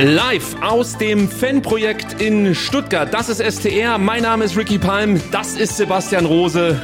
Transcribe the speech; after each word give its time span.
Live 0.00 0.54
aus 0.62 0.96
dem 0.96 1.28
Fanprojekt 1.28 2.22
in 2.22 2.54
Stuttgart. 2.54 3.12
Das 3.12 3.28
ist 3.28 3.42
STR. 3.42 3.98
Mein 3.98 4.22
Name 4.22 4.44
ist 4.44 4.56
Ricky 4.56 4.78
Palm. 4.78 5.20
Das 5.32 5.56
ist 5.56 5.76
Sebastian 5.76 6.24
Rose. 6.24 6.80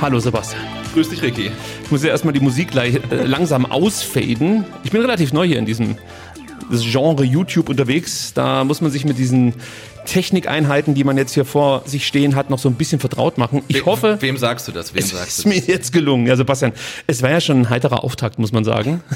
Hallo 0.00 0.18
Sebastian. 0.18 0.62
Grüß 0.94 1.10
dich, 1.10 1.20
Ricky. 1.20 1.50
Ich 1.84 1.90
muss 1.90 2.02
ja 2.02 2.08
erstmal 2.08 2.32
die 2.32 2.40
Musik 2.40 2.74
äh, 2.74 2.98
langsam 3.10 3.66
ausfaden. 3.66 4.64
Ich 4.82 4.90
bin 4.90 5.02
relativ 5.02 5.34
neu 5.34 5.46
hier 5.46 5.58
in 5.58 5.66
diesem 5.66 5.98
Genre 6.70 7.22
YouTube 7.22 7.68
unterwegs. 7.68 8.32
Da 8.32 8.64
muss 8.64 8.80
man 8.80 8.90
sich 8.90 9.04
mit 9.04 9.18
diesen 9.18 9.52
Technikeinheiten, 10.06 10.94
die 10.94 11.04
man 11.04 11.18
jetzt 11.18 11.34
hier 11.34 11.44
vor 11.44 11.82
sich 11.84 12.06
stehen 12.06 12.34
hat, 12.34 12.48
noch 12.48 12.58
so 12.58 12.70
ein 12.70 12.76
bisschen 12.76 12.98
vertraut 12.98 13.36
machen. 13.36 13.62
Ich 13.68 13.82
We 13.82 13.84
hoffe. 13.84 14.16
Wem 14.20 14.38
sagst 14.38 14.68
du 14.68 14.72
das? 14.72 14.94
Wem 14.94 15.02
es 15.02 15.10
sagst 15.10 15.38
ist 15.40 15.44
du 15.44 15.50
mir 15.50 15.58
jetzt 15.58 15.92
gelungen. 15.92 16.26
Ja, 16.26 16.36
Sebastian, 16.36 16.72
es 17.06 17.20
war 17.20 17.28
ja 17.28 17.42
schon 17.42 17.60
ein 17.60 17.68
heiterer 17.68 18.04
Auftakt, 18.04 18.38
muss 18.38 18.52
man 18.52 18.64
sagen. 18.64 19.02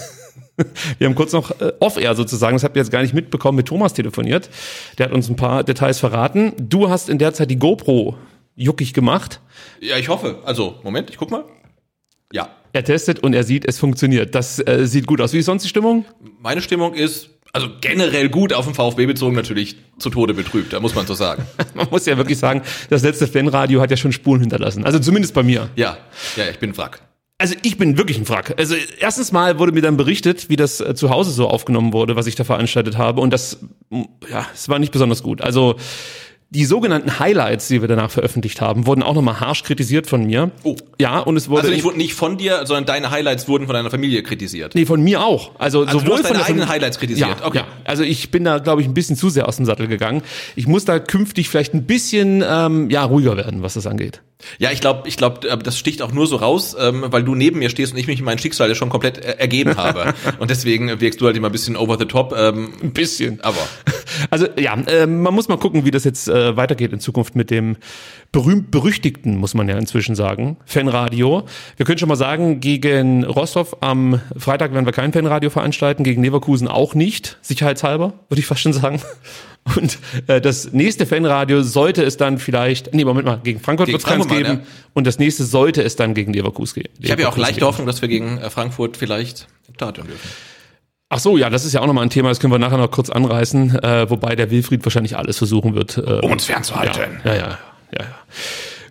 Wir 0.99 1.07
haben 1.07 1.15
kurz 1.15 1.33
noch 1.33 1.61
äh, 1.61 1.73
off-air 1.81 2.15
sozusagen, 2.15 2.57
das 2.57 2.65
habt 2.65 2.77
ihr 2.77 2.83
jetzt 2.83 2.91
gar 2.91 3.03
nicht 3.03 3.15
mitbekommen, 3.15 3.57
mit 3.57 3.67
Thomas 3.67 3.95
telefoniert. 3.95 4.51
Der 4.99 5.07
hat 5.07 5.13
uns 5.13 5.29
ein 5.29 5.37
paar 5.37 5.65
Details 5.65 5.99
verraten. 5.99 6.53
Du 6.59 6.91
hast 6.91 7.09
in 7.09 7.19
der 7.19 7.35
Zeit 7.35 7.51
die 7.51 7.59
GoPro 7.59 8.17
juckig 8.57 8.93
gemacht. 8.93 9.41
Ja, 9.81 9.97
ich 9.97 10.09
hoffe. 10.09 10.39
Also, 10.45 10.77
Moment, 10.83 11.11
ich 11.11 11.17
guck 11.17 11.31
mal. 11.31 11.45
Ja. 12.33 12.51
Er 12.73 12.85
testet 12.85 13.21
und 13.21 13.35
er 13.35 13.45
sieht, 13.45 13.67
es 13.67 13.79
funktioniert. 13.79 14.35
Das 14.35 14.59
äh, 14.59 14.87
sieht 14.87 15.07
gut 15.07 15.21
aus. 15.21 15.33
Wie 15.33 15.39
ist 15.39 15.47
sonst 15.47 15.63
die 15.63 15.69
Stimmung? 15.69 16.05
Meine 16.41 16.61
Stimmung 16.61 16.95
ist, 16.95 17.31
also 17.53 17.69
generell 17.81 18.29
gut 18.29 18.53
auf 18.53 18.67
den 18.67 18.75
VfB 18.75 19.07
bezogen, 19.07 19.35
natürlich 19.35 19.77
zu 19.99 20.11
Tode 20.11 20.35
betrübt, 20.35 20.73
da 20.73 20.81
muss 20.81 20.95
man 20.95 21.07
so 21.07 21.15
sagen. 21.15 21.47
Man 21.75 21.89
muss 21.91 22.05
ja 22.07 22.17
wirklich 22.17 22.39
sagen, 22.39 22.63
das 22.91 23.03
letzte 23.03 23.27
Fanradio 23.27 23.81
hat 23.81 23.91
ja 23.91 23.97
schon 23.97 24.13
Spuren 24.13 24.41
hinterlassen. 24.41 24.85
Also 24.85 24.99
zumindest 24.99 25.35
bei 25.35 25.43
mir. 25.43 25.71
Ja, 25.77 25.97
ja, 26.37 26.45
ich 26.51 26.59
bin 26.59 26.77
Wrack. 26.77 27.01
Also 27.41 27.55
ich 27.63 27.79
bin 27.79 27.97
wirklich 27.97 28.19
ein 28.19 28.29
Wrack. 28.29 28.55
Also 28.59 28.75
erstens 28.99 29.31
mal 29.31 29.61
wurde 29.61 29.71
mir 29.71 29.81
dann 29.81 29.97
berichtet, 29.97 30.49
wie 30.51 30.57
das 30.57 30.81
äh, 30.81 30.95
zu 30.97 31.11
Hause 31.11 31.31
so 31.31 31.49
aufgenommen 31.49 31.93
wurde, 31.93 32.17
was 32.17 32.27
ich 32.27 32.35
da 32.35 32.43
veranstaltet 32.43 32.99
habe. 32.99 33.21
Und 33.21 33.33
das, 33.33 33.61
ja, 34.29 34.45
es 34.53 34.69
war 34.69 34.81
nicht 34.81 34.93
besonders 34.93 35.23
gut. 35.23 35.41
Also 35.41 35.77
die 36.51 36.65
sogenannten 36.65 37.19
Highlights, 37.21 37.69
die 37.69 37.81
wir 37.81 37.89
danach 37.89 38.11
veröffentlicht 38.11 38.61
haben, 38.61 38.87
wurden 38.87 39.03
auch 39.03 39.15
nochmal 39.15 39.39
harsch 39.39 39.63
kritisiert 39.63 40.07
von 40.07 40.25
mir. 40.25 40.51
Oh. 40.65 40.77
Ja, 40.99 41.21
und 41.21 41.37
es 41.37 41.49
wurde... 41.49 41.61
Also 41.63 41.75
nicht, 41.75 41.85
wurden 41.85 41.99
nicht 41.99 42.15
von 42.15 42.39
dir, 42.39 42.67
sondern 42.67 42.87
deine 42.87 43.11
Highlights 43.11 43.47
wurden 43.49 43.67
von 43.67 43.75
deiner 43.75 43.91
Familie 43.91 44.23
kritisiert. 44.23 44.75
Nee, 44.75 44.87
von 44.87 45.01
mir 45.01 45.23
auch. 45.23 45.53
Also, 45.61 45.85
Also 45.85 46.01
du 46.01 46.07
sowohl 46.07 46.19
hast 46.19 46.27
von 46.27 46.37
deine 46.39 46.47
eigenen 46.47 46.69
Highlights 46.69 46.99
kritisiert. 46.99 47.29
Ja, 47.41 47.47
Okay. 47.47 47.59
ja. 47.59 47.67
Also 47.85 48.03
ich 48.03 48.31
bin 48.31 48.45
da, 48.45 48.59
glaube 48.59 48.81
ich, 48.81 48.89
ein 48.89 48.95
bisschen 48.95 49.15
zu 49.15 49.29
sehr 49.29 49.47
aus 49.47 49.57
dem 49.57 49.67
Sattel 49.67 49.87
gegangen. 49.89 50.23
Ich 50.57 50.67
muss 50.67 50.87
da 50.87 50.99
künftig 50.99 51.51
vielleicht 51.51 51.75
ein 51.75 51.85
bisschen 51.85 52.43
ähm, 52.45 52.89
ja 52.91 53.05
ruhiger 53.05 53.37
werden, 53.37 53.63
was 53.63 53.75
das 53.75 53.87
angeht. 53.87 54.23
Ja, 54.59 54.71
ich 54.71 54.81
glaube, 54.81 55.09
ich 55.09 55.17
glaube, 55.17 55.41
das 55.59 55.79
sticht 55.79 56.01
auch 56.01 56.13
nur 56.13 56.27
so 56.27 56.37
raus, 56.37 56.77
ähm, 56.79 57.05
weil 57.09 57.25
du 57.25 57.35
neben 57.35 57.59
mir 57.59 57.71
stehst 57.71 57.93
und 57.93 57.99
ich 57.99 58.07
mich 58.07 58.21
in 58.21 58.25
mein 58.25 58.39
Schicksal 58.39 58.69
ja 58.69 58.75
schon 58.75 58.89
komplett 58.89 59.19
äh, 59.19 59.37
ergeben 59.39 59.77
habe. 59.77 60.15
und 60.39 60.51
deswegen 60.51 61.01
wirkst 61.01 61.21
du 61.21 61.27
halt 61.27 61.37
immer 61.37 61.49
ein 61.49 61.53
bisschen 61.53 61.77
over 61.77 61.99
the 61.99 62.05
top. 62.05 62.35
Ähm, 62.37 62.73
Ein 62.83 62.93
bisschen. 62.93 63.41
aber 63.41 63.59
Also 64.31 64.47
ja, 64.59 64.75
äh, 64.75 65.07
man 65.07 65.35
muss 65.35 65.49
mal 65.49 65.59
gucken, 65.59 65.85
wie 65.85 65.91
das 65.91 66.05
jetzt 66.05 66.29
äh, 66.29 66.57
weitergeht 66.57 66.93
in 66.93 67.01
Zukunft 67.01 67.37
mit 67.37 67.51
dem 67.51 67.77
berühmt 68.33 68.71
berüchtigten, 68.71 69.37
muss 69.37 69.55
man 69.55 69.69
ja 69.69 69.79
inzwischen 69.79 70.15
sagen, 70.15 70.57
Fanradio. 70.67 71.45
Wir 71.77 71.87
können 71.87 71.99
schon 71.99 72.09
mal 72.09 72.17
sagen, 72.17 72.61
gegen 72.61 73.25
Rostov 73.25 73.77
am 73.81 74.21
Freitag 74.37 74.73
werden 74.73 74.87
wir 74.87 74.93
kein 74.93 75.13
Fanradio 75.13 75.51
veranstalten, 75.51 76.05
gegen 76.05 76.23
Leverkusen 76.23 76.69
auch 76.69 76.95
nicht, 76.95 77.39
sicherheitshalber, 77.43 78.15
würde 78.29 78.41
ich 78.41 78.47
fast 78.47 78.61
schon 78.61 78.73
sagen. 78.73 79.01
Und 79.77 79.99
äh, 80.27 80.41
das 80.41 80.73
nächste 80.73 81.07
Fanradio 81.07 81.63
sollte 81.63 82.03
es 82.03 82.17
dann 82.17 82.39
vielleicht, 82.39 82.95
nee, 82.95 83.05
Moment 83.05 83.27
mal, 83.27 83.41
gegen 83.43 83.61
Frankfurt 83.61 83.89
wird 83.89 83.99
es 83.99 84.05
keins 84.05 84.29
geben. 84.29 84.61
Und 84.95 85.07
das 85.07 85.19
nächste 85.19 85.45
sollte 85.45 85.83
es 85.83 85.97
dann 85.97 86.15
gegen 86.15 86.33
Leverkusen 86.33 86.83
gehen. 86.83 86.93
ich 87.01 87.11
habe 87.11 87.23
ja 87.23 87.29
auch 87.29 87.37
leichte. 87.37 87.65
Hoffnung, 87.67 87.87
dass 87.87 88.03
wir 88.03 88.09
gegen 88.09 88.39
äh, 88.39 88.51
Frankfurt 88.51 88.97
vielleicht 88.97 89.49
im 89.69 89.75
Stadion 89.75 90.07
dürfen. 90.07 90.29
Ach 91.11 91.19
so, 91.19 91.39
ja, 91.39 91.49
das 91.49 91.65
ist 91.65 91.73
ja 91.73 91.81
auch 91.81 91.87
nochmal 91.87 92.05
ein 92.05 92.11
Thema, 92.11 92.29
das 92.29 92.39
können 92.39 92.53
wir 92.53 92.59
nachher 92.59 92.77
noch 92.77 92.91
kurz 92.91 93.09
anreißen, 93.09 93.83
äh, 93.83 94.11
wobei 94.11 94.37
der 94.37 94.51
Wilfried 94.51 94.85
wahrscheinlich 94.85 95.17
alles 95.17 95.39
versuchen 95.39 95.75
wird. 95.75 95.97
Äh, 95.97 96.21
Um 96.21 96.33
uns 96.33 96.45
fernzuhalten. 96.45 97.21
Ja, 97.25 97.35
ja, 97.35 97.37
ja, 97.37 97.49
ja. 97.49 97.59
ja. 98.01 98.07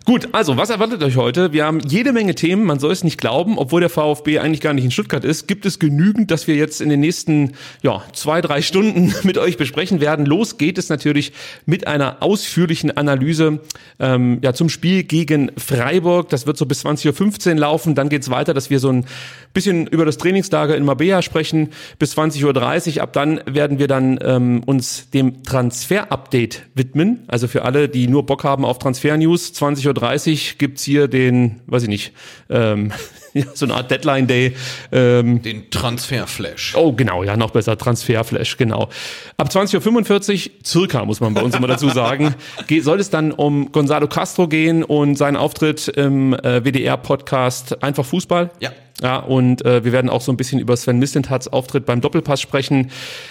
Gut, 0.08 0.30
also 0.32 0.56
was 0.56 0.70
erwartet 0.70 1.02
euch 1.02 1.16
heute? 1.18 1.52
Wir 1.52 1.66
haben 1.66 1.80
jede 1.80 2.14
Menge 2.14 2.34
Themen, 2.34 2.64
man 2.64 2.78
soll 2.78 2.92
es 2.92 3.04
nicht 3.04 3.20
glauben, 3.20 3.58
obwohl 3.58 3.82
der 3.82 3.90
VfB 3.90 4.38
eigentlich 4.38 4.62
gar 4.62 4.72
nicht 4.72 4.84
in 4.84 4.90
Stuttgart 4.90 5.22
ist, 5.22 5.46
gibt 5.46 5.66
es 5.66 5.78
genügend, 5.78 6.30
dass 6.30 6.46
wir 6.46 6.56
jetzt 6.56 6.80
in 6.80 6.88
den 6.88 7.00
nächsten 7.00 7.52
ja, 7.82 8.02
zwei, 8.14 8.40
drei 8.40 8.62
Stunden 8.62 9.14
mit 9.24 9.36
euch 9.36 9.58
besprechen 9.58 10.00
werden. 10.00 10.24
Los 10.24 10.56
geht 10.56 10.78
es 10.78 10.88
natürlich 10.88 11.32
mit 11.66 11.86
einer 11.86 12.22
ausführlichen 12.22 12.96
Analyse 12.96 13.60
ähm, 13.98 14.38
ja, 14.40 14.54
zum 14.54 14.70
Spiel 14.70 15.02
gegen 15.02 15.50
Freiburg. 15.58 16.30
Das 16.30 16.46
wird 16.46 16.56
so 16.56 16.64
bis 16.64 16.86
20.15 16.86 17.50
Uhr 17.50 17.58
laufen, 17.58 17.94
dann 17.94 18.08
geht's 18.08 18.30
weiter, 18.30 18.54
dass 18.54 18.70
wir 18.70 18.80
so 18.80 18.88
ein 18.88 19.04
bisschen 19.52 19.86
über 19.86 20.04
das 20.04 20.18
Trainingslager 20.18 20.76
in 20.76 20.84
Mabea 20.84 21.22
sprechen, 21.22 21.70
bis 21.98 22.16
20.30 22.16 22.96
Uhr. 22.96 23.02
Ab 23.02 23.12
dann 23.12 23.40
werden 23.46 23.78
wir 23.78 23.88
dann 23.88 24.18
ähm, 24.22 24.62
uns 24.64 25.10
dem 25.10 25.42
Transfer-Update 25.42 26.62
widmen. 26.74 27.24
Also 27.28 27.48
für 27.48 27.64
alle, 27.64 27.88
die 27.88 28.08
nur 28.08 28.26
Bock 28.26 28.44
haben 28.44 28.64
auf 28.64 28.78
Transfer-News, 28.78 29.52
20.30 29.52 30.52
Uhr 30.52 30.58
gibt's 30.58 30.84
hier 30.84 31.08
den, 31.08 31.60
weiß 31.66 31.84
ich 31.84 31.88
nicht, 31.88 32.12
ähm, 32.50 32.92
ja, 33.38 33.46
so 33.54 33.66
eine 33.66 33.74
Art 33.74 33.90
Deadline-Day. 33.90 34.54
Ähm, 34.92 35.42
Den 35.42 35.70
Transferflash. 35.70 36.74
Oh, 36.76 36.92
genau, 36.92 37.22
ja, 37.22 37.36
noch 37.36 37.50
besser, 37.50 37.76
Transferflash, 37.76 38.56
genau. 38.56 38.88
Ab 39.36 39.48
20.45 39.48 40.46
Uhr, 40.46 40.52
circa, 40.64 41.04
muss 41.04 41.20
man 41.20 41.34
bei 41.34 41.42
uns 41.42 41.54
immer 41.54 41.68
dazu 41.68 41.88
sagen, 41.88 42.34
soll 42.80 43.00
es 43.00 43.10
dann 43.10 43.32
um 43.32 43.72
Gonzalo 43.72 44.08
Castro 44.08 44.48
gehen 44.48 44.82
und 44.82 45.16
seinen 45.16 45.36
Auftritt 45.36 45.88
im 45.88 46.34
äh, 46.34 46.64
WDR-Podcast 46.64 47.82
Einfach 47.82 48.04
Fußball. 48.04 48.50
Ja. 48.60 48.72
Ja, 49.00 49.18
und 49.18 49.64
äh, 49.64 49.84
wir 49.84 49.92
werden 49.92 50.10
auch 50.10 50.20
so 50.20 50.32
ein 50.32 50.36
bisschen 50.36 50.58
über 50.58 50.76
Sven 50.76 50.98
Mislintats 50.98 51.46
Auftritt 51.46 51.86
beim 51.86 52.00
Doppelpass 52.00 52.40
sprechen. 52.40 52.90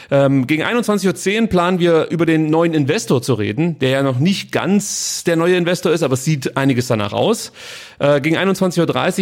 Ähm, 0.09 0.47
gegen 0.47 0.63
21.10 0.63 1.41
Uhr 1.41 1.47
planen 1.47 1.79
wir 1.79 2.07
über 2.09 2.25
den 2.25 2.50
neuen 2.50 2.73
Investor 2.73 3.22
zu 3.22 3.34
reden, 3.34 3.78
der 3.79 3.90
ja 3.90 4.03
noch 4.03 4.19
nicht 4.19 4.53
ganz 4.53 5.25
der 5.25 5.35
neue 5.35 5.57
Investor 5.57 5.91
ist, 5.91 6.03
aber 6.03 6.13
es 6.13 6.23
sieht 6.23 6.56
einiges 6.56 6.88
danach 6.88 7.12
aus. 7.12 7.51
Äh, 8.00 8.22
gegen 8.22 8.38
21.30 8.38 8.79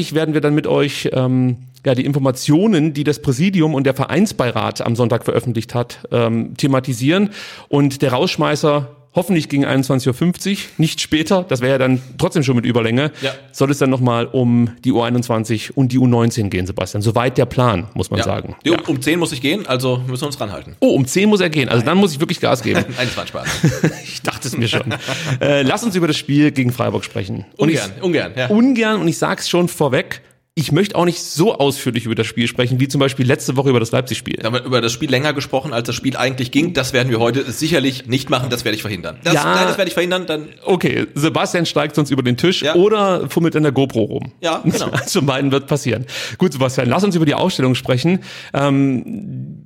Uhr 0.10 0.16
werden 0.16 0.36
wir 0.36 0.42
dann 0.42 0.54
mit 0.54 0.68
euch 0.68 0.75
ähm, 1.12 1.58
ja, 1.86 1.94
die 1.96 2.06
Informationen, 2.06 2.94
die 2.94 3.04
das 3.04 3.22
Präsidium 3.22 3.74
und 3.76 3.84
der 3.86 3.94
Vereinsbeirat 3.94 4.82
am 4.82 4.96
Sonntag 4.96 5.24
veröffentlicht 5.24 5.74
hat, 5.76 6.00
ähm, 6.12 6.56
thematisieren. 6.58 7.30
Und 7.70 8.02
der 8.02 8.12
Rausschmeißer 8.14 8.90
hoffentlich 9.14 9.48
gegen 9.48 9.66
21.50 9.66 10.52
Uhr, 10.52 10.58
nicht 10.78 11.00
später, 11.00 11.46
das 11.48 11.62
wäre 11.62 11.72
ja 11.74 11.78
dann 11.78 12.02
trotzdem 12.18 12.44
schon 12.44 12.58
mit 12.58 12.66
Überlänge, 12.66 13.12
Ja. 13.22 13.32
soll 13.54 13.72
es 13.72 13.78
dann 13.78 13.90
nochmal 13.90 14.26
um 14.26 14.72
die 14.84 14.92
U21 14.92 15.72
und 15.74 15.94
die 15.94 16.00
U19 16.00 16.50
gehen, 16.50 16.66
Sebastian. 16.68 17.02
Soweit 17.02 17.38
der 17.38 17.46
Plan, 17.46 17.88
muss 17.94 18.10
man 18.12 18.18
Ja. 18.18 18.26
sagen. 18.26 18.58
Jo, 18.66 18.76
Um 18.88 19.02
10 19.02 19.18
muss 19.20 19.32
ich 19.32 19.40
gehen, 19.42 19.66
also 19.68 20.00
müssen 20.08 20.24
wir 20.24 20.28
uns 20.28 20.42
ranhalten. 20.42 20.76
Oh, 20.82 20.90
um 20.90 21.06
10 21.06 21.30
muss 21.30 21.40
er 21.40 21.50
gehen, 21.50 21.70
also 21.70 21.86
dann 21.86 21.98
muss 21.98 22.12
ich 22.12 22.20
wirklich 22.20 22.42
Gas 22.42 22.62
geben. 22.62 22.84
Nein, 22.98 23.08
das 23.08 23.16
war 23.16 23.26
Spaß. 23.26 23.48
ich 24.04 24.22
dachte 24.22 24.50
es 24.50 24.58
mir 24.58 24.68
schon. 24.68 24.94
äh, 25.40 25.62
lass 25.62 25.84
uns 25.86 25.96
über 25.96 26.08
das 26.08 26.18
Spiel 26.18 26.52
gegen 26.52 26.74
Freiburg 26.74 27.06
sprechen. 27.06 27.46
Und 27.56 27.70
Ungern, 27.70 27.92
ich, 27.96 28.04
ungern, 28.04 28.32
ja. 28.36 28.48
Ungern, 28.48 29.00
und 29.00 29.08
ich 29.08 29.18
sag's 29.18 29.48
schon 29.48 29.70
vorweg, 29.70 30.24
ich 30.58 30.72
möchte 30.72 30.96
auch 30.96 31.04
nicht 31.04 31.22
so 31.22 31.58
ausführlich 31.58 32.06
über 32.06 32.16
das 32.16 32.28
Spiel 32.28 32.48
sprechen, 32.48 32.80
wie 32.80 32.88
zum 32.88 33.00
Beispiel 33.00 33.28
letzte 33.28 33.58
Woche 33.58 33.70
über 33.70 33.82
das 33.82 33.92
Leipzig-Spiel. 33.92 34.38
Da 34.38 34.46
haben 34.46 34.54
wir 34.54 34.64
über 34.64 34.80
das 34.80 34.94
Spiel 34.94 35.10
länger 35.10 35.34
gesprochen, 35.34 35.74
als 35.74 35.88
das 35.88 35.96
Spiel 35.96 36.16
eigentlich 36.16 36.50
ging. 36.52 36.72
Das 36.74 36.94
werden 36.94 37.10
wir 37.10 37.20
heute 37.20 37.52
sicherlich 37.52 38.06
nicht 38.08 38.30
machen. 38.30 38.50
Das 38.50 38.64
werde 38.64 38.78
ich 38.78 38.82
verhindern. 38.82 39.18
Das, 39.26 39.34
Ja. 39.34 39.44
nein, 39.44 39.68
das 39.68 39.78
werde 39.78 39.90
ich 39.90 39.94
verhindern. 39.94 40.26
Dann 40.28 40.48
Okay, 40.64 41.08
Sebastian 41.14 41.66
steigt 41.66 41.96
sonst 41.96 42.10
über 42.10 42.24
den 42.24 42.38
Tisch 42.38 42.62
Ja. 42.62 42.76
oder 42.76 43.30
fummelt 43.30 43.54
an 43.58 43.64
der 43.64 43.74
GoPro 43.74 44.04
rum. 44.04 44.32
Ja, 44.40 44.60
genau. 44.64 44.86
Also 44.92 45.22
beiden 45.24 45.52
wird 45.52 45.68
passieren. 45.68 46.06
Gut, 46.38 46.54
Sebastian, 46.54 46.88
lass 46.88 47.04
uns 47.04 47.18
über 47.18 47.26
die 47.26 47.34
Ausstellung 47.36 47.76
sprechen. 47.76 48.20
Ähm, 48.54 49.04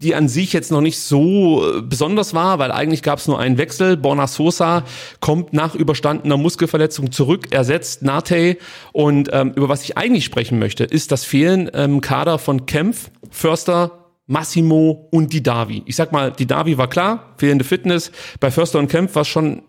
die 0.02 0.16
an 0.16 0.28
sich 0.28 0.54
jetzt 0.54 0.72
noch 0.72 0.82
nicht 0.82 0.98
so 1.00 1.78
äh, 1.78 1.82
besonders 1.84 2.34
war, 2.34 2.58
weil 2.58 2.72
eigentlich 2.72 3.04
gab 3.04 3.20
es 3.20 3.28
nur 3.28 3.38
einen 3.40 3.60
Wechsel. 3.60 3.96
Borna 3.96 4.26
Sosa 4.26 4.86
kommt 5.20 5.54
nach 5.54 5.76
überstandener 5.76 6.38
Muskelverletzung 6.38 7.12
zurück, 7.12 7.52
ersetzt 7.52 8.02
Nate. 8.02 8.58
Und 8.92 9.30
ähm, 9.34 9.52
über 9.56 9.70
was 9.70 9.84
ich 9.84 9.96
eigentlich 9.96 10.26
sprechen 10.26 10.58
möchte, 10.58 10.79
ist 10.84 11.12
das 11.12 11.24
Fehlen 11.24 11.68
im 11.68 12.02
Kader 12.02 12.40
von 12.40 12.66
Kempf, 12.66 13.12
Förster, 13.30 13.92
Massimo 14.28 15.08
und 15.12 15.34
Didavi. 15.34 15.84
Ich 15.86 15.96
sag 15.96 16.12
mal, 16.12 16.32
Didavi 16.32 16.78
war 16.78 16.88
klar, 16.88 17.34
fehlende 17.38 17.66
Fitness. 17.66 18.12
Bei 18.40 18.52
Förster 18.52 18.78
und 18.78 18.88
Kempf 18.88 19.16
war 19.16 19.26
schon 19.26 19.64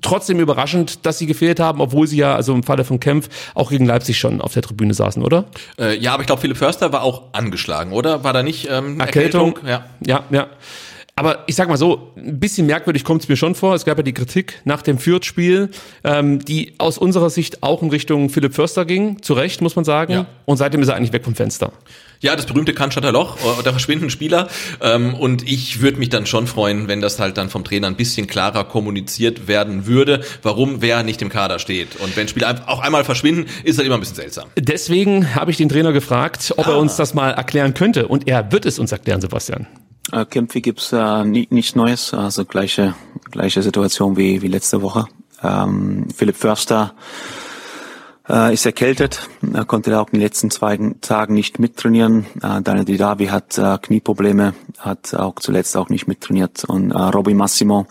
trotzdem 0.00 0.40
überraschend, 0.40 1.04
dass 1.06 1.18
sie 1.18 1.26
gefehlt 1.26 1.60
haben, 1.60 1.80
obwohl 1.80 2.06
sie 2.06 2.16
ja, 2.16 2.34
also 2.34 2.54
im 2.54 2.62
Falle 2.62 2.84
von 2.84 2.98
Kempf, 2.98 3.28
auch 3.54 3.70
gegen 3.70 3.86
Leipzig 3.86 4.18
schon 4.18 4.40
auf 4.40 4.54
der 4.54 4.62
Tribüne 4.62 4.94
saßen, 4.94 5.22
oder? 5.22 5.44
Äh, 5.78 5.98
ja, 5.98 6.14
aber 6.14 6.22
ich 6.22 6.26
glaube, 6.26 6.40
Philipp 6.40 6.56
Förster 6.56 6.92
war 6.92 7.02
auch 7.02 7.24
angeschlagen, 7.32 7.92
oder? 7.92 8.24
War 8.24 8.32
da 8.32 8.42
nicht 8.42 8.68
ähm, 8.70 8.98
Erkältung? 9.00 9.56
Erkältung? 9.56 9.68
Ja. 9.68 9.84
Ja, 10.00 10.24
ja. 10.30 10.46
Aber 11.18 11.44
ich 11.46 11.54
sag 11.56 11.68
mal 11.70 11.78
so, 11.78 12.12
ein 12.14 12.38
bisschen 12.38 12.66
merkwürdig 12.66 13.02
kommt 13.02 13.22
es 13.22 13.28
mir 13.30 13.36
schon 13.36 13.54
vor. 13.54 13.74
Es 13.74 13.86
gab 13.86 13.96
ja 13.96 14.02
die 14.02 14.12
Kritik 14.12 14.60
nach 14.64 14.82
dem 14.82 14.98
Fürth-Spiel, 14.98 15.70
ähm, 16.04 16.44
die 16.44 16.74
aus 16.76 16.98
unserer 16.98 17.30
Sicht 17.30 17.62
auch 17.62 17.80
in 17.82 17.88
Richtung 17.88 18.28
Philipp 18.28 18.54
Förster 18.54 18.84
ging. 18.84 19.22
Zu 19.22 19.32
Recht, 19.32 19.62
muss 19.62 19.76
man 19.76 19.86
sagen. 19.86 20.12
Ja. 20.12 20.26
Und 20.44 20.58
seitdem 20.58 20.82
ist 20.82 20.88
er 20.88 20.94
eigentlich 20.96 21.14
weg 21.14 21.24
vom 21.24 21.34
Fenster. 21.34 21.72
Ja, 22.20 22.36
das 22.36 22.44
berühmte 22.44 22.74
Cannstatter 22.74 23.12
Loch, 23.12 23.38
äh, 23.38 23.62
da 23.62 23.70
verschwinden 23.72 24.10
Spieler. 24.10 24.48
Ähm, 24.82 25.14
und 25.14 25.42
ich 25.50 25.80
würde 25.80 25.98
mich 25.98 26.10
dann 26.10 26.26
schon 26.26 26.46
freuen, 26.46 26.86
wenn 26.86 27.00
das 27.00 27.18
halt 27.18 27.38
dann 27.38 27.48
vom 27.48 27.64
Trainer 27.64 27.86
ein 27.86 27.96
bisschen 27.96 28.26
klarer 28.26 28.64
kommuniziert 28.64 29.48
werden 29.48 29.86
würde, 29.86 30.20
warum 30.42 30.82
wer 30.82 31.02
nicht 31.02 31.22
im 31.22 31.30
Kader 31.30 31.58
steht. 31.58 31.96
Und 31.96 32.14
wenn 32.18 32.28
Spieler 32.28 32.62
auch 32.66 32.80
einmal 32.80 33.04
verschwinden, 33.04 33.46
ist 33.64 33.78
halt 33.78 33.86
immer 33.86 33.96
ein 33.96 34.00
bisschen 34.00 34.16
seltsam. 34.16 34.48
Deswegen 34.58 35.34
habe 35.34 35.50
ich 35.50 35.56
den 35.56 35.70
Trainer 35.70 35.92
gefragt, 35.94 36.52
ob 36.58 36.66
er 36.66 36.74
Ah. 36.74 36.78
uns 36.78 36.96
das 36.96 37.14
mal 37.14 37.30
erklären 37.30 37.72
könnte. 37.72 38.06
Und 38.06 38.28
er 38.28 38.52
wird 38.52 38.66
es 38.66 38.78
uns 38.78 38.92
erklären, 38.92 39.22
Sebastian. 39.22 39.66
Äh, 40.12 40.24
Kämpfe 40.26 40.60
gibt's 40.60 40.92
äh, 40.92 41.24
nie, 41.24 41.48
nichts 41.50 41.74
Neues, 41.74 42.14
also 42.14 42.44
gleiche 42.44 42.94
gleiche 43.30 43.62
Situation 43.62 44.16
wie 44.16 44.42
wie 44.42 44.48
letzte 44.48 44.82
Woche. 44.82 45.06
Ähm, 45.42 46.08
Philipp 46.14 46.36
Förster 46.36 46.94
äh, 48.28 48.54
ist 48.54 48.66
erkältet, 48.66 49.28
er 49.52 49.64
konnte 49.64 49.98
auch 49.98 50.06
in 50.08 50.18
den 50.18 50.22
letzten 50.22 50.50
zwei 50.50 50.78
Tagen 51.00 51.34
nicht 51.34 51.58
mittrainieren. 51.58 52.26
Äh, 52.42 52.62
Daniel 52.62 52.84
Didavi 52.84 53.26
hat 53.26 53.58
äh, 53.58 53.78
Knieprobleme, 53.80 54.54
hat 54.78 55.14
auch 55.14 55.34
zuletzt 55.36 55.76
auch 55.76 55.88
nicht 55.88 56.06
mittrainiert 56.06 56.64
und 56.64 56.92
äh, 56.92 56.98
Robby 56.98 57.34
Massimo 57.34 57.86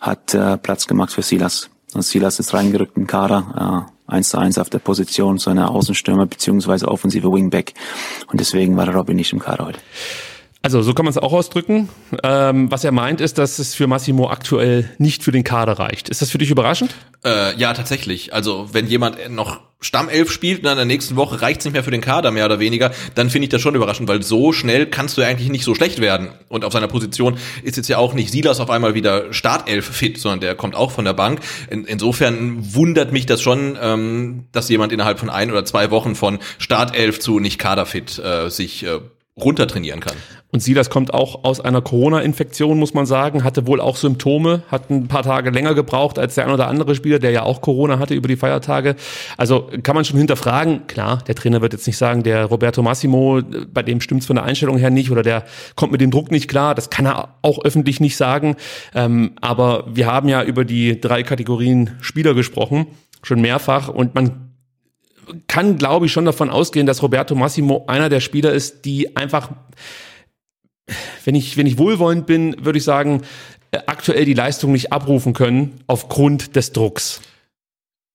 hat 0.00 0.34
äh, 0.34 0.56
Platz 0.56 0.86
gemacht 0.86 1.12
für 1.12 1.22
Silas. 1.22 1.70
Und 1.94 2.02
Silas 2.02 2.38
ist 2.38 2.52
reingerückt 2.52 2.96
im 2.96 3.06
Kader. 3.06 3.86
Äh, 3.86 3.98
1 4.10 4.30
zu 4.30 4.38
1 4.38 4.58
auf 4.58 4.70
der 4.70 4.78
Position, 4.78 5.36
so 5.36 5.50
eine 5.50 5.68
Außenstürmer 5.68 6.24
beziehungsweise 6.24 6.88
offensive 6.88 7.30
Wingback. 7.30 7.74
Und 8.30 8.40
deswegen 8.40 8.76
war 8.76 8.86
der 8.86 8.94
Robby 8.94 9.12
nicht 9.12 9.34
im 9.34 9.38
Kader 9.38 9.66
heute. 9.66 9.80
Also 10.60 10.82
so 10.82 10.92
kann 10.92 11.04
man 11.04 11.10
es 11.10 11.18
auch 11.18 11.32
ausdrücken. 11.32 11.88
Ähm, 12.24 12.70
was 12.70 12.82
er 12.82 12.90
meint, 12.92 13.20
ist, 13.20 13.38
dass 13.38 13.58
es 13.58 13.74
für 13.74 13.86
Massimo 13.86 14.28
aktuell 14.28 14.90
nicht 14.98 15.22
für 15.22 15.30
den 15.30 15.44
Kader 15.44 15.78
reicht. 15.78 16.08
Ist 16.08 16.20
das 16.20 16.30
für 16.30 16.38
dich 16.38 16.50
überraschend? 16.50 16.94
Äh, 17.24 17.56
ja, 17.56 17.72
tatsächlich. 17.74 18.34
Also 18.34 18.68
wenn 18.72 18.86
jemand 18.86 19.30
noch 19.30 19.60
Stammelf 19.80 20.32
spielt 20.32 20.58
und 20.58 20.64
dann 20.64 20.72
in 20.72 20.78
der 20.78 20.84
nächsten 20.86 21.14
Woche 21.14 21.40
reicht's 21.40 21.64
nicht 21.64 21.74
mehr 21.74 21.84
für 21.84 21.92
den 21.92 22.00
Kader, 22.00 22.32
mehr 22.32 22.46
oder 22.46 22.58
weniger, 22.58 22.90
dann 23.14 23.30
finde 23.30 23.44
ich 23.44 23.50
das 23.50 23.62
schon 23.62 23.76
überraschend, 23.76 24.08
weil 24.08 24.24
so 24.24 24.52
schnell 24.52 24.86
kannst 24.86 25.16
du 25.16 25.22
eigentlich 25.22 25.50
nicht 25.50 25.62
so 25.62 25.76
schlecht 25.76 26.00
werden. 26.00 26.30
Und 26.48 26.64
auf 26.64 26.72
seiner 26.72 26.88
Position 26.88 27.38
ist 27.62 27.76
jetzt 27.76 27.88
ja 27.88 27.98
auch 27.98 28.12
nicht 28.12 28.32
Silas 28.32 28.58
auf 28.58 28.70
einmal 28.70 28.94
wieder 28.94 29.32
Startelf 29.32 29.86
fit, 29.86 30.18
sondern 30.18 30.40
der 30.40 30.56
kommt 30.56 30.74
auch 30.74 30.90
von 30.90 31.04
der 31.04 31.12
Bank. 31.12 31.40
In, 31.70 31.84
insofern 31.84 32.74
wundert 32.74 33.12
mich 33.12 33.26
das 33.26 33.40
schon, 33.40 33.78
ähm, 33.80 34.46
dass 34.50 34.68
jemand 34.68 34.92
innerhalb 34.92 35.20
von 35.20 35.30
ein 35.30 35.52
oder 35.52 35.64
zwei 35.64 35.92
Wochen 35.92 36.16
von 36.16 36.40
Startelf 36.58 37.20
zu 37.20 37.38
nicht 37.38 37.60
kaderfit 37.60 38.18
äh, 38.18 38.50
sich 38.50 38.84
äh, 38.84 38.98
runtertrainieren 39.40 40.00
kann. 40.00 40.16
Und 40.50 40.60
Silas 40.60 40.88
kommt 40.88 41.12
auch 41.12 41.44
aus 41.44 41.60
einer 41.60 41.82
Corona-Infektion, 41.82 42.78
muss 42.78 42.94
man 42.94 43.04
sagen, 43.04 43.44
hatte 43.44 43.66
wohl 43.66 43.82
auch 43.82 43.96
Symptome, 43.96 44.62
hat 44.68 44.88
ein 44.88 45.06
paar 45.06 45.22
Tage 45.22 45.50
länger 45.50 45.74
gebraucht 45.74 46.18
als 46.18 46.36
der 46.36 46.46
ein 46.46 46.50
oder 46.50 46.68
andere 46.68 46.94
Spieler, 46.94 47.18
der 47.18 47.32
ja 47.32 47.42
auch 47.42 47.60
Corona 47.60 47.98
hatte 47.98 48.14
über 48.14 48.28
die 48.28 48.36
Feiertage. 48.36 48.96
Also 49.36 49.68
kann 49.82 49.94
man 49.94 50.06
schon 50.06 50.16
hinterfragen. 50.16 50.86
Klar, 50.86 51.22
der 51.26 51.34
Trainer 51.34 51.60
wird 51.60 51.74
jetzt 51.74 51.86
nicht 51.86 51.98
sagen, 51.98 52.22
der 52.22 52.46
Roberto 52.46 52.82
Massimo, 52.82 53.42
bei 53.72 53.82
dem 53.82 54.00
stimmt's 54.00 54.24
von 54.24 54.36
der 54.36 54.44
Einstellung 54.46 54.78
her 54.78 54.88
nicht 54.88 55.10
oder 55.10 55.22
der 55.22 55.44
kommt 55.76 55.92
mit 55.92 56.00
dem 56.00 56.10
Druck 56.10 56.30
nicht 56.30 56.48
klar. 56.48 56.74
Das 56.74 56.88
kann 56.88 57.04
er 57.04 57.34
auch 57.42 57.62
öffentlich 57.62 58.00
nicht 58.00 58.16
sagen. 58.16 58.56
Ähm, 58.94 59.32
aber 59.42 59.84
wir 59.92 60.06
haben 60.06 60.30
ja 60.30 60.42
über 60.42 60.64
die 60.64 60.98
drei 60.98 61.24
Kategorien 61.24 61.90
Spieler 62.00 62.32
gesprochen, 62.32 62.86
schon 63.22 63.42
mehrfach 63.42 63.88
und 63.88 64.14
man 64.14 64.47
kann, 65.46 65.76
glaube 65.76 66.06
ich, 66.06 66.12
schon 66.12 66.24
davon 66.24 66.50
ausgehen, 66.50 66.86
dass 66.86 67.02
Roberto 67.02 67.34
Massimo 67.34 67.84
einer 67.86 68.08
der 68.08 68.20
Spieler 68.20 68.52
ist, 68.52 68.84
die 68.84 69.16
einfach, 69.16 69.50
wenn 71.24 71.34
ich, 71.34 71.56
wenn 71.56 71.66
ich 71.66 71.78
wohlwollend 71.78 72.26
bin, 72.26 72.56
würde 72.64 72.78
ich 72.78 72.84
sagen, 72.84 73.22
aktuell 73.86 74.24
die 74.24 74.34
Leistung 74.34 74.72
nicht 74.72 74.92
abrufen 74.92 75.32
können 75.32 75.80
aufgrund 75.86 76.56
des 76.56 76.72
Drucks. 76.72 77.20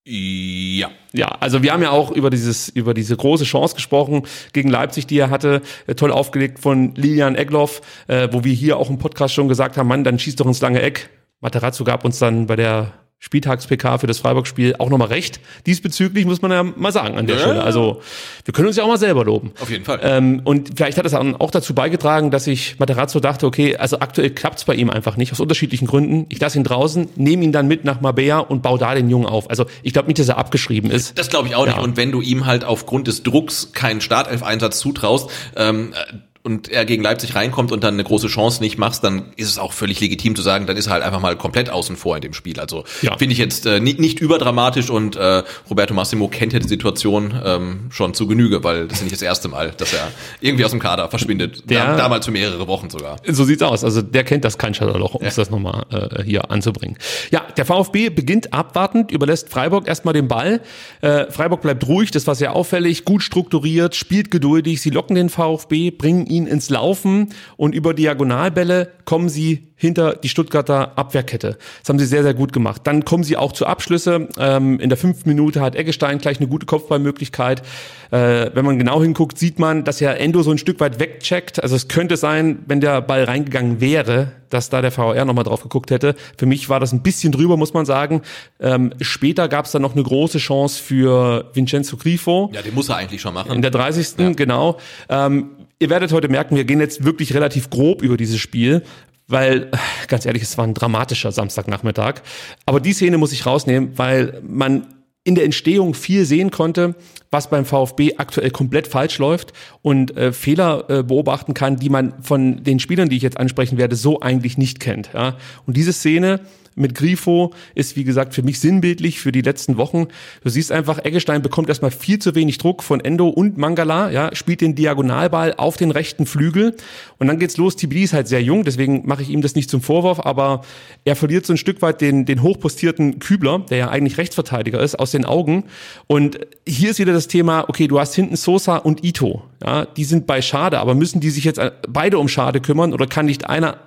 Ja. 0.06 0.92
Ja, 1.14 1.28
also 1.40 1.64
wir 1.64 1.72
haben 1.72 1.84
ja 1.84 1.92
auch 1.92 2.12
über 2.12 2.30
dieses 2.30 2.68
über 2.70 2.94
diese 2.94 3.16
große 3.16 3.46
Chance 3.46 3.76
gesprochen 3.76 4.24
gegen 4.52 4.70
Leipzig, 4.70 5.06
die 5.06 5.18
er 5.18 5.30
hatte, 5.30 5.62
äh, 5.88 5.96
toll 5.96 6.12
aufgelegt 6.12 6.60
von 6.60 6.96
Lilian 6.96 7.36
Egloff, 7.36 7.82
äh, 8.08 8.28
wo 8.32 8.44
wir 8.44 8.52
hier 8.52 8.78
auch 8.78 8.90
im 8.90 8.98
Podcast 8.98 9.34
schon 9.34 9.48
gesagt 9.48 9.78
haben, 9.78 9.88
Mann, 9.88 10.04
dann 10.04 10.20
schießt 10.20 10.40
doch 10.40 10.48
ins 10.48 10.60
lange 10.60 10.82
Eck. 10.82 11.10
Materazzo 11.40 11.84
gab 11.84 12.04
uns 12.04 12.20
dann 12.20 12.48
bei 12.48 12.56
der 12.56 12.94
Spieltags-PK 13.24 14.00
für 14.00 14.08
das 14.08 14.20
Freiburg-Spiel 14.20 14.76
auch 14.80 14.90
nochmal 14.90 15.08
recht. 15.08 15.40
Diesbezüglich 15.66 16.26
muss 16.26 16.42
man 16.42 16.52
ja 16.52 16.62
mal 16.64 16.92
sagen 16.92 17.18
an 17.18 17.26
der 17.26 17.38
Ja. 17.38 17.42
Stelle. 17.42 17.64
Also 17.64 18.02
wir 18.44 18.54
können 18.54 18.68
uns 18.68 18.76
ja 18.76 18.84
auch 18.84 18.90
mal 18.90 18.98
selber 18.98 19.24
loben. 19.24 19.54
Auf 19.62 19.70
jeden 19.70 19.86
Fall. 19.86 20.02
Ähm, 20.04 20.42
und 20.44 20.72
vielleicht 20.76 20.98
hat 20.98 21.06
es 21.06 21.14
auch 21.14 21.52
dazu 21.52 21.74
beigetragen, 21.74 22.32
dass 22.32 22.48
ich 22.48 22.78
Materazzo 22.80 23.22
dachte, 23.22 23.46
okay, 23.46 23.78
also 23.78 24.00
aktuell 24.00 24.30
klappt's 24.32 24.66
bei 24.66 24.76
ihm 24.76 24.90
einfach 24.90 25.16
nicht, 25.16 25.32
aus 25.32 25.40
unterschiedlichen 25.40 25.88
Gründen. 25.88 26.26
Ich 26.28 26.42
lasse 26.42 26.58
ihn 26.58 26.66
draußen, 26.66 27.12
nehme 27.16 27.46
ihn 27.46 27.54
dann 27.54 27.70
mit 27.70 27.86
nach 27.86 28.02
Marbella 28.02 28.40
und 28.40 28.62
baue 28.62 28.78
da 28.78 28.94
den 28.94 29.10
Jungen 29.10 29.26
auf. 29.26 29.50
Also 29.50 29.68
ich 29.84 29.94
glaube 29.94 30.10
nicht, 30.10 30.20
dass 30.20 30.28
er 30.28 30.38
abgeschrieben 30.38 30.92
ist. 30.92 31.18
Das 31.18 31.30
glaube 31.30 31.48
ich 31.48 31.56
auch 31.56 31.66
nicht. 31.66 31.78
Ja. 31.78 31.82
Und 31.82 31.96
wenn 31.96 32.12
du 32.12 32.20
ihm 32.20 32.46
halt 32.46 32.66
aufgrund 32.66 33.08
des 33.08 33.24
Drucks 33.24 33.72
keinen 33.72 34.02
Startelf-Einsatz 34.02 34.80
zutraust, 34.80 35.30
ähm, 35.56 35.94
äh, 35.94 36.14
und 36.44 36.68
er 36.70 36.84
gegen 36.84 37.02
Leipzig 37.04 37.36
reinkommt 37.36 37.72
und 37.72 37.84
dann 37.86 37.94
eine 37.94 38.04
große 38.04 38.28
Chance 38.28 38.62
nicht 38.62 38.78
machst, 38.78 39.04
dann 39.04 39.28
ist 39.38 39.48
es 39.48 39.58
auch 39.58 39.72
völlig 39.72 40.02
legitim 40.02 40.36
zu 40.36 40.42
sagen, 40.42 40.66
dann 40.68 40.76
ist 40.76 40.88
er 40.88 40.94
halt 40.94 41.04
einfach 41.04 41.22
mal 41.22 41.38
komplett 41.38 41.70
außen 41.70 41.96
vor 41.96 42.18
in 42.18 42.22
dem 42.22 42.34
Spiel. 42.34 42.60
Also 42.60 42.84
Ja. 43.02 43.18
finde 43.18 43.32
ich 43.32 43.40
jetzt 43.40 43.66
äh, 43.66 43.80
nicht, 43.80 44.00
nicht 44.00 44.20
überdramatisch 44.20 44.90
und 44.90 45.16
äh, 45.16 45.44
Roberto 45.70 45.94
Massimo 45.94 46.28
kennt 46.28 46.52
ja 46.52 46.60
die 46.60 46.68
Situation 46.68 47.34
ähm, 47.46 47.80
schon 47.92 48.14
zu 48.14 48.28
Genüge, 48.28 48.62
weil 48.64 48.88
das 48.88 48.98
ist 48.98 49.04
nicht 49.04 49.14
das 49.14 49.22
erste 49.22 49.48
Mal, 49.48 49.72
dass 49.78 49.94
er 49.94 50.10
irgendwie 50.42 50.66
aus 50.66 50.72
dem 50.72 50.82
Kader 50.82 51.08
verschwindet. 51.10 51.70
Der- 51.70 51.86
Da, 51.86 51.96
damals 51.98 52.26
für 52.26 52.32
mehrere 52.32 52.68
Wochen 52.68 52.90
sogar. 52.90 53.16
So 53.26 53.46
sieht's 53.46 53.64
aus. 53.64 53.86
Also 53.86 54.02
der 54.02 54.26
kennt 54.26 54.44
das 54.44 54.58
kein 54.58 54.74
Schatterloch, 54.74 55.16
um 55.16 55.24
es 55.26 55.36
das 55.36 55.50
nochmal 55.50 55.86
äh, 55.92 56.24
hier 56.24 56.52
anzubringen. 56.52 56.98
Ja, 57.32 57.44
der 57.56 57.66
VfB 57.66 58.10
beginnt 58.10 58.52
abwartend, 58.54 59.12
überlässt 59.12 59.48
Freiburg 59.50 59.88
erstmal 59.88 60.14
den 60.14 60.28
Ball. 60.28 60.60
Äh, 61.00 61.32
Freiburg 61.32 61.62
bleibt 61.62 61.88
ruhig, 61.88 62.12
das 62.12 62.28
war 62.28 62.36
sehr 62.36 62.54
auffällig, 62.54 63.06
gut 63.06 63.22
strukturiert, 63.24 63.96
spielt 63.96 64.30
geduldig. 64.30 64.82
Sie 64.82 64.90
locken 64.90 65.16
den 65.16 65.30
VfB, 65.30 65.90
bringen 65.92 66.28
ihn 66.34 66.48
ins 66.48 66.70
Laufen 66.70 67.30
und 67.58 67.76
über 67.76 67.94
Diagonalbälle 67.94 68.90
kommen 69.06 69.30
sie 69.30 69.74
hinter 69.76 70.16
die 70.16 70.30
Stuttgarter 70.30 70.98
Abwehrkette. 70.98 71.58
Das 71.82 71.90
haben 71.90 72.00
sie 72.00 72.06
sehr, 72.06 72.24
sehr 72.24 72.34
gut 72.34 72.54
gemacht. 72.54 72.84
Dann 72.86 73.04
kommen 73.04 73.24
sie 73.24 73.36
auch 73.36 73.52
zu 73.52 73.66
Abschlüsse. 73.66 74.30
Ähm, 74.40 74.80
in 74.80 74.88
der 74.88 74.98
fünften 74.98 75.28
Minute 75.28 75.60
hat 75.60 75.76
Eggestein 75.76 76.20
gleich 76.20 76.38
eine 76.40 76.48
gute 76.48 76.66
Kopfballmöglichkeit. 76.66 77.64
Äh, 78.12 78.52
wenn 78.54 78.64
man 78.64 78.80
genau 78.80 79.02
hinguckt, 79.02 79.38
sieht 79.38 79.60
man, 79.60 79.84
dass 79.84 80.00
ja 80.00 80.12
Endo 80.12 80.42
so 80.42 80.52
ein 80.52 80.58
Stück 80.58 80.80
weit 80.80 81.00
wegcheckt. 81.00 81.62
Also 81.62 81.76
es 81.76 81.90
könnte 81.90 82.16
sein, 82.16 82.60
wenn 82.66 82.80
der 82.80 83.02
Ball 83.02 83.26
reingegangen 83.26 83.82
wäre, 83.82 84.32
dass 84.50 84.70
da 84.70 84.82
der 84.82 84.92
VR 84.92 85.26
nochmal 85.26 85.44
drauf 85.44 85.64
geguckt 85.64 85.92
hätte. 85.92 86.16
Für 86.38 86.46
mich 86.46 86.70
war 86.70 86.80
das 86.80 86.94
ein 86.94 87.02
bisschen 87.02 87.34
drüber, 87.34 87.58
muss 87.58 87.74
man 87.74 87.86
sagen. 87.86 88.22
Ähm, 88.62 88.94
später 89.02 89.50
gab 89.50 89.66
es 89.66 89.72
dann 89.72 89.82
noch 89.82 89.94
eine 89.94 90.04
große 90.04 90.38
Chance 90.38 90.82
für 90.82 91.50
Vincenzo 91.54 91.98
Grifo. 91.98 92.50
Ja, 92.54 92.62
den 92.62 92.74
muss 92.74 92.88
er 92.88 92.98
eigentlich 92.98 93.20
schon 93.20 93.34
machen. 93.34 93.52
In 93.52 93.62
der 93.62 93.72
30. 93.72 94.36
genau. 94.38 94.78
Ähm, 95.10 95.50
ihr 95.84 95.90
werdet 95.90 96.14
heute 96.14 96.30
merken, 96.30 96.56
wir 96.56 96.64
gehen 96.64 96.80
jetzt 96.80 97.04
wirklich 97.04 97.34
relativ 97.34 97.70
grob 97.70 98.02
über 98.02 98.16
dieses 98.16 98.40
Spiel, 98.40 98.84
weil, 99.28 99.70
ganz 100.08 100.26
ehrlich, 100.26 100.42
es 100.42 100.58
war 100.58 100.66
ein 100.66 100.74
dramatischer 100.74 101.32
Samstagnachmittag. 101.32 102.22
Aber 102.66 102.80
die 102.80 102.94
Szene 102.94 103.18
muss 103.18 103.34
ich 103.34 103.46
rausnehmen, 103.46 103.92
weil 103.98 104.42
man 104.48 104.88
in 105.26 105.36
der 105.36 105.44
Entstehung 105.44 105.94
viel 105.94 106.26
sehen 106.26 106.52
konnte, 106.52 106.96
was 107.32 107.50
beim 107.50 107.66
VfB 107.66 108.16
aktuell 108.18 108.50
komplett 108.52 108.88
falsch 108.88 109.18
läuft 109.18 109.52
und 109.82 110.16
äh, 110.16 110.32
Fehler 110.32 110.86
äh, 110.90 111.04
beobachten 111.04 111.54
kann, 111.54 111.78
die 111.78 111.90
man 111.90 112.14
von 112.22 112.64
den 112.64 112.80
Spielern, 112.80 113.10
die 113.10 113.18
ich 113.18 113.24
jetzt 113.24 113.38
ansprechen 113.38 113.78
werde, 113.78 113.98
so 113.98 114.22
eigentlich 114.22 114.58
nicht 114.58 114.80
kennt. 114.80 115.12
Ja? 115.14 115.38
Und 115.66 115.76
diese 115.76 115.92
Szene 115.92 116.42
mit 116.76 116.96
Grifo 116.96 117.54
ist, 117.76 117.96
wie 117.96 118.04
gesagt, 118.04 118.34
für 118.34 118.44
mich 118.44 118.60
sinnbildlich 118.60 119.20
für 119.20 119.32
die 119.32 119.42
letzten 119.42 119.78
Wochen. 119.78 120.08
Du 120.44 120.50
siehst 120.50 120.72
einfach, 120.72 121.04
Eggestein 121.04 121.42
bekommt 121.42 121.70
erstmal 121.70 121.92
viel 121.92 122.20
zu 122.20 122.36
wenig 122.36 122.58
Druck 122.58 122.84
von 122.84 123.00
Endo 123.00 123.28
und 123.28 123.58
Mangala, 123.58 124.12
ja, 124.12 124.34
spielt 124.36 124.62
den 124.62 124.76
Diagonalball 124.76 125.54
auf 125.58 125.78
den 125.78 125.92
rechten 125.92 126.26
Flügel 126.26 126.76
und 127.20 127.28
dann 127.28 127.40
geht's 127.40 127.58
los. 127.58 127.76
TBD 127.76 128.04
ist 128.04 128.14
halt 128.14 128.28
sehr 128.28 128.42
jung, 128.42 128.64
deswegen 128.64 129.06
mache 129.06 129.22
ich 129.22 129.30
ihm 129.30 129.42
das 129.42 129.56
nicht 129.56 129.70
zum 129.70 129.82
Vorwurf, 129.82 130.20
aber 130.20 130.62
er 131.06 131.16
verliert 131.16 131.46
so 131.46 131.54
ein 131.54 131.58
Stück 131.58 131.82
weit 131.82 132.02
den, 132.02 132.26
den 132.26 132.42
hochpostierten 132.42 133.20
Kübler, 133.20 133.60
der 133.70 133.78
ja 133.78 133.90
eigentlich 133.90 134.18
Rechtsverteidiger 134.18 134.80
ist, 134.80 134.96
aus 134.96 135.12
den 135.12 135.26
Augen. 135.26 135.66
Und 136.08 136.40
hier 136.68 136.92
ist 136.92 137.00
wieder 137.00 137.14
das 137.14 137.28
Thema, 137.28 137.66
okay, 137.68 137.88
du 137.88 138.00
hast 138.00 138.16
hinten 138.16 138.36
Sosa 138.36 138.78
und 138.78 139.04
Ito, 139.04 139.44
ja, 139.64 139.86
die 139.86 140.04
sind 140.04 140.28
bei 140.28 140.42
Schade, 140.42 140.80
aber 140.80 140.96
müssen 140.96 141.20
die 141.20 141.30
sich 141.30 141.44
jetzt 141.44 141.62
beide 141.88 142.20
um 142.20 142.28
Schade 142.28 142.60
kümmern 142.62 142.94
oder 142.94 143.08
kann 143.08 143.26
nicht 143.26 143.50
einer 143.50 143.78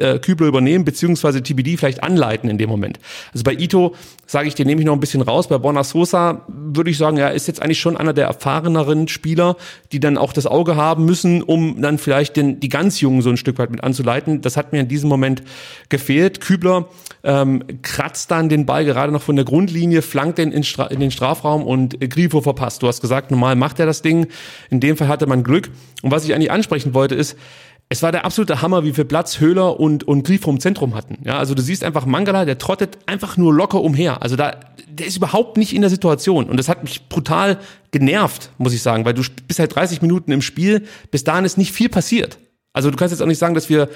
äh, 0.00 0.18
Kübler 0.18 0.46
übernehmen, 0.46 0.84
beziehungsweise 0.84 1.42
TBD 1.42 1.76
vielleicht 1.76 2.02
anleiten 2.02 2.50
in 2.50 2.58
dem 2.58 2.68
Moment. 2.68 2.98
Also 3.32 3.44
bei 3.44 3.52
Ito 3.52 3.94
sage 4.26 4.48
ich, 4.48 4.54
den 4.54 4.66
nehme 4.66 4.80
ich 4.80 4.86
noch 4.86 4.94
ein 4.94 5.00
bisschen 5.00 5.22
raus. 5.22 5.48
Bei 5.48 5.58
Borna 5.58 5.84
Sosa 5.84 6.42
würde 6.48 6.90
ich 6.90 6.98
sagen, 6.98 7.16
er 7.16 7.32
ist 7.32 7.48
jetzt 7.48 7.60
eigentlich 7.62 7.80
schon 7.80 7.96
einer 7.96 8.12
der 8.12 8.26
erfahreneren 8.26 9.08
Spieler, 9.08 9.56
die 9.92 10.00
dann 10.00 10.16
auch 10.16 10.32
das 10.32 10.46
Auge 10.46 10.76
haben 10.76 11.04
müssen, 11.04 11.42
um 11.42 11.82
dann 11.82 11.98
vielleicht 11.98 12.36
den, 12.36 12.60
die 12.60 12.68
ganz 12.68 13.00
Jungen 13.00 13.22
so 13.22 13.30
ein 13.30 13.36
Stück 13.36 13.58
weit 13.58 13.70
mit 13.70 13.82
anzuleiten. 13.82 14.40
Das 14.40 14.56
hat 14.56 14.72
mir 14.72 14.80
in 14.80 14.88
diesem 14.88 15.08
Moment 15.08 15.42
gefehlt. 15.88 16.40
Kübler 16.40 16.86
ähm, 17.24 17.64
kratzt 17.82 18.30
dann 18.30 18.48
den 18.48 18.66
Ball 18.66 18.84
gerade 18.84 19.12
noch 19.12 19.22
von 19.22 19.36
der 19.36 19.44
Grundlinie, 19.44 20.02
flankt 20.02 20.38
den 20.38 20.52
in, 20.52 20.62
Stra 20.62 20.86
in 20.86 21.00
den 21.00 21.10
Strafraum 21.10 21.64
und 21.64 22.00
Grifo 22.00 22.40
verpasst. 22.40 22.82
Du 22.82 22.88
hast 22.88 23.00
gesagt, 23.00 23.30
normal 23.30 23.56
macht 23.56 23.80
er 23.80 23.86
das 23.86 24.02
Ding. 24.02 24.28
In 24.70 24.80
dem 24.80 24.96
Fall 24.96 25.08
hatte 25.08 25.26
man 25.26 25.42
Glück. 25.42 25.70
Und 26.02 26.10
was 26.10 26.24
ich 26.24 26.34
eigentlich 26.34 26.50
ansprechen 26.50 26.94
wollte 26.94 27.14
ist, 27.14 27.36
es 27.92 28.04
war 28.04 28.12
der 28.12 28.24
absolute 28.24 28.62
Hammer, 28.62 28.84
wie 28.84 28.92
viel 28.92 29.04
Platz 29.04 29.40
Höhler 29.40 29.80
und, 29.80 30.04
und 30.04 30.22
Grifo 30.22 30.48
im 30.48 30.60
Zentrum 30.60 30.94
hatten. 30.94 31.18
Ja, 31.24 31.38
also 31.38 31.54
du 31.54 31.60
siehst 31.60 31.82
einfach 31.82 32.06
Mangala, 32.06 32.44
der 32.44 32.56
trottet 32.56 32.98
einfach 33.06 33.36
nur 33.36 33.52
locker 33.52 33.82
umher. 33.82 34.22
Also 34.22 34.36
da, 34.36 34.60
der 34.88 35.08
ist 35.08 35.16
überhaupt 35.16 35.56
nicht 35.56 35.74
in 35.74 35.80
der 35.80 35.90
Situation. 35.90 36.48
Und 36.48 36.56
das 36.56 36.68
hat 36.68 36.84
mich 36.84 37.08
brutal 37.08 37.58
genervt, 37.90 38.52
muss 38.58 38.74
ich 38.74 38.82
sagen, 38.82 39.04
weil 39.04 39.14
du 39.14 39.22
bist 39.48 39.58
halt 39.58 39.74
30 39.74 40.02
Minuten 40.02 40.30
im 40.30 40.40
Spiel, 40.40 40.86
bis 41.10 41.24
dahin 41.24 41.44
ist 41.44 41.58
nicht 41.58 41.72
viel 41.72 41.88
passiert. 41.88 42.38
Also 42.72 42.92
du 42.92 42.96
kannst 42.96 43.12
jetzt 43.12 43.22
auch 43.22 43.26
nicht 43.26 43.38
sagen, 43.38 43.56
dass 43.56 43.68
wir 43.68 43.88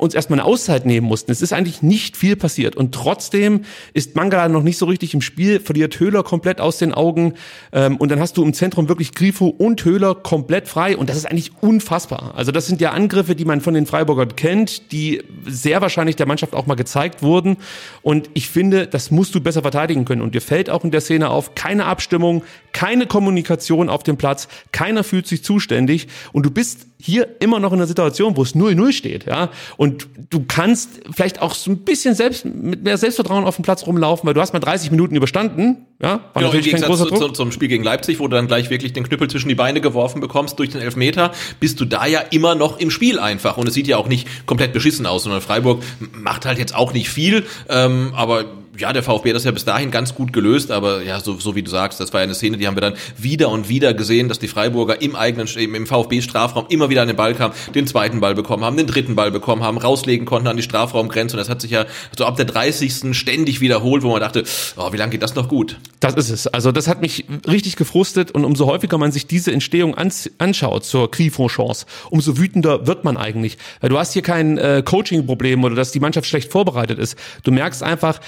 uns 0.00 0.14
erstmal 0.14 0.40
eine 0.40 0.48
Auszeit 0.48 0.86
nehmen 0.86 1.06
mussten. 1.06 1.30
Es 1.30 1.42
ist 1.42 1.52
eigentlich 1.52 1.82
nicht 1.82 2.16
viel 2.16 2.36
passiert. 2.36 2.76
Und 2.76 2.94
trotzdem 2.94 3.62
ist 3.92 4.16
Mangala 4.16 4.48
noch 4.48 4.62
nicht 4.62 4.78
so 4.78 4.86
richtig 4.86 5.14
im 5.14 5.20
Spiel, 5.20 5.60
verliert 5.60 5.98
Höhler 6.00 6.22
komplett 6.22 6.60
aus 6.60 6.78
den 6.78 6.94
Augen. 6.94 7.34
Ähm, 7.72 7.96
und 7.96 8.10
dann 8.10 8.20
hast 8.20 8.36
du 8.36 8.42
im 8.42 8.54
Zentrum 8.54 8.88
wirklich 8.88 9.12
Grifo 9.12 9.48
und 9.48 9.84
Höhler 9.84 10.14
komplett 10.14 10.68
frei. 10.68 10.96
Und 10.96 11.10
das 11.10 11.16
ist 11.16 11.26
eigentlich 11.26 11.52
unfassbar. 11.60 12.34
Also 12.34 12.52
das 12.52 12.66
sind 12.66 12.80
ja 12.80 12.92
Angriffe, 12.92 13.34
die 13.34 13.44
man 13.44 13.60
von 13.60 13.74
den 13.74 13.86
Freiburgern 13.86 14.34
kennt, 14.36 14.92
die 14.92 15.22
sehr 15.46 15.80
wahrscheinlich 15.80 16.16
der 16.16 16.26
Mannschaft 16.26 16.54
auch 16.54 16.66
mal 16.66 16.74
gezeigt 16.74 17.22
wurden. 17.22 17.56
Und 18.02 18.30
ich 18.34 18.48
finde, 18.48 18.86
das 18.86 19.10
musst 19.10 19.34
du 19.34 19.40
besser 19.40 19.62
verteidigen 19.62 20.04
können. 20.04 20.22
Und 20.22 20.34
dir 20.34 20.42
fällt 20.42 20.70
auch 20.70 20.84
in 20.84 20.90
der 20.90 21.00
Szene 21.00 21.30
auf, 21.30 21.54
keine 21.54 21.84
Abstimmung, 21.84 22.42
keine 22.72 23.06
Kommunikation 23.06 23.88
auf 23.88 24.02
dem 24.02 24.16
Platz, 24.16 24.48
keiner 24.72 25.04
fühlt 25.04 25.26
sich 25.26 25.44
zuständig. 25.44 26.08
Und 26.32 26.46
du 26.46 26.50
bist 26.50 26.86
hier 27.02 27.28
immer 27.40 27.60
noch 27.60 27.72
in 27.72 27.78
einer 27.78 27.86
Situation, 27.86 28.36
wo 28.36 28.42
es 28.42 28.54
0-0 28.54 28.92
steht, 28.92 29.26
ja. 29.26 29.50
Und 29.76 30.08
du 30.30 30.44
kannst 30.46 31.00
vielleicht 31.10 31.42
auch 31.42 31.54
so 31.54 31.70
ein 31.70 31.78
bisschen 31.78 32.14
selbst, 32.14 32.44
mit 32.44 32.82
mehr 32.82 32.98
Selbstvertrauen 32.98 33.44
auf 33.44 33.56
dem 33.56 33.62
Platz 33.62 33.86
rumlaufen, 33.86 34.26
weil 34.26 34.34
du 34.34 34.40
hast 34.40 34.52
mal 34.52 34.60
30 34.60 34.90
Minuten 34.90 35.16
überstanden, 35.16 35.86
ja. 36.02 36.20
War 36.32 36.42
genau, 36.42 36.52
im 36.52 36.62
Gegensatz 36.62 36.98
zu, 36.98 37.06
zu, 37.06 37.28
zum 37.28 37.52
Spiel 37.52 37.68
gegen 37.68 37.84
Leipzig, 37.84 38.20
wo 38.20 38.28
du 38.28 38.36
dann 38.36 38.46
gleich 38.46 38.70
wirklich 38.70 38.92
den 38.92 39.04
Knüppel 39.04 39.28
zwischen 39.28 39.48
die 39.48 39.54
Beine 39.54 39.80
geworfen 39.80 40.20
bekommst 40.20 40.58
durch 40.58 40.70
den 40.70 40.80
Elfmeter, 40.80 41.32
bist 41.60 41.80
du 41.80 41.84
da 41.84 42.06
ja 42.06 42.20
immer 42.20 42.54
noch 42.54 42.78
im 42.78 42.90
Spiel 42.90 43.18
einfach. 43.18 43.56
Und 43.56 43.68
es 43.68 43.74
sieht 43.74 43.86
ja 43.86 43.96
auch 43.96 44.08
nicht 44.08 44.46
komplett 44.46 44.72
beschissen 44.72 45.06
aus, 45.06 45.24
sondern 45.24 45.40
Freiburg 45.40 45.82
macht 46.12 46.46
halt 46.46 46.58
jetzt 46.58 46.74
auch 46.74 46.92
nicht 46.92 47.10
viel, 47.10 47.44
ähm, 47.68 48.12
aber 48.14 48.44
ja, 48.80 48.92
der 48.92 49.02
VfB 49.02 49.30
hat 49.30 49.36
das 49.36 49.44
ja 49.44 49.50
bis 49.50 49.64
dahin 49.64 49.90
ganz 49.90 50.14
gut 50.14 50.32
gelöst, 50.32 50.70
aber 50.70 51.02
ja, 51.02 51.20
so, 51.20 51.38
so 51.38 51.54
wie 51.54 51.62
du 51.62 51.70
sagst, 51.70 52.00
das 52.00 52.12
war 52.12 52.20
ja 52.20 52.24
eine 52.24 52.34
Szene, 52.34 52.56
die 52.56 52.66
haben 52.66 52.76
wir 52.76 52.80
dann 52.80 52.94
wieder 53.16 53.50
und 53.50 53.68
wieder 53.68 53.94
gesehen, 53.94 54.28
dass 54.28 54.38
die 54.38 54.48
Freiburger 54.48 55.00
im 55.02 55.14
eigenen, 55.14 55.46
im 55.46 55.86
VfB-Strafraum 55.86 56.66
immer 56.68 56.88
wieder 56.88 57.02
an 57.02 57.08
den 57.08 57.16
Ball 57.16 57.34
kamen, 57.34 57.54
den 57.74 57.86
zweiten 57.86 58.20
Ball 58.20 58.34
bekommen 58.34 58.64
haben, 58.64 58.76
den 58.76 58.86
dritten 58.86 59.14
Ball 59.14 59.30
bekommen 59.30 59.62
haben, 59.62 59.78
rauslegen 59.78 60.26
konnten 60.26 60.48
an 60.48 60.56
die 60.56 60.62
Strafraumgrenze 60.62 61.36
und 61.36 61.38
das 61.38 61.48
hat 61.48 61.60
sich 61.60 61.70
ja 61.70 61.86
so 62.16 62.24
ab 62.24 62.36
der 62.36 62.46
30. 62.46 63.16
ständig 63.16 63.60
wiederholt, 63.60 64.02
wo 64.02 64.10
man 64.10 64.20
dachte, 64.20 64.44
oh, 64.76 64.92
wie 64.92 64.96
lange 64.96 65.12
geht 65.12 65.22
das 65.22 65.34
noch 65.34 65.48
gut? 65.48 65.78
Das 66.00 66.14
ist 66.14 66.30
es. 66.30 66.46
Also 66.46 66.72
das 66.72 66.88
hat 66.88 67.02
mich 67.02 67.26
richtig 67.46 67.76
gefrustet 67.76 68.30
und 68.30 68.44
umso 68.44 68.66
häufiger 68.66 68.96
man 68.96 69.12
sich 69.12 69.26
diese 69.26 69.52
Entstehung 69.52 69.94
anschaut 70.38 70.84
zur 70.84 71.10
Grifo-Chance, 71.10 71.86
umso 72.10 72.38
wütender 72.38 72.86
wird 72.86 73.04
man 73.04 73.16
eigentlich. 73.16 73.58
Weil 73.80 73.90
du 73.90 73.98
hast 73.98 74.14
hier 74.14 74.22
kein 74.22 74.56
äh, 74.56 74.82
Coaching-Problem 74.84 75.62
oder 75.64 75.74
dass 75.74 75.92
die 75.92 76.00
Mannschaft 76.00 76.26
schlecht 76.26 76.50
vorbereitet 76.50 76.98
ist. 76.98 77.16
Du 77.42 77.52
merkst 77.52 77.82
einfach, 77.82 78.20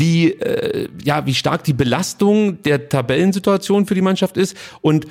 äh, 0.00 0.88
ja, 1.04 1.26
wie 1.26 1.34
stark 1.34 1.64
die 1.64 1.72
Belastung 1.72 2.62
der 2.62 2.88
Tabellensituation 2.88 3.86
für 3.86 3.94
die 3.94 4.02
Mannschaft 4.02 4.36
ist 4.36 4.56
und 4.80 5.06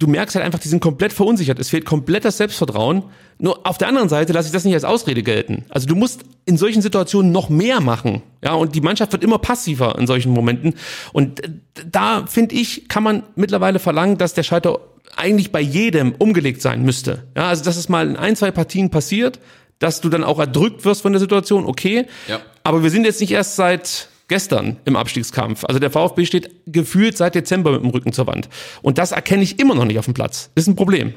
du 0.00 0.06
merkst 0.06 0.34
halt 0.34 0.44
einfach, 0.44 0.58
die 0.58 0.68
sind 0.68 0.80
komplett 0.80 1.12
verunsichert. 1.12 1.58
Es 1.58 1.68
fehlt 1.68 1.84
komplett 1.84 2.24
das 2.24 2.38
Selbstvertrauen. 2.38 3.04
Nur 3.38 3.66
auf 3.66 3.76
der 3.76 3.88
anderen 3.88 4.08
Seite 4.08 4.32
lasse 4.32 4.48
ich 4.48 4.52
das 4.52 4.64
nicht 4.64 4.74
als 4.74 4.84
Ausrede 4.84 5.22
gelten. 5.22 5.64
Also 5.68 5.86
du 5.86 5.94
musst 5.94 6.22
in 6.46 6.56
solchen 6.56 6.80
Situationen 6.80 7.32
noch 7.32 7.48
mehr 7.48 7.80
machen. 7.80 8.22
Ja, 8.42 8.54
und 8.54 8.74
die 8.74 8.80
Mannschaft 8.80 9.12
wird 9.12 9.24
immer 9.24 9.38
passiver 9.38 9.98
in 9.98 10.06
solchen 10.06 10.32
Momenten. 10.32 10.74
Und 11.12 11.42
da 11.90 12.24
finde 12.26 12.54
ich, 12.54 12.88
kann 12.88 13.02
man 13.02 13.24
mittlerweile 13.34 13.78
verlangen, 13.78 14.16
dass 14.16 14.34
der 14.34 14.42
Schalter 14.42 14.78
eigentlich 15.16 15.50
bei 15.50 15.60
jedem 15.60 16.14
umgelegt 16.16 16.62
sein 16.62 16.82
müsste. 16.82 17.24
Ja, 17.36 17.48
also 17.48 17.64
dass 17.64 17.76
es 17.76 17.88
mal 17.88 18.08
in 18.08 18.16
ein, 18.16 18.36
zwei 18.36 18.50
Partien 18.50 18.90
passiert, 18.90 19.40
dass 19.80 20.00
du 20.00 20.08
dann 20.08 20.24
auch 20.24 20.38
erdrückt 20.38 20.84
wirst 20.84 21.02
von 21.02 21.12
der 21.12 21.20
Situation, 21.20 21.66
okay. 21.66 22.06
Ja. 22.28 22.40
Aber 22.62 22.82
wir 22.82 22.90
sind 22.90 23.04
jetzt 23.04 23.20
nicht 23.20 23.32
erst 23.32 23.56
seit 23.56 24.08
gestern 24.28 24.76
im 24.84 24.96
Abstiegskampf. 24.96 25.64
Also 25.64 25.78
der 25.80 25.90
VfB 25.90 26.24
steht 26.24 26.50
gefühlt 26.66 27.16
seit 27.16 27.34
Dezember 27.34 27.72
mit 27.72 27.82
dem 27.82 27.90
Rücken 27.90 28.12
zur 28.12 28.26
Wand. 28.26 28.48
Und 28.80 28.98
das 28.98 29.12
erkenne 29.12 29.42
ich 29.42 29.58
immer 29.58 29.74
noch 29.74 29.84
nicht 29.84 29.98
auf 29.98 30.04
dem 30.04 30.14
Platz. 30.14 30.50
Ist 30.54 30.68
ein 30.68 30.76
Problem. 30.76 31.14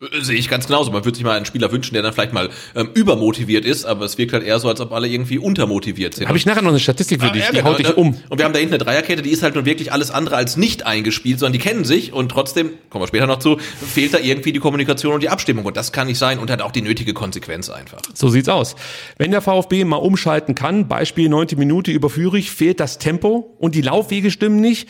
Äh, 0.00 0.22
sehe 0.22 0.36
ich 0.36 0.48
ganz 0.48 0.66
genauso. 0.66 0.92
Man 0.92 1.04
würde 1.04 1.16
sich 1.16 1.24
mal 1.24 1.36
einen 1.36 1.46
Spieler 1.46 1.72
wünschen, 1.72 1.94
der 1.94 2.02
dann 2.02 2.12
vielleicht 2.12 2.32
mal 2.32 2.50
ähm, 2.76 2.90
übermotiviert 2.94 3.64
ist, 3.64 3.84
aber 3.84 4.04
es 4.04 4.16
wirkt 4.16 4.32
halt 4.32 4.44
eher 4.44 4.60
so, 4.60 4.68
als 4.68 4.80
ob 4.80 4.92
alle 4.92 5.08
irgendwie 5.08 5.38
untermotiviert 5.38 6.14
sind. 6.14 6.28
Habe 6.28 6.38
ich 6.38 6.46
nachher 6.46 6.62
noch 6.62 6.70
eine 6.70 6.78
Statistik 6.78 7.20
für 7.20 7.28
ah, 7.28 7.32
dich, 7.32 7.42
ja, 7.42 7.50
die 7.50 7.56
genau, 7.56 7.70
haut 7.70 7.78
dich 7.80 7.96
um. 7.96 8.16
Und 8.28 8.38
wir 8.38 8.44
haben 8.44 8.52
da 8.52 8.60
hinten 8.60 8.74
eine 8.74 8.84
Dreierkette, 8.84 9.22
die 9.22 9.30
ist 9.30 9.42
halt 9.42 9.56
nun 9.56 9.64
wirklich 9.64 9.92
alles 9.92 10.12
andere 10.12 10.36
als 10.36 10.56
nicht 10.56 10.86
eingespielt, 10.86 11.40
sondern 11.40 11.54
die 11.54 11.58
kennen 11.58 11.84
sich 11.84 12.12
und 12.12 12.28
trotzdem, 12.30 12.70
kommen 12.90 13.02
wir 13.02 13.08
später 13.08 13.26
noch 13.26 13.40
zu, 13.40 13.58
fehlt 13.58 14.14
da 14.14 14.18
irgendwie 14.18 14.52
die 14.52 14.60
Kommunikation 14.60 15.14
und 15.14 15.22
die 15.22 15.30
Abstimmung 15.30 15.64
und 15.64 15.76
das 15.76 15.90
kann 15.90 16.06
nicht 16.06 16.18
sein 16.18 16.38
und 16.38 16.50
hat 16.50 16.62
auch 16.62 16.72
die 16.72 16.82
nötige 16.82 17.12
Konsequenz 17.12 17.68
einfach. 17.68 18.00
So 18.14 18.28
sieht's 18.28 18.48
aus. 18.48 18.76
Wenn 19.16 19.32
der 19.32 19.40
VfB 19.40 19.84
mal 19.84 19.96
umschalten 19.96 20.54
kann, 20.54 20.86
Beispiel 20.86 21.28
90 21.28 21.58
Minute 21.58 21.90
überführe 21.90 22.38
ich, 22.38 22.52
fehlt 22.52 22.78
das 22.78 22.98
Tempo 22.98 23.56
und 23.58 23.74
die 23.74 23.82
Laufwege 23.82 24.30
stimmen 24.30 24.60
nicht 24.60 24.88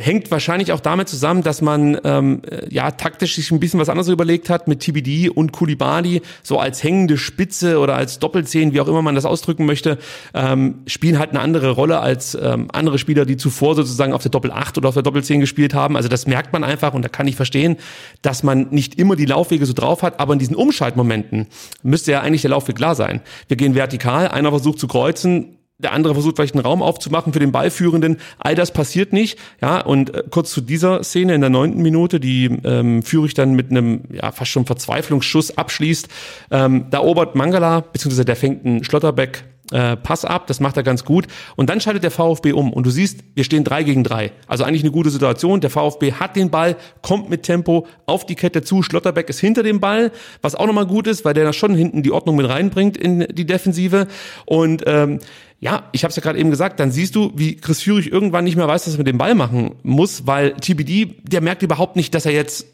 hängt 0.00 0.30
wahrscheinlich 0.30 0.72
auch 0.72 0.80
damit 0.80 1.08
zusammen, 1.08 1.42
dass 1.42 1.62
man 1.62 1.98
ähm, 2.04 2.42
ja 2.68 2.90
taktisch 2.90 3.36
sich 3.36 3.50
ein 3.50 3.60
bisschen 3.60 3.78
was 3.78 3.88
anderes 3.88 4.08
überlegt 4.08 4.50
hat 4.50 4.66
mit 4.68 4.80
TBD 4.80 5.28
und 5.28 5.52
Kulibali 5.52 6.22
so 6.42 6.58
als 6.58 6.82
hängende 6.82 7.18
Spitze 7.18 7.78
oder 7.78 7.96
als 7.96 8.18
Doppelzehn, 8.18 8.72
wie 8.72 8.80
auch 8.80 8.88
immer 8.88 9.02
man 9.02 9.14
das 9.14 9.24
ausdrücken 9.24 9.66
möchte, 9.66 9.98
ähm, 10.34 10.80
spielen 10.86 11.18
halt 11.18 11.30
eine 11.30 11.40
andere 11.40 11.70
Rolle 11.70 12.00
als 12.00 12.34
ähm, 12.34 12.68
andere 12.72 12.98
Spieler, 12.98 13.24
die 13.24 13.36
zuvor 13.36 13.74
sozusagen 13.74 14.12
auf 14.12 14.22
der 14.22 14.30
Doppel 14.30 14.50
8 14.50 14.78
oder 14.78 14.88
auf 14.88 14.94
der 14.94 15.02
Doppel 15.02 15.22
10 15.22 15.40
gespielt 15.40 15.74
haben. 15.74 15.96
Also 15.96 16.08
das 16.08 16.26
merkt 16.26 16.52
man 16.52 16.64
einfach 16.64 16.94
und 16.94 17.02
da 17.02 17.08
kann 17.08 17.28
ich 17.28 17.36
verstehen, 17.36 17.76
dass 18.22 18.42
man 18.42 18.68
nicht 18.70 18.98
immer 18.98 19.16
die 19.16 19.26
Laufwege 19.26 19.66
so 19.66 19.72
drauf 19.72 20.02
hat, 20.02 20.18
aber 20.18 20.32
in 20.32 20.38
diesen 20.38 20.56
Umschaltmomenten 20.56 21.46
müsste 21.82 22.12
ja 22.12 22.20
eigentlich 22.20 22.42
der 22.42 22.50
Laufweg 22.50 22.76
klar 22.76 22.94
sein. 22.94 23.20
Wir 23.48 23.56
gehen 23.56 23.74
vertikal, 23.74 24.28
einer 24.28 24.50
versucht 24.50 24.78
zu 24.78 24.88
kreuzen, 24.88 25.56
der 25.82 25.92
andere 25.92 26.14
versucht 26.14 26.36
vielleicht 26.36 26.54
einen 26.54 26.64
Raum 26.64 26.82
aufzumachen 26.82 27.32
für 27.32 27.38
den 27.38 27.52
Ballführenden. 27.52 28.18
All 28.38 28.54
das 28.54 28.72
passiert 28.72 29.12
nicht. 29.12 29.38
Ja, 29.60 29.80
und 29.80 30.14
äh, 30.14 30.22
kurz 30.30 30.50
zu 30.50 30.60
dieser 30.60 31.02
Szene 31.02 31.34
in 31.34 31.40
der 31.40 31.50
neunten 31.50 31.82
Minute, 31.82 32.20
die 32.20 32.46
ähm, 32.64 33.02
führe 33.02 33.26
ich 33.26 33.34
dann 33.34 33.54
mit 33.54 33.70
einem 33.70 34.02
ja 34.12 34.32
fast 34.32 34.50
schon 34.50 34.66
Verzweiflungsschuss 34.66 35.56
abschließt. 35.56 36.08
Ähm, 36.50 36.86
da 36.90 37.00
obert 37.00 37.34
Mangala, 37.34 37.80
beziehungsweise 37.80 38.24
der 38.24 38.36
fängt 38.36 38.64
einen 38.64 38.84
Schlotterbeck 38.84 39.44
äh, 39.70 39.96
Pass 39.96 40.24
ab, 40.24 40.46
das 40.46 40.60
macht 40.60 40.76
er 40.76 40.82
ganz 40.82 41.04
gut. 41.04 41.26
Und 41.56 41.70
dann 41.70 41.80
schaltet 41.80 42.02
der 42.02 42.10
VfB 42.10 42.52
um 42.52 42.72
und 42.72 42.86
du 42.86 42.90
siehst, 42.90 43.20
wir 43.34 43.44
stehen 43.44 43.64
drei 43.64 43.82
gegen 43.82 44.04
drei. 44.04 44.32
Also 44.46 44.64
eigentlich 44.64 44.82
eine 44.82 44.92
gute 44.92 45.10
Situation. 45.10 45.60
Der 45.60 45.70
VfB 45.70 46.12
hat 46.12 46.36
den 46.36 46.50
Ball, 46.50 46.76
kommt 47.02 47.30
mit 47.30 47.42
Tempo 47.42 47.86
auf 48.06 48.26
die 48.26 48.34
Kette 48.34 48.62
zu. 48.62 48.82
Schlotterbeck 48.82 49.28
ist 49.28 49.40
hinter 49.40 49.62
dem 49.62 49.80
Ball, 49.80 50.12
was 50.42 50.54
auch 50.54 50.66
nochmal 50.66 50.86
gut 50.86 51.06
ist, 51.06 51.24
weil 51.24 51.34
der 51.34 51.44
da 51.44 51.52
schon 51.52 51.74
hinten 51.74 52.02
die 52.02 52.12
Ordnung 52.12 52.36
mit 52.36 52.48
reinbringt 52.48 52.96
in 52.96 53.26
die 53.32 53.46
Defensive. 53.46 54.06
Und 54.46 54.84
ähm, 54.86 55.20
ja, 55.60 55.88
ich 55.92 56.04
habe 56.04 56.10
es 56.10 56.16
ja 56.16 56.22
gerade 56.22 56.38
eben 56.38 56.50
gesagt, 56.50 56.80
dann 56.80 56.90
siehst 56.90 57.14
du, 57.14 57.32
wie 57.36 57.56
Chris 57.56 57.82
Führig 57.82 58.10
irgendwann 58.10 58.44
nicht 58.44 58.56
mehr 58.56 58.66
weiß, 58.66 58.86
was 58.86 58.94
er 58.94 58.98
mit 58.98 59.06
dem 59.06 59.18
Ball 59.18 59.34
machen 59.34 59.74
muss, 59.82 60.26
weil 60.26 60.52
TBD, 60.54 61.16
der 61.22 61.42
merkt 61.42 61.62
überhaupt 61.62 61.96
nicht, 61.96 62.14
dass 62.14 62.24
er 62.24 62.32
jetzt 62.32 62.66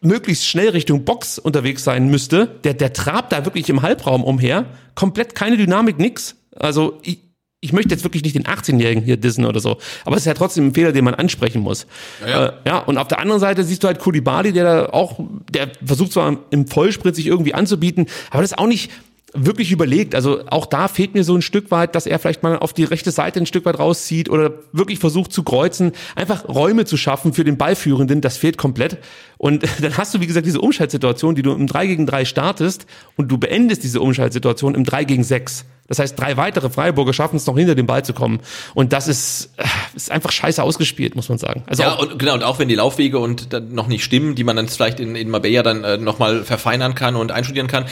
möglichst 0.00 0.46
schnell 0.46 0.70
Richtung 0.70 1.04
Box 1.04 1.38
unterwegs 1.38 1.84
sein 1.84 2.08
müsste. 2.08 2.46
Der, 2.64 2.74
der 2.74 2.92
trabt 2.92 3.32
da 3.32 3.44
wirklich 3.44 3.68
im 3.68 3.82
Halbraum 3.82 4.22
umher. 4.22 4.66
Komplett 4.94 5.34
keine 5.34 5.56
Dynamik, 5.56 5.98
nix. 5.98 6.36
Also 6.54 6.98
ich, 7.02 7.20
ich 7.60 7.72
möchte 7.72 7.90
jetzt 7.90 8.04
wirklich 8.04 8.22
nicht 8.22 8.36
den 8.36 8.44
18-Jährigen 8.44 9.02
hier 9.02 9.16
dissen 9.16 9.46
oder 9.46 9.60
so. 9.60 9.78
Aber 10.04 10.16
es 10.16 10.22
ist 10.22 10.26
ja 10.26 10.34
trotzdem 10.34 10.68
ein 10.68 10.74
Fehler, 10.74 10.92
den 10.92 11.04
man 11.04 11.14
ansprechen 11.14 11.62
muss. 11.62 11.86
Ja, 12.20 12.28
ja. 12.28 12.46
Äh, 12.46 12.52
ja, 12.66 12.78
und 12.78 12.98
auf 12.98 13.08
der 13.08 13.18
anderen 13.18 13.40
Seite 13.40 13.64
siehst 13.64 13.82
du 13.82 13.86
halt 13.86 13.98
Kulibali, 13.98 14.52
der 14.52 14.64
da 14.64 14.86
auch, 14.90 15.18
der 15.50 15.70
versucht 15.84 16.12
zwar 16.12 16.36
im 16.50 16.66
Vollsprint 16.66 17.16
sich 17.16 17.26
irgendwie 17.26 17.54
anzubieten, 17.54 18.06
aber 18.30 18.42
das 18.42 18.52
ist 18.52 18.58
auch 18.58 18.66
nicht, 18.66 18.90
wirklich 19.34 19.72
überlegt. 19.72 20.14
Also 20.14 20.44
auch 20.46 20.64
da 20.64 20.88
fehlt 20.88 21.14
mir 21.14 21.24
so 21.24 21.34
ein 21.34 21.42
Stück 21.42 21.70
weit, 21.70 21.94
dass 21.94 22.06
er 22.06 22.18
vielleicht 22.18 22.42
mal 22.42 22.58
auf 22.58 22.72
die 22.72 22.84
rechte 22.84 23.10
Seite 23.10 23.40
ein 23.40 23.46
Stück 23.46 23.64
weit 23.64 23.78
rauszieht 23.78 24.30
oder 24.30 24.52
wirklich 24.72 25.00
versucht 25.00 25.32
zu 25.32 25.42
kreuzen, 25.42 25.92
einfach 26.14 26.48
Räume 26.48 26.84
zu 26.84 26.96
schaffen 26.96 27.34
für 27.34 27.44
den 27.44 27.58
Ballführenden, 27.58 28.20
das 28.20 28.36
fehlt 28.36 28.56
komplett. 28.56 28.98
Und 29.44 29.62
dann 29.82 29.94
hast 29.98 30.14
du, 30.14 30.20
wie 30.20 30.26
gesagt, 30.26 30.46
diese 30.46 30.62
Umschaltsituation, 30.62 31.34
die 31.34 31.42
du 31.42 31.52
im 31.52 31.66
3 31.66 31.86
gegen 31.86 32.06
3 32.06 32.24
startest 32.24 32.86
und 33.16 33.30
du 33.30 33.36
beendest 33.36 33.84
diese 33.84 34.00
Umschaltsituation 34.00 34.74
im 34.74 34.84
3 34.84 35.04
gegen 35.04 35.22
6. 35.22 35.66
Das 35.86 35.98
heißt, 35.98 36.18
drei 36.18 36.38
weitere 36.38 36.70
Freiburger 36.70 37.12
schaffen 37.12 37.36
es 37.36 37.46
noch 37.46 37.58
hinter 37.58 37.74
dem 37.74 37.86
Ball 37.86 38.02
zu 38.02 38.14
kommen. 38.14 38.40
Und 38.72 38.94
das 38.94 39.06
ist, 39.06 39.50
äh, 39.58 39.64
ist 39.94 40.10
einfach 40.10 40.32
scheiße 40.32 40.62
ausgespielt, 40.62 41.14
muss 41.14 41.28
man 41.28 41.36
sagen. 41.36 41.62
Also 41.66 41.82
ja, 41.82 41.92
und 41.92 42.18
genau, 42.18 42.34
und 42.34 42.42
auch 42.42 42.58
wenn 42.58 42.68
die 42.68 42.74
Laufwege 42.74 43.18
und 43.18 43.52
dann 43.52 43.74
noch 43.74 43.86
nicht 43.86 44.02
stimmen, 44.02 44.34
die 44.34 44.44
man 44.44 44.56
dann 44.56 44.66
vielleicht 44.68 44.98
in, 44.98 45.14
in 45.14 45.28
Marbella 45.28 45.62
dann 45.62 45.84
äh, 45.84 45.98
nochmal 45.98 46.42
verfeinern 46.42 46.94
kann 46.94 47.16
und 47.16 47.32
einstudieren 47.32 47.66
kann, 47.66 47.84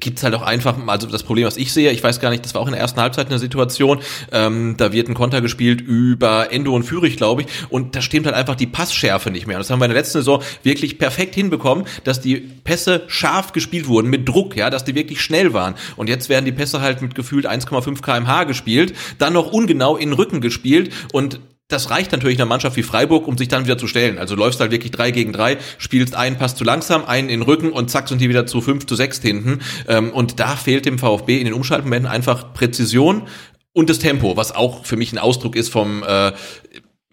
gibt's 0.00 0.24
halt 0.24 0.34
auch 0.34 0.42
einfach, 0.42 0.76
also 0.88 1.06
das 1.06 1.22
Problem, 1.22 1.46
was 1.46 1.56
ich 1.56 1.72
sehe, 1.72 1.92
ich 1.92 2.02
weiß 2.02 2.18
gar 2.18 2.30
nicht, 2.30 2.44
das 2.44 2.54
war 2.54 2.60
auch 2.60 2.66
in 2.66 2.72
der 2.72 2.80
ersten 2.80 3.00
Halbzeit 3.00 3.28
eine 3.28 3.38
Situation, 3.38 4.00
ähm, 4.32 4.74
da 4.76 4.92
wird 4.92 5.08
ein 5.08 5.14
Konter 5.14 5.40
gespielt 5.40 5.80
über 5.80 6.52
Endo 6.52 6.74
und 6.74 6.82
Führig, 6.82 7.16
glaube 7.16 7.42
ich, 7.42 7.48
und 7.68 7.94
da 7.94 8.02
stimmt 8.02 8.26
halt 8.26 8.34
einfach 8.34 8.56
die 8.56 8.66
Passschärfe 8.66 9.30
nicht 9.30 9.46
mehr. 9.46 9.58
Und 9.58 9.60
das 9.60 9.70
haben 9.70 9.78
wir 9.78 9.84
in 9.84 9.92
der 9.92 10.00
letzten 10.00 10.18
Saison 10.18 10.42
wirklich 10.64 10.87
perfekt 10.96 11.34
hinbekommen, 11.34 11.84
dass 12.04 12.22
die 12.22 12.36
Pässe 12.36 13.02
scharf 13.08 13.52
gespielt 13.52 13.88
wurden, 13.88 14.08
mit 14.08 14.26
Druck, 14.26 14.56
ja, 14.56 14.70
dass 14.70 14.84
die 14.84 14.94
wirklich 14.94 15.20
schnell 15.20 15.52
waren. 15.52 15.74
Und 15.96 16.08
jetzt 16.08 16.30
werden 16.30 16.46
die 16.46 16.52
Pässe 16.52 16.80
halt 16.80 17.02
mit 17.02 17.14
gefühlt 17.14 17.46
1,5 17.46 18.00
kmh 18.00 18.44
gespielt, 18.44 18.94
dann 19.18 19.34
noch 19.34 19.52
ungenau 19.52 19.96
in 19.96 20.10
den 20.10 20.14
Rücken 20.14 20.40
gespielt 20.40 20.90
und 21.12 21.40
das 21.68 21.90
reicht 21.90 22.12
natürlich 22.12 22.38
einer 22.38 22.48
Mannschaft 22.48 22.76
wie 22.76 22.82
Freiburg, 22.82 23.28
um 23.28 23.36
sich 23.36 23.48
dann 23.48 23.64
wieder 23.64 23.76
zu 23.76 23.86
stellen. 23.86 24.18
Also 24.18 24.34
läufst 24.34 24.58
halt 24.58 24.70
wirklich 24.70 24.90
drei 24.90 25.10
gegen 25.10 25.34
drei, 25.34 25.58
spielst 25.76 26.14
einen 26.14 26.38
Pass 26.38 26.56
zu 26.56 26.64
langsam, 26.64 27.04
einen 27.04 27.28
in 27.28 27.40
den 27.40 27.42
Rücken 27.46 27.72
und 27.72 27.90
zack 27.90 28.08
sind 28.08 28.22
die 28.22 28.30
wieder 28.30 28.46
zu 28.46 28.62
fünf 28.62 28.86
zu 28.86 28.96
sechs 28.96 29.20
hinten. 29.20 29.60
Ähm, 29.86 30.10
und 30.10 30.40
da 30.40 30.56
fehlt 30.56 30.86
dem 30.86 30.98
VfB 30.98 31.38
in 31.38 31.44
den 31.44 31.52
Umschaltmomenten 31.52 32.10
einfach 32.10 32.54
Präzision 32.54 33.28
und 33.74 33.90
das 33.90 33.98
Tempo, 33.98 34.36
was 34.36 34.54
auch 34.54 34.86
für 34.86 34.96
mich 34.96 35.12
ein 35.12 35.18
Ausdruck 35.18 35.56
ist 35.56 35.68
vom 35.68 36.02
äh, 36.02 36.32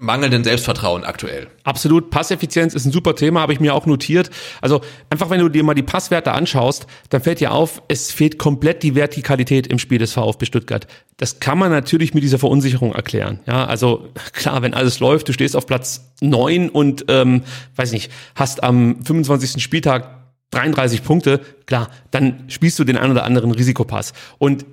mangelnden 0.06 0.44
Selbstvertrauen 0.44 1.04
aktuell. 1.04 1.48
Absolut. 1.64 2.10
Passeffizienz 2.10 2.74
ist 2.74 2.86
ein 2.86 2.92
super 2.92 3.16
Thema, 3.16 3.42
habe 3.42 3.54
ich 3.54 3.60
mir 3.60 3.74
auch 3.74 3.86
notiert. 3.86 4.30
Also 4.62 4.82
einfach, 5.10 5.30
wenn 5.30 5.40
du 5.40 5.50
dir 5.50 5.64
mal 5.64 5.74
die 5.74 5.84
Passwerte 5.84 6.32
anschaust, 6.32 6.88
dann 7.10 7.22
fällt 7.22 7.40
dir 7.40 7.52
auf, 7.52 7.82
es 7.88 8.12
fehlt 8.12 8.38
komplett 8.38 8.84
die 8.84 8.96
Vertikalität 8.96 9.68
im 9.68 9.80
Spiel 9.80 9.98
des 9.98 10.14
VfB 10.14 10.46
Stuttgart. 10.46 10.88
Das 11.18 11.40
kann 11.40 11.58
man 11.58 11.72
natürlich 11.72 12.14
mit 12.14 12.24
dieser 12.24 12.40
Verunsicherung 12.40 12.94
erklären. 12.94 13.40
Ja, 13.48 13.66
also 13.66 14.10
klar, 14.34 14.62
wenn 14.62 14.74
alles 14.74 15.00
läuft, 15.00 15.28
du 15.28 15.34
stehst 15.34 15.56
auf 15.56 15.66
Platz 15.66 16.14
neun 16.22 16.70
und 16.70 17.06
ähm, 17.10 17.44
weiß 17.76 17.92
nicht, 17.92 18.12
hast 18.36 18.64
am 18.64 19.04
25. 19.04 19.62
Spieltag 19.62 20.16
33 20.52 21.04
Punkte, 21.04 21.42
klar, 21.66 21.90
dann 22.12 22.46
spielst 22.48 22.80
du 22.80 22.84
den 22.84 22.98
einen 22.98 23.12
oder 23.12 23.24
anderen 23.24 23.52
Risikopass. 23.52 24.14
Und 24.38 24.66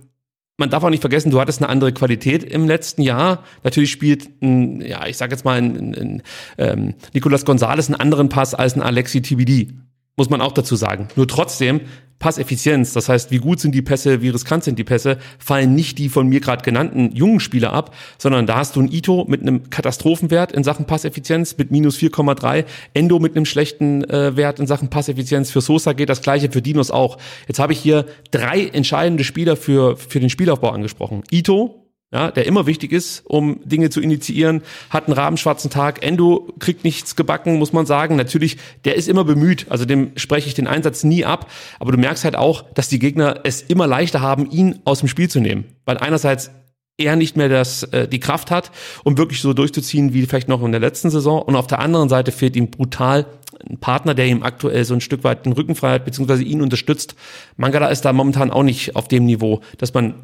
man 0.58 0.70
darf 0.70 0.84
auch 0.84 0.90
nicht 0.90 1.00
vergessen, 1.00 1.30
du 1.30 1.40
hattest 1.40 1.60
eine 1.60 1.68
andere 1.68 1.92
Qualität 1.92 2.44
im 2.44 2.66
letzten 2.66 3.02
Jahr. 3.02 3.44
Natürlich 3.64 3.90
spielt, 3.90 4.30
ein, 4.42 4.80
ja, 4.80 5.06
ich 5.06 5.16
sage 5.16 5.32
jetzt 5.32 5.44
mal, 5.44 5.58
ein, 5.58 5.76
ein, 5.76 5.94
ein 5.94 6.22
ähm, 6.58 6.94
Nicolas 7.14 7.44
Gonzalez 7.44 7.88
einen 7.88 8.00
anderen 8.00 8.28
Pass 8.28 8.54
als 8.54 8.74
ein 8.74 8.82
Alexi 8.82 9.22
TBD. 9.22 9.72
Muss 10.16 10.28
man 10.28 10.40
auch 10.40 10.52
dazu 10.52 10.76
sagen. 10.76 11.08
Nur 11.16 11.26
trotzdem 11.26 11.80
Passeffizienz, 12.22 12.92
das 12.92 13.08
heißt, 13.08 13.32
wie 13.32 13.38
gut 13.38 13.58
sind 13.58 13.74
die 13.74 13.82
Pässe, 13.82 14.22
wie 14.22 14.28
riskant 14.28 14.62
sind 14.62 14.78
die 14.78 14.84
Pässe, 14.84 15.18
fallen 15.38 15.74
nicht 15.74 15.98
die 15.98 16.08
von 16.08 16.28
mir 16.28 16.38
gerade 16.38 16.62
genannten 16.62 17.10
jungen 17.10 17.40
Spieler 17.40 17.72
ab, 17.72 17.92
sondern 18.16 18.46
da 18.46 18.56
hast 18.56 18.76
du 18.76 18.80
ein 18.80 18.92
Ito 18.92 19.24
mit 19.28 19.42
einem 19.42 19.70
Katastrophenwert 19.70 20.52
in 20.52 20.62
Sachen 20.62 20.86
Passeffizienz 20.86 21.58
mit 21.58 21.72
minus 21.72 21.98
4,3, 21.98 22.64
Endo 22.94 23.18
mit 23.18 23.34
einem 23.34 23.44
schlechten 23.44 24.04
äh, 24.04 24.36
Wert 24.36 24.60
in 24.60 24.68
Sachen 24.68 24.88
Passeffizienz. 24.88 25.50
Für 25.50 25.60
Sosa 25.60 25.94
geht 25.94 26.08
das 26.08 26.22
gleiche, 26.22 26.48
für 26.50 26.62
Dinos 26.62 26.92
auch. 26.92 27.18
Jetzt 27.48 27.58
habe 27.58 27.72
ich 27.72 27.80
hier 27.80 28.06
drei 28.30 28.66
entscheidende 28.66 29.24
Spieler 29.24 29.56
für, 29.56 29.96
für 29.96 30.20
den 30.20 30.30
Spielaufbau 30.30 30.70
angesprochen. 30.70 31.24
Ito, 31.32 31.81
ja, 32.12 32.30
der 32.30 32.46
immer 32.46 32.66
wichtig 32.66 32.92
ist, 32.92 33.22
um 33.26 33.60
Dinge 33.64 33.88
zu 33.88 34.00
initiieren, 34.00 34.62
hat 34.90 35.06
einen 35.06 35.14
rabenschwarzen 35.14 35.70
Tag. 35.70 36.04
Endo 36.04 36.52
kriegt 36.58 36.84
nichts 36.84 37.16
gebacken, 37.16 37.58
muss 37.58 37.72
man 37.72 37.86
sagen. 37.86 38.16
Natürlich, 38.16 38.58
der 38.84 38.96
ist 38.96 39.08
immer 39.08 39.24
bemüht, 39.24 39.66
also 39.70 39.86
dem 39.86 40.12
spreche 40.16 40.46
ich 40.46 40.54
den 40.54 40.66
Einsatz 40.66 41.04
nie 41.04 41.24
ab. 41.24 41.50
Aber 41.78 41.90
du 41.92 41.98
merkst 41.98 42.24
halt 42.24 42.36
auch, 42.36 42.64
dass 42.74 42.88
die 42.88 42.98
Gegner 42.98 43.40
es 43.44 43.62
immer 43.62 43.86
leichter 43.86 44.20
haben, 44.20 44.50
ihn 44.50 44.80
aus 44.84 45.00
dem 45.00 45.08
Spiel 45.08 45.30
zu 45.30 45.40
nehmen. 45.40 45.64
Weil 45.86 45.96
einerseits 45.96 46.50
er 46.98 47.16
nicht 47.16 47.36
mehr 47.36 47.48
das, 47.48 47.84
äh, 47.84 48.06
die 48.06 48.20
Kraft 48.20 48.50
hat, 48.50 48.70
um 49.04 49.16
wirklich 49.16 49.40
so 49.40 49.54
durchzuziehen 49.54 50.12
wie 50.12 50.26
vielleicht 50.26 50.48
noch 50.48 50.62
in 50.62 50.72
der 50.72 50.80
letzten 50.80 51.10
Saison. 51.10 51.40
Und 51.40 51.56
auf 51.56 51.66
der 51.66 51.78
anderen 51.78 52.10
Seite 52.10 52.30
fehlt 52.30 52.56
ihm 52.56 52.70
brutal 52.70 53.26
ein 53.68 53.78
Partner, 53.78 54.14
der 54.14 54.26
ihm 54.26 54.42
aktuell 54.42 54.84
so 54.84 54.94
ein 54.94 55.00
Stück 55.00 55.24
weit 55.24 55.46
den 55.46 55.52
Rücken 55.52 55.74
frei 55.74 55.94
hat, 55.94 56.04
beziehungsweise 56.04 56.42
ihn 56.42 56.62
unterstützt. 56.62 57.14
Mangala 57.56 57.88
ist 57.88 58.04
da 58.04 58.12
momentan 58.12 58.50
auch 58.50 58.62
nicht 58.62 58.96
auf 58.96 59.08
dem 59.08 59.26
Niveau, 59.26 59.60
dass 59.78 59.94
man 59.94 60.14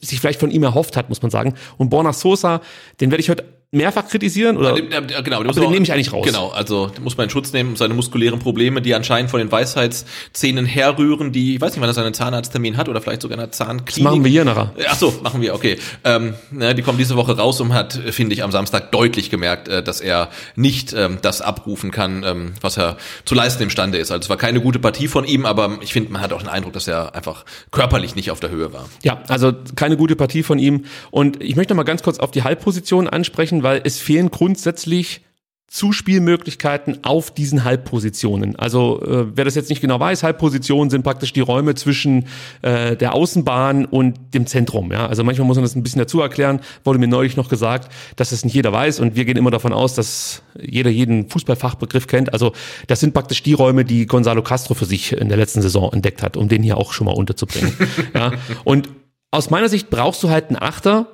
sich 0.00 0.20
vielleicht 0.20 0.40
von 0.40 0.50
ihm 0.50 0.62
erhofft 0.62 0.96
hat, 0.96 1.08
muss 1.08 1.22
man 1.22 1.30
sagen. 1.30 1.54
Und 1.76 1.90
Borna 1.90 2.12
Sosa, 2.12 2.60
den 3.00 3.10
werde 3.10 3.20
ich 3.20 3.30
heute 3.30 3.44
mehrfach 3.76 4.08
kritisieren 4.08 4.56
oder 4.56 4.76
ja, 4.76 5.00
genau, 5.00 5.42
den, 5.42 5.52
den 5.52 5.70
nehme 5.70 5.84
ich 5.84 5.92
eigentlich 5.92 6.12
raus. 6.12 6.26
Genau, 6.26 6.48
also 6.48 6.88
den 6.88 7.04
muss 7.04 7.16
man 7.16 7.24
in 7.24 7.30
Schutz 7.30 7.52
nehmen, 7.52 7.76
seine 7.76 7.94
muskulären 7.94 8.38
Probleme, 8.38 8.82
die 8.82 8.94
anscheinend 8.94 9.30
von 9.30 9.38
den 9.38 9.50
Weisheitszähnen 9.50 10.66
herrühren, 10.66 11.32
die, 11.32 11.56
ich 11.56 11.60
weiß 11.60 11.72
nicht, 11.72 11.80
wann 11.80 11.88
er 11.88 11.94
seinen 11.94 12.14
Zahnarzttermin 12.14 12.76
hat 12.76 12.88
oder 12.88 13.00
vielleicht 13.00 13.22
sogar 13.22 13.36
in 13.36 13.42
einer 13.42 13.52
Zahnklinik. 13.52 13.86
Das 13.86 13.98
machen 14.12 14.24
wir 14.24 14.30
hier 14.30 14.44
nachher. 14.44 14.72
Ach 14.88 14.96
so, 14.96 15.14
machen 15.22 15.40
wir, 15.40 15.54
okay. 15.54 15.78
Ähm, 16.04 16.34
ne, 16.50 16.74
die 16.74 16.82
kommen 16.82 16.98
diese 16.98 17.16
Woche 17.16 17.36
raus 17.36 17.60
und 17.60 17.72
hat, 17.72 17.98
finde 18.10 18.34
ich, 18.34 18.42
am 18.42 18.50
Samstag 18.50 18.92
deutlich 18.92 19.30
gemerkt, 19.30 19.68
äh, 19.68 19.82
dass 19.82 20.00
er 20.00 20.28
nicht 20.56 20.92
ähm, 20.92 21.18
das 21.22 21.40
abrufen 21.40 21.90
kann, 21.90 22.24
ähm, 22.24 22.52
was 22.60 22.76
er 22.76 22.96
zu 23.24 23.34
leisten 23.34 23.62
imstande 23.62 23.98
ist. 23.98 24.10
Also 24.10 24.24
es 24.24 24.30
war 24.30 24.36
keine 24.36 24.60
gute 24.60 24.78
Partie 24.78 25.08
von 25.08 25.24
ihm, 25.24 25.46
aber 25.46 25.78
ich 25.80 25.92
finde, 25.92 26.12
man 26.12 26.22
hat 26.22 26.32
auch 26.32 26.40
den 26.40 26.48
Eindruck, 26.48 26.72
dass 26.72 26.88
er 26.88 27.14
einfach 27.14 27.44
körperlich 27.70 28.14
nicht 28.14 28.30
auf 28.30 28.40
der 28.40 28.50
Höhe 28.50 28.72
war. 28.72 28.88
Ja, 29.02 29.22
also 29.28 29.52
keine 29.74 29.96
gute 29.96 30.16
Partie 30.16 30.42
von 30.42 30.58
ihm. 30.58 30.84
Und 31.10 31.42
ich 31.42 31.56
möchte 31.56 31.74
mal 31.74 31.82
ganz 31.82 32.02
kurz 32.02 32.18
auf 32.18 32.30
die 32.30 32.42
Halbposition 32.42 33.08
ansprechen 33.08 33.36
sprechen, 33.36 33.62
weil 33.66 33.80
es 33.82 33.98
fehlen 33.98 34.30
grundsätzlich 34.30 35.22
Zuspielmöglichkeiten 35.66 37.02
auf 37.02 37.32
diesen 37.32 37.64
Halbpositionen. 37.64 38.54
Also 38.54 39.02
äh, 39.02 39.26
wer 39.36 39.44
das 39.44 39.56
jetzt 39.56 39.70
nicht 39.70 39.80
genau 39.80 39.98
weiß, 39.98 40.22
Halbpositionen 40.22 40.88
sind 40.88 41.02
praktisch 41.02 41.32
die 41.32 41.40
Räume 41.40 41.74
zwischen 41.74 42.26
äh, 42.62 42.96
der 42.96 43.12
Außenbahn 43.12 43.84
und 43.84 44.34
dem 44.34 44.46
Zentrum. 44.46 44.92
Ja? 44.92 45.08
Also 45.08 45.24
manchmal 45.24 45.48
muss 45.48 45.56
man 45.56 45.64
das 45.64 45.74
ein 45.74 45.82
bisschen 45.82 45.98
dazu 45.98 46.20
erklären. 46.20 46.60
Wurde 46.84 47.00
mir 47.00 47.08
neulich 47.08 47.36
noch 47.36 47.48
gesagt, 47.48 47.92
dass 48.14 48.30
es 48.30 48.44
nicht 48.44 48.54
jeder 48.54 48.72
weiß 48.72 49.00
und 49.00 49.16
wir 49.16 49.24
gehen 49.24 49.36
immer 49.36 49.50
davon 49.50 49.72
aus, 49.72 49.96
dass 49.96 50.42
jeder 50.62 50.90
jeden 50.90 51.28
Fußballfachbegriff 51.28 52.06
kennt. 52.06 52.32
Also 52.32 52.52
das 52.86 53.00
sind 53.00 53.14
praktisch 53.14 53.42
die 53.42 53.54
Räume, 53.54 53.84
die 53.84 54.06
Gonzalo 54.06 54.44
Castro 54.44 54.74
für 54.74 54.84
sich 54.84 55.10
in 55.10 55.28
der 55.28 55.38
letzten 55.38 55.60
Saison 55.60 55.92
entdeckt 55.92 56.22
hat, 56.22 56.36
um 56.36 56.46
den 56.46 56.62
hier 56.62 56.76
auch 56.76 56.92
schon 56.92 57.06
mal 57.06 57.16
unterzubringen. 57.16 57.76
ja? 58.14 58.30
Und 58.62 58.88
aus 59.32 59.50
meiner 59.50 59.68
Sicht 59.68 59.90
brauchst 59.90 60.22
du 60.22 60.30
halt 60.30 60.50
einen 60.50 60.62
Achter 60.62 61.08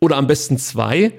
oder 0.00 0.16
am 0.18 0.26
besten 0.26 0.58
zwei, 0.58 1.14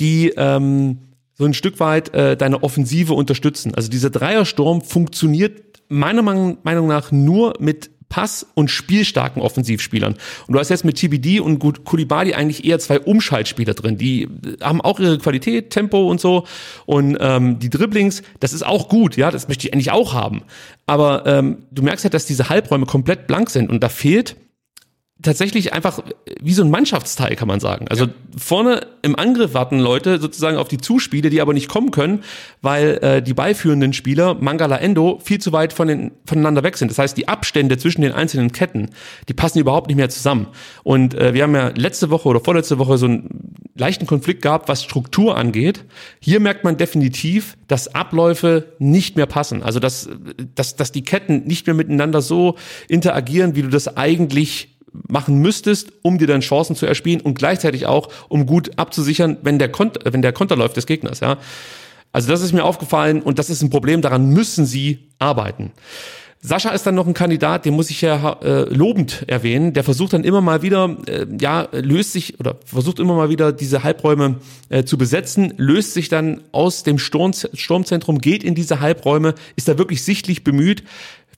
die 0.00 0.32
ähm, 0.36 0.98
so 1.34 1.44
ein 1.44 1.54
Stück 1.54 1.80
weit 1.80 2.12
äh, 2.14 2.36
deine 2.36 2.62
Offensive 2.62 3.14
unterstützen. 3.14 3.74
Also 3.74 3.88
dieser 3.88 4.10
Dreiersturm 4.10 4.82
funktioniert 4.82 5.62
meiner 5.88 6.22
Meinung 6.22 6.86
nach 6.86 7.12
nur 7.12 7.54
mit 7.58 7.90
Pass- 8.10 8.44
und 8.54 8.70
spielstarken 8.70 9.40
Offensivspielern. 9.40 10.14
Und 10.46 10.52
du 10.52 10.58
hast 10.58 10.68
jetzt 10.68 10.84
mit 10.84 10.96
TBD 10.96 11.40
und 11.40 11.60
Kulibali 11.84 12.34
eigentlich 12.34 12.64
eher 12.64 12.80
zwei 12.80 12.98
Umschaltspieler 12.98 13.72
drin. 13.72 13.96
Die 13.96 14.28
haben 14.60 14.80
auch 14.80 14.98
ihre 14.98 15.16
Qualität, 15.18 15.70
Tempo 15.70 16.10
und 16.10 16.20
so. 16.20 16.44
Und 16.86 17.16
ähm, 17.20 17.60
die 17.60 17.70
Dribblings, 17.70 18.22
das 18.40 18.52
ist 18.52 18.66
auch 18.66 18.88
gut, 18.88 19.16
ja, 19.16 19.30
das 19.30 19.46
möchte 19.46 19.66
ich 19.66 19.72
eigentlich 19.72 19.92
auch 19.92 20.12
haben. 20.12 20.42
Aber 20.86 21.24
ähm, 21.24 21.58
du 21.70 21.82
merkst 21.82 22.04
halt, 22.04 22.12
dass 22.12 22.26
diese 22.26 22.48
Halbräume 22.48 22.84
komplett 22.84 23.28
blank 23.28 23.48
sind 23.48 23.70
und 23.70 23.80
da 23.80 23.88
fehlt 23.88 24.36
tatsächlich 25.22 25.72
einfach 25.72 26.00
wie 26.40 26.52
so 26.52 26.62
ein 26.62 26.70
Mannschaftsteil, 26.70 27.36
kann 27.36 27.48
man 27.48 27.60
sagen. 27.60 27.86
Also 27.88 28.06
ja. 28.06 28.10
vorne 28.38 28.86
im 29.02 29.16
Angriff 29.16 29.54
warten 29.54 29.78
Leute 29.78 30.18
sozusagen 30.18 30.56
auf 30.56 30.68
die 30.68 30.78
Zuspiele, 30.78 31.30
die 31.30 31.40
aber 31.40 31.52
nicht 31.52 31.68
kommen 31.68 31.90
können, 31.90 32.22
weil 32.62 32.98
äh, 33.02 33.22
die 33.22 33.34
beiführenden 33.34 33.92
Spieler, 33.92 34.34
Mangala 34.34 34.76
Endo, 34.76 35.20
viel 35.22 35.38
zu 35.38 35.52
weit 35.52 35.72
von 35.72 35.88
den, 35.88 36.12
voneinander 36.26 36.62
weg 36.62 36.76
sind. 36.76 36.90
Das 36.90 36.98
heißt, 36.98 37.16
die 37.16 37.28
Abstände 37.28 37.76
zwischen 37.78 38.02
den 38.02 38.12
einzelnen 38.12 38.52
Ketten, 38.52 38.90
die 39.28 39.34
passen 39.34 39.58
überhaupt 39.58 39.88
nicht 39.88 39.96
mehr 39.96 40.08
zusammen. 40.08 40.48
Und 40.84 41.14
äh, 41.14 41.34
wir 41.34 41.42
haben 41.42 41.54
ja 41.54 41.68
letzte 41.68 42.10
Woche 42.10 42.28
oder 42.28 42.40
vorletzte 42.40 42.78
Woche 42.78 42.96
so 42.98 43.06
einen 43.06 43.54
leichten 43.76 44.06
Konflikt 44.06 44.42
gehabt, 44.42 44.68
was 44.68 44.82
Struktur 44.84 45.36
angeht. 45.36 45.84
Hier 46.20 46.40
merkt 46.40 46.64
man 46.64 46.76
definitiv, 46.76 47.56
dass 47.68 47.94
Abläufe 47.94 48.72
nicht 48.78 49.16
mehr 49.16 49.26
passen. 49.26 49.62
Also 49.62 49.80
dass, 49.80 50.08
dass, 50.54 50.76
dass 50.76 50.92
die 50.92 51.02
Ketten 51.02 51.44
nicht 51.44 51.66
mehr 51.66 51.74
miteinander 51.74 52.22
so 52.22 52.56
interagieren, 52.88 53.54
wie 53.56 53.62
du 53.62 53.68
das 53.68 53.96
eigentlich 53.96 54.79
machen 54.92 55.38
müsstest, 55.38 55.92
um 56.02 56.18
dir 56.18 56.26
dann 56.26 56.40
Chancen 56.40 56.76
zu 56.76 56.86
erspielen 56.86 57.20
und 57.20 57.34
gleichzeitig 57.34 57.86
auch, 57.86 58.08
um 58.28 58.46
gut 58.46 58.78
abzusichern, 58.78 59.38
wenn 59.42 59.58
der, 59.58 59.70
Konter, 59.70 60.12
wenn 60.12 60.22
der 60.22 60.32
Konter 60.32 60.56
läuft 60.56 60.76
des 60.76 60.86
Gegners, 60.86 61.20
ja. 61.20 61.38
Also 62.12 62.28
das 62.28 62.42
ist 62.42 62.52
mir 62.52 62.64
aufgefallen 62.64 63.22
und 63.22 63.38
das 63.38 63.50
ist 63.50 63.62
ein 63.62 63.70
Problem, 63.70 64.02
daran 64.02 64.30
müssen 64.30 64.66
sie 64.66 65.10
arbeiten. 65.20 65.70
Sascha 66.42 66.70
ist 66.70 66.86
dann 66.86 66.94
noch 66.94 67.06
ein 67.06 67.12
Kandidat, 67.12 67.66
den 67.66 67.74
muss 67.74 67.90
ich 67.90 68.00
ja 68.00 68.38
äh, 68.42 68.62
lobend 68.74 69.24
erwähnen. 69.28 69.74
Der 69.74 69.84
versucht 69.84 70.14
dann 70.14 70.24
immer 70.24 70.40
mal 70.40 70.62
wieder, 70.62 70.96
äh, 71.06 71.26
ja, 71.38 71.68
löst 71.72 72.12
sich 72.12 72.40
oder 72.40 72.56
versucht 72.64 72.98
immer 72.98 73.14
mal 73.14 73.28
wieder 73.28 73.52
diese 73.52 73.84
Halbräume 73.84 74.36
äh, 74.70 74.84
zu 74.84 74.96
besetzen, 74.96 75.52
löst 75.58 75.92
sich 75.92 76.08
dann 76.08 76.40
aus 76.50 76.82
dem 76.82 76.98
Sturm, 76.98 77.32
Sturmzentrum, 77.34 78.20
geht 78.20 78.42
in 78.42 78.54
diese 78.54 78.80
Halbräume, 78.80 79.34
ist 79.56 79.68
da 79.68 79.76
wirklich 79.76 80.02
sichtlich 80.02 80.42
bemüht, 80.42 80.82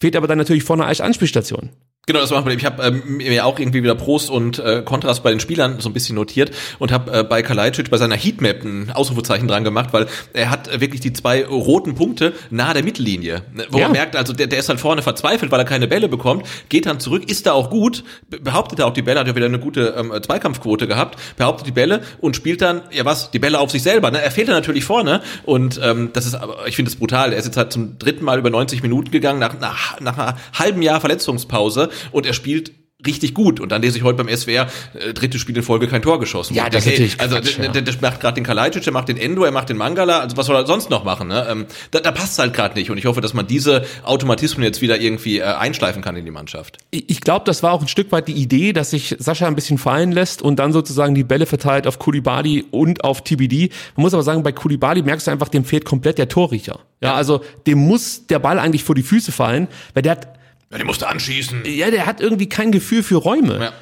fehlt 0.00 0.14
aber 0.14 0.28
dann 0.28 0.38
natürlich 0.38 0.62
vorne 0.62 0.84
als 0.84 1.00
Anspielstation. 1.00 1.70
Genau, 2.04 2.18
das 2.18 2.30
mein 2.32 2.40
Problem. 2.40 2.58
Ich 2.58 2.64
habe 2.64 2.82
ähm, 2.82 3.18
mir 3.18 3.46
auch 3.46 3.60
irgendwie 3.60 3.80
wieder 3.80 3.94
Pros 3.94 4.28
und 4.28 4.58
äh, 4.58 4.82
Kontras 4.84 5.20
bei 5.22 5.30
den 5.30 5.38
Spielern 5.38 5.78
so 5.78 5.88
ein 5.88 5.92
bisschen 5.92 6.16
notiert 6.16 6.50
und 6.80 6.90
habe 6.90 7.20
äh, 7.20 7.22
bei 7.22 7.42
Kalajdzic 7.44 7.90
bei 7.90 7.96
seiner 7.96 8.16
Heatmap 8.16 8.64
ein 8.64 8.90
Ausrufezeichen 8.90 9.46
dran 9.46 9.62
gemacht, 9.62 9.90
weil 9.92 10.08
er 10.32 10.50
hat 10.50 10.66
äh, 10.66 10.80
wirklich 10.80 11.00
die 11.00 11.12
zwei 11.12 11.46
roten 11.46 11.94
Punkte 11.94 12.32
nahe 12.50 12.74
der 12.74 12.82
Mittellinie, 12.82 13.42
ne, 13.54 13.66
wo 13.70 13.78
Ja. 13.78 13.84
man 13.84 13.92
merkt, 13.92 14.16
also 14.16 14.32
der, 14.32 14.48
der 14.48 14.58
ist 14.58 14.68
halt 14.68 14.80
vorne 14.80 15.00
verzweifelt, 15.02 15.52
weil 15.52 15.60
er 15.60 15.64
keine 15.64 15.86
Bälle 15.86 16.08
bekommt, 16.08 16.44
geht 16.68 16.86
dann 16.86 16.98
zurück, 16.98 17.30
ist 17.30 17.46
da 17.46 17.52
auch 17.52 17.70
gut, 17.70 18.02
be- 18.28 18.40
behauptet 18.40 18.80
er 18.80 18.88
auch 18.88 18.94
die 18.94 19.02
Bälle, 19.02 19.20
hat 19.20 19.28
ja 19.28 19.36
wieder 19.36 19.46
eine 19.46 19.60
gute 19.60 19.94
ähm, 19.96 20.12
Zweikampfquote 20.20 20.88
gehabt, 20.88 21.20
behauptet 21.36 21.68
die 21.68 21.72
Bälle 21.72 22.02
und 22.20 22.34
spielt 22.34 22.62
dann, 22.62 22.80
ja 22.90 23.04
was, 23.04 23.30
die 23.30 23.38
Bälle 23.38 23.60
auf 23.60 23.70
sich 23.70 23.84
selber. 23.84 24.10
Ne? 24.10 24.20
Er 24.20 24.32
fehlt 24.32 24.48
dann 24.48 24.56
natürlich 24.56 24.84
vorne 24.84 25.22
und 25.44 25.78
ähm, 25.80 26.10
das 26.14 26.26
ist, 26.26 26.34
aber 26.34 26.66
ich 26.66 26.74
finde 26.74 26.90
es 26.90 26.96
brutal. 26.96 27.32
Er 27.32 27.38
ist 27.38 27.44
jetzt 27.44 27.56
halt 27.56 27.72
zum 27.72 27.96
dritten 28.00 28.24
Mal 28.24 28.40
über 28.40 28.50
90 28.50 28.82
Minuten 28.82 29.12
gegangen, 29.12 29.38
nach, 29.38 29.60
nach, 29.60 30.00
nach 30.00 30.18
einer 30.18 30.36
halben 30.58 30.82
Jahr 30.82 30.98
Verletzungspause 31.00 31.90
und 32.10 32.26
er 32.26 32.32
spielt 32.32 32.72
richtig 33.06 33.34
gut. 33.34 33.60
Und 33.60 33.72
dann 33.72 33.82
lese 33.82 33.98
ich 33.98 34.04
heute 34.04 34.22
beim 34.22 34.34
SWR, 34.34 34.68
äh, 34.94 35.12
dritte 35.12 35.38
Spiel 35.38 35.56
in 35.56 35.62
Folge 35.62 35.88
kein 35.88 36.02
Tor 36.02 36.20
geschossen. 36.20 36.54
Ja, 36.54 36.68
das 36.68 36.86
ist 36.86 36.98
denke, 36.98 37.02
natürlich 37.02 37.20
Also 37.20 37.36
Quatsch, 37.36 37.58
ja. 37.58 37.68
der, 37.68 37.82
der 37.82 37.94
macht 38.00 38.20
gerade 38.20 38.34
den 38.34 38.44
Kalajdzic, 38.44 38.84
der 38.84 38.92
macht 38.92 39.08
den 39.08 39.16
Endo, 39.16 39.44
er 39.44 39.50
macht 39.50 39.68
den 39.68 39.76
Mangala, 39.76 40.20
also 40.20 40.36
was 40.36 40.46
soll 40.46 40.56
er 40.56 40.66
sonst 40.66 40.90
noch 40.90 41.04
machen? 41.04 41.28
Ne? 41.28 41.46
Ähm, 41.50 41.66
da 41.90 42.00
da 42.00 42.12
passt 42.12 42.38
halt 42.38 42.54
gerade 42.54 42.78
nicht. 42.78 42.90
Und 42.90 42.98
ich 42.98 43.06
hoffe, 43.06 43.20
dass 43.20 43.34
man 43.34 43.46
diese 43.46 43.84
Automatismen 44.04 44.64
jetzt 44.64 44.80
wieder 44.80 45.00
irgendwie 45.00 45.38
äh, 45.38 45.44
einschleifen 45.44 46.02
kann 46.02 46.16
in 46.16 46.24
die 46.24 46.30
Mannschaft. 46.30 46.78
Ich 46.90 47.02
ich 47.08 47.20
glaube, 47.20 47.44
das 47.44 47.62
war 47.62 47.72
auch 47.72 47.82
ein 47.82 47.88
Stück 47.88 48.10
weit 48.10 48.26
die 48.26 48.32
Idee, 48.32 48.72
dass 48.72 48.90
sich 48.90 49.14
Sascha 49.18 49.46
ein 49.46 49.54
bisschen 49.54 49.78
fallen 49.78 50.12
lässt 50.12 50.42
und 50.42 50.56
dann 50.56 50.72
sozusagen 50.72 51.14
die 51.14 51.24
Bälle 51.24 51.46
verteilt 51.46 51.86
auf 51.86 51.98
Kulibali 51.98 52.64
und 52.70 53.04
auf 53.04 53.22
TBD. 53.22 53.70
Man 53.96 54.02
muss 54.02 54.14
aber 54.14 54.22
sagen, 54.22 54.42
bei 54.42 54.52
Kulibali 54.52 55.02
merkst 55.02 55.26
du 55.26 55.30
einfach, 55.30 55.48
dem 55.48 55.64
fehlt 55.64 55.84
komplett 55.84 56.18
der 56.18 56.28
Torriecher. 56.28 56.80
Ja, 57.00 57.14
also 57.14 57.42
dem 57.66 57.78
muss 57.78 58.26
der 58.26 58.38
Ball 58.38 58.58
eigentlich 58.58 58.82
vor 58.82 58.94
die 58.94 59.02
Füße 59.02 59.30
fallen, 59.30 59.68
weil 59.94 60.02
der 60.02 60.12
hat, 60.12 60.28
Ja, 60.72 60.78
den 60.78 60.86
musste 60.86 61.06
anschießen. 61.06 61.62
ja, 61.66 61.90
der 61.90 62.06
hat 62.06 62.20
irgendwie 62.20 62.48
kein 62.48 62.72
Gefühl 62.72 63.02
für 63.02 63.16
Räume. 63.16 63.58
Ja. 63.60 63.72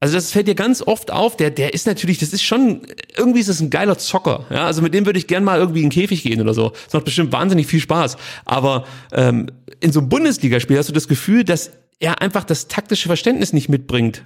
Also 0.00 0.14
das 0.14 0.30
fällt 0.30 0.46
dir 0.46 0.54
ganz 0.54 0.80
oft 0.80 1.10
auf. 1.10 1.36
Der, 1.36 1.50
der 1.50 1.74
ist 1.74 1.86
natürlich, 1.86 2.18
das 2.18 2.32
ist 2.32 2.42
schon, 2.42 2.82
irgendwie 3.16 3.40
ist 3.40 3.48
das 3.48 3.60
ein 3.60 3.70
geiler 3.70 3.98
Zocker. 3.98 4.46
Ja, 4.48 4.64
also 4.64 4.80
mit 4.80 4.94
dem 4.94 5.06
würde 5.06 5.18
ich 5.18 5.26
gern 5.26 5.44
mal 5.44 5.58
irgendwie 5.58 5.80
in 5.82 5.90
den 5.90 5.92
Käfig 5.92 6.22
gehen 6.22 6.40
oder 6.40 6.54
so. 6.54 6.70
Das 6.70 6.94
macht 6.94 7.04
bestimmt 7.04 7.32
wahnsinnig 7.32 7.66
viel 7.66 7.80
Spaß. 7.80 8.16
Aber 8.44 8.86
ähm, 9.12 9.48
in 9.80 9.92
so 9.92 10.00
einem 10.00 10.08
Bundesligaspiel 10.08 10.78
hast 10.78 10.88
du 10.88 10.92
das 10.92 11.08
Gefühl, 11.08 11.44
dass 11.44 11.72
er 11.98 12.22
einfach 12.22 12.44
das 12.44 12.68
taktische 12.68 13.08
Verständnis 13.08 13.52
nicht 13.52 13.68
mitbringt, 13.68 14.22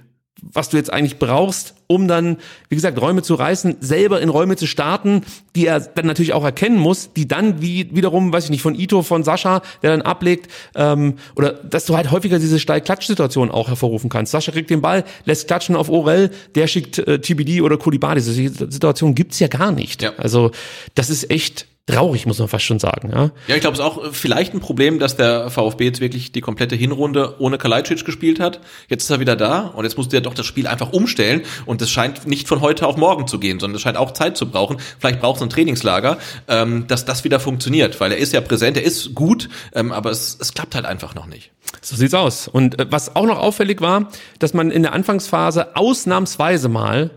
was 0.51 0.69
du 0.69 0.77
jetzt 0.77 0.91
eigentlich 0.91 1.19
brauchst, 1.19 1.75
um 1.87 2.07
dann, 2.07 2.37
wie 2.69 2.75
gesagt, 2.75 2.99
Räume 2.99 3.21
zu 3.21 3.35
reißen, 3.35 3.77
selber 3.79 4.21
in 4.21 4.29
Räume 4.29 4.55
zu 4.55 4.67
starten, 4.67 5.21
die 5.55 5.67
er 5.67 5.79
dann 5.79 6.05
natürlich 6.05 6.33
auch 6.33 6.43
erkennen 6.43 6.77
muss, 6.77 7.13
die 7.13 7.27
dann 7.27 7.61
wie 7.61 7.95
wiederum, 7.95 8.33
weiß 8.33 8.45
ich 8.45 8.49
nicht, 8.49 8.61
von 8.61 8.75
Ito, 8.75 9.03
von 9.03 9.23
Sascha, 9.23 9.61
der 9.81 9.91
dann 9.91 10.01
ablegt, 10.01 10.51
ähm, 10.75 11.15
oder 11.35 11.53
dass 11.53 11.85
du 11.85 11.95
halt 11.95 12.11
häufiger 12.11 12.39
diese 12.39 12.59
Steil-Klatsch-Situation 12.59 13.51
auch 13.51 13.67
hervorrufen 13.67 14.09
kannst. 14.09 14.31
Sascha 14.31 14.51
kriegt 14.51 14.69
den 14.69 14.81
Ball, 14.81 15.03
lässt 15.25 15.47
klatschen 15.47 15.75
auf 15.75 15.89
Orel, 15.89 16.31
der 16.55 16.67
schickt 16.67 16.99
äh, 16.99 17.19
TBD 17.19 17.61
oder 17.61 17.77
Kulibali. 17.77 18.21
Diese 18.21 18.33
Situation 18.33 19.15
gibt's 19.15 19.39
ja 19.39 19.47
gar 19.47 19.71
nicht. 19.71 20.01
Ja. 20.01 20.13
Also 20.17 20.51
das 20.95 21.09
ist 21.09 21.29
echt 21.29 21.67
traurig, 21.85 22.25
muss 22.25 22.39
man 22.39 22.47
fast 22.47 22.63
schon 22.63 22.79
sagen. 22.79 23.09
Ja. 23.11 23.31
Ja, 23.47 23.55
ich 23.55 23.61
glaube, 23.61 23.73
es 23.73 23.79
ist 23.79 23.85
auch 23.85 24.03
äh, 24.03 24.13
vielleicht 24.13 24.53
ein 24.53 24.61
Problem, 24.61 24.99
dass 24.99 25.17
der 25.17 25.49
VfB 25.49 25.83
jetzt 25.85 25.99
wirklich 25.99 26.31
die 26.31 26.39
komplette 26.39 26.75
Hinrunde 26.75 27.35
ohne 27.39 27.57
Kalajdzic 27.57 28.05
gespielt 28.05 28.39
hat. 28.39 28.61
Jetzt 28.87 29.03
ist 29.03 29.09
er 29.09 29.19
wieder 29.19 29.35
da 29.35 29.67
und 29.67 29.83
jetzt 29.83 29.97
musste 29.97 30.17
er 30.17 30.21
doch 30.21 30.33
das 30.33 30.45
Spiel 30.45 30.67
einfach 30.67 30.93
umstellen 30.93 31.41
und 31.65 31.81
das 31.81 31.89
scheint 31.89 32.25
nicht 32.25 32.47
von 32.47 32.61
heute 32.61 32.87
auf 32.87 32.95
morgen 32.95 33.27
zu 33.27 33.37
gehen, 33.37 33.59
sondern 33.59 33.75
es 33.75 33.81
scheint 33.81 33.97
auch 33.97 34.11
Zeit 34.11 34.37
zu 34.37 34.49
brauchen. 34.49 34.77
Vielleicht 34.99 35.19
braucht 35.19 35.37
es 35.37 35.43
ein 35.43 35.49
Trainingslager, 35.49 36.17
ähm, 36.47 36.87
dass 36.87 37.03
das 37.03 37.25
wieder 37.25 37.41
funktioniert, 37.41 37.99
weil 37.99 38.13
er 38.13 38.17
ist 38.17 38.31
ja 38.31 38.39
präsent, 38.39 38.77
er 38.77 38.83
ist 38.83 39.13
gut, 39.13 39.49
ähm, 39.73 39.91
aber 39.91 40.09
es, 40.11 40.37
es 40.39 40.53
klappt 40.53 40.75
halt 40.75 40.85
einfach 40.85 41.15
noch 41.15 41.25
nicht. 41.25 41.51
So 41.81 41.97
sieht's 41.97 42.13
aus. 42.13 42.47
Und 42.47 42.79
äh, 42.79 42.85
was 42.89 43.15
auch 43.15 43.25
noch 43.25 43.39
auffällig 43.39 43.81
war, 43.81 44.09
dass 44.39 44.53
man 44.53 44.71
in 44.71 44.83
der 44.83 44.93
Anfangsphase 44.93 45.75
ausnahmsweise 45.75 46.69
mal 46.69 47.11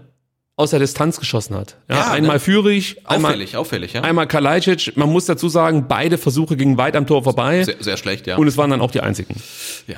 aus 0.58 0.70
der 0.70 0.78
Distanz 0.78 1.20
geschossen 1.20 1.54
hat. 1.54 1.76
Ja, 1.88 1.96
Ja, 1.96 2.10
einmal 2.12 2.36
ne? 2.36 2.40
Führig, 2.40 2.96
einmal, 3.04 3.32
Auffällig, 3.32 3.56
auffällig, 3.58 3.92
ja. 3.92 4.00
einmal 4.00 4.26
Kalajdzic. 4.26 4.96
Man 4.96 5.10
muss 5.10 5.26
dazu 5.26 5.50
sagen, 5.50 5.84
beide 5.86 6.16
Versuche 6.16 6.56
gingen 6.56 6.78
weit 6.78 6.96
am 6.96 7.06
Tor 7.06 7.22
vorbei. 7.24 7.62
Sehr, 7.62 7.76
sehr 7.80 7.96
schlecht, 7.98 8.26
ja. 8.26 8.36
Und 8.36 8.46
es 8.48 8.56
waren 8.56 8.70
dann 8.70 8.80
auch 8.80 8.90
die 8.90 9.00
einzigen. 9.02 9.34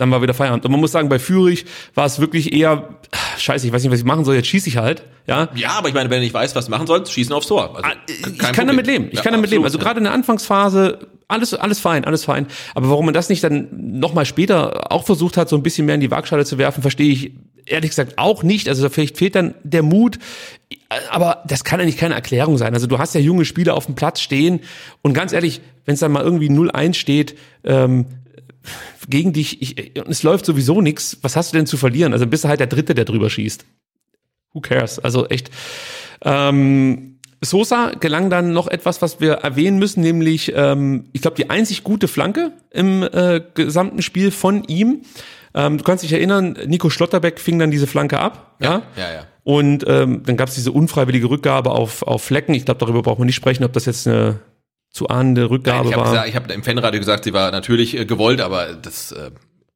Dann 0.00 0.10
war 0.10 0.20
wieder 0.20 0.34
Feierabend. 0.34 0.64
Und 0.64 0.72
man 0.72 0.80
muss 0.80 0.90
sagen, 0.90 1.08
bei 1.08 1.20
Führig 1.20 1.64
war 1.94 2.06
es 2.06 2.18
wirklich 2.18 2.52
eher, 2.52 2.88
scheiße, 3.38 3.68
ich 3.68 3.72
weiß 3.72 3.82
nicht, 3.84 3.92
was 3.92 4.00
ich 4.00 4.04
machen 4.04 4.24
soll, 4.24 4.34
jetzt 4.34 4.48
schieße 4.48 4.68
ich 4.68 4.76
halt. 4.78 5.04
Ja, 5.28 5.48
ja, 5.54 5.70
aber 5.70 5.88
ich 5.88 5.94
meine, 5.94 6.10
wenn 6.10 6.18
du 6.18 6.22
nicht 6.24 6.34
weißt, 6.34 6.56
was 6.56 6.68
machen 6.68 6.88
sollst, 6.88 7.12
schießen 7.12 7.32
aufs 7.32 7.46
Tor. 7.46 7.76
Also, 7.76 7.88
Ah, 7.88 7.92
ich 8.08 8.22
kann 8.38 8.48
Problem. 8.52 8.66
damit 8.66 8.86
leben. 8.88 9.08
Ich 9.10 9.18
Ja, 9.18 9.22
kann 9.22 9.32
damit 9.34 9.50
leben. 9.50 9.62
Also 9.62 9.76
absolut, 9.78 9.84
gerade 9.86 9.98
in 9.98 10.04
der 10.04 10.12
Anfangsphase 10.12 10.98
alles 11.28 11.54
alles 11.54 11.78
fein, 11.78 12.04
alles 12.04 12.24
fein. 12.24 12.46
Aber 12.74 12.88
warum 12.90 13.04
man 13.04 13.14
das 13.14 13.28
nicht 13.28 13.44
dann 13.44 13.68
noch 13.72 14.14
mal 14.14 14.24
später 14.24 14.90
auch 14.90 15.04
versucht 15.04 15.36
hat, 15.36 15.48
so 15.48 15.56
ein 15.56 15.62
bisschen 15.62 15.86
mehr 15.86 15.94
in 15.94 16.00
die 16.00 16.10
Waagschale 16.10 16.44
zu 16.44 16.58
werfen, 16.58 16.82
verstehe 16.82 17.12
ich 17.12 17.32
ehrlich 17.66 17.90
gesagt 17.90 18.14
auch 18.16 18.42
nicht. 18.42 18.68
Also 18.68 18.88
vielleicht 18.88 19.18
fehlt 19.18 19.34
dann 19.34 19.54
der 19.62 19.82
Mut. 19.82 20.18
Aber 21.10 21.42
das 21.46 21.64
kann 21.64 21.80
eigentlich 21.80 21.98
keine 21.98 22.14
Erklärung 22.14 22.56
sein. 22.56 22.74
Also 22.74 22.86
du 22.86 22.98
hast 22.98 23.14
ja 23.14 23.20
junge 23.20 23.44
Spieler 23.44 23.74
auf 23.74 23.86
dem 23.86 23.94
Platz 23.94 24.20
stehen 24.20 24.60
und 25.02 25.12
ganz 25.12 25.32
ehrlich, 25.32 25.60
wenn 25.84 25.94
es 25.94 26.00
dann 26.00 26.12
mal 26.12 26.22
irgendwie 26.22 26.48
0-1 26.48 26.94
steht, 26.94 27.36
ähm, 27.64 28.06
gegen 29.08 29.32
dich, 29.32 29.62
ich, 29.62 29.96
es 29.96 30.22
läuft 30.22 30.44
sowieso 30.44 30.80
nichts, 30.80 31.18
was 31.22 31.36
hast 31.36 31.52
du 31.52 31.56
denn 31.56 31.66
zu 31.66 31.76
verlieren? 31.76 32.12
Also 32.12 32.26
bist 32.26 32.44
du 32.44 32.48
halt 32.48 32.60
der 32.60 32.66
Dritte, 32.66 32.94
der 32.94 33.04
drüber 33.04 33.30
schießt. 33.30 33.64
Who 34.52 34.60
cares? 34.60 34.98
Also 34.98 35.26
echt. 35.28 35.50
Ähm, 36.22 37.17
Sosa 37.40 37.92
gelang 37.98 38.30
dann 38.30 38.52
noch 38.52 38.66
etwas, 38.66 39.00
was 39.02 39.20
wir 39.20 39.32
erwähnen 39.34 39.78
müssen, 39.78 40.00
nämlich, 40.00 40.52
ähm, 40.56 41.04
ich 41.12 41.22
glaube, 41.22 41.36
die 41.36 41.50
einzig 41.50 41.84
gute 41.84 42.08
Flanke 42.08 42.52
im 42.70 43.02
äh, 43.02 43.40
gesamten 43.54 44.02
Spiel 44.02 44.30
von 44.30 44.64
ihm. 44.64 45.02
Ähm, 45.54 45.78
du 45.78 45.84
kannst 45.84 46.04
dich 46.04 46.12
erinnern, 46.12 46.56
Nico 46.66 46.90
Schlotterbeck 46.90 47.38
fing 47.40 47.58
dann 47.58 47.70
diese 47.70 47.86
Flanke 47.86 48.18
ab. 48.18 48.56
Ja, 48.60 48.82
ja, 48.96 49.12
ja. 49.12 49.26
Und 49.44 49.84
ähm, 49.88 50.22
dann 50.26 50.36
gab 50.36 50.48
es 50.48 50.56
diese 50.56 50.72
unfreiwillige 50.72 51.30
Rückgabe 51.30 51.70
auf, 51.70 52.02
auf 52.02 52.22
Flecken. 52.22 52.54
Ich 52.54 52.64
glaube, 52.66 52.80
darüber 52.80 53.02
braucht 53.02 53.18
man 53.18 53.26
nicht 53.26 53.36
sprechen, 53.36 53.64
ob 53.64 53.72
das 53.72 53.86
jetzt 53.86 54.06
eine 54.06 54.40
zu 54.90 55.08
ahnende 55.08 55.48
Rückgabe 55.48 55.88
Ich 55.88 55.94
habe 55.94 56.04
war. 56.04 56.10
gesagt, 56.12 56.28
ich 56.28 56.36
habe 56.36 56.52
im 56.52 56.62
Fanradio 56.62 56.98
gesagt, 56.98 57.24
sie 57.24 57.32
war 57.32 57.50
natürlich 57.50 57.96
äh, 57.96 58.04
gewollt, 58.04 58.40
aber 58.40 58.74
das 58.74 59.12
äh, 59.12 59.30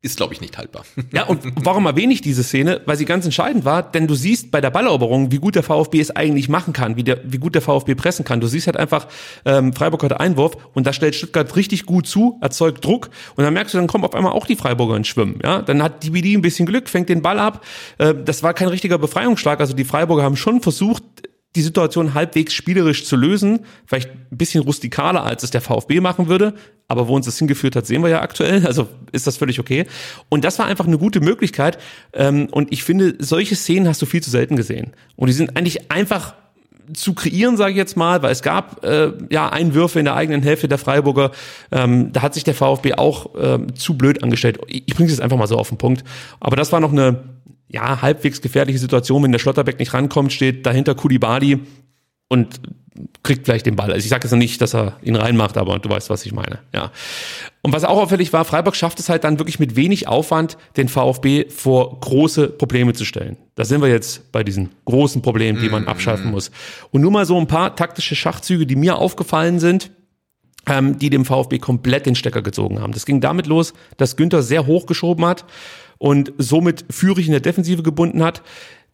ist, 0.04 0.16
glaube 0.16 0.34
ich, 0.34 0.40
nicht 0.40 0.58
haltbar. 0.58 0.84
Ja, 1.12 1.24
und 1.24 1.40
warum 1.62 1.86
erwähne 1.86 2.12
ich 2.12 2.22
diese 2.22 2.42
Szene? 2.42 2.80
Weil 2.86 2.96
sie 2.96 3.04
ganz 3.04 3.24
entscheidend 3.24 3.64
war, 3.64 3.82
denn 3.82 4.08
du 4.08 4.16
siehst 4.16 4.50
bei 4.50 4.60
der 4.60 4.70
Balleroberung, 4.70 5.30
wie 5.30 5.36
gut 5.36 5.54
der 5.54 5.62
VfB 5.62 6.00
es 6.00 6.10
eigentlich 6.10 6.48
machen 6.48 6.72
kann, 6.72 6.96
wie, 6.96 7.04
der, 7.04 7.20
wie 7.24 7.38
gut 7.38 7.54
der 7.54 7.62
VfB 7.62 7.94
pressen 7.94 8.24
kann. 8.24 8.40
Du 8.40 8.48
siehst 8.48 8.66
halt 8.66 8.76
einfach, 8.76 9.06
ähm, 9.44 9.72
Freiburg 9.72 10.02
hat 10.02 10.18
Einwurf 10.18 10.56
und 10.74 10.88
da 10.88 10.92
stellt 10.92 11.14
Stuttgart 11.14 11.54
richtig 11.54 11.86
gut 11.86 12.08
zu, 12.08 12.38
erzeugt 12.40 12.84
Druck 12.84 13.10
und 13.36 13.44
dann 13.44 13.54
merkst 13.54 13.74
du, 13.74 13.78
dann 13.78 13.86
kommen 13.86 14.04
auf 14.04 14.14
einmal 14.14 14.32
auch 14.32 14.46
die 14.46 14.56
Freiburger 14.56 14.96
ins 14.96 15.06
Schwimmen. 15.06 15.38
Ja? 15.42 15.62
Dann 15.62 15.82
hat 15.82 16.02
DBD 16.02 16.34
ein 16.34 16.42
bisschen 16.42 16.66
Glück, 16.66 16.88
fängt 16.88 17.08
den 17.08 17.22
Ball 17.22 17.38
ab. 17.38 17.64
Äh, 17.98 18.14
das 18.24 18.42
war 18.42 18.54
kein 18.54 18.68
richtiger 18.68 18.98
Befreiungsschlag, 18.98 19.60
also 19.60 19.72
die 19.72 19.84
Freiburger 19.84 20.24
haben 20.24 20.36
schon 20.36 20.60
versucht, 20.60 21.04
die 21.54 21.62
Situation 21.62 22.14
halbwegs 22.14 22.54
spielerisch 22.54 23.04
zu 23.04 23.16
lösen, 23.16 23.60
vielleicht 23.86 24.10
ein 24.10 24.38
bisschen 24.38 24.62
rustikaler, 24.62 25.24
als 25.24 25.42
es 25.42 25.50
der 25.50 25.60
VfB 25.60 26.00
machen 26.00 26.28
würde, 26.28 26.54
aber 26.88 27.08
wo 27.08 27.16
uns 27.16 27.26
das 27.26 27.38
hingeführt 27.38 27.76
hat, 27.76 27.86
sehen 27.86 28.02
wir 28.02 28.08
ja 28.08 28.22
aktuell, 28.22 28.66
also 28.66 28.88
ist 29.12 29.26
das 29.26 29.36
völlig 29.36 29.60
okay. 29.60 29.86
Und 30.28 30.44
das 30.44 30.58
war 30.58 30.66
einfach 30.66 30.86
eine 30.86 30.98
gute 30.98 31.20
Möglichkeit 31.20 31.78
ähm, 32.12 32.48
und 32.50 32.72
ich 32.72 32.84
finde, 32.84 33.16
solche 33.18 33.54
Szenen 33.54 33.86
hast 33.86 34.00
du 34.00 34.06
viel 34.06 34.22
zu 34.22 34.30
selten 34.30 34.56
gesehen. 34.56 34.92
Und 35.16 35.28
die 35.28 35.34
sind 35.34 35.56
eigentlich 35.56 35.90
einfach 35.90 36.34
zu 36.94 37.14
kreieren, 37.14 37.56
sage 37.56 37.72
ich 37.72 37.76
jetzt 37.76 37.96
mal, 37.96 38.22
weil 38.22 38.32
es 38.32 38.42
gab 38.42 38.84
äh, 38.84 39.12
ja 39.30 39.48
Einwürfe 39.48 39.98
in 39.98 40.04
der 40.04 40.16
eigenen 40.16 40.42
Hälfte 40.42 40.68
der 40.68 40.78
Freiburger. 40.78 41.30
Ähm, 41.70 42.12
da 42.12 42.22
hat 42.22 42.34
sich 42.34 42.44
der 42.44 42.54
VfB 42.54 42.94
auch 42.94 43.30
ähm, 43.38 43.74
zu 43.74 43.96
blöd 43.96 44.22
angestellt. 44.22 44.58
Ich, 44.66 44.82
ich 44.86 44.94
bringe 44.94 45.06
es 45.06 45.12
jetzt 45.12 45.22
einfach 45.22 45.36
mal 45.36 45.46
so 45.46 45.56
auf 45.56 45.68
den 45.68 45.78
Punkt. 45.78 46.04
Aber 46.40 46.56
das 46.56 46.72
war 46.72 46.80
noch 46.80 46.92
eine 46.92 47.20
ja 47.72 48.02
halbwegs 48.02 48.40
gefährliche 48.40 48.78
Situation, 48.78 49.22
wenn 49.22 49.32
der 49.32 49.38
Schlotterbeck 49.38 49.78
nicht 49.78 49.94
rankommt, 49.94 50.32
steht 50.32 50.66
dahinter 50.66 50.94
Kulibali 50.94 51.60
und 52.28 52.60
kriegt 53.22 53.46
vielleicht 53.46 53.66
den 53.66 53.76
Ball. 53.76 53.90
Also 53.90 54.04
ich 54.04 54.10
sage 54.10 54.24
jetzt 54.24 54.32
noch 54.32 54.38
nicht, 54.38 54.60
dass 54.60 54.74
er 54.74 54.96
ihn 55.02 55.16
reinmacht, 55.16 55.56
aber 55.56 55.78
du 55.78 55.88
weißt, 55.88 56.10
was 56.10 56.26
ich 56.26 56.32
meine. 56.32 56.58
Ja. 56.74 56.90
Und 57.62 57.72
was 57.72 57.84
auch 57.84 57.96
auffällig 57.96 58.32
war, 58.32 58.44
Freiburg 58.44 58.76
schafft 58.76 59.00
es 59.00 59.08
halt 59.08 59.24
dann 59.24 59.38
wirklich 59.38 59.58
mit 59.58 59.76
wenig 59.76 60.08
Aufwand, 60.08 60.58
den 60.76 60.88
VfB 60.88 61.48
vor 61.48 62.00
große 62.00 62.48
Probleme 62.48 62.92
zu 62.92 63.04
stellen. 63.04 63.38
Da 63.54 63.64
sind 63.64 63.80
wir 63.80 63.88
jetzt 63.88 64.30
bei 64.32 64.44
diesen 64.44 64.70
großen 64.84 65.22
Problemen, 65.22 65.60
die 65.60 65.68
man 65.68 65.86
abschaffen 65.86 66.30
muss. 66.30 66.50
Und 66.90 67.00
nur 67.00 67.10
mal 67.10 67.24
so 67.24 67.38
ein 67.38 67.46
paar 67.46 67.76
taktische 67.76 68.14
Schachzüge, 68.14 68.66
die 68.66 68.76
mir 68.76 68.96
aufgefallen 68.96 69.58
sind, 69.58 69.90
ähm, 70.66 70.98
die 70.98 71.10
dem 71.10 71.24
VfB 71.24 71.58
komplett 71.58 72.06
den 72.06 72.14
Stecker 72.14 72.42
gezogen 72.42 72.80
haben. 72.80 72.92
Das 72.92 73.06
ging 73.06 73.20
damit 73.20 73.46
los, 73.46 73.72
dass 73.96 74.16
Günther 74.16 74.42
sehr 74.42 74.66
hoch 74.66 74.86
geschoben 74.86 75.24
hat 75.24 75.44
und 76.02 76.32
somit 76.36 76.84
Führig 76.90 77.26
in 77.26 77.30
der 77.30 77.40
Defensive 77.40 77.84
gebunden 77.84 78.24
hat. 78.24 78.42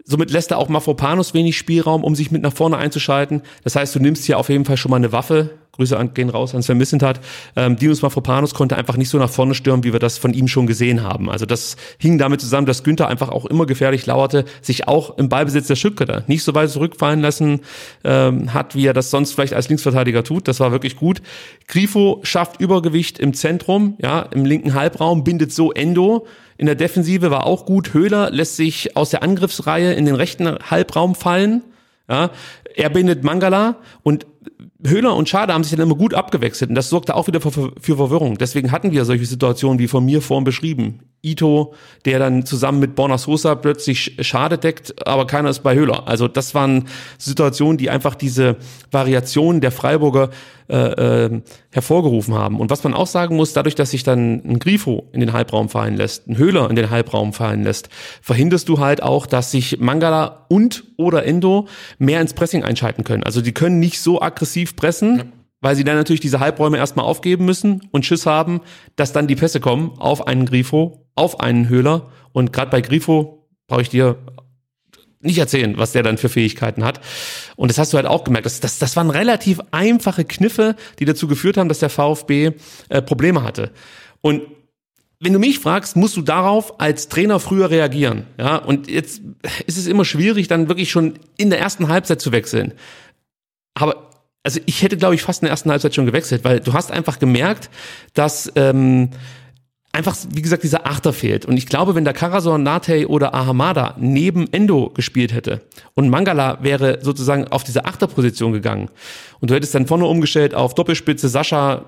Somit 0.05 0.31
lässt 0.31 0.51
er 0.51 0.59
auch 0.59 0.69
Mafropanos 0.69 1.33
wenig 1.33 1.57
Spielraum, 1.57 2.05
um 2.05 2.15
sich 2.15 2.31
mit 2.31 2.43
nach 2.43 2.53
vorne 2.53 2.77
einzuschalten. 2.77 3.41
Das 3.65 3.77
heißt, 3.77 3.95
du 3.95 3.99
nimmst 3.99 4.27
hier 4.27 4.39
auf 4.39 4.51
jeden 4.51 4.67
Fall 4.67 4.77
schon 4.77 4.91
mal 4.91 4.99
eine 4.99 5.11
Waffe 5.11 5.53
Grüße 5.79 5.97
gehen 6.13 6.29
raus 6.29 6.57
an 6.57 6.63
Sven 6.63 6.77
Missentat. 6.77 7.21
Ähm, 7.55 7.77
Dinos 7.77 8.03
Mafropanos 8.03 8.53
konnte 8.53 8.77
einfach 8.77 8.97
nicht 8.97 9.09
so 9.09 9.19
nach 9.19 9.31
vorne 9.31 9.55
stürmen, 9.55 9.85
wie 9.85 9.93
wir 9.93 10.01
das 10.01 10.19
von 10.19 10.35
ihm 10.35 10.49
schon 10.49 10.67
gesehen 10.67 11.05
haben. 11.05 11.31
Also 11.31 11.47
das 11.47 11.77
hing 11.99 12.19
damit 12.19 12.41
zusammen, 12.41 12.67
dass 12.67 12.83
Günther 12.83 13.07
einfach 13.07 13.29
auch 13.29 13.47
immer 13.47 13.65
gefährlich 13.65 14.05
lauerte, 14.05 14.45
sich 14.61 14.89
auch 14.89 15.17
im 15.19 15.29
Ballbesitz 15.29 15.69
der 15.69 15.77
Stuttgarter 15.77 16.25
nicht 16.27 16.43
so 16.43 16.55
weit 16.55 16.71
zurückfallen 16.71 17.21
lassen 17.21 17.61
ähm, 18.03 18.53
hat, 18.53 18.75
wie 18.75 18.87
er 18.87 18.93
das 18.93 19.11
sonst 19.11 19.33
vielleicht 19.33 19.55
als 19.55 19.69
Linksverteidiger 19.69 20.25
tut. 20.25 20.49
Das 20.49 20.59
war 20.59 20.73
wirklich 20.73 20.97
gut. 20.97 21.23
Grifo 21.69 22.21
schafft 22.25 22.61
Übergewicht 22.61 23.21
im 23.21 23.33
Zentrum, 23.33 23.97
ja, 24.03 24.23
im 24.23 24.45
linken 24.45 24.75
Halbraum, 24.75 25.23
bindet 25.23 25.53
so 25.53 25.71
Endo. 25.71 26.27
In 26.57 26.67
der 26.67 26.75
Defensive 26.75 27.31
war 27.31 27.47
auch 27.47 27.67
gut. 27.67 27.95
Höhler 27.95 28.31
lässt 28.33 28.57
sich 28.57 28.97
aus 28.97 29.11
der 29.11 29.23
Angriffsreihe 29.23 29.93
in 29.93 30.07
den 30.07 30.17
rechten 30.17 30.59
Halbraum 30.71 31.15
fallen. 31.15 31.63
Ja, 32.11 32.31
er 32.75 32.89
bindet 32.91 33.23
Mangala 33.23 33.77
und 34.03 34.27
Höhler 34.87 35.17
und 35.17 35.29
Schade 35.29 35.53
haben 35.53 35.65
sich 35.65 35.77
dann 35.77 35.87
immer 35.87 35.97
gut 35.97 36.15
abgewechselt 36.15 36.71
und 36.71 36.77
das 36.77 36.89
sorgte 36.89 37.17
auch 37.17 37.27
wieder 37.27 37.41
für, 37.41 37.51
für 37.51 37.97
Verwirrung. 37.97 38.39
Deswegen 38.39 38.71
hatten 38.71 38.93
wir 38.93 39.05
solche 39.05 39.27
Situationen 39.27 39.81
wie 39.81 39.89
von 39.89 40.05
mir 40.05 40.23
vorhin 40.23 40.45
beschrieben. 40.45 41.01
Ito, 41.21 41.75
der 42.05 42.21
dann 42.21 42.47
zusammen 42.47 42.79
mit 42.79 42.95
Borna 42.95 43.19
Sosa 43.19 43.57
plötzlich 43.57 44.17
Schade 44.21 44.57
deckt, 44.57 45.05
aber 45.05 45.27
keiner 45.27 45.51
ist 45.51 45.65
bei 45.65 45.75
Höhler. 45.75 46.07
Also 46.07 46.29
das 46.29 46.55
waren 46.55 46.87
Situationen, 47.19 47.77
die 47.77 47.91
einfach 47.91 48.15
diese 48.15 48.57
Variation 48.93 49.61
der 49.61 49.73
Freiburger 49.73 50.31
äh, 50.69 51.27
äh, 51.27 51.43
hervorgerufen 51.71 52.35
haben. 52.35 52.61
Und 52.61 52.71
was 52.71 52.85
man 52.85 52.95
auch 52.95 53.07
sagen 53.07 53.37
muss, 53.37 53.53
dadurch, 53.53 53.75
dass 53.75 53.91
sich 53.93 54.03
dann 54.03 54.43
ein 54.45 54.59
Grifo 54.59 55.09
in 55.13 55.21
den 55.21 55.33
Halbraum 55.33 55.69
fallen 55.69 55.97
lässt, 55.97 56.29
ein 56.29 56.37
Höhler 56.37 56.69
in 56.69 56.77
den 56.77 56.91
Halbraum 56.91 57.33
fallen 57.33 57.63
lässt, 57.63 57.89
verhinderst 58.23 58.69
du 58.69 58.79
halt 58.79 59.03
auch, 59.03 59.27
dass 59.27 59.51
sich 59.51 59.81
Mangala 59.81 60.47
und 60.49 60.85
oder 60.97 61.25
Endo 61.25 61.69
mehr 61.99 62.21
ins 62.21 62.35
Pressing 62.35 62.65
einschalten 62.65 63.05
können. 63.05 63.23
Also 63.23 63.41
die 63.41 63.53
können 63.53 63.79
nicht 63.81 64.01
so 64.01 64.21
aggressiv 64.21 64.77
pressen. 64.77 65.17
Ja 65.19 65.25
weil 65.61 65.75
sie 65.75 65.83
dann 65.83 65.97
natürlich 65.97 66.21
diese 66.21 66.39
Halbräume 66.39 66.79
erstmal 66.79 67.05
aufgeben 67.05 67.45
müssen 67.45 67.89
und 67.91 68.07
Schiss 68.07 68.27
haben, 68.27 68.61
dass 68.95 69.13
dann 69.13 69.27
die 69.27 69.35
Pässe 69.35 69.59
kommen 69.59 69.91
auf 69.99 70.29
einen 70.29 70.47
Grifo, 70.47 71.09
auf 71.17 71.41
einen 71.41 71.69
Höhler. 71.69 72.11
Und 72.33 72.53
gerade 72.53 72.71
bei 72.71 72.81
Grifo 72.81 73.49
brauche 73.67 73.83
ich 73.83 73.89
dir 73.89 74.19
nicht 75.21 75.39
erzählen, 75.39 75.77
was 75.77 75.93
der 75.93 76.03
dann 76.03 76.19
für 76.19 76.29
Fähigkeiten 76.29 76.85
hat. 76.85 77.01
Und 77.57 77.71
das 77.71 77.79
hast 77.79 77.93
du 77.93 77.97
halt 77.97 78.07
auch 78.07 78.25
gemerkt. 78.25 78.47
Das, 78.47 78.61
das, 78.61 78.79
das 78.79 78.97
waren 78.97 79.11
relativ 79.11 79.61
einfache 79.71 80.25
Kniffe, 80.25 80.77
die 80.99 81.05
dazu 81.05 81.27
geführt 81.27 81.57
haben, 81.57 81.69
dass 81.69 81.81
der 81.81 81.91
VfB 81.91 82.53
äh, 82.89 83.03
Probleme 83.03 83.43
hatte. 83.43 83.71
Und 84.21 84.43
wenn 85.21 85.33
du 85.33 85.41
mich 85.41 85.59
fragst, 85.59 85.97
musst 85.97 86.17
du 86.17 86.23
darauf 86.23 86.81
als 86.81 87.09
Trainer 87.09 87.41
früher 87.41 87.71
reagieren. 87.71 88.27
Ja, 88.39 88.57
und 88.57 88.89
jetzt 88.89 89.21
ist 89.67 89.77
es 89.77 89.89
immer 89.89 90.05
schwierig, 90.05 90.47
dann 90.47 90.69
wirklich 90.69 90.91
schon 90.91 91.15
in 91.37 91.51
der 91.51 91.59
ersten 91.59 91.89
Halbzeit 91.89 92.21
zu 92.21 92.31
wechseln. 92.31 92.75
Aber 93.75 94.11
also 94.45 94.61
ich 94.67 94.83
hätte, 94.83 94.97
glaube 94.97 95.17
ich, 95.17 95.23
fast 95.23 95.43
in 95.43 95.47
der 95.47 95.51
ersten 95.51 95.71
Halbzeit 95.71 95.95
schon 95.95 96.07
gewechselt, 96.07 96.45
weil 96.45 96.61
du 96.61 96.73
hast 96.73 96.93
einfach 96.93 97.19
gemerkt, 97.19 97.69
dass 98.15 98.51
ähm, 98.55 99.11
einfach, 99.99 100.17
wie 100.33 100.43
gesagt, 100.43 100.63
dieser 100.63 100.87
Achter 100.87 101.13
fehlt. 101.13 101.45
Und 101.45 101.57
ich 101.57 101.67
glaube, 101.67 101.97
wenn 101.97 102.05
der 102.05 102.15
Karasor, 102.15 102.57
Nate 102.57 103.09
oder 103.09 103.35
Ahamada 103.35 103.97
neben 103.99 104.51
Endo 104.53 104.91
gespielt 104.91 105.35
hätte 105.35 105.61
und 105.95 106.09
Mangala 106.09 106.63
wäre 106.63 107.01
sozusagen 107.03 107.49
auf 107.49 107.65
diese 107.65 107.85
Achterposition 107.85 108.53
gegangen 108.53 108.89
und 109.41 109.51
du 109.51 109.55
hättest 109.55 109.75
dann 109.75 109.89
vorne 109.89 110.07
umgestellt 110.07 110.55
auf 110.55 110.75
Doppelspitze 110.75 111.29
Sascha, 111.29 111.85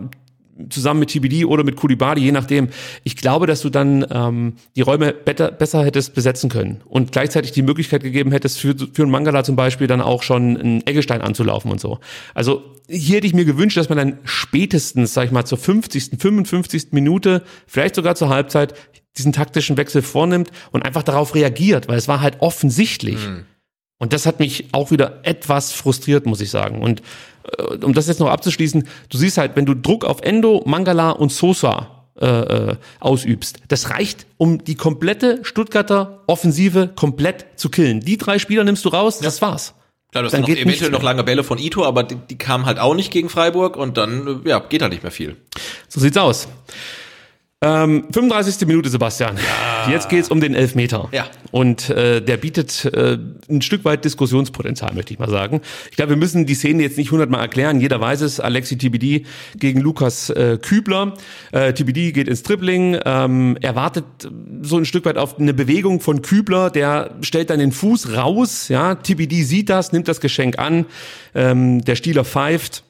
zusammen 0.69 1.01
mit 1.01 1.11
TBD 1.11 1.45
oder 1.45 1.65
mit 1.65 1.77
Kulibadi, 1.77 2.23
je 2.23 2.33
nachdem. 2.33 2.69
Ich 3.05 3.17
glaube, 3.17 3.47
dass 3.47 3.63
du 3.63 3.71
dann 3.71 4.07
ähm, 4.11 4.55
die 4.77 4.83
Räume 4.83 5.13
better, 5.13 5.51
besser 5.51 5.85
hättest 5.85 6.15
besetzen 6.15 6.51
können 6.51 6.83
und 6.85 7.13
gleichzeitig 7.13 7.53
die 7.53 7.63
Möglichkeit 7.63 8.03
gegeben 8.03 8.33
hättest, 8.33 8.59
für, 8.59 8.75
für 8.77 9.03
einen 9.03 9.11
Mangala 9.11 9.45
zum 9.45 9.57
Beispiel 9.57 9.87
dann 9.87 10.01
auch 10.01 10.23
schon 10.23 10.57
einen 10.57 10.87
Eggestein 10.87 11.23
anzulaufen 11.23 11.71
und 11.71 11.81
so. 11.81 11.99
Also 12.35 12.63
hier 12.89 13.17
hätte 13.17 13.27
ich 13.27 13.35
mir 13.35 13.45
gewünscht, 13.45 13.77
dass 13.77 13.89
man 13.89 13.99
dann 13.99 14.19
spätestens, 14.25 15.15
sag 15.15 15.27
ich 15.27 15.31
mal, 15.31 15.45
zur 15.45 15.59
50., 15.59 16.21
55. 16.21 16.89
Minute, 16.91 17.43
vielleicht 17.67 17.95
sogar 17.95 18.17
zur 18.17 18.29
Halbzeit, 18.29 18.75
diesen 19.17 19.33
taktischen 19.33 19.77
Wechsel 19.77 20.03
vornimmt 20.03 20.51
und 20.73 20.85
einfach 20.85 21.03
darauf 21.03 21.35
reagiert, 21.35 21.89
weil 21.89 21.99
es 21.99 22.09
war 22.09 22.21
halt 22.21 22.41
offensichtlich. 22.41 23.27
Mhm. 23.29 23.45
Und 24.01 24.15
das 24.15 24.27
hat 24.27 24.41
mich 24.41 24.65
auch 24.73 24.91
wieder 24.91 25.21
etwas 25.23 25.73
frustriert, 25.73 26.27
muss 26.27 26.41
ich 26.41 26.51
sagen. 26.51 26.83
Und 26.83 27.03
äh, 27.59 27.85
um 27.85 27.93
das 27.93 28.09
jetzt 28.09 28.19
noch 28.19 28.31
abzuschließen, 28.31 28.89
du 29.11 29.19
siehst 29.19 29.39
halt, 29.39 29.55
wenn 29.55 29.67
du 29.67 29.75
Druck 29.75 30.05
auf 30.05 30.23
Endo, 30.23 30.63
Mangala 30.67 31.11
und 31.11 31.31
Sosa 31.31 32.07
äh, 32.19 32.27
äh, 32.27 32.77
ausübst, 32.99 33.61
das 33.69 33.91
reicht, 33.91 34.27
um 34.39 34.65
die 34.65 34.75
komplette 34.75 35.41
Stuttgarter 35.43 36.23
Offensive 36.27 36.89
komplett 36.97 37.47
zu 37.57 37.69
killen. 37.69 38.01
Die 38.01 38.17
drei 38.17 38.39
Spieler 38.39 38.65
nimmst 38.65 38.87
du 38.87 38.89
raus, 38.89 39.19
ja. 39.21 39.25
das 39.25 39.43
war's. 39.43 39.75
Klar, 40.13 40.25
das 40.25 40.33
sind 40.33 40.41
noch 40.41 40.49
eventuell 40.49 40.91
noch 40.91 41.03
lange 41.03 41.23
Bälle 41.23 41.45
von 41.45 41.59
Ito, 41.59 41.85
aber 41.85 42.03
die, 42.03 42.17
die 42.17 42.39
kamen 42.39 42.65
halt 42.65 42.79
auch 42.79 42.95
nicht 42.95 43.13
gegen 43.13 43.29
Freiburg 43.29 43.77
und 43.77 43.97
dann 43.99 44.41
ja, 44.45 44.59
geht 44.59 44.81
halt 44.83 44.93
nicht 44.93 45.03
mehr 45.03 45.13
viel. 45.13 45.37
So 45.89 46.01
sieht's 46.01 46.17
aus. 46.17 46.49
Ähm, 47.63 48.05
35. 48.11 48.67
Minute, 48.67 48.89
Sebastian. 48.89 49.37
Ja. 49.37 49.91
Jetzt 49.91 50.09
geht's 50.09 50.31
um 50.31 50.41
den 50.41 50.55
Elfmeter. 50.55 51.11
Ja. 51.13 51.27
Und 51.51 51.91
äh, 51.91 52.23
der 52.23 52.39
bietet 52.39 52.87
äh, 52.87 53.19
ein 53.51 53.61
Stück 53.61 53.85
weit 53.85 54.03
Diskussionspotenzial, 54.07 54.95
möchte 54.95 55.13
ich 55.13 55.19
mal 55.19 55.29
sagen. 55.29 55.61
Ich 55.91 55.97
glaube, 55.97 56.11
wir 56.11 56.17
müssen 56.17 56.47
die 56.47 56.55
Szene 56.55 56.83
jetzt 56.83 56.97
nicht 56.97 57.11
hundertmal 57.11 57.43
erklären. 57.43 57.79
Jeder 57.79 58.01
weiß 58.01 58.23
es. 58.23 58.41
Alexi 58.41 58.79
TBD 58.79 59.27
gegen 59.57 59.81
Lukas 59.81 60.31
äh, 60.31 60.57
Kübler. 60.57 61.13
Äh, 61.53 61.75
TBD 61.75 62.13
geht 62.13 62.29
ins 62.29 62.43
Dribbling. 62.45 62.99
Ähm, 63.05 63.59
er 63.61 63.77
wartet 63.77 64.07
so 64.63 64.79
ein 64.79 64.87
Stück 64.87 65.05
weit 65.05 65.19
auf 65.19 65.39
eine 65.39 65.53
Bewegung 65.53 66.01
von 66.01 66.23
Kübler. 66.23 66.71
Der 66.71 67.11
stellt 67.21 67.51
dann 67.51 67.59
den 67.59 67.73
Fuß 67.73 68.17
raus. 68.17 68.69
Ja, 68.69 68.95
TBD 68.95 69.43
sieht 69.43 69.69
das, 69.69 69.93
nimmt 69.93 70.09
das 70.09 70.23
Geschenk 70.23 70.59
an. 70.59 70.87
Ähm, 71.35 71.85
der 71.85 71.97
Stieler 71.97 72.25
pfeift 72.25 72.85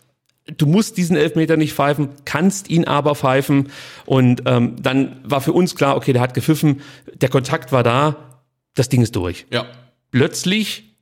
du 0.56 0.66
musst 0.66 0.96
diesen 0.96 1.16
Elfmeter 1.16 1.56
nicht 1.56 1.74
pfeifen, 1.74 2.10
kannst 2.24 2.70
ihn 2.70 2.84
aber 2.84 3.14
pfeifen. 3.14 3.70
Und 4.06 4.42
ähm, 4.46 4.76
dann 4.80 5.20
war 5.24 5.40
für 5.40 5.52
uns 5.52 5.74
klar, 5.74 5.96
okay, 5.96 6.12
der 6.12 6.22
hat 6.22 6.34
gepfiffen, 6.34 6.80
der 7.14 7.28
Kontakt 7.28 7.72
war 7.72 7.82
da, 7.82 8.16
das 8.74 8.88
Ding 8.88 9.02
ist 9.02 9.16
durch. 9.16 9.46
Ja. 9.50 9.66
Plötzlich, 10.10 10.96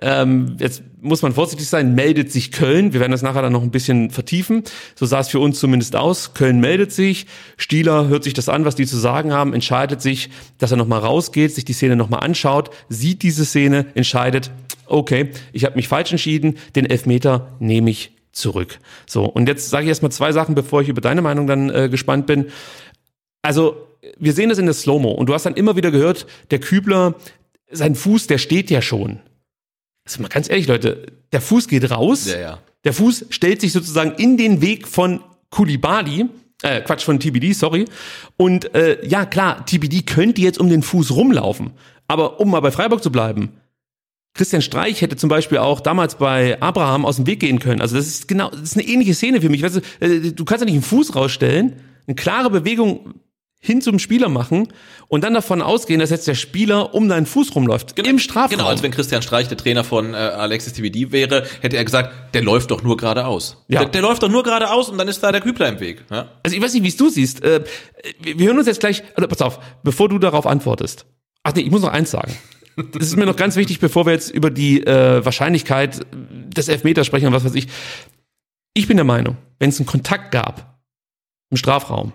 ähm, 0.00 0.56
jetzt 0.58 0.82
muss 1.00 1.22
man 1.22 1.32
vorsichtig 1.32 1.68
sein, 1.68 1.94
meldet 1.94 2.32
sich 2.32 2.52
Köln. 2.52 2.92
Wir 2.92 3.00
werden 3.00 3.12
das 3.12 3.22
nachher 3.22 3.42
dann 3.42 3.52
noch 3.52 3.62
ein 3.62 3.70
bisschen 3.70 4.10
vertiefen. 4.10 4.62
So 4.94 5.04
sah 5.06 5.20
es 5.20 5.28
für 5.28 5.40
uns 5.40 5.58
zumindest 5.58 5.96
aus. 5.96 6.34
Köln 6.34 6.60
meldet 6.60 6.92
sich, 6.92 7.26
Stieler 7.56 8.08
hört 8.08 8.24
sich 8.24 8.34
das 8.34 8.48
an, 8.48 8.64
was 8.64 8.74
die 8.74 8.86
zu 8.86 8.96
sagen 8.96 9.32
haben, 9.32 9.52
entscheidet 9.52 10.00
sich, 10.00 10.30
dass 10.58 10.70
er 10.70 10.76
nochmal 10.76 11.00
rausgeht, 11.00 11.54
sich 11.54 11.64
die 11.64 11.72
Szene 11.72 11.96
nochmal 11.96 12.20
anschaut, 12.20 12.70
sieht 12.88 13.22
diese 13.22 13.44
Szene, 13.44 13.86
entscheidet, 13.94 14.50
okay, 14.86 15.30
ich 15.52 15.64
habe 15.64 15.76
mich 15.76 15.88
falsch 15.88 16.12
entschieden, 16.12 16.56
den 16.74 16.86
Elfmeter 16.86 17.56
nehme 17.58 17.90
ich 17.90 18.12
zurück. 18.32 18.78
So, 19.06 19.24
und 19.24 19.48
jetzt 19.48 19.70
sage 19.70 19.84
ich 19.84 19.88
erstmal 19.88 20.12
zwei 20.12 20.32
Sachen, 20.32 20.54
bevor 20.54 20.82
ich 20.82 20.88
über 20.88 21.00
deine 21.00 21.22
Meinung 21.22 21.46
dann 21.46 21.70
äh, 21.70 21.88
gespannt 21.88 22.26
bin. 22.26 22.46
Also, 23.42 23.88
wir 24.18 24.32
sehen 24.32 24.48
das 24.48 24.58
in 24.58 24.66
der 24.66 24.74
Slow-Mo 24.74 25.10
und 25.10 25.28
du 25.28 25.34
hast 25.34 25.46
dann 25.46 25.54
immer 25.54 25.76
wieder 25.76 25.90
gehört, 25.90 26.26
der 26.50 26.60
Kübler, 26.60 27.14
sein 27.70 27.94
Fuß, 27.94 28.26
der 28.26 28.38
steht 28.38 28.70
ja 28.70 28.82
schon. 28.82 29.20
Also 30.04 30.20
mal 30.20 30.28
ganz 30.28 30.50
ehrlich, 30.50 30.66
Leute, 30.66 31.06
der 31.32 31.40
Fuß 31.40 31.68
geht 31.68 31.90
raus. 31.90 32.26
Ja, 32.26 32.40
ja. 32.40 32.58
Der 32.84 32.92
Fuß 32.92 33.26
stellt 33.30 33.60
sich 33.60 33.72
sozusagen 33.72 34.12
in 34.16 34.36
den 34.36 34.60
Weg 34.60 34.88
von 34.88 35.20
Kulibali, 35.50 36.26
äh, 36.62 36.80
Quatsch, 36.80 37.04
von 37.04 37.20
TBD, 37.20 37.52
sorry. 37.52 37.84
Und 38.36 38.74
äh, 38.74 39.06
ja, 39.06 39.24
klar, 39.26 39.64
TBD 39.64 40.02
könnte 40.02 40.40
jetzt 40.40 40.58
um 40.58 40.68
den 40.68 40.82
Fuß 40.82 41.12
rumlaufen. 41.12 41.70
Aber 42.08 42.40
um 42.40 42.50
mal 42.50 42.60
bei 42.60 42.72
Freiburg 42.72 43.02
zu 43.02 43.12
bleiben, 43.12 43.52
Christian 44.34 44.62
Streich 44.62 45.02
hätte 45.02 45.16
zum 45.16 45.28
Beispiel 45.28 45.58
auch 45.58 45.80
damals 45.80 46.16
bei 46.16 46.60
Abraham 46.60 47.04
aus 47.04 47.16
dem 47.16 47.26
Weg 47.26 47.40
gehen 47.40 47.58
können. 47.58 47.80
Also 47.80 47.96
das 47.96 48.06
ist 48.06 48.28
genau, 48.28 48.50
das 48.50 48.62
ist 48.62 48.78
eine 48.78 48.86
ähnliche 48.86 49.14
Szene 49.14 49.40
für 49.40 49.50
mich. 49.50 49.62
Weißt 49.62 49.76
du, 49.76 49.80
äh, 50.04 50.32
du 50.32 50.44
kannst 50.44 50.62
ja 50.62 50.64
nicht 50.64 50.74
einen 50.74 50.82
Fuß 50.82 51.14
rausstellen, 51.14 51.74
eine 52.06 52.14
klare 52.14 52.50
Bewegung 52.50 53.14
hin 53.64 53.80
zum 53.80 54.00
Spieler 54.00 54.28
machen 54.28 54.68
und 55.06 55.22
dann 55.22 55.34
davon 55.34 55.62
ausgehen, 55.62 56.00
dass 56.00 56.10
jetzt 56.10 56.26
der 56.26 56.34
Spieler 56.34 56.94
um 56.94 57.08
deinen 57.08 57.26
Fuß 57.26 57.54
rumläuft 57.54 57.94
genau, 57.94 58.08
im 58.08 58.18
Strafraum. 58.18 58.58
Genau, 58.58 58.66
als 58.66 58.82
wenn 58.82 58.90
Christian 58.90 59.22
Streich 59.22 59.46
der 59.46 59.56
Trainer 59.56 59.84
von 59.84 60.14
äh, 60.14 60.16
Alexis 60.16 60.72
TVD 60.72 61.12
wäre, 61.12 61.46
hätte 61.60 61.76
er 61.76 61.84
gesagt, 61.84 62.34
der 62.34 62.42
läuft 62.42 62.72
doch 62.72 62.82
nur 62.82 62.96
geradeaus. 62.96 63.64
Ja. 63.68 63.80
Der, 63.80 63.90
der 63.90 64.02
läuft 64.02 64.24
doch 64.24 64.28
nur 64.28 64.42
geradeaus 64.42 64.88
und 64.88 64.98
dann 64.98 65.06
ist 65.06 65.22
da 65.22 65.30
der 65.30 65.40
Kübler 65.40 65.68
im 65.68 65.78
Weg. 65.78 66.04
Ja? 66.10 66.30
Also 66.42 66.56
ich 66.56 66.62
weiß 66.62 66.74
nicht, 66.74 66.82
wie 66.82 66.88
es 66.88 66.96
du 66.96 67.08
siehst. 67.08 67.44
Äh, 67.44 67.62
wir 68.20 68.46
hören 68.48 68.58
uns 68.58 68.66
jetzt 68.66 68.80
gleich, 68.80 69.04
oder 69.16 69.28
pass 69.28 69.40
auf, 69.42 69.60
bevor 69.84 70.08
du 70.08 70.18
darauf 70.18 70.44
antwortest. 70.44 71.06
Ach 71.44 71.54
nee, 71.54 71.62
ich 71.62 71.70
muss 71.70 71.82
noch 71.82 71.92
eins 71.92 72.10
sagen. 72.10 72.34
Das 72.92 73.06
ist 73.06 73.16
mir 73.16 73.26
noch 73.26 73.36
ganz 73.36 73.56
wichtig, 73.56 73.80
bevor 73.80 74.06
wir 74.06 74.12
jetzt 74.12 74.30
über 74.30 74.50
die 74.50 74.86
äh, 74.86 75.24
Wahrscheinlichkeit 75.24 76.06
des 76.12 76.68
Elfmeters 76.68 77.06
sprechen 77.06 77.26
und 77.26 77.32
was 77.32 77.44
weiß 77.44 77.54
ich. 77.54 77.68
Ich 78.74 78.88
bin 78.88 78.96
der 78.96 79.04
Meinung, 79.04 79.36
wenn 79.58 79.68
es 79.68 79.78
einen 79.78 79.86
Kontakt 79.86 80.32
gab 80.32 80.80
im 81.50 81.56
Strafraum, 81.56 82.12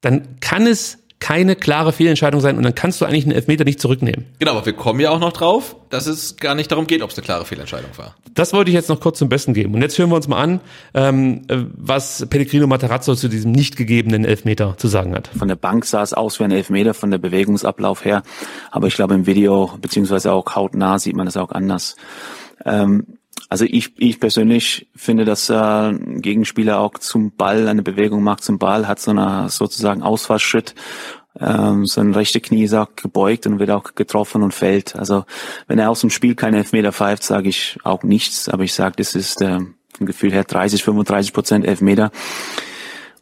dann 0.00 0.40
kann 0.40 0.66
es 0.66 1.01
keine 1.22 1.54
klare 1.54 1.92
Fehlentscheidung 1.92 2.40
sein 2.40 2.56
und 2.56 2.64
dann 2.64 2.74
kannst 2.74 3.00
du 3.00 3.04
eigentlich 3.04 3.24
einen 3.24 3.32
Elfmeter 3.32 3.62
nicht 3.62 3.80
zurücknehmen. 3.80 4.26
Genau, 4.40 4.50
aber 4.50 4.66
wir 4.66 4.72
kommen 4.72 4.98
ja 4.98 5.10
auch 5.10 5.20
noch 5.20 5.32
drauf, 5.32 5.76
dass 5.88 6.08
es 6.08 6.36
gar 6.36 6.56
nicht 6.56 6.72
darum 6.72 6.88
geht, 6.88 7.00
ob 7.00 7.10
es 7.10 7.16
eine 7.16 7.24
klare 7.24 7.44
Fehlentscheidung 7.44 7.90
war. 7.96 8.16
Das 8.34 8.52
wollte 8.52 8.72
ich 8.72 8.74
jetzt 8.74 8.88
noch 8.88 8.98
kurz 8.98 9.20
zum 9.20 9.28
Besten 9.28 9.54
geben. 9.54 9.72
Und 9.72 9.82
jetzt 9.82 9.96
hören 9.96 10.10
wir 10.10 10.16
uns 10.16 10.26
mal 10.26 10.42
an, 10.42 10.60
ähm, 10.94 11.42
äh, 11.46 11.58
was 11.74 12.26
Pellegrino 12.28 12.66
Matarazzo 12.66 13.14
zu 13.14 13.28
diesem 13.28 13.52
nicht 13.52 13.76
gegebenen 13.76 14.24
Elfmeter 14.24 14.74
zu 14.78 14.88
sagen 14.88 15.14
hat. 15.14 15.28
Von 15.28 15.46
der 15.46 15.54
Bank 15.54 15.84
sah 15.84 16.02
es 16.02 16.12
aus 16.12 16.40
wie 16.40 16.44
ein 16.44 16.50
Elfmeter, 16.50 16.92
von 16.92 17.12
der 17.12 17.18
Bewegungsablauf 17.18 18.04
her. 18.04 18.24
Aber 18.72 18.88
ich 18.88 18.96
glaube, 18.96 19.14
im 19.14 19.24
Video, 19.24 19.70
beziehungsweise 19.80 20.32
auch 20.32 20.56
hautnah, 20.56 20.98
sieht 20.98 21.14
man 21.14 21.26
das 21.26 21.36
auch 21.36 21.52
anders. 21.52 21.94
Ähm, 22.64 23.06
Also 23.48 23.64
ich, 23.66 23.92
ich 23.98 24.18
persönlich 24.18 24.88
finde, 24.96 25.24
dass 25.24 25.50
äh, 25.50 25.92
Gegenspieler 25.92 26.80
auch 26.80 26.94
zum 26.94 27.32
Ball 27.32 27.68
eine 27.68 27.82
Bewegung 27.82 28.22
macht 28.22 28.42
zum 28.42 28.58
Ball, 28.58 28.88
hat 28.88 28.98
so 28.98 29.10
eine 29.10 29.48
sozusagen 29.50 30.02
Ausfallschritt. 30.02 30.74
Ähm, 31.38 31.86
sein 31.86 32.12
rechte 32.14 32.40
Knie 32.40 32.64
ist 32.64 32.74
auch 32.74 32.94
gebeugt 32.96 33.46
und 33.46 33.58
wird 33.58 33.70
auch 33.70 33.94
getroffen 33.94 34.42
und 34.42 34.52
fällt. 34.52 34.96
Also 34.96 35.24
wenn 35.66 35.78
er 35.78 35.90
aus 35.90 36.00
dem 36.00 36.10
Spiel 36.10 36.34
keine 36.34 36.58
Elfmeter 36.58 36.92
pfeift, 36.92 37.22
sage 37.22 37.48
ich 37.48 37.78
auch 37.84 38.02
nichts. 38.02 38.48
Aber 38.48 38.64
ich 38.64 38.74
sage, 38.74 38.96
das 38.96 39.14
ist 39.14 39.40
äh, 39.40 39.58
vom 39.96 40.06
Gefühl 40.06 40.32
her 40.32 40.44
30, 40.44 40.82
35 40.82 41.32
Prozent 41.32 41.66
Elfmeter 41.66 42.10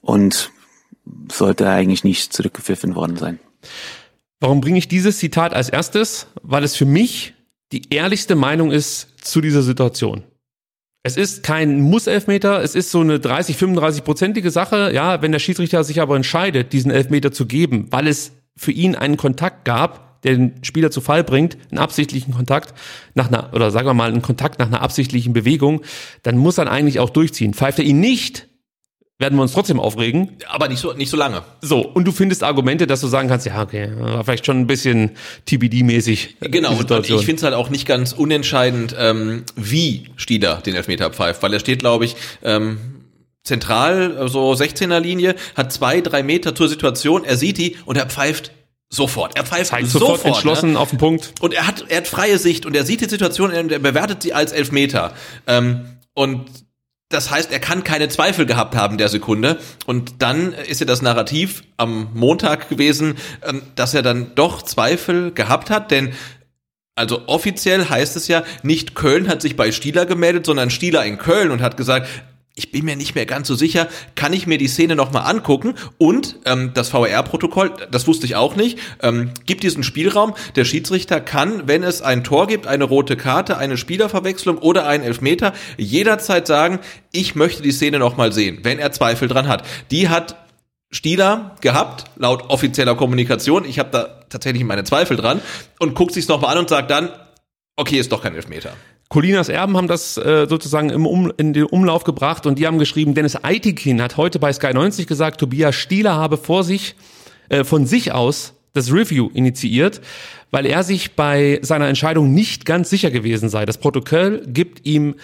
und 0.00 0.50
sollte 1.30 1.68
eigentlich 1.68 2.04
nicht 2.04 2.32
zurückgepfiffen 2.32 2.94
worden 2.94 3.16
sein. 3.16 3.38
Warum 4.40 4.60
bringe 4.60 4.78
ich 4.78 4.88
dieses 4.88 5.18
Zitat 5.18 5.52
als 5.54 5.68
erstes? 5.68 6.28
Weil 6.42 6.64
es 6.64 6.74
für 6.76 6.86
mich 6.86 7.34
die 7.72 7.92
ehrlichste 7.94 8.34
Meinung 8.34 8.70
ist 8.70 9.08
zu 9.22 9.40
dieser 9.40 9.62
Situation. 9.62 10.24
Es 11.02 11.16
ist 11.16 11.42
kein 11.42 11.80
Muss-Elfmeter, 11.80 12.62
es 12.62 12.74
ist 12.74 12.90
so 12.90 13.00
eine 13.00 13.20
30, 13.20 13.56
35-prozentige 13.56 14.50
Sache. 14.50 14.92
Ja, 14.92 15.22
wenn 15.22 15.32
der 15.32 15.38
Schiedsrichter 15.38 15.82
sich 15.82 16.00
aber 16.00 16.14
entscheidet, 16.14 16.74
diesen 16.74 16.90
Elfmeter 16.90 17.32
zu 17.32 17.46
geben, 17.46 17.86
weil 17.90 18.06
es 18.06 18.32
für 18.54 18.72
ihn 18.72 18.94
einen 18.94 19.16
Kontakt 19.16 19.64
gab, 19.64 20.22
der 20.22 20.34
den 20.34 20.62
Spieler 20.62 20.90
zu 20.90 21.00
Fall 21.00 21.24
bringt, 21.24 21.56
einen 21.70 21.78
absichtlichen 21.78 22.34
Kontakt 22.34 22.74
nach 23.14 23.28
einer, 23.28 23.54
oder 23.54 23.70
sagen 23.70 23.86
wir 23.86 23.94
mal, 23.94 24.10
einen 24.10 24.20
Kontakt 24.20 24.58
nach 24.58 24.66
einer 24.66 24.82
absichtlichen 24.82 25.32
Bewegung, 25.32 25.80
dann 26.22 26.36
muss 26.36 26.58
er 26.58 26.70
eigentlich 26.70 27.00
auch 27.00 27.08
durchziehen. 27.08 27.54
Pfeift 27.54 27.78
er 27.78 27.86
ihn 27.86 28.00
nicht, 28.00 28.49
werden 29.20 29.36
wir 29.36 29.42
uns 29.42 29.52
trotzdem 29.52 29.78
aufregen. 29.78 30.38
Aber 30.48 30.66
nicht 30.66 30.80
so, 30.80 30.94
nicht 30.94 31.10
so 31.10 31.16
lange. 31.16 31.42
So, 31.60 31.80
und 31.80 32.06
du 32.06 32.12
findest 32.12 32.42
Argumente, 32.42 32.86
dass 32.86 33.02
du 33.02 33.06
sagen 33.06 33.28
kannst, 33.28 33.46
ja, 33.46 33.62
okay, 33.62 33.90
war 33.96 34.24
vielleicht 34.24 34.46
schon 34.46 34.58
ein 34.58 34.66
bisschen 34.66 35.12
TBD-mäßig. 35.46 36.36
Äh, 36.40 36.48
genau, 36.48 36.72
und, 36.72 36.90
und 36.90 37.08
ich 37.08 37.24
finde 37.24 37.36
es 37.36 37.42
halt 37.42 37.54
auch 37.54 37.68
nicht 37.68 37.86
ganz 37.86 38.12
unentscheidend, 38.12 38.96
ähm, 38.98 39.44
wie 39.56 40.08
Stieler 40.16 40.56
den 40.56 40.74
Elfmeter 40.74 41.10
pfeift, 41.10 41.42
weil 41.42 41.52
er 41.52 41.60
steht, 41.60 41.80
glaube 41.80 42.06
ich, 42.06 42.16
ähm, 42.42 42.78
zentral, 43.44 44.28
so 44.28 44.52
16er 44.52 45.00
Linie, 45.00 45.34
hat 45.54 45.72
zwei, 45.72 46.00
drei 46.00 46.22
Meter 46.22 46.54
zur 46.54 46.68
Situation, 46.68 47.24
er 47.24 47.36
sieht 47.36 47.58
die 47.58 47.76
und 47.84 47.96
er 47.96 48.06
pfeift 48.06 48.52
Sofort. 48.92 49.36
Er 49.36 49.44
pfeift 49.44 49.66
Zeigt 49.66 49.86
sofort, 49.86 50.16
sofort 50.16 50.34
entschlossen 50.34 50.72
ne? 50.72 50.78
auf 50.80 50.90
den 50.90 50.98
Punkt. 50.98 51.34
Und 51.40 51.54
er 51.54 51.68
hat, 51.68 51.84
er 51.88 51.98
hat 51.98 52.08
freie 52.08 52.38
Sicht 52.38 52.66
und 52.66 52.74
er 52.74 52.84
sieht 52.84 53.00
die 53.00 53.08
Situation 53.08 53.52
und 53.52 53.70
er 53.70 53.78
bewertet 53.78 54.24
sie 54.24 54.32
als 54.32 54.50
Elfmeter. 54.50 55.14
Ähm, 55.46 55.82
und 56.12 56.46
das 57.10 57.30
heißt, 57.30 57.52
er 57.52 57.58
kann 57.58 57.84
keine 57.84 58.08
Zweifel 58.08 58.46
gehabt 58.46 58.76
haben 58.76 58.96
der 58.96 59.08
Sekunde. 59.08 59.58
Und 59.84 60.22
dann 60.22 60.52
ist 60.52 60.80
ja 60.80 60.86
das 60.86 61.02
Narrativ 61.02 61.64
am 61.76 62.08
Montag 62.14 62.68
gewesen, 62.68 63.16
ähm, 63.46 63.62
dass 63.74 63.92
er 63.94 64.02
dann 64.02 64.32
doch 64.36 64.62
Zweifel 64.62 65.32
gehabt 65.32 65.70
hat, 65.70 65.90
denn 65.90 66.14
also 66.96 67.22
offiziell 67.28 67.88
heißt 67.88 68.16
es 68.16 68.28
ja, 68.28 68.44
nicht 68.62 68.94
Köln 68.94 69.28
hat 69.28 69.40
sich 69.40 69.56
bei 69.56 69.72
Stieler 69.72 70.04
gemeldet, 70.06 70.44
sondern 70.44 70.70
Stieler 70.70 71.04
in 71.04 71.16
Köln 71.16 71.50
und 71.50 71.62
hat 71.62 71.76
gesagt, 71.76 72.06
ich 72.60 72.72
bin 72.72 72.84
mir 72.84 72.94
nicht 72.94 73.14
mehr 73.14 73.24
ganz 73.24 73.48
so 73.48 73.54
sicher, 73.54 73.88
kann 74.14 74.34
ich 74.34 74.46
mir 74.46 74.58
die 74.58 74.68
Szene 74.68 74.94
nochmal 74.94 75.24
angucken 75.24 75.76
und 75.96 76.36
ähm, 76.44 76.72
das 76.74 76.90
VR-Protokoll, 76.90 77.72
das 77.90 78.06
wusste 78.06 78.26
ich 78.26 78.36
auch 78.36 78.54
nicht, 78.54 78.78
ähm, 79.02 79.30
gibt 79.46 79.62
diesen 79.62 79.82
Spielraum, 79.82 80.34
der 80.56 80.66
Schiedsrichter 80.66 81.22
kann, 81.22 81.66
wenn 81.68 81.82
es 81.82 82.02
ein 82.02 82.22
Tor 82.22 82.46
gibt, 82.46 82.66
eine 82.66 82.84
rote 82.84 83.16
Karte, 83.16 83.56
eine 83.56 83.78
Spielerverwechslung 83.78 84.58
oder 84.58 84.86
einen 84.86 85.04
Elfmeter, 85.04 85.54
jederzeit 85.78 86.46
sagen, 86.46 86.80
ich 87.12 87.34
möchte 87.34 87.62
die 87.62 87.72
Szene 87.72 87.98
nochmal 87.98 88.30
sehen, 88.30 88.58
wenn 88.62 88.78
er 88.78 88.92
Zweifel 88.92 89.26
dran 89.26 89.48
hat. 89.48 89.66
Die 89.90 90.10
hat 90.10 90.36
Stieler 90.90 91.56
gehabt, 91.62 92.04
laut 92.16 92.50
offizieller 92.50 92.94
Kommunikation, 92.94 93.64
ich 93.64 93.78
habe 93.78 93.88
da 93.90 94.04
tatsächlich 94.28 94.64
meine 94.64 94.84
Zweifel 94.84 95.16
dran 95.16 95.40
und 95.78 95.94
guckt 95.94 96.12
sich's 96.12 96.28
nochmal 96.28 96.52
an 96.52 96.58
und 96.58 96.68
sagt 96.68 96.90
dann, 96.90 97.08
okay, 97.76 97.98
ist 97.98 98.12
doch 98.12 98.22
kein 98.22 98.34
Elfmeter. 98.34 98.74
Colinas 99.10 99.48
Erben 99.48 99.76
haben 99.76 99.88
das 99.88 100.16
äh, 100.18 100.46
sozusagen 100.48 100.88
im 100.88 101.04
um, 101.04 101.32
in 101.36 101.52
den 101.52 101.64
Umlauf 101.64 102.04
gebracht 102.04 102.46
und 102.46 102.60
die 102.60 102.66
haben 102.68 102.78
geschrieben, 102.78 103.12
Dennis 103.12 103.36
Eitikin 103.42 104.00
hat 104.00 104.16
heute 104.16 104.38
bei 104.38 104.52
Sky 104.52 104.72
90 104.72 105.08
gesagt, 105.08 105.40
Tobias 105.40 105.74
Stieler 105.74 106.14
habe 106.14 106.36
vor 106.36 106.62
sich, 106.62 106.94
äh, 107.48 107.64
von 107.64 107.86
sich 107.86 108.12
aus 108.12 108.54
das 108.72 108.92
Review 108.92 109.28
initiiert, 109.34 110.00
weil 110.52 110.64
er 110.64 110.84
sich 110.84 111.16
bei 111.16 111.58
seiner 111.60 111.88
Entscheidung 111.88 112.32
nicht 112.32 112.64
ganz 112.64 112.88
sicher 112.88 113.10
gewesen 113.10 113.48
sei. 113.48 113.66
Das 113.66 113.78
Protokoll 113.78 114.44
gibt 114.46 114.86
ihm 114.86 115.16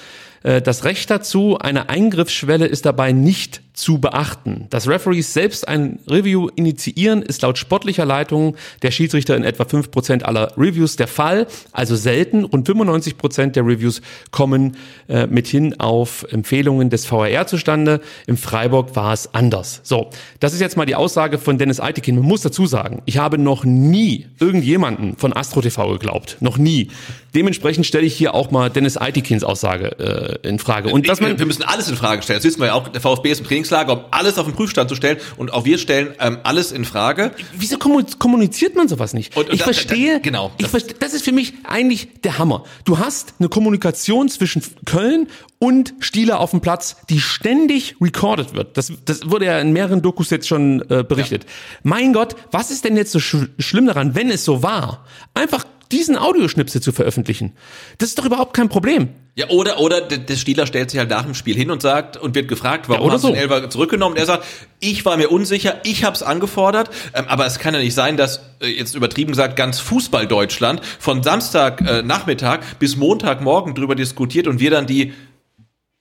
äh, 0.42 0.60
das 0.60 0.82
Recht 0.82 1.08
dazu, 1.08 1.56
eine 1.56 1.88
Eingriffsschwelle 1.88 2.66
ist 2.66 2.86
dabei 2.86 3.12
nicht 3.12 3.62
zu 3.76 3.98
beachten. 3.98 4.66
Dass 4.70 4.88
Referees 4.88 5.32
selbst 5.32 5.68
ein 5.68 6.00
Review 6.08 6.48
initiieren, 6.56 7.22
ist 7.22 7.42
laut 7.42 7.58
sportlicher 7.58 8.06
Leitung 8.06 8.56
der 8.82 8.90
Schiedsrichter 8.90 9.36
in 9.36 9.44
etwa 9.44 9.64
5% 9.64 10.22
aller 10.22 10.50
Reviews 10.56 10.96
der 10.96 11.06
Fall, 11.06 11.46
also 11.72 11.94
selten. 11.94 12.44
Rund 12.44 12.68
95% 12.68 13.52
der 13.52 13.64
Reviews 13.64 14.00
kommen 14.30 14.76
äh, 15.08 15.26
mithin 15.26 15.78
auf 15.78 16.26
Empfehlungen 16.30 16.88
des 16.88 17.04
VRR 17.04 17.46
zustande. 17.46 18.00
Im 18.26 18.38
Freiburg 18.38 18.96
war 18.96 19.12
es 19.12 19.34
anders. 19.34 19.80
So, 19.82 20.10
das 20.40 20.54
ist 20.54 20.60
jetzt 20.60 20.78
mal 20.78 20.86
die 20.86 20.94
Aussage 20.94 21.36
von 21.38 21.58
Dennis 21.58 21.78
Eitekin. 21.78 22.16
Man 22.16 22.24
muss 22.24 22.40
dazu 22.40 22.66
sagen, 22.66 23.02
ich 23.04 23.18
habe 23.18 23.36
noch 23.36 23.64
nie 23.64 24.26
irgendjemanden 24.40 25.16
von 25.18 25.34
Astro 25.34 25.60
TV 25.60 25.92
geglaubt. 25.92 26.38
Noch 26.40 26.56
nie. 26.56 26.88
Dementsprechend 27.36 27.84
stelle 27.84 28.06
ich 28.06 28.14
hier 28.14 28.34
auch 28.34 28.50
mal 28.50 28.70
Dennis 28.70 28.96
Eitekins 28.96 29.44
Aussage 29.44 30.40
äh, 30.42 30.48
in 30.48 30.58
Frage. 30.58 30.88
Und 30.88 31.06
dass 31.06 31.20
man 31.20 31.38
wir 31.38 31.44
müssen 31.44 31.64
alles 31.64 31.86
in 31.86 31.94
Frage 31.94 32.22
stellen. 32.22 32.38
Das 32.38 32.46
wissen 32.46 32.60
wir 32.60 32.68
ja 32.68 32.72
auch. 32.72 32.88
Der 32.88 33.02
VfB 33.02 33.30
ist 33.30 33.40
im 33.40 33.46
Trainingslager, 33.66 33.92
um 33.92 34.04
alles 34.10 34.38
auf 34.38 34.46
den 34.46 34.54
Prüfstand 34.54 34.88
zu 34.88 34.96
stellen. 34.96 35.18
Und 35.36 35.52
auch 35.52 35.64
wir 35.64 35.78
stellen 35.78 36.14
ähm, 36.20 36.38
alles 36.42 36.72
in 36.72 36.84
Frage. 36.84 37.32
Wieso 37.54 37.78
kommuniziert 37.78 38.76
man 38.76 38.88
sowas 38.88 39.12
nicht? 39.12 39.36
Und, 39.36 39.48
und 39.48 39.54
ich 39.54 39.60
da, 39.60 39.64
verstehe, 39.64 40.14
da, 40.14 40.18
genau. 40.20 40.52
Ich 40.58 40.68
verstehe, 40.68 40.96
das 40.98 41.14
ist 41.14 41.24
für 41.24 41.32
mich 41.32 41.54
eigentlich 41.64 42.08
der 42.22 42.38
Hammer. 42.38 42.64
Du 42.84 42.98
hast 42.98 43.34
eine 43.38 43.48
Kommunikation 43.48 44.28
zwischen 44.28 44.62
Köln 44.84 45.28
und 45.58 45.94
Stieler 46.00 46.40
auf 46.40 46.50
dem 46.50 46.60
Platz, 46.60 46.96
die 47.08 47.20
ständig 47.20 47.96
recorded 48.00 48.54
wird. 48.54 48.76
Das, 48.76 48.92
das 49.04 49.30
wurde 49.30 49.46
ja 49.46 49.58
in 49.58 49.72
mehreren 49.72 50.02
Dokus 50.02 50.30
jetzt 50.30 50.46
schon 50.46 50.82
äh, 50.90 51.02
berichtet. 51.02 51.44
Ja. 51.44 51.50
Mein 51.82 52.12
Gott, 52.12 52.36
was 52.50 52.70
ist 52.70 52.84
denn 52.84 52.96
jetzt 52.96 53.12
so 53.12 53.20
sch 53.20 53.36
schlimm 53.58 53.86
daran, 53.86 54.14
wenn 54.14 54.30
es 54.30 54.44
so 54.44 54.62
war? 54.62 55.06
Einfach 55.34 55.64
diesen 55.92 56.16
Audioschnipsel 56.16 56.80
zu 56.80 56.92
veröffentlichen. 56.92 57.52
Das 57.98 58.08
ist 58.08 58.18
doch 58.18 58.24
überhaupt 58.24 58.54
kein 58.54 58.68
Problem. 58.68 59.08
Ja, 59.38 59.50
oder, 59.50 59.80
oder 59.80 60.00
der 60.00 60.36
Stieler 60.36 60.66
stellt 60.66 60.90
sich 60.90 60.98
halt 60.98 61.10
nach 61.10 61.24
dem 61.24 61.34
Spiel 61.34 61.54
hin 61.54 61.70
und 61.70 61.82
sagt 61.82 62.16
und 62.16 62.34
wird 62.34 62.48
gefragt, 62.48 62.88
warum 62.88 63.08
ja, 63.08 63.12
hast 63.12 63.20
so. 63.20 63.28
du 63.28 63.34
den 63.34 63.42
Elfer 63.42 63.68
zurückgenommen? 63.68 64.16
Er 64.16 64.24
sagt, 64.24 64.46
ich 64.80 65.04
war 65.04 65.18
mir 65.18 65.28
unsicher, 65.28 65.80
ich 65.84 66.04
hab's 66.04 66.22
angefordert, 66.22 66.88
ähm, 67.12 67.26
aber 67.28 67.44
es 67.44 67.58
kann 67.58 67.74
ja 67.74 67.80
nicht 67.80 67.92
sein, 67.92 68.16
dass, 68.16 68.40
äh, 68.60 68.68
jetzt 68.68 68.94
übertrieben 68.94 69.32
gesagt, 69.32 69.54
ganz 69.54 69.78
Fußball-Deutschland 69.80 70.80
von 70.98 71.22
Samstag 71.22 71.82
äh, 71.82 72.02
Nachmittag 72.02 72.78
bis 72.78 72.96
Montagmorgen 72.96 73.74
drüber 73.74 73.94
diskutiert 73.94 74.46
und 74.46 74.58
wir 74.58 74.70
dann 74.70 74.86
die 74.86 75.12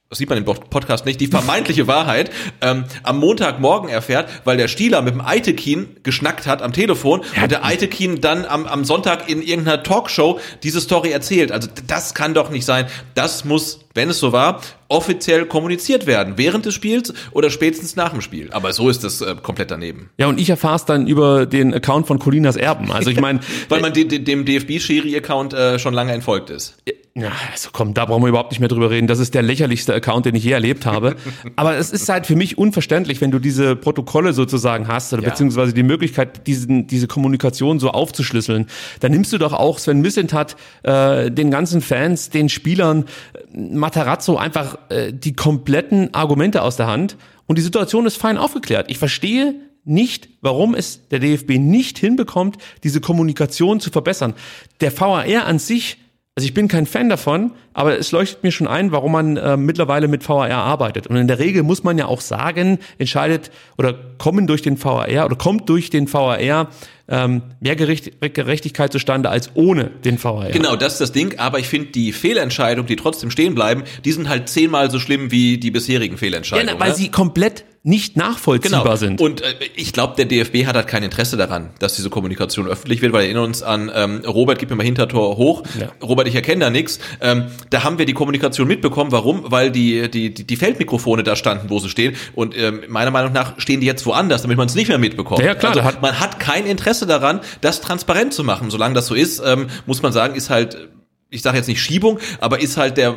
das 0.09 0.19
sieht 0.19 0.29
man 0.29 0.37
im 0.37 0.45
Podcast 0.45 1.05
nicht, 1.07 1.19
die 1.19 1.25
vermeintliche 1.27 1.87
Wahrheit 1.87 2.29
ähm, 2.61 2.85
am 3.01 3.19
Montagmorgen 3.19 3.89
erfährt, 3.89 4.29
weil 4.43 4.55
der 4.55 4.67
Stieler 4.67 5.01
mit 5.01 5.15
dem 5.15 5.21
Eitekin 5.21 5.97
geschnackt 6.03 6.45
hat 6.45 6.61
am 6.61 6.73
Telefon 6.73 7.21
ja. 7.35 7.43
und 7.43 7.51
der 7.51 7.65
Eitekin 7.65 8.21
dann 8.21 8.45
am, 8.45 8.67
am 8.67 8.85
Sonntag 8.85 9.27
in 9.27 9.41
irgendeiner 9.41 9.81
Talkshow 9.81 10.39
diese 10.61 10.79
Story 10.79 11.09
erzählt. 11.09 11.51
Also 11.51 11.69
das 11.87 12.13
kann 12.13 12.35
doch 12.35 12.51
nicht 12.51 12.65
sein. 12.65 12.85
Das 13.15 13.45
muss, 13.45 13.79
wenn 13.95 14.11
es 14.11 14.19
so 14.19 14.31
war, 14.31 14.61
offiziell 14.89 15.47
kommuniziert 15.47 16.05
werden, 16.05 16.33
während 16.37 16.67
des 16.67 16.75
Spiels 16.75 17.11
oder 17.31 17.49
spätestens 17.49 17.95
nach 17.95 18.11
dem 18.11 18.21
Spiel. 18.21 18.51
Aber 18.51 18.73
so 18.73 18.89
ist 18.89 19.03
das 19.03 19.21
äh, 19.21 19.35
komplett 19.41 19.71
daneben. 19.71 20.11
Ja, 20.19 20.27
und 20.27 20.39
ich 20.39 20.51
erfahre 20.51 20.75
es 20.75 20.85
dann 20.85 21.07
über 21.07 21.47
den 21.47 21.73
Account 21.73 22.05
von 22.05 22.19
Colinas 22.19 22.57
Erben. 22.57 22.91
Also 22.91 23.09
ich 23.09 23.19
meine, 23.19 23.39
weil 23.69 23.81
man 23.81 23.91
de, 23.91 24.03
de, 24.05 24.19
dem 24.19 24.45
DFB-Schiri-Account 24.45 25.55
äh, 25.55 25.79
schon 25.79 25.95
lange 25.95 26.13
entfolgt 26.13 26.51
ist. 26.51 26.75
Ja, 27.17 27.31
also 27.49 27.69
komm, 27.71 27.93
da 27.93 28.03
brauchen 28.03 28.23
wir 28.23 28.27
überhaupt 28.27 28.51
nicht 28.51 28.59
mehr 28.59 28.67
drüber 28.67 28.91
reden. 28.91 29.07
Das 29.07 29.19
ist 29.19 29.33
der 29.33 29.41
lächerlichste 29.41 29.93
Account, 29.93 30.25
den 30.25 30.35
ich 30.35 30.43
je 30.43 30.51
erlebt 30.51 30.85
habe. 30.85 31.15
Aber 31.55 31.77
es 31.77 31.91
ist 31.91 32.09
halt 32.09 32.27
für 32.27 32.35
mich 32.35 32.57
unverständlich, 32.57 33.21
wenn 33.21 33.31
du 33.31 33.39
diese 33.39 33.77
Protokolle 33.77 34.33
sozusagen 34.33 34.89
hast 34.89 35.13
oder 35.13 35.23
ja. 35.23 35.29
beziehungsweise 35.29 35.73
die 35.73 35.83
Möglichkeit, 35.83 36.45
diesen, 36.45 36.87
diese 36.87 37.07
Kommunikation 37.07 37.79
so 37.79 37.91
aufzuschlüsseln. 37.91 38.67
Dann 38.99 39.13
nimmst 39.13 39.31
du 39.31 39.37
doch 39.37 39.53
auch 39.53 39.79
Sven 39.79 40.01
Missentat, 40.01 40.57
äh, 40.83 41.31
den 41.31 41.51
ganzen 41.51 41.79
Fans, 41.79 42.31
den 42.31 42.49
Spielern, 42.49 43.05
Matarazzo 43.53 44.35
einfach 44.35 44.77
äh, 44.89 45.13
die 45.13 45.37
kompletten 45.37 46.13
Argumente 46.13 46.63
aus 46.63 46.75
der 46.75 46.87
Hand 46.87 47.15
und 47.47 47.57
die 47.57 47.61
Situation 47.61 48.05
ist 48.05 48.17
fein 48.17 48.37
aufgeklärt. 48.37 48.91
Ich 48.91 48.97
verstehe 48.97 49.55
nicht, 49.85 50.27
warum 50.41 50.75
es 50.75 51.07
der 51.07 51.19
DFB 51.19 51.59
nicht 51.59 51.97
hinbekommt, 51.97 52.57
diese 52.83 52.99
Kommunikation 52.99 53.79
zu 53.79 53.89
verbessern. 53.89 54.33
Der 54.81 54.91
VAR 54.99 55.45
an 55.45 55.59
sich 55.59 55.97
also 56.37 56.47
ich 56.47 56.53
bin 56.53 56.67
kein 56.67 56.85
Fan 56.85 57.07
davon, 57.07 57.51
aber 57.73 57.97
es 57.97 58.11
leuchtet 58.11 58.43
mir 58.43 58.51
schon 58.51 58.67
ein, 58.67 58.91
warum 58.91 59.13
man 59.13 59.37
äh, 59.37 59.55
mittlerweile 59.55 60.09
mit 60.09 60.27
VAR 60.27 60.51
arbeitet. 60.51 61.07
Und 61.07 61.15
in 61.15 61.29
der 61.29 61.39
Regel 61.39 61.63
muss 61.63 61.85
man 61.85 61.97
ja 61.97 62.07
auch 62.07 62.19
sagen, 62.19 62.79
entscheidet 62.97 63.51
oder 63.77 63.93
kommen 64.17 64.45
durch 64.45 64.61
den 64.61 64.83
VAR 64.83 65.07
oder 65.07 65.37
kommt 65.37 65.69
durch 65.69 65.89
den 65.89 66.11
VAR 66.11 66.67
ähm, 67.07 67.41
mehr 67.61 67.77
Gericht, 67.77 68.19
Gerechtigkeit 68.19 68.91
zustande 68.91 69.29
als 69.29 69.51
ohne 69.53 69.91
den 70.03 70.21
VAR. 70.21 70.49
Genau, 70.49 70.75
das 70.75 70.93
ist 70.93 71.01
das 71.01 71.11
Ding. 71.13 71.39
Aber 71.39 71.59
ich 71.59 71.69
finde 71.69 71.91
die 71.91 72.11
Fehlentscheidungen, 72.11 72.87
die 72.87 72.97
trotzdem 72.97 73.31
stehen 73.31 73.55
bleiben, 73.55 73.83
die 74.03 74.11
sind 74.11 74.27
halt 74.27 74.49
zehnmal 74.49 74.91
so 74.91 74.99
schlimm 74.99 75.31
wie 75.31 75.57
die 75.57 75.71
bisherigen 75.71 76.17
Fehlentscheidungen. 76.17 76.75
Ja, 76.75 76.79
weil 76.81 76.89
ne? 76.89 76.95
sie 76.95 77.11
komplett 77.11 77.63
nicht 77.85 78.17
nachvollziehbar 78.17 78.81
genau. 78.83 78.95
sind. 78.95 79.21
Und 79.21 79.41
äh, 79.41 79.53
ich 79.75 79.93
glaube, 79.93 80.15
der 80.17 80.25
DFB 80.25 80.65
hat 80.65 80.75
halt 80.75 80.87
kein 80.87 81.03
Interesse 81.03 81.37
daran, 81.37 81.69
dass 81.77 81.95
diese 81.95 82.09
Kommunikation 82.09 82.67
öffentlich 82.67 83.03
wird, 83.03 83.13
weil 83.13 83.21
wir 83.21 83.25
erinnern 83.25 83.43
uns 83.43 83.61
an 83.61 83.91
ähm, 83.93 84.23
Robert, 84.25 84.57
gib 84.57 84.71
mir 84.71 84.75
mal 84.75 84.83
Hintertor 84.83 85.37
hoch. 85.37 85.61
Ja. 85.79 85.91
Robert, 86.01 86.27
ich 86.27 86.33
erkenne 86.33 86.65
da 86.65 86.71
nichts. 86.71 86.99
Ähm, 87.21 87.45
da 87.69 87.83
haben 87.83 87.99
wir 87.99 88.07
die 88.07 88.13
Kommunikation 88.13 88.67
mitbekommen. 88.67 89.11
Warum? 89.11 89.51
Weil 89.51 89.69
die, 89.69 90.09
die, 90.09 90.33
die, 90.33 90.47
die 90.47 90.55
Feldmikrofone 90.55 91.21
da 91.21 91.35
standen, 91.35 91.69
wo 91.69 91.77
sie 91.77 91.89
stehen. 91.89 92.15
Und 92.33 92.57
ähm, 92.57 92.81
meiner 92.87 93.11
Meinung 93.11 93.33
nach 93.33 93.59
stehen 93.59 93.81
die 93.81 93.85
jetzt 93.87 94.03
woanders, 94.07 94.41
damit 94.41 94.57
man 94.57 94.65
es 94.65 94.73
nicht 94.73 94.87
mehr 94.87 94.97
mitbekommt. 94.97 95.43
Ja, 95.43 95.53
klar, 95.53 95.73
also, 95.73 95.83
hat- 95.83 96.01
man 96.01 96.19
hat 96.19 96.39
kein 96.39 96.65
Interesse 96.65 97.05
daran, 97.05 97.39
das 97.61 97.81
transparent 97.81 98.33
zu 98.33 98.43
machen. 98.43 98.71
Solange 98.71 98.95
das 98.95 99.05
so 99.05 99.13
ist, 99.13 99.43
ähm, 99.45 99.67
muss 99.85 100.01
man 100.01 100.11
sagen, 100.11 100.33
ist 100.33 100.49
halt, 100.49 100.75
ich 101.29 101.43
sage 101.43 101.57
jetzt 101.57 101.67
nicht 101.67 101.81
Schiebung, 101.83 102.17
aber 102.39 102.61
ist 102.61 102.77
halt 102.77 102.97
der 102.97 103.15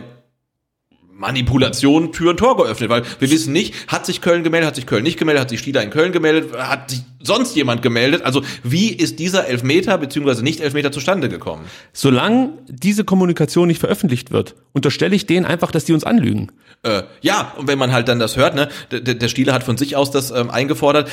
Manipulation 1.19 2.13
Tür 2.13 2.31
und 2.31 2.37
Tor 2.39 2.57
geöffnet, 2.57 2.89
weil 2.89 3.03
wir 3.19 3.31
wissen 3.31 3.53
nicht, 3.53 3.89
hat 3.89 4.07
sich 4.07 4.21
Köln 4.21 4.45
gemeldet, 4.45 4.69
hat 4.69 4.77
sich 4.77 4.87
Köln 4.87 5.03
nicht 5.03 5.19
gemeldet, 5.19 5.43
hat 5.43 5.51
sich 5.51 5.59
Stieler 5.59 5.83
in 5.83 5.91
Köln 5.91 6.13
gemeldet, 6.13 6.57
hat 6.57 6.91
sich 6.91 7.01
sonst 7.21 7.57
jemand 7.57 7.83
gemeldet? 7.83 8.23
Also 8.23 8.43
wie 8.63 8.91
ist 8.91 9.19
dieser 9.19 9.47
Elfmeter 9.49 9.99
beziehungsweise 9.99 10.45
nicht 10.45 10.61
Elfmeter 10.61 10.93
zustande 10.93 11.29
gekommen? 11.29 11.65
Solange 11.93 12.53
diese 12.69 13.05
Kommunikation 13.05 13.67
nicht 13.67 13.81
veröffentlicht 13.81 14.31
wird, 14.31 14.55
unterstelle 14.73 15.17
ich 15.17 15.27
denen 15.27 15.45
einfach, 15.45 15.73
dass 15.73 15.85
die 15.85 15.93
uns 15.93 16.05
anlügen. 16.05 16.53
Äh, 16.85 17.03
ja, 17.21 17.53
und 17.59 17.67
wenn 17.67 17.79
man 17.79 17.93
halt 17.93 18.07
dann 18.07 18.21
das 18.21 18.37
hört, 18.37 18.55
ne, 18.55 18.69
der, 18.93 19.15
der 19.15 19.29
Stieler 19.29 19.53
hat 19.53 19.65
von 19.65 19.77
sich 19.77 19.97
aus 19.97 20.13
das 20.13 20.31
ähm, 20.31 20.51
eingefordert, 20.51 21.11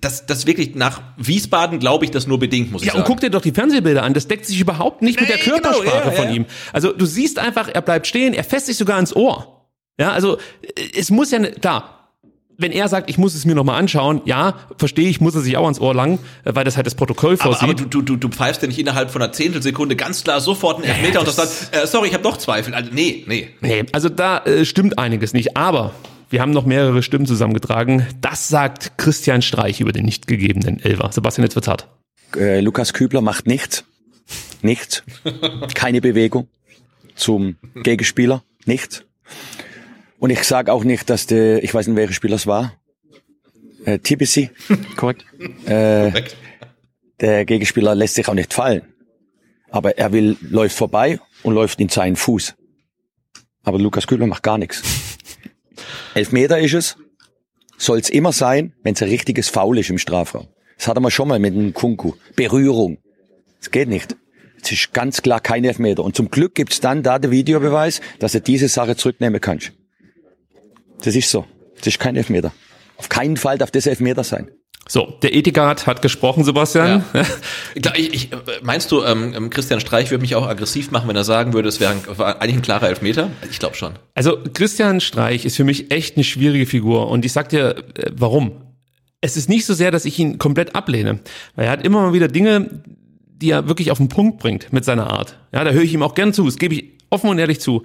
das, 0.00 0.24
das 0.26 0.46
wirklich 0.46 0.74
nach 0.74 1.02
Wiesbaden 1.18 1.78
glaube 1.78 2.04
ich 2.04 2.10
das 2.10 2.26
nur 2.26 2.38
bedingt, 2.38 2.72
muss 2.72 2.82
ich 2.82 2.88
Ja, 2.88 2.94
und 2.94 3.00
sagen. 3.00 3.08
guck 3.12 3.20
dir 3.20 3.30
doch 3.30 3.42
die 3.42 3.52
Fernsehbilder 3.52 4.02
an. 4.02 4.14
Das 4.14 4.26
deckt 4.28 4.46
sich 4.46 4.58
überhaupt 4.60 5.02
nicht 5.02 5.20
mit 5.20 5.28
Nee, 5.28 5.36
der 5.36 5.44
Körpersprache 5.44 5.84
genau, 5.84 6.04
ja, 6.06 6.10
von 6.12 6.24
ja. 6.28 6.34
ihm. 6.34 6.46
Also 6.72 6.92
du 6.92 7.04
siehst 7.04 7.38
einfach, 7.38 7.68
er 7.68 7.82
bleibt 7.82 8.06
stehen, 8.06 8.32
er 8.34 8.44
fässt 8.44 8.66
sich 8.66 8.76
sogar 8.78 8.98
ins 8.98 9.14
Ohr. 9.14 9.66
Ja, 10.00 10.12
also 10.12 10.38
äh, 10.62 10.98
es 10.98 11.10
muss 11.10 11.30
ja, 11.30 11.38
ne- 11.38 11.52
klar, 11.52 11.90
wenn 12.56 12.70
er 12.72 12.88
sagt, 12.88 13.10
ich 13.10 13.18
muss 13.18 13.34
es 13.34 13.44
mir 13.44 13.54
nochmal 13.56 13.78
anschauen, 13.80 14.22
ja, 14.26 14.54
verstehe 14.78 15.08
ich, 15.08 15.20
muss 15.20 15.34
er 15.34 15.40
sich 15.40 15.56
auch 15.56 15.64
ans 15.64 15.80
Ohr 15.80 15.92
langen, 15.94 16.18
äh, 16.44 16.54
weil 16.54 16.64
das 16.64 16.76
halt 16.76 16.86
das 16.86 16.94
Protokoll 16.94 17.34
aber, 17.34 17.42
vorsieht. 17.52 17.62
aber 17.64 17.74
du, 17.74 17.84
du, 17.86 18.00
du, 18.02 18.16
du 18.16 18.28
pfeifst 18.28 18.62
ja 18.62 18.68
nicht 18.68 18.78
innerhalb 18.78 19.10
von 19.10 19.20
einer 19.20 19.32
Zehntelsekunde 19.32 19.96
ganz 19.96 20.24
klar 20.24 20.40
sofort 20.40 20.76
einen 20.76 20.84
Elfmeter 20.84 21.18
und 21.20 21.28
das 21.28 21.36
dann, 21.36 21.48
äh, 21.82 21.86
sorry, 21.86 22.08
ich 22.08 22.14
habe 22.14 22.22
doch 22.22 22.36
Zweifel. 22.38 22.72
Also, 22.74 22.90
nee, 22.92 23.24
nee. 23.26 23.50
Nee, 23.60 23.84
also 23.92 24.08
da 24.08 24.38
äh, 24.44 24.64
stimmt 24.64 24.98
einiges 24.98 25.32
nicht. 25.34 25.56
Aber 25.56 25.92
wir 26.34 26.42
haben 26.42 26.50
noch 26.50 26.66
mehrere 26.66 27.04
Stimmen 27.04 27.26
zusammengetragen. 27.26 28.08
Das 28.20 28.48
sagt 28.48 28.98
Christian 28.98 29.40
Streich 29.40 29.80
über 29.80 29.92
den 29.92 30.04
nicht 30.04 30.26
gegebenen 30.26 30.80
Elfer. 30.80 31.12
Sebastian, 31.12 31.44
jetzt 31.44 31.54
wird's 31.54 31.68
hart. 31.68 31.88
Äh, 32.36 32.58
Lukas 32.58 32.92
Kübler 32.92 33.20
macht 33.20 33.46
nichts. 33.46 33.84
Nichts. 34.60 35.04
Keine 35.74 36.00
Bewegung 36.00 36.48
zum 37.14 37.54
Gegenspieler. 37.76 38.42
Nichts. 38.66 39.04
Und 40.18 40.30
ich 40.30 40.42
sage 40.42 40.72
auch 40.72 40.82
nicht, 40.82 41.08
dass 41.08 41.28
der, 41.28 41.62
ich 41.62 41.72
weiß 41.72 41.86
nicht, 41.86 41.94
welcher 41.96 42.14
Spieler 42.14 42.34
es 42.34 42.48
war. 42.48 42.72
Äh, 43.84 44.00
Tibisi. 44.00 44.50
Korrekt. 44.96 45.24
Äh, 45.66 46.10
Korrekt. 46.10 46.36
der 47.20 47.44
Gegenspieler 47.44 47.94
lässt 47.94 48.16
sich 48.16 48.26
auch 48.26 48.34
nicht 48.34 48.52
fallen. 48.52 48.82
Aber 49.70 49.98
er 49.98 50.12
will, 50.12 50.36
läuft 50.40 50.76
vorbei 50.76 51.20
und 51.44 51.54
läuft 51.54 51.80
in 51.80 51.90
seinen 51.90 52.16
Fuß. 52.16 52.56
Aber 53.62 53.78
Lukas 53.78 54.08
Kübler 54.08 54.26
macht 54.26 54.42
gar 54.42 54.58
nichts. 54.58 54.82
Elfmeter 56.14 56.58
ist 56.58 56.74
es. 56.74 56.96
Soll 57.76 57.98
es 57.98 58.10
immer 58.10 58.32
sein, 58.32 58.72
wenn 58.82 58.94
es 58.94 59.02
ein 59.02 59.08
richtiges 59.08 59.48
Foul 59.48 59.78
ist 59.78 59.90
im 59.90 59.98
Strafraum. 59.98 60.48
Das 60.76 60.88
hatten 60.88 61.02
wir 61.02 61.10
schon 61.10 61.28
mal 61.28 61.38
mit 61.38 61.54
dem 61.54 61.74
Kunku. 61.74 62.12
Berührung. 62.36 62.98
Das 63.58 63.70
geht 63.70 63.88
nicht. 63.88 64.16
Es 64.62 64.72
ist 64.72 64.92
ganz 64.92 65.22
klar 65.22 65.40
kein 65.40 65.64
Elfmeter. 65.64 66.04
Und 66.04 66.16
zum 66.16 66.30
Glück 66.30 66.54
gibt's 66.54 66.80
dann 66.80 67.02
da 67.02 67.18
den 67.18 67.30
Videobeweis, 67.30 68.00
dass 68.18 68.32
du 68.32 68.40
diese 68.40 68.68
Sache 68.68 68.96
zurücknehmen 68.96 69.40
kannst. 69.40 69.72
Das 71.02 71.14
ist 71.14 71.30
so. 71.30 71.44
Das 71.76 71.86
ist 71.88 71.98
kein 71.98 72.16
Elfmeter. 72.16 72.52
Auf 72.96 73.08
keinen 73.08 73.36
Fall 73.36 73.58
darf 73.58 73.70
das 73.70 73.86
Elfmeter 73.86 74.24
sein. 74.24 74.50
So, 74.86 75.14
der 75.22 75.34
Ethikrat 75.34 75.86
hat 75.86 76.02
gesprochen, 76.02 76.44
Sebastian. 76.44 77.04
Klar, 77.80 77.96
ich, 77.96 78.12
ich, 78.12 78.30
meinst 78.62 78.92
du, 78.92 79.02
ähm, 79.02 79.32
ähm, 79.34 79.50
Christian 79.50 79.80
Streich 79.80 80.10
würde 80.10 80.20
mich 80.20 80.34
auch 80.34 80.46
aggressiv 80.46 80.90
machen, 80.90 81.08
wenn 81.08 81.16
er 81.16 81.24
sagen 81.24 81.54
würde, 81.54 81.70
es 81.70 81.80
wäre 81.80 81.94
eigentlich 82.38 82.56
ein 82.56 82.62
klarer 82.62 82.88
Elfmeter? 82.88 83.30
Ich 83.50 83.58
glaube 83.58 83.76
schon. 83.76 83.94
Also 84.14 84.38
Christian 84.52 85.00
Streich 85.00 85.46
ist 85.46 85.56
für 85.56 85.64
mich 85.64 85.90
echt 85.90 86.16
eine 86.16 86.24
schwierige 86.24 86.66
Figur 86.66 87.08
und 87.08 87.24
ich 87.24 87.32
sag 87.32 87.48
dir, 87.48 87.76
äh, 87.94 88.10
warum. 88.14 88.52
Es 89.22 89.38
ist 89.38 89.48
nicht 89.48 89.64
so 89.64 89.72
sehr, 89.72 89.90
dass 89.90 90.04
ich 90.04 90.18
ihn 90.18 90.36
komplett 90.36 90.74
ablehne, 90.74 91.20
weil 91.56 91.64
er 91.64 91.70
hat 91.70 91.82
immer 91.82 92.02
mal 92.02 92.12
wieder 92.12 92.28
Dinge, 92.28 92.82
die 93.26 93.50
er 93.50 93.68
wirklich 93.68 93.90
auf 93.90 93.96
den 93.96 94.10
Punkt 94.10 94.38
bringt 94.38 94.70
mit 94.70 94.84
seiner 94.84 95.10
Art. 95.10 95.38
Ja, 95.52 95.64
da 95.64 95.70
höre 95.70 95.82
ich 95.82 95.94
ihm 95.94 96.02
auch 96.02 96.14
gern 96.14 96.34
zu, 96.34 96.44
das 96.44 96.58
gebe 96.58 96.74
ich 96.74 96.84
offen 97.08 97.30
und 97.30 97.38
ehrlich 97.38 97.58
zu. 97.58 97.84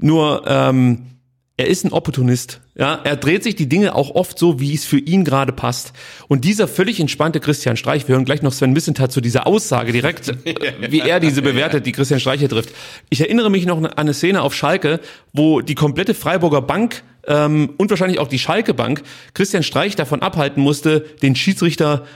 Nur 0.00 0.44
ähm, 0.46 1.17
er 1.58 1.66
ist 1.66 1.84
ein 1.84 1.92
Opportunist. 1.92 2.60
Ja, 2.76 3.00
er 3.02 3.16
dreht 3.16 3.42
sich 3.42 3.56
die 3.56 3.68
Dinge 3.68 3.96
auch 3.96 4.14
oft 4.14 4.38
so, 4.38 4.60
wie 4.60 4.72
es 4.72 4.84
für 4.84 4.98
ihn 4.98 5.24
gerade 5.24 5.52
passt. 5.52 5.92
Und 6.28 6.44
dieser 6.44 6.68
völlig 6.68 7.00
entspannte 7.00 7.40
Christian 7.40 7.76
Streich, 7.76 8.06
wir 8.06 8.14
hören 8.14 8.24
gleich 8.24 8.42
noch 8.42 8.52
Sven 8.52 8.72
Missentat 8.72 9.10
zu 9.10 9.20
dieser 9.20 9.48
Aussage 9.48 9.90
direkt, 9.90 10.32
wie 10.88 11.00
er 11.00 11.18
diese 11.18 11.42
bewertet, 11.42 11.84
die 11.84 11.90
Christian 11.90 12.20
Streich 12.20 12.38
hier 12.38 12.48
trifft. 12.48 12.70
Ich 13.10 13.20
erinnere 13.20 13.50
mich 13.50 13.66
noch 13.66 13.76
an 13.76 13.86
eine 13.86 14.14
Szene 14.14 14.42
auf 14.42 14.54
Schalke, 14.54 15.00
wo 15.32 15.60
die 15.60 15.74
komplette 15.74 16.14
Freiburger 16.14 16.62
Bank 16.62 17.02
ähm, 17.26 17.74
und 17.76 17.90
wahrscheinlich 17.90 18.20
auch 18.20 18.28
die 18.28 18.38
Schalke 18.38 18.72
Bank 18.72 19.02
Christian 19.34 19.64
Streich 19.64 19.96
davon 19.96 20.22
abhalten 20.22 20.62
musste, 20.62 21.00
den 21.22 21.34
Schiedsrichter 21.34 22.06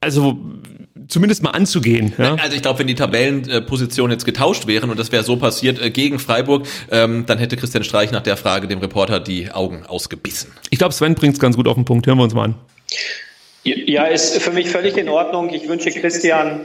also 0.00 0.38
zumindest 1.08 1.42
mal 1.42 1.50
anzugehen. 1.50 2.12
Ja? 2.18 2.36
Also 2.36 2.54
ich 2.54 2.62
glaube, 2.62 2.78
wenn 2.80 2.86
die 2.86 2.94
Tabellenpositionen 2.94 4.12
jetzt 4.12 4.24
getauscht 4.24 4.66
wären 4.66 4.90
und 4.90 4.98
das 4.98 5.10
wäre 5.10 5.24
so 5.24 5.36
passiert 5.36 5.80
äh, 5.80 5.90
gegen 5.90 6.18
Freiburg, 6.18 6.66
ähm, 6.90 7.24
dann 7.26 7.38
hätte 7.38 7.56
Christian 7.56 7.84
Streich 7.84 8.12
nach 8.12 8.22
der 8.22 8.36
Frage 8.36 8.68
dem 8.68 8.78
Reporter 8.78 9.20
die 9.20 9.50
Augen 9.50 9.84
ausgebissen. 9.86 10.52
Ich 10.70 10.78
glaube, 10.78 10.94
Sven 10.94 11.14
bringt's 11.14 11.40
ganz 11.40 11.56
gut 11.56 11.66
auf 11.66 11.74
den 11.74 11.84
Punkt. 11.84 12.06
Hören 12.06 12.18
wir 12.18 12.24
uns 12.24 12.34
mal 12.34 12.44
an. 12.44 12.54
Ja, 13.64 14.04
ist 14.04 14.40
für 14.40 14.52
mich 14.52 14.70
völlig 14.70 14.96
in 14.96 15.08
Ordnung. 15.08 15.52
Ich 15.52 15.68
wünsche 15.68 15.90
Christian, 15.90 16.60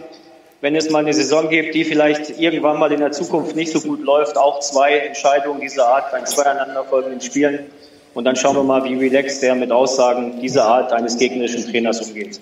wenn 0.61 0.75
es 0.75 0.89
mal 0.89 0.99
eine 0.99 1.13
Saison 1.13 1.49
gibt, 1.49 1.75
die 1.75 1.83
vielleicht 1.83 2.39
irgendwann 2.39 2.79
mal 2.79 2.91
in 2.91 2.99
der 2.99 3.11
Zukunft 3.11 3.55
nicht 3.55 3.71
so 3.71 3.81
gut 3.81 4.01
läuft, 4.01 4.37
auch 4.37 4.59
zwei 4.59 4.97
Entscheidungen 4.97 5.59
dieser 5.59 5.87
Art 5.87 6.11
bei 6.11 6.21
zwei 6.23 6.43
aneinanderfolgenden 6.43 7.19
Spielen. 7.21 7.65
Und 8.13 8.25
dann 8.25 8.35
schauen 8.35 8.55
wir 8.55 8.63
mal, 8.63 8.83
wie 8.83 8.95
relaxed 8.95 9.41
der 9.41 9.55
mit 9.55 9.71
Aussagen 9.71 10.39
dieser 10.39 10.65
Art 10.65 10.93
eines 10.93 11.17
gegnerischen 11.17 11.69
Trainers 11.69 12.01
umgeht. 12.01 12.39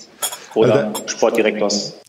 Oder 0.54 0.92
Sportdirektors. 1.06 2.02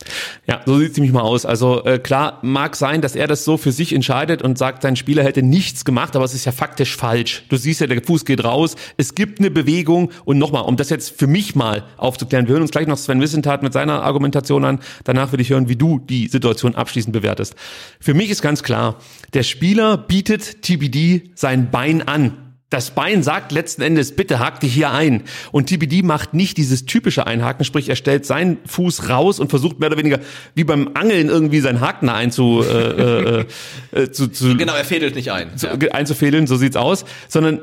Ja, 0.49 0.61
so 0.67 0.77
sieht's 0.79 0.97
nämlich 0.97 1.13
mal 1.13 1.21
aus. 1.21 1.47
Also 1.47 1.85
äh, 1.85 2.01
klar, 2.01 2.41
mag 2.43 2.75
sein, 2.75 3.01
dass 3.01 3.15
er 3.15 3.29
das 3.29 3.45
so 3.45 3.57
für 3.57 3.71
sich 3.71 3.93
entscheidet 3.93 4.43
und 4.43 4.59
sagt, 4.59 4.83
sein 4.83 4.97
Spieler 4.97 5.23
hätte 5.23 5.43
nichts 5.43 5.85
gemacht, 5.85 6.17
aber 6.17 6.25
es 6.25 6.35
ist 6.35 6.45
ja 6.45 6.51
faktisch 6.51 6.97
falsch. 6.97 7.45
Du 7.49 7.57
siehst 7.57 7.81
ja, 7.81 7.87
der 7.87 8.03
Fuß 8.03 8.25
geht 8.25 8.43
raus, 8.43 8.75
es 8.97 9.15
gibt 9.15 9.39
eine 9.39 9.53
Bewegung 9.53 10.11
und 10.25 10.39
nochmal, 10.39 10.65
um 10.65 10.77
das 10.77 10.91
jetzt 10.91 11.17
für 11.17 11.29
mich 11.29 11.55
mal 11.55 11.85
aufzuklären, 11.97 12.49
wir 12.49 12.55
hören 12.55 12.63
uns 12.63 12.73
gleich 12.73 12.89
noch 12.89 12.99
Sven 12.99 13.21
Wissentat 13.21 13.63
mit 13.63 13.73
seiner 13.73 14.03
Argumentation 14.03 14.65
an, 14.65 14.81
danach 15.05 15.31
will 15.31 15.41
ich 15.41 15.51
hören, 15.51 15.69
wie 15.69 15.77
du 15.77 16.01
die 16.01 16.27
Situation 16.27 16.75
abschließend 16.75 17.13
bewertest. 17.13 17.55
Für 18.01 18.15
mich 18.15 18.29
ist 18.29 18.43
ganz 18.43 18.65
klar, 18.65 18.97
der 19.35 19.45
Spieler 19.45 19.97
bietet 19.97 20.63
TBD 20.63 21.31
sein 21.37 21.71
Bein 21.71 22.03
an. 22.03 22.41
Das 22.73 22.93
Bein 22.93 23.23
sagt 23.23 23.53
letzten 23.53 23.83
Endes, 23.83 24.16
bitte 24.16 24.39
hack 24.39 24.61
dich 24.61 24.73
hier 24.73 24.91
ein. 24.93 25.25
Und 25.51 25.66
TBD 25.66 26.03
macht 26.03 26.33
nicht 26.33 26.57
dieses 26.57 26.87
typische 26.87 27.27
Einhaken, 27.27 27.66
sprich 27.66 27.91
er 27.91 27.97
stellt 27.97 28.25
seinen 28.25 28.57
Fuß 28.66 29.11
raus 29.11 29.41
und 29.41 29.51
versucht 29.51 29.79
mehr 29.79 29.91
oder 29.91 29.99
weniger 29.99 30.20
wie 30.55 30.64
beim 30.64 30.93
Angeln 30.95 31.29
irgendwie 31.29 31.61
seinen 31.61 31.81
Haken 31.83 32.09
einzu, 32.09 32.64
äh, 32.64 33.41
äh, 33.41 33.45
äh, 33.93 34.11
zu, 34.11 34.29
zu, 34.29 34.57
Genau, 34.57 34.75
er 34.75 34.87
fädelt 34.87 35.14
nicht 35.16 35.31
ein. 35.31 35.55
zu, 35.59 35.66
Ja. 35.66 35.75
einzufädeln, 35.93 36.47
so 36.47 36.57
sieht's 36.57 36.77
aus, 36.77 37.05
sondern 37.29 37.61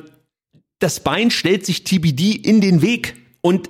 das 0.77 0.99
Bein 0.99 1.31
stellt 1.31 1.65
sich 1.65 1.83
TBD 1.83 2.33
in 2.35 2.61
den 2.61 2.83
Weg 2.83 3.15
und 3.41 3.69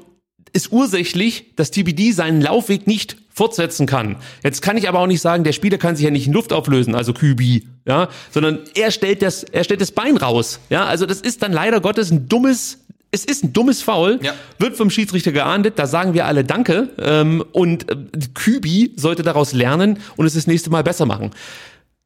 ist 0.51 0.73
ursächlich, 0.73 1.55
dass 1.55 1.71
TBD 1.71 2.11
seinen 2.11 2.41
Laufweg 2.41 2.85
nicht 2.85 3.15
fortsetzen 3.39 3.85
kann. 3.87 4.17
Jetzt 4.43 4.61
kann 4.61 4.75
ich 4.75 4.89
aber 4.89 4.99
auch 4.99 5.07
nicht 5.07 5.21
sagen, 5.21 5.45
der 5.45 5.53
Spieler 5.53 5.77
kann 5.77 5.95
sich 5.95 6.03
ja 6.03 6.11
nicht 6.11 6.27
in 6.27 6.33
Luft 6.33 6.51
auflösen, 6.51 6.93
also 6.93 7.13
Kübi, 7.13 7.69
ja, 7.85 8.09
sondern 8.31 8.59
er 8.75 8.91
stellt 8.91 9.21
das, 9.21 9.43
er 9.43 9.63
stellt 9.63 9.79
das 9.79 9.93
Bein 9.93 10.17
raus, 10.17 10.59
ja, 10.69 10.83
also 10.83 11.05
das 11.05 11.21
ist 11.21 11.41
dann 11.41 11.53
leider 11.53 11.79
Gottes 11.79 12.11
ein 12.11 12.27
dummes, 12.27 12.79
es 13.11 13.23
ist 13.23 13.45
ein 13.45 13.53
dummes 13.53 13.81
Foul, 13.81 14.19
Ja. 14.21 14.33
wird 14.57 14.75
vom 14.75 14.89
Schiedsrichter 14.89 15.31
geahndet, 15.31 15.79
da 15.79 15.87
sagen 15.87 16.13
wir 16.13 16.25
alle 16.25 16.43
Danke 16.43 16.89
ähm, 16.99 17.41
und 17.53 17.89
äh, 17.89 17.95
Kübi 18.33 18.91
sollte 18.97 19.23
daraus 19.23 19.53
lernen 19.53 19.99
und 20.17 20.25
es 20.25 20.33
das 20.33 20.45
nächste 20.45 20.69
Mal 20.69 20.83
besser 20.83 21.05
machen. 21.05 21.31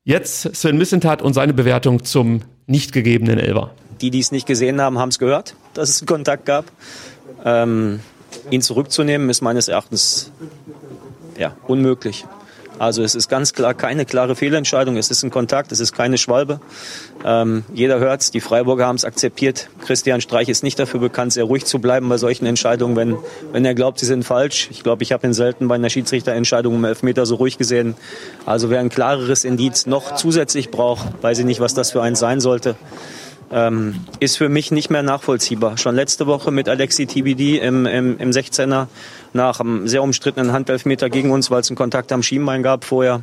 Jetzt 0.04 0.56
Sven 0.56 0.78
Missentat 0.78 1.24
und 1.24 1.34
seine 1.34 1.54
Bewertung 1.56 2.04
zum 2.04 2.42
nicht 2.68 2.94
gegebenen 2.94 3.40
Elber. 3.40 3.72
Die, 4.02 4.12
die 4.12 4.20
es 4.20 4.32
nicht 4.32 4.46
gesehen 4.46 4.80
haben, 4.80 5.00
haben 5.00 5.10
es 5.10 5.18
gehört, 5.18 5.56
dass 5.74 5.90
es 5.90 6.02
einen 6.02 6.08
Kontakt 6.08 6.46
gab. 6.46 6.66
Ähm, 7.44 8.02
ihn 8.52 8.62
zurückzunehmen, 8.62 9.30
ist 9.30 9.42
meines 9.42 9.68
Erachtens 9.68 10.32
ja, 11.38 11.56
unmöglich. 11.68 12.26
Also 12.80 13.04
es 13.04 13.14
ist 13.16 13.30
ganz 13.30 13.54
klar 13.54 13.74
keine 13.74 14.06
klare 14.06 14.36
Fehlentscheidung. 14.36 14.98
Es 14.98 15.12
ist 15.12 15.24
ein 15.24 15.30
Kontakt, 15.30 15.72
es 15.72 15.80
ist 15.80 15.94
keine 15.94 16.18
Schwalbe. 16.18 16.60
Ähm, 17.24 17.64
jeder 17.74 18.00
hört's, 18.00 18.32
die 18.32 18.42
Freiburger 18.42 18.88
haben 18.88 18.96
es 18.96 19.06
akzeptiert. 19.06 19.70
Christian 19.86 20.22
Streich 20.22 20.50
ist 20.50 20.64
nicht 20.64 20.80
dafür 20.80 21.00
bekannt, 21.00 21.34
sehr 21.34 21.44
ruhig 21.44 21.66
zu 21.66 21.80
bleiben 21.80 22.10
bei 22.10 22.18
solchen 22.18 22.46
Entscheidungen, 22.46 22.96
wenn, 22.96 23.18
wenn 23.52 23.64
er 23.64 23.76
glaubt, 23.76 24.00
sie 24.00 24.06
sind 24.06 24.24
falsch. 24.24 24.70
Ich 24.72 24.84
glaube, 24.84 25.04
ich 25.04 25.12
habe 25.12 25.28
ihn 25.28 25.34
selten 25.34 25.68
bei 25.68 25.76
einer 25.76 25.90
Schiedsrichterentscheidung 25.90 26.76
um 26.76 26.84
Elfmeter 26.84 27.26
so 27.26 27.36
ruhig 27.36 27.58
gesehen. 27.58 27.96
Also 28.46 28.70
wer 28.70 28.80
ein 28.80 28.90
klareres 28.90 29.46
Indiz 29.46 29.86
noch 29.86 30.16
zusätzlich 30.16 30.72
braucht, 30.72 31.06
weiß 31.22 31.40
ich 31.40 31.46
nicht, 31.46 31.60
was 31.60 31.74
das 31.74 31.92
für 31.92 32.02
eins 32.02 32.20
sein 32.20 32.40
sollte. 32.40 32.76
Ähm, 33.54 34.06
ist 34.20 34.38
für 34.38 34.50
mich 34.50 34.72
nicht 34.72 34.90
mehr 34.90 35.04
nachvollziehbar. 35.04 35.78
Schon 35.78 35.96
letzte 35.96 36.28
Woche 36.28 36.52
mit 36.52 36.68
Alexi 36.68 37.06
TBD 37.06 37.60
im, 37.60 37.86
im, 37.86 38.18
im 38.18 38.32
16er 38.32 38.88
nach 39.34 39.60
einem 39.60 39.88
sehr 39.88 40.04
umstrittenen 40.04 40.52
Handelfmeter 40.52 41.10
gegen 41.10 41.32
uns, 41.32 41.52
weil 41.52 41.62
es 41.62 41.70
einen 41.70 41.78
Kontakt 41.78 42.12
am 42.12 42.24
Schienbein 42.24 42.64
gab 42.64 42.84
vorher. 42.84 43.22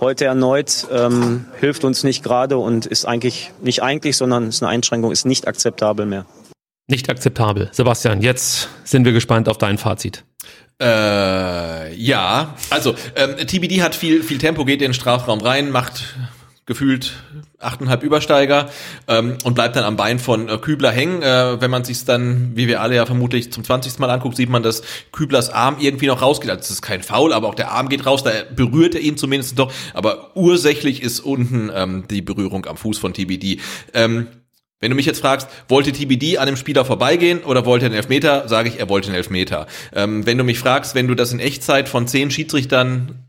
Heute 0.00 0.24
erneut 0.24 0.86
ähm, 0.92 1.46
hilft 1.60 1.84
uns 1.84 2.04
nicht 2.04 2.22
gerade 2.22 2.58
und 2.58 2.86
ist 2.86 3.04
eigentlich 3.04 3.52
nicht 3.62 3.82
eigentlich, 3.82 4.16
sondern 4.16 4.48
ist 4.48 4.62
eine 4.62 4.70
Einschränkung, 4.70 5.12
ist 5.12 5.24
nicht 5.24 5.46
akzeptabel 5.46 6.06
mehr. 6.06 6.26
Nicht 6.88 7.08
akzeptabel. 7.08 7.68
Sebastian, 7.72 8.20
jetzt 8.20 8.68
sind 8.84 9.04
wir 9.04 9.12
gespannt 9.12 9.48
auf 9.48 9.58
dein 9.58 9.78
Fazit. 9.78 10.24
Äh, 10.80 11.94
ja, 11.94 12.56
also 12.70 12.94
ähm, 13.14 13.36
TBD 13.46 13.82
hat 13.82 13.94
viel, 13.94 14.22
viel 14.24 14.38
Tempo, 14.38 14.64
geht 14.64 14.82
in 14.82 14.88
den 14.88 14.94
Strafraum 14.94 15.40
rein, 15.40 15.70
macht 15.70 16.16
gefühlt 16.66 17.12
achteinhalb 17.62 18.02
Übersteiger 18.02 18.70
ähm, 19.08 19.36
und 19.44 19.54
bleibt 19.54 19.76
dann 19.76 19.84
am 19.84 19.96
Bein 19.96 20.18
von 20.18 20.48
äh, 20.48 20.58
Kübler 20.58 20.90
hängen. 20.90 21.22
Äh, 21.22 21.60
wenn 21.60 21.70
man 21.70 21.84
sich 21.84 22.04
dann, 22.04 22.52
wie 22.54 22.68
wir 22.68 22.80
alle 22.80 22.96
ja 22.96 23.06
vermutlich 23.06 23.52
zum 23.52 23.64
20. 23.64 23.98
Mal 23.98 24.10
anguckt, 24.10 24.36
sieht 24.36 24.50
man, 24.50 24.62
dass 24.62 24.82
Küblers 25.12 25.50
Arm 25.50 25.76
irgendwie 25.78 26.06
noch 26.06 26.22
rausgeht. 26.22 26.50
Also 26.50 26.60
das 26.60 26.70
ist 26.70 26.82
kein 26.82 27.02
Foul, 27.02 27.32
aber 27.32 27.48
auch 27.48 27.54
der 27.54 27.72
Arm 27.72 27.88
geht 27.88 28.06
raus, 28.06 28.22
da 28.22 28.30
berührt 28.54 28.94
er 28.94 29.00
ihn 29.00 29.16
zumindest 29.16 29.58
doch. 29.58 29.72
Aber 29.94 30.36
ursächlich 30.36 31.02
ist 31.02 31.20
unten 31.20 31.70
ähm, 31.74 32.04
die 32.10 32.22
Berührung 32.22 32.66
am 32.66 32.76
Fuß 32.76 32.98
von 32.98 33.12
TBD. 33.14 33.60
Ähm, 33.94 34.28
wenn 34.82 34.90
du 34.90 34.96
mich 34.96 35.06
jetzt 35.06 35.20
fragst, 35.20 35.48
wollte 35.68 35.92
TBD 35.92 36.38
an 36.38 36.46
dem 36.46 36.56
Spieler 36.56 36.84
vorbeigehen 36.84 37.44
oder 37.44 37.64
wollte 37.64 37.84
er 37.84 37.90
einen 37.90 37.94
Elfmeter, 37.94 38.48
sage 38.48 38.68
ich, 38.68 38.80
er 38.80 38.88
wollte 38.88 39.06
einen 39.08 39.16
Elfmeter. 39.16 39.68
Ähm, 39.94 40.26
wenn 40.26 40.36
du 40.36 40.42
mich 40.42 40.58
fragst, 40.58 40.96
wenn 40.96 41.06
du 41.06 41.14
das 41.14 41.32
in 41.32 41.38
Echtzeit 41.38 41.88
von 41.88 42.08
zehn 42.08 42.32
Schiedsrichtern 42.32 43.21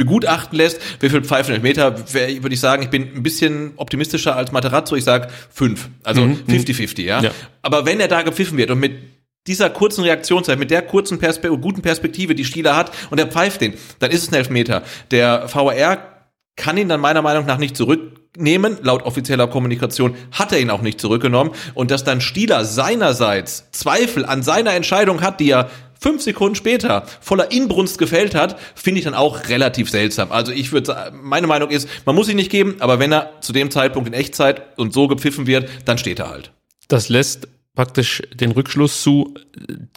begutachten 0.00 0.56
lässt, 0.56 0.80
wie 1.00 1.10
viel 1.10 1.22
Pfeifen 1.22 1.54
Elfmeter, 1.54 1.94
würde 2.12 2.54
ich 2.54 2.60
sagen, 2.60 2.82
ich 2.82 2.88
bin 2.88 3.02
ein 3.14 3.22
bisschen 3.22 3.72
optimistischer 3.76 4.34
als 4.34 4.50
Materazzo, 4.50 4.96
ich 4.96 5.04
sage 5.04 5.28
fünf, 5.50 5.90
also 6.02 6.22
50-50, 6.22 7.00
mhm. 7.00 7.06
ja? 7.06 7.20
ja. 7.20 7.30
Aber 7.60 7.84
wenn 7.84 8.00
er 8.00 8.08
da 8.08 8.22
gepfiffen 8.22 8.56
wird 8.56 8.70
und 8.70 8.80
mit 8.80 8.92
dieser 9.46 9.68
kurzen 9.68 10.04
Reaktionszeit, 10.04 10.58
mit 10.58 10.70
der 10.70 10.82
kurzen 10.82 11.18
Perspe 11.18 11.48
guten 11.58 11.82
Perspektive, 11.82 12.34
die 12.34 12.44
Stieler 12.44 12.76
hat, 12.76 12.92
und 13.10 13.18
er 13.18 13.26
pfeift 13.26 13.60
den, 13.60 13.74
dann 13.98 14.10
ist 14.10 14.22
es 14.22 14.30
ein 14.30 14.36
Elfmeter. 14.36 14.82
Der 15.10 15.48
VAR 15.52 15.98
kann 16.56 16.76
ihn 16.76 16.88
dann 16.88 17.00
meiner 17.00 17.22
Meinung 17.22 17.46
nach 17.46 17.58
nicht 17.58 17.76
zurücknehmen. 18.34 18.78
Laut 18.82 19.02
offizieller 19.02 19.46
Kommunikation 19.46 20.14
hat 20.32 20.52
er 20.52 20.60
ihn 20.60 20.70
auch 20.70 20.82
nicht 20.82 21.00
zurückgenommen. 21.00 21.52
Und 21.74 21.90
dass 21.90 22.04
dann 22.04 22.20
Stieler 22.20 22.64
seinerseits 22.64 23.70
Zweifel 23.72 24.24
an 24.24 24.42
seiner 24.42 24.74
Entscheidung 24.74 25.20
hat, 25.20 25.40
die 25.40 25.50
er 25.50 25.70
fünf 26.00 26.22
Sekunden 26.22 26.54
später 26.54 27.04
voller 27.20 27.52
Inbrunst 27.52 27.98
gefällt 27.98 28.34
hat, 28.34 28.58
finde 28.74 29.00
ich 29.00 29.04
dann 29.04 29.14
auch 29.14 29.48
relativ 29.48 29.90
seltsam. 29.90 30.32
Also 30.32 30.50
ich 30.52 30.72
würde, 30.72 31.12
meine 31.22 31.46
Meinung 31.46 31.70
ist, 31.70 31.88
man 32.06 32.14
muss 32.14 32.28
ihn 32.28 32.36
nicht 32.36 32.50
geben, 32.50 32.76
aber 32.78 32.98
wenn 32.98 33.12
er 33.12 33.40
zu 33.42 33.52
dem 33.52 33.70
Zeitpunkt 33.70 34.08
in 34.08 34.14
Echtzeit 34.14 34.78
und 34.78 34.94
so 34.94 35.08
gepfiffen 35.08 35.46
wird, 35.46 35.68
dann 35.84 35.98
steht 35.98 36.18
er 36.18 36.30
halt. 36.30 36.52
Das 36.88 37.10
lässt 37.10 37.48
praktisch 37.74 38.22
den 38.34 38.52
Rückschluss 38.52 39.02
zu. 39.02 39.34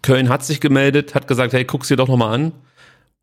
Köln 0.01 0.29
hat 0.29 0.43
sich 0.43 0.59
gemeldet, 0.59 1.15
hat 1.15 1.27
gesagt, 1.27 1.53
hey, 1.53 1.63
guck's 1.63 1.87
dir 1.87 1.97
doch 1.97 2.09
nochmal 2.09 2.33
an. 2.33 2.51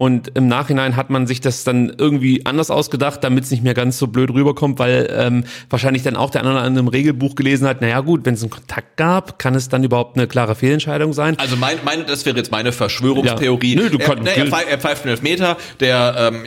Und 0.00 0.28
im 0.34 0.48
Nachhinein 0.48 0.96
hat 0.96 1.10
man 1.10 1.26
sich 1.26 1.42
das 1.42 1.62
dann 1.62 1.92
irgendwie 1.98 2.46
anders 2.46 2.70
ausgedacht, 2.70 3.22
damit 3.22 3.44
es 3.44 3.50
nicht 3.50 3.62
mehr 3.62 3.74
ganz 3.74 3.98
so 3.98 4.06
blöd 4.06 4.30
rüberkommt, 4.30 4.78
weil 4.78 5.14
ähm, 5.14 5.44
wahrscheinlich 5.68 6.02
dann 6.02 6.16
auch 6.16 6.30
der 6.30 6.40
andere 6.40 6.60
an 6.60 6.72
einem 6.72 6.88
Regelbuch 6.88 7.34
gelesen 7.34 7.68
hat, 7.68 7.82
naja 7.82 8.00
gut, 8.00 8.24
wenn 8.24 8.32
es 8.32 8.40
einen 8.40 8.48
Kontakt 8.48 8.96
gab, 8.96 9.38
kann 9.38 9.54
es 9.54 9.68
dann 9.68 9.84
überhaupt 9.84 10.16
eine 10.16 10.26
klare 10.26 10.54
Fehlentscheidung 10.54 11.12
sein? 11.12 11.38
Also 11.38 11.56
mein, 11.56 11.76
mein, 11.84 12.06
das 12.06 12.24
wäre 12.24 12.34
jetzt 12.34 12.50
meine 12.50 12.72
Verschwörungstheorie. 12.72 13.74
Ja. 13.74 13.82
Nö, 13.82 13.90
du 13.90 13.98
er, 13.98 14.16
ne, 14.16 14.34
er, 14.34 14.46
pfeift, 14.46 14.68
er 14.70 14.78
pfeift 14.78 15.02
einen 15.02 15.10
Elfmeter, 15.10 15.58
der, 15.80 16.32
ähm, 16.32 16.46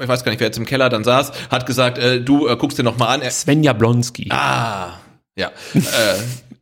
ich 0.00 0.08
weiß 0.08 0.24
gar 0.24 0.30
nicht, 0.32 0.40
wer 0.40 0.46
jetzt 0.46 0.56
im 0.56 0.64
Keller 0.64 0.88
dann 0.88 1.04
saß, 1.04 1.32
hat 1.50 1.66
gesagt, 1.66 1.98
äh, 1.98 2.22
du 2.22 2.48
äh, 2.48 2.56
guckst 2.56 2.78
dir 2.78 2.82
noch 2.82 2.96
mal 2.96 3.08
an. 3.08 3.30
Svenja 3.30 3.74
Blonski. 3.74 4.28
Ah, 4.30 4.94
ja. 5.36 5.48
äh, 5.74 5.80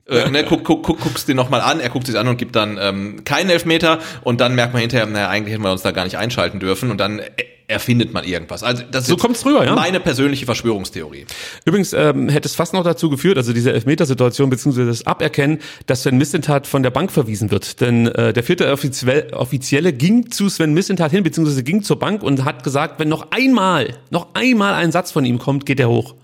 äh, 0.07 0.31
ne, 0.31 0.45
guck, 0.45 0.65
guck, 0.65 0.83
guck, 0.83 1.01
guckst 1.01 1.29
dir 1.29 1.35
nochmal 1.35 1.61
an, 1.61 1.81
er 1.81 1.89
guckt 1.89 2.07
sich 2.07 2.19
an 2.19 2.29
und 2.29 2.37
gibt 2.37 2.57
dann 2.57 2.79
ähm, 2.81 3.25
keinen 3.25 3.51
Elfmeter 3.51 4.01
und 4.23 4.41
dann 4.41 4.55
merkt 4.55 4.73
man 4.73 4.81
hinterher, 4.81 5.07
naja, 5.07 5.29
eigentlich 5.29 5.55
hätten 5.55 5.65
wir 5.65 5.73
uns 5.73 5.83
da 5.83 5.93
gar 5.93 6.05
nicht 6.05 6.19
einschalten 6.19 6.61
dürfen 6.61 6.91
und 6.91 6.99
dann 6.99 7.23
erfindet 7.67 8.13
man 8.13 8.25
irgendwas. 8.25 8.63
Also 8.63 8.83
das 8.91 9.05
ist 9.05 9.09
so 9.09 9.17
kommt's 9.17 9.47
rüber, 9.47 9.65
ja? 9.65 9.75
meine 9.75 10.01
persönliche 10.01 10.45
Verschwörungstheorie. 10.45 11.25
Übrigens 11.65 11.95
ähm, 11.95 12.29
hätte 12.29 12.47
es 12.47 12.55
fast 12.55 12.75
noch 12.75 12.85
dazu 12.85 13.09
geführt, 13.09 13.39
also 13.39 13.55
diese 13.55 13.73
Elfmetersituation 13.73 14.51
beziehungsweise 14.51 14.89
das 14.89 15.07
Aberkennen, 15.07 15.61
dass 15.87 16.03
Sven 16.03 16.19
Missentat 16.19 16.67
von 16.67 16.83
der 16.83 16.91
Bank 16.91 17.11
verwiesen 17.11 17.51
wird. 17.51 17.81
Denn 17.81 18.09
äh, 18.09 18.35
der 18.35 18.43
vierte 18.43 18.71
Offizielle, 18.71 19.33
Offizielle 19.33 19.95
ging 19.95 20.31
zu 20.31 20.51
Sven 20.51 20.75
Missentat 20.75 21.13
hin, 21.13 21.25
beziehungsweise 21.25 21.63
ging 21.63 21.83
zur 21.83 21.99
Bank 21.99 22.23
und 22.23 22.45
hat 22.45 22.63
gesagt, 22.65 23.01
wenn 23.01 23.09
noch 23.09 23.31
einmal, 23.31 23.97
noch 24.11 24.35
einmal 24.35 24.75
ein 24.75 24.93
Satz 24.93 25.13
von 25.13 25.25
ihm 25.25 25.39
kommt, 25.39 25.65
geht 25.65 25.81
er 25.81 25.89
hoch. 25.89 26.15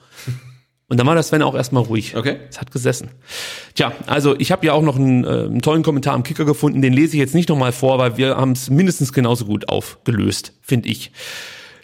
Und 0.91 0.99
dann 0.99 1.07
war 1.07 1.15
das 1.15 1.29
Sven 1.29 1.41
auch 1.43 1.55
erstmal 1.55 1.85
ruhig. 1.85 2.17
Okay. 2.17 2.37
Es 2.51 2.61
hat 2.61 2.73
gesessen. 2.73 3.11
Tja, 3.77 3.93
also 4.07 4.35
ich 4.39 4.51
habe 4.51 4.67
ja 4.67 4.73
auch 4.73 4.83
noch 4.83 4.97
einen, 4.97 5.23
äh, 5.23 5.29
einen 5.29 5.63
tollen 5.63 5.85
Kommentar 5.85 6.15
am 6.15 6.25
Kicker 6.25 6.45
gefunden, 6.45 6.83
den 6.83 6.93
lese 6.93 7.15
ich 7.15 7.21
jetzt 7.21 7.35
nicht 7.35 7.49
nochmal 7.49 7.71
vor, 7.71 7.99
weil 7.99 8.17
wir 8.17 8.37
haben 8.37 8.53
es 8.53 8.71
mindestens 8.71 9.13
genauso 9.13 9.45
gut 9.45 9.69
aufgelöst, 9.69 10.53
finde 10.63 10.89
ich. 10.89 11.13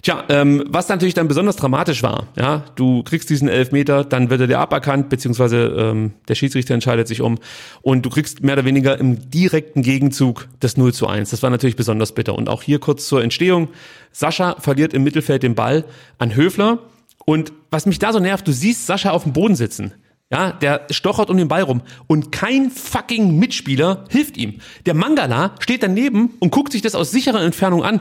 Tja, 0.03 0.25
ähm, 0.29 0.65
was 0.67 0.89
natürlich 0.89 1.15
dann 1.15 1.29
besonders 1.29 1.55
dramatisch 1.55 2.03
war, 2.03 2.27
ja, 2.37 2.65
du 2.75 3.05
kriegst 3.05 3.31
diesen 3.31 3.49
Elfmeter, 3.49 4.03
dann 4.03 4.29
wird 4.29 4.41
er 4.41 4.47
dir 4.49 4.59
aberkannt, 4.59 5.09
beziehungsweise 5.09 5.67
ähm, 5.79 6.13
der 6.27 6.35
Schiedsrichter 6.35 6.75
entscheidet 6.75 7.07
sich 7.07 7.21
um 7.21 7.39
und 7.83 8.05
du 8.05 8.11
kriegst 8.11 8.43
mehr 8.43 8.55
oder 8.55 8.65
weniger 8.65 8.99
im 8.99 9.31
direkten 9.31 9.83
Gegenzug 9.83 10.49
das 10.59 10.77
0 10.77 10.93
zu 10.93 11.07
1. 11.07 11.31
Das 11.31 11.45
war 11.45 11.51
natürlich 11.51 11.77
besonders 11.77 12.11
bitter. 12.11 12.35
Und 12.35 12.49
auch 12.49 12.63
hier 12.63 12.81
kurz 12.81 13.07
zur 13.07 13.23
Entstehung. 13.23 13.69
Sascha 14.11 14.57
verliert 14.59 14.95
im 14.95 15.05
Mittelfeld 15.05 15.45
den 15.45 15.55
Ball 15.55 15.85
an 16.19 16.35
Höfler 16.35 16.81
und 17.27 17.53
was 17.71 17.85
mich 17.85 17.99
da 17.99 18.13
so 18.13 18.21
nervt, 18.21 18.49
du 18.49 18.53
siehst 18.53 18.87
Sascha 18.87 19.11
auf 19.11 19.25
dem 19.25 19.35
Boden 19.35 19.57
sitzen. 19.57 19.93
Ja, 20.33 20.51
der 20.51 20.87
stochert 20.91 21.31
um 21.31 21.37
den 21.37 21.47
Ball 21.47 21.63
rum 21.63 21.83
und 22.09 22.33
kein 22.33 22.71
fucking 22.71 23.39
Mitspieler 23.39 24.07
hilft 24.11 24.37
ihm. 24.37 24.61
Der 24.85 24.95
Mangala 24.95 25.55
steht 25.61 25.85
daneben 25.85 26.35
und 26.41 26.51
guckt 26.51 26.73
sich 26.73 26.83
das 26.83 26.97
aus 26.97 27.13
sicherer 27.13 27.43
Entfernung 27.43 27.85
an. 27.85 28.01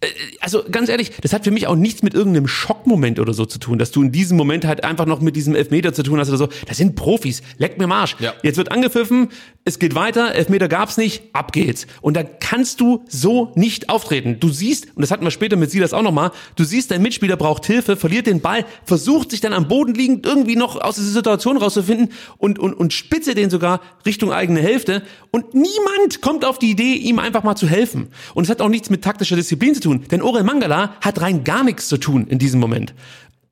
Äh, 0.00 0.06
also 0.40 0.62
ganz 0.70 0.88
ehrlich, 0.88 1.12
das 1.22 1.32
hat 1.32 1.44
für 1.44 1.50
mich 1.50 1.66
auch 1.66 1.76
nichts 1.76 2.02
mit 2.02 2.14
irgendeinem 2.14 2.48
Schockmoment 2.48 3.18
oder 3.18 3.32
so 3.32 3.46
zu 3.46 3.58
tun, 3.58 3.78
dass 3.78 3.90
du 3.90 4.02
in 4.02 4.12
diesem 4.12 4.36
Moment 4.36 4.64
halt 4.64 4.84
einfach 4.84 5.06
noch 5.06 5.20
mit 5.20 5.36
diesem 5.36 5.54
Elfmeter 5.54 5.92
zu 5.92 6.02
tun 6.02 6.18
hast 6.18 6.28
oder 6.28 6.38
so. 6.38 6.48
Das 6.66 6.76
sind 6.76 6.96
Profis. 6.96 7.42
Leck 7.58 7.78
mir 7.78 7.86
Marsch. 7.86 8.16
Ja. 8.18 8.34
Jetzt 8.42 8.56
wird 8.56 8.70
angepfiffen, 8.70 9.28
es 9.64 9.78
geht 9.78 9.94
weiter, 9.94 10.34
Elfmeter 10.34 10.68
gab's 10.68 10.96
nicht, 10.96 11.24
ab 11.32 11.52
geht's. 11.52 11.86
Und 12.00 12.16
da 12.16 12.22
kannst 12.22 12.80
du 12.80 13.04
so 13.08 13.52
nicht 13.56 13.88
auftreten. 13.88 14.38
Du 14.38 14.48
siehst, 14.48 14.86
und 14.94 15.02
das 15.02 15.10
hatten 15.10 15.24
wir 15.24 15.30
später 15.30 15.56
mit 15.56 15.70
Silas 15.70 15.92
auch 15.92 16.02
nochmal, 16.02 16.30
du 16.54 16.64
siehst, 16.64 16.90
dein 16.90 17.02
Mitspieler 17.02 17.36
braucht 17.36 17.66
Hilfe, 17.66 17.96
verliert 17.96 18.26
den 18.26 18.40
Ball, 18.40 18.64
versucht 18.84 19.30
sich 19.30 19.40
dann 19.40 19.52
am 19.52 19.66
Boden 19.66 19.94
liegend 19.94 20.24
irgendwie 20.26 20.56
noch 20.56 20.80
aus 20.80 20.96
dieser 20.96 21.10
Situation 21.10 21.56
rauszufinden 21.56 22.10
und, 22.38 22.58
und, 22.58 22.74
und 22.74 22.92
spitze 22.92 23.34
den 23.34 23.50
sogar 23.50 23.80
Richtung 24.04 24.32
eigene 24.32 24.60
Hälfte. 24.60 25.02
Und 25.30 25.54
niemand 25.54 26.20
kommt 26.20 26.44
auf 26.44 26.58
die 26.58 26.70
Idee, 26.70 26.94
ihm 26.94 27.18
einfach 27.18 27.42
mal 27.42 27.56
zu 27.56 27.66
helfen. 27.66 28.08
Und 28.34 28.44
es 28.44 28.50
hat 28.50 28.60
auch 28.60 28.68
nichts 28.68 28.90
mit 28.90 29.02
taktischer 29.02 29.36
Disziplin 29.36 29.74
zu 29.74 29.80
tun, 29.80 29.85
denn 29.94 30.22
Orel 30.22 30.44
Mangala 30.44 30.96
hat 31.00 31.20
rein 31.20 31.44
gar 31.44 31.64
nichts 31.64 31.88
zu 31.88 31.96
tun 31.96 32.26
in 32.28 32.38
diesem 32.38 32.60
Moment. 32.60 32.94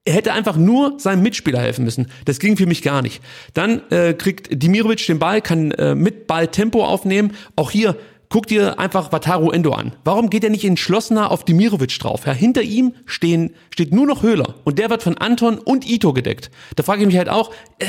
Er 0.04 0.14
hätte 0.14 0.34
einfach 0.34 0.56
nur 0.56 0.98
seinem 0.98 1.22
Mitspieler 1.22 1.60
helfen 1.60 1.84
müssen. 1.84 2.08
Das 2.26 2.38
ging 2.38 2.58
für 2.58 2.66
mich 2.66 2.82
gar 2.82 3.00
nicht. 3.00 3.22
Dann 3.54 3.80
äh, 3.90 4.12
kriegt 4.12 4.62
Dimirovic 4.62 5.06
den 5.06 5.18
Ball, 5.18 5.40
kann 5.40 5.70
äh, 5.72 5.94
mit 5.94 6.26
Ball 6.26 6.48
Tempo 6.48 6.84
aufnehmen. 6.84 7.32
Auch 7.56 7.70
hier 7.70 7.96
guck 8.28 8.48
dir 8.48 8.80
einfach 8.80 9.12
Wataru 9.12 9.50
Endo 9.50 9.72
an. 9.72 9.94
Warum 10.02 10.28
geht 10.28 10.42
er 10.42 10.50
nicht 10.50 10.64
entschlossener 10.64 11.30
auf 11.30 11.44
Dimirovic 11.44 11.96
drauf? 12.00 12.26
Ja, 12.26 12.32
hinter 12.32 12.62
ihm 12.62 12.94
stehen, 13.06 13.54
steht 13.70 13.94
nur 13.94 14.06
noch 14.06 14.24
Höhler 14.24 14.56
und 14.64 14.80
der 14.80 14.90
wird 14.90 15.04
von 15.04 15.16
Anton 15.16 15.56
und 15.58 15.88
Ito 15.88 16.12
gedeckt. 16.12 16.50
Da 16.76 16.82
frage 16.82 17.02
ich 17.02 17.06
mich 17.06 17.16
halt 17.16 17.28
auch, 17.28 17.52
äh, 17.78 17.86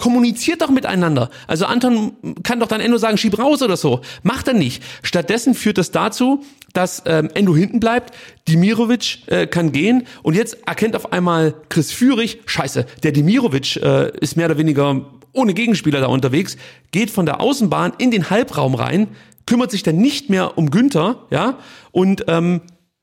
kommuniziert 0.00 0.62
doch 0.62 0.70
miteinander. 0.70 1.30
Also 1.46 1.66
Anton 1.66 2.12
kann 2.42 2.58
doch 2.58 2.66
dann 2.66 2.80
Endo 2.80 2.98
sagen, 2.98 3.18
schieb 3.18 3.38
raus 3.38 3.62
oder 3.62 3.76
so. 3.76 4.00
Macht 4.24 4.48
er 4.48 4.54
nicht. 4.54 4.82
Stattdessen 5.02 5.54
führt 5.54 5.78
das 5.78 5.92
dazu, 5.92 6.42
dass 6.72 7.02
ähm, 7.06 7.30
Endo 7.34 7.54
hinten 7.54 7.78
bleibt, 7.78 8.16
Dimirovic 8.48 9.18
äh, 9.26 9.46
kann 9.46 9.72
gehen 9.72 10.06
und 10.22 10.34
jetzt 10.34 10.56
erkennt 10.66 10.96
auf 10.96 11.12
einmal 11.12 11.54
Chris 11.68 11.92
Führig, 11.92 12.40
scheiße, 12.46 12.86
der 13.02 13.12
Dimirovic 13.12 13.76
äh, 13.76 14.10
ist 14.20 14.36
mehr 14.36 14.46
oder 14.46 14.58
weniger 14.58 15.06
ohne 15.32 15.54
Gegenspieler 15.54 16.00
da 16.00 16.06
unterwegs, 16.06 16.56
geht 16.90 17.10
von 17.10 17.26
der 17.26 17.40
Außenbahn 17.40 17.92
in 17.98 18.10
den 18.10 18.30
Halbraum 18.30 18.74
rein, 18.74 19.08
kümmert 19.46 19.70
sich 19.70 19.82
dann 19.82 19.96
nicht 19.96 20.30
mehr 20.30 20.58
um 20.58 20.70
Günther, 20.70 21.26
ja, 21.30 21.58
und 21.92 22.24
ähm, 22.28 22.62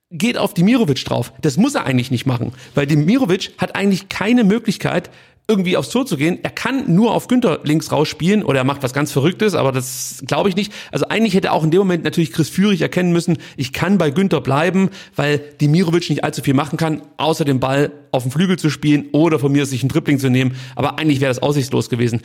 geht 0.09 0.37
auf 0.37 0.53
Dimirovic 0.53 1.03
drauf. 1.03 1.33
Das 1.41 1.57
muss 1.57 1.75
er 1.75 1.85
eigentlich 1.85 2.11
nicht 2.11 2.25
machen, 2.25 2.53
weil 2.73 2.87
Dimirovic 2.87 3.51
hat 3.57 3.75
eigentlich 3.75 4.09
keine 4.09 4.43
Möglichkeit, 4.43 5.09
irgendwie 5.49 5.77
aufs 5.77 5.89
Tor 5.89 6.05
zu 6.05 6.17
gehen. 6.17 6.39
Er 6.43 6.49
kann 6.49 6.93
nur 6.93 7.13
auf 7.13 7.27
Günther 7.27 7.61
links 7.63 7.91
rausspielen 7.91 8.43
oder 8.43 8.59
er 8.59 8.63
macht 8.65 8.83
was 8.83 8.93
ganz 8.93 9.11
Verrücktes, 9.11 9.55
aber 9.55 9.71
das 9.71 10.21
glaube 10.27 10.49
ich 10.49 10.55
nicht. 10.55 10.73
Also 10.91 11.07
eigentlich 11.07 11.35
hätte 11.35 11.53
auch 11.53 11.63
in 11.63 11.71
dem 11.71 11.79
Moment 11.79 12.03
natürlich 12.03 12.33
Chris 12.33 12.49
Führig 12.49 12.81
erkennen 12.81 13.13
müssen, 13.13 13.37
ich 13.55 13.71
kann 13.71 13.97
bei 13.97 14.09
Günther 14.09 14.41
bleiben, 14.41 14.89
weil 15.15 15.39
Dimirovic 15.61 16.09
nicht 16.09 16.23
allzu 16.23 16.41
viel 16.41 16.53
machen 16.53 16.77
kann, 16.77 17.01
außer 17.15 17.45
den 17.45 17.59
Ball 17.59 17.91
auf 18.11 18.23
den 18.23 18.31
Flügel 18.31 18.59
zu 18.59 18.69
spielen 18.69 19.07
oder 19.13 19.39
von 19.39 19.51
mir 19.51 19.65
sich 19.65 19.81
einen 19.83 19.89
Dribbling 19.89 20.19
zu 20.19 20.29
nehmen. 20.29 20.55
Aber 20.75 20.99
eigentlich 20.99 21.21
wäre 21.21 21.29
das 21.29 21.41
aussichtslos 21.41 21.89
gewesen. 21.89 22.21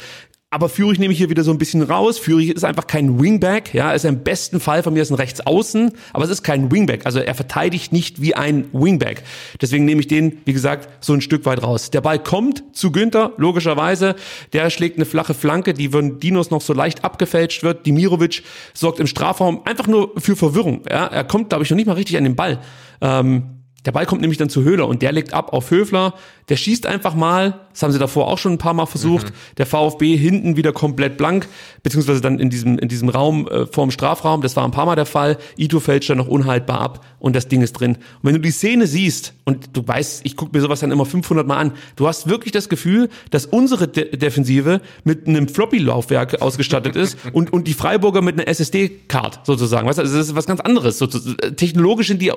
Aber 0.53 0.69
Führig 0.69 0.99
nehme 0.99 1.13
ich 1.13 1.19
hier 1.19 1.31
wieder 1.31 1.45
so 1.45 1.51
ein 1.51 1.57
bisschen 1.57 1.81
raus. 1.81 2.19
Führig 2.19 2.51
ist 2.51 2.63
einfach 2.63 2.87
kein 2.87 3.19
Wingback, 3.19 3.73
ja, 3.73 3.93
ist 3.93 4.05
im 4.05 4.23
besten 4.23 4.61
Fall 4.61 4.83
von 4.83 4.93
mir 4.93 5.01
ist 5.01 5.11
ein 5.11 5.15
Rechtsaußen, 5.15 5.93
aber 6.13 6.25
es 6.25 6.31
ist 6.31 6.43
kein 6.43 6.71
Wingback. 6.71 7.07
Also 7.07 7.21
er 7.21 7.35
verteidigt 7.35 7.91
nicht 7.91 8.21
wie 8.21 8.35
ein 8.35 8.67
Wingback. 8.75 9.23
Deswegen 9.63 9.87
nehme 9.87 10.03
ich 10.03 10.09
den, 10.09 10.43
wie 10.45 10.53
gesagt, 10.53 11.03
so 11.03 11.15
ein 11.15 11.23
Stück 11.23 11.47
weit 11.47 11.63
raus. 11.63 11.91
Der 11.91 12.03
Ball 12.03 12.19
kommt 12.19 12.65
zu 12.77 12.93
Günther, 12.93 13.33
logischerweise. 13.39 14.15
Der 14.53 14.69
schlägt 14.69 14.97
eine 14.97 15.07
flache 15.07 15.33
Flanke, 15.33 15.73
die 15.73 15.89
von 15.89 16.21
Dinos 16.21 16.51
noch 16.51 16.61
so 16.61 16.75
leicht 16.75 17.03
abgefälscht 17.03 17.63
wird. 17.63 17.87
Dimirovic 17.87 18.43
sorgt 18.75 19.01
im 19.01 19.07
Strafraum 19.07 19.63
einfach 19.65 19.87
nur 19.87 20.13
für 20.19 20.37
Verwirrung. 20.37 20.83
Ja, 20.87 21.07
er 21.07 21.25
kommt, 21.25 21.49
glaube 21.49 21.65
ich, 21.65 21.71
noch 21.71 21.77
nicht 21.77 21.87
mal 21.87 21.95
richtig 21.95 22.19
an 22.19 22.25
den 22.25 22.37
Ball. 22.37 22.61
Ähm, 23.01 23.62
der 23.85 23.93
Ball 23.93 24.07
kommt 24.07 24.21
nämlich 24.21 24.39
dann 24.39 24.49
zu 24.49 24.63
Höhler 24.63 24.87
und 24.87 25.03
der 25.03 25.11
legt 25.11 25.35
ab 25.35 25.53
auf 25.53 25.71
Höfler. 25.71 26.15
Der 26.49 26.57
schießt 26.57 26.87
einfach 26.87 27.15
mal, 27.15 27.61
das 27.73 27.83
haben 27.83 27.93
sie 27.93 27.99
davor 27.99 28.29
auch 28.29 28.39
schon 28.39 28.53
ein 28.53 28.59
paar 28.59 28.75
Mal 28.75 28.87
versucht. 28.87 29.27
Mhm. 29.27 29.35
Der 29.59 29.67
VfB 29.67 30.17
hinten 30.17 30.57
wieder 30.57 30.73
komplett 30.73 31.17
blank, 31.17 31.49
beziehungsweise 31.83 32.21
dann 32.21 32.39
in 32.39 32.49
diesem, 32.49 32.79
in 32.79 32.89
diesem 32.89 33.09
Raum 33.09 33.49
äh, 33.49 33.67
vorm 33.67 33.91
Strafraum. 33.91 34.41
Das 34.41 34.55
war 34.55 34.65
ein 34.65 34.71
paar 34.71 34.87
Mal 34.87 34.95
der 34.95 35.07
Fall. 35.07 35.37
Ito 35.57 35.81
fällt 35.81 36.05
schon 36.05 36.19
noch 36.19 36.29
unhaltbar 36.29 36.81
ab 36.81 37.05
und 37.19 37.35
das 37.35 37.49
Ding 37.49 37.61
ist 37.63 37.73
drin. 37.73 37.97
Und 37.97 38.23
wenn 38.23 38.35
du 38.35 38.41
die 38.41 38.53
Szene 38.53 38.87
siehst, 38.87 39.35
und 39.45 39.77
du 39.77 39.87
weißt, 39.87 40.21
ich 40.25 40.37
gucke 40.37 40.57
mir 40.57 40.63
sowas 40.63 40.81
dann 40.81 40.93
immer 40.93 41.05
500 41.05 41.47
Mal 41.47 41.57
an, 41.57 41.73
du 41.97 42.07
hast 42.07 42.29
wirklich 42.29 42.53
das 42.53 42.69
Gefühl, 42.69 43.09
dass 43.31 43.47
unsere 43.47 43.89
De 43.89 44.17
Defensive 44.17 44.81
mit 45.03 45.27
einem 45.27 45.49
Floppy-Laufwerk 45.49 46.41
ausgestattet 46.41 46.95
ist 46.95 47.19
und, 47.33 47.53
und 47.53 47.67
die 47.67 47.75
Freiburger 47.75 48.23
mit 48.23 48.39
einer 48.39 48.47
SSD-Card 48.47 49.41
sozusagen. 49.45 49.89
Weißt 49.89 49.99
du, 49.99 50.03
also 50.03 50.17
das 50.17 50.29
ist 50.29 50.37
was 50.37 50.47
ganz 50.47 50.61
anderes. 50.61 50.99
So, 50.99 51.07
technologisch 51.07 52.07
sind 52.09 52.23
die 52.23 52.33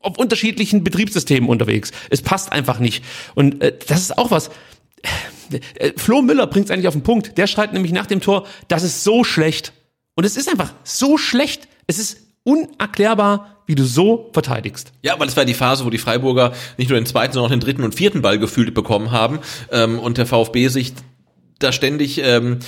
auf 0.00 0.18
unterschiedlichen 0.18 0.82
Betriebssystemen 0.82 1.48
unterwegs. 1.48 1.92
Es 2.10 2.22
passt 2.22 2.52
einfach 2.52 2.78
nicht. 2.78 3.04
Und 3.34 3.62
äh, 3.62 3.76
das 3.86 4.00
ist 4.00 4.18
auch 4.18 4.30
was. 4.30 4.50
Äh, 5.74 5.92
Flo 5.96 6.22
Müller 6.22 6.46
bringt 6.46 6.66
es 6.66 6.70
eigentlich 6.70 6.88
auf 6.88 6.94
den 6.94 7.02
Punkt. 7.02 7.36
Der 7.38 7.46
schreit 7.46 7.72
nämlich 7.72 7.92
nach 7.92 8.06
dem 8.06 8.20
Tor, 8.20 8.46
das 8.68 8.82
ist 8.82 9.04
so 9.04 9.24
schlecht. 9.24 9.72
Und 10.14 10.24
es 10.24 10.36
ist 10.36 10.48
einfach 10.48 10.72
so 10.84 11.18
schlecht. 11.18 11.68
Es 11.86 11.98
ist 11.98 12.18
unerklärbar, 12.44 13.62
wie 13.66 13.74
du 13.74 13.84
so 13.84 14.30
verteidigst. 14.32 14.92
Ja, 15.02 15.18
weil 15.18 15.28
es 15.28 15.36
war 15.36 15.44
die 15.44 15.54
Phase, 15.54 15.84
wo 15.84 15.90
die 15.90 15.98
Freiburger 15.98 16.52
nicht 16.76 16.88
nur 16.88 16.98
den 16.98 17.06
zweiten, 17.06 17.32
sondern 17.32 17.48
auch 17.48 17.54
den 17.54 17.60
dritten 17.60 17.84
und 17.84 17.94
vierten 17.94 18.22
Ball 18.22 18.38
gefühlt 18.38 18.74
bekommen 18.74 19.10
haben 19.12 19.38
ähm, 19.70 19.98
und 19.98 20.18
der 20.18 20.26
VfB 20.26 20.68
sich 20.68 20.94
da 21.58 21.72
ständig 21.72 22.18
ähm, 22.18 22.58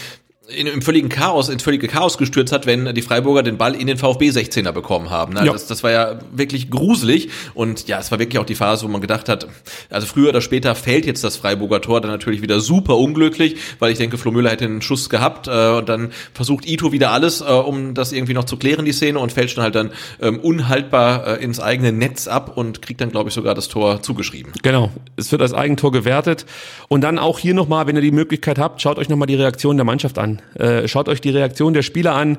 in, 0.48 0.66
im 0.66 0.82
völligen 0.82 1.08
Chaos, 1.08 1.48
ins 1.48 1.62
völlige 1.62 1.88
Chaos 1.88 2.18
gestürzt 2.18 2.52
hat, 2.52 2.66
wenn 2.66 2.94
die 2.94 3.02
Freiburger 3.02 3.42
den 3.42 3.58
Ball 3.58 3.74
in 3.74 3.86
den 3.86 3.96
VfB 3.96 4.30
16er 4.30 4.72
bekommen 4.72 5.10
haben. 5.10 5.34
Ne? 5.34 5.46
Ja. 5.46 5.52
Das, 5.52 5.66
das 5.66 5.82
war 5.82 5.90
ja 5.90 6.18
wirklich 6.32 6.70
gruselig 6.70 7.30
und 7.54 7.86
ja, 7.88 7.98
es 8.00 8.10
war 8.10 8.18
wirklich 8.18 8.38
auch 8.40 8.46
die 8.46 8.54
Phase, 8.54 8.84
wo 8.84 8.90
man 8.90 9.00
gedacht 9.00 9.28
hat, 9.28 9.46
also 9.88 10.06
früher 10.06 10.30
oder 10.30 10.40
später 10.40 10.74
fällt 10.74 11.06
jetzt 11.06 11.22
das 11.22 11.36
Freiburger 11.36 11.80
Tor 11.80 12.00
dann 12.00 12.10
natürlich 12.10 12.42
wieder 12.42 12.60
super 12.60 12.96
unglücklich, 12.96 13.56
weil 13.78 13.92
ich 13.92 13.98
denke, 13.98 14.18
Flo 14.18 14.32
Müller 14.32 14.50
hätte 14.50 14.64
einen 14.64 14.82
Schuss 14.82 15.08
gehabt 15.08 15.46
äh, 15.46 15.68
und 15.70 15.88
dann 15.88 16.10
versucht 16.34 16.66
Ito 16.66 16.92
wieder 16.92 17.12
alles, 17.12 17.40
äh, 17.40 17.44
um 17.44 17.94
das 17.94 18.12
irgendwie 18.12 18.34
noch 18.34 18.44
zu 18.44 18.56
klären, 18.56 18.84
die 18.84 18.92
Szene 18.92 19.18
und 19.18 19.32
fälscht 19.32 19.56
dann 19.58 19.64
halt 19.64 19.74
dann 19.76 19.90
ähm, 20.20 20.40
unhaltbar 20.40 21.38
äh, 21.38 21.44
ins 21.44 21.60
eigene 21.60 21.92
Netz 21.92 22.26
ab 22.26 22.56
und 22.56 22.82
kriegt 22.82 23.00
dann, 23.00 23.10
glaube 23.10 23.28
ich, 23.28 23.34
sogar 23.34 23.54
das 23.54 23.68
Tor 23.68 24.02
zugeschrieben. 24.02 24.52
Genau, 24.62 24.90
es 25.16 25.30
wird 25.30 25.40
als 25.40 25.54
Eigentor 25.54 25.92
gewertet 25.92 26.46
und 26.88 27.02
dann 27.02 27.18
auch 27.18 27.38
hier 27.38 27.54
nochmal, 27.54 27.86
wenn 27.86 27.96
ihr 27.96 28.02
die 28.02 28.10
Möglichkeit 28.10 28.58
habt, 28.58 28.82
schaut 28.82 28.98
euch 28.98 29.08
nochmal 29.08 29.26
die 29.26 29.36
Reaktion 29.36 29.76
der 29.76 29.84
Mannschaft 29.84 30.18
an. 30.18 30.31
Äh, 30.54 30.88
schaut 30.88 31.08
euch 31.08 31.20
die 31.20 31.30
Reaktion 31.30 31.74
der 31.74 31.82
Spieler 31.82 32.14
an. 32.14 32.38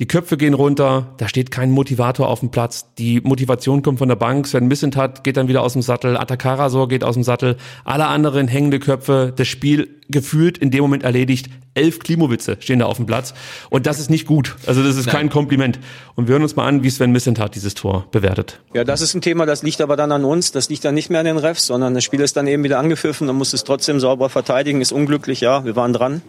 Die 0.00 0.08
Köpfe 0.08 0.36
gehen 0.36 0.54
runter, 0.54 1.14
da 1.18 1.28
steht 1.28 1.52
kein 1.52 1.70
Motivator 1.70 2.28
auf 2.28 2.40
dem 2.40 2.50
Platz. 2.50 2.86
Die 2.98 3.20
Motivation 3.20 3.82
kommt 3.82 4.00
von 4.00 4.08
der 4.08 4.16
Bank. 4.16 4.48
Sven 4.48 4.66
Missentat 4.66 5.22
geht 5.22 5.36
dann 5.36 5.46
wieder 5.46 5.62
aus 5.62 5.74
dem 5.74 5.82
Sattel. 5.82 6.16
Atakarasor 6.16 6.88
geht 6.88 7.04
aus 7.04 7.14
dem 7.14 7.22
Sattel. 7.22 7.56
Alle 7.84 8.06
anderen 8.06 8.48
hängende 8.48 8.80
Köpfe. 8.80 9.32
Das 9.36 9.46
Spiel 9.46 9.88
gefühlt 10.08 10.58
in 10.58 10.72
dem 10.72 10.82
Moment 10.82 11.04
erledigt. 11.04 11.48
Elf 11.74 12.00
Klimowitze 12.00 12.56
stehen 12.58 12.80
da 12.80 12.86
auf 12.86 12.96
dem 12.96 13.06
Platz. 13.06 13.34
Und 13.70 13.86
das 13.86 14.00
ist 14.00 14.10
nicht 14.10 14.26
gut. 14.26 14.56
Also 14.66 14.82
das 14.82 14.96
ist 14.96 15.06
Nein. 15.06 15.14
kein 15.14 15.30
Kompliment. 15.30 15.78
Und 16.16 16.26
wir 16.26 16.32
hören 16.32 16.42
uns 16.42 16.56
mal 16.56 16.66
an, 16.66 16.82
wie 16.82 16.90
Sven 16.90 17.12
Missentat 17.12 17.54
dieses 17.54 17.74
Tor 17.74 18.06
bewertet. 18.10 18.58
Ja, 18.74 18.82
das 18.82 19.00
ist 19.00 19.14
ein 19.14 19.20
Thema, 19.20 19.46
das 19.46 19.62
liegt 19.62 19.80
aber 19.80 19.94
dann 19.94 20.10
an 20.10 20.24
uns. 20.24 20.50
Das 20.50 20.68
liegt 20.68 20.84
dann 20.84 20.94
nicht 20.94 21.08
mehr 21.08 21.20
an 21.20 21.26
den 21.26 21.38
Refs, 21.38 21.66
sondern 21.66 21.94
das 21.94 22.02
Spiel 22.02 22.20
ist 22.20 22.36
dann 22.36 22.48
eben 22.48 22.64
wieder 22.64 22.80
angepfiffen. 22.80 23.28
Dann 23.28 23.36
muss 23.36 23.52
es 23.52 23.62
trotzdem 23.62 24.00
sauber 24.00 24.28
verteidigen. 24.28 24.80
Ist 24.80 24.90
unglücklich, 24.90 25.40
ja. 25.40 25.64
Wir 25.64 25.76
waren 25.76 25.92
dran. 25.92 26.20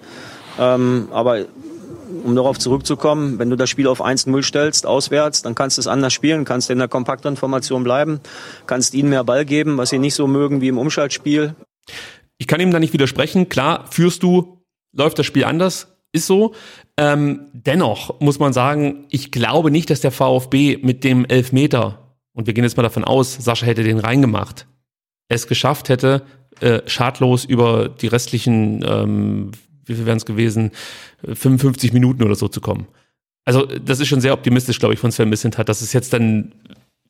Ähm, 0.59 1.09
aber 1.11 1.45
um 2.23 2.35
darauf 2.35 2.57
zurückzukommen, 2.57 3.39
wenn 3.39 3.49
du 3.49 3.55
das 3.55 3.69
Spiel 3.69 3.87
auf 3.87 4.03
1-0 4.03 4.43
stellst, 4.43 4.85
auswärts, 4.85 5.41
dann 5.41 5.55
kannst 5.55 5.77
du 5.77 5.81
es 5.81 5.87
anders 5.87 6.13
spielen, 6.13 6.45
kannst 6.45 6.69
in 6.69 6.79
der 6.79 6.87
kompakteren 6.87 7.37
Formation 7.37 7.83
bleiben, 7.83 8.19
kannst 8.67 8.93
ihnen 8.93 9.09
mehr 9.09 9.23
Ball 9.23 9.45
geben, 9.45 9.77
was 9.77 9.89
sie 9.89 9.99
nicht 9.99 10.15
so 10.15 10.27
mögen 10.27 10.61
wie 10.61 10.67
im 10.67 10.77
Umschaltspiel. 10.77 11.55
Ich 12.37 12.47
kann 12.47 12.59
ihm 12.59 12.71
da 12.71 12.79
nicht 12.79 12.93
widersprechen. 12.93 13.49
Klar, 13.49 13.85
führst 13.89 14.23
du, 14.23 14.61
läuft 14.93 15.19
das 15.19 15.25
Spiel 15.25 15.45
anders, 15.45 15.95
ist 16.11 16.27
so. 16.27 16.53
Ähm, 16.97 17.47
dennoch 17.53 18.19
muss 18.19 18.39
man 18.39 18.53
sagen, 18.53 19.05
ich 19.09 19.31
glaube 19.31 19.71
nicht, 19.71 19.89
dass 19.89 20.01
der 20.01 20.11
VfB 20.11 20.77
mit 20.81 21.03
dem 21.03 21.25
Elfmeter, 21.25 22.17
und 22.33 22.47
wir 22.47 22.53
gehen 22.53 22.63
jetzt 22.63 22.77
mal 22.77 22.83
davon 22.83 23.03
aus, 23.03 23.33
Sascha 23.33 23.65
hätte 23.65 23.83
den 23.83 23.99
reingemacht, 23.99 24.67
es 25.27 25.47
geschafft 25.47 25.89
hätte, 25.89 26.23
äh, 26.61 26.81
schadlos 26.85 27.45
über 27.45 27.89
die 27.89 28.07
restlichen 28.07 28.83
ähm, 28.87 29.51
wie 29.85 29.95
viel 29.95 30.05
wären 30.05 30.17
es 30.17 30.25
gewesen, 30.25 30.71
55 31.25 31.93
Minuten 31.93 32.23
oder 32.23 32.35
so 32.35 32.47
zu 32.47 32.61
kommen. 32.61 32.87
Also 33.45 33.65
das 33.65 33.99
ist 33.99 34.07
schon 34.07 34.21
sehr 34.21 34.33
optimistisch, 34.33 34.79
glaube 34.79 34.93
ich, 34.93 34.99
von 34.99 35.11
Sven 35.11 35.29
Missentat, 35.29 35.69
dass 35.69 35.81
es 35.81 35.93
jetzt 35.93 36.13
dann 36.13 36.53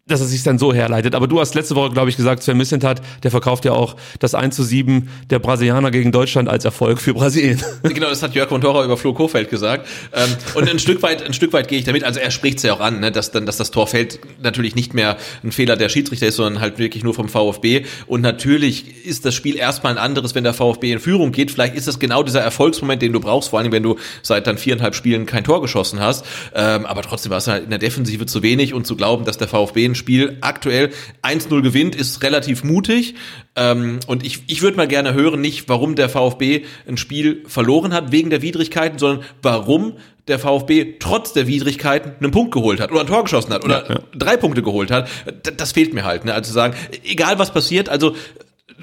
dass 0.07 0.21
er 0.21 0.27
sich 0.27 0.43
dann 0.43 0.59
so 0.59 0.71
herleitet. 0.71 1.15
Aber 1.15 1.27
du 1.27 1.39
hast 1.39 1.55
letzte 1.55 1.75
Woche, 1.75 1.89
glaube 1.89 2.11
ich, 2.11 2.15
gesagt, 2.15 2.43
Sven 2.43 2.57
Missentat, 2.57 3.01
der 3.23 3.31
verkauft 3.31 3.65
ja 3.65 3.71
auch 3.71 3.95
das 4.19 4.35
1 4.35 4.55
zu 4.55 4.61
7 4.61 5.09
der 5.31 5.39
Brasilianer 5.39 5.89
gegen 5.89 6.11
Deutschland 6.11 6.47
als 6.47 6.63
Erfolg 6.63 7.01
für 7.01 7.13
Brasilien. 7.13 7.61
Genau, 7.95 8.09
das 8.09 8.21
hat 8.21 8.35
Jörg 8.35 8.51
Montora 8.51 8.83
über 8.83 8.97
Flo 8.97 9.13
Kofeld 9.13 9.49
gesagt. 9.49 9.87
Ähm, 10.13 10.29
und 10.55 10.69
ein 10.69 10.79
Stück 10.79 11.01
weit, 11.01 11.23
ein 11.23 11.33
Stück 11.33 11.53
weit 11.53 11.69
gehe 11.69 11.79
ich 11.79 11.85
damit. 11.85 12.03
Also 12.03 12.19
er 12.19 12.29
spricht 12.29 12.57
es 12.57 12.63
ja 12.63 12.73
auch 12.73 12.81
an, 12.81 12.99
ne, 12.99 13.11
dass 13.11 13.31
dann, 13.31 13.45
dass 13.45 13.55
das 13.55 13.71
Tor 13.71 13.87
fällt, 13.87 14.19
natürlich 14.43 14.75
nicht 14.75 14.93
mehr 14.93 15.17
ein 15.43 15.53
Fehler 15.53 15.77
der 15.77 15.87
Schiedsrichter 15.87 16.27
ist, 16.27 16.35
sondern 16.35 16.61
halt 16.61 16.77
wirklich 16.77 17.03
nur 17.05 17.13
vom 17.13 17.29
VfB. 17.29 17.85
Und 18.05 18.19
natürlich 18.19 19.05
ist 19.05 19.25
das 19.25 19.33
Spiel 19.33 19.55
erstmal 19.55 19.93
ein 19.93 19.97
anderes, 19.97 20.35
wenn 20.35 20.43
der 20.43 20.53
VfB 20.53 20.91
in 20.91 20.99
Führung 20.99 21.31
geht. 21.31 21.51
Vielleicht 21.51 21.73
ist 21.75 21.87
das 21.87 21.99
genau 21.99 22.21
dieser 22.21 22.41
Erfolgsmoment, 22.41 23.01
den 23.01 23.13
du 23.13 23.21
brauchst, 23.21 23.49
vor 23.49 23.59
allem 23.59 23.71
wenn 23.71 23.83
du 23.83 23.95
seit 24.21 24.45
dann 24.45 24.57
viereinhalb 24.57 24.93
Spielen 24.93 25.25
kein 25.25 25.45
Tor 25.45 25.61
geschossen 25.61 26.01
hast. 26.01 26.25
Ähm, 26.53 26.85
aber 26.85 27.01
trotzdem 27.01 27.29
war 27.29 27.37
es 27.37 27.47
halt 27.47 27.63
in 27.63 27.69
der 27.69 27.79
Defensive 27.79 28.25
zu 28.25 28.43
wenig 28.43 28.73
und 28.73 28.85
zu 28.85 28.97
glauben, 28.97 29.23
dass 29.23 29.37
der 29.37 29.47
VfB 29.47 29.94
Spiel 29.95 30.37
aktuell 30.41 30.91
1-0 31.23 31.61
gewinnt, 31.61 31.95
ist 31.95 32.23
relativ 32.23 32.63
mutig. 32.63 33.15
Ähm, 33.55 33.99
und 34.07 34.25
ich, 34.25 34.43
ich 34.47 34.61
würde 34.61 34.77
mal 34.77 34.87
gerne 34.87 35.13
hören, 35.13 35.41
nicht 35.41 35.69
warum 35.69 35.95
der 35.95 36.09
VfB 36.09 36.65
ein 36.87 36.97
Spiel 36.97 37.43
verloren 37.47 37.93
hat 37.93 38.11
wegen 38.11 38.29
der 38.29 38.41
Widrigkeiten, 38.41 38.99
sondern 38.99 39.25
warum 39.41 39.93
der 40.27 40.39
VfB 40.39 40.95
trotz 40.99 41.33
der 41.33 41.47
Widrigkeiten 41.47 42.13
einen 42.19 42.31
Punkt 42.31 42.53
geholt 42.53 42.79
hat 42.79 42.91
oder 42.91 43.01
ein 43.01 43.07
Tor 43.07 43.23
geschossen 43.23 43.53
hat 43.53 43.63
oder 43.63 43.87
ja, 43.87 43.95
ja. 43.95 43.99
drei 44.15 44.37
Punkte 44.37 44.63
geholt 44.63 44.91
hat. 44.91 45.07
Das, 45.43 45.55
das 45.55 45.71
fehlt 45.73 45.93
mir 45.93 46.03
halt. 46.03 46.25
Ne? 46.25 46.33
Also 46.33 46.51
sagen, 46.51 46.75
egal 47.03 47.37
was 47.37 47.53
passiert, 47.53 47.89
also 47.89 48.15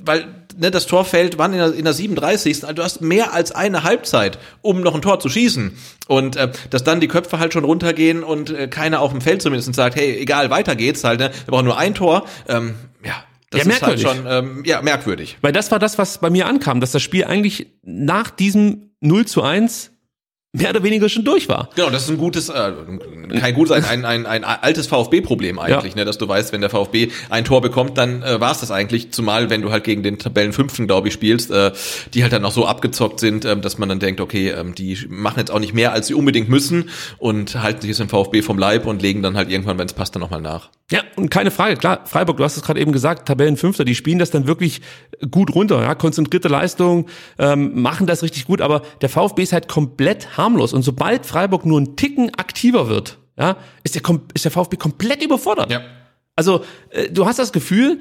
weil 0.04 0.26
ne, 0.58 0.70
das 0.70 0.86
Tor 0.86 1.04
fällt, 1.04 1.38
wann 1.38 1.52
in 1.52 1.58
der, 1.58 1.74
in 1.74 1.84
der 1.84 1.92
37. 1.92 2.64
Also 2.64 2.74
du 2.74 2.82
hast 2.82 3.00
mehr 3.00 3.32
als 3.32 3.52
eine 3.52 3.82
Halbzeit, 3.82 4.38
um 4.60 4.80
noch 4.80 4.94
ein 4.94 5.02
Tor 5.02 5.20
zu 5.20 5.28
schießen. 5.28 5.76
Und 6.08 6.36
äh, 6.36 6.50
dass 6.70 6.84
dann 6.84 7.00
die 7.00 7.08
Köpfe 7.08 7.38
halt 7.38 7.52
schon 7.52 7.64
runtergehen 7.64 8.22
und 8.24 8.50
äh, 8.50 8.68
keiner 8.68 9.00
auf 9.00 9.12
dem 9.12 9.20
Feld 9.20 9.42
zumindest 9.42 9.74
sagt, 9.74 9.96
hey, 9.96 10.18
egal, 10.18 10.50
weiter 10.50 10.76
geht's 10.76 11.04
halt, 11.04 11.20
ne? 11.20 11.30
wir 11.44 11.52
brauchen 11.52 11.64
nur 11.64 11.78
ein 11.78 11.94
Tor. 11.94 12.26
Ähm, 12.48 12.74
ja, 13.04 13.24
das 13.50 13.64
ja, 13.64 13.70
ist 13.70 13.82
halt 13.82 14.00
schon 14.00 14.24
ähm, 14.26 14.62
ja, 14.64 14.82
merkwürdig. 14.82 15.38
Weil 15.42 15.52
das 15.52 15.70
war 15.70 15.78
das, 15.78 15.98
was 15.98 16.18
bei 16.18 16.30
mir 16.30 16.46
ankam, 16.46 16.80
dass 16.80 16.92
das 16.92 17.02
Spiel 17.02 17.24
eigentlich 17.24 17.68
nach 17.82 18.30
diesem 18.30 18.90
0 19.00 19.26
zu 19.26 19.42
1 19.42 19.91
mehr 20.54 20.70
oder 20.70 20.82
weniger 20.82 21.08
schon 21.08 21.24
durch 21.24 21.48
war. 21.48 21.70
Genau, 21.74 21.88
das 21.88 22.04
ist 22.04 22.10
ein 22.10 22.18
gutes, 22.18 22.50
äh, 22.50 22.72
kein 23.40 23.54
gutes, 23.54 23.72
ein, 23.72 24.04
ein, 24.04 24.26
ein, 24.26 24.26
ein 24.26 24.44
altes 24.44 24.86
VfB-Problem 24.86 25.58
eigentlich, 25.58 25.94
ja. 25.94 26.00
ne, 26.00 26.04
dass 26.04 26.18
du 26.18 26.28
weißt, 26.28 26.52
wenn 26.52 26.60
der 26.60 26.68
VfB 26.68 27.08
ein 27.30 27.46
Tor 27.46 27.62
bekommt, 27.62 27.96
dann 27.96 28.22
äh, 28.22 28.38
war 28.38 28.52
es 28.52 28.60
das 28.60 28.70
eigentlich, 28.70 29.12
zumal 29.12 29.48
wenn 29.48 29.62
du 29.62 29.70
halt 29.70 29.84
gegen 29.84 30.02
den 30.02 30.18
Tabellenfünften, 30.18 30.86
glaube 30.86 31.08
ich, 31.08 31.14
spielst, 31.14 31.50
äh, 31.50 31.72
die 32.12 32.22
halt 32.22 32.34
dann 32.34 32.44
auch 32.44 32.52
so 32.52 32.66
abgezockt 32.66 33.18
sind, 33.18 33.46
äh, 33.46 33.56
dass 33.56 33.78
man 33.78 33.88
dann 33.88 33.98
denkt, 33.98 34.20
okay, 34.20 34.50
äh, 34.50 34.64
die 34.72 34.98
machen 35.08 35.38
jetzt 35.38 35.50
auch 35.50 35.58
nicht 35.58 35.72
mehr, 35.72 35.92
als 35.92 36.08
sie 36.08 36.14
unbedingt 36.14 36.50
müssen 36.50 36.90
und 37.16 37.62
halten 37.62 37.80
sich 37.80 37.88
jetzt 37.88 38.00
im 38.00 38.10
VfB 38.10 38.42
vom 38.42 38.58
Leib 38.58 38.84
und 38.84 39.00
legen 39.00 39.22
dann 39.22 39.38
halt 39.38 39.50
irgendwann, 39.50 39.78
wenn 39.78 39.86
es 39.86 39.94
passt, 39.94 40.14
dann 40.14 40.20
nochmal 40.20 40.42
nach. 40.42 40.68
Ja, 40.90 41.00
und 41.16 41.30
keine 41.30 41.50
Frage, 41.50 41.76
klar, 41.76 42.02
Freiburg, 42.04 42.36
du 42.36 42.44
hast 42.44 42.58
es 42.58 42.62
gerade 42.62 42.78
eben 42.78 42.92
gesagt, 42.92 43.26
Tabellenfünfter, 43.26 43.86
die 43.86 43.94
spielen 43.94 44.18
das 44.18 44.30
dann 44.30 44.46
wirklich 44.46 44.82
gut 45.30 45.54
runter, 45.54 45.80
ja, 45.80 45.94
konzentrierte 45.94 46.48
Leistung, 46.48 47.06
ähm, 47.38 47.80
machen 47.80 48.06
das 48.06 48.22
richtig 48.22 48.44
gut, 48.44 48.60
aber 48.60 48.82
der 49.00 49.08
VfB 49.08 49.42
ist 49.42 49.54
halt 49.54 49.68
komplett 49.68 50.36
harmlos. 50.42 50.72
Und 50.72 50.82
sobald 50.82 51.26
Freiburg 51.26 51.64
nur 51.64 51.78
einen 51.78 51.96
Ticken 51.96 52.34
aktiver 52.34 52.88
wird, 52.88 53.18
ja, 53.38 53.56
ist 53.82 53.94
der, 53.94 54.02
ist 54.34 54.44
der 54.44 54.50
VfB 54.50 54.76
komplett 54.76 55.22
überfordert. 55.22 55.70
Ja. 55.70 55.82
Also 56.36 56.64
äh, 56.90 57.10
du 57.10 57.26
hast 57.26 57.38
das 57.38 57.52
Gefühl, 57.52 58.00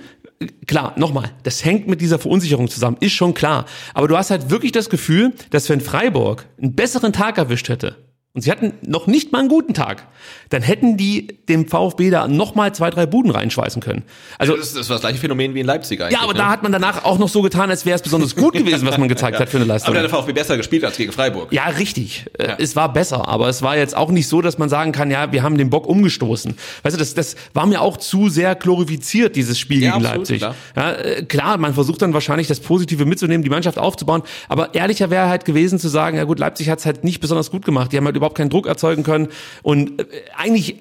klar, 0.67 0.93
nochmal, 0.97 1.31
das 1.43 1.63
hängt 1.63 1.87
mit 1.87 2.01
dieser 2.01 2.19
Verunsicherung 2.19 2.69
zusammen, 2.69 2.97
ist 2.99 3.13
schon 3.13 3.33
klar. 3.33 3.65
Aber 3.93 4.07
du 4.07 4.17
hast 4.17 4.31
halt 4.31 4.49
wirklich 4.49 4.71
das 4.71 4.89
Gefühl, 4.89 5.33
dass 5.49 5.69
wenn 5.69 5.81
Freiburg 5.81 6.47
einen 6.61 6.75
besseren 6.75 7.13
Tag 7.13 7.37
erwischt 7.37 7.69
hätte, 7.69 7.97
und 8.33 8.41
sie 8.41 8.51
hatten 8.51 8.73
noch 8.81 9.07
nicht 9.07 9.31
mal 9.33 9.39
einen 9.39 9.49
guten 9.49 9.73
Tag, 9.73 10.07
dann 10.49 10.61
hätten 10.61 10.95
die 10.95 11.27
dem 11.49 11.67
VfB 11.67 12.09
da 12.11 12.27
nochmal 12.29 12.73
zwei, 12.73 12.89
drei 12.89 13.05
Buden 13.05 13.29
reinschweißen 13.31 13.81
können. 13.81 14.03
Also, 14.37 14.55
das, 14.55 14.67
ist, 14.67 14.77
das 14.77 14.89
war 14.89 14.95
das 14.95 15.01
gleiche 15.01 15.17
Phänomen 15.19 15.53
wie 15.53 15.59
in 15.59 15.65
Leipzig 15.65 15.99
eigentlich. 16.01 16.13
ja, 16.17 16.23
aber 16.23 16.31
ne? 16.33 16.39
da 16.39 16.49
hat 16.49 16.63
man 16.63 16.71
danach 16.71 17.03
auch 17.03 17.19
noch 17.19 17.27
so 17.27 17.41
getan, 17.41 17.69
als 17.69 17.85
wäre 17.85 17.95
es 17.95 18.01
besonders 18.01 18.35
gut 18.35 18.53
gewesen, 18.53 18.87
was 18.87 18.97
man 18.97 19.09
gezeigt 19.09 19.37
hat 19.39 19.49
für 19.49 19.57
eine 19.57 19.65
Leistung. 19.65 19.93
Aber 19.93 19.99
der 20.01 20.09
VfB 20.09 20.31
besser 20.31 20.55
gespielt 20.55 20.85
als 20.85 20.95
gegen 20.95 21.11
Freiburg. 21.11 21.51
Ja, 21.51 21.65
richtig. 21.65 22.25
Äh, 22.37 22.55
Es 22.57 22.75
war 22.77 22.93
besser, 22.93 23.27
aber 23.27 23.49
es 23.49 23.61
war 23.61 23.75
jetzt 23.75 23.97
auch 23.97 24.11
nicht 24.11 24.27
so, 24.29 24.41
dass 24.41 24.57
man 24.57 24.69
sagen 24.69 24.93
kann, 24.93 25.11
ja, 25.11 25.31
wir 25.33 25.43
haben 25.43 25.57
den 25.57 25.69
Bock 25.69 25.85
umgestoßen. 25.87 26.55
Weißt 26.83 26.95
du, 26.95 26.99
das, 26.99 27.13
das 27.13 27.35
war 27.53 27.65
mir 27.65 27.81
auch 27.81 27.97
zu 27.97 28.29
sehr 28.29 28.55
glorifiziert, 28.55 29.35
dieses 29.35 29.59
Spiel 29.59 29.83
Ja, 29.83 29.91
gegen 29.93 30.05
absolut, 30.05 30.29
Leipzig. 30.29 30.37
klar. 30.39 30.55
Ja, 30.77 30.91
äh, 30.93 31.23
klar, 31.25 31.57
man 31.57 31.73
versucht 31.73 32.01
dann 32.01 32.13
wahrscheinlich 32.13 32.47
das 32.47 32.61
Positive 32.61 33.05
mitzunehmen, 33.05 33.43
die 33.43 33.49
Mannschaft 33.49 33.77
aufzubauen, 33.77 34.23
aber 34.47 34.73
ehrlicher 34.73 35.09
wäre 35.09 35.27
halt 35.27 35.43
gewesen 35.43 35.79
zu 35.79 35.89
sagen, 35.89 36.15
ja 36.15 36.23
gut, 36.23 36.39
Leipzig 36.39 36.69
hat 36.69 36.79
es 36.79 36.85
halt 36.85 37.03
nicht 37.03 37.19
besonders 37.19 37.51
gut 37.51 37.65
gemacht. 37.65 37.91
Die 37.91 37.97
haben 37.97 38.05
halt 38.05 38.20
überhaupt 38.21 38.37
keinen 38.37 38.49
Druck 38.49 38.67
erzeugen 38.67 39.03
können. 39.03 39.29
Und 39.63 39.99
äh, 39.99 40.05
eigentlich 40.35 40.77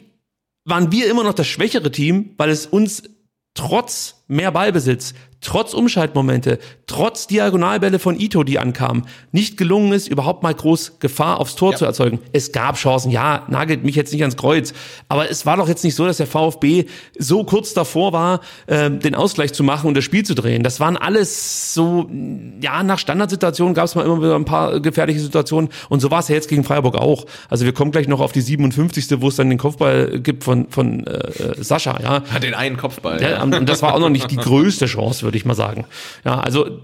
waren 0.64 0.92
wir 0.92 1.10
immer 1.10 1.24
noch 1.24 1.34
das 1.34 1.46
schwächere 1.46 1.90
Team, 1.90 2.34
weil 2.36 2.50
es 2.50 2.66
uns 2.66 3.02
trotz 3.54 4.22
mehr 4.28 4.52
Ballbesitz, 4.52 5.14
trotz 5.40 5.74
Umschaltmomente, 5.74 6.58
trotz 6.86 7.26
Diagonalbälle 7.26 7.98
von 7.98 8.18
Ito, 8.18 8.44
die 8.44 8.58
ankamen, 8.58 9.06
nicht 9.32 9.56
gelungen 9.56 9.92
ist, 9.92 10.08
überhaupt 10.08 10.42
mal 10.42 10.54
groß 10.54 10.98
Gefahr 11.00 11.40
aufs 11.40 11.54
Tor 11.54 11.74
zu 11.76 11.84
erzeugen. 11.84 12.18
Es 12.32 12.52
gab 12.52 12.76
Chancen, 12.76 13.10
ja, 13.10 13.44
nagelt 13.48 13.84
mich 13.84 13.94
jetzt 13.94 14.12
nicht 14.12 14.22
ans 14.22 14.36
Kreuz, 14.36 14.72
aber 15.08 15.30
es 15.30 15.46
war 15.46 15.56
doch 15.56 15.68
jetzt 15.68 15.84
nicht 15.84 15.94
so, 15.94 16.06
dass 16.06 16.18
der 16.18 16.26
VfB 16.26 16.86
so 17.18 17.44
kurz 17.44 17.74
davor 17.74 18.12
war, 18.12 18.40
äh, 18.66 18.90
den 18.90 19.14
Ausgleich 19.14 19.52
zu 19.52 19.62
machen 19.62 19.88
und 19.88 19.96
das 19.96 20.04
Spiel 20.04 20.24
zu 20.24 20.34
drehen. 20.34 20.62
Das 20.62 20.80
waren 20.80 20.96
alles 20.96 21.74
so, 21.74 22.08
ja, 22.60 22.82
nach 22.82 22.98
Standardsituationen 22.98 23.74
gab 23.74 23.86
es 23.86 23.94
mal 23.94 24.04
immer 24.04 24.18
wieder 24.18 24.36
ein 24.36 24.44
paar 24.44 24.80
gefährliche 24.80 25.20
Situationen 25.20 25.70
und 25.88 26.00
so 26.00 26.10
war 26.10 26.20
es 26.20 26.28
ja 26.28 26.34
jetzt 26.34 26.48
gegen 26.48 26.64
Freiburg 26.64 26.96
auch. 26.96 27.26
Also 27.48 27.64
wir 27.64 27.72
kommen 27.72 27.92
gleich 27.92 28.08
noch 28.08 28.20
auf 28.20 28.32
die 28.32 28.40
57. 28.40 29.20
wo 29.20 29.28
es 29.28 29.36
dann 29.36 29.48
den 29.48 29.58
Kopfball 29.58 30.20
gibt 30.20 30.44
von, 30.44 30.68
von 30.70 31.06
äh, 31.06 31.62
Sascha, 31.62 31.98
ja. 32.02 32.22
Hat 32.30 32.42
den 32.42 32.54
einen 32.54 32.76
Kopfball. 32.76 33.22
Ja, 33.22 33.42
und 33.42 33.68
das 33.68 33.82
war 33.82 33.94
auch 33.94 34.00
noch 34.00 34.10
nicht 34.10 34.30
die 34.30 34.36
größte 34.50 34.86
Chance, 34.86 35.29
würde 35.30 35.38
ich 35.38 35.44
mal 35.44 35.54
sagen. 35.54 35.86
Ja, 36.24 36.40
also 36.40 36.80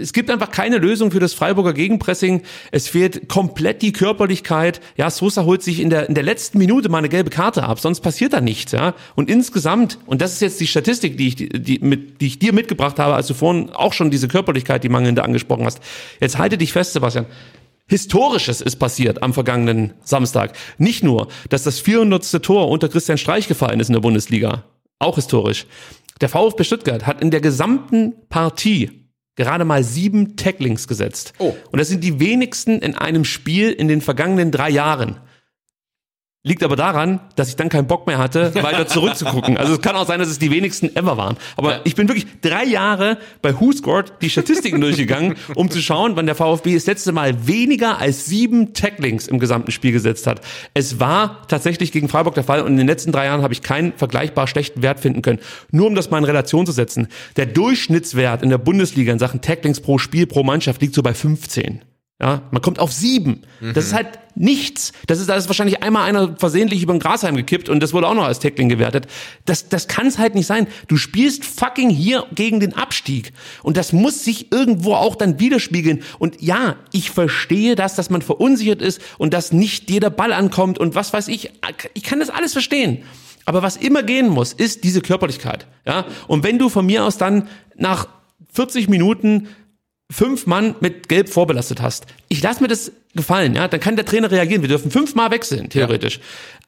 es 0.00 0.12
gibt 0.12 0.30
einfach 0.30 0.52
keine 0.52 0.78
Lösung 0.78 1.10
für 1.10 1.18
das 1.18 1.34
Freiburger 1.34 1.72
Gegenpressing. 1.72 2.42
Es 2.70 2.86
fehlt 2.86 3.28
komplett 3.28 3.82
die 3.82 3.90
Körperlichkeit. 3.90 4.80
Ja, 4.96 5.10
Sosa 5.10 5.42
holt 5.42 5.64
sich 5.64 5.80
in 5.80 5.90
der, 5.90 6.08
in 6.08 6.14
der 6.14 6.22
letzten 6.22 6.58
Minute 6.58 6.88
mal 6.88 6.98
eine 6.98 7.08
gelbe 7.08 7.30
Karte 7.30 7.64
ab, 7.64 7.80
sonst 7.80 8.00
passiert 8.00 8.34
da 8.34 8.40
nichts. 8.40 8.70
Ja, 8.70 8.94
und 9.16 9.28
insgesamt, 9.28 9.98
und 10.06 10.22
das 10.22 10.34
ist 10.34 10.40
jetzt 10.40 10.60
die 10.60 10.68
Statistik, 10.68 11.18
die 11.18 11.26
ich, 11.26 11.34
die, 11.36 11.80
mit, 11.80 12.20
die 12.20 12.28
ich 12.28 12.38
dir 12.38 12.52
mitgebracht 12.52 13.00
habe, 13.00 13.14
als 13.14 13.26
du 13.26 13.34
vorhin 13.34 13.70
auch 13.70 13.92
schon 13.92 14.12
diese 14.12 14.28
Körperlichkeit, 14.28 14.84
die 14.84 14.88
mangelnde 14.88 15.24
angesprochen 15.24 15.64
hast. 15.64 15.80
Jetzt 16.20 16.38
halte 16.38 16.56
dich 16.56 16.72
fest, 16.72 16.92
Sebastian. 16.92 17.26
Historisches 17.88 18.60
ist 18.60 18.76
passiert 18.76 19.24
am 19.24 19.34
vergangenen 19.34 19.94
Samstag. 20.04 20.52
Nicht 20.76 21.02
nur, 21.02 21.26
dass 21.48 21.64
das 21.64 21.80
400. 21.80 22.44
Tor 22.44 22.68
unter 22.68 22.88
Christian 22.88 23.18
Streich 23.18 23.48
gefallen 23.48 23.80
ist 23.80 23.88
in 23.88 23.94
der 23.94 24.00
Bundesliga. 24.00 24.62
Auch 25.00 25.14
historisch. 25.14 25.66
Der 26.20 26.28
VfB 26.28 26.64
Stuttgart 26.64 27.06
hat 27.06 27.20
in 27.20 27.30
der 27.30 27.40
gesamten 27.40 28.14
Partie 28.28 29.08
gerade 29.36 29.64
mal 29.64 29.84
sieben 29.84 30.36
Tacklings 30.36 30.88
gesetzt. 30.88 31.32
Oh. 31.38 31.54
Und 31.70 31.78
das 31.78 31.88
sind 31.88 32.02
die 32.02 32.18
wenigsten 32.18 32.80
in 32.80 32.96
einem 32.96 33.24
Spiel 33.24 33.70
in 33.70 33.86
den 33.86 34.00
vergangenen 34.00 34.50
drei 34.50 34.68
Jahren. 34.68 35.20
Liegt 36.44 36.62
aber 36.62 36.76
daran, 36.76 37.18
dass 37.34 37.48
ich 37.48 37.56
dann 37.56 37.68
keinen 37.68 37.88
Bock 37.88 38.06
mehr 38.06 38.18
hatte, 38.18 38.54
weiter 38.62 38.86
zurückzugucken. 38.86 39.56
Also 39.56 39.74
es 39.74 39.80
kann 39.80 39.96
auch 39.96 40.06
sein, 40.06 40.20
dass 40.20 40.28
es 40.28 40.38
die 40.38 40.52
wenigsten 40.52 40.94
ever 40.94 41.16
waren. 41.16 41.36
Aber 41.56 41.84
ich 41.84 41.96
bin 41.96 42.08
wirklich 42.08 42.26
drei 42.40 42.64
Jahre 42.64 43.18
bei 43.42 43.58
Who 43.58 43.72
Scored 43.72 44.12
die 44.22 44.30
Statistiken 44.30 44.80
durchgegangen, 44.80 45.34
um 45.56 45.68
zu 45.68 45.82
schauen, 45.82 46.14
wann 46.14 46.26
der 46.26 46.36
VfB 46.36 46.74
das 46.74 46.86
letzte 46.86 47.10
Mal 47.10 47.48
weniger 47.48 47.98
als 47.98 48.26
sieben 48.26 48.72
Tacklings 48.72 49.26
im 49.26 49.40
gesamten 49.40 49.72
Spiel 49.72 49.90
gesetzt 49.90 50.28
hat. 50.28 50.40
Es 50.74 51.00
war 51.00 51.42
tatsächlich 51.48 51.90
gegen 51.90 52.08
Freiburg 52.08 52.34
der 52.34 52.44
Fall 52.44 52.60
und 52.60 52.68
in 52.68 52.76
den 52.76 52.86
letzten 52.86 53.10
drei 53.10 53.26
Jahren 53.26 53.42
habe 53.42 53.52
ich 53.52 53.62
keinen 53.62 53.92
vergleichbar 53.94 54.46
schlechten 54.46 54.80
Wert 54.80 55.00
finden 55.00 55.22
können. 55.22 55.40
Nur 55.72 55.88
um 55.88 55.96
das 55.96 56.10
mal 56.10 56.18
in 56.18 56.24
Relation 56.24 56.66
zu 56.66 56.72
setzen. 56.72 57.08
Der 57.36 57.46
Durchschnittswert 57.46 58.44
in 58.44 58.50
der 58.50 58.58
Bundesliga 58.58 59.12
in 59.12 59.18
Sachen 59.18 59.40
Tacklings 59.40 59.80
pro 59.80 59.98
Spiel 59.98 60.28
pro 60.28 60.44
Mannschaft 60.44 60.80
liegt 60.82 60.94
so 60.94 61.02
bei 61.02 61.14
15. 61.14 61.82
Ja, 62.20 62.42
man 62.50 62.60
kommt 62.60 62.80
auf 62.80 62.92
sieben. 62.92 63.42
Das 63.74 63.84
ist 63.84 63.94
halt 63.94 64.18
nichts. 64.34 64.92
Das 65.06 65.20
ist, 65.20 65.28
da 65.28 65.36
ist 65.36 65.46
wahrscheinlich 65.46 65.84
einmal 65.84 66.08
einer 66.08 66.36
versehentlich 66.36 66.82
über 66.82 66.92
den 66.92 66.98
Grasheim 66.98 67.36
gekippt 67.36 67.68
und 67.68 67.80
das 67.80 67.92
wurde 67.92 68.08
auch 68.08 68.14
noch 68.14 68.24
als 68.24 68.40
Tackling 68.40 68.68
gewertet. 68.68 69.06
Das, 69.44 69.68
das 69.68 69.86
kann 69.86 70.08
es 70.08 70.18
halt 70.18 70.34
nicht 70.34 70.46
sein. 70.46 70.66
Du 70.88 70.96
spielst 70.96 71.44
fucking 71.44 71.90
hier 71.90 72.26
gegen 72.34 72.58
den 72.58 72.74
Abstieg. 72.74 73.32
Und 73.62 73.76
das 73.76 73.92
muss 73.92 74.24
sich 74.24 74.50
irgendwo 74.50 74.94
auch 74.94 75.14
dann 75.14 75.38
widerspiegeln. 75.38 76.02
Und 76.18 76.42
ja, 76.42 76.74
ich 76.90 77.12
verstehe 77.12 77.76
das, 77.76 77.94
dass 77.94 78.10
man 78.10 78.22
verunsichert 78.22 78.82
ist 78.82 79.00
und 79.18 79.32
dass 79.32 79.52
nicht 79.52 79.88
jeder 79.88 80.10
Ball 80.10 80.32
ankommt 80.32 80.78
und 80.78 80.96
was 80.96 81.12
weiß 81.12 81.28
ich. 81.28 81.52
Ich 81.94 82.02
kann 82.02 82.18
das 82.18 82.30
alles 82.30 82.52
verstehen. 82.52 83.04
Aber 83.44 83.62
was 83.62 83.76
immer 83.76 84.02
gehen 84.02 84.28
muss, 84.28 84.52
ist 84.52 84.82
diese 84.82 85.02
Körperlichkeit. 85.02 85.68
Ja? 85.86 86.04
Und 86.26 86.42
wenn 86.42 86.58
du 86.58 86.68
von 86.68 86.84
mir 86.84 87.04
aus 87.04 87.16
dann 87.16 87.46
nach 87.76 88.08
40 88.52 88.88
Minuten 88.88 89.46
fünf 90.10 90.46
Mann 90.46 90.74
mit 90.80 91.08
Gelb 91.08 91.28
vorbelastet 91.28 91.82
hast. 91.82 92.06
Ich 92.28 92.42
lasse 92.42 92.62
mir 92.62 92.68
das 92.68 92.92
gefallen, 93.14 93.54
ja, 93.54 93.68
dann 93.68 93.80
kann 93.80 93.96
der 93.96 94.04
Trainer 94.04 94.30
reagieren. 94.30 94.62
Wir 94.62 94.68
dürfen 94.68 94.90
fünfmal 94.90 95.30
wechseln, 95.30 95.70
theoretisch. 95.70 96.20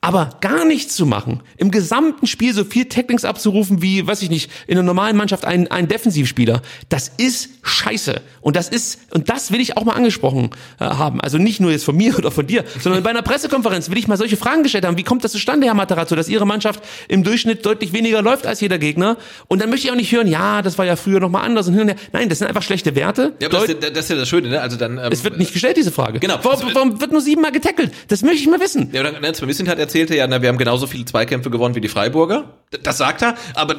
Aber 0.02 0.30
gar 0.40 0.64
nichts 0.64 0.96
zu 0.96 1.04
machen, 1.04 1.42
im 1.58 1.70
gesamten 1.70 2.26
Spiel 2.26 2.54
so 2.54 2.64
viel 2.64 2.86
Tacklings 2.86 3.26
abzurufen 3.26 3.82
wie, 3.82 4.06
weiß 4.06 4.22
ich 4.22 4.30
nicht, 4.30 4.50
in 4.66 4.78
einer 4.78 4.82
normalen 4.86 5.14
Mannschaft 5.14 5.44
ein, 5.44 5.70
ein 5.70 5.88
Defensivspieler, 5.88 6.62
das 6.88 7.12
ist 7.18 7.50
scheiße. 7.62 8.22
Und 8.40 8.56
das 8.56 8.70
ist, 8.70 8.98
und 9.12 9.28
das 9.28 9.52
will 9.52 9.60
ich 9.60 9.76
auch 9.76 9.84
mal 9.84 9.92
angesprochen 9.92 10.50
äh, 10.80 10.84
haben. 10.84 11.20
Also 11.20 11.36
nicht 11.36 11.60
nur 11.60 11.70
jetzt 11.70 11.84
von 11.84 11.94
mir 11.96 12.16
oder 12.18 12.30
von 12.30 12.46
dir, 12.46 12.64
sondern 12.82 13.02
bei 13.02 13.10
einer 13.10 13.20
Pressekonferenz 13.20 13.90
will 13.90 13.98
ich 13.98 14.08
mal 14.08 14.16
solche 14.16 14.38
Fragen 14.38 14.62
gestellt 14.62 14.86
haben. 14.86 14.96
Wie 14.96 15.02
kommt 15.04 15.22
das 15.22 15.32
zustande, 15.32 15.66
Herr 15.66 15.74
Matarazzo, 15.74 16.16
dass 16.16 16.30
Ihre 16.30 16.46
Mannschaft 16.46 16.82
im 17.08 17.22
Durchschnitt 17.22 17.66
deutlich 17.66 17.92
weniger 17.92 18.22
läuft 18.22 18.46
als 18.46 18.62
jeder 18.62 18.78
Gegner? 18.78 19.18
Und 19.48 19.60
dann 19.60 19.68
möchte 19.68 19.86
ich 19.86 19.92
auch 19.92 19.96
nicht 19.96 20.10
hören, 20.12 20.26
ja, 20.28 20.62
das 20.62 20.78
war 20.78 20.86
ja 20.86 20.96
früher 20.96 21.20
noch 21.20 21.28
mal 21.28 21.42
anders 21.42 21.68
und 21.68 21.74
hin 21.74 21.82
und 21.82 21.88
her. 21.88 21.96
Nein, 22.14 22.30
das 22.30 22.38
sind 22.38 22.48
einfach 22.48 22.62
schlechte 22.62 22.94
Werte. 22.94 23.34
Ja, 23.42 23.48
aber 23.48 23.58
das, 23.58 23.66
Deut- 23.66 23.76
ist 23.76 23.84
ja- 23.84 23.90
das 23.90 24.04
ist 24.06 24.08
ja 24.10 24.16
das 24.16 24.28
Schöne, 24.30 24.48
ne? 24.48 24.62
Also 24.62 24.78
dann. 24.78 24.96
Ähm, 24.96 25.12
es 25.12 25.22
wird 25.24 25.36
nicht 25.36 25.52
gestellt, 25.52 25.76
diese 25.76 25.92
Frage. 25.92 26.20
Genau. 26.20 26.29
Warum, 26.42 26.74
warum 26.74 27.00
wird 27.00 27.12
nur 27.12 27.20
siebenmal 27.20 27.52
getackelt? 27.52 27.92
Das 28.08 28.22
möchte 28.22 28.40
ich 28.40 28.48
mal 28.48 28.60
wissen. 28.60 28.90
Ja, 28.92 29.00
oder 29.00 29.18
ne, 29.18 29.34
Sven 29.34 29.46
Mislintat 29.46 29.78
erzählte 29.78 30.16
ja, 30.16 30.26
na, 30.26 30.42
wir 30.42 30.48
haben 30.48 30.58
genauso 30.58 30.86
viele 30.86 31.04
Zweikämpfe 31.04 31.50
gewonnen 31.50 31.74
wie 31.74 31.80
die 31.80 31.88
Freiburger. 31.88 32.44
Das 32.82 32.98
sagt 32.98 33.22
er, 33.22 33.34
aber 33.54 33.76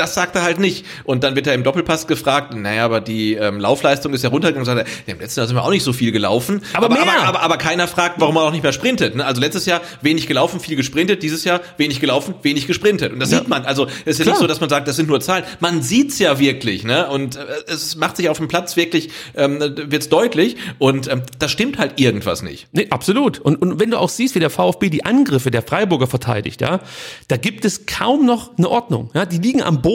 das 0.00 0.14
sagt 0.14 0.34
er 0.34 0.42
halt 0.42 0.58
nicht. 0.58 0.86
Und 1.04 1.22
dann 1.22 1.36
wird 1.36 1.46
er 1.46 1.54
im 1.54 1.62
Doppelpass 1.62 2.06
gefragt, 2.06 2.54
naja, 2.54 2.84
aber 2.84 3.00
die 3.02 3.34
ähm, 3.34 3.60
Laufleistung 3.60 4.14
ist 4.14 4.24
ja 4.24 4.30
runtergegangen. 4.30 4.66
Und 4.68 4.76
sagt 4.76 4.88
er, 4.88 4.92
ja, 5.06 5.14
im 5.14 5.20
letzten 5.20 5.40
Jahr 5.40 5.46
sind 5.46 5.56
wir 5.56 5.62
auch 5.62 5.70
nicht 5.70 5.84
so 5.84 5.92
viel 5.92 6.10
gelaufen. 6.10 6.62
Aber 6.72 6.88
mehr. 6.88 7.02
Aber, 7.02 7.28
aber, 7.28 7.42
aber 7.42 7.56
keiner 7.58 7.86
fragt, 7.86 8.18
warum 8.18 8.36
er 8.36 8.44
auch 8.44 8.50
nicht 8.50 8.62
mehr 8.62 8.72
sprintet. 8.72 9.14
Ne? 9.14 9.24
Also 9.24 9.40
letztes 9.40 9.66
Jahr 9.66 9.82
wenig 10.00 10.26
gelaufen, 10.26 10.58
viel 10.58 10.76
gesprintet. 10.76 11.22
Dieses 11.22 11.44
Jahr 11.44 11.60
wenig 11.76 12.00
gelaufen, 12.00 12.34
wenig 12.42 12.66
gesprintet. 12.66 13.12
Und 13.12 13.20
das 13.20 13.28
sieht 13.28 13.48
man. 13.48 13.66
Also 13.66 13.86
es 13.86 14.12
ist 14.12 14.18
ja 14.18 14.24
Klar. 14.24 14.34
nicht 14.34 14.40
so, 14.40 14.46
dass 14.46 14.60
man 14.60 14.70
sagt, 14.70 14.88
das 14.88 14.96
sind 14.96 15.08
nur 15.08 15.20
Zahlen. 15.20 15.44
Man 15.60 15.82
sieht's 15.82 16.18
ja 16.18 16.38
wirklich. 16.38 16.82
Ne? 16.82 17.06
Und 17.08 17.36
äh, 17.36 17.40
es 17.66 17.96
macht 17.96 18.16
sich 18.16 18.30
auf 18.30 18.38
dem 18.38 18.48
Platz 18.48 18.76
wirklich, 18.76 19.10
ähm, 19.36 19.60
wird's 19.60 20.08
deutlich. 20.08 20.56
Und 20.78 21.08
ähm, 21.08 21.22
da 21.38 21.48
stimmt 21.48 21.76
halt 21.76 22.00
irgendwas 22.00 22.42
nicht. 22.42 22.68
Nee, 22.72 22.86
absolut. 22.88 23.38
Und, 23.38 23.60
und 23.60 23.78
wenn 23.78 23.90
du 23.90 23.98
auch 23.98 24.08
siehst, 24.08 24.34
wie 24.34 24.40
der 24.40 24.50
VfB 24.50 24.88
die 24.88 25.04
Angriffe 25.04 25.50
der 25.50 25.62
Freiburger 25.62 26.06
verteidigt, 26.06 26.62
ja, 26.62 26.80
da 27.28 27.36
gibt 27.36 27.66
es 27.66 27.84
kaum 27.84 28.24
noch 28.24 28.56
eine 28.56 28.70
Ordnung. 28.70 29.10
Ja, 29.12 29.26
die 29.26 29.38
liegen 29.38 29.62
am 29.62 29.82
Boden 29.82 29.89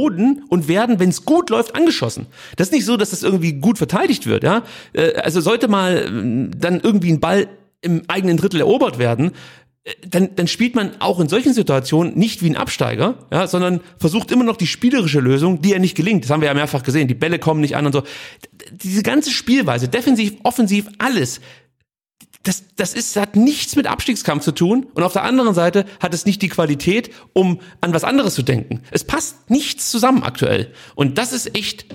und 0.50 0.68
werden, 0.68 1.00
wenn 1.00 1.10
es 1.10 1.26
gut 1.26 1.50
läuft, 1.50 1.76
angeschossen. 1.76 2.28
Das 2.58 2.68
ist 2.68 2.74
nicht 2.74 2.86
so, 2.86 2.98
dass 2.98 3.12
das 3.12 3.24
irgendwie 3.24 3.54
gut 3.54 3.78
verteidigt 3.78 4.26
wird. 4.28 4.44
Ja, 4.44 4.64
Äh, 4.94 5.14
also 5.16 5.42
sollte 5.42 5.68
mal 5.68 6.06
ähm, 6.08 6.52
dann 6.58 6.80
irgendwie 6.82 7.12
ein 7.12 7.20
Ball 7.20 7.48
im 7.82 8.02
eigenen 8.08 8.38
Drittel 8.38 8.60
erobert 8.62 8.98
werden. 8.98 9.32
äh, 9.84 9.94
Dann, 10.10 10.30
dann 10.36 10.48
spielt 10.48 10.76
man 10.76 10.92
auch 11.00 11.20
in 11.20 11.30
solchen 11.30 11.54
Situationen 11.54 12.18
nicht 12.18 12.42
wie 12.42 12.50
ein 12.50 12.58
Absteiger, 12.58 13.16
ja, 13.32 13.48
sondern 13.48 13.82
versucht 14.00 14.32
immer 14.32 14.44
noch 14.44 14.58
die 14.58 14.68
spielerische 14.68 15.20
Lösung, 15.20 15.62
die 15.62 15.70
ja 15.70 15.80
nicht 15.80 15.96
gelingt. 15.96 16.24
Das 16.24 16.32
haben 16.32 16.42
wir 16.42 16.48
ja 16.48 16.54
mehrfach 16.54 16.84
gesehen. 16.84 17.08
Die 17.08 17.14
Bälle 17.14 17.40
kommen 17.40 17.62
nicht 17.62 17.76
an 17.76 17.86
und 17.86 17.94
so. 17.94 18.04
Diese 18.72 19.04
ganze 19.04 19.32
Spielweise, 19.32 19.88
defensiv, 19.88 20.34
offensiv, 20.44 20.88
alles, 20.98 21.40
das, 22.46 22.64
das 22.76 22.94
ist, 22.94 23.16
hat 23.16 23.36
nichts 23.36 23.76
mit 23.76 23.88
Abstiegskampf 23.88 24.44
zu 24.44 24.52
tun. 24.52 24.88
Und 24.94 25.04
auf 25.04 25.14
der 25.14 25.24
anderen 25.24 25.54
Seite 25.54 25.86
hat 26.00 26.14
es 26.14 26.26
nicht 26.26 26.42
die 26.42 26.50
Qualität, 26.50 27.10
um 27.34 27.60
an 27.82 27.94
was 27.94 28.04
anderes 28.04 28.36
zu 28.36 28.44
denken. 28.44 28.82
Es 28.92 29.04
passt 29.04 29.50
nichts 29.50 29.92
zusammen 29.92 30.24
aktuell. 30.24 30.72
Und 30.96 31.18
das 31.18 31.34
ist 31.34 31.56
echt 31.56 31.86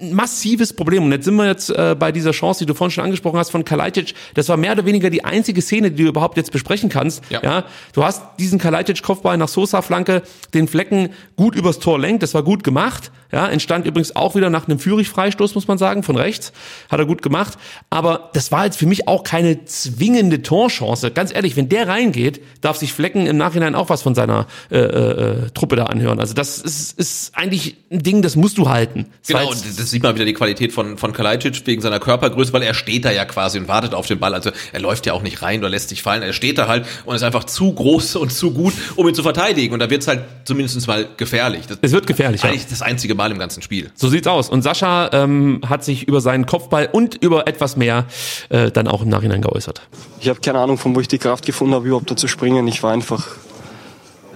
ein 0.00 0.12
massives 0.12 0.74
Problem. 0.74 1.04
Und 1.04 1.12
jetzt 1.12 1.24
sind 1.24 1.36
wir 1.36 1.46
jetzt 1.46 1.70
äh, 1.70 1.96
bei 1.98 2.12
dieser 2.12 2.32
Chance, 2.32 2.60
die 2.60 2.66
du 2.66 2.74
vorhin 2.74 2.90
schon 2.90 3.04
angesprochen 3.04 3.38
hast 3.38 3.50
von 3.50 3.64
Kalajdzic. 3.64 4.14
Das 4.34 4.48
war 4.48 4.56
mehr 4.56 4.72
oder 4.72 4.84
weniger 4.84 5.08
die 5.08 5.24
einzige 5.24 5.62
Szene, 5.62 5.90
die 5.90 6.02
du 6.02 6.08
überhaupt 6.10 6.36
jetzt 6.36 6.52
besprechen 6.52 6.90
kannst. 6.90 7.22
Ja. 7.30 7.40
Ja, 7.42 7.64
du 7.94 8.04
hast 8.04 8.22
diesen 8.38 8.58
Kalajdzic 8.58 9.02
Kopfball 9.02 9.38
nach 9.38 9.48
Sosa 9.48 9.80
Flanke, 9.80 10.22
den 10.52 10.68
Flecken 10.68 11.10
gut 11.36 11.54
übers 11.54 11.78
Tor 11.78 11.98
lenkt. 11.98 12.22
Das 12.22 12.34
war 12.34 12.42
gut 12.42 12.62
gemacht. 12.62 13.10
Ja, 13.32 13.48
entstand 13.48 13.86
übrigens 13.86 14.16
auch 14.16 14.34
wieder 14.34 14.50
nach 14.50 14.68
einem 14.68 14.78
Führig-Freistoß, 14.78 15.54
muss 15.54 15.68
man 15.68 15.78
sagen, 15.78 16.02
von 16.02 16.16
rechts. 16.16 16.52
Hat 16.88 16.98
er 16.98 17.06
gut 17.06 17.22
gemacht. 17.22 17.58
Aber 17.88 18.30
das 18.32 18.50
war 18.52 18.64
jetzt 18.64 18.78
für 18.78 18.86
mich 18.86 19.08
auch 19.08 19.22
keine 19.22 19.64
zwingende 19.64 20.42
Torchance. 20.42 21.10
Ganz 21.10 21.32
ehrlich, 21.34 21.56
wenn 21.56 21.68
der 21.68 21.88
reingeht, 21.88 22.40
darf 22.60 22.76
sich 22.76 22.92
Flecken 22.92 23.26
im 23.26 23.36
Nachhinein 23.36 23.74
auch 23.74 23.88
was 23.88 24.02
von 24.02 24.14
seiner 24.14 24.46
äh, 24.70 24.78
äh, 24.78 25.50
Truppe 25.54 25.76
da 25.76 25.84
anhören. 25.84 26.20
Also 26.20 26.34
das 26.34 26.58
ist, 26.58 26.98
ist 26.98 27.36
eigentlich 27.36 27.76
ein 27.90 28.02
Ding, 28.02 28.22
das 28.22 28.36
musst 28.36 28.58
du 28.58 28.68
halten. 28.68 29.06
Das 29.20 29.28
Genau, 29.28 29.50
und 29.50 29.78
das 29.78 29.90
sieht 29.90 30.02
man 30.02 30.14
wieder 30.14 30.24
die 30.24 30.34
Qualität 30.34 30.72
von, 30.72 30.98
von 30.98 31.12
Kalajdzic 31.12 31.66
wegen 31.66 31.82
seiner 31.82 32.00
Körpergröße, 32.00 32.52
weil 32.52 32.62
er 32.62 32.74
steht 32.74 33.04
da 33.04 33.10
ja 33.10 33.24
quasi 33.24 33.58
und 33.58 33.68
wartet 33.68 33.94
auf 33.94 34.06
den 34.06 34.18
Ball. 34.18 34.34
Also 34.34 34.50
er 34.72 34.80
läuft 34.80 35.06
ja 35.06 35.12
auch 35.12 35.22
nicht 35.22 35.42
rein 35.42 35.60
oder 35.60 35.68
lässt 35.68 35.88
sich 35.88 36.02
fallen. 36.02 36.22
Er 36.22 36.32
steht 36.32 36.58
da 36.58 36.66
halt 36.66 36.86
und 37.04 37.14
ist 37.14 37.22
einfach 37.22 37.44
zu 37.44 37.72
groß 37.72 38.16
und 38.16 38.32
zu 38.32 38.52
gut, 38.52 38.74
um 38.96 39.08
ihn 39.08 39.14
zu 39.14 39.22
verteidigen. 39.22 39.72
Und 39.72 39.80
da 39.80 39.90
wird's 39.90 40.08
halt 40.08 40.22
zumindest 40.44 40.86
mal 40.86 41.08
gefährlich. 41.16 41.66
Das 41.66 41.78
Es 41.82 41.92
wird 41.92 42.06
gefährlich, 42.06 42.42
ja. 42.42 42.50
eigentlich 42.50 42.66
das 42.66 42.82
einzige 42.82 43.14
Mal 43.20 43.32
im 43.32 43.38
ganzen 43.38 43.60
Spiel. 43.60 43.90
So 43.94 44.08
sieht's 44.08 44.26
aus. 44.26 44.48
Und 44.48 44.62
Sascha 44.62 45.10
ähm, 45.12 45.60
hat 45.68 45.84
sich 45.84 46.08
über 46.08 46.22
seinen 46.22 46.46
Kopfball 46.46 46.88
und 46.90 47.16
über 47.16 47.46
etwas 47.46 47.76
mehr 47.76 48.06
äh, 48.48 48.70
dann 48.70 48.88
auch 48.88 49.02
im 49.02 49.10
Nachhinein 49.10 49.42
geäußert. 49.42 49.82
Ich 50.20 50.30
habe 50.30 50.40
keine 50.40 50.58
Ahnung, 50.58 50.78
von 50.78 50.96
wo 50.96 51.00
ich 51.00 51.08
die 51.08 51.18
Kraft 51.18 51.44
gefunden 51.44 51.74
habe, 51.74 51.86
überhaupt 51.86 52.10
da 52.10 52.16
zu 52.16 52.28
springen. 52.28 52.66
Ich 52.66 52.82
war 52.82 52.94
einfach, 52.94 53.26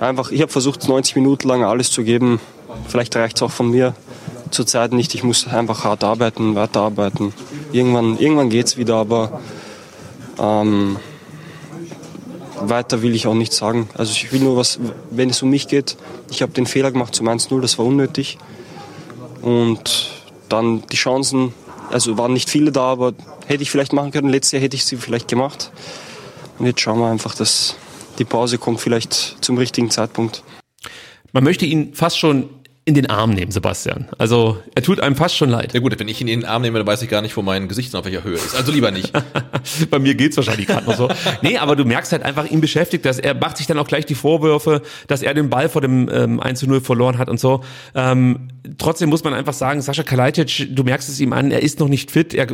einfach 0.01 0.31
ich 0.31 0.43
habe 0.43 0.53
versucht, 0.53 0.87
90 0.87 1.17
Minuten 1.17 1.49
lang 1.49 1.65
alles 1.65 1.93
zu 1.93 2.05
geben. 2.05 2.41
Vielleicht 2.87 3.17
reicht's 3.17 3.41
auch 3.41 3.51
von 3.51 3.71
mir 3.71 3.95
zurzeit 4.51 4.93
nicht. 4.93 5.15
Ich 5.15 5.23
muss 5.23 5.47
einfach 5.47 5.85
hart 5.85 6.05
arbeiten, 6.05 6.55
weiterarbeiten. 6.55 7.33
Irgendwann, 7.73 8.19
irgendwann 8.19 8.51
geht's 8.51 8.77
wieder, 8.77 8.97
aber 8.97 9.41
ähm, 10.39 10.99
weiter 12.61 13.01
will 13.01 13.15
ich 13.15 13.27
auch 13.27 13.33
nicht 13.33 13.55
sagen. 13.55 13.89
Also 13.97 14.13
ich 14.13 14.31
will 14.31 14.41
nur 14.41 14.59
was, 14.59 14.79
wenn 15.11 15.31
es 15.31 15.43
um 15.43 15.49
mich 15.49 15.69
geht, 15.69 15.97
ich 16.31 16.43
habe 16.43 16.53
den 16.53 16.67
Fehler 16.67 16.93
gemacht 16.93 17.15
zum 17.15 17.27
1-0, 17.31 17.63
das 17.63 17.79
war 17.79 17.87
unnötig. 17.87 18.37
Und 19.45 20.09
dann 20.49 20.83
die 20.91 20.97
Chancen, 20.97 21.53
also 21.91 22.17
waren 22.17 22.33
nicht 22.33 22.49
viele 22.49 22.73
da, 22.73 22.85
aber 22.85 23.13
hätte 23.47 23.63
ich 23.63 23.71
vielleicht 23.71 23.93
machen 23.93 24.11
können. 24.11 24.31
Letztes 24.31 24.53
Jahr 24.53 24.63
hätte 24.63 24.75
ich 24.75 24.87
sie 24.87 24.97
vielleicht 24.97 25.29
gemacht. 25.29 25.71
Und 26.59 26.65
jetzt 26.65 26.81
schauen 26.81 26.99
wir 26.99 27.11
einfach, 27.11 27.35
dass 27.35 27.77
die 28.19 28.25
Pause 28.25 28.57
kommt 28.57 28.81
vielleicht 28.81 29.13
zum 29.45 29.59
richtigen 29.59 29.91
Zeitpunkt. 29.91 30.43
Man 31.33 31.45
möchte 31.45 31.67
ihn 31.67 31.93
fast 31.93 32.19
schon 32.19 32.49
in 32.87 32.95
den 32.95 33.09
Arm 33.09 33.31
nehmen, 33.31 33.51
Sebastian. 33.51 34.09
Also 34.19 34.59
er 34.75 34.83
tut 34.83 35.01
einem 35.01 35.17
fast 35.17 35.35
schon 35.37 35.49
leid. 35.49 35.73
Ja 35.73 35.81
gut, 35.81 35.99
wenn 35.99 36.09
ich 36.09 36.21
ihn 36.21 36.29
in 36.29 36.41
den 36.41 36.49
Arm 36.49 36.61
nehme, 36.61 36.77
dann 36.79 36.87
weiß 36.87 37.01
ich 37.01 37.09
gar 37.09 37.23
nicht, 37.23 37.35
wo 37.35 37.41
mein 37.41 37.67
Gesicht 37.67 37.95
auf 37.95 38.05
welcher 38.05 38.25
Höhe 38.25 38.35
ist. 38.35 38.55
Also 38.55 38.73
lieber 38.73 38.91
nicht. 38.91 39.11
Bei 39.91 39.99
mir 39.99 40.15
geht's 40.15 40.37
wahrscheinlich 40.37 40.67
gerade 40.67 40.87
noch 40.87 40.97
so. 40.97 41.09
Nee, 41.41 41.57
aber 41.57 41.77
du 41.77 41.87
merkst 41.87 42.13
halt 42.13 42.23
einfach, 42.23 42.51
ihn 42.51 42.61
beschäftigt 42.61 43.07
das. 43.07 43.19
Er 43.19 43.35
macht 43.35 43.57
sich 43.57 43.67
dann 43.67 43.79
auch 43.79 43.89
gleich 43.89 44.05
die 44.05 44.15
Vorwürfe, 44.15 44.83
dass 45.07 45.23
er 45.23 45.33
den 45.33 45.49
Ball 45.49 45.71
vor 45.71 45.81
dem 45.81 46.11
ähm, 46.13 46.41
1 46.41 46.61
zu 46.61 46.67
0 46.67 46.83
verloren 46.83 47.17
hat 47.17 47.31
und 47.31 47.41
so. 47.41 47.63
Ähm, 47.95 48.49
trotzdem 48.77 49.09
muss 49.09 49.25
man 49.25 49.33
einfach 49.33 49.55
sagen, 49.55 49.81
Sascha 49.81 50.03
Kalajdzic, 50.03 50.77
du 50.77 50.85
merkst 50.85 51.09
es 51.09 51.19
ihm 51.21 51.33
an, 51.33 51.51
er 51.53 51.63
ist 51.63 51.81
noch 51.81 51.89
nicht 51.89 52.11
fit. 52.11 52.35
Er 52.35 52.49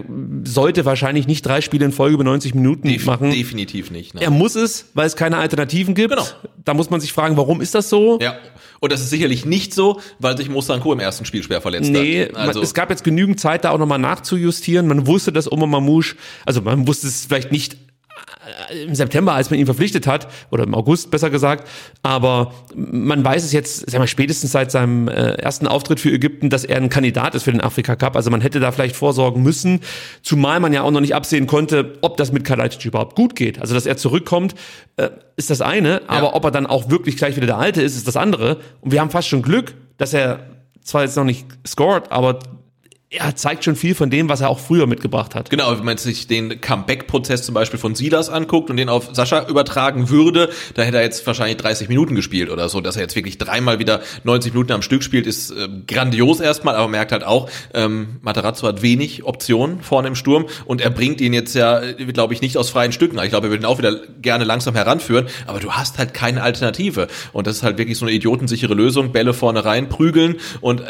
sollte 0.44 0.84
wahrscheinlich 0.84 1.26
nicht 1.26 1.44
drei 1.44 1.60
Spiele 1.60 1.84
in 1.84 1.92
Folge 1.92 2.14
über 2.14 2.24
90 2.24 2.54
Minuten 2.54 2.86
Def 2.86 3.04
machen. 3.04 3.32
Definitiv 3.32 3.90
nicht. 3.90 4.14
Ne? 4.14 4.20
Er 4.22 4.30
muss 4.30 4.54
es, 4.54 4.90
weil 4.94 5.08
es 5.08 5.16
keine 5.16 5.38
Alternativen 5.38 5.94
gibt. 5.96 6.10
Genau. 6.10 6.26
Da 6.64 6.74
muss 6.74 6.88
man 6.88 7.00
sich 7.00 7.12
fragen, 7.12 7.36
warum 7.36 7.60
ist 7.60 7.74
das 7.74 7.88
so? 7.88 8.20
Ja. 8.20 8.36
Und 8.80 8.92
das 8.92 9.00
ist 9.02 9.10
sicherlich 9.10 9.44
nicht 9.44 9.74
so, 9.74 10.00
weil 10.18 10.36
sich 10.36 10.48
Mostanko 10.48 10.92
im 10.92 11.00
ersten 11.00 11.26
Spiel 11.26 11.42
schwer 11.42 11.60
verletzt 11.60 11.90
Nee, 11.90 12.24
hat. 12.24 12.36
Also, 12.36 12.60
man, 12.60 12.64
es 12.64 12.74
gab 12.74 12.90
jetzt 12.90 13.04
genügend 13.04 13.38
Zeit, 13.38 13.64
da 13.64 13.70
auch 13.70 13.78
nochmal 13.78 13.98
nachzujustieren. 13.98 14.88
Man 14.88 15.06
wusste, 15.06 15.32
dass 15.32 15.50
Oma 15.52 15.66
Mamouche, 15.66 16.16
also 16.46 16.62
man 16.62 16.88
wusste 16.88 17.06
es 17.06 17.26
vielleicht 17.26 17.52
nicht 17.52 17.76
im 18.84 18.94
September, 18.94 19.34
als 19.34 19.50
man 19.50 19.58
ihn 19.58 19.66
verpflichtet 19.66 20.06
hat, 20.06 20.28
oder 20.50 20.64
im 20.64 20.74
August 20.74 21.10
besser 21.10 21.30
gesagt, 21.30 21.68
aber 22.02 22.52
man 22.74 23.24
weiß 23.24 23.44
es 23.44 23.52
jetzt, 23.52 23.90
sag 23.90 23.98
mal, 23.98 24.06
spätestens 24.06 24.52
seit 24.52 24.70
seinem 24.70 25.08
äh, 25.08 25.32
ersten 25.34 25.66
Auftritt 25.66 26.00
für 26.00 26.10
Ägypten, 26.10 26.50
dass 26.50 26.64
er 26.64 26.78
ein 26.78 26.88
Kandidat 26.88 27.34
ist 27.34 27.44
für 27.44 27.52
den 27.52 27.60
Afrika 27.60 27.96
Cup. 27.96 28.16
Also 28.16 28.30
man 28.30 28.40
hätte 28.40 28.60
da 28.60 28.72
vielleicht 28.72 28.96
vorsorgen 28.96 29.42
müssen, 29.42 29.80
zumal 30.22 30.60
man 30.60 30.72
ja 30.72 30.82
auch 30.82 30.90
noch 30.90 31.00
nicht 31.00 31.14
absehen 31.14 31.46
konnte, 31.46 31.98
ob 32.00 32.16
das 32.16 32.32
mit 32.32 32.44
Kalajdzic 32.44 32.86
überhaupt 32.86 33.16
gut 33.16 33.36
geht. 33.36 33.60
Also 33.60 33.74
dass 33.74 33.86
er 33.86 33.96
zurückkommt, 33.96 34.54
äh, 34.96 35.10
ist 35.36 35.50
das 35.50 35.60
eine, 35.60 36.02
aber 36.08 36.34
ob 36.34 36.44
er 36.44 36.50
dann 36.50 36.66
auch 36.66 36.90
wirklich 36.90 37.16
gleich 37.16 37.36
wieder 37.36 37.46
der 37.46 37.58
Alte 37.58 37.82
ist, 37.82 37.96
ist 37.96 38.06
das 38.06 38.16
andere. 38.16 38.58
Und 38.80 38.92
wir 38.92 39.00
haben 39.00 39.10
fast 39.10 39.28
schon 39.28 39.42
Glück, 39.42 39.74
dass 39.96 40.14
er 40.14 40.40
zwar 40.82 41.02
jetzt 41.02 41.16
noch 41.16 41.24
nicht 41.24 41.46
scored, 41.66 42.10
aber 42.10 42.38
er 43.12 43.34
zeigt 43.34 43.64
schon 43.64 43.74
viel 43.74 43.96
von 43.96 44.08
dem, 44.08 44.28
was 44.28 44.40
er 44.40 44.48
auch 44.50 44.60
früher 44.60 44.86
mitgebracht 44.86 45.34
hat. 45.34 45.50
Genau, 45.50 45.76
wenn 45.76 45.84
man 45.84 45.96
sich 45.96 46.28
den 46.28 46.60
Comeback-Prozess 46.60 47.42
zum 47.42 47.54
Beispiel 47.56 47.80
von 47.80 47.96
Silas 47.96 48.28
anguckt 48.28 48.70
und 48.70 48.76
den 48.76 48.88
auf 48.88 49.08
Sascha 49.12 49.48
übertragen 49.48 50.10
würde, 50.10 50.48
da 50.74 50.82
hätte 50.82 50.98
er 50.98 51.02
jetzt 51.02 51.26
wahrscheinlich 51.26 51.56
30 51.56 51.88
Minuten 51.88 52.14
gespielt 52.14 52.50
oder 52.50 52.68
so. 52.68 52.80
Dass 52.80 52.94
er 52.94 53.02
jetzt 53.02 53.16
wirklich 53.16 53.36
dreimal 53.36 53.80
wieder 53.80 54.00
90 54.22 54.52
Minuten 54.52 54.70
am 54.70 54.82
Stück 54.82 55.02
spielt, 55.02 55.26
ist 55.26 55.50
äh, 55.50 55.68
grandios 55.88 56.38
erstmal, 56.38 56.76
aber 56.76 56.84
man 56.84 56.92
merkt 56.92 57.10
halt 57.10 57.24
auch, 57.24 57.50
ähm, 57.74 58.20
Materazzo 58.22 58.68
hat 58.68 58.82
wenig 58.82 59.24
Optionen 59.24 59.80
vorne 59.82 60.06
im 60.06 60.14
Sturm 60.14 60.46
und 60.64 60.80
er 60.80 60.90
bringt 60.90 61.20
ihn 61.20 61.32
jetzt 61.32 61.56
ja, 61.56 61.80
glaube 61.94 62.34
ich, 62.34 62.42
nicht 62.42 62.56
aus 62.58 62.70
freien 62.70 62.92
Stücken. 62.92 63.18
Ich 63.18 63.30
glaube, 63.30 63.48
er 63.48 63.50
würde 63.50 63.64
ihn 63.64 63.66
auch 63.66 63.78
wieder 63.78 63.96
gerne 64.22 64.44
langsam 64.44 64.76
heranführen, 64.76 65.26
aber 65.48 65.58
du 65.58 65.72
hast 65.72 65.98
halt 65.98 66.14
keine 66.14 66.44
Alternative. 66.44 67.08
Und 67.32 67.48
das 67.48 67.56
ist 67.56 67.62
halt 67.64 67.76
wirklich 67.76 67.98
so 67.98 68.04
eine 68.04 68.14
idiotensichere 68.14 68.74
Lösung. 68.74 69.10
Bälle 69.10 69.34
vorne 69.34 69.64
rein, 69.64 69.88
prügeln 69.88 70.36
und 70.60 70.82
äh, 70.82 70.84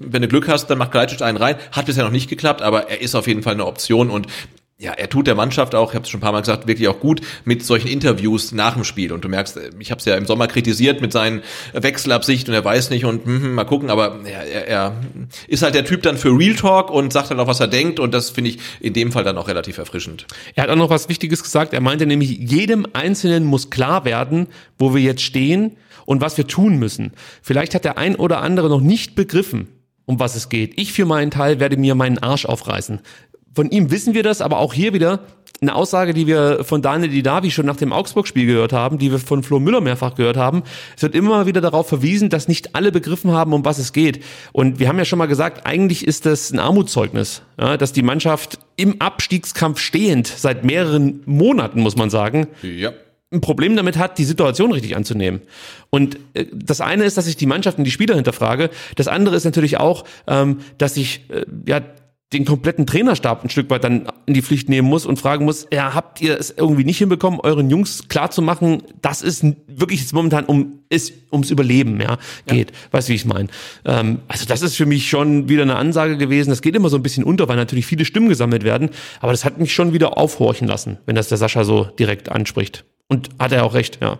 wenn 0.00 0.22
du 0.22 0.26
Glück 0.26 0.48
hast, 0.48 0.66
dann 0.66 0.78
macht 0.78 0.90
Kalajdzic 0.90 1.27
einen 1.28 1.38
rein. 1.38 1.56
Hat 1.72 1.86
bisher 1.86 2.04
noch 2.04 2.10
nicht 2.10 2.28
geklappt, 2.28 2.62
aber 2.62 2.88
er 2.88 3.00
ist 3.00 3.14
auf 3.14 3.26
jeden 3.26 3.42
Fall 3.42 3.54
eine 3.54 3.66
Option 3.66 4.10
und 4.10 4.26
ja, 4.80 4.92
er 4.92 5.08
tut 5.08 5.26
der 5.26 5.34
Mannschaft 5.34 5.74
auch, 5.74 5.90
ich 5.90 5.96
habe 5.96 6.04
es 6.04 6.08
schon 6.08 6.18
ein 6.18 6.22
paar 6.22 6.30
Mal 6.30 6.40
gesagt, 6.40 6.68
wirklich 6.68 6.86
auch 6.86 7.00
gut 7.00 7.20
mit 7.44 7.64
solchen 7.64 7.88
Interviews 7.88 8.52
nach 8.52 8.74
dem 8.74 8.84
Spiel. 8.84 9.12
Und 9.12 9.24
du 9.24 9.28
merkst, 9.28 9.58
ich 9.80 9.90
habe 9.90 9.98
es 9.98 10.04
ja 10.04 10.16
im 10.16 10.24
Sommer 10.24 10.46
kritisiert 10.46 11.00
mit 11.00 11.12
seinen 11.12 11.42
Wechselabsichten 11.72 12.54
und 12.54 12.60
er 12.60 12.64
weiß 12.64 12.90
nicht 12.90 13.04
und 13.04 13.24
hm, 13.24 13.42
hm, 13.42 13.54
mal 13.54 13.64
gucken, 13.64 13.90
aber 13.90 14.20
ja, 14.24 14.38
er, 14.38 14.68
er 14.68 14.96
ist 15.48 15.62
halt 15.62 15.74
der 15.74 15.84
Typ 15.84 16.02
dann 16.02 16.16
für 16.16 16.30
Real 16.30 16.54
Talk 16.54 16.90
und 16.90 17.12
sagt 17.12 17.32
dann 17.32 17.40
auch, 17.40 17.48
was 17.48 17.58
er 17.58 17.66
denkt 17.66 17.98
und 17.98 18.14
das 18.14 18.30
finde 18.30 18.50
ich 18.50 18.58
in 18.78 18.92
dem 18.92 19.10
Fall 19.10 19.24
dann 19.24 19.36
auch 19.36 19.48
relativ 19.48 19.78
erfrischend. 19.78 20.26
Er 20.54 20.62
hat 20.62 20.70
auch 20.70 20.76
noch 20.76 20.90
was 20.90 21.08
Wichtiges 21.08 21.42
gesagt. 21.42 21.74
Er 21.74 21.80
meinte 21.80 22.06
nämlich, 22.06 22.30
jedem 22.38 22.86
Einzelnen 22.92 23.44
muss 23.44 23.70
klar 23.70 24.04
werden, 24.04 24.46
wo 24.78 24.94
wir 24.94 25.02
jetzt 25.02 25.22
stehen 25.22 25.76
und 26.06 26.20
was 26.20 26.36
wir 26.36 26.46
tun 26.46 26.78
müssen. 26.78 27.12
Vielleicht 27.42 27.74
hat 27.74 27.84
der 27.84 27.98
ein 27.98 28.14
oder 28.14 28.42
andere 28.42 28.68
noch 28.68 28.80
nicht 28.80 29.16
begriffen, 29.16 29.66
um 30.08 30.18
was 30.18 30.34
es 30.34 30.48
geht. 30.48 30.80
Ich 30.80 30.92
für 30.92 31.04
meinen 31.04 31.30
Teil 31.30 31.60
werde 31.60 31.76
mir 31.76 31.94
meinen 31.94 32.18
Arsch 32.18 32.46
aufreißen. 32.46 33.00
Von 33.54 33.70
ihm 33.70 33.90
wissen 33.90 34.14
wir 34.14 34.22
das, 34.22 34.40
aber 34.40 34.58
auch 34.58 34.72
hier 34.72 34.94
wieder 34.94 35.20
eine 35.60 35.74
Aussage, 35.74 36.14
die 36.14 36.26
wir 36.26 36.64
von 36.64 36.82
Daniel 36.82 37.10
Didavi 37.10 37.50
schon 37.50 37.66
nach 37.66 37.76
dem 37.76 37.92
Augsburg-Spiel 37.92 38.46
gehört 38.46 38.72
haben, 38.72 38.98
die 38.98 39.10
wir 39.10 39.18
von 39.18 39.42
Flo 39.42 39.58
Müller 39.58 39.80
mehrfach 39.80 40.14
gehört 40.14 40.36
haben. 40.36 40.62
Es 40.96 41.02
wird 41.02 41.14
immer 41.14 41.46
wieder 41.46 41.60
darauf 41.60 41.88
verwiesen, 41.88 42.30
dass 42.30 42.48
nicht 42.48 42.74
alle 42.74 42.92
begriffen 42.92 43.32
haben, 43.32 43.52
um 43.52 43.64
was 43.64 43.78
es 43.78 43.92
geht. 43.92 44.22
Und 44.52 44.78
wir 44.78 44.88
haben 44.88 44.98
ja 44.98 45.04
schon 45.04 45.18
mal 45.18 45.26
gesagt, 45.26 45.66
eigentlich 45.66 46.06
ist 46.06 46.26
das 46.26 46.52
ein 46.52 46.60
Armutszeugnis, 46.60 47.42
ja, 47.60 47.76
dass 47.76 47.92
die 47.92 48.02
Mannschaft 48.02 48.60
im 48.76 49.00
Abstiegskampf 49.00 49.80
stehend 49.80 50.28
seit 50.28 50.64
mehreren 50.64 51.22
Monaten, 51.26 51.80
muss 51.80 51.96
man 51.96 52.08
sagen, 52.08 52.46
Ja. 52.62 52.92
Ein 53.30 53.40
Problem 53.40 53.76
damit 53.76 53.98
hat, 53.98 54.18
die 54.18 54.24
Situation 54.24 54.72
richtig 54.72 54.96
anzunehmen. 54.96 55.42
Und 55.90 56.18
äh, 56.34 56.46
das 56.52 56.80
eine 56.80 57.04
ist, 57.04 57.16
dass 57.16 57.26
ich 57.26 57.36
die 57.36 57.46
Mannschaft 57.46 57.78
und 57.78 57.84
die 57.84 57.90
Spieler 57.90 58.14
hinterfrage. 58.14 58.70
Das 58.96 59.08
andere 59.08 59.36
ist 59.36 59.44
natürlich 59.44 59.78
auch, 59.78 60.04
ähm, 60.26 60.58
dass 60.78 60.96
ich 60.96 61.28
äh, 61.30 61.44
ja 61.66 61.80
den 62.32 62.44
kompletten 62.44 62.86
Trainerstab 62.86 63.42
ein 63.42 63.48
Stück 63.48 63.70
weit 63.70 63.84
dann 63.84 64.06
in 64.26 64.34
die 64.34 64.42
Pflicht 64.42 64.68
nehmen 64.68 64.86
muss 64.86 65.06
und 65.06 65.18
fragen 65.18 65.46
muss, 65.46 65.66
ja, 65.72 65.94
habt 65.94 66.20
ihr 66.20 66.38
es 66.38 66.50
irgendwie 66.54 66.84
nicht 66.84 66.98
hinbekommen, 66.98 67.40
euren 67.40 67.70
Jungs 67.70 68.08
klarzumachen, 68.08 68.82
dass 69.00 69.22
es 69.22 69.42
wirklich 69.66 70.00
jetzt 70.00 70.12
momentan 70.12 70.44
um 70.44 70.80
ist 70.90 71.14
ums 71.32 71.50
Überleben 71.50 72.00
ja, 72.00 72.18
geht. 72.46 72.72
Weißt 72.90 73.08
du, 73.08 73.12
wie 73.12 73.16
ich 73.16 73.24
meine? 73.24 73.48
Ähm, 73.84 74.20
also 74.28 74.44
das 74.46 74.60
ist 74.60 74.76
für 74.76 74.86
mich 74.86 75.08
schon 75.08 75.48
wieder 75.48 75.62
eine 75.62 75.76
Ansage 75.76 76.18
gewesen. 76.18 76.50
Das 76.50 76.60
geht 76.60 76.76
immer 76.76 76.90
so 76.90 76.96
ein 76.96 77.02
bisschen 77.02 77.24
unter, 77.24 77.48
weil 77.48 77.56
natürlich 77.56 77.86
viele 77.86 78.04
Stimmen 78.04 78.28
gesammelt 78.28 78.62
werden. 78.62 78.90
Aber 79.20 79.32
das 79.32 79.44
hat 79.44 79.58
mich 79.58 79.72
schon 79.72 79.92
wieder 79.94 80.18
aufhorchen 80.18 80.68
lassen, 80.68 80.98
wenn 81.06 81.14
das 81.14 81.28
der 81.28 81.38
Sascha 81.38 81.64
so 81.64 81.84
direkt 81.98 82.30
anspricht. 82.30 82.84
Und 83.10 83.30
hat 83.38 83.52
er 83.52 83.64
auch 83.64 83.72
recht, 83.72 84.00
ja. 84.02 84.18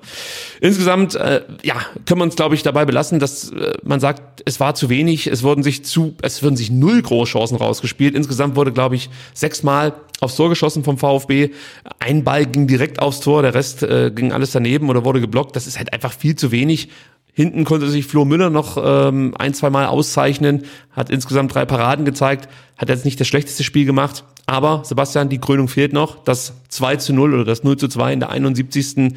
Insgesamt, 0.62 1.14
äh, 1.14 1.42
ja, 1.62 1.74
können 2.06 2.20
wir 2.20 2.24
uns, 2.24 2.36
glaube 2.36 2.54
ich, 2.54 2.62
dabei 2.62 2.86
belassen, 2.86 3.18
dass 3.18 3.50
äh, 3.50 3.74
man 3.84 4.00
sagt, 4.00 4.42
es 4.46 4.60
war 4.60 4.74
zu 4.74 4.88
wenig, 4.88 5.26
es 5.26 5.42
wurden 5.42 5.62
sich 5.62 5.84
zu, 5.84 6.16
es 6.22 6.42
wurden 6.42 6.56
sich 6.56 6.70
null 6.70 7.02
Großchancen 7.02 7.58
rausgespielt. 7.58 8.14
Insgesamt 8.14 8.56
wurde, 8.56 8.72
glaube 8.72 8.94
ich, 8.94 9.10
sechsmal 9.34 9.92
aufs 10.20 10.36
Tor 10.36 10.48
geschossen 10.48 10.84
vom 10.84 10.96
VfB. 10.96 11.50
Ein 11.98 12.24
Ball 12.24 12.46
ging 12.46 12.66
direkt 12.66 12.98
aufs 12.98 13.20
Tor, 13.20 13.42
der 13.42 13.52
Rest 13.52 13.82
äh, 13.82 14.10
ging 14.10 14.32
alles 14.32 14.52
daneben 14.52 14.88
oder 14.88 15.04
wurde 15.04 15.20
geblockt. 15.20 15.54
Das 15.54 15.66
ist 15.66 15.76
halt 15.76 15.92
einfach 15.92 16.14
viel 16.14 16.36
zu 16.36 16.50
wenig. 16.50 16.88
Hinten 17.34 17.64
konnte 17.64 17.90
sich 17.90 18.06
Flo 18.06 18.24
Müller 18.24 18.48
noch 18.48 18.78
ähm, 18.82 19.34
ein, 19.38 19.52
zwei 19.52 19.68
Mal 19.68 19.84
auszeichnen, 19.84 20.64
hat 20.92 21.10
insgesamt 21.10 21.54
drei 21.54 21.66
Paraden 21.66 22.06
gezeigt, 22.06 22.48
hat 22.78 22.88
jetzt 22.88 23.04
nicht 23.04 23.20
das 23.20 23.28
schlechteste 23.28 23.64
Spiel 23.64 23.84
gemacht. 23.84 24.24
Aber, 24.48 24.80
Sebastian, 24.82 25.28
die 25.28 25.38
Krönung 25.38 25.68
fehlt 25.68 25.92
noch. 25.92 26.24
Das 26.24 26.54
2 26.70 26.96
zu 26.96 27.12
0 27.12 27.34
oder 27.34 27.44
das 27.44 27.64
0 27.64 27.76
zu 27.76 27.86
2 27.86 28.14
in 28.14 28.20
der 28.20 28.30
71. 28.30 29.12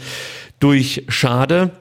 durch 0.59 1.05
Schade. 1.07 1.71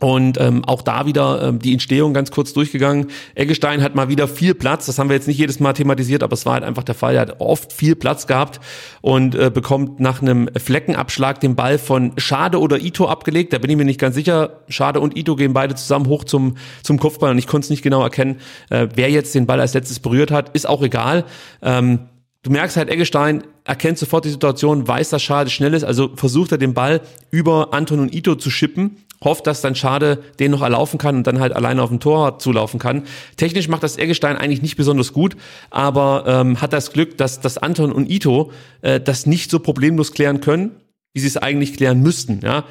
Und 0.00 0.40
ähm, 0.40 0.64
auch 0.64 0.80
da 0.80 1.04
wieder 1.04 1.42
ähm, 1.42 1.58
die 1.58 1.74
Entstehung 1.74 2.14
ganz 2.14 2.30
kurz 2.30 2.54
durchgegangen. 2.54 3.08
Eggestein 3.34 3.82
hat 3.82 3.94
mal 3.94 4.08
wieder 4.08 4.26
viel 4.26 4.54
Platz. 4.54 4.86
Das 4.86 4.98
haben 4.98 5.10
wir 5.10 5.16
jetzt 5.16 5.28
nicht 5.28 5.36
jedes 5.36 5.60
Mal 5.60 5.74
thematisiert, 5.74 6.22
aber 6.22 6.32
es 6.32 6.46
war 6.46 6.54
halt 6.54 6.64
einfach 6.64 6.84
der 6.84 6.94
Fall. 6.94 7.16
Er 7.16 7.22
hat 7.22 7.40
oft 7.40 7.74
viel 7.74 7.94
Platz 7.94 8.26
gehabt 8.26 8.58
und 9.02 9.34
äh, 9.34 9.50
bekommt 9.52 10.00
nach 10.00 10.22
einem 10.22 10.48
Fleckenabschlag 10.56 11.40
den 11.40 11.56
Ball 11.56 11.76
von 11.78 12.12
Schade 12.16 12.58
oder 12.58 12.78
Ito 12.78 13.06
abgelegt. 13.06 13.52
Da 13.52 13.58
bin 13.58 13.70
ich 13.70 13.76
mir 13.76 13.84
nicht 13.84 14.00
ganz 14.00 14.14
sicher. 14.14 14.60
Schade 14.68 15.00
und 15.00 15.14
Ito 15.14 15.36
gehen 15.36 15.52
beide 15.52 15.74
zusammen 15.74 16.06
hoch 16.06 16.24
zum, 16.24 16.56
zum 16.82 16.98
Kopfball 16.98 17.32
und 17.32 17.38
ich 17.38 17.48
konnte 17.48 17.66
es 17.66 17.70
nicht 17.70 17.82
genau 17.82 18.02
erkennen, 18.02 18.40
äh, 18.70 18.88
wer 18.94 19.10
jetzt 19.10 19.34
den 19.34 19.44
Ball 19.44 19.60
als 19.60 19.74
letztes 19.74 20.00
berührt 20.00 20.30
hat. 20.30 20.50
Ist 20.54 20.66
auch 20.66 20.82
egal. 20.82 21.26
Ähm, 21.60 22.08
Du 22.48 22.52
merkst 22.52 22.78
halt, 22.78 22.88
Eggestein 22.88 23.44
erkennt 23.64 23.98
sofort 23.98 24.24
die 24.24 24.30
Situation, 24.30 24.88
weiß, 24.88 25.10
dass 25.10 25.22
Schade 25.22 25.50
schnell 25.50 25.74
ist, 25.74 25.84
also 25.84 26.16
versucht 26.16 26.50
er 26.50 26.56
den 26.56 26.72
Ball 26.72 27.02
über 27.30 27.74
Anton 27.74 28.00
und 28.00 28.14
Ito 28.14 28.36
zu 28.36 28.48
schippen, 28.48 29.04
hofft, 29.22 29.46
dass 29.46 29.60
dann 29.60 29.74
Schade 29.74 30.22
den 30.38 30.52
noch 30.52 30.62
erlaufen 30.62 30.96
kann 30.96 31.16
und 31.16 31.26
dann 31.26 31.40
halt 31.40 31.54
alleine 31.54 31.82
auf 31.82 31.90
dem 31.90 32.00
Tor 32.00 32.38
zulaufen 32.38 32.80
kann. 32.80 33.02
Technisch 33.36 33.68
macht 33.68 33.82
das 33.82 33.98
Eggestein 33.98 34.38
eigentlich 34.38 34.62
nicht 34.62 34.78
besonders 34.78 35.12
gut, 35.12 35.36
aber 35.68 36.24
ähm, 36.26 36.58
hat 36.62 36.72
das 36.72 36.94
Glück, 36.94 37.18
dass, 37.18 37.40
dass 37.40 37.58
Anton 37.58 37.92
und 37.92 38.08
Ito 38.08 38.50
äh, 38.80 38.98
das 38.98 39.26
nicht 39.26 39.50
so 39.50 39.58
problemlos 39.58 40.12
klären 40.12 40.40
können, 40.40 40.70
wie 41.12 41.20
sie 41.20 41.26
es 41.26 41.36
eigentlich 41.36 41.74
klären 41.74 42.00
müssten. 42.00 42.40
Ja? 42.42 42.64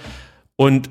Und 0.55 0.89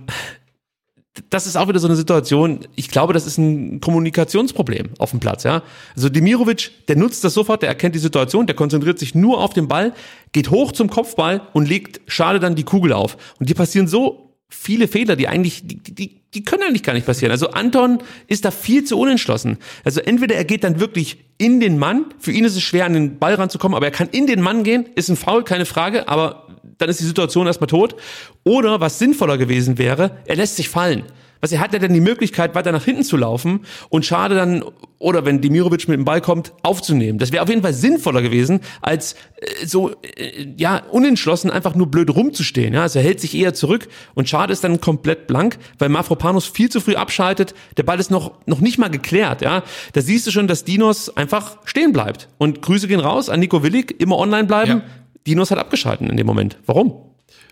das 1.30 1.46
ist 1.46 1.56
auch 1.56 1.68
wieder 1.68 1.78
so 1.78 1.86
eine 1.86 1.96
Situation, 1.96 2.60
ich 2.74 2.88
glaube, 2.88 3.12
das 3.12 3.26
ist 3.26 3.38
ein 3.38 3.80
Kommunikationsproblem 3.80 4.90
auf 4.98 5.10
dem 5.10 5.20
Platz, 5.20 5.44
ja. 5.44 5.62
Also 5.94 6.08
Demirovic, 6.08 6.86
der 6.88 6.96
nutzt 6.96 7.24
das 7.24 7.34
sofort, 7.34 7.62
der 7.62 7.68
erkennt 7.68 7.94
die 7.94 8.00
Situation, 8.00 8.46
der 8.46 8.56
konzentriert 8.56 8.98
sich 8.98 9.14
nur 9.14 9.42
auf 9.42 9.52
den 9.52 9.68
Ball, 9.68 9.92
geht 10.32 10.50
hoch 10.50 10.72
zum 10.72 10.90
Kopfball 10.90 11.42
und 11.52 11.68
legt 11.68 12.00
schade 12.06 12.40
dann 12.40 12.54
die 12.54 12.64
Kugel 12.64 12.92
auf. 12.92 13.16
Und 13.38 13.48
die 13.48 13.54
passieren 13.54 13.88
so 13.88 14.26
viele 14.48 14.88
Fehler, 14.88 15.16
die 15.16 15.28
eigentlich, 15.28 15.66
die, 15.66 15.82
die, 15.82 16.22
die 16.36 16.44
können 16.44 16.64
eigentlich 16.64 16.82
gar 16.82 16.92
nicht 16.92 17.06
passieren. 17.06 17.32
Also 17.32 17.48
Anton 17.52 17.98
ist 18.26 18.44
da 18.44 18.50
viel 18.50 18.84
zu 18.84 18.98
unentschlossen. 18.98 19.56
Also 19.84 20.02
entweder 20.02 20.34
er 20.34 20.44
geht 20.44 20.64
dann 20.64 20.80
wirklich 20.80 21.24
in 21.38 21.60
den 21.60 21.78
Mann, 21.78 22.04
für 22.18 22.30
ihn 22.30 22.44
ist 22.44 22.56
es 22.56 22.62
schwer, 22.62 22.84
an 22.84 22.92
den 22.92 23.18
Ball 23.18 23.34
ranzukommen, 23.34 23.74
aber 23.74 23.86
er 23.86 23.92
kann 23.92 24.10
in 24.10 24.26
den 24.26 24.42
Mann 24.42 24.62
gehen, 24.62 24.86
ist 24.96 25.08
ein 25.08 25.16
Foul, 25.16 25.44
keine 25.44 25.64
Frage, 25.64 26.08
aber 26.08 26.46
dann 26.76 26.90
ist 26.90 27.00
die 27.00 27.04
Situation 27.04 27.46
erstmal 27.46 27.68
tot. 27.68 27.96
Oder 28.44 28.80
was 28.80 28.98
sinnvoller 28.98 29.38
gewesen 29.38 29.78
wäre, 29.78 30.18
er 30.26 30.36
lässt 30.36 30.56
sich 30.56 30.68
fallen. 30.68 31.04
Was 31.40 31.52
er 31.52 31.60
hat 31.60 31.72
ja 31.72 31.78
dann 31.78 31.92
die 31.92 32.00
Möglichkeit, 32.00 32.54
weiter 32.54 32.72
nach 32.72 32.84
hinten 32.84 33.04
zu 33.04 33.16
laufen 33.16 33.60
und 33.88 34.04
schade 34.04 34.34
dann, 34.34 34.64
oder 34.98 35.24
wenn 35.24 35.40
Demirovic 35.40 35.88
mit 35.88 35.98
dem 35.98 36.04
Ball 36.04 36.20
kommt, 36.20 36.52
aufzunehmen. 36.62 37.18
Das 37.18 37.32
wäre 37.32 37.42
auf 37.42 37.48
jeden 37.48 37.62
Fall 37.62 37.74
sinnvoller 37.74 38.22
gewesen, 38.22 38.60
als 38.80 39.14
äh, 39.36 39.66
so, 39.66 39.90
äh, 39.90 40.46
ja, 40.56 40.82
unentschlossen 40.90 41.50
einfach 41.50 41.74
nur 41.74 41.90
blöd 41.90 42.14
rumzustehen. 42.14 42.74
Ja? 42.74 42.82
Also 42.82 42.98
er 42.98 43.04
hält 43.04 43.20
sich 43.20 43.34
eher 43.34 43.54
zurück 43.54 43.88
und 44.14 44.28
schade 44.28 44.52
ist 44.52 44.64
dann 44.64 44.80
komplett 44.80 45.26
blank, 45.26 45.58
weil 45.78 45.88
Mafropanos 45.88 46.46
viel 46.46 46.70
zu 46.70 46.80
früh 46.80 46.94
abschaltet. 46.94 47.54
Der 47.76 47.82
Ball 47.82 48.00
ist 48.00 48.10
noch, 48.10 48.32
noch 48.46 48.60
nicht 48.60 48.78
mal 48.78 48.88
geklärt. 48.88 49.42
Ja? 49.42 49.62
Da 49.92 50.00
siehst 50.00 50.26
du 50.26 50.30
schon, 50.30 50.48
dass 50.48 50.64
Dinos 50.64 51.16
einfach 51.16 51.58
stehen 51.64 51.92
bleibt. 51.92 52.28
Und 52.38 52.62
Grüße 52.62 52.88
gehen 52.88 53.00
raus 53.00 53.28
an 53.28 53.40
Nico 53.40 53.62
Willig, 53.62 54.00
immer 54.00 54.18
online 54.18 54.44
bleiben. 54.44 54.70
Ja. 54.70 54.82
Dinos 55.26 55.50
hat 55.50 55.58
abgeschalten 55.58 56.08
in 56.08 56.16
dem 56.16 56.26
Moment. 56.26 56.56
Warum? 56.66 57.06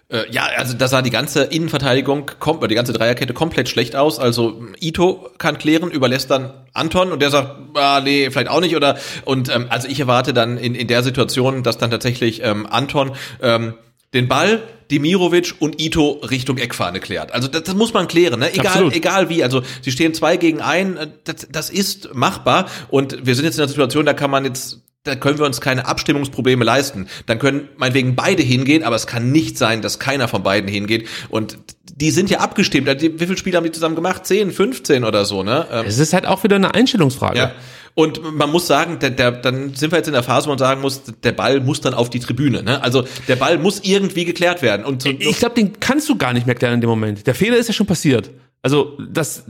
Äh, 0.08 0.30
ja, 0.30 0.48
also 0.56 0.76
da 0.76 0.88
sah 0.88 1.02
die 1.02 1.10
ganze 1.10 1.44
Innenverteidigung, 1.44 2.30
die 2.68 2.74
ganze 2.74 2.92
Dreierkette 2.92 3.32
komplett 3.32 3.68
schlecht 3.68 3.96
aus. 3.96 4.18
Also 4.18 4.62
Ito 4.80 5.30
kann 5.38 5.58
klären, 5.58 5.90
überlässt 5.90 6.30
dann 6.30 6.52
Anton 6.72 7.10
und 7.12 7.22
der 7.22 7.30
sagt, 7.30 7.56
ah, 7.74 8.00
nee, 8.02 8.30
vielleicht 8.30 8.48
auch 8.48 8.60
nicht. 8.60 8.76
Oder 8.76 8.98
und 9.24 9.54
ähm, 9.54 9.66
also 9.70 9.88
ich 9.88 10.00
erwarte 10.00 10.34
dann 10.34 10.58
in, 10.58 10.74
in 10.74 10.88
der 10.88 11.02
Situation, 11.02 11.62
dass 11.62 11.78
dann 11.78 11.90
tatsächlich 11.90 12.42
ähm, 12.42 12.66
Anton 12.66 13.12
ähm, 13.40 13.74
den 14.12 14.28
Ball 14.28 14.62
Demirovic 14.90 15.54
und 15.58 15.80
Ito 15.80 16.20
Richtung 16.30 16.58
Eckfahne 16.58 17.00
klärt. 17.00 17.32
Also 17.32 17.48
das, 17.48 17.64
das 17.64 17.74
muss 17.74 17.94
man 17.94 18.06
klären, 18.06 18.38
ne? 18.38 18.52
Egal, 18.52 18.66
Absolut. 18.66 18.94
egal 18.94 19.28
wie. 19.28 19.42
Also 19.42 19.62
sie 19.80 19.90
stehen 19.90 20.14
zwei 20.14 20.36
gegen 20.36 20.60
ein, 20.60 20.96
äh, 20.96 21.08
das, 21.24 21.48
das 21.50 21.70
ist 21.70 22.14
machbar. 22.14 22.66
Und 22.88 23.26
wir 23.26 23.34
sind 23.34 23.44
jetzt 23.44 23.56
in 23.56 23.62
einer 23.62 23.68
Situation, 23.68 24.06
da 24.06 24.12
kann 24.12 24.30
man 24.30 24.44
jetzt 24.44 24.83
da 25.04 25.14
können 25.14 25.38
wir 25.38 25.44
uns 25.44 25.60
keine 25.60 25.86
Abstimmungsprobleme 25.86 26.64
leisten. 26.64 27.08
Dann 27.26 27.38
können 27.38 27.68
meinetwegen 27.76 28.16
beide 28.16 28.42
hingehen, 28.42 28.82
aber 28.82 28.96
es 28.96 29.06
kann 29.06 29.30
nicht 29.30 29.58
sein, 29.58 29.82
dass 29.82 29.98
keiner 29.98 30.28
von 30.28 30.42
beiden 30.42 30.68
hingeht. 30.68 31.08
Und 31.28 31.58
die 31.94 32.10
sind 32.10 32.30
ja 32.30 32.40
abgestimmt. 32.40 32.88
Wie 33.00 33.10
viele 33.18 33.36
Spiele 33.36 33.58
haben 33.58 33.64
die 33.64 33.72
zusammen 33.72 33.96
gemacht? 33.96 34.26
10, 34.26 34.50
15 34.50 35.04
oder 35.04 35.26
so, 35.26 35.42
ne? 35.42 35.66
Ähm, 35.70 35.84
es 35.86 35.98
ist 35.98 36.14
halt 36.14 36.26
auch 36.26 36.42
wieder 36.42 36.56
eine 36.56 36.74
Einstellungsfrage. 36.74 37.38
Ja. 37.38 37.52
Und 37.94 38.34
man 38.34 38.50
muss 38.50 38.66
sagen, 38.66 38.98
der, 38.98 39.10
der, 39.10 39.30
dann 39.30 39.74
sind 39.74 39.92
wir 39.92 39.98
jetzt 39.98 40.08
in 40.08 40.14
der 40.14 40.24
Phase, 40.24 40.46
wo 40.46 40.50
man 40.50 40.58
sagen 40.58 40.80
muss, 40.80 41.02
der 41.22 41.32
Ball 41.32 41.60
muss 41.60 41.80
dann 41.80 41.94
auf 41.94 42.10
die 42.10 42.18
Tribüne. 42.18 42.62
Ne? 42.62 42.82
Also 42.82 43.04
der 43.28 43.36
Ball 43.36 43.58
muss 43.58 43.80
irgendwie 43.84 44.24
geklärt 44.24 44.62
werden. 44.62 44.84
Und 44.84 45.02
so, 45.02 45.10
ich 45.10 45.38
glaube, 45.38 45.54
den 45.54 45.78
kannst 45.78 46.08
du 46.08 46.16
gar 46.16 46.32
nicht 46.32 46.46
mehr 46.46 46.56
klären 46.56 46.74
in 46.74 46.80
dem 46.80 46.90
Moment. 46.90 47.26
Der 47.26 47.36
Fehler 47.36 47.56
ist 47.56 47.68
ja 47.68 47.74
schon 47.74 47.86
passiert. 47.86 48.30
Also 48.64 48.96
das 49.10 49.44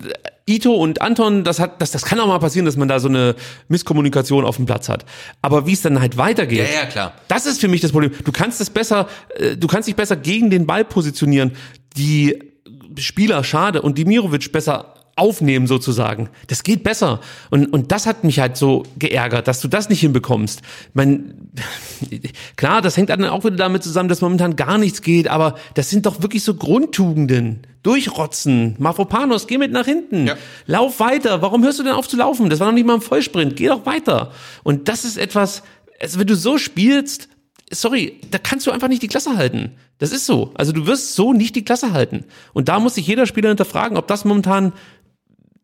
Ito 0.44 0.74
und 0.74 1.00
Anton, 1.00 1.44
das 1.44 1.60
hat, 1.60 1.80
das, 1.80 1.92
das 1.92 2.04
kann 2.04 2.18
auch 2.18 2.26
mal 2.26 2.40
passieren, 2.40 2.66
dass 2.66 2.76
man 2.76 2.88
da 2.88 2.98
so 2.98 3.08
eine 3.08 3.36
Misskommunikation 3.68 4.44
auf 4.44 4.56
dem 4.56 4.66
Platz 4.66 4.88
hat. 4.88 5.06
Aber 5.40 5.68
wie 5.68 5.72
es 5.72 5.82
dann 5.82 6.00
halt 6.00 6.16
weitergeht, 6.16 6.66
ja, 6.68 6.80
ja, 6.80 6.86
klar. 6.86 7.12
das 7.28 7.46
ist 7.46 7.60
für 7.60 7.68
mich 7.68 7.80
das 7.80 7.92
Problem. 7.92 8.10
Du 8.24 8.32
kannst 8.32 8.60
es 8.60 8.70
besser, 8.70 9.08
äh, 9.36 9.56
du 9.56 9.68
kannst 9.68 9.86
dich 9.86 9.94
besser 9.94 10.16
gegen 10.16 10.50
den 10.50 10.66
Ball 10.66 10.84
positionieren. 10.84 11.52
Die 11.96 12.40
Spieler 12.98 13.44
Schade 13.44 13.82
und 13.82 13.98
Dimirovic 13.98 14.50
besser 14.50 14.94
aufnehmen 15.14 15.68
sozusagen. 15.68 16.28
Das 16.48 16.64
geht 16.64 16.82
besser. 16.82 17.20
Und, 17.50 17.66
und 17.66 17.92
das 17.92 18.06
hat 18.06 18.24
mich 18.24 18.40
halt 18.40 18.56
so 18.56 18.82
geärgert, 18.98 19.46
dass 19.46 19.60
du 19.60 19.68
das 19.68 19.88
nicht 19.90 20.00
hinbekommst. 20.00 20.62
Man, 20.92 21.52
klar, 22.56 22.82
das 22.82 22.96
hängt 22.96 23.10
dann 23.10 23.24
auch 23.26 23.44
wieder 23.44 23.54
damit 23.54 23.84
zusammen, 23.84 24.08
dass 24.08 24.22
momentan 24.22 24.56
gar 24.56 24.76
nichts 24.76 25.02
geht, 25.02 25.28
aber 25.28 25.54
das 25.74 25.88
sind 25.88 26.04
doch 26.06 26.20
wirklich 26.20 26.42
so 26.42 26.54
Grundtugenden. 26.54 27.64
Durchrotzen. 27.84 28.74
Mafropanos, 28.78 29.46
geh 29.46 29.58
mit 29.58 29.70
nach 29.70 29.84
hinten. 29.84 30.26
Ja. 30.26 30.36
Lauf 30.66 30.98
weiter. 30.98 31.42
Warum 31.42 31.62
hörst 31.62 31.78
du 31.78 31.82
denn 31.84 31.92
auf 31.92 32.08
zu 32.08 32.16
laufen? 32.16 32.50
Das 32.50 32.58
war 32.58 32.66
noch 32.66 32.74
nicht 32.74 32.86
mal 32.86 32.94
ein 32.94 33.00
Vollsprint. 33.00 33.54
Geh 33.56 33.68
doch 33.68 33.86
weiter. 33.86 34.32
Und 34.64 34.88
das 34.88 35.04
ist 35.04 35.18
etwas, 35.18 35.62
also 36.00 36.18
wenn 36.18 36.26
du 36.26 36.34
so 36.34 36.58
spielst, 36.58 37.28
sorry, 37.70 38.20
da 38.30 38.38
kannst 38.38 38.66
du 38.66 38.70
einfach 38.70 38.88
nicht 38.88 39.02
die 39.02 39.08
Klasse 39.08 39.36
halten. 39.36 39.76
Das 39.98 40.12
ist 40.12 40.26
so. 40.26 40.52
Also 40.54 40.72
du 40.72 40.86
wirst 40.86 41.14
so 41.14 41.32
nicht 41.32 41.54
die 41.56 41.64
Klasse 41.64 41.92
halten. 41.92 42.24
Und 42.54 42.68
da 42.68 42.80
muss 42.80 42.94
sich 42.94 43.06
jeder 43.06 43.26
Spieler 43.26 43.50
hinterfragen, 43.50 43.98
ob 43.98 44.08
das 44.08 44.24
momentan 44.24 44.72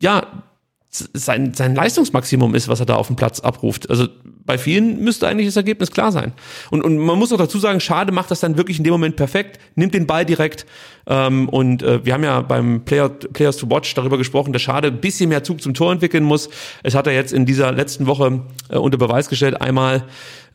ja, 0.03 0.45
sein, 0.91 1.55
sein 1.55 1.75
Leistungsmaximum 1.75 2.55
ist, 2.55 2.69
was 2.69 2.81
er 2.81 2.87
da 2.87 2.97
auf 2.97 3.07
dem 3.07 3.17
Platz 3.17 3.41
abruft. 3.41 3.89
Also 3.89 4.09
bei 4.45 4.59
vielen 4.59 5.05
müsste 5.05 5.29
eigentlich 5.29 5.47
das 5.47 5.57
Ergebnis 5.57 5.93
klar 5.93 6.11
sein. 6.11 6.33
Und, 6.71 6.83
und 6.83 6.99
man 6.99 7.17
muss 7.17 7.33
auch 7.33 7.39
dazu 7.39 7.61
sagen, 7.61 7.79
Schade 7.79 8.11
macht 8.11 8.33
das 8.33 8.41
dann 8.41 8.57
wirklich 8.57 8.79
in 8.79 8.85
dem 8.85 8.93
Moment 8.93 9.15
perfekt, 9.15 9.61
nimmt 9.77 9.95
den 9.95 10.09
Ball 10.09 10.27
direkt. 10.27 10.67
Ähm, 11.07 11.49
und 11.49 11.85
äh, 11.85 12.05
wir 12.05 12.15
haben 12.15 12.25
ja 12.25 12.41
beim 12.41 12.85
Player, 12.85 13.09
Players 13.09 13.57
to 13.59 13.71
Watch 13.71 13.95
darüber 13.95 14.19
gesprochen, 14.19 14.53
dass 14.53 14.63
Schade 14.63 14.89
ein 14.89 15.01
bisschen 15.01 15.29
mehr 15.29 15.45
Zug 15.45 15.63
zum 15.63 15.75
Tor 15.75 15.93
entwickeln 15.93 16.25
muss. 16.25 16.49
Es 16.83 16.97
hat 16.97 17.07
er 17.07 17.13
jetzt 17.13 17.33
in 17.33 17.47
dieser 17.47 17.71
letzten 17.71 18.09
Woche 18.09 18.43
äh, 18.69 18.77
unter 18.77 18.99
Beweis 18.99 19.29
gestellt. 19.29 19.61
Einmal 19.61 20.03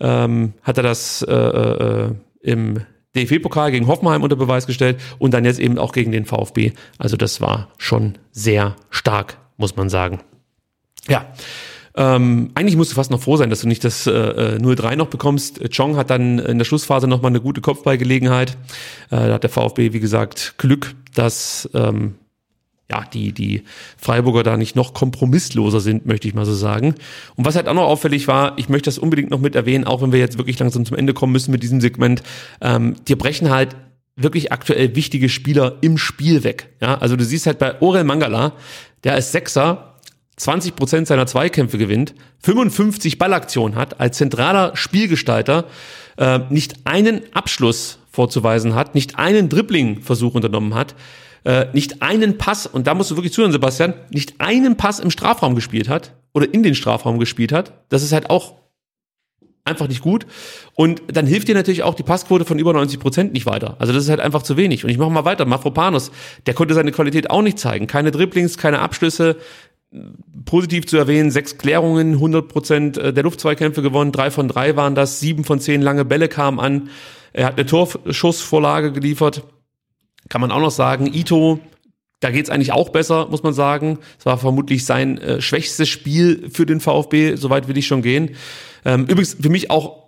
ähm, 0.01 0.53
hat 0.63 0.77
er 0.77 0.83
das 0.83 1.21
äh, 1.21 1.33
äh, 1.33 2.11
im 2.41 2.81
DFB-Pokal 3.15 3.71
gegen 3.71 3.87
Hoffenheim 3.87 4.23
unter 4.23 4.35
Beweis 4.35 4.67
gestellt 4.67 4.99
und 5.17 5.33
dann 5.33 5.45
jetzt 5.45 5.59
eben 5.59 5.77
auch 5.77 5.93
gegen 5.93 6.11
den 6.11 6.25
VfB. 6.25 6.73
Also 6.97 7.15
das 7.15 7.39
war 7.39 7.69
schon 7.77 8.17
sehr 8.31 8.75
stark, 8.89 9.37
muss 9.57 9.75
man 9.75 9.89
sagen. 9.89 10.19
Ja. 11.07 11.25
Ähm, 11.97 12.51
eigentlich 12.55 12.75
musst 12.75 12.91
du 12.91 12.95
fast 12.95 13.09
noch 13.09 13.21
froh 13.21 13.37
sein, 13.37 13.49
dass 13.49 13.61
du 13.61 13.67
nicht 13.67 13.83
das 13.85 14.05
äh, 14.05 14.57
0-3 14.59 14.91
äh, 14.91 14.95
noch 14.97 15.07
bekommst. 15.07 15.61
Chong 15.73 15.95
hat 15.95 16.09
dann 16.09 16.39
in 16.39 16.57
der 16.57 16.65
Schlussphase 16.65 17.07
nochmal 17.07 17.31
eine 17.31 17.39
gute 17.39 17.61
Kopfballgelegenheit. 17.61 18.57
Äh, 19.11 19.27
da 19.27 19.33
hat 19.33 19.43
der 19.43 19.49
VfB, 19.49 19.93
wie 19.93 20.01
gesagt, 20.01 20.55
Glück, 20.57 20.95
dass 21.13 21.69
ähm, 21.73 22.15
ja, 22.91 23.03
die, 23.13 23.31
die 23.31 23.63
Freiburger 23.97 24.43
da 24.43 24.57
nicht 24.57 24.75
noch 24.75 24.93
kompromissloser 24.93 25.79
sind, 25.79 26.05
möchte 26.05 26.27
ich 26.27 26.35
mal 26.35 26.45
so 26.45 26.53
sagen. 26.53 26.95
Und 27.35 27.45
was 27.45 27.55
halt 27.55 27.67
auch 27.67 27.73
noch 27.73 27.87
auffällig 27.87 28.27
war, 28.27 28.57
ich 28.57 28.69
möchte 28.69 28.89
das 28.89 28.97
unbedingt 28.97 29.31
noch 29.31 29.39
mit 29.39 29.55
erwähnen, 29.55 29.85
auch 29.85 30.01
wenn 30.01 30.11
wir 30.11 30.19
jetzt 30.19 30.37
wirklich 30.37 30.59
langsam 30.59 30.85
zum 30.85 30.97
Ende 30.97 31.13
kommen 31.13 31.31
müssen 31.31 31.51
mit 31.51 31.63
diesem 31.63 31.81
Segment, 31.81 32.21
ähm, 32.61 32.95
dir 33.07 33.17
brechen 33.17 33.49
halt 33.49 33.75
wirklich 34.15 34.51
aktuell 34.51 34.95
wichtige 34.95 35.29
Spieler 35.29 35.77
im 35.81 35.97
Spiel 35.97 36.43
weg. 36.43 36.69
Ja, 36.81 36.97
also 36.97 37.15
du 37.15 37.25
siehst 37.25 37.47
halt 37.47 37.59
bei 37.59 37.81
Orel 37.81 38.03
Mangala, 38.03 38.53
der 39.05 39.13
als 39.13 39.31
Sechser 39.31 39.93
20 40.35 40.75
Prozent 40.75 41.07
seiner 41.07 41.27
Zweikämpfe 41.27 41.77
gewinnt, 41.77 42.13
55 42.41 43.17
Ballaktionen 43.17 43.77
hat, 43.77 44.01
als 44.01 44.17
zentraler 44.17 44.75
Spielgestalter 44.75 45.65
äh, 46.17 46.39
nicht 46.49 46.75
einen 46.83 47.21
Abschluss 47.33 47.99
vorzuweisen 48.11 48.75
hat, 48.75 48.95
nicht 48.95 49.17
einen 49.17 49.47
Dribbling-Versuch 49.47 50.35
unternommen 50.35 50.75
hat, 50.75 50.95
äh, 51.45 51.67
nicht 51.73 52.01
einen 52.01 52.37
Pass, 52.37 52.67
und 52.67 52.87
da 52.87 52.93
musst 52.93 53.11
du 53.11 53.15
wirklich 53.15 53.31
zuhören, 53.31 53.53
Sebastian, 53.53 53.93
nicht 54.09 54.35
einen 54.39 54.75
Pass 54.75 54.99
im 54.99 55.11
Strafraum 55.11 55.55
gespielt 55.55 55.87
hat 55.87 56.13
oder 56.33 56.53
in 56.53 56.63
den 56.63 56.75
Strafraum 56.75 57.19
gespielt 57.19 57.53
hat. 57.53 57.71
Das 57.89 58.03
ist 58.03 58.11
halt 58.11 58.29
auch 58.29 58.55
einfach 59.65 59.87
nicht 59.87 60.01
gut. 60.01 60.25
Und 60.75 61.01
dann 61.07 61.27
hilft 61.27 61.47
dir 61.47 61.55
natürlich 61.55 61.83
auch 61.83 61.95
die 61.95 62.03
Passquote 62.03 62.45
von 62.45 62.59
über 62.59 62.71
90 62.71 62.99
Prozent 62.99 63.33
nicht 63.33 63.45
weiter. 63.45 63.75
Also 63.79 63.91
das 63.91 64.03
ist 64.03 64.09
halt 64.09 64.19
einfach 64.19 64.43
zu 64.43 64.55
wenig. 64.57 64.83
Und 64.83 64.91
ich 64.91 64.97
mache 64.97 65.09
mal 65.09 65.25
weiter. 65.25 65.45
Mafropanos, 65.45 66.11
der 66.45 66.53
konnte 66.53 66.73
seine 66.73 66.91
Qualität 66.91 67.29
auch 67.29 67.41
nicht 67.41 67.59
zeigen. 67.59 67.87
Keine 67.87 68.11
Dribblings, 68.11 68.57
keine 68.57 68.79
Abschlüsse. 68.79 69.37
Positiv 70.45 70.87
zu 70.87 70.97
erwähnen, 70.97 71.31
sechs 71.31 71.57
Klärungen, 71.57 72.13
100 72.13 72.47
Prozent 72.47 72.97
der 72.97 73.23
Luftzweikämpfe 73.23 73.81
gewonnen, 73.81 74.11
drei 74.11 74.29
von 74.29 74.47
drei 74.49 74.75
waren 74.75 74.93
das, 74.93 75.21
sieben 75.21 75.45
von 75.45 75.59
zehn 75.61 75.81
lange 75.81 76.03
Bälle 76.03 76.27
kamen 76.27 76.59
an. 76.59 76.89
Er 77.31 77.45
hat 77.45 77.57
eine 77.57 77.65
Torschussvorlage 77.65 78.91
geliefert. 78.91 79.43
Kann 80.27 80.41
man 80.41 80.51
auch 80.51 80.59
noch 80.59 80.71
sagen, 80.71 81.07
Ito 81.13 81.59
da 82.19 82.31
geht's 82.31 82.49
eigentlich 82.49 82.71
auch 82.71 82.89
besser, 82.89 83.27
muss 83.29 83.43
man 83.43 83.53
sagen. 83.53 83.99
Es 84.17 84.25
war 84.25 84.37
vermutlich 84.37 84.85
sein 84.85 85.17
äh, 85.17 85.41
schwächstes 85.41 85.89
Spiel 85.89 86.49
für 86.49 86.65
den 86.65 86.79
VfB, 86.79 87.35
soweit 87.35 87.67
will 87.67 87.77
ich 87.77 87.87
schon 87.87 88.01
gehen. 88.01 88.35
Ähm, 88.85 89.03
übrigens 89.03 89.37
für 89.39 89.49
mich 89.49 89.69
auch 89.69 90.05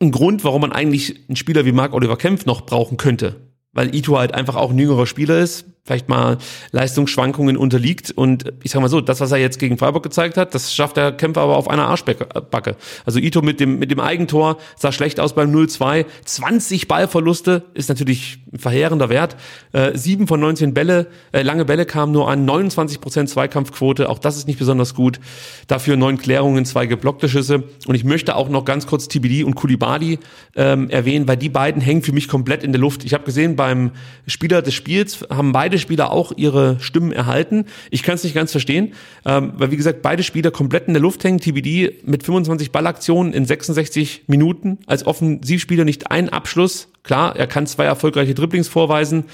ein 0.00 0.12
Grund, 0.12 0.44
warum 0.44 0.60
man 0.60 0.72
eigentlich 0.72 1.16
einen 1.28 1.36
Spieler 1.36 1.64
wie 1.64 1.72
Marc 1.72 1.92
Oliver 1.92 2.16
Kempf 2.16 2.46
noch 2.46 2.62
brauchen 2.62 2.96
könnte. 2.96 3.36
Weil 3.72 3.94
Ito 3.94 4.18
halt 4.18 4.34
einfach 4.34 4.56
auch 4.56 4.70
ein 4.70 4.78
jüngerer 4.78 5.06
Spieler 5.06 5.38
ist, 5.40 5.66
vielleicht 5.88 6.08
mal 6.08 6.36
Leistungsschwankungen 6.70 7.56
unterliegt. 7.56 8.10
Und 8.10 8.52
ich 8.62 8.70
sag 8.70 8.80
mal 8.82 8.88
so, 8.88 9.00
das, 9.00 9.20
was 9.20 9.32
er 9.32 9.38
jetzt 9.38 9.58
gegen 9.58 9.78
Freiburg 9.78 10.02
gezeigt 10.02 10.36
hat, 10.36 10.54
das 10.54 10.74
schafft 10.74 10.98
der 10.98 11.12
Kämpfer 11.12 11.40
aber 11.40 11.56
auf 11.56 11.68
einer 11.68 11.88
Arschbacke. 11.88 12.76
Also 13.06 13.18
Ito 13.18 13.40
mit 13.40 13.58
dem, 13.58 13.78
mit 13.78 13.90
dem 13.90 13.98
Eigentor 13.98 14.58
sah 14.76 14.92
schlecht 14.92 15.18
aus 15.18 15.34
beim 15.34 15.50
0-2. 15.50 16.04
20 16.24 16.88
Ballverluste 16.88 17.64
ist 17.72 17.88
natürlich 17.88 18.38
ein 18.52 18.58
verheerender 18.58 19.08
Wert. 19.08 19.36
Äh, 19.72 19.96
7 19.96 20.26
von 20.26 20.38
19 20.40 20.74
Bälle, 20.74 21.06
äh, 21.32 21.40
lange 21.40 21.64
Bälle 21.64 21.86
kamen 21.86 22.12
nur 22.12 22.30
an, 22.30 22.44
29 22.44 23.00
Prozent 23.00 23.30
Zweikampfquote, 23.30 24.10
auch 24.10 24.18
das 24.18 24.36
ist 24.36 24.46
nicht 24.46 24.58
besonders 24.58 24.94
gut. 24.94 25.20
Dafür 25.68 25.96
neun 25.96 26.18
Klärungen, 26.18 26.66
zwei 26.66 26.84
geblockte 26.84 27.30
Schüsse. 27.30 27.64
Und 27.86 27.94
ich 27.94 28.04
möchte 28.04 28.36
auch 28.36 28.50
noch 28.50 28.66
ganz 28.66 28.86
kurz 28.86 29.08
TBD 29.08 29.42
und 29.42 29.54
Kulibadi 29.54 30.18
ähm, 30.54 30.90
erwähnen, 30.90 31.26
weil 31.26 31.38
die 31.38 31.48
beiden 31.48 31.80
hängen 31.80 32.02
für 32.02 32.12
mich 32.12 32.28
komplett 32.28 32.62
in 32.62 32.72
der 32.72 32.80
Luft. 32.80 33.04
Ich 33.04 33.14
habe 33.14 33.24
gesehen, 33.24 33.56
beim 33.56 33.92
Spieler 34.26 34.60
des 34.60 34.74
Spiels 34.74 35.24
haben 35.30 35.52
beide 35.52 35.77
beide 35.78 35.80
Spieler 35.80 36.10
auch 36.10 36.32
ihre 36.36 36.80
Stimmen 36.80 37.12
erhalten. 37.12 37.64
Ich 37.90 38.02
kann 38.02 38.16
es 38.16 38.24
nicht 38.24 38.34
ganz 38.34 38.50
verstehen, 38.50 38.94
ähm, 39.24 39.52
weil 39.56 39.70
wie 39.70 39.76
gesagt, 39.76 40.02
beide 40.02 40.22
Spieler 40.22 40.50
komplett 40.50 40.88
in 40.88 40.94
der 40.94 41.02
Luft 41.02 41.22
hängen. 41.24 41.38
TBD 41.38 42.00
mit 42.04 42.24
25 42.24 42.72
Ballaktionen 42.72 43.32
in 43.32 43.44
66 43.44 44.24
Minuten 44.26 44.78
als 44.86 45.06
Offensivspieler 45.06 45.84
nicht 45.84 46.10
einen 46.10 46.28
Abschluss. 46.30 46.88
Klar, 47.04 47.36
er 47.36 47.46
kann 47.46 47.66
zwei 47.66 47.84
erfolgreiche 47.84 48.34
Dribblings 48.34 48.68
vorweisen, 48.68 49.24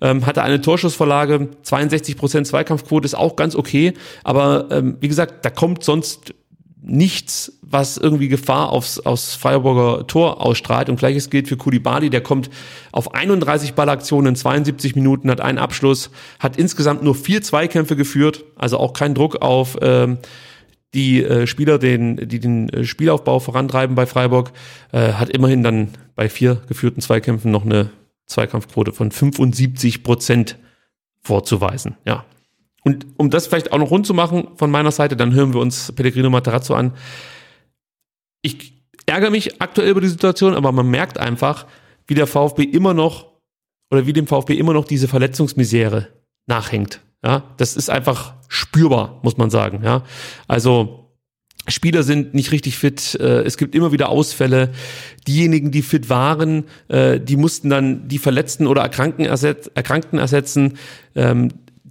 ähm, 0.00 0.26
hatte 0.26 0.42
eine 0.42 0.60
Torschussvorlage, 0.60 1.48
62 1.62 2.16
Prozent 2.16 2.46
Zweikampfquote 2.46 3.04
ist 3.04 3.14
auch 3.14 3.36
ganz 3.36 3.54
okay, 3.54 3.92
aber 4.24 4.68
ähm, 4.70 4.96
wie 5.00 5.08
gesagt, 5.08 5.44
da 5.44 5.50
kommt 5.50 5.84
sonst 5.84 6.34
nichts, 6.82 7.58
was 7.62 7.96
irgendwie 7.96 8.28
Gefahr 8.28 8.70
aufs, 8.70 8.98
aufs 8.98 9.34
Freiburger 9.34 10.06
Tor 10.06 10.40
ausstrahlt. 10.40 10.88
Und 10.88 10.98
gleiches 10.98 11.30
gilt 11.30 11.48
für 11.48 11.56
Kulibali, 11.56 12.10
der 12.10 12.22
kommt 12.22 12.50
auf 12.92 13.14
31 13.14 13.74
Ballaktionen 13.74 14.30
in 14.30 14.36
72 14.36 14.94
Minuten, 14.94 15.30
hat 15.30 15.40
einen 15.40 15.58
Abschluss, 15.58 16.10
hat 16.38 16.56
insgesamt 16.56 17.02
nur 17.02 17.14
vier 17.14 17.42
Zweikämpfe 17.42 17.96
geführt, 17.96 18.44
also 18.56 18.78
auch 18.78 18.92
kein 18.92 19.14
Druck 19.14 19.42
auf 19.42 19.76
ähm, 19.82 20.18
die 20.94 21.22
äh, 21.22 21.46
Spieler, 21.46 21.78
den, 21.78 22.16
die 22.28 22.40
den 22.40 22.68
äh, 22.70 22.84
Spielaufbau 22.84 23.38
vorantreiben 23.38 23.94
bei 23.94 24.06
Freiburg, 24.06 24.52
äh, 24.92 25.12
hat 25.12 25.30
immerhin 25.30 25.62
dann 25.62 25.88
bei 26.16 26.28
vier 26.28 26.62
geführten 26.68 27.00
Zweikämpfen 27.00 27.50
noch 27.50 27.64
eine 27.64 27.90
Zweikampfquote 28.26 28.92
von 28.92 29.10
75 29.10 30.02
Prozent 30.02 30.56
vorzuweisen. 31.22 31.96
Ja, 32.04 32.24
und 32.82 33.06
um 33.16 33.30
das 33.30 33.46
vielleicht 33.46 33.72
auch 33.72 33.78
noch 33.78 33.90
rund 33.90 34.06
zu 34.06 34.14
machen 34.14 34.48
von 34.56 34.70
meiner 34.70 34.90
Seite, 34.90 35.16
dann 35.16 35.34
hören 35.34 35.52
wir 35.52 35.60
uns 35.60 35.92
Pellegrino 35.92 36.30
Materazzo 36.30 36.74
an. 36.74 36.94
Ich 38.42 38.82
ärgere 39.06 39.30
mich 39.30 39.60
aktuell 39.60 39.90
über 39.90 40.00
die 40.00 40.08
Situation, 40.08 40.54
aber 40.54 40.72
man 40.72 40.88
merkt 40.88 41.18
einfach, 41.18 41.66
wie 42.06 42.14
der 42.14 42.26
VfB 42.26 42.62
immer 42.62 42.94
noch 42.94 43.30
oder 43.90 44.06
wie 44.06 44.12
dem 44.12 44.26
VfB 44.26 44.54
immer 44.54 44.72
noch 44.72 44.84
diese 44.84 45.08
Verletzungsmisere 45.08 46.08
nachhängt. 46.46 47.00
Ja, 47.22 47.54
das 47.58 47.76
ist 47.76 47.90
einfach 47.90 48.34
spürbar, 48.48 49.20
muss 49.22 49.36
man 49.36 49.50
sagen. 49.50 49.82
Ja, 49.84 50.04
also 50.48 51.00
Spieler 51.68 52.02
sind 52.02 52.34
nicht 52.34 52.52
richtig 52.52 52.78
fit, 52.78 53.14
äh, 53.20 53.42
es 53.42 53.58
gibt 53.58 53.74
immer 53.74 53.92
wieder 53.92 54.08
Ausfälle. 54.08 54.70
Diejenigen, 55.26 55.70
die 55.70 55.82
fit 55.82 56.08
waren, 56.08 56.64
äh, 56.88 57.20
die 57.20 57.36
mussten 57.36 57.68
dann 57.68 58.08
die 58.08 58.18
Verletzten 58.18 58.66
oder 58.66 58.82
Erkrankten, 58.82 59.26
ersetzen. 60.18 60.78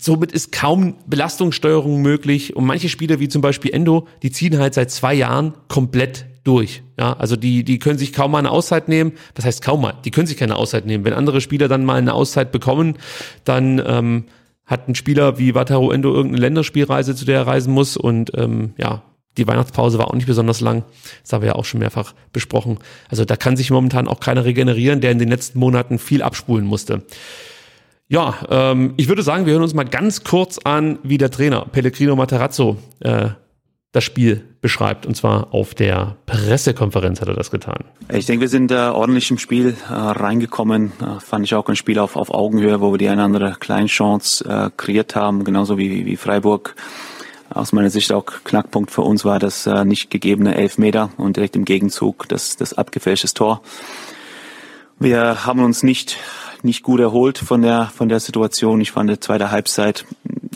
Somit 0.01 0.31
ist 0.31 0.53
kaum 0.53 0.95
Belastungssteuerung 1.07 2.01
möglich. 2.01 2.55
Und 2.55 2.65
manche 2.65 2.87
Spieler, 2.87 3.19
wie 3.19 3.27
zum 3.27 3.41
Beispiel 3.41 3.71
Endo, 3.71 4.07
die 4.23 4.31
ziehen 4.31 4.57
halt 4.57 4.73
seit 4.73 4.91
zwei 4.91 5.13
Jahren 5.13 5.53
komplett 5.67 6.25
durch. 6.45 6.83
Ja, 6.97 7.13
also 7.13 7.35
die, 7.35 7.65
die 7.65 7.79
können 7.79 7.99
sich 7.99 8.13
kaum 8.13 8.31
mal 8.31 8.39
eine 8.39 8.49
Auszeit 8.49 8.87
nehmen. 8.87 9.11
Das 9.33 9.43
heißt 9.43 9.61
kaum 9.61 9.81
mal, 9.81 9.95
die 10.05 10.11
können 10.11 10.25
sich 10.25 10.37
keine 10.37 10.55
Auszeit 10.55 10.85
nehmen. 10.85 11.03
Wenn 11.03 11.13
andere 11.13 11.41
Spieler 11.41 11.67
dann 11.67 11.83
mal 11.83 11.95
eine 11.95 12.13
Auszeit 12.13 12.53
bekommen, 12.53 12.97
dann 13.43 13.83
ähm, 13.85 14.23
hat 14.65 14.87
ein 14.87 14.95
Spieler 14.95 15.37
wie 15.37 15.53
Wataru 15.53 15.91
Endo 15.91 16.13
irgendeine 16.13 16.43
Länderspielreise, 16.43 17.13
zu 17.13 17.25
der 17.25 17.39
er 17.39 17.47
reisen 17.47 17.73
muss. 17.73 17.97
Und 17.97 18.31
ähm, 18.37 18.75
ja, 18.77 19.03
die 19.37 19.47
Weihnachtspause 19.47 19.97
war 19.97 20.07
auch 20.07 20.15
nicht 20.15 20.27
besonders 20.27 20.61
lang. 20.61 20.85
Das 21.23 21.33
haben 21.33 21.41
wir 21.41 21.47
ja 21.47 21.55
auch 21.55 21.65
schon 21.65 21.81
mehrfach 21.81 22.13
besprochen. 22.31 22.79
Also 23.09 23.25
da 23.25 23.35
kann 23.35 23.57
sich 23.57 23.69
momentan 23.69 24.07
auch 24.07 24.21
keiner 24.21 24.45
regenerieren, 24.45 25.01
der 25.01 25.11
in 25.11 25.19
den 25.19 25.29
letzten 25.29 25.59
Monaten 25.59 25.99
viel 25.99 26.21
abspulen 26.21 26.65
musste. 26.65 27.03
Ja, 28.11 28.39
ähm, 28.49 28.95
ich 28.97 29.07
würde 29.07 29.21
sagen, 29.21 29.45
wir 29.45 29.53
hören 29.53 29.61
uns 29.61 29.75
mal 29.75 29.83
ganz 29.83 30.23
kurz 30.23 30.57
an, 30.57 30.97
wie 31.03 31.19
der 31.19 31.29
Trainer 31.29 31.65
Pellegrino 31.71 32.15
Materazzo 32.15 32.77
äh, 33.01 33.29
das 33.91 34.03
Spiel 34.03 34.43
beschreibt. 34.61 35.05
Und 35.05 35.15
zwar 35.15 35.53
auf 35.53 35.75
der 35.75 36.17
Pressekonferenz 36.25 37.21
hat 37.21 37.27
er 37.27 37.35
das 37.35 37.51
getan. 37.51 37.85
Ich 38.11 38.25
denke, 38.25 38.41
wir 38.41 38.49
sind 38.49 38.71
äh, 38.71 38.75
ordentlich 38.75 39.29
im 39.29 39.37
Spiel 39.37 39.75
äh, 39.87 39.93
reingekommen. 39.93 40.91
Äh, 40.99 41.19
fand 41.19 41.45
ich 41.45 41.53
auch 41.53 41.69
ein 41.69 41.75
Spiel 41.75 41.99
auf, 41.99 42.15
auf 42.15 42.33
Augenhöhe, 42.33 42.81
wo 42.81 42.91
wir 42.91 42.97
die 42.97 43.09
eine 43.09 43.21
andere 43.21 43.55
kleine 43.59 43.85
Chance 43.85 44.43
äh, 44.43 44.71
kreiert 44.75 45.15
haben, 45.15 45.43
genauso 45.43 45.77
wie, 45.77 46.07
wie 46.07 46.15
Freiburg. 46.15 46.75
Aus 47.51 47.73
meiner 47.73 47.91
Sicht 47.91 48.11
auch 48.11 48.25
Knackpunkt 48.43 48.89
für 48.89 49.01
uns 49.01 49.23
war 49.23 49.37
das 49.37 49.67
äh, 49.67 49.85
nicht 49.85 50.09
gegebene 50.09 50.55
Elfmeter 50.55 51.11
und 51.17 51.37
direkt 51.37 51.55
im 51.55 51.65
Gegenzug 51.65 52.27
das, 52.27 52.57
das 52.57 52.73
abgefälschte 52.73 53.31
Tor. 53.35 53.61
Wir 54.99 55.45
haben 55.45 55.63
uns 55.63 55.83
nicht 55.83 56.17
nicht 56.63 56.83
gut 56.83 56.99
erholt 56.99 57.37
von 57.37 57.61
der, 57.61 57.91
von 57.93 58.09
der 58.09 58.19
Situation. 58.19 58.81
Ich 58.81 58.91
fand, 58.91 59.09
der 59.09 59.21
zweiten 59.21 59.51
Halbzeit 59.51 60.05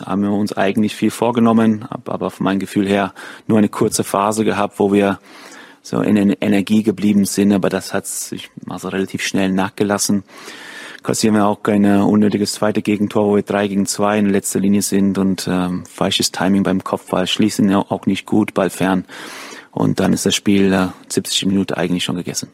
haben 0.06 0.24
wir 0.24 0.32
uns 0.32 0.54
eigentlich 0.54 0.96
viel 0.96 1.12
vorgenommen, 1.12 1.86
aber 1.90 2.30
von 2.30 2.44
meinem 2.44 2.60
Gefühl 2.60 2.88
her 2.88 3.14
nur 3.48 3.58
eine 3.58 3.70
kurze 3.70 4.04
Phase 4.04 4.44
gehabt, 4.44 4.80
wo 4.80 4.92
wir 4.92 5.20
so 5.82 6.02
in 6.02 6.16
Energie 6.16 6.82
geblieben 6.82 7.26
sind, 7.26 7.52
aber 7.52 7.70
das 7.70 7.94
hat 7.94 8.08
sich 8.08 8.50
also 8.70 8.88
relativ 8.88 9.22
schnell 9.22 9.52
nachgelassen. 9.52 10.24
Kassieren 11.04 11.36
wir 11.36 11.46
auch 11.46 11.62
kein 11.62 11.86
unnötiges 11.86 12.54
zweite 12.54 12.82
Gegentor, 12.82 13.28
wo 13.28 13.36
wir 13.36 13.44
drei 13.44 13.68
gegen 13.68 13.86
zwei 13.86 14.18
in 14.18 14.30
letzter 14.30 14.62
Linie 14.62 14.82
sind 14.82 15.18
und 15.18 15.50
ähm, 15.52 15.84
falsches 15.86 16.32
Timing 16.32 16.64
beim 16.64 16.82
Kopfball, 16.82 17.28
schließen 17.28 17.70
ja 17.70 17.80
auch 17.80 18.06
nicht 18.06 18.26
gut, 18.26 18.54
Ball 18.54 18.70
fern. 18.70 19.04
Und 19.72 20.00
dann 20.00 20.14
ist 20.14 20.26
das 20.26 20.34
Spiel 20.34 20.72
äh, 20.72 20.88
70 21.10 21.48
Minuten 21.48 21.74
eigentlich 21.74 22.06
schon 22.06 22.16
gegessen. 22.16 22.50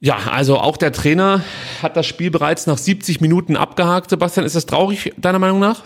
Ja, 0.00 0.16
also 0.30 0.58
auch 0.58 0.78
der 0.78 0.92
Trainer 0.92 1.44
hat 1.82 1.96
das 1.96 2.06
Spiel 2.06 2.30
bereits 2.30 2.66
nach 2.66 2.78
70 2.78 3.20
Minuten 3.20 3.56
abgehakt. 3.56 4.08
Sebastian, 4.08 4.46
ist 4.46 4.56
das 4.56 4.64
traurig 4.64 5.12
deiner 5.18 5.38
Meinung 5.38 5.58
nach? 5.60 5.82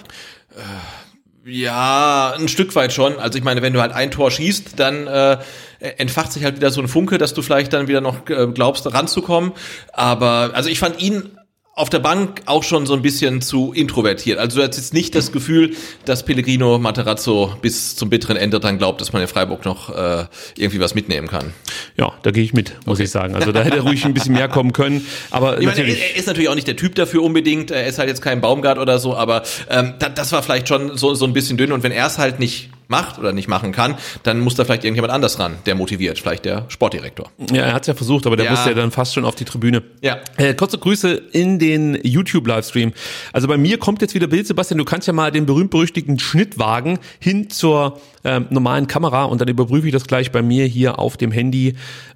Ja, 1.44 2.32
ein 2.38 2.46
Stück 2.46 2.74
weit 2.76 2.92
schon. 2.92 3.18
Also 3.18 3.36
ich 3.38 3.44
meine, 3.44 3.60
wenn 3.60 3.72
du 3.72 3.80
halt 3.80 3.92
ein 3.92 4.12
Tor 4.12 4.30
schießt, 4.30 4.78
dann 4.78 5.08
äh, 5.08 5.38
entfacht 5.80 6.32
sich 6.32 6.44
halt 6.44 6.56
wieder 6.56 6.70
so 6.70 6.80
ein 6.80 6.86
Funke, 6.86 7.18
dass 7.18 7.34
du 7.34 7.42
vielleicht 7.42 7.72
dann 7.72 7.88
wieder 7.88 8.00
noch 8.00 8.28
äh, 8.30 8.46
glaubst, 8.46 8.90
ranzukommen. 8.92 9.52
Aber 9.92 10.52
also 10.54 10.70
ich 10.70 10.78
fand 10.78 11.02
ihn 11.02 11.36
auf 11.76 11.90
der 11.90 11.98
Bank 11.98 12.42
auch 12.46 12.62
schon 12.62 12.86
so 12.86 12.94
ein 12.94 13.02
bisschen 13.02 13.42
zu 13.42 13.72
introvertiert. 13.72 14.38
Also 14.38 14.58
du 14.60 14.66
hast 14.66 14.76
jetzt 14.76 14.94
nicht 14.94 15.14
das 15.14 15.32
Gefühl, 15.32 15.74
dass 16.04 16.24
Pellegrino 16.24 16.78
Materazzo 16.78 17.56
bis 17.62 17.96
zum 17.96 18.10
bitteren 18.10 18.36
Ende 18.36 18.60
dann 18.60 18.78
glaubt, 18.78 19.00
dass 19.00 19.12
man 19.12 19.22
in 19.22 19.28
Freiburg 19.28 19.64
noch 19.64 19.90
äh, 19.90 20.26
irgendwie 20.56 20.78
was 20.78 20.94
mitnehmen 20.94 21.26
kann. 21.26 21.52
Ja, 21.96 22.12
da 22.22 22.30
gehe 22.30 22.44
ich 22.44 22.52
mit, 22.52 22.74
muss 22.86 22.98
okay. 22.98 23.04
ich 23.04 23.10
sagen. 23.10 23.34
Also 23.34 23.50
da 23.50 23.62
hätte 23.62 23.78
er 23.78 23.82
ruhig 23.82 24.04
ein 24.04 24.14
bisschen 24.14 24.34
mehr 24.34 24.48
kommen 24.48 24.72
können. 24.72 25.04
Aber 25.32 25.58
ich 25.58 25.66
meine, 25.66 25.82
er 25.82 26.16
ist 26.16 26.28
natürlich 26.28 26.48
auch 26.48 26.54
nicht 26.54 26.68
der 26.68 26.76
Typ 26.76 26.94
dafür 26.94 27.22
unbedingt. 27.24 27.72
Er 27.72 27.86
ist 27.86 27.98
halt 27.98 28.08
jetzt 28.08 28.22
kein 28.22 28.40
Baumgart 28.40 28.78
oder 28.78 29.00
so, 29.00 29.16
aber 29.16 29.42
ähm, 29.68 29.94
das, 29.98 30.14
das 30.14 30.32
war 30.32 30.44
vielleicht 30.44 30.68
schon 30.68 30.96
so, 30.96 31.14
so 31.14 31.24
ein 31.24 31.32
bisschen 31.32 31.56
dünn. 31.56 31.72
Und 31.72 31.82
wenn 31.82 31.92
er 31.92 32.06
es 32.06 32.18
halt 32.18 32.38
nicht 32.38 32.70
macht 32.88 33.18
oder 33.18 33.32
nicht 33.32 33.48
machen 33.48 33.72
kann, 33.72 33.96
dann 34.22 34.40
muss 34.40 34.54
da 34.54 34.64
vielleicht 34.64 34.84
irgendjemand 34.84 35.12
anders 35.12 35.38
ran, 35.38 35.56
der 35.66 35.74
motiviert, 35.74 36.18
vielleicht 36.18 36.44
der 36.44 36.66
Sportdirektor. 36.68 37.30
Ja, 37.50 37.62
er 37.62 37.72
hat 37.72 37.82
es 37.82 37.88
ja 37.88 37.94
versucht, 37.94 38.26
aber 38.26 38.36
der 38.36 38.46
ja. 38.46 38.50
musste 38.52 38.70
ja 38.70 38.74
dann 38.74 38.90
fast 38.90 39.14
schon 39.14 39.24
auf 39.24 39.34
die 39.34 39.44
Tribüne. 39.44 39.82
Ja. 40.02 40.18
Äh, 40.36 40.54
kurze 40.54 40.78
Grüße 40.78 41.12
in 41.32 41.58
den 41.58 41.98
YouTube-Livestream. 42.02 42.92
Also 43.32 43.48
bei 43.48 43.56
mir 43.56 43.78
kommt 43.78 44.02
jetzt 44.02 44.14
wieder 44.14 44.26
Bild, 44.26 44.46
Sebastian, 44.46 44.78
du 44.78 44.84
kannst 44.84 45.06
ja 45.06 45.12
mal 45.12 45.30
den 45.30 45.46
berühmt-berüchtigten 45.46 46.18
Schnitt 46.18 46.58
wagen 46.58 46.98
hin 47.18 47.50
zur 47.50 48.00
ähm, 48.24 48.46
normalen 48.50 48.86
Kamera 48.86 49.24
und 49.24 49.40
dann 49.40 49.48
überprüfe 49.48 49.86
ich 49.86 49.92
das 49.92 50.06
gleich 50.06 50.32
bei 50.32 50.42
mir 50.42 50.66
hier 50.66 50.98
auf 50.98 51.16
dem 51.16 51.30
Handy, 51.30 51.74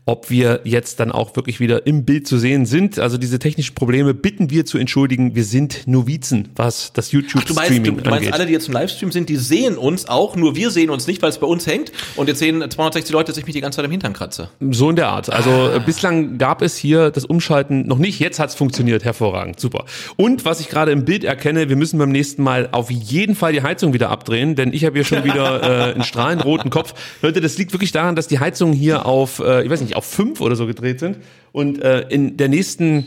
ob 0.08 0.30
wir 0.30 0.60
jetzt 0.64 1.00
dann 1.00 1.12
auch 1.12 1.36
wirklich 1.36 1.60
wieder 1.60 1.86
im 1.86 2.06
Bild 2.06 2.26
zu 2.26 2.38
sehen 2.38 2.64
sind. 2.64 2.98
Also 2.98 3.18
diese 3.18 3.38
technischen 3.38 3.74
Probleme 3.74 4.14
bitten 4.14 4.48
wir 4.48 4.64
zu 4.64 4.78
entschuldigen. 4.78 5.34
Wir 5.34 5.44
sind 5.44 5.86
Novizen, 5.86 6.48
was 6.56 6.94
das 6.94 7.12
YouTube-Streaming 7.12 7.90
angeht. 7.90 8.06
Du 8.06 8.10
meinst, 8.10 8.32
alle, 8.32 8.46
die 8.46 8.54
jetzt 8.54 8.68
im 8.68 8.72
Livestream 8.72 9.12
sind, 9.12 9.28
die 9.28 9.36
sehen 9.36 9.76
uns 9.76 10.08
auch, 10.08 10.34
nur 10.34 10.56
wir 10.56 10.70
sehen 10.70 10.88
uns 10.88 11.06
nicht, 11.06 11.20
weil 11.20 11.28
es 11.28 11.36
bei 11.36 11.46
uns 11.46 11.66
hängt. 11.66 11.92
Und 12.16 12.28
jetzt 12.28 12.38
sehen 12.38 12.58
260 12.58 13.12
Leute, 13.12 13.32
dass 13.32 13.36
ich 13.36 13.44
mich 13.44 13.54
die 13.54 13.60
ganze 13.60 13.76
Zeit 13.76 13.84
im 13.84 13.90
Hintern 13.90 14.14
kratze. 14.14 14.48
So 14.70 14.88
in 14.88 14.96
der 14.96 15.08
Art. 15.08 15.30
Also 15.30 15.50
ah. 15.50 15.78
bislang 15.78 16.38
gab 16.38 16.62
es 16.62 16.78
hier 16.78 17.10
das 17.10 17.26
Umschalten 17.26 17.86
noch 17.86 17.98
nicht. 17.98 18.18
Jetzt 18.18 18.38
hat 18.38 18.48
es 18.48 18.54
funktioniert. 18.54 19.04
Hervorragend. 19.04 19.60
Super. 19.60 19.84
Und 20.16 20.46
was 20.46 20.60
ich 20.60 20.70
gerade 20.70 20.90
im 20.90 21.04
Bild 21.04 21.22
erkenne, 21.22 21.68
wir 21.68 21.76
müssen 21.76 21.98
beim 21.98 22.12
nächsten 22.12 22.42
Mal 22.42 22.70
auf 22.72 22.90
jeden 22.90 23.34
Fall 23.34 23.52
die 23.52 23.62
Heizung 23.62 23.92
wieder 23.92 24.08
abdrehen, 24.08 24.54
denn 24.54 24.72
ich 24.72 24.86
habe 24.86 24.96
hier 24.96 25.04
schon 25.04 25.24
wieder 25.24 25.94
äh, 25.96 25.97
einen 25.98 26.04
strahlenroten 26.04 26.70
Kopf. 26.70 26.94
Leute, 27.22 27.40
das 27.40 27.58
liegt 27.58 27.72
wirklich 27.72 27.92
daran, 27.92 28.16
dass 28.16 28.26
die 28.28 28.38
Heizung 28.40 28.72
hier 28.72 29.06
auf, 29.06 29.40
äh, 29.40 29.62
ich 29.62 29.70
weiß 29.70 29.80
nicht, 29.80 29.96
auf 29.96 30.04
fünf 30.04 30.40
oder 30.40 30.56
so 30.56 30.66
gedreht 30.66 31.00
sind. 31.00 31.18
Und 31.52 31.82
äh, 31.82 32.06
in 32.08 32.36
der 32.36 32.48
nächsten 32.48 33.06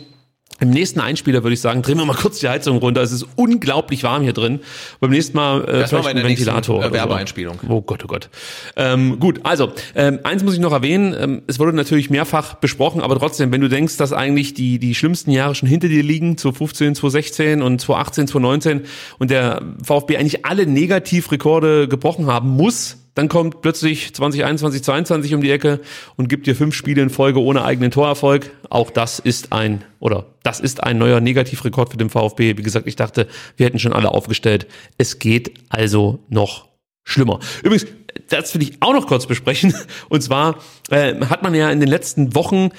Im 0.61 0.69
nächsten 0.69 0.99
Einspieler 0.99 1.41
würde 1.43 1.55
ich 1.55 1.59
sagen, 1.59 1.81
drehen 1.81 1.97
wir 1.97 2.05
mal 2.05 2.15
kurz 2.15 2.37
die 2.37 2.47
Heizung 2.47 2.77
runter. 2.77 3.01
Es 3.01 3.11
ist 3.11 3.25
unglaublich 3.35 4.03
warm 4.03 4.21
hier 4.21 4.33
drin. 4.33 4.59
Beim 4.99 5.09
nächsten 5.09 5.35
Mal 5.35 5.63
äh, 5.63 5.79
Das 5.79 5.91
machen 5.91 6.03
wir 6.05 6.11
in 6.11 6.17
der 6.17 6.25
nächsten, 6.25 6.45
Ventilator. 6.45 6.75
äh, 6.75 6.79
oder 6.79 6.87
so. 6.89 6.93
Werbeeinspielung. 6.93 7.59
Oh 7.67 7.81
Gott, 7.81 8.03
oh 8.03 8.07
Gott. 8.07 8.29
Ähm, 8.75 9.19
gut, 9.19 9.39
also 9.43 9.73
ähm, 9.95 10.19
eins 10.23 10.43
muss 10.43 10.53
ich 10.53 10.59
noch 10.59 10.71
erwähnen. 10.71 11.15
Ähm, 11.19 11.41
es 11.47 11.57
wurde 11.57 11.73
natürlich 11.73 12.11
mehrfach 12.11 12.53
besprochen, 12.53 13.01
aber 13.01 13.17
trotzdem, 13.17 13.51
wenn 13.51 13.61
du 13.61 13.69
denkst, 13.69 13.97
dass 13.97 14.13
eigentlich 14.13 14.53
die 14.53 14.77
die 14.77 14.93
schlimmsten 14.93 15.31
Jahre 15.31 15.55
schon 15.55 15.67
hinter 15.67 15.87
dir 15.87 16.03
liegen, 16.03 16.37
2015, 16.37 16.93
2016 16.93 17.61
und 17.63 17.81
2018, 17.81 18.27
2019 18.27 18.81
und 19.17 19.31
der 19.31 19.63
VfB 19.83 20.17
eigentlich 20.17 20.45
alle 20.45 20.67
Negativrekorde 20.67 21.87
gebrochen 21.87 22.27
haben 22.27 22.49
muss, 22.49 22.97
dann 23.13 23.27
kommt 23.27 23.61
plötzlich 23.61 24.13
2021, 24.13 24.83
22 24.83 25.33
um 25.33 25.41
die 25.41 25.51
Ecke 25.51 25.81
und 26.15 26.29
gibt 26.29 26.47
dir 26.47 26.55
fünf 26.55 26.75
Spiele 26.75 27.01
in 27.01 27.09
Folge 27.09 27.41
ohne 27.41 27.63
eigenen 27.65 27.91
Torerfolg. 27.91 28.51
Auch 28.69 28.89
das 28.89 29.19
ist 29.19 29.51
ein, 29.51 29.83
oder 29.99 30.27
das 30.43 30.59
ist 30.59 30.83
ein 30.83 30.97
neuer 30.97 31.19
Negativrekord 31.19 31.91
für 31.91 31.97
den 31.97 32.09
VfB. 32.09 32.57
Wie 32.57 32.63
gesagt, 32.63 32.87
ich 32.87 32.95
dachte, 32.95 33.27
wir 33.57 33.65
hätten 33.65 33.79
schon 33.79 33.93
alle 33.93 34.11
aufgestellt. 34.11 34.67
Es 34.97 35.19
geht 35.19 35.53
also 35.69 36.19
noch 36.29 36.69
schlimmer. 37.03 37.39
Übrigens, 37.63 37.87
das 38.29 38.53
will 38.53 38.63
ich 38.63 38.81
auch 38.81 38.93
noch 38.93 39.07
kurz 39.07 39.25
besprechen. 39.25 39.73
Und 40.09 40.21
zwar 40.21 40.59
äh, 40.89 41.15
hat 41.25 41.43
man 41.43 41.53
ja 41.53 41.69
in 41.69 41.79
den 41.79 41.89
letzten 41.89 42.33
Wochen 42.35 42.69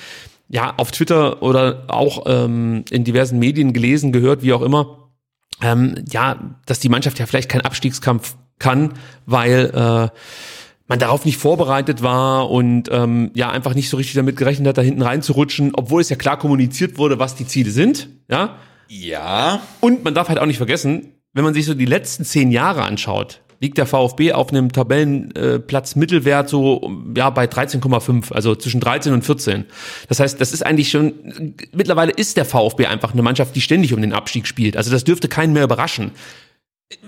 ja 0.49 0.75
auf 0.77 0.93
Twitter 0.93 1.43
oder 1.43 1.85
auch 1.89 2.25
ähm, 2.27 2.85
in 2.91 3.05
diversen 3.05 3.39
Medien 3.39 3.73
gelesen, 3.73 4.13
gehört, 4.13 4.43
wie 4.43 4.53
auch 4.53 4.63
immer, 4.63 5.11
ähm, 5.63 6.05
ja, 6.11 6.57
dass 6.67 6.81
die 6.81 6.89
Mannschaft 6.89 7.19
ja 7.19 7.27
vielleicht 7.27 7.51
keinen 7.51 7.63
Abstiegskampf 7.63 8.37
kann, 8.59 8.95
weil 9.27 9.71
äh, 9.75 10.19
man 10.89 10.99
darauf 10.99 11.25
nicht 11.25 11.39
vorbereitet 11.39 12.03
war 12.03 12.51
und 12.51 12.89
ähm, 12.93 13.31
ja 13.35 13.51
einfach 13.51 13.75
nicht 13.75 13.89
so 13.89 13.97
richtig 13.97 14.15
damit 14.15 14.37
gerechnet 14.37 14.69
hat, 14.69 14.79
da 14.79 14.83
hinten 14.83 15.03
reinzurutschen, 15.03 15.73
obwohl 15.75 16.01
es 16.01 16.09
ja 16.09 16.17
klar 16.17 16.39
kommuniziert 16.39 16.99
wurde, 16.99 17.19
was 17.19 17.35
die 17.35 17.47
Ziele 17.47 17.71
sind. 17.71 18.09
Ja. 18.29 18.57
Ja. 18.89 19.63
Und 19.81 20.05
man 20.05 20.15
darf 20.15 20.29
halt 20.29 20.39
auch 20.39 20.47
nicht 20.47 20.59
vergessen, 20.59 21.15
wenn 21.33 21.45
man 21.45 21.55
sich 21.55 21.65
so 21.65 21.75
die 21.75 21.87
letzten 21.87 22.25
zehn 22.25 22.51
Jahre 22.51 22.83
anschaut, 22.83 23.41
liegt 23.63 23.79
der 23.79 23.87
VfB 23.87 24.33
auf 24.33 24.51
einem 24.51 24.71
Tabellenplatz 24.73 25.97
Mittelwert 25.97 26.49
so 26.49 26.91
ja 27.17 27.31
bei 27.31 27.47
13,5, 27.47 28.33
also 28.33 28.55
zwischen 28.55 28.81
13 28.81 29.15
und 29.15 29.25
14. 29.25 29.65
Das 30.09 30.21
heißt, 30.21 30.41
das 30.41 30.53
ist 30.53 30.67
eigentlich 30.67 30.91
schon 30.91 31.55
mittlerweile 31.73 32.13
ist 32.13 32.37
der 32.37 32.45
VfB 32.45 32.87
einfach 32.87 33.13
eine 33.13 33.23
Mannschaft, 33.23 33.55
die 33.55 33.61
ständig 33.61 33.95
um 33.95 34.03
den 34.03 34.13
Abstieg 34.13 34.47
spielt. 34.47 34.77
Also 34.77 34.91
das 34.91 35.05
dürfte 35.05 35.29
keinen 35.29 35.53
mehr 35.53 35.65
überraschen. 35.65 36.11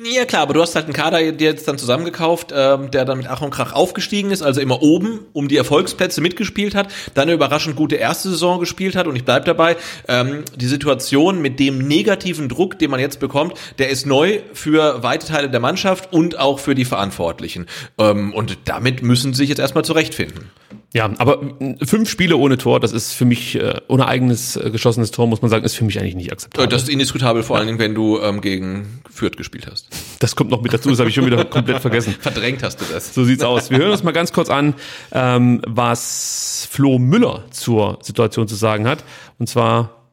Ja 0.02 0.24
klar, 0.24 0.42
aber 0.42 0.54
du 0.54 0.62
hast 0.62 0.74
halt 0.74 0.86
einen 0.86 0.94
Kader 0.94 1.32
dir 1.32 1.50
jetzt 1.50 1.66
dann 1.68 1.78
zusammengekauft, 1.78 2.52
ähm, 2.54 2.90
der 2.90 3.04
dann 3.04 3.18
mit 3.18 3.26
Ach 3.28 3.42
und 3.42 3.50
Krach 3.50 3.72
aufgestiegen 3.72 4.30
ist, 4.30 4.42
also 4.42 4.60
immer 4.60 4.82
oben 4.82 5.20
um 5.32 5.48
die 5.48 5.56
Erfolgsplätze 5.56 6.20
mitgespielt 6.20 6.74
hat, 6.74 6.92
dann 7.14 7.24
eine 7.24 7.32
überraschend 7.32 7.76
gute 7.76 7.96
erste 7.96 8.30
Saison 8.30 8.60
gespielt 8.60 8.96
hat 8.96 9.06
und 9.06 9.16
ich 9.16 9.24
bleib 9.24 9.44
dabei, 9.44 9.76
ähm, 10.08 10.44
die 10.56 10.66
Situation 10.66 11.42
mit 11.42 11.60
dem 11.60 11.78
negativen 11.78 12.48
Druck, 12.48 12.78
den 12.78 12.90
man 12.90 13.00
jetzt 13.00 13.20
bekommt, 13.20 13.54
der 13.78 13.90
ist 13.90 14.06
neu 14.06 14.40
für 14.52 15.02
weite 15.02 15.26
Teile 15.26 15.50
der 15.50 15.60
Mannschaft 15.60 16.12
und 16.12 16.38
auch 16.38 16.58
für 16.58 16.74
die 16.74 16.84
Verantwortlichen. 16.84 17.66
Ähm, 17.98 18.32
und 18.32 18.58
damit 18.66 19.02
müssen 19.02 19.32
sie 19.32 19.38
sich 19.38 19.48
jetzt 19.48 19.58
erstmal 19.58 19.84
zurechtfinden. 19.84 20.50
Ja, 20.94 21.10
aber 21.18 21.42
äh, 21.60 21.84
fünf 21.84 22.08
Spiele 22.08 22.36
ohne 22.36 22.56
Tor, 22.56 22.78
das 22.78 22.92
ist 22.92 23.14
für 23.14 23.24
mich, 23.24 23.56
äh, 23.56 23.80
ohne 23.88 24.06
eigenes 24.06 24.54
äh, 24.54 24.70
geschossenes 24.70 25.10
Tor, 25.10 25.26
muss 25.26 25.42
man 25.42 25.50
sagen, 25.50 25.64
ist 25.64 25.74
für 25.74 25.84
mich 25.84 25.98
eigentlich 25.98 26.14
nicht 26.14 26.28
Äh, 26.28 26.34
akzeptabel. 26.34 26.68
Das 26.68 26.84
ist 26.84 26.88
indiskutabel, 26.88 27.42
vor 27.42 27.56
allen 27.58 27.66
Dingen, 27.66 27.80
wenn 27.80 27.96
du 27.96 28.20
ähm, 28.20 28.40
gegen 28.40 29.02
Fürth 29.10 29.36
gespielt 29.36 29.66
hast. 29.68 29.88
Das 30.20 30.36
kommt 30.36 30.52
noch 30.52 30.62
mit 30.62 30.72
dazu, 30.72 30.90
das 30.90 31.00
habe 31.00 31.08
ich 31.08 31.14
schon 31.16 31.26
wieder 31.26 31.44
komplett 31.44 31.80
vergessen. 31.80 32.14
Verdrängt 32.20 32.62
hast 32.62 32.80
du 32.80 32.84
das. 32.84 33.12
So 33.12 33.24
sieht's 33.24 33.42
aus. 33.42 33.70
Wir 33.70 33.78
hören 33.78 33.90
uns 33.90 34.04
mal 34.04 34.12
ganz 34.12 34.32
kurz 34.32 34.50
an, 34.50 34.74
ähm, 35.10 35.62
was 35.66 36.68
Flo 36.70 37.00
Müller 37.00 37.44
zur 37.50 37.98
Situation 38.00 38.46
zu 38.46 38.54
sagen 38.54 38.86
hat. 38.86 39.02
Und 39.40 39.48
zwar, 39.48 40.12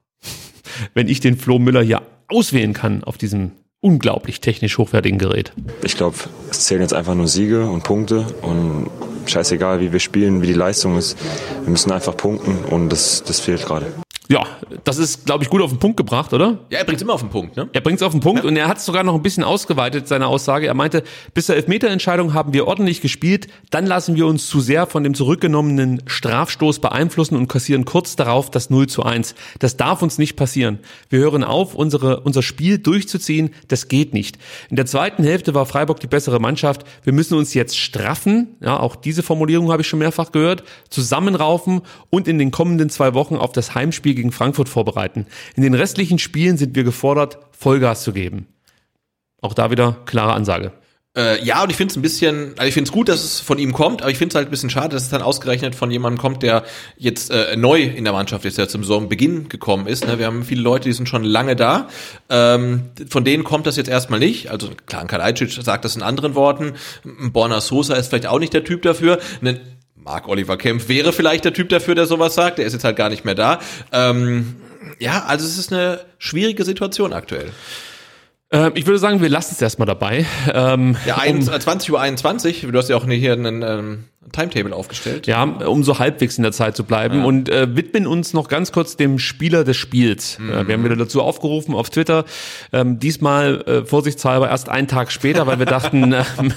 wenn 0.95 1.07
ich 1.07 1.19
den 1.19 1.37
Flo 1.37 1.59
Müller 1.59 1.83
hier 1.83 2.01
auswählen 2.27 2.73
kann 2.73 3.03
auf 3.03 3.19
diesem 3.19 3.51
unglaublich 3.81 4.41
technisch 4.41 4.79
hochwertigen 4.79 5.19
Gerät. 5.19 5.53
Ich 5.83 5.95
glaube, 5.95 6.15
es 6.49 6.61
zählen 6.65 6.81
jetzt 6.81 6.93
einfach 6.93 7.13
nur 7.15 7.27
Siege 7.27 7.69
und 7.69 7.83
Punkte 7.83 8.25
und 8.41 8.89
scheißegal, 9.25 9.79
wie 9.79 9.91
wir 9.91 9.99
spielen, 9.99 10.41
wie 10.41 10.47
die 10.47 10.53
Leistung 10.53 10.97
ist. 10.97 11.17
Wir 11.63 11.69
müssen 11.69 11.91
einfach 11.91 12.15
punkten 12.15 12.65
und 12.65 12.89
das, 12.89 13.23
das 13.23 13.39
fehlt 13.39 13.65
gerade. 13.65 13.87
Ja, 14.31 14.45
das 14.85 14.97
ist, 14.97 15.25
glaube 15.25 15.43
ich, 15.43 15.49
gut 15.49 15.61
auf 15.61 15.71
den 15.71 15.79
Punkt 15.79 15.97
gebracht, 15.97 16.31
oder? 16.31 16.59
Ja, 16.69 16.79
er 16.79 16.85
bringt's 16.85 17.01
immer 17.01 17.11
auf 17.11 17.19
den 17.19 17.29
Punkt, 17.29 17.57
ne? 17.57 17.67
Er 17.73 17.81
bringt 17.81 17.97
es 17.99 18.03
auf 18.03 18.13
den 18.13 18.21
Punkt 18.21 18.45
und 18.45 18.55
er 18.55 18.69
hat 18.69 18.77
es 18.77 18.85
sogar 18.85 19.03
noch 19.03 19.13
ein 19.13 19.21
bisschen 19.21 19.43
ausgeweitet, 19.43 20.07
seine 20.07 20.27
Aussage. 20.27 20.67
Er 20.67 20.73
meinte, 20.73 21.03
bis 21.33 21.47
zur 21.47 21.57
Elfmeterentscheidung 21.57 22.33
haben 22.33 22.53
wir 22.53 22.65
ordentlich 22.65 23.01
gespielt, 23.01 23.49
dann 23.71 23.85
lassen 23.85 24.15
wir 24.15 24.25
uns 24.27 24.47
zu 24.47 24.61
sehr 24.61 24.85
von 24.85 25.03
dem 25.03 25.15
zurückgenommenen 25.15 26.03
Strafstoß 26.05 26.79
beeinflussen 26.79 27.35
und 27.35 27.49
kassieren 27.49 27.83
kurz 27.83 28.15
darauf 28.15 28.49
das 28.49 28.69
0 28.69 28.87
zu 28.87 29.03
1. 29.03 29.35
Das 29.59 29.75
darf 29.75 30.01
uns 30.01 30.17
nicht 30.17 30.37
passieren. 30.37 30.79
Wir 31.09 31.19
hören 31.19 31.43
auf, 31.43 31.75
unsere, 31.75 32.21
unser 32.21 32.41
Spiel 32.41 32.77
durchzuziehen. 32.77 33.49
Das 33.67 33.89
geht 33.89 34.13
nicht. 34.13 34.37
In 34.69 34.77
der 34.77 34.85
zweiten 34.85 35.25
Hälfte 35.25 35.53
war 35.55 35.65
Freiburg 35.65 35.99
die 35.99 36.07
bessere 36.07 36.39
Mannschaft. 36.39 36.85
Wir 37.03 37.11
müssen 37.11 37.37
uns 37.37 37.53
jetzt 37.53 37.77
straffen. 37.77 38.55
Ja, 38.61 38.79
auch 38.79 38.95
diese 38.95 39.23
Formulierung 39.23 39.73
habe 39.73 39.81
ich 39.81 39.89
schon 39.89 39.99
mehrfach 39.99 40.31
gehört. 40.31 40.63
Zusammenraufen 40.89 41.81
und 42.09 42.29
in 42.29 42.39
den 42.39 42.51
kommenden 42.51 42.89
zwei 42.89 43.13
Wochen 43.13 43.35
auf 43.35 43.51
das 43.51 43.75
Heimspiel 43.75 44.20
gegen 44.21 44.31
Frankfurt 44.31 44.69
vorbereiten. 44.69 45.25
In 45.55 45.63
den 45.63 45.73
restlichen 45.73 46.19
Spielen 46.19 46.57
sind 46.57 46.75
wir 46.75 46.83
gefordert, 46.83 47.39
Vollgas 47.51 48.03
zu 48.03 48.13
geben. 48.13 48.47
Auch 49.41 49.53
da 49.53 49.71
wieder 49.71 49.97
klare 50.05 50.33
Ansage. 50.33 50.71
Äh, 51.17 51.43
ja, 51.43 51.61
und 51.61 51.69
ich 51.69 51.75
finde 51.75 51.91
es 51.91 51.97
ein 51.97 52.01
bisschen, 52.01 52.53
also 52.57 52.69
ich 52.69 52.73
finde 52.73 52.87
es 52.87 52.93
gut, 52.93 53.09
dass 53.09 53.21
es 53.21 53.41
von 53.41 53.59
ihm 53.59 53.73
kommt, 53.73 54.01
aber 54.01 54.11
ich 54.11 54.17
finde 54.17 54.31
es 54.31 54.35
halt 54.35 54.47
ein 54.47 54.51
bisschen 54.51 54.69
schade, 54.69 54.89
dass 54.89 55.03
es 55.03 55.09
dann 55.09 55.21
ausgerechnet 55.21 55.75
von 55.75 55.91
jemandem 55.91 56.21
kommt, 56.21 56.41
der 56.41 56.63
jetzt 56.95 57.31
äh, 57.31 57.57
neu 57.57 57.81
in 57.81 58.05
der 58.05 58.13
Mannschaft 58.13 58.45
ist, 58.45 58.57
der 58.57 58.69
zum 58.69 58.83
Saisonbeginn 58.83 59.49
gekommen 59.49 59.87
ist. 59.87 60.07
Ne? 60.07 60.19
Wir 60.19 60.27
haben 60.27 60.43
viele 60.45 60.61
Leute, 60.61 60.87
die 60.87 60.93
sind 60.93 61.09
schon 61.09 61.25
lange 61.25 61.57
da. 61.57 61.89
Ähm, 62.29 62.91
von 63.09 63.25
denen 63.25 63.43
kommt 63.43 63.67
das 63.67 63.75
jetzt 63.75 63.89
erstmal 63.89 64.19
nicht. 64.19 64.51
Also 64.51 64.69
klar, 64.85 65.05
Kalajdzic 65.05 65.51
sagt 65.51 65.83
das 65.83 65.97
in 65.97 66.01
anderen 66.01 66.33
Worten. 66.33 66.75
Borna 67.03 67.59
Sosa 67.59 67.95
ist 67.95 68.07
vielleicht 68.07 68.27
auch 68.27 68.39
nicht 68.39 68.53
der 68.53 68.63
Typ 68.63 68.81
dafür. 68.83 69.19
Ne, 69.41 69.59
Marc 70.03 70.27
Oliver 70.27 70.57
Kempf 70.57 70.89
wäre 70.89 71.13
vielleicht 71.13 71.45
der 71.45 71.53
Typ 71.53 71.69
dafür, 71.69 71.95
der 71.95 72.05
sowas 72.05 72.33
sagt. 72.33 72.57
Der 72.57 72.65
ist 72.65 72.73
jetzt 72.73 72.83
halt 72.83 72.95
gar 72.95 73.09
nicht 73.09 73.23
mehr 73.23 73.35
da. 73.35 73.59
Ähm, 73.91 74.55
ja, 74.99 75.25
also 75.27 75.45
es 75.45 75.57
ist 75.57 75.71
eine 75.71 76.01
schwierige 76.17 76.63
Situation 76.63 77.13
aktuell. 77.13 77.51
Ähm, 78.51 78.71
ich 78.75 78.85
würde 78.85 78.99
sagen, 78.99 79.21
wir 79.21 79.29
lassen 79.29 79.53
es 79.53 79.61
erstmal 79.61 79.85
dabei. 79.85 80.25
Ähm, 80.53 80.97
Ja, 81.05 81.17
ein, 81.17 81.41
20 81.41 81.91
Uhr 81.91 82.01
21, 82.01 82.67
du 82.69 82.77
hast 82.77 82.89
ja 82.89 82.95
auch 82.95 83.05
hier 83.05 83.33
einen 83.33 83.61
ähm, 83.61 84.03
Timetable 84.31 84.75
aufgestellt. 84.75 85.25
ja, 85.27 85.43
um 85.43 85.83
so 85.83 85.99
halbwegs 85.99 86.37
in 86.37 86.43
der 86.43 86.51
Zeit 86.51 86.75
zu 86.75 86.83
bleiben 86.83 87.25
und 87.25 87.49
äh, 87.49 87.75
widmen 87.75 88.05
uns 88.05 88.33
noch 88.33 88.47
ganz 88.47 88.71
kurz 88.71 88.95
dem 88.95 89.19
Spieler 89.19 89.63
des 89.63 89.77
Spiels. 89.77 90.37
Äh, 90.39 90.67
wir 90.67 90.75
haben 90.75 90.83
wieder 90.83 90.95
dazu 90.95 91.21
aufgerufen 91.21 91.73
auf 91.73 91.89
Twitter. 91.89 92.25
Ähm, 92.71 92.99
diesmal 92.99 93.61
äh, 93.61 93.85
vorsichtshalber 93.85 94.49
erst 94.49 94.69
einen 94.69 94.87
Tag 94.87 95.11
später, 95.11 95.47
weil 95.47 95.59
wir 95.59 95.65
dachten, 95.65 96.13
ähm, 96.39 96.53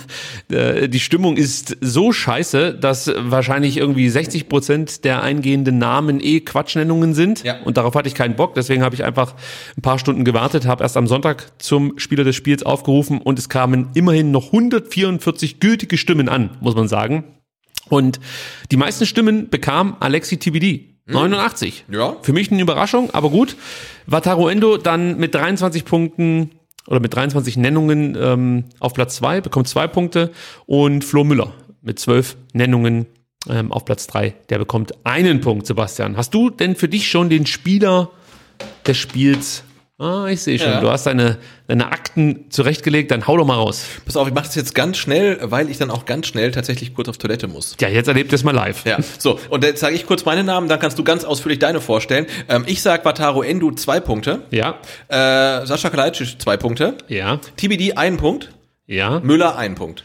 äh, 0.51 0.89
die 0.89 1.01
Stimmung 1.01 1.37
ist 1.37 1.77
so 1.81 2.13
scheiße, 2.13 2.75
dass 2.75 3.11
wahrscheinlich 3.17 3.79
irgendwie 3.79 4.09
60 4.09 4.49
Prozent 4.49 5.05
der 5.05 5.23
eingehenden 5.23 5.79
Namen 5.79 6.21
eh 6.21 6.41
Quatschnennungen 6.41 7.15
sind. 7.15 7.45
Ja. 7.45 7.63
Und 7.65 7.77
darauf 7.77 7.95
hatte 7.95 8.09
ich 8.09 8.15
keinen 8.15 8.37
Bock. 8.37 8.55
Deswegen 8.55 8.83
habe 8.83 8.95
ich 8.95 9.05
einfach 9.05 9.35
ein 9.77 9.83
paar 9.83 9.99
Stunden 9.99 10.25
gewartet, 10.25 10.67
habe 10.67 10.83
erst 10.83 10.97
am 10.97 11.07
Sonntag 11.07 11.53
zum 11.59 11.99
Spieler 11.99 12.25
des 12.25 12.37
Spiels 12.37 12.63
aufgerufen 12.63 13.21
und 13.21 13.39
es 13.39 13.49
kamen 13.49 13.89
immerhin 13.95 14.31
noch 14.31 14.47
144 14.47 15.61
gültige 15.61 15.97
Stimmen 15.97 16.29
an, 16.29 16.51
muss 16.61 16.75
man 16.75 16.89
sagen. 16.89 17.25
Und 17.89 18.21
die 18.71 18.77
meisten 18.77 19.07
Stimmen 19.07 19.51
bekam 19.51 19.97
Alexi 20.01 20.39
TBD. 20.39 20.95
89. 21.07 21.85
Ja. 21.91 22.17
Für 22.23 22.33
mich 22.33 22.51
eine 22.51 22.63
Überraschung, 22.63 23.11
aber 23.11 23.29
gut. 23.29 23.57
Wataru 24.07 24.49
Endo 24.49 24.79
dann 24.79 25.19
mit 25.19 25.35
23 25.35 25.85
Punkten 25.85 26.53
oder 26.87 27.01
mit 27.01 27.15
23 27.15 27.57
Nennungen 27.57 28.17
ähm, 28.19 28.65
auf 28.81 28.95
Platz 28.95 29.17
zwei 29.17 29.41
bekommt 29.41 29.69
zwei 29.69 29.87
Punkte 29.87 30.33
und 30.67 31.05
Flo 31.05 31.25
Müller 31.25 31.53
mit 31.83 31.99
zwölf 31.99 32.37
Nennungen 32.53 33.07
ähm, 33.49 33.73
auf 33.73 33.85
Platz 33.85 34.07
drei 34.07 34.35
der 34.49 34.59
bekommt 34.59 34.95
einen 35.05 35.41
Punkt, 35.41 35.67
Sebastian. 35.67 36.17
Hast 36.17 36.33
du 36.33 36.51
denn 36.51 36.75
für 36.75 36.89
dich 36.89 37.09
schon 37.11 37.29
den 37.29 37.47
Spieler 37.47 38.11
des 38.87 38.97
Spiels? 38.97 39.65
Ah, 39.97 40.27
ich 40.29 40.43
sehe 40.43 40.59
schon, 40.59 40.71
Ja. 40.73 40.81
du 40.81 40.91
hast 40.91 41.07
deine, 41.07 41.39
deine 41.69 41.87
Akten 41.93 42.47
zurechtgelegt, 42.51 43.13
dann 43.13 43.29
hau 43.29 43.37
doch 43.37 43.47
mal 43.47 43.55
raus. 43.55 43.85
Pass 44.05 44.17
auf, 44.17 44.27
ich 44.27 44.35
mache 44.35 44.47
das 44.47 44.57
jetzt 44.57 44.75
ganz 44.75 44.97
schnell, 44.99 45.39
weil 45.43 45.71
ich 45.71 45.79
dann 45.79 45.89
auch 45.89 46.05
ganz 46.05 46.27
schnell 46.27 46.51
tatsächlich 46.51 46.95
kurz 46.95 47.09
auf 47.09 47.17
Toilette 47.17 47.47
muss. 47.47 47.77
Ja, 47.81 47.89
jetzt 47.89 48.09
erlebt 48.09 48.33
ihr 48.33 48.35
es 48.37 48.43
mal 48.43 48.51
live. 48.53 48.85
Ja, 48.87 48.99
so, 49.19 49.39
und 49.51 49.63
jetzt 49.63 49.79
sage 49.79 49.95
ich 49.95 50.05
kurz 50.05 50.25
meine 50.25 50.43
Namen, 50.43 50.69
dann 50.69 50.81
kannst 50.81 50.99
du 50.99 51.05
ganz 51.05 51.23
ausführlich 51.25 51.61
deine 51.61 51.81
vorstellen. 51.81 52.27
Ähm, 52.49 52.65
ich 52.67 52.83
sag 52.83 53.05
Wataru 53.05 53.43
Endu 53.43 53.71
zwei 53.71 54.01
Punkte, 54.01 54.43
Ja, 54.51 54.79
äh, 55.07 55.65
Sascha 55.65 55.91
Kalajdzic 55.91 56.41
zwei 56.43 56.57
Punkte, 56.57 56.97
ja, 57.07 57.39
TBD 57.57 57.93
einen 57.97 58.17
Punkt, 58.17 58.51
ja. 58.89 59.21
Müller 59.21 59.57
einen 59.57 59.77
Punkt. 59.77 60.03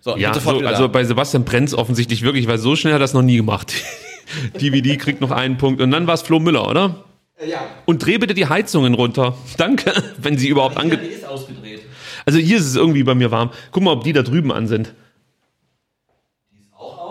So, 0.00 0.16
Ja, 0.16 0.32
so, 0.32 0.60
also 0.60 0.88
bei 0.88 1.04
Sebastian 1.04 1.44
brennt's 1.44 1.74
offensichtlich 1.74 2.22
wirklich, 2.22 2.48
weil 2.48 2.56
so 2.56 2.74
schnell 2.74 2.94
hat 2.94 3.00
er 3.00 3.04
das 3.04 3.12
noch 3.12 3.20
nie 3.20 3.36
gemacht. 3.36 3.74
DVD 4.62 4.96
kriegt 4.96 5.20
noch 5.20 5.30
einen 5.30 5.58
Punkt 5.58 5.82
und 5.82 5.90
dann 5.90 6.06
war 6.06 6.14
es 6.14 6.22
Flo 6.22 6.40
Müller, 6.40 6.66
oder? 6.66 7.04
Ja. 7.46 7.66
Und 7.86 8.04
dreh 8.04 8.18
bitte 8.18 8.34
die 8.34 8.46
Heizungen 8.46 8.94
runter. 8.94 9.36
Danke, 9.56 9.92
wenn 10.18 10.36
sie 10.38 10.48
überhaupt 10.48 10.76
ange... 10.76 10.98
Die 10.98 11.06
ist 11.06 11.26
ausgedreht. 11.26 11.82
Also 12.26 12.38
hier 12.38 12.58
ist 12.58 12.66
es 12.66 12.76
irgendwie 12.76 13.02
bei 13.02 13.14
mir 13.14 13.30
warm. 13.30 13.50
Guck 13.72 13.82
mal, 13.82 13.92
ob 13.92 14.04
die 14.04 14.12
da 14.12 14.22
drüben 14.22 14.52
an 14.52 14.66
sind. 14.66 14.94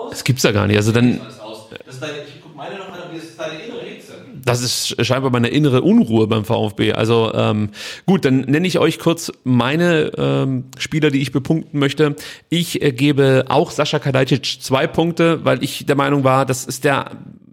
Das 0.10 0.23
gibt's 0.23 0.43
ja 0.43 0.51
gar 0.51 0.68
nicht. 0.68 0.77
Also 0.77 0.91
dann, 0.91 1.19
aus. 1.41 1.69
Das 1.85 1.95
ist 1.95 2.03
deine, 2.03 2.14
ich 2.19 2.41
guck 2.41 2.56
meine 2.56 2.77
noch 2.77 2.88
an, 2.88 2.99
aber 2.99 3.14
das 3.14 3.23
ist 3.23 3.39
deine 3.39 3.60
innere 3.60 3.81
Hitze. 3.81 4.14
das 4.43 4.61
ist 4.61 5.06
scheinbar 5.06 5.31
meine 5.31 5.49
innere 5.49 5.81
Unruhe 5.81 6.27
beim 6.27 6.45
VfB. 6.45 6.93
Also 6.93 7.31
ähm, 7.34 7.69
gut, 8.06 8.26
dann 8.26 8.41
nenne 8.41 8.68
ich 8.68 8.80
euch 8.80 8.99
kurz 8.99 9.31
meine 9.43 10.11
ähm, 10.18 10.65
Spieler, 10.77 11.11
die 11.11 11.22
ich 11.22 11.31
bepunkten 11.31 11.80
möchte. 11.80 12.15
Ich 12.49 12.81
äh, 12.81 12.91
gebe 12.91 13.45
auch 13.49 13.72
Sascha 13.72 13.99
Kadajcic 13.99 14.61
zwei 14.61 14.88
Punkte, 14.88 15.45
weil 15.45 15.64
ich 15.64 15.85
der 15.85 15.95
Meinung 15.95 16.23
war, 16.23 16.45
das 16.45 16.65
ist 16.65 16.84
der 16.84 17.11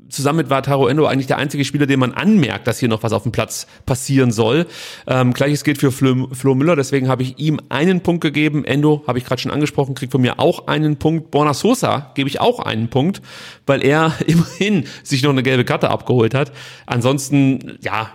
zusammen 0.09 0.39
mit 0.39 0.51
Wataru 0.51 0.87
Endo 0.87 1.07
eigentlich 1.07 1.27
der 1.27 1.39
einzige 1.39 1.65
Spieler, 1.65 1.87
dem 1.87 2.01
man 2.01 2.13
anmerkt, 2.13 2.67
dass 2.67 2.79
hier 2.79 2.89
noch 2.89 3.03
was 3.03 3.13
auf 3.13 3.23
dem 3.23 3.33
Platz 3.33 3.67
passieren 3.87 4.31
soll. 4.31 4.67
Ähm, 5.07 5.33
Gleiches 5.33 5.65
gilt 5.65 5.79
für 5.79 5.93
Flo, 5.93 6.29
Flo 6.33 6.55
Müller, 6.55 6.77
deswegen 6.77 7.09
habe 7.09 7.23
ich 7.23 7.39
ihm 7.39 7.61
einen 7.69 8.01
Punkt 8.01 8.21
gegeben. 8.21 8.65
Endo 8.65 9.05
habe 9.07 9.19
ich 9.19 9.25
gerade 9.25 9.41
schon 9.41 9.53
angesprochen, 9.53 9.95
kriegt 9.95 10.13
von 10.13 10.21
mir 10.21 10.39
auch 10.39 10.67
einen 10.67 10.97
Punkt. 10.97 11.31
Borna 11.31 11.55
Sosa 11.55 12.13
gebe 12.15 12.29
ich 12.29 12.41
auch 12.41 12.61
einen 12.61 12.89
Punkt, 12.89 13.23
weil 13.67 13.85
er 13.85 14.15
immerhin 14.27 14.85
sich 15.03 15.23
noch 15.23 15.31
eine 15.31 15.43
gelbe 15.43 15.65
Karte 15.65 15.91
abgeholt 15.91 16.35
hat. 16.35 16.53
Ansonsten, 16.87 17.79
ja, 17.81 18.11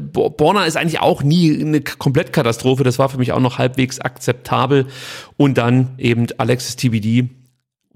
Borna 0.00 0.64
ist 0.64 0.76
eigentlich 0.76 1.00
auch 1.00 1.22
nie 1.22 1.60
eine 1.60 1.80
Komplettkatastrophe. 1.80 2.84
Das 2.84 2.98
war 2.98 3.08
für 3.08 3.18
mich 3.18 3.32
auch 3.32 3.40
noch 3.40 3.58
halbwegs 3.58 4.00
akzeptabel. 4.00 4.86
Und 5.36 5.58
dann 5.58 5.94
eben 5.98 6.26
Alexis 6.38 6.76
TBD, 6.76 7.30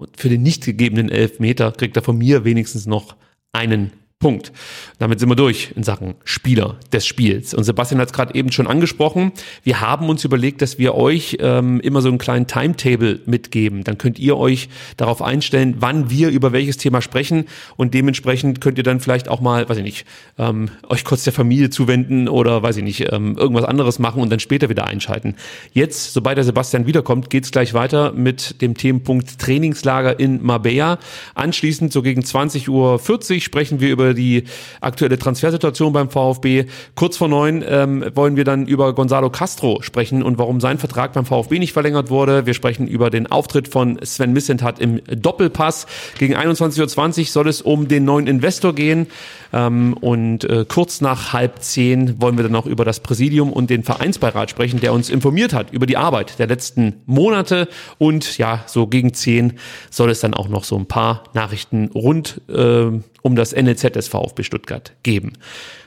und 0.01 0.19
für 0.19 0.29
den 0.29 0.41
nicht 0.41 0.65
gegebenen 0.65 1.09
Elfmeter 1.09 1.71
kriegt 1.71 1.95
er 1.95 2.01
von 2.01 2.17
mir 2.17 2.43
wenigstens 2.43 2.87
noch 2.87 3.15
einen 3.53 3.91
Punkt. 4.21 4.53
Damit 4.99 5.19
sind 5.19 5.27
wir 5.27 5.35
durch 5.35 5.73
in 5.75 5.83
Sachen 5.83 6.13
Spieler 6.23 6.77
des 6.93 7.05
Spiels. 7.05 7.53
Und 7.53 7.63
Sebastian 7.63 7.99
hat 7.99 8.09
es 8.09 8.13
gerade 8.13 8.35
eben 8.35 8.51
schon 8.51 8.67
angesprochen. 8.67 9.33
Wir 9.63 9.81
haben 9.81 10.07
uns 10.09 10.23
überlegt, 10.23 10.61
dass 10.61 10.77
wir 10.77 10.95
euch 10.95 11.37
ähm, 11.41 11.81
immer 11.81 12.01
so 12.01 12.07
einen 12.07 12.19
kleinen 12.19 12.47
Timetable 12.47 13.19
mitgeben. 13.25 13.83
Dann 13.83 13.97
könnt 13.97 14.19
ihr 14.19 14.37
euch 14.37 14.69
darauf 14.95 15.21
einstellen, 15.21 15.77
wann 15.79 16.09
wir 16.11 16.29
über 16.29 16.53
welches 16.53 16.77
Thema 16.77 17.01
sprechen. 17.01 17.45
Und 17.75 17.93
dementsprechend 17.93 18.61
könnt 18.61 18.77
ihr 18.77 18.83
dann 18.83 18.99
vielleicht 18.99 19.27
auch 19.27 19.41
mal, 19.41 19.67
weiß 19.67 19.77
ich 19.77 19.83
nicht, 19.83 20.05
ähm, 20.37 20.69
euch 20.87 21.03
kurz 21.03 21.23
der 21.23 21.33
Familie 21.33 21.71
zuwenden 21.71 22.29
oder 22.29 22.61
weiß 22.61 22.77
ich 22.77 22.83
nicht, 22.83 23.11
ähm, 23.11 23.35
irgendwas 23.37 23.65
anderes 23.65 23.97
machen 23.97 24.21
und 24.21 24.31
dann 24.31 24.39
später 24.39 24.69
wieder 24.69 24.85
einschalten. 24.85 25.35
Jetzt, 25.73 26.13
sobald 26.13 26.37
der 26.37 26.45
Sebastian 26.45 26.85
wiederkommt, 26.85 27.31
geht's 27.31 27.51
gleich 27.51 27.73
weiter 27.73 28.11
mit 28.11 28.61
dem 28.61 28.75
Themenpunkt 28.75 29.39
Trainingslager 29.39 30.19
in 30.19 30.43
Marbella. 30.43 30.99
Anschließend, 31.33 31.91
so 31.91 32.03
gegen 32.03 32.21
20.40 32.21 32.69
Uhr, 32.69 33.41
sprechen 33.41 33.79
wir 33.79 33.89
über 33.89 34.10
die 34.13 34.43
aktuelle 34.79 35.17
Transfersituation 35.17 35.93
beim 35.93 36.09
VfB. 36.09 36.65
Kurz 36.95 37.17
vor 37.17 37.27
neun 37.27 37.63
ähm, 37.67 38.05
wollen 38.13 38.35
wir 38.35 38.43
dann 38.43 38.67
über 38.67 38.93
Gonzalo 38.93 39.29
Castro 39.29 39.81
sprechen 39.81 40.23
und 40.23 40.37
warum 40.37 40.59
sein 40.59 40.77
Vertrag 40.77 41.13
beim 41.13 41.25
VfB 41.25 41.59
nicht 41.59 41.73
verlängert 41.73 42.09
wurde. 42.09 42.45
Wir 42.45 42.53
sprechen 42.53 42.87
über 42.87 43.09
den 43.09 43.27
Auftritt 43.27 43.67
von 43.67 43.99
Sven 44.03 44.33
Missentat 44.33 44.79
im 44.79 45.01
Doppelpass. 45.05 45.87
Gegen 46.17 46.35
21.20 46.35 47.19
Uhr 47.19 47.25
soll 47.25 47.47
es 47.47 47.61
um 47.61 47.87
den 47.87 48.05
neuen 48.05 48.27
Investor 48.27 48.73
gehen. 48.73 49.07
Ähm, 49.53 49.93
und 49.93 50.43
äh, 50.43 50.65
kurz 50.67 51.01
nach 51.01 51.33
halb 51.33 51.61
zehn 51.61 52.21
wollen 52.21 52.37
wir 52.37 52.43
dann 52.43 52.51
noch 52.51 52.65
über 52.65 52.85
das 52.85 52.99
Präsidium 52.99 53.51
und 53.51 53.69
den 53.69 53.83
Vereinsbeirat 53.83 54.49
sprechen, 54.49 54.79
der 54.79 54.93
uns 54.93 55.09
informiert 55.09 55.53
hat 55.53 55.71
über 55.71 55.85
die 55.85 55.97
Arbeit 55.97 56.39
der 56.39 56.47
letzten 56.47 57.01
Monate. 57.05 57.67
Und 57.97 58.37
ja, 58.37 58.63
so 58.67 58.87
gegen 58.87 59.13
zehn 59.13 59.53
soll 59.89 60.09
es 60.09 60.19
dann 60.19 60.33
auch 60.33 60.47
noch 60.47 60.63
so 60.63 60.77
ein 60.77 60.85
paar 60.85 61.23
Nachrichten 61.33 61.89
rund 61.93 62.41
äh, 62.49 62.91
um 63.21 63.35
das 63.35 63.55
NLZ 63.55 63.95
des 63.95 64.07
VfB 64.07 64.43
Stuttgart 64.43 64.93
geben. 65.03 65.33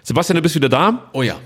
Sebastian, 0.03 0.36
du 0.36 0.43
bist 0.43 0.55
wieder 0.55 0.69
da. 0.69 1.11
Oh 1.12 1.23
ja. 1.23 1.36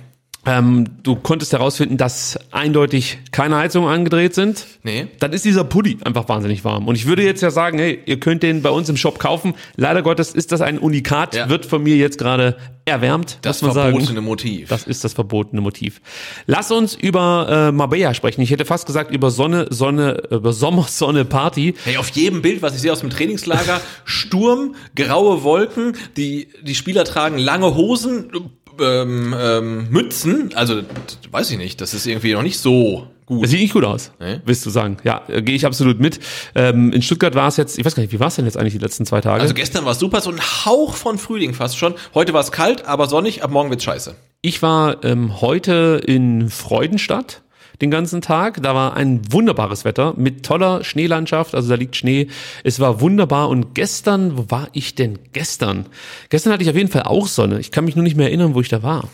Ähm, 0.47 0.86
du 1.02 1.16
konntest 1.16 1.52
herausfinden, 1.52 1.97
dass 1.98 2.39
eindeutig 2.52 3.19
keine 3.32 3.56
Heizungen 3.56 3.90
angedreht 3.90 4.35
sind. 4.35 4.66
Nee. 4.82 5.09
Dann 5.20 5.32
ist 5.32 5.44
dieser 5.44 5.65
Pulli 5.65 5.98
einfach 6.05 6.28
wahnsinnig 6.28 6.65
warm. 6.65 6.86
Und 6.89 6.94
ich 6.94 7.06
würde 7.06 7.23
jetzt 7.23 7.43
ja 7.43 7.51
sagen, 7.51 7.78
hey, 7.78 7.98
ihr 8.06 8.19
könnt 8.19 8.43
den 8.43 8.62
bei 8.62 8.70
uns 8.70 8.89
im 8.89 8.97
Shop 8.97 9.19
kaufen. 9.19 9.55
Leider 9.77 10.02
Gottes 10.02 10.32
ist 10.32 10.52
das 10.52 10.60
ein 10.62 10.78
Unikat, 10.78 11.35
Ja. 11.35 11.48
wird 11.51 11.66
von 11.66 11.82
mir 11.82 11.97
jetzt 11.97 12.16
gerade 12.19 12.56
erwärmt. 12.86 13.39
Das 13.43 13.60
muss 13.60 13.69
man 13.69 13.74
sagen. 13.74 13.93
verbotene 13.93 14.20
Motiv. 14.23 14.69
Das 14.70 14.85
ist 14.85 15.05
das 15.05 15.12
verbotene 15.12 15.60
Motiv. 15.60 16.01
Lass 16.47 16.70
uns 16.70 16.94
über 16.94 17.69
äh, 17.69 17.73
Marbella 17.73 18.15
sprechen. 18.15 18.40
Ich 18.40 18.51
hätte 18.51 18.65
fast 18.65 18.86
gesagt 18.86 19.10
über 19.10 19.31
Sonne, 19.31 19.66
Sonne, 19.69 20.23
über 20.31 20.55
Sommer, 20.55 20.85
Sonne, 20.85 21.27
Party. 21.27 21.74
Hey, 21.85 21.98
auf 21.98 22.09
jedem 22.10 22.40
Bild, 22.40 22.62
was 22.62 22.74
ich 22.74 22.81
sehe 22.81 22.93
aus 22.93 23.01
dem 23.01 23.10
Trainingslager, 23.10 23.82
Sturm, 24.06 24.74
graue 24.97 25.43
Wolken, 25.43 25.97
die, 26.16 26.48
die 26.62 26.74
Spieler 26.74 27.05
tragen 27.05 27.36
lange 27.36 27.74
Hosen, 27.74 28.31
ähm, 28.80 29.34
ähm, 29.38 29.86
Mützen, 29.90 30.50
also 30.55 30.82
weiß 31.30 31.50
ich 31.50 31.59
nicht, 31.59 31.80
das 31.80 31.94
ist 31.94 32.06
irgendwie 32.06 32.32
noch 32.34 32.42
nicht 32.42 32.59
so 32.59 33.06
gut. 33.26 33.44
Das 33.44 33.50
sieht 33.50 33.60
nicht 33.60 33.72
gut 33.74 33.84
aus, 33.84 34.10
Nee. 34.20 34.40
willst 34.44 34.64
du 34.64 34.70
sagen. 34.70 34.96
Ja, 35.05 35.22
äh, 35.28 35.42
gehe 35.42 35.55
ich 35.55 35.66
absolut 35.66 36.00
mit. 36.00 36.18
Ähm, 36.55 36.92
in 36.92 37.02
Stuttgart 37.02 37.34
war 37.34 37.48
es 37.48 37.56
jetzt, 37.56 37.78
ich 37.78 37.84
weiß 37.84 37.94
gar 37.94 38.02
nicht, 38.02 38.12
wie 38.12 38.20
war 38.20 38.28
es 38.28 38.36
denn 38.36 38.44
jetzt 38.44 38.56
eigentlich 38.56 38.72
die 38.74 38.78
letzten 38.78 39.05
zwei 39.06 39.20
Tage? 39.20 39.40
Also 39.42 39.55
gestern 39.55 39.84
war 39.84 39.92
es 39.92 39.98
super, 39.98 40.20
so 40.20 40.30
ein 40.30 40.40
Hauch 40.40 40.94
von 40.94 41.18
Frühling 41.18 41.55
fast 41.55 41.76
schon. 41.76 41.94
Heute 42.14 42.32
war 42.32 42.40
es 42.40 42.52
kalt, 42.52 42.86
aber 42.86 43.09
sonnig, 43.09 43.42
ab 43.42 43.50
morgen 43.50 43.70
wird's 43.70 43.84
scheiße. 43.84 44.14
Ich 44.40 44.62
war 44.62 45.05
ähm, 45.05 45.40
heute 45.40 46.00
in 46.06 46.48
Freudenstadt 46.48 47.42
den 47.80 47.90
ganzen 47.90 48.20
Tag. 48.20 48.62
Da 48.62 48.74
war 48.74 48.96
ein 48.96 49.20
wunderbares 49.30 49.84
Wetter 49.84 50.14
mit 50.16 50.44
toller 50.44 50.84
Schneelandschaft. 50.84 51.55
Also 51.55 51.68
da 51.68 51.74
liegt 51.74 51.96
Schnee. 51.96 52.28
Es 52.64 52.80
war 52.80 53.00
wunderbar. 53.00 53.48
Und 53.48 53.74
gestern, 53.74 54.36
wo 54.36 54.50
war 54.50 54.68
ich 54.72 54.94
denn 54.94 55.18
gestern? 55.32 55.86
Gestern 56.30 56.52
hatte 56.52 56.62
ich 56.62 56.70
auf 56.70 56.76
jeden 56.76 56.90
Fall 56.90 57.02
auch 57.02 57.26
Sonne. 57.26 57.60
Ich 57.60 57.70
kann 57.70 57.84
mich 57.84 57.96
nur 57.96 58.02
nicht 58.02 58.16
mehr 58.16 58.26
erinnern, 58.26 58.55
wo 58.55 58.60
ich 58.60 58.68
da 58.68 58.82
war. 58.82 59.09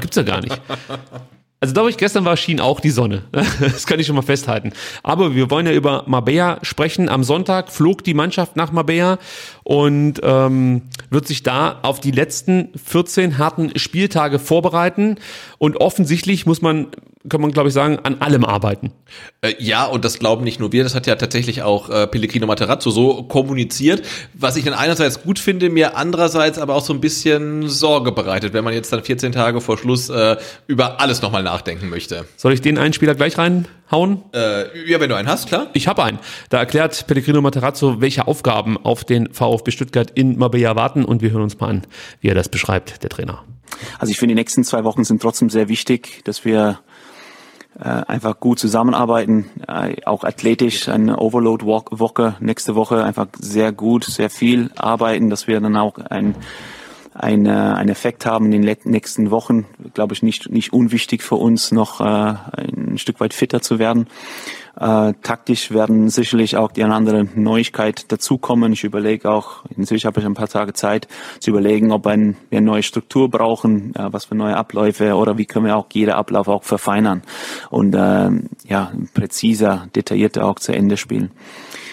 Gibt's 0.00 0.16
ja 0.16 0.22
gar 0.22 0.40
nicht. 0.40 0.60
Also 1.62 1.74
da, 1.74 1.82
wo 1.82 1.88
ich 1.88 1.98
gestern 1.98 2.24
war, 2.24 2.38
schien 2.38 2.58
auch 2.58 2.80
die 2.80 2.90
Sonne. 2.90 3.24
Das 3.60 3.86
kann 3.86 4.00
ich 4.00 4.06
schon 4.06 4.16
mal 4.16 4.22
festhalten. 4.22 4.72
Aber 5.02 5.34
wir 5.34 5.50
wollen 5.50 5.66
ja 5.66 5.72
über 5.72 6.04
Marbella 6.06 6.58
sprechen. 6.62 7.10
Am 7.10 7.22
Sonntag 7.22 7.70
flog 7.70 8.02
die 8.02 8.14
Mannschaft 8.14 8.56
nach 8.56 8.72
Marbella 8.72 9.18
und 9.70 10.14
ähm, 10.24 10.82
wird 11.10 11.28
sich 11.28 11.44
da 11.44 11.78
auf 11.82 12.00
die 12.00 12.10
letzten 12.10 12.70
14 12.74 13.38
harten 13.38 13.78
Spieltage 13.78 14.40
vorbereiten. 14.40 15.14
Und 15.58 15.76
offensichtlich 15.76 16.44
muss 16.44 16.60
man, 16.60 16.88
kann 17.28 17.40
man 17.40 17.52
glaube 17.52 17.68
ich 17.68 17.74
sagen, 17.74 18.00
an 18.02 18.20
allem 18.20 18.44
arbeiten. 18.44 18.90
Äh, 19.42 19.54
ja, 19.60 19.86
und 19.86 20.04
das 20.04 20.18
glauben 20.18 20.42
nicht 20.42 20.58
nur 20.58 20.72
wir, 20.72 20.82
das 20.82 20.96
hat 20.96 21.06
ja 21.06 21.14
tatsächlich 21.14 21.62
auch 21.62 21.88
äh, 21.88 22.08
Pellegrino 22.08 22.48
Materazzo 22.48 22.90
so 22.90 23.22
kommuniziert, 23.22 24.02
was 24.34 24.56
ich 24.56 24.64
dann 24.64 24.74
einerseits 24.74 25.22
gut 25.22 25.38
finde, 25.38 25.70
mir 25.70 25.96
andererseits 25.96 26.58
aber 26.58 26.74
auch 26.74 26.84
so 26.84 26.92
ein 26.92 27.00
bisschen 27.00 27.68
Sorge 27.68 28.10
bereitet, 28.10 28.52
wenn 28.52 28.64
man 28.64 28.74
jetzt 28.74 28.92
dann 28.92 29.04
14 29.04 29.30
Tage 29.30 29.60
vor 29.60 29.78
Schluss 29.78 30.08
äh, 30.08 30.36
über 30.66 31.00
alles 31.00 31.22
nochmal 31.22 31.44
nachdenken 31.44 31.90
möchte. 31.90 32.24
Soll 32.36 32.54
ich 32.54 32.60
den 32.60 32.76
einen 32.76 32.92
Spieler 32.92 33.14
gleich 33.14 33.38
reinhauen? 33.90 34.22
Äh, 34.32 34.90
ja, 34.90 35.00
wenn 35.00 35.08
du 35.08 35.16
einen 35.16 35.28
hast, 35.28 35.48
klar. 35.48 35.68
Ich 35.72 35.88
habe 35.88 36.04
einen. 36.04 36.18
Da 36.48 36.58
erklärt 36.58 37.06
Pellegrino 37.06 37.40
Materazzo, 37.40 38.00
welche 38.00 38.26
Aufgaben 38.26 38.76
auf 38.76 39.04
den 39.04 39.32
VfB 39.32 39.70
Stuttgart 39.70 40.10
in 40.10 40.38
Marbella 40.38 40.76
warten 40.76 41.04
und 41.04 41.22
wir 41.22 41.30
hören 41.30 41.42
uns 41.42 41.58
mal 41.58 41.68
an, 41.68 41.82
wie 42.20 42.28
er 42.28 42.34
das 42.34 42.48
beschreibt, 42.48 43.02
der 43.02 43.10
Trainer. 43.10 43.44
Also 43.98 44.10
ich 44.10 44.18
finde, 44.18 44.34
die 44.34 44.40
nächsten 44.40 44.64
zwei 44.64 44.84
Wochen 44.84 45.04
sind 45.04 45.22
trotzdem 45.22 45.50
sehr 45.50 45.68
wichtig, 45.68 46.22
dass 46.24 46.44
wir 46.44 46.80
äh, 47.78 47.84
einfach 47.84 48.40
gut 48.40 48.58
zusammenarbeiten, 48.58 49.48
äh, 49.66 50.04
auch 50.04 50.24
athletisch, 50.24 50.88
eine 50.88 51.18
Overload-Woche 51.18 52.36
nächste 52.40 52.74
Woche 52.74 53.04
einfach 53.04 53.28
sehr 53.38 53.72
gut, 53.72 54.04
sehr 54.04 54.28
viel 54.28 54.70
arbeiten, 54.76 55.30
dass 55.30 55.46
wir 55.46 55.60
dann 55.60 55.76
auch 55.76 55.98
ein 55.98 56.34
ein, 57.20 57.46
äh, 57.46 57.50
einen 57.50 57.90
Effekt 57.90 58.26
haben 58.26 58.50
in 58.50 58.62
den 58.62 58.76
nächsten 58.84 59.30
Wochen, 59.30 59.66
glaube 59.94 60.14
ich, 60.14 60.22
nicht, 60.22 60.50
nicht 60.50 60.72
unwichtig 60.72 61.22
für 61.22 61.36
uns, 61.36 61.70
noch 61.72 62.00
äh, 62.00 62.04
ein 62.04 62.96
Stück 62.98 63.20
weit 63.20 63.34
fitter 63.34 63.60
zu 63.60 63.78
werden. 63.78 64.08
Äh, 64.78 65.12
taktisch 65.22 65.72
werden 65.72 66.08
sicherlich 66.08 66.56
auch 66.56 66.72
die 66.72 66.82
eine 66.82 66.94
andere 66.94 67.24
Neuigkeit 67.34 68.10
dazukommen. 68.10 68.72
Ich 68.72 68.84
überlege 68.84 69.30
auch, 69.30 69.64
inzwischen 69.76 70.06
habe 70.06 70.20
ich 70.20 70.26
ein 70.26 70.34
paar 70.34 70.48
Tage 70.48 70.72
Zeit 70.72 71.08
zu 71.40 71.50
überlegen, 71.50 71.92
ob 71.92 72.06
ein, 72.06 72.36
wir 72.48 72.58
eine 72.58 72.66
neue 72.66 72.82
Struktur 72.82 73.28
brauchen, 73.28 73.94
äh, 73.94 74.12
was 74.12 74.26
für 74.26 74.36
neue 74.36 74.56
Abläufe 74.56 75.14
oder 75.14 75.36
wie 75.36 75.44
können 75.44 75.66
wir 75.66 75.76
auch 75.76 75.86
jeder 75.92 76.16
Ablauf 76.16 76.48
auch 76.48 76.64
verfeinern 76.64 77.22
und 77.68 77.94
ähm, 77.98 78.48
ja 78.66 78.92
präziser, 79.12 79.88
detaillierter 79.94 80.46
auch 80.46 80.58
zu 80.58 80.72
Ende 80.72 80.96
spielen. 80.96 81.30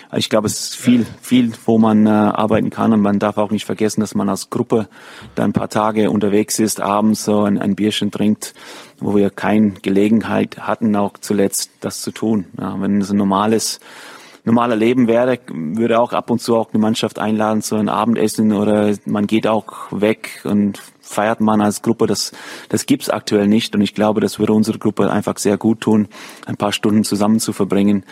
Also 0.09 0.19
Ich 0.19 0.29
glaube, 0.29 0.47
es 0.47 0.59
ist 0.59 0.75
viel, 0.77 1.05
viel, 1.21 1.51
wo 1.65 1.77
man 1.77 2.05
äh, 2.05 2.09
arbeiten 2.09 2.69
kann 2.69 2.93
und 2.93 3.01
man 3.01 3.19
darf 3.19 3.37
auch 3.37 3.51
nicht 3.51 3.65
vergessen, 3.65 3.99
dass 3.99 4.15
man 4.15 4.29
als 4.29 4.49
Gruppe 4.49 4.87
da 5.35 5.43
ein 5.43 5.53
paar 5.53 5.69
Tage 5.69 6.09
unterwegs 6.09 6.59
ist, 6.59 6.79
abends 6.79 7.25
so 7.25 7.41
ein, 7.41 7.57
ein 7.57 7.75
Bierchen 7.75 8.11
trinkt, 8.11 8.53
wo 8.99 9.15
wir 9.15 9.29
keine 9.29 9.71
Gelegenheit 9.71 10.59
hatten, 10.59 10.95
auch 10.95 11.17
zuletzt 11.19 11.71
das 11.81 12.01
zu 12.01 12.11
tun. 12.11 12.45
Ja, 12.57 12.79
wenn 12.79 13.01
es 13.01 13.11
ein 13.11 13.17
normales 13.17 13.79
normaler 14.47 14.77
Leben 14.77 15.07
wäre, 15.07 15.39
würde 15.49 15.99
auch 15.99 16.13
ab 16.13 16.31
und 16.31 16.39
zu 16.39 16.55
auch 16.55 16.69
eine 16.71 16.79
Mannschaft 16.79 17.19
einladen 17.19 17.61
zu 17.61 17.75
einem 17.75 17.89
Abendessen 17.89 18.53
oder 18.53 18.95
man 19.05 19.27
geht 19.27 19.45
auch 19.45 19.91
weg 19.91 20.41
und 20.45 20.81
feiert 21.01 21.41
man 21.41 21.59
als 21.59 21.81
Gruppe. 21.81 22.07
Das, 22.07 22.31
das 22.69 22.85
gibt's 22.85 23.09
aktuell 23.09 23.47
nicht 23.47 23.75
und 23.75 23.81
ich 23.81 23.93
glaube, 23.93 24.21
das 24.21 24.39
würde 24.39 24.53
unsere 24.53 24.79
Gruppe 24.79 25.11
einfach 25.11 25.37
sehr 25.37 25.57
gut 25.57 25.81
tun, 25.81 26.07
ein 26.45 26.55
paar 26.55 26.71
Stunden 26.71 27.03
zusammen 27.03 27.39
zu 27.39 27.51
verbringen, 27.51 28.03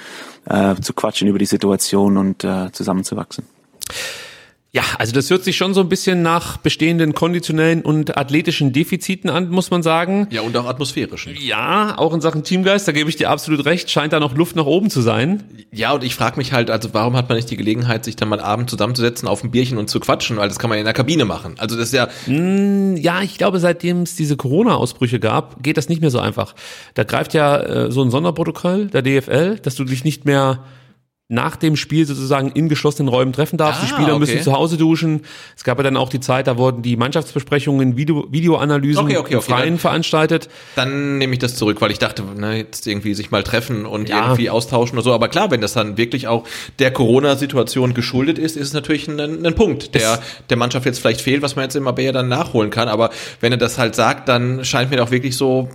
äh, 0.45 0.75
zu 0.75 0.93
quatschen 0.93 1.27
über 1.27 1.39
die 1.39 1.45
Situation 1.45 2.17
und 2.17 2.43
äh, 2.43 2.71
zusammenzuwachsen. 2.71 3.45
Ja, 4.75 4.83
also 4.99 5.13
das 5.13 5.29
hört 5.29 5.45
sich 5.45 5.55
schon 5.55 5.73
so 5.73 5.79
ein 5.79 5.87
bisschen 5.87 6.21
nach 6.21 6.57
bestehenden 6.57 7.13
konditionellen 7.13 7.81
und 7.81 8.17
athletischen 8.17 8.73
Defiziten 8.73 9.29
an, 9.29 9.49
muss 9.49 9.71
man 9.71 9.83
sagen. 9.83 10.27
Ja, 10.31 10.41
und 10.41 10.57
auch 10.57 10.65
atmosphärischen. 10.65 11.33
Ja, 11.39 11.97
auch 11.97 12.13
in 12.13 12.19
Sachen 12.19 12.43
Teamgeist, 12.43 12.85
da 12.85 12.91
gebe 12.91 13.09
ich 13.09 13.15
dir 13.15 13.29
absolut 13.29 13.63
recht, 13.63 13.89
scheint 13.89 14.11
da 14.11 14.19
noch 14.19 14.35
Luft 14.35 14.57
nach 14.57 14.65
oben 14.65 14.89
zu 14.89 14.99
sein. 14.99 15.45
Ja, 15.71 15.93
und 15.93 16.03
ich 16.03 16.13
frage 16.13 16.35
mich 16.35 16.51
halt, 16.51 16.69
also 16.69 16.93
warum 16.93 17.15
hat 17.15 17.29
man 17.29 17.37
nicht 17.37 17.49
die 17.49 17.55
Gelegenheit, 17.55 18.03
sich 18.03 18.17
dann 18.17 18.27
mal 18.27 18.41
abends 18.41 18.69
zusammenzusetzen 18.69 19.29
auf 19.29 19.45
ein 19.45 19.51
Bierchen 19.51 19.77
und 19.77 19.89
zu 19.89 20.01
quatschen, 20.01 20.35
weil 20.35 20.49
das 20.49 20.59
kann 20.59 20.69
man 20.69 20.75
ja 20.75 20.81
in 20.81 20.85
der 20.85 20.93
Kabine 20.93 21.23
machen. 21.23 21.55
Also 21.57 21.77
das 21.77 21.85
ist 21.85 21.93
ja. 21.93 22.09
Mm, 22.27 22.97
ja, 22.97 23.21
ich 23.21 23.37
glaube, 23.37 23.61
seitdem 23.61 24.01
es 24.01 24.17
diese 24.17 24.35
Corona-Ausbrüche 24.35 25.21
gab, 25.21 25.63
geht 25.63 25.77
das 25.77 25.87
nicht 25.87 26.01
mehr 26.01 26.11
so 26.11 26.19
einfach. 26.19 26.53
Da 26.95 27.05
greift 27.05 27.33
ja 27.33 27.61
äh, 27.61 27.91
so 27.93 28.03
ein 28.03 28.11
Sonderprotokoll 28.11 28.87
der 28.87 29.03
DFL, 29.03 29.57
dass 29.57 29.75
du 29.75 29.85
dich 29.85 30.03
nicht 30.03 30.25
mehr 30.25 30.65
nach 31.27 31.55
dem 31.55 31.75
Spiel 31.75 32.05
sozusagen 32.05 32.51
in 32.51 32.69
geschlossenen 32.69 33.07
Räumen 33.07 33.33
treffen 33.33 33.57
darfst. 33.57 33.81
Ah, 33.81 33.85
die 33.85 33.89
Spieler 33.91 34.09
okay. 34.09 34.19
müssen 34.19 34.41
zu 34.43 34.53
Hause 34.53 34.77
duschen. 34.77 35.21
Es 35.57 35.63
gab 35.63 35.77
ja 35.79 35.83
dann 35.83 35.97
auch 35.97 36.09
die 36.09 36.19
Zeit, 36.19 36.45
da 36.45 36.55
wurden 36.57 36.83
die 36.83 36.97
Mannschaftsbesprechungen, 36.97 37.97
Video, 37.97 38.27
Videoanalysen 38.29 39.03
Okay, 39.05 39.17
okay, 39.17 39.33
im 39.33 39.41
Freien 39.41 39.69
dann- 39.69 39.79
veranstaltet. 39.79 40.49
Dann 40.75 41.17
nehme 41.17 41.33
ich 41.33 41.39
das 41.39 41.55
zurück, 41.55 41.81
weil 41.81 41.89
ich 41.89 41.97
dachte, 41.97 42.21
ne, 42.21 42.57
jetzt 42.57 42.85
irgendwie 42.85 43.15
sich 43.15 43.31
mal 43.31 43.41
treffen 43.41 43.87
und 43.87 44.07
Ja. 44.07 44.21
irgendwie 44.25 44.51
austauschen 44.51 44.97
oder 44.99 45.03
so. 45.03 45.13
Aber 45.13 45.27
klar, 45.27 45.49
wenn 45.49 45.61
das 45.61 45.73
dann 45.73 45.97
wirklich 45.97 46.27
auch 46.27 46.43
der 46.77 46.91
Corona-Situation 46.91 47.95
geschuldet 47.95 48.37
ist, 48.37 48.55
ist 48.55 48.67
es 48.67 48.73
natürlich 48.73 49.07
ein, 49.07 49.19
ein 49.19 49.55
Punkt, 49.55 49.95
der 49.95 50.19
der 50.51 50.57
Mannschaft 50.57 50.85
jetzt 50.85 50.99
vielleicht 50.99 51.21
fehlt, 51.21 51.41
was 51.41 51.55
man 51.55 51.63
jetzt 51.63 51.75
in 51.75 51.81
Marbella 51.81 52.11
dann 52.11 52.27
nachholen 52.27 52.69
kann. 52.69 52.87
Aber 52.87 53.09
wenn 53.41 53.51
er 53.51 53.57
das 53.57 53.79
halt 53.79 53.95
sagt, 53.95 54.29
dann 54.29 54.63
scheint 54.63 54.91
mir 54.91 55.03
auch 55.03 55.09
wirklich 55.09 55.35
so 55.35 55.69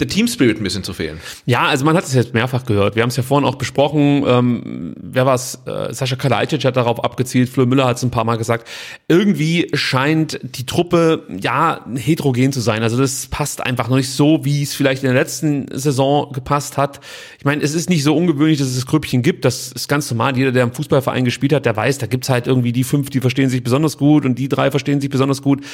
der 0.00 0.08
Team 0.08 0.26
Spirit 0.26 0.58
ein 0.58 0.64
bisschen 0.64 0.82
zu 0.82 0.92
fehlen. 0.92 1.20
Ja, 1.46 1.66
also 1.66 1.84
man 1.84 1.96
hat 1.96 2.04
es 2.04 2.14
jetzt 2.14 2.34
mehrfach 2.34 2.64
gehört. 2.64 2.96
Wir 2.96 3.02
haben 3.02 3.10
es 3.10 3.16
ja 3.16 3.22
vorhin 3.22 3.46
auch 3.46 3.54
besprochen. 3.54 4.24
Ähm, 4.26 4.94
wer 5.00 5.26
war's? 5.26 5.62
Äh, 5.66 5.92
Sascha 5.92 6.16
Kalajdzic 6.16 6.64
hat 6.64 6.76
darauf 6.76 7.02
abgezielt. 7.04 7.48
Flo 7.48 7.66
Müller 7.66 7.86
hat 7.86 7.98
es 7.98 8.02
ein 8.02 8.10
paar 8.10 8.24
Mal 8.24 8.36
gesagt. 8.36 8.68
Irgendwie 9.08 9.70
scheint 9.74 10.40
die 10.42 10.66
Truppe 10.66 11.26
ja 11.40 11.84
heterogen 11.94 12.52
zu 12.52 12.60
sein. 12.60 12.82
Also 12.82 12.96
das 12.96 13.26
passt 13.26 13.64
einfach 13.64 13.88
noch 13.88 13.96
nicht 13.96 14.10
so, 14.10 14.44
wie 14.44 14.62
es 14.62 14.74
vielleicht 14.74 15.02
in 15.02 15.10
der 15.12 15.20
letzten 15.20 15.66
Saison 15.72 16.32
gepasst 16.32 16.76
hat. 16.76 17.00
Ich 17.38 17.44
meine, 17.44 17.62
es 17.62 17.74
ist 17.74 17.88
nicht 17.88 18.02
so 18.02 18.16
ungewöhnlich, 18.16 18.58
dass 18.58 18.68
es 18.68 18.86
Grüppchen 18.86 19.22
gibt. 19.22 19.44
Das 19.44 19.70
ist 19.72 19.88
ganz 19.88 20.10
normal. 20.10 20.36
Jeder, 20.36 20.52
der 20.52 20.64
im 20.64 20.72
Fußballverein 20.72 21.24
gespielt 21.24 21.52
hat, 21.52 21.66
der 21.66 21.76
weiß, 21.76 21.98
da 21.98 22.06
gibt's 22.06 22.28
halt 22.28 22.46
irgendwie 22.46 22.72
die 22.72 22.84
fünf, 22.84 23.10
die 23.10 23.20
verstehen 23.20 23.48
sich 23.48 23.62
besonders 23.62 23.96
gut 23.96 24.24
und 24.24 24.38
die 24.38 24.48
drei 24.48 24.70
verstehen 24.70 25.00
sich 25.00 25.10
besonders 25.10 25.42
gut. 25.42 25.64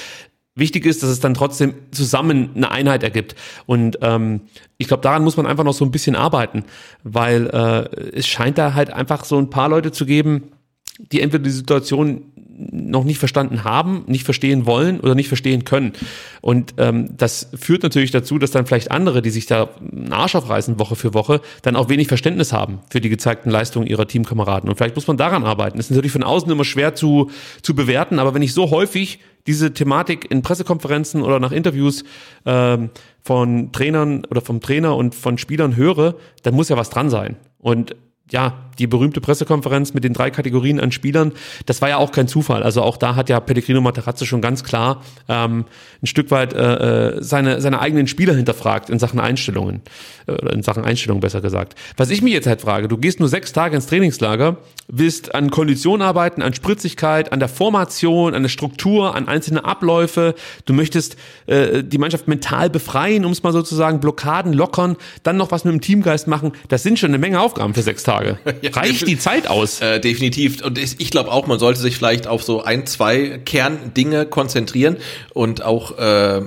Wichtig 0.61 0.87
ist, 0.87 1.03
dass 1.03 1.11
es 1.11 1.21
dann 1.21 1.35
trotzdem 1.35 1.75
zusammen 1.91 2.51
eine 2.55 2.71
Einheit 2.71 3.03
ergibt. 3.03 3.35
Und 3.67 3.99
ähm, 4.03 4.43
ich 4.79 4.89
glaube, 4.89 5.03
daran 5.03 5.25
muss 5.25 5.37
man 5.37 5.47
einfach 5.47 5.65
noch 5.65 5.73
so 5.73 5.85
ein 5.85 5.91
bisschen 5.91 6.15
arbeiten, 6.15 6.65
weil 7.03 7.47
äh, 7.49 8.17
es 8.17 8.29
scheint 8.29 8.59
da 8.59 8.75
halt 8.75 8.93
einfach 8.93 9.25
so 9.25 9.39
ein 9.39 9.51
paar 9.51 9.71
Leute 9.71 9.91
zu 9.91 10.07
geben, 10.07 10.53
die 10.99 11.23
entweder 11.23 11.43
die 11.43 11.51
Situation 11.51 12.27
noch 12.71 13.05
nicht 13.05 13.19
verstanden 13.19 13.65
haben, 13.65 14.05
nicht 14.07 14.25
verstehen 14.25 14.67
wollen 14.67 15.01
oder 15.01 15.15
nicht 15.15 15.29
verstehen 15.29 15.65
können. 15.65 15.93
Und 16.41 16.75
ähm, 16.79 17.17
das 17.17 17.49
führt 17.59 17.83
natürlich 17.83 18.11
dazu, 18.11 18.39
dass 18.39 18.51
dann 18.51 18.67
vielleicht 18.67 18.91
andere, 18.91 19.23
die 19.23 19.31
sich 19.31 19.47
da 19.47 19.71
einen 19.81 20.13
Arsch 20.13 20.35
aufreißen 20.35 20.79
Woche 20.79 20.97
für 20.97 21.15
Woche, 21.15 21.41
dann 21.63 21.77
auch 21.77 21.89
wenig 21.89 22.09
Verständnis 22.09 22.53
haben 22.53 22.81
für 22.91 23.01
die 23.01 23.09
gezeigten 23.09 23.51
Leistungen 23.51 23.87
ihrer 23.87 24.07
Teamkameraden. 24.07 24.69
Und 24.69 24.77
vielleicht 24.77 24.97
muss 24.97 25.07
man 25.07 25.17
daran 25.17 25.45
arbeiten. 25.45 25.79
Das 25.79 25.87
ist 25.87 25.91
natürlich 25.91 26.13
von 26.13 26.23
außen 26.23 26.51
immer 26.51 26.65
schwer 26.65 26.95
zu, 26.95 27.31
zu 27.63 27.75
bewerten, 27.75 28.19
aber 28.19 28.35
wenn 28.35 28.43
ich 28.43 28.53
so 28.53 28.71
häufig 28.71 29.21
diese 29.47 29.73
Thematik 29.73 30.31
in 30.31 30.43
Pressekonferenzen 30.43 31.23
oder 31.23 31.41
nach 31.41 31.53
Interviews 31.53 32.05
ähm, 32.45 32.91
von 33.23 33.73
Trainern 33.73 34.25
oder 34.27 34.41
vom 34.43 34.61
Trainer 34.61 34.97
und 34.97 35.15
von 35.15 35.39
Spielern 35.39 35.77
höre, 35.77 36.15
dann 36.43 36.55
muss 36.55 36.69
ja 36.69 36.77
was 36.77 36.91
dran 36.91 37.11
sein. 37.11 37.37
Und 37.59 37.97
ja, 38.31 38.55
die 38.79 38.87
berühmte 38.87 39.21
Pressekonferenz 39.21 39.95
mit 39.95 40.05
den 40.05 40.15
drei 40.15 40.31
Kategorien 40.31 40.81
an 40.81 40.91
Spielern, 40.91 41.33
das 41.67 41.83
war 41.83 41.91
ja 41.91 41.99
auch 41.99 42.13
kein 42.13 42.29
Zufall. 42.29 42.63
Also 42.63 42.83
auch 42.83 42.97
da 42.97 43.15
hat 43.15 43.29
ja 43.29 43.39
Pellegrino 43.39 43.81
Materazzi 43.81 44.27
schon 44.27 44.41
ganz 44.41 44.65
klar 44.65 45.03
ähm, 45.29 45.67
ein 46.03 46.07
Stück 46.07 46.31
weit 46.31 46.55
äh, 46.55 47.17
äh, 47.17 47.23
seine, 47.23 47.61
seine 47.61 47.81
eigenen 47.81 48.07
Spieler 48.07 48.35
hinterfragt 48.35 48.89
in 48.89 48.99
Sachen 48.99 49.21
Einstellungen. 49.21 49.83
Äh, 50.27 50.33
Oder 50.33 50.53
in 50.55 50.63
Sachen 50.63 50.85
Einstellung 50.85 51.21
besser 51.21 51.41
gesagt. 51.41 51.75
Was 51.97 52.11
ich 52.11 52.23
mich 52.23 52.33
jetzt 52.33 52.47
halt 52.47 52.63
frage, 52.63 52.89
du 52.89 52.97
gehst 52.97 53.21
nur 53.21 53.29
sechs 53.29 53.53
Tage 53.53 53.77
ins 53.77 53.87
Trainingslager, 53.87 54.57
willst 54.89 55.35
an 55.35 55.51
Kondition 55.51 56.01
arbeiten, 56.03 56.43
an 56.43 56.55
Spritzigkeit, 56.55 57.33
an 57.33 57.39
der 57.39 57.49
Formation, 57.49 58.35
an 58.35 58.43
der 58.43 58.49
Struktur, 58.49 59.15
an 59.15 59.29
einzelne 59.29 59.65
Abläufe. 59.65 60.35
Du 60.65 60.73
möchtest 60.73 61.17
äh, 61.47 61.85
die 61.85 61.99
Mannschaft 61.99 62.29
mental 62.29 62.71
befreien, 62.71 63.25
um 63.25 63.33
es 63.33 63.43
mal 63.43 63.53
sozusagen, 63.53 64.01
Blockaden 64.01 64.53
lockern, 64.53 64.97
dann 65.23 65.37
noch 65.37 65.51
was 65.51 65.65
mit 65.65 65.75
dem 65.75 65.81
Teamgeist 65.81 66.29
machen. 66.29 66.53
Das 66.69 66.83
sind 66.83 66.99
schon 66.99 67.11
eine 67.11 67.19
Menge 67.19 67.41
Aufgaben 67.41 67.75
für 67.75 67.83
sechs 67.83 68.03
Tage. 68.03 68.20
Ja, 68.63 68.71
Reicht 68.73 69.07
die 69.07 69.19
Zeit 69.19 69.49
aus? 69.49 69.81
Äh, 69.81 70.01
definitiv. 70.01 70.63
Und 70.63 70.79
ich, 70.79 71.11
glaube 71.11 71.31
auch, 71.31 71.47
man 71.47 71.59
sollte 71.59 71.81
sich 71.81 71.97
vielleicht 71.97 72.27
auf 72.27 72.43
so 72.43 72.63
ein, 72.63 72.87
zwei 72.87 73.41
Kerndinge 73.45 74.27
konzentrieren 74.27 74.97
und 75.33 75.63
auch, 75.63 75.99
äh, 75.99 76.43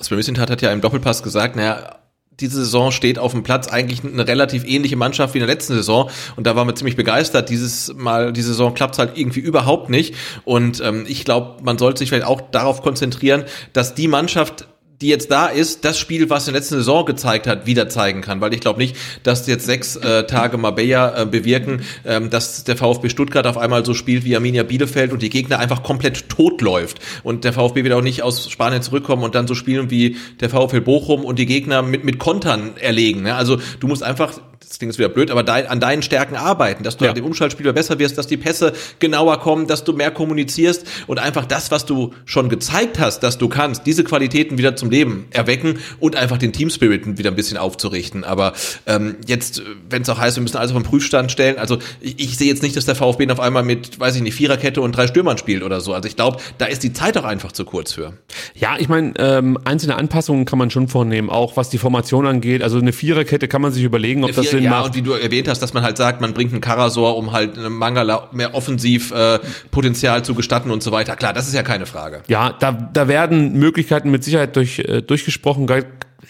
Sven 0.00 0.16
Mislintat 0.16 0.50
hat 0.50 0.62
ja 0.62 0.72
im 0.72 0.80
Doppelpass 0.80 1.22
gesagt, 1.22 1.56
naja, 1.56 1.98
diese 2.40 2.56
Saison 2.56 2.92
steht 2.92 3.18
auf 3.18 3.32
dem 3.32 3.42
Platz 3.42 3.68
eigentlich 3.68 4.04
eine 4.04 4.26
relativ 4.26 4.64
ähnliche 4.64 4.96
Mannschaft 4.96 5.34
wie 5.34 5.38
in 5.38 5.46
der 5.46 5.52
letzten 5.52 5.74
Saison 5.74 6.10
und 6.36 6.46
da 6.46 6.54
waren 6.54 6.68
wir 6.68 6.74
ziemlich 6.74 6.96
begeistert. 6.96 7.48
Dieses 7.48 7.92
Mal, 7.94 8.32
die 8.32 8.42
Saison 8.42 8.74
klappt 8.74 8.98
halt 8.98 9.18
irgendwie 9.18 9.40
überhaupt 9.40 9.90
nicht 9.90 10.14
und 10.44 10.80
ähm, 10.80 11.04
ich 11.08 11.24
glaube, 11.24 11.62
man 11.62 11.78
sollte 11.78 11.98
sich 11.98 12.08
vielleicht 12.08 12.26
auch 12.26 12.40
darauf 12.40 12.82
konzentrieren, 12.82 13.44
dass 13.72 13.94
die 13.94 14.08
Mannschaft 14.08 14.68
die 15.00 15.08
jetzt 15.08 15.30
da 15.30 15.46
ist, 15.46 15.84
das 15.84 15.98
Spiel, 15.98 16.28
was 16.28 16.48
in 16.48 16.54
der 16.54 16.60
letzten 16.60 16.76
Saison 16.76 17.04
gezeigt 17.04 17.46
hat, 17.46 17.66
wieder 17.66 17.88
zeigen 17.88 18.20
kann. 18.20 18.40
Weil 18.40 18.52
ich 18.52 18.60
glaube 18.60 18.80
nicht, 18.80 18.96
dass 19.22 19.46
jetzt 19.46 19.66
sechs 19.66 19.96
äh, 19.96 20.24
Tage 20.24 20.58
Marbella 20.58 21.22
äh, 21.22 21.26
bewirken, 21.26 21.82
ähm, 22.04 22.30
dass 22.30 22.64
der 22.64 22.76
VfB 22.76 23.08
Stuttgart 23.08 23.46
auf 23.46 23.58
einmal 23.58 23.84
so 23.84 23.94
spielt 23.94 24.24
wie 24.24 24.34
Arminia 24.34 24.64
Bielefeld 24.64 25.12
und 25.12 25.22
die 25.22 25.30
Gegner 25.30 25.60
einfach 25.60 25.82
komplett 25.82 26.28
tot 26.28 26.60
läuft. 26.62 26.98
Und 27.22 27.44
der 27.44 27.52
VfB 27.52 27.84
wird 27.84 27.94
auch 27.94 28.02
nicht 28.02 28.22
aus 28.22 28.50
Spanien 28.50 28.82
zurückkommen 28.82 29.22
und 29.22 29.34
dann 29.34 29.46
so 29.46 29.54
spielen 29.54 29.90
wie 29.90 30.16
der 30.40 30.50
VfL 30.50 30.80
Bochum 30.80 31.24
und 31.24 31.38
die 31.38 31.46
Gegner 31.46 31.82
mit, 31.82 32.04
mit 32.04 32.18
Kontern 32.18 32.76
erlegen. 32.76 33.22
Ne? 33.22 33.36
Also 33.36 33.58
du 33.78 33.86
musst 33.86 34.02
einfach 34.02 34.40
das 34.68 34.78
klingt 34.78 34.92
jetzt 34.92 34.98
wieder 34.98 35.08
blöd, 35.08 35.30
aber 35.30 35.42
dein, 35.42 35.66
an 35.66 35.80
deinen 35.80 36.02
Stärken 36.02 36.36
arbeiten, 36.36 36.82
dass 36.84 36.96
du 36.96 37.04
Ja. 37.04 37.10
an 37.10 37.16
dem 37.16 37.24
Umschaltspiel 37.24 37.72
besser 37.72 37.98
wirst, 37.98 38.18
dass 38.18 38.26
die 38.26 38.36
Pässe 38.36 38.72
genauer 38.98 39.40
kommen, 39.40 39.66
dass 39.66 39.84
du 39.84 39.92
mehr 39.92 40.10
kommunizierst 40.10 40.86
und 41.06 41.18
einfach 41.18 41.46
das, 41.46 41.70
was 41.70 41.86
du 41.86 42.12
schon 42.26 42.48
gezeigt 42.48 42.98
hast, 42.98 43.20
dass 43.20 43.38
du 43.38 43.48
kannst, 43.48 43.86
diese 43.86 44.04
Qualitäten 44.04 44.58
wieder 44.58 44.76
zum 44.76 44.90
Leben 44.90 45.26
erwecken 45.30 45.78
und 46.00 46.16
einfach 46.16 46.38
den 46.38 46.52
Team 46.52 46.70
Spirit 46.70 47.18
wieder 47.18 47.30
ein 47.30 47.36
bisschen 47.36 47.56
aufzurichten. 47.56 48.24
Aber 48.24 48.52
ähm, 48.86 49.16
jetzt, 49.26 49.62
wenn 49.88 50.02
es 50.02 50.08
auch 50.08 50.18
heißt, 50.18 50.36
wir 50.36 50.42
müssen 50.42 50.56
alles 50.56 50.72
auf 50.72 50.76
den 50.76 50.84
Prüfstand 50.84 51.32
stellen, 51.32 51.58
also 51.58 51.78
ich, 52.00 52.18
ich 52.18 52.36
sehe 52.36 52.48
jetzt 52.48 52.62
nicht, 52.62 52.76
dass 52.76 52.84
der 52.84 52.94
VfB 52.94 53.30
auf 53.30 53.40
einmal 53.40 53.62
mit, 53.62 53.98
weiß 53.98 54.16
ich 54.16 54.22
nicht, 54.22 54.34
Viererkette 54.34 54.80
und 54.80 54.92
drei 54.92 55.06
Stürmern 55.06 55.38
spielt 55.38 55.62
oder 55.62 55.80
so. 55.80 55.94
Also 55.94 56.08
ich 56.08 56.16
glaube, 56.16 56.38
da 56.58 56.66
ist 56.66 56.82
die 56.82 56.92
Zeit 56.92 57.16
auch 57.16 57.24
einfach 57.24 57.52
zu 57.52 57.64
kurz 57.64 57.92
für. 57.92 58.14
Ja, 58.54 58.76
ich 58.78 58.88
meine, 58.88 59.14
ähm, 59.18 59.58
einzelne 59.64 59.96
Anpassungen 59.96 60.44
kann 60.44 60.58
man 60.58 60.70
schon 60.70 60.88
vornehmen, 60.88 61.30
auch 61.30 61.56
was 61.56 61.70
die 61.70 61.78
Formation 61.78 62.26
angeht. 62.26 62.62
Also 62.62 62.78
eine 62.78 62.92
Viererkette 62.92 63.48
kann 63.48 63.62
man 63.62 63.72
sich 63.72 63.84
überlegen, 63.84 64.24
ob 64.24 64.34
das 64.34 64.50
Sinn 64.58 64.64
ja, 64.64 64.70
macht. 64.70 64.86
und 64.86 64.94
wie 64.96 65.02
du 65.02 65.12
erwähnt 65.12 65.48
hast, 65.48 65.60
dass 65.60 65.72
man 65.74 65.82
halt 65.82 65.96
sagt, 65.96 66.20
man 66.20 66.34
bringt 66.34 66.52
einen 66.52 66.60
Karasor, 66.60 67.16
um 67.16 67.32
halt 67.32 67.56
einem 67.58 67.74
Mangala 67.74 68.28
mehr 68.32 68.54
offensiv 68.54 69.10
äh, 69.12 69.38
Potenzial 69.70 70.24
zu 70.24 70.34
gestatten 70.34 70.70
und 70.70 70.82
so 70.82 70.92
weiter. 70.92 71.16
Klar, 71.16 71.32
das 71.32 71.48
ist 71.48 71.54
ja 71.54 71.62
keine 71.62 71.86
Frage. 71.86 72.22
Ja, 72.28 72.52
da, 72.58 72.72
da 72.72 73.08
werden 73.08 73.52
Möglichkeiten 73.54 74.10
mit 74.10 74.24
Sicherheit 74.24 74.54
durch, 74.56 74.78
äh, 74.80 75.02
durchgesprochen. 75.02 75.66
Ge- 75.66 75.84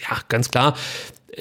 Ja, 0.09 0.17
ganz 0.27 0.49
klar. 0.49 0.75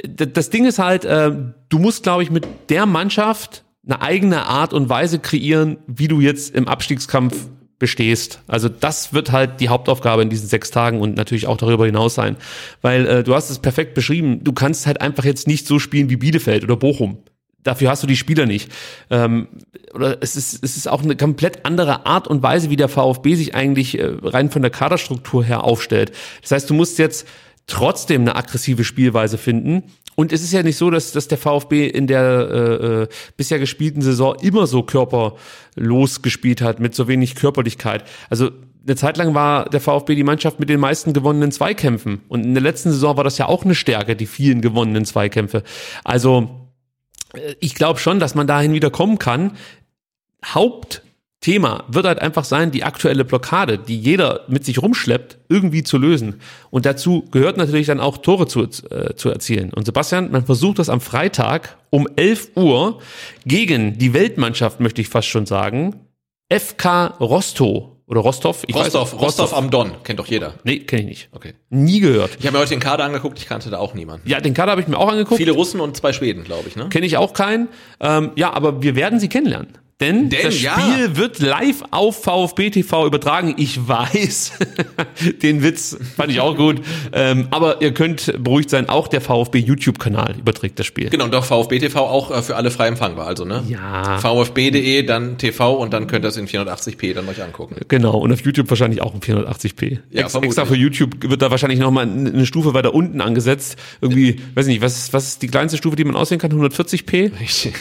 Das 0.06 0.50
Ding 0.50 0.64
ist 0.66 0.78
halt, 0.78 1.04
äh, 1.04 1.30
du 1.68 1.78
musst, 1.78 2.02
glaube 2.02 2.22
ich, 2.22 2.30
mit 2.30 2.46
der 2.68 2.86
Mannschaft 2.86 3.64
eine 3.86 4.02
eigene 4.02 4.44
Art 4.46 4.72
und 4.74 4.88
Weise 4.88 5.18
kreieren, 5.18 5.78
wie 5.86 6.08
du 6.08 6.20
jetzt 6.20 6.54
im 6.54 6.68
Abstiegskampf 6.68 7.34
bestehst. 7.78 8.40
Also 8.46 8.68
das 8.68 9.12
wird 9.12 9.32
halt 9.32 9.60
die 9.60 9.68
Hauptaufgabe 9.68 10.22
in 10.22 10.30
diesen 10.30 10.48
sechs 10.48 10.70
Tagen 10.70 11.00
und 11.00 11.16
natürlich 11.16 11.46
auch 11.46 11.56
darüber 11.56 11.86
hinaus 11.86 12.14
sein. 12.14 12.36
Weil 12.82 13.06
äh, 13.06 13.24
du 13.24 13.34
hast 13.34 13.50
es 13.50 13.58
perfekt 13.60 13.94
beschrieben, 13.94 14.42
du 14.42 14.52
kannst 14.52 14.86
halt 14.86 15.00
einfach 15.00 15.24
jetzt 15.24 15.46
nicht 15.46 15.66
so 15.66 15.78
spielen 15.78 16.10
wie 16.10 16.16
Bielefeld 16.16 16.64
oder 16.64 16.76
Bochum. 16.76 17.18
Dafür 17.64 17.90
hast 17.90 18.02
du 18.02 18.06
die 18.06 18.16
Spieler 18.16 18.46
nicht. 18.46 18.70
Ähm, 19.10 19.48
oder 19.92 20.18
es 20.20 20.36
ist, 20.36 20.62
es 20.62 20.76
ist 20.76 20.88
auch 20.88 21.02
eine 21.02 21.16
komplett 21.16 21.64
andere 21.66 22.06
Art 22.06 22.28
und 22.28 22.42
Weise, 22.42 22.70
wie 22.70 22.76
der 22.76 22.88
VfB 22.88 23.34
sich 23.34 23.54
eigentlich 23.54 23.98
äh, 23.98 24.10
rein 24.22 24.50
von 24.50 24.62
der 24.62 24.70
Kaderstruktur 24.70 25.44
her 25.44 25.64
aufstellt. 25.64 26.12
Das 26.42 26.52
heißt, 26.52 26.70
du 26.70 26.74
musst 26.74 26.98
jetzt 26.98 27.26
trotzdem 27.68 28.22
eine 28.22 28.34
aggressive 28.34 28.82
Spielweise 28.82 29.38
finden. 29.38 29.84
Und 30.16 30.32
es 30.32 30.42
ist 30.42 30.52
ja 30.52 30.64
nicht 30.64 30.76
so, 30.76 30.90
dass, 30.90 31.12
dass 31.12 31.28
der 31.28 31.38
VfB 31.38 31.86
in 31.86 32.08
der 32.08 32.22
äh, 32.22 33.02
äh, 33.02 33.08
bisher 33.36 33.60
gespielten 33.60 34.02
Saison 34.02 34.34
immer 34.40 34.66
so 34.66 34.82
körperlos 34.82 36.22
gespielt 36.22 36.60
hat, 36.60 36.80
mit 36.80 36.96
so 36.96 37.06
wenig 37.06 37.36
Körperlichkeit. 37.36 38.02
Also 38.28 38.50
eine 38.84 38.96
Zeit 38.96 39.16
lang 39.16 39.34
war 39.34 39.68
der 39.68 39.80
VfB 39.80 40.16
die 40.16 40.24
Mannschaft 40.24 40.58
mit 40.58 40.68
den 40.70 40.80
meisten 40.80 41.12
gewonnenen 41.12 41.52
Zweikämpfen. 41.52 42.22
Und 42.28 42.42
in 42.42 42.54
der 42.54 42.62
letzten 42.62 42.90
Saison 42.90 43.16
war 43.16 43.22
das 43.22 43.38
ja 43.38 43.46
auch 43.46 43.64
eine 43.64 43.76
Stärke, 43.76 44.16
die 44.16 44.26
vielen 44.26 44.60
gewonnenen 44.60 45.04
Zweikämpfe. 45.04 45.62
Also 46.02 46.68
äh, 47.34 47.54
ich 47.60 47.76
glaube 47.76 48.00
schon, 48.00 48.18
dass 48.18 48.34
man 48.34 48.48
dahin 48.48 48.72
wieder 48.72 48.90
kommen 48.90 49.18
kann. 49.18 49.52
Hauptthema 51.38 51.84
wird 51.88 52.04
halt 52.04 52.20
einfach 52.20 52.44
sein, 52.44 52.72
die 52.72 52.82
aktuelle 52.82 53.24
Blockade, 53.24 53.78
die 53.78 53.98
jeder 53.98 54.44
mit 54.48 54.64
sich 54.64 54.82
rumschleppt, 54.82 55.38
irgendwie 55.48 55.84
zu 55.84 55.96
lösen. 55.96 56.40
Und 56.70 56.84
dazu 56.84 57.24
gehört 57.30 57.56
natürlich 57.56 57.86
dann 57.86 58.00
auch 58.00 58.18
Tore 58.18 58.48
zu, 58.48 58.62
äh, 58.62 59.14
zu 59.14 59.30
erzielen. 59.30 59.72
Und 59.72 59.86
Sebastian, 59.86 60.32
man 60.32 60.44
versucht 60.44 60.78
das 60.78 60.88
am 60.88 61.00
Freitag 61.00 61.78
um 61.90 62.08
11 62.16 62.56
Uhr 62.56 62.98
gegen 63.46 63.98
die 63.98 64.14
Weltmannschaft, 64.14 64.80
möchte 64.80 65.00
ich 65.00 65.08
fast 65.08 65.28
schon 65.28 65.46
sagen, 65.46 65.94
FK 66.52 67.14
Rostow 67.20 67.90
oder 68.06 68.20
Rostov. 68.20 68.64
Ich 68.66 68.74
Rostov, 68.74 69.12
weiß, 69.12 69.20
Rostov 69.20 69.54
am 69.54 69.70
Don, 69.70 69.92
kennt 70.02 70.18
doch 70.18 70.26
jeder. 70.26 70.54
Nee, 70.64 70.80
kenne 70.80 71.02
ich 71.02 71.08
nicht. 71.08 71.28
Okay. 71.32 71.54
Nie 71.70 72.00
gehört. 72.00 72.36
Ich 72.40 72.46
habe 72.46 72.56
mir 72.56 72.60
heute 72.60 72.70
den 72.70 72.80
Kader 72.80 73.04
angeguckt, 73.04 73.38
ich 73.38 73.46
kannte 73.46 73.70
da 73.70 73.78
auch 73.78 73.94
niemanden. 73.94 74.28
Ja, 74.28 74.40
den 74.40 74.54
Kader 74.54 74.72
habe 74.72 74.80
ich 74.80 74.88
mir 74.88 74.98
auch 74.98 75.08
angeguckt. 75.08 75.36
Viele 75.38 75.52
Russen 75.52 75.80
und 75.80 75.96
zwei 75.96 76.12
Schweden, 76.12 76.42
glaube 76.42 76.68
ich, 76.68 76.74
ne? 76.74 76.88
Kenne 76.88 77.06
ich 77.06 77.16
auch 77.16 77.32
keinen. 77.32 77.68
Ähm, 78.00 78.32
ja, 78.34 78.52
aber 78.52 78.82
wir 78.82 78.96
werden 78.96 79.20
sie 79.20 79.28
kennenlernen. 79.28 79.78
Denn, 80.00 80.28
Denn, 80.28 80.44
das 80.44 80.54
Spiel 80.54 80.66
ja. 80.68 81.16
wird 81.16 81.40
live 81.40 81.82
auf 81.90 82.22
VfB 82.22 82.70
TV 82.70 83.04
übertragen. 83.04 83.54
Ich 83.56 83.88
weiß, 83.88 84.52
den 85.42 85.64
Witz 85.64 85.96
fand 86.16 86.30
ich 86.30 86.38
auch 86.38 86.56
gut. 86.56 86.80
Ähm, 87.12 87.48
aber 87.50 87.82
ihr 87.82 87.92
könnt 87.92 88.32
beruhigt 88.40 88.70
sein, 88.70 88.88
auch 88.88 89.08
der 89.08 89.20
VfB 89.20 89.58
YouTube-Kanal 89.58 90.36
überträgt 90.38 90.78
das 90.78 90.86
Spiel. 90.86 91.10
Genau, 91.10 91.24
und 91.24 91.34
doch 91.34 91.44
VfB 91.44 91.80
TV 91.80 91.98
auch 91.98 92.30
äh, 92.30 92.42
für 92.42 92.54
alle 92.54 92.70
frei 92.70 92.86
empfangbar, 92.86 93.26
also 93.26 93.44
ne? 93.44 93.64
Ja. 93.66 94.18
VfB.de, 94.18 95.02
dann 95.02 95.36
TV 95.36 95.74
und 95.74 95.92
dann 95.92 96.06
könnt 96.06 96.24
ihr 96.24 96.28
es 96.28 96.36
in 96.36 96.46
480p 96.46 97.14
dann 97.14 97.28
euch 97.28 97.42
angucken. 97.42 97.74
Genau, 97.88 98.18
und 98.18 98.32
auf 98.32 98.40
YouTube 98.42 98.70
wahrscheinlich 98.70 99.02
auch 99.02 99.14
in 99.14 99.20
480p. 99.20 99.98
Ja, 100.10 100.22
Ex 100.22 100.30
vermutlich. 100.30 100.50
extra 100.50 100.64
für 100.64 100.76
YouTube 100.76 101.28
wird 101.28 101.42
da 101.42 101.50
wahrscheinlich 101.50 101.80
nochmal 101.80 102.04
eine 102.04 102.46
Stufe 102.46 102.72
weiter 102.72 102.94
unten 102.94 103.20
angesetzt. 103.20 103.76
Irgendwie, 104.00 104.40
weiß 104.54 104.68
nicht, 104.68 104.80
was, 104.80 105.12
was 105.12 105.26
ist 105.26 105.42
die 105.42 105.48
kleinste 105.48 105.76
Stufe, 105.76 105.96
die 105.96 106.04
man 106.04 106.14
auswählen 106.14 106.40
kann? 106.40 106.52
140p? 106.52 107.32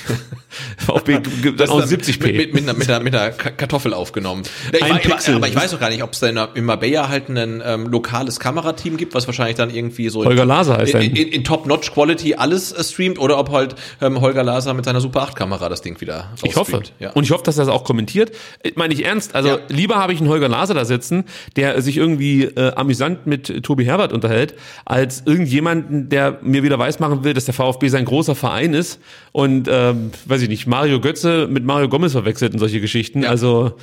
VfB 0.78 1.20
gibt 1.44 1.60
dann 1.60 1.70
auch 1.70 1.82
Das 1.82 2.07
ist 2.08 2.22
70p. 2.22 2.38
Mit, 2.38 2.54
mit, 2.54 2.54
mit, 2.54 2.64
einer, 2.64 2.74
mit, 2.78 2.90
einer, 2.90 3.00
mit 3.02 3.16
einer 3.16 3.30
Ka- 3.32 3.52
Kartoffel 3.52 3.94
aufgenommen. 3.94 4.44
Ich, 4.74 4.84
Ein 4.84 5.00
Pixel. 5.00 5.36
aber 5.36 5.48
ich 5.48 5.56
weiß 5.56 5.74
auch 5.74 5.80
gar 5.80 5.90
nicht, 5.90 6.04
ob 6.04 6.14
es 6.14 6.20
da 6.20 6.28
in, 6.28 6.40
in 6.56 6.66
Marbella 6.66 7.10
halt 7.10 7.30
ein 7.30 7.62
ähm, 7.66 7.88
lokales 7.88 8.40
Kamerateam 8.40 8.98
gibt, 8.98 9.14
was 9.14 9.28
wahrscheinlich 9.28 9.56
dann 9.58 9.70
irgendwie 9.70 10.10
so 10.10 10.24
Holger 10.26 10.46
Laser 10.46 10.78
heißt 10.78 10.94
in, 10.96 11.02
in, 11.02 11.16
in, 11.16 11.28
in 11.30 11.44
Top-Notch-Quality 11.44 12.36
alles 12.36 12.72
äh, 12.72 12.84
streamt 12.84 13.20
oder 13.20 13.38
ob 13.38 13.52
halt 13.52 13.76
ähm, 14.02 14.22
Holger 14.22 14.44
Laser 14.44 14.74
mit 14.74 14.86
seiner 14.86 15.02
Super 15.02 15.24
8-Kamera 15.24 15.70
das 15.70 15.82
Ding 15.82 16.00
wieder 16.02 16.32
Ich 16.44 16.56
hoffe. 16.56 16.82
Ja. 17.00 17.12
Und 17.12 17.24
ich 17.24 17.32
hoffe, 17.32 17.44
dass 17.44 17.58
er 17.58 17.66
das 17.66 17.74
auch 17.74 17.84
kommentiert. 17.84 18.32
Äh, 18.64 18.72
Meine 18.76 18.94
ich 18.94 19.06
ernst. 19.06 19.36
Also 19.36 19.50
Ja. 19.50 19.58
lieber 19.70 19.96
habe 19.96 20.14
ich 20.14 20.20
einen 20.20 20.30
Holger 20.30 20.48
Laser 20.50 20.74
da 20.74 20.86
sitzen, 20.86 21.26
der 21.56 21.82
sich 21.82 21.98
irgendwie 21.98 22.44
äh, 22.44 22.74
amüsant 22.76 23.28
mit 23.28 23.64
Tobi 23.64 23.86
Herbert 23.86 24.14
unterhält, 24.14 24.54
als 24.86 25.24
irgendjemanden, 25.26 26.10
der 26.10 26.40
mir 26.42 26.64
wieder 26.64 26.80
weismachen 26.80 27.24
will, 27.24 27.34
dass 27.34 27.46
der 27.46 27.54
VfB 27.54 27.88
sein 27.90 28.06
großer 28.06 28.36
Verein 28.36 28.74
ist 28.74 29.00
und 29.32 29.68
ähm, 29.72 30.12
weiß 30.26 30.42
ich 30.42 30.50
nicht, 30.50 30.68
Mario 30.68 31.00
Götze 31.00 31.48
mit 31.50 31.64
Mario 31.66 31.90
Gomez 31.98 32.12
verwechselt 32.12 32.54
und 32.54 32.60
solche 32.60 32.80
Geschichten. 32.80 33.24
Ja. 33.24 33.30
Also 33.30 33.74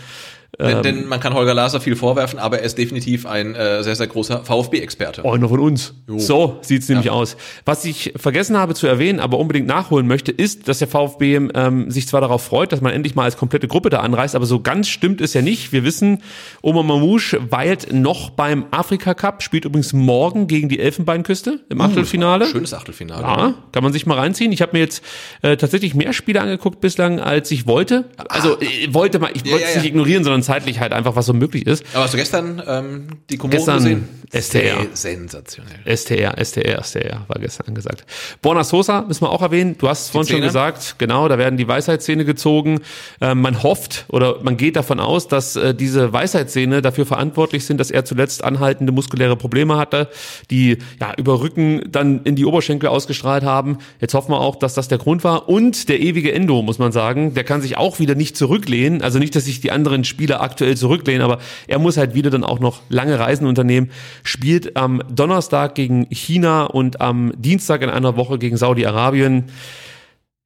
denn, 0.59 0.83
denn 0.83 1.07
man 1.09 1.21
kann 1.21 1.35
Holger 1.35 1.55
Laser 1.55 1.81
viel 1.81 1.97
vorwerfen, 1.97 2.39
aber 2.39 2.59
er 2.59 2.65
ist 2.65 2.79
definitiv 2.79 3.27
ein 3.27 3.55
äh, 3.55 3.83
sehr, 3.83 3.97
sehr 3.97 4.07
großer 4.07 4.45
VfB-Experte. 4.45 5.25
Einer 5.25 5.49
von 5.49 5.61
uns. 5.61 5.95
So 6.07 6.59
sieht's 6.63 6.89
nämlich 6.89 7.07
Ja. 7.07 7.13
aus. 7.13 7.37
Was 7.65 7.85
ich 7.85 8.13
vergessen 8.17 8.57
habe 8.57 8.75
zu 8.75 8.87
erwähnen, 8.87 9.21
aber 9.21 9.39
unbedingt 9.39 9.67
nachholen 9.67 10.07
möchte, 10.07 10.33
ist, 10.33 10.69
dass 10.69 10.79
der 10.79 10.89
VfB 10.89 11.37
ähm, 11.55 11.91
sich 11.91 12.07
zwar 12.09 12.21
darauf 12.21 12.43
freut, 12.45 12.73
dass 12.73 12.81
man 12.81 12.93
endlich 12.93 13.15
mal 13.15 13.25
als 13.25 13.37
komplette 13.37 13.69
Gruppe 13.69 13.91
da 13.91 14.01
anreist, 14.01 14.35
aber 14.35 14.47
so 14.47 14.61
ganz 14.61 14.89
stimmt 14.89 15.21
es 15.21 15.35
ja 15.35 15.43
nicht. 15.43 15.73
Wir 15.73 15.85
wissen, 15.85 16.23
Oma 16.63 16.83
Mamouche 16.83 17.41
weilt 17.51 17.93
noch 17.93 18.31
beim 18.31 18.67
Afrika 18.71 19.15
Cup, 19.15 19.43
spielt 19.43 19.65
übrigens 19.65 19.93
morgen 19.93 20.47
gegen 20.47 20.69
die 20.69 20.79
Elfenbeinküste 20.81 21.61
im 21.69 21.81
Achtelfinale. 21.81 22.47
Schönes 22.47 22.75
Achtelfinale. 22.75 23.23
Ja, 23.23 23.55
kann 23.73 23.83
man 23.83 23.93
sich 23.93 24.07
mal 24.07 24.19
reinziehen. 24.19 24.53
Ich 24.53 24.63
habe 24.63 24.73
mir 24.75 24.81
jetzt 24.81 25.03
äh, 25.43 25.57
tatsächlich 25.57 25.95
mehr 25.95 26.13
Spiele 26.13 26.41
angeguckt 26.41 26.81
bislang, 26.81 27.21
als 27.21 27.51
ich 27.51 27.67
wollte. 27.67 28.05
Also 28.29 28.61
äh, 28.61 28.67
wollte 28.93 29.19
mal, 29.19 29.31
ich 29.35 29.45
Ja, 29.45 29.53
wollte 29.53 29.63
ja, 29.63 29.69
es 29.69 29.75
ja. 29.77 29.81
nicht 29.83 29.91
ignorieren, 29.91 30.25
sondern 30.25 30.43
zeitlich 30.45 30.81
halt 30.81 30.93
einfach, 30.93 31.17
was 31.17 31.27
so 31.27 31.33
möglich 31.33 31.67
ist. 31.67 31.85
Aber 31.95 32.05
hast 32.05 32.15
du 32.15 32.19
gestern 32.19 32.63
ähm, 32.67 33.09
die 33.31 33.37
Kommunen 33.37 33.59
Gestern 33.59 33.79
gesehen? 33.79 34.09
STR. 34.35 34.87
Sensationell. 34.93 35.97
STR, 35.97 36.45
STR, 36.45 36.83
STR 36.83 37.25
war 37.29 37.41
gestern 37.41 37.69
angesagt. 37.69 38.05
Borna 38.43 38.65
Sosa 38.65 39.03
müssen 39.03 39.23
wir 39.23 39.31
auch 39.31 39.43
erwähnen. 39.43 39.77
Du 39.79 39.89
hast 39.89 40.07
es 40.07 40.11
vorhin 40.11 40.33
schon 40.33 40.43
gesagt. 40.43 40.97
Genau, 40.99 41.29
da 41.29 41.39
werden 41.39 41.57
die 41.57 41.69
Weisheitszähne 41.69 42.25
gezogen. 42.25 42.81
Ähm, 43.21 43.43
man 43.43 43.63
hofft 43.63 44.07
oder 44.09 44.43
man 44.43 44.57
geht 44.57 44.77
davon 44.77 44.99
aus, 44.99 45.29
dass 45.29 45.57
äh, 45.57 45.75
diese 45.75 46.13
Weisheitszähne 46.13 46.83
dafür 46.83 47.07
verantwortlich 47.07 47.65
sind, 47.65 47.79
dass 47.79 47.91
er 47.91 48.05
zuletzt 48.05 48.43
anhaltende 48.43 48.93
muskuläre 48.93 49.37
Probleme 49.37 49.77
hatte, 49.77 50.09
die 50.51 50.79
ja 51.01 51.13
über 51.17 51.41
Rücken 51.41 51.83
dann 51.89 52.23
in 52.25 52.35
die 52.35 52.45
Oberschenkel 52.45 52.89
ausgestrahlt 52.89 53.45
haben. 53.45 53.79
Jetzt 54.01 54.15
hoffen 54.15 54.33
wir 54.33 54.41
auch, 54.41 54.57
dass 54.57 54.75
das 54.75 54.89
der 54.89 54.99
Grund 54.99 55.23
war. 55.23 55.49
Und 55.49 55.89
der 55.89 56.01
ewige 56.01 56.33
Endo, 56.33 56.63
muss 56.63 56.79
man 56.79 56.91
sagen, 56.93 57.35
der 57.35 57.45
kann 57.45 57.63
sich 57.63 57.77
auch 57.77 57.99
wieder 58.01 58.15
nicht 58.15 58.37
zurücklehnen. 58.37 59.03
Also 59.03 59.19
nicht, 59.19 59.37
dass 59.37 59.45
sich 59.45 59.61
die 59.61 59.71
anderen 59.71 60.05
Spieler 60.05 60.34
aktuell 60.41 60.77
zurücklehnen, 60.77 61.23
aber 61.23 61.39
er 61.67 61.79
muss 61.79 61.97
halt 61.97 62.15
wieder 62.15 62.31
dann 62.31 62.45
auch 62.45 62.61
noch 62.61 62.83
lange 62.89 63.19
Reisen 63.19 63.47
unternehmen. 63.47 63.91
Spielt 64.23 64.77
am 64.77 65.03
Donnerstag 65.11 65.75
gegen 65.75 66.07
China 66.11 66.65
und 66.65 67.01
am 67.01 67.33
Dienstag 67.37 67.83
in 67.83 67.91
einer 67.91 68.17
Woche 68.17 68.39
gegen 68.39 68.57
Saudi-Arabien. 68.57 69.45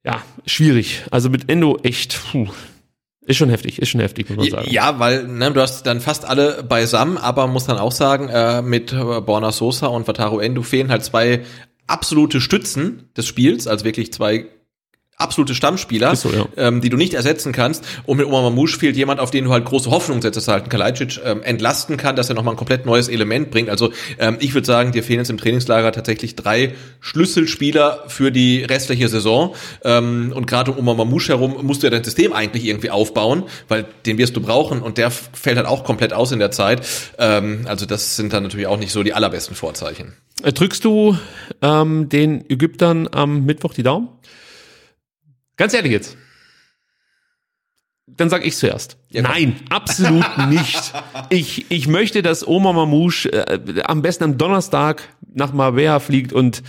Ja, 0.05 0.21
schwierig. 0.45 1.03
Also 1.11 1.29
mit 1.29 1.49
Endo 1.49 1.77
echt, 1.83 2.19
puh, 2.31 2.47
ist 3.29 3.37
schon 3.37 3.49
heftig, 3.49 3.79
ist 3.79 3.89
schon 3.89 4.01
heftig, 4.01 4.29
muss 4.29 4.37
man 4.37 4.49
sagen. 4.49 4.71
Ja, 4.71 4.99
weil 4.99 5.27
ne, 5.27 5.51
du 5.51 5.61
hast 5.61 5.83
dann 5.83 6.01
fast 6.01 6.25
alle 6.25 6.63
beisammen, 6.63 7.17
aber 7.17 7.45
muss 7.47 7.65
dann 7.65 7.77
auch 7.77 7.91
sagen, 7.91 8.29
äh, 8.29 8.61
mit 8.61 8.91
Borna 8.91 9.51
Sosa 9.51 9.87
und 9.87 10.07
Wataru 10.07 10.39
Endo 10.39 10.63
fehlen 10.63 10.89
halt 10.89 11.03
zwei 11.03 11.43
absolute 11.85 12.41
Stützen 12.41 13.09
des 13.15 13.27
Spiels, 13.27 13.67
also 13.67 13.85
wirklich 13.85 14.11
zwei 14.13 14.47
absolute 15.19 15.53
Stammspieler, 15.53 16.15
so, 16.15 16.31
ja. 16.31 16.47
ähm, 16.57 16.81
die 16.81 16.89
du 16.89 16.97
nicht 16.97 17.13
ersetzen 17.13 17.51
kannst. 17.51 17.83
Und 18.05 18.17
mit 18.17 18.25
Omar 18.25 18.41
Mamouche 18.41 18.79
fehlt 18.79 18.95
jemand, 18.95 19.19
auf 19.19 19.31
den 19.31 19.45
du 19.45 19.51
halt 19.51 19.65
große 19.65 19.91
Hoffnung 19.91 20.21
setzt, 20.21 20.37
dass 20.37 20.47
er 20.47 20.55
halt 20.55 20.69
Kalajdzic 20.69 21.19
ähm, 21.23 21.43
entlasten 21.43 21.97
kann, 21.97 22.15
dass 22.15 22.29
er 22.29 22.35
nochmal 22.35 22.53
ein 22.53 22.57
komplett 22.57 22.85
neues 22.85 23.09
Element 23.09 23.51
bringt. 23.51 23.69
Also 23.69 23.91
ähm, 24.17 24.37
ich 24.39 24.53
würde 24.53 24.65
sagen, 24.65 24.93
dir 24.93 25.03
fehlen 25.03 25.19
jetzt 25.19 25.29
im 25.29 25.37
Trainingslager 25.37 25.91
tatsächlich 25.91 26.35
drei 26.35 26.73
Schlüsselspieler 27.01 28.05
für 28.07 28.31
die 28.31 28.63
restliche 28.63 29.09
Saison. 29.09 29.55
Ähm, 29.83 30.31
und 30.33 30.47
gerade 30.47 30.71
um 30.71 30.79
Omar 30.79 30.95
Mamouche 30.95 31.33
herum 31.33 31.57
musst 31.61 31.83
du 31.83 31.87
ja 31.87 31.91
dein 31.91 32.03
System 32.03 32.31
eigentlich 32.31 32.65
irgendwie 32.65 32.89
aufbauen, 32.89 33.43
weil 33.67 33.85
den 34.05 34.17
wirst 34.17 34.37
du 34.37 34.41
brauchen 34.41 34.81
und 34.81 34.97
der 34.97 35.11
fällt 35.11 35.57
halt 35.57 35.67
auch 35.67 35.83
komplett 35.83 36.13
aus 36.13 36.31
in 36.31 36.39
der 36.39 36.51
Zeit. 36.51 36.81
Ähm, 37.17 37.65
also 37.65 37.85
das 37.85 38.15
sind 38.15 38.31
dann 38.31 38.43
natürlich 38.43 38.67
auch 38.67 38.79
nicht 38.79 38.93
so 38.93 39.03
die 39.03 39.13
allerbesten 39.13 39.55
Vorzeichen. 39.55 40.13
Äh, 40.43 40.53
Drückst 40.53 40.85
du 40.85 41.17
ähm, 41.61 42.07
den 42.07 42.49
Ägyptern 42.49 43.09
am 43.11 43.45
Mittwoch 43.45 43.73
die 43.73 43.83
Daumen? 43.83 44.07
Ganz 45.59 45.73
ehrlich 45.73 45.91
jetzt. 45.91 46.15
Dann 48.07 48.29
sag 48.29 48.45
ich 48.45 48.55
zuerst. 48.55 48.97
Ja. 49.09 49.21
Nein, 49.21 49.59
absolut 49.69 50.25
nicht. 50.49 50.93
Ich, 51.29 51.69
ich 51.69 51.87
möchte, 51.87 52.21
dass 52.21 52.47
Omar 52.47 52.71
Mamouche 52.71 53.31
äh, 53.31 53.81
am 53.83 54.01
besten 54.01 54.23
am 54.23 54.37
Donnerstag 54.37 55.03
nach 55.33 55.51
Marbella 55.51 55.99
fliegt 55.99 56.31
und 56.31 56.63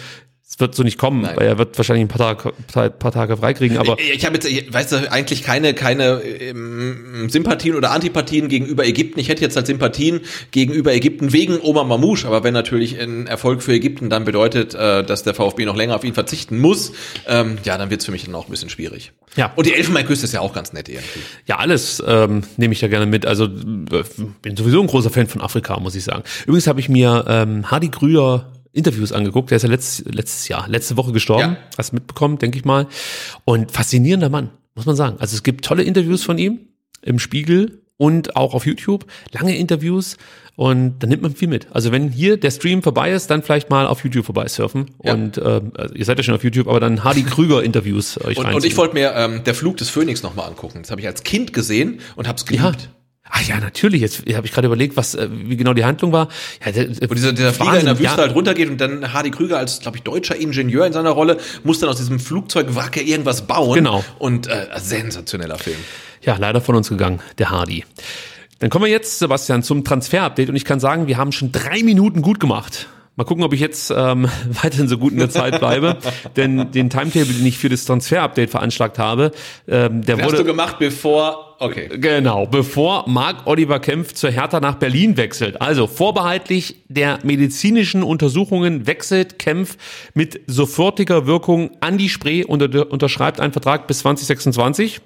es 0.53 0.59
wird 0.59 0.75
so 0.75 0.83
nicht 0.83 0.99
kommen, 0.99 1.23
Nein. 1.23 1.37
weil 1.37 1.47
er 1.47 1.59
wird 1.59 1.79
wahrscheinlich 1.79 2.05
ein 2.05 2.09
paar 2.09 2.35
Tage, 2.35 2.53
paar, 2.73 2.91
paar 2.91 3.13
Tage 3.13 3.37
freikriegen, 3.37 3.79
aber 3.79 3.97
ich, 4.01 4.15
ich 4.15 4.27
habe 4.27 4.35
jetzt, 4.35 4.47
ich, 4.47 4.73
weißt 4.73 4.91
du, 4.91 5.13
eigentlich 5.13 5.45
keine 5.45 5.75
keine 5.75 6.23
ähm, 6.23 7.31
Sympathien 7.31 7.77
oder 7.77 7.93
Antipathien 7.93 8.49
gegenüber 8.49 8.85
Ägypten. 8.85 9.21
Ich 9.21 9.29
hätte 9.29 9.43
jetzt 9.43 9.55
halt 9.55 9.69
Sympathien 9.69 10.23
gegenüber 10.51 10.93
Ägypten 10.93 11.33
wegen 11.33 11.61
Omar 11.61 11.85
Mamouche, 11.85 12.27
aber 12.27 12.43
wenn 12.43 12.53
natürlich 12.53 13.01
ein 13.01 13.29
Erfolg 13.29 13.63
für 13.63 13.73
Ägypten 13.73 14.11
dann 14.11 14.25
bedeutet, 14.25 14.75
äh, 14.75 15.05
dass 15.05 15.23
der 15.23 15.35
VfB 15.35 15.67
noch 15.67 15.77
länger 15.77 15.95
auf 15.95 16.03
ihn 16.03 16.15
verzichten 16.15 16.59
muss, 16.59 16.93
ähm, 17.29 17.59
ja, 17.63 17.79
dann 17.79 17.91
wird's 17.91 18.05
für 18.05 18.13
mich 18.13 18.25
dann 18.25 18.35
auch 18.35 18.47
ein 18.47 18.51
bisschen 18.51 18.71
schwierig. 18.71 19.13
Ja. 19.37 19.53
Und 19.55 19.67
die 19.67 19.75
Elfenbeinküste 19.75 20.25
ist 20.25 20.35
ja 20.35 20.41
auch 20.41 20.53
ganz 20.53 20.73
nett 20.73 20.89
irgendwie. 20.89 21.21
Ja, 21.47 21.59
alles 21.59 22.03
ähm, 22.05 22.43
nehme 22.57 22.75
ich 22.75 22.81
da 22.81 22.89
gerne 22.89 23.07
mit. 23.07 23.25
Also 23.25 23.45
äh, 23.45 24.03
bin 24.43 24.57
sowieso 24.57 24.81
ein 24.81 24.89
großer 24.89 25.11
Fan 25.11 25.29
von 25.29 25.41
Afrika, 25.41 25.79
muss 25.79 25.95
ich 25.95 26.03
sagen. 26.03 26.25
Übrigens 26.43 26.67
habe 26.67 26.81
ich 26.81 26.89
mir 26.89 27.25
ähm, 27.29 27.71
Hardy 27.71 27.89
Krüger 27.89 28.51
Interviews 28.73 29.13
angeguckt. 29.13 29.51
Der 29.51 29.57
ist 29.57 29.63
ja 29.63 29.69
letztes, 29.69 30.05
letztes 30.13 30.49
Jahr, 30.49 30.69
letzte 30.69 30.97
Woche 30.97 31.13
gestorben. 31.13 31.53
Ja. 31.53 31.57
Hast 31.77 31.93
du 31.93 31.97
mitbekommen, 31.97 32.39
denke 32.39 32.59
ich 32.59 32.65
mal. 32.65 32.87
Und 33.45 33.71
faszinierender 33.71 34.29
Mann, 34.29 34.51
muss 34.75 34.87
man 34.87 34.97
sagen. 34.97 35.17
Also 35.19 35.35
es 35.35 35.43
gibt 35.43 35.65
tolle 35.65 35.83
Interviews 35.83 36.23
von 36.23 36.39
ihm 36.39 36.61
im 37.03 37.19
Spiegel 37.19 37.83
und 37.97 38.37
auch 38.37 38.55
auf 38.55 38.67
YouTube. 38.67 39.07
Lange 39.33 39.57
Interviews. 39.57 40.17
Und 40.57 40.99
da 40.99 41.07
nimmt 41.07 41.23
man 41.23 41.35
viel 41.35 41.49
mit. 41.49 41.69
Also 41.71 41.91
wenn 41.91 42.11
hier 42.11 42.37
der 42.37 42.51
Stream 42.51 42.83
vorbei 42.83 43.13
ist, 43.13 43.31
dann 43.31 43.43
vielleicht 43.43 43.71
mal 43.71 43.87
auf 43.87 44.05
YouTube 44.05 44.27
vorbeisurfen. 44.27 44.91
Ja. 45.03 45.15
Und 45.15 45.39
also 45.39 45.95
ihr 45.95 46.05
seid 46.05 46.19
ja 46.19 46.23
schon 46.23 46.35
auf 46.35 46.45
YouTube, 46.45 46.69
aber 46.69 46.81
dann 46.81 47.03
Hardy 47.03 47.23
Krüger 47.23 47.63
Interviews 47.63 48.23
euch 48.23 48.37
Und, 48.37 48.55
und 48.55 48.65
ich 48.65 48.77
wollte 48.77 48.95
mir 48.95 49.15
ähm, 49.15 49.43
der 49.45 49.55
Flug 49.55 49.79
des 49.79 49.89
Phönix 49.89 50.23
nochmal 50.23 50.49
angucken. 50.49 50.81
Das 50.83 50.91
habe 50.91 51.01
ich 51.01 51.07
als 51.07 51.25
Kind 51.25 51.53
gesehen 51.53 52.01
und 52.17 52.29
hab's 52.29 52.45
geliebt. 52.45 52.83
Ja. 52.83 53.00
Ah 53.25 53.41
ja, 53.47 53.61
natürlich. 53.61 54.01
Jetzt 54.01 54.25
habe 54.35 54.47
ich 54.47 54.53
gerade 54.53 54.67
überlegt, 54.67 54.97
was, 54.97 55.15
äh, 55.15 55.29
wie 55.31 55.57
genau 55.57 55.73
die 55.73 55.85
Handlung 55.85 56.13
war. 56.13 56.29
Ja, 56.65 56.73
der, 56.73 56.89
Wo 57.09 57.15
dieser, 57.15 57.33
dieser 57.33 57.53
Flieger 57.53 57.73
Wahnsinn, 57.73 57.81
in 57.81 57.87
der 57.87 57.99
Wüste 57.99 58.17
ja. 58.17 58.17
halt 58.17 58.35
runtergeht 58.35 58.69
und 58.69 58.81
dann 58.81 59.13
Hardy 59.13 59.31
Krüger 59.31 59.59
als, 59.59 59.81
glaube 59.81 59.99
ich, 59.99 60.03
deutscher 60.03 60.37
Ingenieur 60.37 60.87
in 60.87 60.93
seiner 60.93 61.11
Rolle 61.11 61.39
muss 61.63 61.79
dann 61.79 61.89
aus 61.89 61.99
diesem 61.99 62.19
Flugzeugwracke 62.19 63.01
irgendwas 63.01 63.47
bauen. 63.47 63.75
Genau. 63.75 64.05
Und 64.19 64.49
äh, 64.49 64.67
sensationeller 64.79 65.59
Film. 65.59 65.79
Ja, 66.23 66.37
leider 66.39 66.61
von 66.61 66.75
uns 66.75 66.89
gegangen, 66.89 67.21
der 67.39 67.51
Hardy. 67.51 67.85
Dann 68.59 68.69
kommen 68.69 68.85
wir 68.85 68.93
jetzt, 68.93 69.19
Sebastian, 69.19 69.63
zum 69.63 69.85
Transfer-Update 69.85 70.51
und 70.51 70.57
ich 70.57 70.65
kann 70.65 70.81
sagen, 70.81 71.07
wir 71.07 71.17
haben 71.17 71.33
schon 71.33 71.51
drei 71.51 71.83
Minuten 71.83 72.23
gut 72.23 72.41
gemacht. 72.41 72.89
Mal 73.21 73.25
gucken, 73.25 73.45
ob 73.45 73.53
ich 73.53 73.61
jetzt 73.61 73.93
ähm, 73.95 74.27
weiterhin 74.63 74.89
so 74.89 74.97
gut 74.97 75.13
in 75.13 75.19
der 75.19 75.29
Zeit 75.29 75.59
bleibe, 75.59 75.99
denn 76.37 76.73
den 76.73 76.89
Timetable, 76.89 77.27
den 77.35 77.45
ich 77.45 77.59
für 77.59 77.69
das 77.69 77.85
Transfer-Update 77.85 78.49
veranschlagt 78.49 78.99
habe, 78.99 79.33
ähm, 79.69 80.03
der 80.07 80.17
Den 80.17 80.23
hast 80.25 80.33
wurde 80.33 80.39
du 80.39 80.45
gemacht, 80.45 80.77
bevor. 80.79 81.55
Okay. 81.59 81.91
Genau, 81.99 82.47
bevor 82.47 83.07
Marc 83.11 83.47
Oliver 83.47 83.79
Kempf 83.79 84.15
zur 84.15 84.31
Hertha 84.31 84.59
nach 84.61 84.77
Berlin 84.77 85.19
wechselt. 85.19 85.61
Also 85.61 85.87
vorbehaltlich 85.87 86.77
der 86.89 87.19
medizinischen 87.23 88.03
Untersuchungen 88.03 88.87
wechselt 88.87 89.39
Kempf 89.39 89.77
mit 90.15 90.41
sofortiger 90.47 91.27
Wirkung 91.27 91.73
an 91.81 91.99
die 91.99 92.09
Spree 92.09 92.43
und 92.43 92.63
unter- 92.63 92.91
unterschreibt 92.91 93.39
einen 93.39 93.53
Vertrag 93.53 93.87
bis 93.87 93.99
2026. 93.99 95.03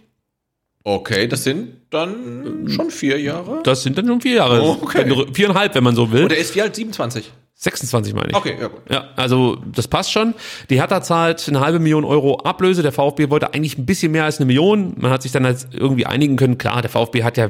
Okay, 0.84 1.26
das 1.26 1.42
sind 1.42 1.78
dann 1.90 2.68
schon 2.68 2.90
vier 2.92 3.18
Jahre. 3.20 3.60
Das 3.64 3.82
sind 3.82 3.98
dann 3.98 4.06
schon 4.06 4.20
vier 4.20 4.34
Jahre. 4.36 4.62
Okay. 4.62 5.26
Viereinhalb, 5.32 5.74
wenn 5.74 5.82
man 5.82 5.96
so 5.96 6.12
will. 6.12 6.22
Und 6.22 6.30
er 6.30 6.38
ist 6.38 6.54
wie 6.54 6.62
alt? 6.62 6.76
27. 6.76 7.32
26 7.64 8.14
meine 8.14 8.28
ich. 8.28 8.36
Okay, 8.36 8.56
ja 8.60 8.68
gut. 8.68 8.80
Ja, 8.90 9.08
also 9.16 9.56
das 9.74 9.88
passt 9.88 10.12
schon. 10.12 10.34
Die 10.70 10.76
Hertha 10.76 11.02
zahlt 11.02 11.48
eine 11.48 11.60
halbe 11.60 11.78
Million 11.78 12.04
Euro 12.04 12.38
Ablöse. 12.40 12.82
Der 12.82 12.92
VfB 12.92 13.30
wollte 13.30 13.54
eigentlich 13.54 13.78
ein 13.78 13.86
bisschen 13.86 14.12
mehr 14.12 14.24
als 14.24 14.38
eine 14.38 14.46
Million. 14.46 14.94
Man 14.98 15.10
hat 15.10 15.22
sich 15.22 15.32
dann 15.32 15.44
halt 15.44 15.66
irgendwie 15.72 16.06
einigen 16.06 16.36
können. 16.36 16.58
Klar, 16.58 16.82
der 16.82 16.90
VfB 16.90 17.24
hat 17.24 17.36
ja 17.38 17.48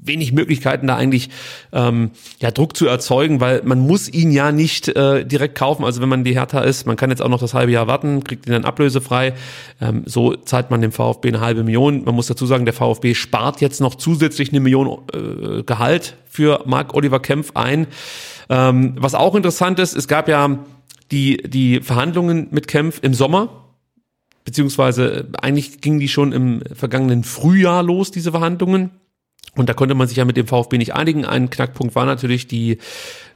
wenig 0.00 0.32
Möglichkeiten, 0.32 0.86
da 0.86 0.96
eigentlich 0.96 1.28
ähm, 1.72 2.12
ja 2.40 2.50
Druck 2.50 2.76
zu 2.76 2.86
erzeugen, 2.86 3.40
weil 3.40 3.62
man 3.64 3.80
muss 3.80 4.08
ihn 4.08 4.30
ja 4.30 4.52
nicht 4.52 4.88
äh, 4.88 5.24
direkt 5.24 5.56
kaufen. 5.56 5.84
Also 5.84 6.00
wenn 6.00 6.08
man 6.08 6.24
die 6.24 6.34
Hertha 6.34 6.60
ist, 6.60 6.86
man 6.86 6.96
kann 6.96 7.10
jetzt 7.10 7.20
auch 7.20 7.28
noch 7.28 7.40
das 7.40 7.52
halbe 7.52 7.72
Jahr 7.72 7.88
warten, 7.88 8.22
kriegt 8.24 8.46
ihn 8.46 8.52
dann 8.52 8.64
ablösefrei. 8.64 9.34
Ähm, 9.80 10.04
so 10.06 10.36
zahlt 10.36 10.70
man 10.70 10.80
dem 10.80 10.92
VfB 10.92 11.28
eine 11.28 11.40
halbe 11.40 11.64
Million. 11.64 12.04
Man 12.04 12.14
muss 12.14 12.28
dazu 12.28 12.46
sagen, 12.46 12.64
der 12.64 12.74
VfB 12.74 13.14
spart 13.14 13.60
jetzt 13.60 13.80
noch 13.80 13.96
zusätzlich 13.96 14.50
eine 14.50 14.60
Million 14.60 14.98
äh, 15.12 15.62
Gehalt 15.64 16.16
für 16.28 16.62
Marc 16.66 16.94
Oliver 16.94 17.20
Kempf 17.20 17.50
ein. 17.54 17.88
Ähm, 18.48 18.94
was 18.98 19.14
auch 19.14 19.34
interessant 19.34 19.78
ist, 19.78 19.94
es 19.94 20.08
gab 20.08 20.28
ja 20.28 20.58
die, 21.10 21.36
die 21.38 21.80
Verhandlungen 21.80 22.48
mit 22.50 22.68
Kempf 22.68 23.00
im 23.02 23.14
Sommer, 23.14 23.74
beziehungsweise 24.44 25.28
eigentlich 25.40 25.80
gingen 25.80 26.00
die 26.00 26.08
schon 26.08 26.32
im 26.32 26.62
vergangenen 26.74 27.24
Frühjahr 27.24 27.82
los, 27.82 28.10
diese 28.10 28.30
Verhandlungen. 28.30 28.90
Und 29.58 29.68
da 29.68 29.74
konnte 29.74 29.94
man 29.94 30.08
sich 30.08 30.16
ja 30.16 30.24
mit 30.24 30.36
dem 30.36 30.46
VfB 30.46 30.78
nicht 30.78 30.94
einigen. 30.94 31.24
Ein 31.24 31.50
Knackpunkt 31.50 31.94
war 31.94 32.06
natürlich 32.06 32.46
die 32.46 32.78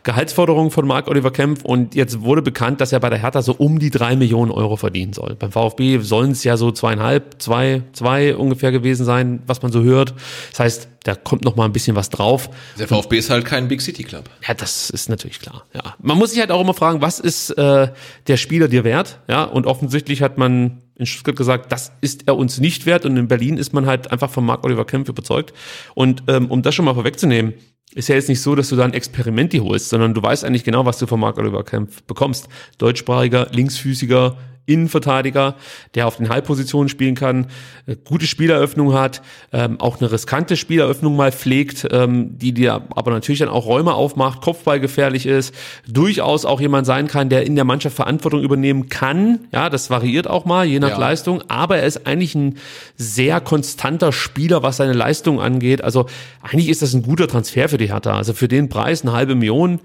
Gehaltsforderung 0.04 0.70
von 0.72 0.86
Marc 0.86 1.06
Oliver 1.06 1.30
Kempf 1.30 1.64
und 1.64 1.94
jetzt 1.94 2.22
wurde 2.22 2.42
bekannt, 2.42 2.80
dass 2.80 2.92
er 2.92 2.98
bei 2.98 3.08
der 3.08 3.20
Hertha 3.20 3.40
so 3.40 3.52
um 3.52 3.78
die 3.78 3.90
drei 3.90 4.16
Millionen 4.16 4.50
Euro 4.50 4.76
verdienen 4.76 5.12
soll. 5.12 5.36
Beim 5.36 5.52
VfB 5.52 5.98
sollen 5.98 6.32
es 6.32 6.42
ja 6.42 6.56
so 6.56 6.72
zweieinhalb, 6.72 7.40
zwei, 7.40 7.82
zwei 7.92 8.34
ungefähr 8.34 8.72
gewesen 8.72 9.04
sein, 9.06 9.42
was 9.46 9.62
man 9.62 9.70
so 9.70 9.82
hört. 9.82 10.14
Das 10.50 10.60
heißt, 10.60 10.88
da 11.04 11.14
kommt 11.14 11.44
noch 11.44 11.54
mal 11.54 11.66
ein 11.66 11.72
bisschen 11.72 11.94
was 11.94 12.10
drauf. 12.10 12.50
Der 12.78 12.88
VfB 12.88 13.18
ist 13.18 13.30
halt 13.30 13.44
kein 13.44 13.68
Big 13.68 13.80
City 13.80 14.02
Club. 14.02 14.28
Ja, 14.46 14.54
das 14.54 14.90
ist 14.90 15.08
natürlich 15.08 15.38
klar. 15.38 15.64
Ja, 15.72 15.94
man 16.00 16.18
muss 16.18 16.30
sich 16.30 16.40
halt 16.40 16.50
auch 16.50 16.60
immer 16.60 16.74
fragen, 16.74 17.00
was 17.00 17.20
ist 17.20 17.50
äh, 17.50 17.88
der 18.26 18.36
Spieler 18.36 18.66
dir 18.66 18.82
wert? 18.82 19.20
Ja, 19.28 19.44
und 19.44 19.66
offensichtlich 19.66 20.20
hat 20.22 20.36
man 20.36 20.82
in 21.02 21.06
Stuttgart 21.06 21.36
gesagt, 21.36 21.72
das 21.72 21.92
ist 22.00 22.26
er 22.26 22.36
uns 22.36 22.58
nicht 22.58 22.86
wert. 22.86 23.04
Und 23.04 23.16
in 23.16 23.28
Berlin 23.28 23.58
ist 23.58 23.72
man 23.72 23.86
halt 23.86 24.10
einfach 24.10 24.30
von 24.30 24.44
Marc 24.44 24.64
Oliver 24.64 24.84
Kempf 24.84 25.08
überzeugt. 25.08 25.52
Und 25.94 26.22
ähm, 26.28 26.50
um 26.50 26.62
das 26.62 26.74
schon 26.74 26.84
mal 26.84 26.94
vorwegzunehmen, 26.94 27.54
ist 27.94 28.08
ja 28.08 28.14
jetzt 28.14 28.28
nicht 28.28 28.40
so, 28.40 28.54
dass 28.54 28.70
du 28.70 28.76
da 28.76 28.84
ein 28.84 28.94
Experiment 28.94 29.52
dir 29.52 29.64
holst, 29.64 29.90
sondern 29.90 30.14
du 30.14 30.22
weißt 30.22 30.44
eigentlich 30.44 30.64
genau, 30.64 30.86
was 30.86 30.98
du 30.98 31.06
von 31.06 31.20
Marc 31.20 31.36
Oliver 31.38 31.64
Kempf 31.64 32.02
bekommst. 32.04 32.48
Deutschsprachiger, 32.78 33.48
linksfüßiger, 33.50 34.38
Innenverteidiger, 34.66 35.56
der 35.94 36.06
auf 36.06 36.16
den 36.16 36.28
Halbpositionen 36.28 36.88
spielen 36.88 37.14
kann, 37.14 37.46
äh, 37.86 37.96
gute 38.04 38.26
Spieleröffnung 38.26 38.94
hat, 38.94 39.22
ähm, 39.52 39.80
auch 39.80 40.00
eine 40.00 40.12
riskante 40.12 40.56
Spieleröffnung 40.56 41.16
mal 41.16 41.32
pflegt, 41.32 41.86
ähm, 41.90 42.38
die 42.38 42.52
dir 42.52 42.82
aber 42.94 43.10
natürlich 43.10 43.40
dann 43.40 43.48
auch 43.48 43.66
Räume 43.66 43.94
aufmacht, 43.94 44.40
Kopfball 44.40 44.80
gefährlich 44.80 45.26
ist, 45.26 45.54
durchaus 45.88 46.44
auch 46.44 46.60
jemand 46.60 46.86
sein 46.86 47.08
kann, 47.08 47.28
der 47.28 47.44
in 47.44 47.56
der 47.56 47.64
Mannschaft 47.64 47.96
Verantwortung 47.96 48.42
übernehmen 48.42 48.88
kann. 48.88 49.40
Ja, 49.52 49.68
das 49.68 49.90
variiert 49.90 50.28
auch 50.28 50.44
mal, 50.44 50.64
je 50.64 50.78
nach 50.78 50.90
Ja. 50.90 50.98
Leistung, 50.98 51.42
aber 51.48 51.78
er 51.78 51.86
ist 51.86 52.06
eigentlich 52.06 52.34
ein 52.34 52.58
sehr 52.96 53.40
konstanter 53.40 54.12
Spieler, 54.12 54.62
was 54.62 54.76
seine 54.76 54.92
Leistung 54.92 55.40
angeht. 55.40 55.82
Also 55.82 56.06
eigentlich 56.40 56.68
ist 56.68 56.82
das 56.82 56.94
ein 56.94 57.02
guter 57.02 57.26
Transfer 57.26 57.68
für 57.68 57.78
die 57.78 57.92
Hertha. 57.92 58.16
Also 58.16 58.32
für 58.32 58.48
den 58.48 58.68
Preis 58.68 59.02
eine 59.02 59.12
halbe 59.12 59.34
Million 59.34 59.80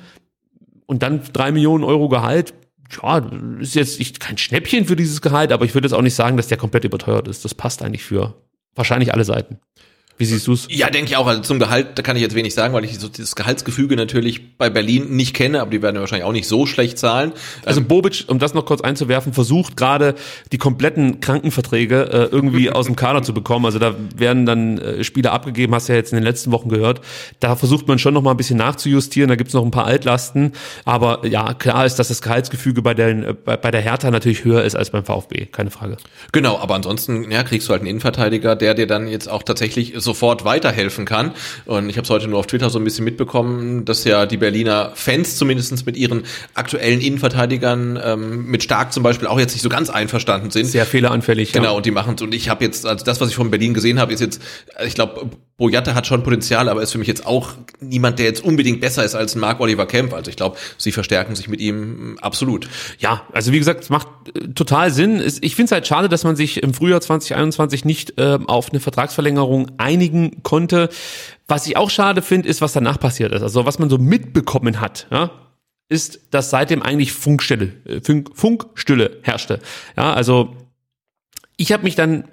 und 0.86 1.04
dann 1.04 1.22
drei 1.34 1.52
Millionen 1.52 1.84
Euro 1.84 2.10
Gehalt. 2.10 2.54
Ja, 2.92 3.18
ist 3.60 3.76
jetzt 3.76 4.00
nicht 4.00 4.20
kein 4.20 4.38
Schnäppchen 4.38 4.86
für 4.86 4.96
dieses 4.96 5.22
Gehalt, 5.22 5.52
aber 5.52 5.66
ich 5.66 5.74
würde 5.74 5.88
jetzt 5.88 5.94
auch 5.94 6.02
nicht 6.02 6.16
sagen, 6.16 6.38
dass 6.38 6.48
der 6.48 6.58
komplett 6.58 6.84
überteuert 6.84 7.28
ist. 7.28 7.44
Das 7.46 7.54
passt 7.54 7.84
eigentlich 7.84 8.04
für 8.04 8.36
wahrscheinlich 8.76 9.14
alle 9.14 9.26
Seiten. 9.26 9.60
Wie 10.18 10.26
siehst 10.26 10.48
du's? 10.48 10.68
Ja, 10.72 10.90
denke 10.90 11.12
ich 11.12 11.18
auch. 11.18 11.28
Also 11.28 11.42
zum 11.42 11.60
Gehalt, 11.60 11.90
da 11.96 12.02
kann 12.02 12.16
ich 12.16 12.24
jetzt 12.24 12.34
wenig 12.34 12.56
sagen, 12.56 12.74
weil 12.74 12.84
ich 12.84 12.98
so 12.98 13.08
dieses 13.08 13.36
Gehaltsgefüge 13.36 13.96
natürlich 13.96 14.58
bei 14.58 14.72
Berlin 14.72 15.16
nicht 15.16 15.36
kenne, 15.36 15.62
aber 15.62 15.70
die 15.70 15.84
werden 15.84 16.00
wahrscheinlich 16.00 16.26
auch 16.26 16.32
nicht 16.32 16.48
so 16.48 16.66
schlecht 16.66 16.98
zahlen. 16.98 17.34
Also 17.66 17.82
Bobic, 17.82 18.26
um 18.28 18.40
das 18.40 18.56
noch 18.56 18.66
kurz 18.66 18.82
einzuwerfen, 18.82 19.34
versucht 19.34 19.78
gerade 19.78 20.16
die 20.52 20.58
kompletten 20.58 21.20
Krankenverträge 21.20 22.10
äh, 22.12 22.36
irgendwie 22.36 22.72
aus 22.72 22.88
dem 22.88 22.96
Kader 22.96 23.22
zu 23.22 23.32
bekommen. 23.34 23.66
Also 23.66 23.78
da 23.78 23.94
werden 24.16 24.48
dann 24.48 24.80
äh, 24.80 25.04
Spieler 25.04 25.34
abgegeben, 25.34 25.76
hast 25.76 25.88
du 25.88 25.94
ja 25.94 25.98
jetzt 25.98 26.12
in 26.12 26.18
den 26.18 26.24
letzten 26.24 26.52
Wochen 26.52 26.70
gehört. 26.70 27.02
Da 27.40 27.56
versucht 27.56 27.88
man 27.88 28.00
schon 28.00 28.16
noch 28.16 28.24
mal 28.24 28.32
ein 28.32 28.38
bisschen 28.38 28.58
nachzujustieren. 28.58 29.30
Da 29.30 29.36
gibt's 29.36 29.54
noch 29.54 29.64
ein 29.64 29.72
paar 29.72 29.86
Altlasten. 29.86 30.54
Aber 30.84 31.28
ja, 31.28 31.54
klar 31.54 31.86
ist, 31.86 31.96
dass 31.96 32.08
das 32.08 32.24
Gehaltsgefüge 32.24 32.82
bei, 32.82 32.96
den, 32.96 33.24
äh, 33.24 33.34
bei, 33.34 33.70
der 33.70 33.82
Hertha 33.82 34.10
natürlich 34.10 34.44
höher 34.44 34.64
ist 34.64 34.76
als 34.76 34.90
beim 34.90 35.06
VfB. 35.06 35.46
Keine 35.46 35.70
Frage. 35.70 35.98
Genau, 36.32 36.58
aber 36.58 36.74
ansonsten 36.74 37.30
ja, 37.30 37.44
kriegst 37.44 37.68
du 37.68 37.74
halt 37.74 37.82
einen 37.82 37.90
Innenverteidiger, 37.92 38.56
der 38.56 38.74
dir 38.74 38.88
dann 38.88 39.08
jetzt 39.08 39.30
auch 39.30 39.44
tatsächlich 39.44 39.94
sofort 40.08 40.44
weiterhelfen 40.46 41.06
kann. 41.06 41.32
Und 41.66 41.90
ich 41.90 41.98
habe 41.98 42.06
es 42.06 42.10
heute 42.10 42.28
nur 42.28 42.40
auf 42.40 42.48
Twitter 42.48 42.72
so 42.72 42.80
ein 42.80 42.84
bisschen 42.84 43.06
mitbekommen, 43.06 43.86
dass 43.86 44.04
ja 44.04 44.26
die 44.26 44.38
Berliner 44.38 44.92
Fans 44.96 45.36
zumindestens 45.38 45.86
mit 45.86 45.96
ihren 45.96 46.24
aktuellen 46.56 47.00
Innenverteidigern, 47.00 48.00
ähm, 48.04 48.46
mit 48.48 48.64
Stark 48.64 48.92
zum 48.94 49.04
Beispiel, 49.04 49.28
auch 49.28 49.40
jetzt 49.40 49.54
nicht 49.54 49.62
so 49.62 49.70
ganz 49.70 49.90
einverstanden 49.92 50.50
sind. 50.50 50.66
Sehr 50.66 50.86
fehleranfällig. 50.86 51.52
Genau, 51.54 51.66
Ja. 51.66 51.72
und 51.72 51.86
die 51.86 51.92
machen 51.92 52.16
Und 52.22 52.34
ich 52.34 52.50
habe 52.50 52.66
jetzt, 52.66 52.86
also 52.86 53.06
das, 53.06 53.22
was 53.22 53.30
ich 53.30 53.36
von 53.36 53.52
Berlin 53.52 53.74
gesehen 53.76 54.00
habe, 54.00 54.12
ist 54.14 54.22
jetzt, 54.22 54.42
ich 54.86 54.96
glaube, 54.96 55.30
Boyata 55.58 55.96
hat 55.96 56.06
schon 56.06 56.22
Potenzial, 56.22 56.70
aber 56.70 56.84
ist 56.84 56.92
für 56.92 57.00
mich 57.00 57.08
jetzt 57.08 57.26
auch 57.26 57.54
niemand, 57.80 58.20
der 58.20 58.28
jetzt 58.28 58.44
unbedingt 58.44 58.80
besser 58.80 59.04
ist 59.04 59.16
als 59.16 59.36
Marc 59.36 59.60
Oliver 59.60 59.88
Kempf. 59.88 60.14
Also 60.14 60.30
ich 60.30 60.38
glaube, 60.38 60.56
sie 60.78 60.92
verstärken 60.92 61.36
sich 61.36 61.48
mit 61.48 61.60
ihm 61.60 62.20
absolut. 62.22 62.70
Ja, 63.00 63.24
also 63.34 63.52
wie 63.52 63.58
gesagt, 63.58 63.84
es 63.84 63.90
macht 63.90 64.08
äh, 64.36 64.50
total 64.50 64.92
Sinn. 64.92 65.20
Ich 65.42 65.56
finde 65.56 65.66
es 65.66 65.72
halt 65.72 65.88
schade, 65.88 66.10
dass 66.10 66.24
man 66.24 66.36
sich 66.36 66.62
im 66.62 66.76
Frühjahr 66.76 67.02
2021 67.02 67.86
nicht 67.86 68.14
ähm, 68.18 68.48
auf 68.48 68.70
eine 68.70 68.80
Vertragsverlängerung 68.80 69.72
einigen 69.78 70.44
konnte. 70.44 70.90
Was 71.48 71.66
ich 71.66 71.76
auch 71.76 71.90
schade 71.90 72.22
finde, 72.22 72.48
ist, 72.48 72.62
was 72.62 72.74
danach 72.74 73.00
passiert 73.00 73.34
ist. 73.34 73.42
Also 73.42 73.66
was 73.66 73.80
man 73.80 73.90
so 73.90 73.98
mitbekommen 73.98 74.80
hat, 74.80 75.08
ja, 75.10 75.32
ist, 75.90 76.20
dass 76.30 76.52
seitdem 76.52 76.84
eigentlich 76.84 77.14
Funkstille, 77.14 77.74
äh, 77.86 78.02
Funk, 78.02 78.30
Funkstille 78.36 79.18
herrschte. 79.24 79.60
Ja, 79.96 80.14
also 80.14 80.56
ich 81.56 81.72
habe 81.72 81.84
mich 81.84 81.96
dann 81.96 82.26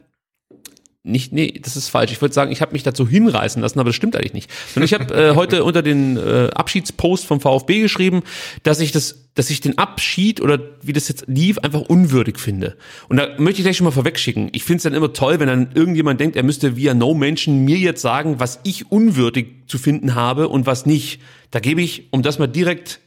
nicht, 1.06 1.34
nee, 1.34 1.60
das 1.62 1.76
ist 1.76 1.90
falsch. 1.90 2.12
Ich 2.12 2.22
würde 2.22 2.32
sagen, 2.32 2.50
ich 2.50 2.62
habe 2.62 2.72
mich 2.72 2.82
dazu 2.82 3.06
hinreißen 3.06 3.60
lassen, 3.60 3.78
aber 3.78 3.90
das 3.90 3.94
stimmt 3.96 4.16
eigentlich 4.16 4.32
nicht. 4.32 4.50
Und 4.74 4.82
ich 4.82 4.94
habe 4.94 5.14
äh, 5.14 5.34
heute 5.34 5.62
unter 5.62 5.82
den 5.82 6.16
äh, 6.16 6.48
Abschiedspost 6.54 7.26
vom 7.26 7.42
VfB 7.42 7.82
geschrieben, 7.82 8.22
dass 8.62 8.80
ich 8.80 8.90
das, 8.90 9.26
dass 9.34 9.50
ich 9.50 9.60
den 9.60 9.76
Abschied 9.76 10.40
oder 10.40 10.58
wie 10.80 10.94
das 10.94 11.08
jetzt 11.08 11.24
lief, 11.26 11.58
einfach 11.58 11.82
unwürdig 11.82 12.38
finde. 12.38 12.76
Und 13.08 13.18
da 13.18 13.28
möchte 13.36 13.60
ich 13.60 13.64
gleich 13.66 13.76
schon 13.76 13.84
mal 13.84 13.90
vorwegschicken. 13.90 14.48
Ich 14.52 14.64
finde 14.64 14.78
es 14.78 14.82
dann 14.84 14.94
immer 14.94 15.12
toll, 15.12 15.40
wenn 15.40 15.48
dann 15.48 15.72
irgendjemand 15.74 16.20
denkt, 16.20 16.36
er 16.36 16.42
müsste 16.42 16.74
via 16.74 16.94
No 16.94 17.12
Menschen 17.12 17.66
mir 17.66 17.76
jetzt 17.76 18.00
sagen, 18.00 18.40
was 18.40 18.60
ich 18.62 18.90
unwürdig 18.90 19.48
zu 19.66 19.76
finden 19.76 20.14
habe 20.14 20.48
und 20.48 20.64
was 20.64 20.86
nicht. 20.86 21.20
Da 21.50 21.60
gebe 21.60 21.82
ich, 21.82 22.08
um 22.12 22.22
das 22.22 22.38
mal 22.38 22.46
direkt 22.46 23.00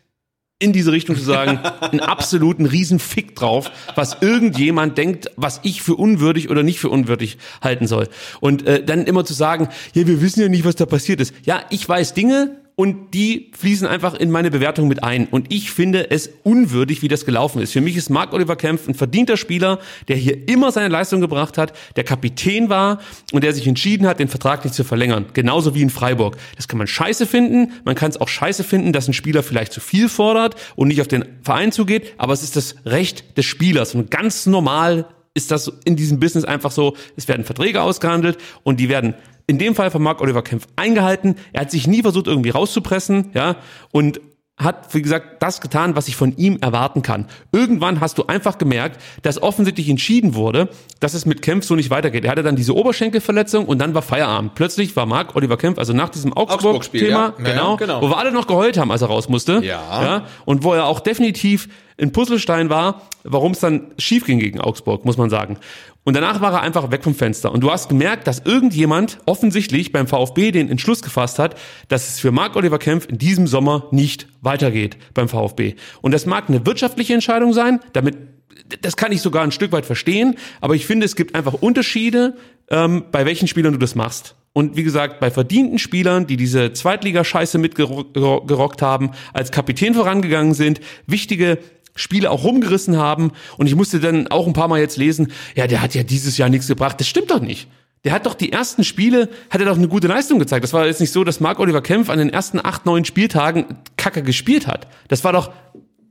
in 0.59 0.73
diese 0.73 0.91
Richtung 0.91 1.15
zu 1.15 1.23
sagen, 1.23 1.59
einen 1.81 1.99
absoluten 1.99 2.65
Riesenfick 2.65 3.35
drauf, 3.35 3.71
was 3.95 4.17
irgendjemand 4.21 4.97
denkt, 4.97 5.31
was 5.35 5.59
ich 5.63 5.81
für 5.81 5.95
unwürdig 5.95 6.49
oder 6.49 6.63
nicht 6.63 6.79
für 6.79 6.89
unwürdig 6.89 7.37
halten 7.61 7.87
soll. 7.87 8.07
Und 8.39 8.65
äh, 8.65 8.83
dann 8.83 9.05
immer 9.05 9.25
zu 9.25 9.33
sagen, 9.33 9.69
ja, 9.93 10.07
wir 10.07 10.21
wissen 10.21 10.41
ja 10.41 10.49
nicht, 10.49 10.65
was 10.65 10.75
da 10.75 10.85
passiert 10.85 11.21
ist. 11.21 11.33
Ja, 11.43 11.61
ich 11.69 11.87
weiß 11.87 12.13
Dinge 12.13 12.57
und 12.79 13.15
die 13.15 13.51
fließen 13.57 13.87
einfach 13.87 14.13
in 14.13 14.29
meine 14.29 14.51
Bewertung 14.51 14.87
mit 14.87 15.03
ein. 15.03 15.25
Und 15.25 15.51
ich 15.51 15.71
finde 15.71 16.11
es 16.11 16.29
unwürdig, 16.43 17.01
wie 17.01 17.07
das 17.07 17.25
gelaufen 17.25 17.59
ist. 17.59 17.73
Für 17.73 17.81
mich 17.81 17.97
ist 17.97 18.11
Marc 18.11 18.33
Oliver 18.33 18.55
Kempf 18.55 18.87
ein 18.87 18.93
verdienter 18.93 19.35
Spieler, 19.35 19.79
der 20.07 20.15
hier 20.15 20.47
immer 20.47 20.71
seine 20.71 20.87
Leistung 20.87 21.19
gebracht 21.19 21.57
hat, 21.57 21.73
der 21.95 22.03
Kapitän 22.03 22.69
war 22.69 22.99
und 23.33 23.43
der 23.43 23.53
sich 23.53 23.65
entschieden 23.65 24.05
hat, 24.05 24.19
den 24.19 24.27
Vertrag 24.27 24.63
nicht 24.63 24.75
zu 24.75 24.83
verlängern. 24.83 25.25
Genauso 25.33 25.73
wie 25.73 25.81
in 25.81 25.89
Freiburg. 25.89 26.37
Das 26.55 26.67
kann 26.67 26.77
man 26.77 26.85
scheiße 26.85 27.25
finden. 27.25 27.71
Man 27.83 27.95
kann 27.95 28.11
es 28.11 28.21
auch 28.21 28.27
scheiße 28.27 28.63
finden, 28.63 28.93
dass 28.93 29.07
ein 29.07 29.13
Spieler 29.13 29.41
vielleicht 29.41 29.73
zu 29.73 29.79
viel 29.79 30.07
fordert 30.07 30.55
und 30.75 30.89
nicht 30.89 31.01
auf 31.01 31.07
den 31.07 31.25
Verein 31.41 31.71
zugeht. 31.71 32.13
Aber 32.19 32.33
es 32.33 32.43
ist 32.43 32.55
das 32.55 32.75
Recht 32.85 33.39
des 33.39 33.45
Spielers. 33.45 33.95
Und 33.95 34.11
ganz 34.11 34.45
normal 34.45 35.07
ist 35.33 35.49
das 35.49 35.71
in 35.85 35.95
diesem 35.95 36.19
Business 36.19 36.45
einfach 36.45 36.71
so, 36.71 36.95
es 37.15 37.27
werden 37.27 37.43
Verträge 37.43 37.81
ausgehandelt 37.81 38.37
und 38.63 38.79
die 38.79 38.89
werden 38.89 39.15
in 39.47 39.57
dem 39.57 39.75
Fall 39.75 39.91
von 39.91 40.03
Marc 40.03 40.21
Oliver 40.21 40.43
Kempf 40.43 40.67
eingehalten. 40.75 41.35
Er 41.53 41.61
hat 41.61 41.71
sich 41.71 41.87
nie 41.87 42.01
versucht, 42.01 42.27
irgendwie 42.27 42.49
rauszupressen, 42.49 43.31
ja, 43.33 43.55
und 43.91 44.19
hat, 44.57 44.95
wie 44.95 45.03
gesagt, 45.03 45.43
das 45.43 45.61
getan, 45.61 45.95
was 45.95 46.07
ich 46.07 46.15
von 46.15 46.35
ihm 46.35 46.57
erwarten 46.61 47.03
kann. 47.03 47.27
Irgendwann 47.51 48.01
hast 48.01 48.17
du 48.17 48.25
einfach 48.25 48.57
gemerkt, 48.57 48.99
dass 49.21 49.41
offensichtlich 49.41 49.87
entschieden 49.87 50.33
wurde, 50.33 50.69
dass 50.99 51.13
es 51.13 51.27
mit 51.27 51.43
Kempf 51.43 51.65
so 51.65 51.75
nicht 51.75 51.91
weitergeht. 51.91 52.25
Er 52.25 52.31
hatte 52.31 52.41
dann 52.41 52.55
diese 52.55 52.75
Oberschenkelverletzung 52.75 53.65
und 53.65 53.77
dann 53.77 53.93
war 53.93 54.01
Feierabend. 54.01 54.55
Plötzlich 54.55 54.95
war 54.95 55.05
Marc 55.05 55.35
Oliver 55.35 55.57
Kempf, 55.57 55.77
also 55.77 55.93
nach 55.93 56.09
diesem 56.09 56.33
Augsburg-Thema, 56.33 57.07
ja. 57.07 57.33
Ja, 57.37 57.51
genau, 57.53 57.77
genau. 57.77 58.01
wo 58.01 58.09
wir 58.09 58.17
alle 58.17 58.31
noch 58.31 58.47
geheult 58.47 58.77
haben, 58.79 58.91
als 58.91 59.03
er 59.03 59.09
raus 59.09 59.29
musste. 59.29 59.61
Ja. 59.63 60.03
ja 60.03 60.25
und 60.45 60.63
wo 60.63 60.73
er 60.73 60.87
auch 60.87 61.01
definitiv 61.01 61.69
ein 61.99 62.11
Puzzlestein 62.11 62.71
war, 62.71 63.03
warum 63.23 63.51
es 63.51 63.59
dann 63.59 63.93
schief 63.99 64.25
ging 64.25 64.39
gegen 64.39 64.59
Augsburg, 64.59 65.05
muss 65.05 65.17
man 65.17 65.29
sagen. 65.29 65.57
Und 66.07 66.13
danach 66.13 66.39
war 66.39 66.53
er 66.53 66.61
einfach 66.61 66.89
weg 66.89 67.03
vom 67.03 67.13
Fenster. 67.13 67.51
Und 67.51 67.59
du 67.59 67.69
hast 67.69 67.89
gemerkt, 67.89 68.27
dass 68.27 68.39
irgendjemand 68.39 69.17
offensichtlich 69.25 69.91
beim 69.91 70.07
VfB 70.07 70.51
den 70.51 70.69
Entschluss 70.69 71.01
gefasst 71.01 71.37
hat, 71.37 71.59
dass 71.89 72.07
es 72.07 72.21
für 72.21 72.31
Marc 72.31 72.55
Oliver 72.55 72.79
Kempf 72.79 73.07
in 73.09 73.17
diesem 73.17 73.45
Sommer 73.45 73.87
nicht 73.91 74.25
weitergeht 74.39 74.95
beim 75.13 75.27
VfB. 75.27 75.75
Und 76.01 76.13
das 76.13 76.25
mag 76.25 76.47
eine 76.47 76.65
wirtschaftliche 76.65 77.13
Entscheidung 77.13 77.51
sein, 77.51 77.81
damit 77.91 78.15
das 78.81 78.95
kann 78.95 79.11
ich 79.11 79.21
sogar 79.21 79.43
ein 79.43 79.51
Stück 79.51 79.73
weit 79.73 79.85
verstehen, 79.85 80.35
aber 80.61 80.75
ich 80.75 80.85
finde, 80.85 81.05
es 81.05 81.17
gibt 81.17 81.35
einfach 81.35 81.53
Unterschiede, 81.53 82.35
ähm, 82.69 83.03
bei 83.11 83.25
welchen 83.25 83.49
Spielern 83.49 83.73
du 83.73 83.79
das 83.79 83.93
machst. 83.93 84.35
Und 84.53 84.75
wie 84.75 84.83
gesagt, 84.83 85.19
bei 85.19 85.29
verdienten 85.29 85.77
Spielern, 85.77 86.25
die 86.25 86.35
diese 86.35 86.73
Zweitligascheiße 86.73 87.59
mitgerockt 87.59 88.81
haben, 88.81 89.11
als 89.31 89.51
Kapitän 89.51 89.93
vorangegangen 89.93 90.55
sind, 90.55 90.81
wichtige 91.05 91.59
Spiele 91.97 92.31
auch 92.31 92.43
rumgerissen 92.43 92.97
haben. 92.97 93.31
Und 93.57 93.67
ich 93.67 93.75
musste 93.75 93.99
dann 93.99 94.27
auch 94.27 94.47
ein 94.47 94.53
paar 94.53 94.69
Mal 94.69 94.79
jetzt 94.79 94.97
lesen, 94.97 95.31
ja, 95.55 95.67
der 95.67 95.81
hat 95.81 95.93
ja 95.93 96.03
dieses 96.03 96.37
Jahr 96.37 96.49
nichts 96.49 96.67
gebracht. 96.67 96.99
Das 96.99 97.07
stimmt 97.07 97.31
doch 97.31 97.41
nicht. 97.41 97.67
Der 98.03 98.13
hat 98.13 98.25
doch 98.25 98.35
die 98.35 98.53
ersten 98.53 98.83
Spiele, 98.83 99.29
hat 99.49 99.59
er 99.59 99.65
doch 99.65 99.75
eine 99.75 99.87
gute 99.87 100.07
Leistung 100.07 100.39
gezeigt. 100.39 100.63
Das 100.63 100.71
war 100.71 100.85
jetzt 100.85 101.01
nicht 101.01 101.11
so, 101.11 101.23
dass 101.23 101.39
Marc 101.39 101.59
Oliver 101.59 101.81
Kempf 101.81 102.09
an 102.09 102.19
den 102.19 102.29
ersten 102.29 102.63
acht, 102.63 102.85
neun 102.85 103.03
Spieltagen 103.03 103.65
Kacke 103.97 104.23
gespielt 104.23 104.67
hat. 104.67 104.87
Das 105.07 105.23
war 105.23 105.33
doch, 105.33 105.51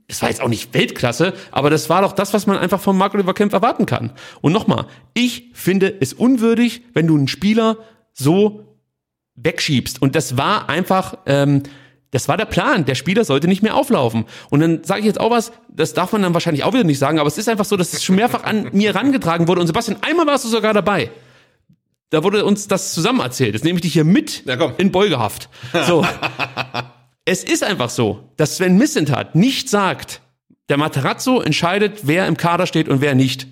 das 0.07 0.21
war 0.21 0.29
jetzt 0.29 0.41
auch 0.41 0.49
nicht 0.49 0.73
Weltklasse, 0.73 1.33
aber 1.51 1.69
das 1.69 1.89
war 1.89 2.01
doch 2.01 2.11
das, 2.11 2.33
was 2.33 2.45
man 2.45 2.57
einfach 2.57 2.81
von 2.81 2.97
Marc 2.97 3.13
Oliver 3.15 3.33
Kempf 3.33 3.53
erwarten 3.53 3.85
kann. 3.85 4.11
Und 4.41 4.51
nochmal, 4.51 4.85
ich 5.13 5.49
finde 5.53 5.95
es 5.99 6.13
unwürdig, 6.13 6.83
wenn 6.93 7.07
du 7.07 7.15
einen 7.15 7.27
Spieler 7.27 7.77
so 8.13 8.77
wegschiebst. 9.35 10.01
Und 10.01 10.15
das 10.15 10.37
war 10.37 10.69
einfach, 10.69 11.19
ähm, 11.25 11.63
das 12.17 12.27
war 12.27 12.35
der 12.35 12.45
Plan. 12.45 12.83
Der 12.83 12.95
Spieler 12.95 13.23
sollte 13.23 13.47
nicht 13.47 13.61
mehr 13.61 13.75
auflaufen. 13.75 14.25
Und 14.49 14.59
dann 14.59 14.83
sage 14.83 15.01
ich 15.01 15.05
jetzt 15.05 15.19
auch 15.19 15.29
was, 15.29 15.51
das 15.69 15.93
darf 15.93 16.13
man 16.13 16.23
dann 16.23 16.33
wahrscheinlich 16.33 16.63
auch 16.63 16.73
wieder 16.73 16.83
nicht 16.83 16.97
sagen, 16.97 17.19
aber 17.19 17.27
es 17.27 17.37
ist 17.37 17.47
einfach 17.47 17.63
so, 17.63 17.77
dass 17.77 17.93
es 17.93 18.03
schon 18.03 18.15
mehrfach 18.15 18.43
an 18.43 18.69
mir 18.71 18.91
herangetragen 18.91 19.47
wurde. 19.47 19.61
Und 19.61 19.67
Sebastian, 19.67 19.99
einmal 20.01 20.25
warst 20.25 20.43
du 20.43 20.49
sogar 20.49 20.73
dabei. 20.73 21.11
Da 22.09 22.23
wurde 22.23 22.43
uns 22.43 22.67
das 22.67 22.95
zusammen 22.95 23.19
erzählt. 23.19 23.53
Jetzt 23.53 23.65
nehme 23.65 23.77
ich 23.77 23.83
dich 23.83 23.93
hier 23.93 24.03
mit 24.03 24.43
Ja, 24.47 24.57
komm. 24.57 24.73
in 24.79 24.91
Beugehaft. 24.91 25.47
So. 25.85 26.03
es 27.25 27.43
ist 27.43 27.63
einfach 27.63 27.91
so, 27.91 28.23
dass 28.35 28.57
Sven 28.57 28.79
Missentat 28.79 29.35
nicht 29.35 29.69
sagt, 29.69 30.21
der 30.69 30.77
Materazzo 30.77 31.39
entscheidet, 31.39 31.99
wer 32.07 32.25
im 32.25 32.35
Kader 32.35 32.65
steht 32.65 32.89
und 32.89 32.99
wer 32.99 33.13
nicht. 33.13 33.45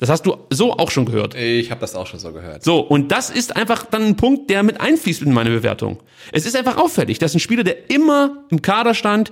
Das 0.00 0.08
hast 0.08 0.22
du 0.24 0.36
so 0.48 0.72
auch 0.72 0.90
schon 0.90 1.04
gehört. 1.04 1.34
Ich 1.34 1.70
habe 1.70 1.80
das 1.80 1.94
auch 1.94 2.06
schon 2.06 2.18
so 2.18 2.32
gehört. 2.32 2.64
So, 2.64 2.80
und 2.80 3.12
das 3.12 3.28
ist 3.28 3.54
einfach 3.54 3.84
dann 3.84 4.02
ein 4.02 4.16
Punkt, 4.16 4.48
der 4.48 4.62
mit 4.62 4.80
einfließt 4.80 5.22
in 5.22 5.32
meine 5.32 5.50
Bewertung. 5.50 5.98
Es 6.32 6.46
ist 6.46 6.56
einfach 6.56 6.78
auffällig, 6.78 7.18
dass 7.18 7.34
ein 7.34 7.40
Spieler, 7.40 7.64
der 7.64 7.90
immer 7.90 8.44
im 8.50 8.62
Kader 8.62 8.94
stand, 8.94 9.30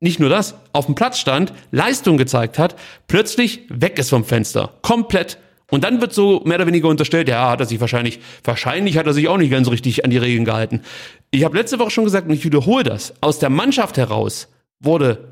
nicht 0.00 0.18
nur 0.18 0.28
das, 0.28 0.56
auf 0.72 0.86
dem 0.86 0.96
Platz 0.96 1.18
stand, 1.18 1.52
Leistung 1.70 2.18
gezeigt 2.18 2.58
hat, 2.58 2.74
plötzlich 3.06 3.62
weg 3.68 3.98
ist 3.98 4.10
vom 4.10 4.24
Fenster. 4.24 4.74
Komplett. 4.82 5.38
Und 5.70 5.84
dann 5.84 6.00
wird 6.00 6.12
so 6.12 6.42
mehr 6.44 6.56
oder 6.56 6.66
weniger 6.66 6.88
unterstellt, 6.88 7.28
ja, 7.28 7.50
hat 7.50 7.60
er 7.60 7.66
sich 7.66 7.80
wahrscheinlich, 7.80 8.18
wahrscheinlich 8.42 8.96
hat 8.96 9.06
er 9.06 9.12
sich 9.12 9.28
auch 9.28 9.36
nicht 9.36 9.50
ganz 9.50 9.70
richtig 9.70 10.04
an 10.04 10.10
die 10.10 10.18
Regeln 10.18 10.44
gehalten. 10.44 10.82
Ich 11.30 11.44
habe 11.44 11.56
letzte 11.56 11.78
Woche 11.78 11.90
schon 11.90 12.04
gesagt, 12.04 12.26
und 12.26 12.34
ich 12.34 12.44
wiederhole 12.44 12.84
das, 12.84 13.14
aus 13.20 13.38
der 13.38 13.50
Mannschaft 13.50 13.96
heraus 13.98 14.48
wurde 14.80 15.27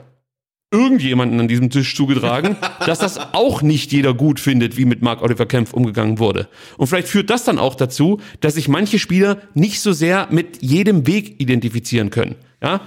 irgendjemanden 0.77 1.40
an 1.40 1.48
diesem 1.48 1.70
Tisch 1.70 1.97
zugetragen, 1.97 2.57
dass 2.86 2.98
das 2.98 3.19
auch 3.35 3.62
nicht 3.62 3.93
jeder 3.93 4.15
gut 4.15 4.39
findet, 4.40 4.77
wie 4.77 4.85
mit 4.85 5.03
Mark 5.03 5.23
Oliver 5.23 5.47
Kempf 5.47 5.73
umgegangen 5.73 6.19
wurde. 6.19 6.48
Und 6.77 6.86
vielleicht 6.86 7.09
führt 7.09 7.31
das 7.31 7.44
dann 7.44 7.59
auch 7.59 7.74
dazu, 7.74 8.20
dass 8.40 8.55
sich 8.55 8.69
manche 8.69 8.98
Spieler 8.98 9.39
nicht 9.55 9.81
so 9.81 9.93
sehr 9.93 10.28
mit 10.31 10.62
jedem 10.62 11.07
Weg 11.07 11.40
identifizieren 11.40 12.11
können. 12.11 12.36
Ja, 12.62 12.82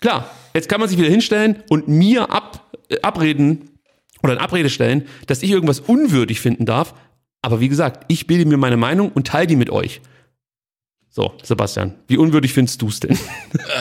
klar. 0.00 0.30
Jetzt 0.54 0.68
kann 0.68 0.80
man 0.80 0.88
sich 0.88 0.98
wieder 0.98 1.08
hinstellen 1.08 1.62
und 1.70 1.88
mir 1.88 2.30
ab, 2.30 2.70
äh, 2.90 3.00
abreden 3.00 3.70
oder 4.22 4.34
in 4.34 4.38
Abrede 4.38 4.68
stellen, 4.68 5.06
dass 5.26 5.42
ich 5.42 5.50
irgendwas 5.50 5.80
unwürdig 5.80 6.40
finden 6.40 6.66
darf. 6.66 6.94
Aber 7.40 7.60
wie 7.60 7.68
gesagt, 7.68 8.04
ich 8.08 8.26
bilde 8.26 8.44
mir 8.44 8.58
meine 8.58 8.76
Meinung 8.76 9.10
und 9.12 9.26
teile 9.28 9.46
die 9.46 9.56
mit 9.56 9.70
euch. 9.70 10.00
So, 11.14 11.32
Sebastian, 11.42 11.92
wie 12.08 12.16
unwürdig 12.16 12.54
findest 12.54 12.80
du 12.80 12.88
es 12.88 13.00
denn? 13.00 13.18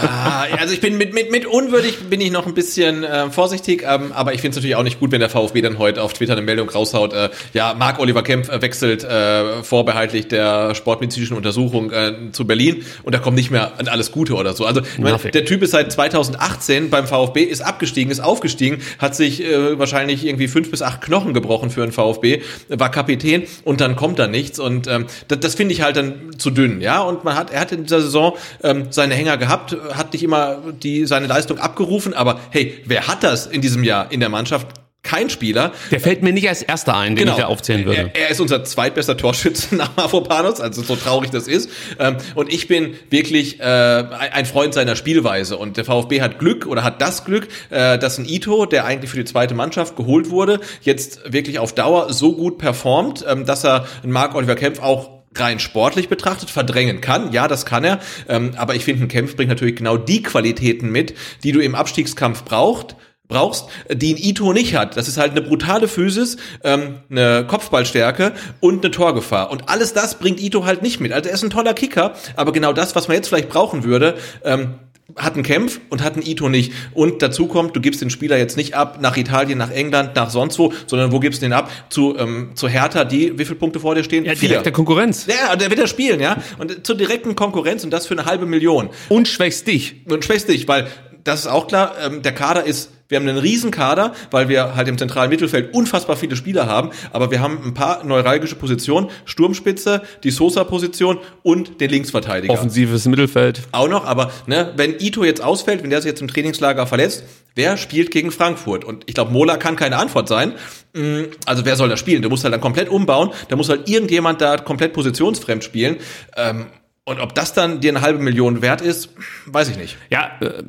Ah, 0.04 0.46
also 0.60 0.74
ich 0.74 0.82
bin 0.82 0.98
mit, 0.98 1.14
mit, 1.14 1.32
mit 1.32 1.46
unwürdig 1.46 2.10
bin 2.10 2.20
ich 2.20 2.32
noch 2.32 2.46
ein 2.46 2.54
bisschen 2.54 3.04
äh, 3.04 3.30
vorsichtig, 3.30 3.84
ähm, 3.88 4.12
aber 4.12 4.34
ich 4.34 4.42
finde 4.42 4.52
es 4.52 4.56
natürlich 4.58 4.76
auch 4.76 4.84
nicht 4.84 5.00
gut, 5.00 5.12
wenn 5.12 5.20
der 5.20 5.30
VfB 5.30 5.62
dann 5.62 5.80
heute 5.80 6.02
auf 6.02 6.14
Twitter 6.14 6.34
eine 6.34 6.42
Meldung 6.42 6.70
raushaut, 6.70 7.14
äh, 7.14 7.30
ja, 7.54 7.74
Marc 7.74 8.00
Oliver 8.00 8.24
Kempf 8.24 8.50
äh, 8.50 8.62
wechselt 8.62 9.04
äh, 9.04 9.64
vorbehaltlich 9.64 10.28
der 10.28 10.76
sportmedizinischen 10.76 11.38
Untersuchung 11.38 11.92
äh, 11.92 12.14
zu 12.32 12.46
Berlin 12.46 12.84
und 13.04 13.16
da 13.16 13.20
kommt 13.20 13.38
nicht 13.38 13.52
mehr 13.52 13.80
an 13.80 13.88
alles 13.88 14.12
Gute 14.12 14.34
oder 14.34 14.54
so. 14.54 14.66
Also 14.66 14.82
meine, 14.98 15.18
der 15.18 15.46
Typ 15.46 15.62
ist 15.62 15.72
seit 15.72 15.92
2018 15.92 16.90
beim 16.90 17.08
VfB, 17.08 17.44
ist 17.44 17.62
abgestiegen, 17.62 18.12
ist 18.12 18.22
aufgestiegen, 18.22 18.80
hat 18.98 19.16
sich 19.16 19.44
äh, 19.44 19.80
wahrscheinlich 19.80 20.26
irgendwie 20.26 20.48
fünf 20.48 20.70
bis 20.72 20.82
acht 20.82 21.02
Knochen 21.02 21.34
gebrochen 21.34 21.70
für 21.70 21.84
einen 21.84 21.94
VfB, 21.94 22.42
war 22.68 22.92
Kapitän 22.92 23.44
und 23.64 23.82
dann 23.82 23.96
kommt 23.96 24.20
da 24.20 24.28
nichts 24.28 24.60
und 24.60 24.88
ähm, 24.88 25.06
das, 25.28 25.40
das 25.40 25.56
finde 25.56 25.74
ich 25.74 25.82
halt 25.82 25.96
dann 25.96 26.38
zu 26.38 26.50
dünn, 26.50 26.82
ja, 26.82 27.02
und 27.02 27.21
man 27.24 27.36
hat, 27.36 27.52
er 27.52 27.62
hat 27.62 27.72
in 27.72 27.84
dieser 27.84 28.02
Saison 28.02 28.38
ähm, 28.64 28.88
seine 28.90 29.16
Hänger 29.16 29.38
gehabt, 29.38 29.76
hat 29.94 30.14
nicht 30.14 30.24
immer 30.24 30.58
die 30.72 31.06
seine 31.06 31.28
Leistung 31.28 31.60
abgerufen, 31.60 32.14
aber 32.14 32.40
hey, 32.50 32.82
wer 32.86 33.08
hat 33.08 33.24
das 33.24 33.48
in 33.48 33.62
diesem 33.62 33.84
Jahr 33.84 34.12
in 34.12 34.20
der 34.20 34.30
Mannschaft? 34.30 34.68
Kein 35.04 35.32
Spieler. 35.32 35.72
Der 35.90 36.00
fällt 36.00 36.22
mir 36.22 36.32
nicht 36.32 36.48
als 36.48 36.62
erster 36.62 36.96
ein, 36.96 37.16
den 37.16 37.28
ich 37.28 37.34
da 37.34 37.48
aufzählen 37.48 37.86
würde. 37.86 38.12
Er, 38.14 38.22
er 38.26 38.30
ist 38.30 38.40
unser 38.40 38.64
zweitbester 38.64 39.18
Torschütze 39.18 39.76
nach 39.76 39.96
Mavropanos, 39.98 40.62
also 40.62 40.84
so 40.84 40.96
traurig 40.96 41.32
das 41.32 41.48
ist. 41.48 41.72
Ähm, 41.98 42.18
und 42.36 42.54
ich 42.54 42.68
bin 42.68 42.94
wirklich 43.10 43.60
äh, 43.60 43.64
ein 43.64 44.46
Freund 44.46 44.76
seiner 44.76 44.96
Spielweise. 44.96 45.58
Und 45.58 45.78
der 45.78 45.86
VfB 45.86 46.22
hat 46.22 46.38
Glück 46.38 46.68
oder 46.68 46.84
hat 46.84 47.02
das 47.02 47.26
Glück, 47.26 47.48
äh, 47.72 47.98
dass 47.98 48.20
ein 48.20 48.26
Ito, 48.26 48.68
der 48.68 48.86
eigentlich 48.86 49.10
für 49.10 49.18
die 49.18 49.26
zweite 49.26 49.56
Mannschaft 49.56 49.96
geholt 49.96 50.30
wurde, 50.30 50.60
jetzt 50.82 51.34
wirklich 51.34 51.58
auf 51.58 51.74
Dauer 51.74 52.14
so 52.14 52.36
gut 52.36 52.60
performt, 52.60 53.26
ähm, 53.28 53.48
dass 53.48 53.64
er 53.64 53.88
einen 54.04 54.12
Marc 54.12 54.36
Oliver 54.36 54.56
Kempf 54.56 54.82
auch 54.84 55.21
rein 55.36 55.60
sportlich 55.60 56.10
betrachtet 56.10 56.50
verdrängen 56.50 57.02
kann. 57.02 57.32
Ja, 57.32 57.48
das 57.48 57.66
kann 57.66 57.84
er. 57.84 58.00
Ähm, 58.28 58.54
aber 58.58 58.76
ich 58.76 58.84
finde, 58.84 59.06
ein 59.06 59.08
Kempf 59.08 59.36
bringt 59.36 59.50
natürlich 59.50 59.76
genau 59.76 59.98
die 59.98 60.24
Qualitäten 60.24 60.92
mit, 60.92 61.14
die 61.44 61.52
du 61.52 61.60
im 61.60 61.76
Abstiegskampf 61.76 62.44
braucht 62.44 62.96
brauchst, 63.32 63.68
die 63.90 64.14
ein 64.14 64.18
Ito 64.18 64.54
nicht 64.54 64.76
hat. 64.76 64.98
Das 64.98 65.08
ist 65.08 65.18
halt 65.18 65.32
eine 65.32 65.42
brutale 65.42 65.88
Physis, 65.88 66.38
ähm, 66.64 67.00
eine 67.10 67.48
Kopfballstärke 67.48 68.34
und 68.60 68.84
eine 68.84 68.92
Torgefahr. 68.92 69.50
Und 69.50 69.70
alles 69.70 69.94
das 69.94 70.20
bringt 70.20 70.40
Ito 70.40 70.66
halt 70.66 70.84
nicht 70.84 71.00
mit. 71.00 71.14
Also 71.14 71.30
er 71.30 71.36
ist 71.36 71.44
ein 71.44 71.50
toller 71.50 71.74
Kicker, 71.74 72.14
aber 72.36 72.52
genau 72.52 72.74
das, 72.74 72.94
was 72.94 73.08
man 73.08 73.16
jetzt 73.16 73.30
vielleicht 73.30 73.48
brauchen 73.50 73.84
würde, 73.86 74.16
ähm, 74.44 74.76
hat 75.16 75.34
einen 75.36 75.44
Kempf 75.44 75.80
und 75.90 76.04
hat 76.04 76.14
einen 76.14 76.26
Ito 76.26 76.50
nicht. 76.50 76.74
Und 76.94 77.22
dazu 77.22 77.48
kommt, 77.48 77.76
du 77.76 77.82
gibst 77.82 78.02
den 78.02 78.10
Spieler 78.10 78.38
jetzt 78.38 78.58
nicht 78.58 78.74
ab 78.76 79.00
nach 79.02 79.18
Italien, 79.18 79.58
nach 79.58 79.72
England, 79.72 80.16
nach 80.16 80.30
sonst 80.30 80.60
wo, 80.60 80.74
sondern 80.88 81.12
wo 81.12 81.20
gibst 81.20 81.42
du 81.42 81.46
den 81.46 81.54
ab? 81.54 81.70
Zu, 81.90 82.18
ähm, 82.18 82.52
zu 82.56 82.68
Hertha, 82.68 83.04
die 83.04 83.38
wie 83.38 83.46
viele 83.46 83.58
Punkte 83.58 83.80
vor 83.80 83.96
dir 83.96 84.04
stehen? 84.04 84.26
Ja, 84.26 84.36
direkte 84.36 84.72
Konkurrenz. 84.72 85.28
Ja, 85.28 85.56
der 85.56 85.70
wird 85.70 85.80
ja 85.80 85.88
spielen, 85.88 86.20
ja. 86.20 86.38
Und 86.58 86.86
zur 86.86 86.96
direkten 86.96 87.36
Konkurrenz 87.36 87.84
und 87.84 87.92
das 87.92 88.08
für 88.08 88.14
eine 88.14 88.26
halbe 88.26 88.46
Million. 88.46 88.90
Und 89.10 89.28
schwächst 89.28 89.68
dich. 89.68 90.06
Und 90.10 90.26
schwächst 90.26 90.50
dich, 90.50 90.68
weil 90.68 90.88
das 91.24 91.42
ist 91.42 91.48
auch 91.48 91.68
klar, 91.68 91.96
ähm, 92.04 92.22
der 92.22 92.34
Kader 92.34 92.66
ist 92.66 92.92
wir 93.12 93.20
haben 93.20 93.28
einen 93.28 93.38
riesen 93.38 93.72
Kader, 93.72 94.14
weil 94.32 94.48
wir 94.48 94.76
halt 94.76 94.88
im 94.88 94.98
zentralen 94.98 95.30
Mittelfeld 95.30 95.74
unfassbar 95.74 96.16
viele 96.16 96.36
Spieler 96.36 96.66
haben, 96.66 96.92
aber 97.12 97.30
wir 97.30 97.42
haben 97.42 97.60
ein 97.64 97.74
paar 97.74 98.04
neuralgische 98.06 98.56
Positionen, 98.56 99.10
Sturmspitze, 99.26 100.02
die 100.24 100.32
Sosa-Position 100.32 101.20
und 101.44 101.82
den 101.82 101.90
Linksverteidiger. 101.90 102.54
Offensives 102.54 103.06
Mittelfeld. 103.06 103.62
Auch 103.74 103.90
noch, 103.90 104.06
aber 104.06 104.32
ne, 104.48 104.72
wenn 104.78 104.96
Ito 105.00 105.24
jetzt 105.24 105.44
ausfällt, 105.44 105.84
wenn 105.84 105.90
der 105.90 106.02
sich 106.02 106.10
jetzt 106.10 106.22
im 106.22 106.30
Trainingslager 106.30 106.88
verletzt, 106.88 107.24
wer 107.54 107.76
spielt 107.76 108.12
gegen 108.12 108.32
Frankfurt? 108.32 108.86
Und 108.86 109.04
ich 109.08 109.14
glaube, 109.16 109.32
Mola 109.32 109.58
kann 109.58 109.76
keine 109.76 109.98
Antwort 109.98 110.30
sein. 110.30 110.54
Mm, 110.94 111.24
Also 111.46 111.66
wer 111.66 111.76
soll 111.76 111.90
da 111.90 111.98
spielen? 111.98 112.22
Du 112.22 112.30
musst 112.30 112.46
halt 112.46 112.54
dann 112.54 112.62
komplett 112.62 112.88
umbauen, 112.88 113.32
da 113.50 113.58
muss 113.58 113.68
halt 113.68 113.90
irgendjemand 113.90 114.40
da 114.40 114.58
komplett 114.58 114.94
positionsfremd 114.94 115.64
spielen. 115.64 115.98
Ähm, 116.38 116.68
und 117.06 117.20
ob 117.20 117.34
das 117.34 117.54
dann 117.54 117.82
dir 117.82 117.92
eine 117.92 118.02
halbe 118.02 118.20
Million 118.20 118.62
wert 118.62 118.82
ist, 118.82 119.10
weiß 119.48 119.70
ich 119.70 119.78
nicht. 119.78 119.98
Ja, 120.12 120.32
äh, 120.40 120.64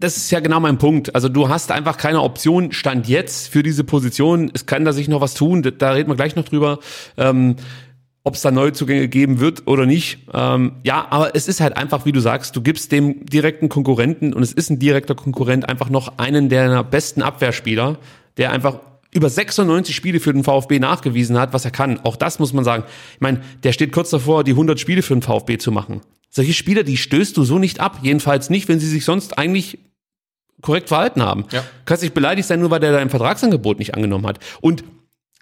das 0.00 0.16
ist 0.16 0.30
ja 0.30 0.40
genau 0.40 0.60
mein 0.60 0.78
Punkt. 0.78 1.14
Also 1.14 1.28
du 1.28 1.48
hast 1.48 1.70
einfach 1.70 1.96
keine 1.96 2.20
Option, 2.22 2.72
Stand 2.72 3.08
jetzt 3.08 3.48
für 3.48 3.62
diese 3.62 3.84
Position. 3.84 4.50
Es 4.54 4.66
kann 4.66 4.84
da 4.84 4.92
sich 4.92 5.08
noch 5.08 5.20
was 5.20 5.34
tun, 5.34 5.62
da- 5.62 5.92
reden 5.92 6.10
wir 6.10 6.16
gleich 6.16 6.34
noch 6.36 6.44
drüber. 6.44 6.80
Ähm, 7.16 7.56
ob 8.24 8.34
es 8.34 8.42
da 8.42 8.50
Neuzugänge 8.50 9.08
geben 9.08 9.40
wird 9.40 9.66
oder 9.68 9.86
nicht. 9.86 10.18
Ähm, 10.34 10.72
ja, 10.82 11.06
aber 11.08 11.34
es 11.34 11.48
ist 11.48 11.60
halt 11.60 11.76
einfach, 11.78 12.04
wie 12.04 12.12
du 12.12 12.20
sagst, 12.20 12.54
du 12.56 12.60
gibst 12.60 12.92
dem 12.92 13.24
direkten 13.24 13.70
Konkurrenten, 13.70 14.34
und 14.34 14.42
es 14.42 14.52
ist 14.52 14.68
ein 14.70 14.78
direkter 14.78 15.14
Konkurrent, 15.14 15.66
einfach 15.68 15.88
noch 15.88 16.18
einen 16.18 16.50
der 16.50 16.82
besten 16.84 17.22
Abwehrspieler, 17.22 17.98
der 18.36 18.52
einfach 18.52 18.80
über 19.12 19.28
96 19.28 19.94
Spiele 19.94 20.20
für 20.20 20.32
den 20.32 20.44
VfB 20.44 20.78
nachgewiesen 20.78 21.38
hat, 21.38 21.52
was 21.52 21.64
er 21.64 21.70
kann. 21.70 22.00
Auch 22.04 22.16
das 22.16 22.38
muss 22.38 22.52
man 22.52 22.64
sagen. 22.64 22.84
Ich 23.14 23.20
meine, 23.20 23.40
der 23.62 23.72
steht 23.72 23.92
kurz 23.92 24.10
davor, 24.10 24.44
die 24.44 24.52
100 24.52 24.78
Spiele 24.78 25.02
für 25.02 25.14
den 25.14 25.22
VfB 25.22 25.58
zu 25.58 25.72
machen. 25.72 26.02
Solche 26.30 26.52
Spieler, 26.52 26.82
die 26.82 26.96
stößt 26.96 27.36
du 27.36 27.44
so 27.44 27.58
nicht 27.58 27.80
ab. 27.80 28.00
Jedenfalls 28.02 28.50
nicht, 28.50 28.68
wenn 28.68 28.80
sie 28.80 28.88
sich 28.88 29.04
sonst 29.04 29.38
eigentlich 29.38 29.78
korrekt 30.60 30.88
verhalten 30.88 31.22
haben. 31.22 31.44
Ja. 31.50 31.60
Du 31.60 31.66
kannst 31.84 32.02
nicht 32.02 32.14
beleidigt 32.14 32.48
sein, 32.48 32.60
nur 32.60 32.70
weil 32.70 32.80
der 32.80 32.92
dein 32.92 33.10
Vertragsangebot 33.10 33.78
nicht 33.78 33.94
angenommen 33.94 34.26
hat. 34.26 34.38
Und 34.60 34.84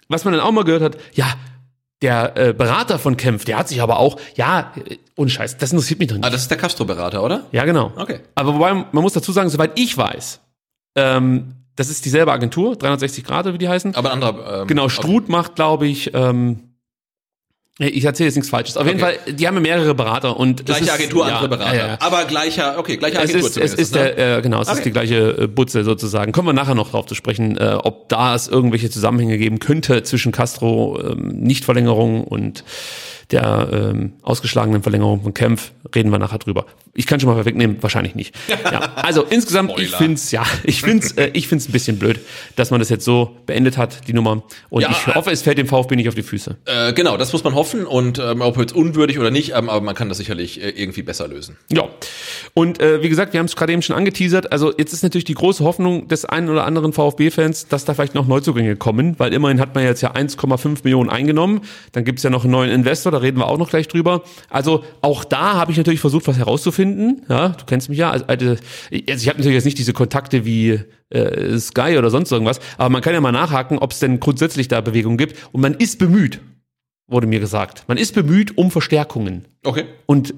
was 0.07 0.23
man 0.23 0.33
dann 0.33 0.41
auch 0.41 0.51
mal 0.51 0.63
gehört 0.63 0.83
hat, 0.83 0.97
ja, 1.13 1.35
der 2.01 2.37
äh, 2.37 2.53
Berater 2.53 2.99
von 2.99 3.17
Kempf, 3.17 3.45
der 3.45 3.57
hat 3.57 3.67
sich 3.67 3.81
aber 3.81 3.99
auch, 3.99 4.19
ja, 4.35 4.71
äh, 4.85 4.97
ohne 5.15 5.29
Scheiß, 5.29 5.57
das 5.57 5.71
interessiert 5.71 5.99
mich 5.99 6.09
doch 6.09 6.15
nicht. 6.15 6.25
Ah, 6.25 6.29
das 6.29 6.43
ist 6.43 6.51
der 6.51 6.57
Castro-Berater, 6.57 7.23
oder? 7.23 7.47
Ja, 7.51 7.65
genau. 7.65 7.91
Okay. 7.95 8.19
Aber 8.35 8.53
wobei, 8.53 8.73
man 8.73 9.03
muss 9.03 9.13
dazu 9.13 9.31
sagen, 9.31 9.49
soweit 9.49 9.77
ich 9.79 9.97
weiß, 9.97 10.39
ähm, 10.95 11.53
das 11.77 11.89
ist 11.89 12.03
dieselbe 12.03 12.33
Agentur, 12.33 12.75
360 12.75 13.23
Grad, 13.23 13.45
wie 13.53 13.57
die 13.57 13.69
heißen. 13.69 13.95
Aber 13.95 14.11
ein 14.11 14.21
anderer. 14.21 14.61
Ähm, 14.63 14.67
Genau, 14.67 14.89
Struth 14.89 15.29
macht, 15.29 15.55
glaube 15.55 15.87
ich, 15.87 16.11
ähm, 16.13 16.59
Ich 17.79 18.03
erzähle 18.05 18.25
jetzt 18.29 18.35
nichts 18.35 18.49
Falsches. 18.49 18.75
Auf 18.75 18.87
jeden 18.87 18.99
Okay. 18.99 19.17
Fall, 19.23 19.33
die 19.35 19.47
haben 19.47 19.53
ja 19.53 19.61
mehrere 19.61 19.93
Berater 19.93 20.35
und 20.35 20.61
es 20.61 20.65
Gleiche 20.65 20.85
ist- 20.85 20.91
Agentur, 20.93 21.27
ja, 21.27 21.35
andere 21.35 21.49
Berater. 21.57 21.75
ja, 21.77 21.87
ja. 21.89 21.97
Aber 21.99 22.25
gleicher, 22.25 22.79
okay, 22.79 22.97
gleiche 22.97 23.17
Es 23.17 23.29
Agentur 23.29 23.47
ist, 23.49 23.57
es 23.57 23.73
ist 23.75 23.93
ne? 23.93 24.13
der, 24.15 24.37
äh, 24.37 24.41
genau, 24.41 24.61
es 24.61 24.67
ist 24.67 24.73
Okay. 24.73 24.83
die 24.85 24.91
gleiche 24.91 25.37
äh, 25.43 25.47
Butze 25.47 25.83
sozusagen. 25.83 26.31
Kommen 26.31 26.47
wir 26.47 26.53
nachher 26.53 26.73
noch 26.73 26.89
drauf 26.89 27.05
zu 27.05 27.13
sprechen, 27.13 27.55
äh, 27.57 27.77
ob 27.83 28.09
da 28.09 28.33
es 28.33 28.47
irgendwelche 28.47 28.89
Zusammenhänge 28.89 29.37
geben 29.37 29.59
könnte 29.59 30.01
zwischen 30.01 30.31
Castro 30.31 30.99
ähm, 30.99 31.27
Nichtverlängerung 31.27 32.23
und 32.23 32.63
der 33.31 33.69
ähm, 33.71 34.13
ausgeschlagenen 34.21 34.81
Verlängerung 34.81 35.21
von 35.23 35.33
Kempf. 35.33 35.71
Reden 35.93 36.11
wir 36.11 36.19
nachher 36.19 36.37
drüber. 36.37 36.65
Ich 36.93 37.05
kann 37.05 37.19
schon 37.19 37.29
mal 37.29 37.45
wegnehmen, 37.45 37.77
wahrscheinlich 37.81 38.15
nicht. 38.15 38.33
Ja, 38.63 38.79
also 38.95 39.23
insgesamt, 39.23 39.71
ich 39.77 39.89
Spoiler. 39.89 39.97
find's 39.97 40.31
ja, 40.31 40.45
ich 40.63 40.81
find's, 40.81 41.11
äh, 41.11 41.29
ich 41.33 41.47
find's 41.47 41.69
ein 41.69 41.71
bisschen 41.71 41.99
blöd, 41.99 42.19
dass 42.55 42.71
man 42.71 42.79
das 42.79 42.89
jetzt 42.89 43.05
so 43.05 43.35
beendet 43.45 43.77
hat, 43.77 44.07
die 44.07 44.13
Nummer. 44.13 44.43
Und 44.69 44.81
Ja, 44.81 44.89
ich 44.89 45.13
hoffe, 45.13 45.31
es 45.31 45.41
fällt 45.41 45.57
dem 45.57 45.67
VfB 45.67 45.95
nicht 45.95 46.07
auf 46.07 46.15
die 46.15 46.23
Füße. 46.23 46.55
Äh, 46.65 46.93
genau, 46.93 47.17
das 47.17 47.33
muss 47.33 47.43
man 47.43 47.53
hoffen 47.53 47.85
und 47.85 48.17
ähm, 48.19 48.41
ob 48.41 48.57
jetzt 48.57 48.73
unwürdig 48.73 49.19
oder 49.19 49.29
nicht, 49.29 49.53
ähm, 49.55 49.69
aber 49.69 49.81
man 49.81 49.93
kann 49.95 50.09
das 50.09 50.17
sicherlich 50.17 50.61
äh, 50.61 50.69
irgendwie 50.69 51.03
besser 51.03 51.27
lösen. 51.27 51.57
Ja. 51.71 51.83
Und 52.53 52.81
äh, 52.81 53.03
wie 53.03 53.09
gesagt, 53.09 53.33
wir 53.33 53.39
haben 53.39 53.45
es 53.45 53.55
gerade 53.55 53.73
eben 53.73 53.81
schon 53.81 53.95
angeteasert. 53.95 54.51
Also 54.51 54.73
jetzt 54.77 54.93
ist 54.93 55.03
natürlich 55.03 55.25
die 55.25 55.35
große 55.35 55.63
Hoffnung 55.63 56.07
des 56.07 56.25
einen 56.25 56.49
oder 56.49 56.65
anderen 56.65 56.93
VfB-Fans, 56.93 57.67
dass 57.67 57.85
da 57.85 57.93
vielleicht 57.93 58.15
noch 58.15 58.27
Neuzugänge 58.27 58.75
kommen, 58.75 59.15
weil 59.19 59.33
immerhin 59.33 59.59
hat 59.59 59.75
man 59.75 59.83
jetzt 59.83 60.01
ja 60.01 60.13
1,5 60.13 60.79
Millionen 60.83 61.09
eingenommen. 61.09 61.61
Dann 61.91 62.03
gibt's 62.05 62.23
ja 62.23 62.29
noch 62.29 62.43
einen 62.43 62.51
neuen 62.51 62.71
Investor, 62.71 63.11
da 63.17 63.21
reden 63.21 63.37
wir 63.39 63.47
auch 63.47 63.57
noch 63.57 63.69
gleich 63.69 63.87
drüber. 63.87 64.23
Also 64.49 64.83
auch 65.01 65.23
da 65.23 65.55
habe 65.55 65.71
ich 65.71 65.77
natürlich 65.77 65.99
versucht, 65.99 66.27
was 66.27 66.37
herauszufinden. 66.37 67.23
Ja, 67.29 67.49
du 67.49 67.65
kennst 67.65 67.89
mich 67.89 67.97
ja. 67.97 68.11
Also, 68.11 68.25
also 68.25 68.55
ich 68.91 69.27
habe 69.27 69.37
natürlich 69.39 69.55
jetzt 69.55 69.65
nicht 69.65 69.77
diese 69.77 69.93
Kontakte 69.93 70.45
wie 70.45 70.79
äh, 71.09 71.57
Sky 71.59 71.97
oder 71.97 72.09
sonst 72.09 72.31
irgendwas, 72.31 72.59
aber 72.77 72.89
man 72.89 73.01
kann 73.01 73.13
ja 73.13 73.21
mal 73.21 73.31
nachhaken, 73.31 73.79
ob 73.79 73.91
es 73.91 73.99
denn 73.99 74.19
grundsätzlich 74.19 74.67
da 74.67 74.81
Bewegungen 74.81 75.17
gibt. 75.17 75.35
Und 75.51 75.61
man 75.61 75.73
ist 75.73 75.99
bemüht, 75.99 76.39
wurde 77.07 77.27
mir 77.27 77.39
gesagt. 77.39 77.83
Man 77.87 77.97
ist 77.97 78.13
bemüht 78.13 78.57
um 78.57 78.71
Verstärkungen 78.71 79.45
Okay. 79.65 79.85
und 80.05 80.33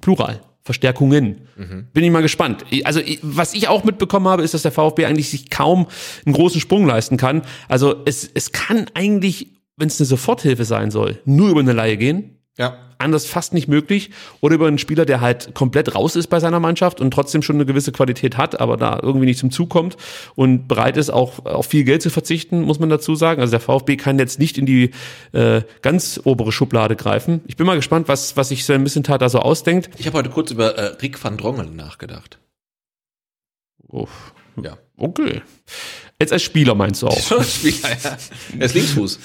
Plural. 0.00 0.40
Verstärkungen. 0.64 1.48
Bin 1.92 2.04
ich 2.04 2.10
mal 2.12 2.22
gespannt. 2.22 2.64
Also 2.84 3.00
was 3.22 3.52
ich 3.52 3.66
auch 3.66 3.82
mitbekommen 3.82 4.28
habe, 4.28 4.44
ist, 4.44 4.54
dass 4.54 4.62
der 4.62 4.70
VfB 4.70 5.06
eigentlich 5.06 5.28
sich 5.28 5.50
kaum 5.50 5.88
einen 6.24 6.34
großen 6.36 6.60
Sprung 6.60 6.86
leisten 6.86 7.16
kann. 7.16 7.42
Also 7.68 7.96
es, 8.04 8.30
es 8.32 8.52
kann 8.52 8.86
eigentlich, 8.94 9.48
wenn 9.76 9.88
es 9.88 10.00
eine 10.00 10.06
Soforthilfe 10.06 10.64
sein 10.64 10.90
soll, 10.90 11.20
nur 11.24 11.50
über 11.50 11.60
eine 11.60 11.72
Laie 11.72 11.96
gehen. 11.96 12.38
Ja. 12.58 12.76
Anders 12.98 13.26
fast 13.26 13.54
nicht 13.54 13.66
möglich. 13.66 14.10
Oder 14.40 14.54
über 14.54 14.68
einen 14.68 14.78
Spieler, 14.78 15.04
der 15.04 15.20
halt 15.20 15.54
komplett 15.54 15.94
raus 15.94 16.14
ist 16.14 16.28
bei 16.28 16.38
seiner 16.38 16.60
Mannschaft 16.60 17.00
und 17.00 17.10
trotzdem 17.10 17.42
schon 17.42 17.56
eine 17.56 17.66
gewisse 17.66 17.90
Qualität 17.90 18.36
hat, 18.36 18.60
aber 18.60 18.76
da 18.76 19.00
irgendwie 19.02 19.26
nicht 19.26 19.38
zum 19.40 19.50
Zug 19.50 19.70
kommt 19.70 19.96
und 20.36 20.68
bereit 20.68 20.96
ist, 20.96 21.10
auch 21.10 21.44
auf 21.44 21.66
viel 21.66 21.84
Geld 21.84 22.02
zu 22.02 22.10
verzichten, 22.10 22.60
muss 22.60 22.78
man 22.78 22.90
dazu 22.90 23.16
sagen. 23.16 23.40
Also 23.40 23.52
der 23.52 23.60
VfB 23.60 23.96
kann 23.96 24.18
jetzt 24.18 24.38
nicht 24.38 24.58
in 24.58 24.66
die 24.66 24.90
äh, 25.32 25.62
ganz 25.80 26.20
obere 26.22 26.52
Schublade 26.52 26.94
greifen. 26.94 27.40
Ich 27.46 27.56
bin 27.56 27.66
mal 27.66 27.74
gespannt, 27.76 28.06
was, 28.06 28.36
was 28.36 28.50
sich 28.50 28.64
Sven 28.64 28.82
Missentat 28.82 29.22
da 29.22 29.28
so 29.28 29.40
ausdenkt. 29.40 29.90
Ich 29.98 30.06
habe 30.06 30.18
heute 30.18 30.30
kurz 30.30 30.50
über 30.50 30.76
äh, 30.76 30.96
Rick 31.00 31.22
van 31.24 31.38
Drongelen 31.38 31.74
nachgedacht. 31.74 32.38
Uff. 33.88 34.32
Ja. 34.62 34.78
Okay. 34.96 35.42
Jetzt 36.22 36.32
als 36.32 36.42
Spieler 36.44 36.76
meinst 36.76 37.02
du 37.02 37.08
auch. 37.08 37.18
Schon 37.20 37.42
Spieler, 37.42 37.88
ja. 38.04 38.16
Er 38.60 38.66
ist 38.66 38.74
Linksfuß. 38.76 39.18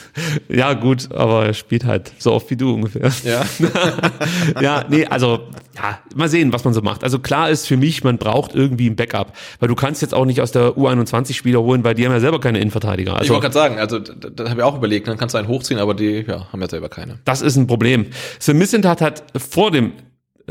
Ja, 0.49 0.73
gut, 0.73 1.11
aber 1.11 1.45
er 1.45 1.53
spielt 1.53 1.85
halt 1.85 2.11
so 2.17 2.33
oft 2.33 2.49
wie 2.49 2.55
du 2.55 2.73
ungefähr. 2.73 3.11
Ja. 3.23 3.45
ja, 4.61 4.85
nee, 4.89 5.05
also, 5.05 5.41
ja, 5.75 5.99
mal 6.15 6.27
sehen, 6.27 6.51
was 6.53 6.63
man 6.63 6.73
so 6.73 6.81
macht. 6.81 7.03
Also 7.03 7.19
klar 7.19 7.51
ist 7.51 7.67
für 7.67 7.77
mich, 7.77 8.03
man 8.03 8.17
braucht 8.17 8.55
irgendwie 8.55 8.89
ein 8.89 8.95
Backup. 8.95 9.33
Weil 9.59 9.69
du 9.69 9.75
kannst 9.75 10.01
jetzt 10.01 10.15
auch 10.15 10.25
nicht 10.25 10.41
aus 10.41 10.51
der 10.51 10.71
U21 10.71 11.33
Spieler 11.35 11.61
holen, 11.61 11.83
weil 11.83 11.93
die 11.93 12.03
haben 12.03 12.13
ja 12.13 12.19
selber 12.19 12.39
keine 12.39 12.57
Innenverteidiger. 12.59 13.11
ich 13.13 13.19
Also, 13.19 13.33
wollte 13.35 13.43
gerade 13.43 13.53
sagen, 13.53 13.77
also 13.79 13.99
da, 13.99 14.29
da 14.29 14.49
habe 14.49 14.61
ich 14.61 14.65
auch 14.65 14.75
überlegt, 14.75 15.07
dann 15.07 15.17
kannst 15.17 15.35
du 15.35 15.37
einen 15.37 15.47
hochziehen, 15.47 15.79
aber 15.79 15.93
die 15.93 16.25
ja, 16.27 16.51
haben 16.51 16.61
ja 16.61 16.67
selber 16.67 16.89
keine. 16.89 17.19
das 17.25 17.43
ist 17.43 17.57
ein 17.57 17.67
Problem. 17.67 18.07
Sven 18.39 18.57
Missentat 18.57 19.01
hat 19.01 19.23
vor 19.37 19.69
dem 19.69 19.93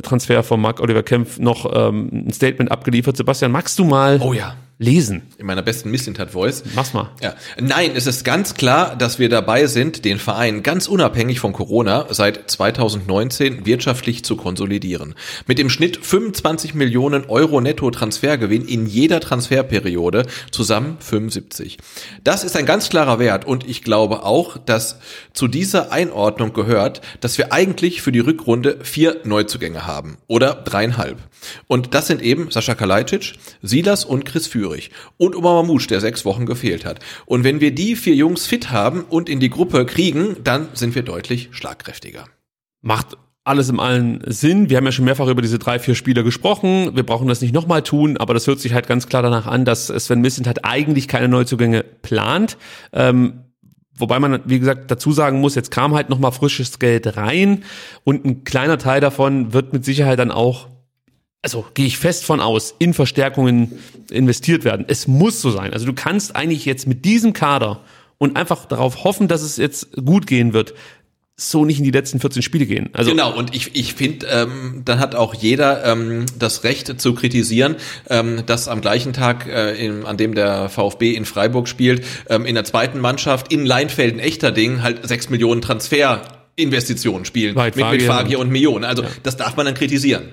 Transfer 0.03 0.43
von 0.45 0.61
Marc 0.61 0.79
Oliver 0.81 1.03
Kempf 1.03 1.39
noch 1.39 1.73
ähm, 1.75 2.11
ein 2.29 2.33
Statement 2.33 2.71
abgeliefert. 2.71 3.17
Sebastian, 3.17 3.51
magst 3.51 3.79
du 3.79 3.85
mal 3.85 4.21
Oh 4.23 4.33
ja. 4.33 4.55
Lesen? 4.79 5.23
In 5.39 5.47
meiner 5.47 5.63
besten 5.63 5.91
Misslintat-Voice. 5.91 6.65
Mach's 6.75 6.93
mal. 6.93 7.11
Ja. 7.23 7.35
Nein, 7.59 7.93
es 7.95 8.07
ist 8.07 8.25
ganz 8.25 8.55
klar, 8.55 8.95
dass 8.95 9.19
wir 9.19 9.29
dabei 9.29 9.67
sind, 9.67 10.05
den 10.05 10.19
Verein 10.19 10.63
ganz 10.63 10.87
unabhängig 10.87 11.41
von 11.41 11.53
Corona 11.53 12.07
seit 12.11 12.51
2019 12.51 13.65
wirtschaftlich 13.65 14.25
zu 14.25 14.37
konsolidieren. 14.37 15.15
Mit 15.47 15.59
dem 15.59 15.71
Schnitt 15.71 16.05
25 16.05 16.75
Millionen 16.75 17.25
Euro 17.27 17.61
Netto-Transfergewinn 17.61 18.67
in 18.67 18.87
jeder 18.87 19.21
Transferperiode, 19.21 20.27
zusammen 20.51 20.99
75. 21.01 21.79
Das 22.23 22.45
ist 22.45 22.57
ein 22.57 22.67
ganz 22.67 22.91
klarer 22.91 23.19
Wert 23.19 23.47
und 23.47 23.67
ich 23.67 23.83
glaube 23.83 24.25
auch, 24.25 24.59
dass 24.59 24.99
zu 25.33 25.49
dieser 25.49 25.91
Einordnung 25.93 26.53
gehört, 26.53 27.01
dass 27.21 27.39
wir 27.39 27.53
eigentlich 27.53 28.03
für 28.03 28.13
die 28.13 28.21
Rückrunde 28.21 28.79
vier 28.83 29.21
Neuzugänge 29.25 29.87
haben 29.87 30.19
oder 30.27 30.55
dreieinhalb. 30.55 31.19
Und 31.67 31.95
das 31.95 32.07
sind 32.07 32.23
eben 32.23 32.51
Sascha 32.51 32.75
Kalajdzic, 32.75 33.35
Silas 33.63 34.05
und 34.05 34.25
Chris 34.25 34.47
Führig 34.67 34.91
und 35.17 35.37
Oma 35.37 35.55
Mamouche, 35.55 35.89
der 35.89 36.01
sechs 36.01 36.25
Wochen 36.25 36.47
gefehlt 36.47 36.85
hat. 36.85 37.01
Und 37.25 37.45
wenn 37.45 37.61
wir 37.61 37.75
die 37.75 37.97
vier 37.97 38.15
Jungs 38.15 38.47
fit 38.47 38.71
haben 38.71 39.03
und 39.03 39.29
in 39.29 39.41
die 39.41 39.51
Gruppe 39.51 39.87
kriegen, 39.87 40.37
dann 40.43 40.69
sind 40.75 40.95
wir 40.95 41.03
deutlich 41.03 41.49
schlagkräftiger. 41.53 42.25
macht 42.83 43.17
alles 43.45 43.69
im 43.69 43.79
allen 43.79 44.23
Sinn. 44.27 44.71
Wir 44.71 44.77
haben 44.77 44.87
ja 44.87 44.91
schon 44.91 45.05
mehrfach 45.05 45.29
über 45.29 45.41
diese 45.41 45.61
drei, 45.61 45.79
vier 45.79 45.95
Spieler 45.95 46.25
gesprochen. 46.25 46.97
Wir 46.97 47.05
brauchen 47.05 47.29
das 47.29 47.41
nicht 47.41 47.55
nochmal 47.55 47.83
tun, 47.83 48.17
aber 48.17 48.35
das 48.35 48.49
hört 48.49 48.59
sich 48.59 48.73
halt 48.73 48.89
ganz 48.89 49.07
klar 49.07 49.23
danach 49.23 49.47
an, 49.47 49.65
dass 49.65 49.87
Sven 49.87 50.21
Mislintat 50.21 50.65
halt 50.65 50.65
eigentlich 50.65 51.07
keine 51.07 51.29
Neuzugänge 51.29 51.85
plant. 52.03 52.59
Ähm, 52.93 53.43
Wobei 53.99 54.19
man, 54.19 54.41
wie 54.45 54.59
gesagt, 54.59 54.91
dazu 54.91 55.11
sagen 55.13 55.41
muss, 55.41 55.55
jetzt 55.55 55.71
kam 55.71 55.95
halt 55.95 56.11
nochmal 56.11 56.31
frisches 56.31 56.79
Geld 56.79 57.17
rein 57.17 57.65
und 58.05 58.27
ein 58.27 58.45
kleiner 58.45 58.77
Teil 58.77 59.01
davon 59.01 59.55
wird 59.55 59.73
mit 59.73 59.87
Sicherheit 59.87 60.19
dann 60.19 60.31
auch, 60.31 60.69
also 61.47 61.65
gehe 61.75 61.87
ich 61.87 61.97
fest 61.97 62.25
von 62.25 62.41
aus, 62.41 62.75
in 62.81 62.93
Verstärkungen 62.93 63.79
investiert 64.11 64.65
werden. 64.65 64.85
Es 64.89 65.07
muss 65.07 65.41
so 65.41 65.53
sein. 65.53 65.73
Also 65.73 65.87
du 65.87 65.93
kannst 65.93 66.35
eigentlich 66.35 66.65
jetzt 66.65 66.89
mit 66.89 67.05
diesem 67.05 67.35
Kader 67.35 67.85
und 68.19 68.37
einfach 68.37 68.65
darauf 68.65 69.05
hoffen, 69.05 69.29
dass 69.29 69.43
es 69.43 69.57
jetzt 69.57 69.93
gut 70.05 70.27
gehen 70.27 70.53
wird, 70.53 70.75
so 71.37 71.65
nicht 71.65 71.79
in 71.79 71.85
die 71.85 71.93
letzten 71.93 72.19
14 72.19 72.43
Spiele 72.43 72.67
gehen. 72.67 72.91
Also 72.95 73.13
genau, 73.13 73.33
und 73.33 73.55
ich, 73.55 73.77
ich 73.77 73.95
finde, 73.95 74.27
ähm, 74.27 74.83
dann 74.85 74.99
hat 74.99 75.15
auch 75.15 75.35
jeder 75.35 75.85
ähm, 75.85 76.27
das 76.37 76.65
Recht 76.65 77.01
zu 77.01 77.15
kritisieren, 77.15 77.77
ähm, 78.11 78.43
dass 78.47 78.67
am 78.67 78.81
gleichen 78.81 79.13
Tag, 79.13 79.47
äh, 79.47 79.75
in, 79.77 80.05
an 80.05 80.17
dem 80.17 80.35
der 80.35 80.69
VfB 80.69 81.15
in 81.15 81.27
Freiburg 81.27 81.69
spielt, 81.69 82.05
ähm, 82.29 82.45
in 82.45 82.57
der 82.57 82.65
zweiten 82.65 82.99
Mannschaft 82.99 83.53
in 83.53 83.65
Leinfelden 83.65 84.19
Echterding 84.19 84.83
halt 84.83 85.07
sechs 85.07 85.31
Millionen 85.31 85.63
Transferinvestitionen 85.63 87.25
spielen 87.25 87.55
Weit 87.55 87.77
mit, 87.77 87.85
mit 87.89 88.03
Fagier 88.03 88.07
Fagier 88.07 88.39
und 88.41 88.51
Millionen. 88.51 88.85
Also 88.85 89.05
das 89.23 89.37
darf 89.37 89.57
man 89.57 89.67
dann 89.67 89.77
kritisieren. 89.77 90.31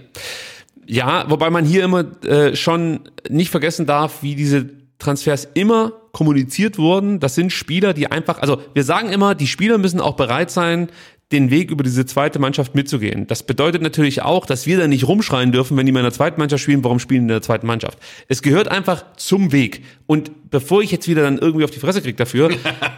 Ja, 0.86 1.30
wobei 1.30 1.50
man 1.50 1.66
hier 1.66 1.84
immer 1.84 2.06
äh, 2.24 2.56
schon 2.56 3.02
nicht 3.30 3.52
vergessen 3.52 3.86
darf, 3.86 4.22
wie 4.22 4.36
diese 4.36 4.70
Transfers 5.00 5.48
immer 5.54 5.94
kommuniziert 6.12 6.78
wurden. 6.78 7.20
Das 7.20 7.36
sind 7.36 7.52
Spieler, 7.52 7.94
die 7.94 8.12
einfach, 8.12 8.40
also 8.40 8.62
wir 8.74 8.84
sagen 8.84 9.10
immer, 9.10 9.36
die 9.36 9.48
Spieler 9.48 9.78
müssen 9.78 10.00
auch 10.00 10.16
bereit 10.16 10.52
sein, 10.52 10.90
den 11.34 11.50
Weg 11.50 11.72
über 11.72 11.84
diese 11.84 12.06
zweite 12.06 12.40
Mannschaft 12.40 12.76
mitzugehen. 12.76 13.28
Das 13.28 13.44
bedeutet 13.44 13.82
natürlich 13.82 14.22
auch, 14.22 14.46
dass 14.46 14.66
wir 14.68 14.78
da 14.78 14.88
nicht 14.88 15.08
rumschreien 15.08 15.52
dürfen, 15.52 15.76
wenn 15.76 15.86
die 15.86 15.92
mal 15.92 16.00
in 16.00 16.06
der 16.06 16.14
zweiten 16.14 16.40
Mannschaft 16.40 16.64
spielen, 16.64 16.84
warum 16.84 17.00
spielen 17.00 17.22
die 17.22 17.26
in 17.26 17.28
der 17.30 17.42
zweiten 17.42 17.68
Mannschaft? 17.68 17.98
Es 18.28 18.42
gehört 18.42 18.68
einfach 18.68 19.04
zum 19.18 19.52
Weg. 19.52 19.84
Und 20.06 20.50
bevor 20.52 20.82
ich 20.82 20.92
jetzt 20.92 21.08
wieder 21.08 21.24
dann 21.24 21.40
irgendwie 21.40 21.66
auf 21.66 21.72
die 21.72 21.80
Fresse 21.80 22.02
kriege 22.02 22.16
dafür, 22.16 22.52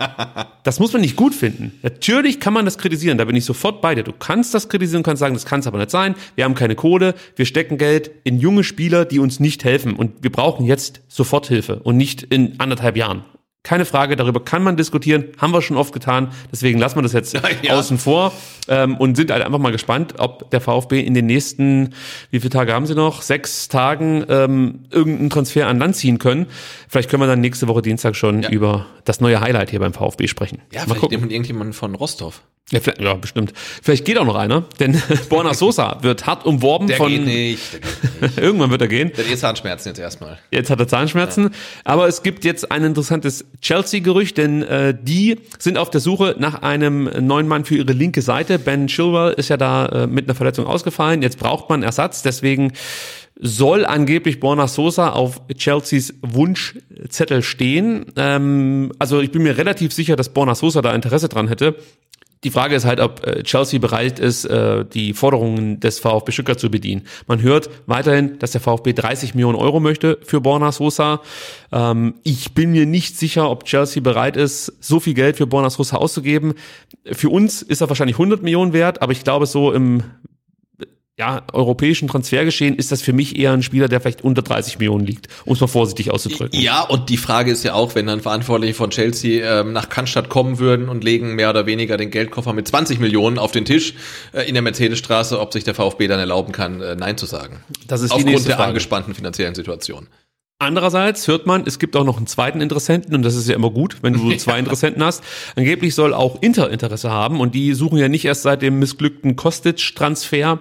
das 0.64 0.80
muss 0.80 0.92
man 0.94 1.02
nicht 1.02 1.16
gut 1.16 1.34
finden. 1.34 1.72
Natürlich 1.82 2.40
kann 2.40 2.54
man 2.54 2.66
das 2.66 2.78
kritisieren, 2.78 3.18
da 3.18 3.26
bin 3.26 3.36
ich 3.36 3.46
sofort 3.46 3.82
bei 3.82 3.96
dir. 3.96 4.04
Du 4.04 4.12
kannst 4.12 4.54
das 4.54 4.70
kritisieren, 4.70 5.02
kannst 5.02 5.22
sagen, 5.22 5.34
das 5.34 5.46
kann 5.46 5.62
es 5.62 5.68
aber 5.68 5.80
nicht 5.80 5.92
sein. 5.92 6.16
Wir 6.36 6.44
haben 6.44 6.56
keine 6.56 6.76
Kohle, 6.76 7.16
wir 7.36 7.46
stecken 7.46 7.78
Geld 7.78 8.12
in 8.24 8.40
junge 8.40 8.64
Spieler, 8.64 9.06
die 9.06 9.20
uns 9.20 9.40
nicht 9.40 9.64
helfen. 9.64 9.96
Und 9.96 10.22
wir 10.22 10.32
brauchen 10.32 10.66
jetzt 10.66 11.02
Soforthilfe 11.08 11.80
und 11.80 11.96
nicht 11.98 12.24
in 12.24 12.60
anderthalb 12.60 12.98
Jahren. 12.98 13.24
Keine 13.66 13.84
Frage, 13.86 14.16
darüber 14.16 14.40
kann 14.46 14.62
man 14.64 14.78
diskutieren, 14.78 15.26
haben 15.40 15.52
wir 15.52 15.62
schon 15.64 15.76
oft 15.76 15.92
getan, 15.92 16.30
deswegen 16.52 16.78
lassen 16.80 16.98
wir 16.98 17.02
das 17.02 17.14
jetzt 17.14 17.34
Ja. 17.64 17.74
außen 17.74 17.98
vor 17.98 18.32
ähm, 18.68 18.96
und 18.98 19.16
sind 19.18 19.32
halt 19.32 19.44
einfach 19.44 19.58
mal 19.60 19.72
gespannt, 19.72 20.14
ob 20.20 20.52
der 20.52 20.62
VfB 20.62 21.00
in 21.02 21.16
den 21.16 21.26
nächsten, 21.26 21.96
wie 22.30 22.40
viele 22.40 22.52
Tage 22.52 22.74
haben 22.74 22.86
sie 22.86 22.94
noch? 22.96 23.24
Sechs 23.24 23.68
Tagen 23.68 24.24
ähm, 24.30 24.86
irgendeinen 24.92 25.32
Transfer 25.32 25.68
an 25.68 25.80
Land 25.80 25.96
ziehen 25.96 26.20
können. 26.20 26.46
Vielleicht 26.88 27.10
können 27.10 27.24
wir 27.24 27.28
dann 27.28 27.42
nächste 27.42 27.68
Woche 27.68 27.82
Dienstag 27.82 28.16
schon 28.16 28.44
Ja. 28.44 28.50
über 28.52 28.86
das 29.04 29.20
neue 29.20 29.40
Highlight 29.42 29.72
hier 29.72 29.80
beim 29.80 29.94
VfB 29.94 30.28
sprechen. 30.28 30.60
Ja, 30.72 30.82
mal 30.82 30.86
vielleicht 30.86 31.02
gucken. 31.02 31.20
nimmt 31.22 31.32
irgendjemand 31.32 31.76
von 31.76 31.96
Rostov. 31.96 32.42
Ja, 32.72 32.80
vielleicht, 32.80 33.00
ja, 33.00 33.14
bestimmt. 33.14 33.54
Vielleicht 33.84 34.06
geht 34.06 34.18
auch 34.18 34.26
noch 34.26 34.34
einer, 34.36 34.64
denn 34.80 35.00
Borna 35.30 35.54
Sosa 35.54 36.00
wird 36.02 36.26
hart 36.26 36.48
umworben 36.48 36.88
Der 36.88 36.98
von. 36.98 37.10
geht 37.10 37.24
nicht. 37.24 37.74
Der 37.74 37.80
geht 37.80 38.22
nicht. 38.22 38.38
Irgendwann 38.40 38.72
wird 38.72 38.82
er 38.82 38.88
gehen. 38.88 39.12
Der 39.16 39.24
hat 39.28 39.38
Zahnschmerzen 39.38 39.90
jetzt 39.90 40.00
erstmal. 40.00 40.40
Jetzt 40.50 40.72
hat 40.72 40.80
er 40.80 40.88
Zahnschmerzen. 40.88 41.52
Aber 41.84 42.08
es 42.08 42.24
gibt 42.24 42.44
jetzt 42.44 42.72
ein 42.72 42.84
interessantes 42.84 43.46
Chelsea-Gerücht, 43.62 44.38
denn 44.38 44.64
äh, 44.64 44.96
die 45.00 45.40
sind 45.60 45.78
auf 45.78 45.90
der 45.90 46.02
Suche 46.02 46.36
nach 46.40 46.62
einem 46.62 47.10
neuen 47.26 47.48
Mann 47.48 47.66
für 47.66 47.76
ihre 47.76 47.94
linke 47.94 48.22
Seite. 48.22 48.60
Ben 48.60 48.88
Chilwell 48.88 49.34
ist 49.34 49.50
ja 49.50 49.58
da 49.58 49.86
äh, 49.88 50.08
mit 50.08 50.26
einer 50.26 50.36
Verletzung 50.36 50.66
ausgefallen. 50.68 51.22
Jetzt 51.22 51.40
braucht 51.40 51.70
man 51.70 51.84
Ersatz. 51.84 52.22
Deswegen 52.22 52.74
soll 53.40 53.86
angeblich 53.86 54.40
Borna 54.40 54.68
Sosa 54.68 55.10
auf 55.10 55.42
Chelseas 55.58 56.14
Wunschzettel 56.22 57.44
stehen. 57.44 58.06
Ähm, 58.16 58.92
also 59.00 59.20
ich 59.20 59.32
bin 59.32 59.44
mir 59.44 59.58
relativ 59.58 59.94
sicher, 59.94 60.16
dass 60.16 60.30
Borna 60.30 60.56
Sosa 60.56 60.82
da 60.82 60.94
Interesse 60.94 61.28
dran 61.28 61.48
hätte. 61.48 61.76
Die 62.46 62.52
Frage 62.52 62.76
ist 62.76 62.86
halt, 62.86 63.00
ob 63.00 63.26
äh, 63.26 63.42
Chelsea 63.42 63.80
bereit 63.80 64.20
ist, 64.20 64.46
äh, 64.46 64.86
die 64.86 65.14
Forderungen 65.14 65.80
des 65.80 65.98
VfB 66.00 66.32
Stuttgart 66.32 66.60
zu 66.60 66.70
bedienen. 66.70 67.08
Man 67.26 67.42
hört 67.42 67.72
weiterhin, 67.88 68.38
dass 68.38 68.52
der 68.52 68.62
VfB 68.62 68.94
30 68.94 69.34
Millionen 69.34 69.58
Euro 69.58 69.80
möchte 69.80 70.20
für 70.24 70.42
Borna 70.42 70.72
Sosa. 70.72 71.22
Ähm, 71.72 72.14
ich 72.22 72.54
bin 72.54 72.72
mir 72.72 72.86
nicht 72.86 73.18
sicher, 73.18 73.50
ob 73.50 73.66
Chelsea 73.66 74.02
bereit 74.02 74.38
ist, 74.38 74.72
so 74.80 75.00
viel 75.00 75.16
Geld 75.16 75.38
für 75.38 75.48
Borna 75.48 75.72
Sosa 75.72 75.98
auszugeben. 75.98 76.54
Für 77.12 77.30
uns 77.30 77.64
ist 77.64 77.82
er 77.82 77.90
wahrscheinlich 77.90 78.18
100 78.18 78.44
Millionen 78.44 78.74
wert, 78.74 79.02
aber 79.02 79.12
ich 79.12 79.24
glaube, 79.24 79.48
so 79.48 79.72
im 79.72 80.04
ja, 81.18 81.44
europäischen 81.54 82.10
Transfergeschehen 82.10 82.76
ist 82.76 82.92
das 82.92 83.02
für 83.02 83.14
mich 83.14 83.40
eher 83.40 83.54
ein 83.54 83.64
Spieler, 83.64 83.88
der 83.88 84.02
vielleicht 84.02 84.24
unter 84.24 84.42
30 84.42 84.80
Millionen 84.80 85.06
liegt, 85.06 85.30
um 85.46 85.54
es 85.54 85.62
mal 85.62 85.68
vorsichtig 85.68 86.12
auszudrücken. 86.12 86.60
Ja, 86.60 86.82
und 86.82 87.10
die 87.10 87.16
Frage 87.16 87.52
ist 87.52 87.64
ja 87.64 87.74
auch, 87.74 87.96
wenn 87.96 88.08
dann 88.08 88.20
Verantwortliche 88.20 88.74
von 88.74 88.90
Chelsea 88.90 89.62
ähm, 89.62 89.72
nach 89.72 89.88
Cannstatt 89.88 90.28
kommen 90.28 90.60
würden 90.60 90.90
und 90.90 91.06
legen 91.06 91.36
mehr 91.36 91.50
oder 91.50 91.66
weniger 91.66 91.96
den 91.96 92.12
Geldkoffer 92.12 92.52
mit 92.52 92.68
20 92.68 93.00
Millionen 93.00 93.38
auf 93.38 93.54
den 93.54 93.64
Tisch 93.64 93.94
äh, 94.34 94.42
in 94.42 94.56
der 94.56 94.62
Mercedesstraße, 94.62 95.40
ob 95.40 95.54
sich 95.54 95.64
der 95.64 95.74
VfB 95.74 96.08
dann 96.08 96.20
erlauben 96.20 96.52
kann, 96.52 96.82
äh, 96.82 96.96
Nein 96.96 97.18
zu 97.18 97.26
sagen. 97.28 97.64
Das 97.88 98.02
ist 98.02 98.10
die 98.10 98.16
Aufgrund 98.16 98.32
nächste 98.32 98.50
der 98.50 98.58
Frage. 98.58 98.70
angespannten 98.70 99.16
finanziellen 99.16 99.56
Situation. 99.56 100.08
Andererseits 100.60 101.28
hört 101.30 101.46
man, 101.46 101.64
es 101.66 101.80
gibt 101.80 101.96
auch 101.96 102.06
noch 102.06 102.18
einen 102.18 102.28
zweiten 102.28 102.60
Interessenten 102.60 103.16
und 103.16 103.24
das 103.24 103.36
ist 103.36 103.48
ja 103.48 103.56
immer 103.56 103.72
gut, 103.72 103.98
wenn 104.02 104.14
du 104.14 104.34
zwei 104.38 104.60
Interessenten 104.60 105.02
hast. 105.02 105.24
Angeblich 105.56 105.96
soll 105.96 106.14
auch 106.14 106.42
Inter 106.42 106.70
Interesse 106.72 107.10
haben 107.10 107.40
und 107.40 107.56
die 107.56 107.74
suchen 107.74 107.98
ja 108.00 108.10
nicht 108.10 108.26
erst 108.26 108.42
seit 108.42 108.62
dem 108.62 108.80
missglückten 108.80 109.38
Kostic-Transfer 109.38 110.60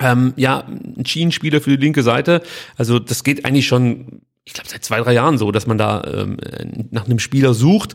ähm, 0.00 0.34
ja, 0.36 0.64
einen 0.64 1.06
Schienenspieler 1.06 1.60
für 1.60 1.70
die 1.70 1.82
linke 1.82 2.02
Seite. 2.02 2.42
Also 2.76 2.98
das 2.98 3.24
geht 3.24 3.44
eigentlich 3.44 3.66
schon, 3.66 4.22
ich 4.44 4.52
glaube, 4.52 4.68
seit 4.68 4.84
zwei, 4.84 5.00
drei 5.00 5.14
Jahren 5.14 5.38
so, 5.38 5.52
dass 5.52 5.66
man 5.66 5.78
da 5.78 6.04
ähm, 6.04 6.36
nach 6.90 7.06
einem 7.06 7.18
Spieler 7.18 7.54
sucht. 7.54 7.94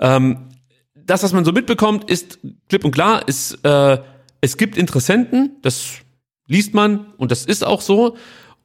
Ähm, 0.00 0.48
das, 0.94 1.22
was 1.22 1.32
man 1.32 1.44
so 1.44 1.52
mitbekommt, 1.52 2.10
ist 2.10 2.38
klipp 2.68 2.84
und 2.84 2.92
klar, 2.92 3.28
ist, 3.28 3.58
äh, 3.64 3.98
es 4.40 4.56
gibt 4.56 4.76
Interessenten, 4.76 5.56
das 5.62 5.98
liest 6.46 6.74
man 6.74 7.12
und 7.18 7.30
das 7.30 7.44
ist 7.44 7.64
auch 7.64 7.80
so. 7.80 8.16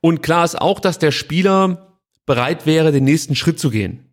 Und 0.02 0.22
klar 0.24 0.46
ist 0.46 0.60
auch, 0.60 0.80
dass 0.80 1.00
der 1.00 1.12
Spieler 1.12 1.98
bereit 2.26 2.66
wäre, 2.66 2.92
den 2.92 3.04
nächsten 3.04 3.36
Schritt 3.36 3.60
zu 3.60 3.70
gehen. 3.70 4.09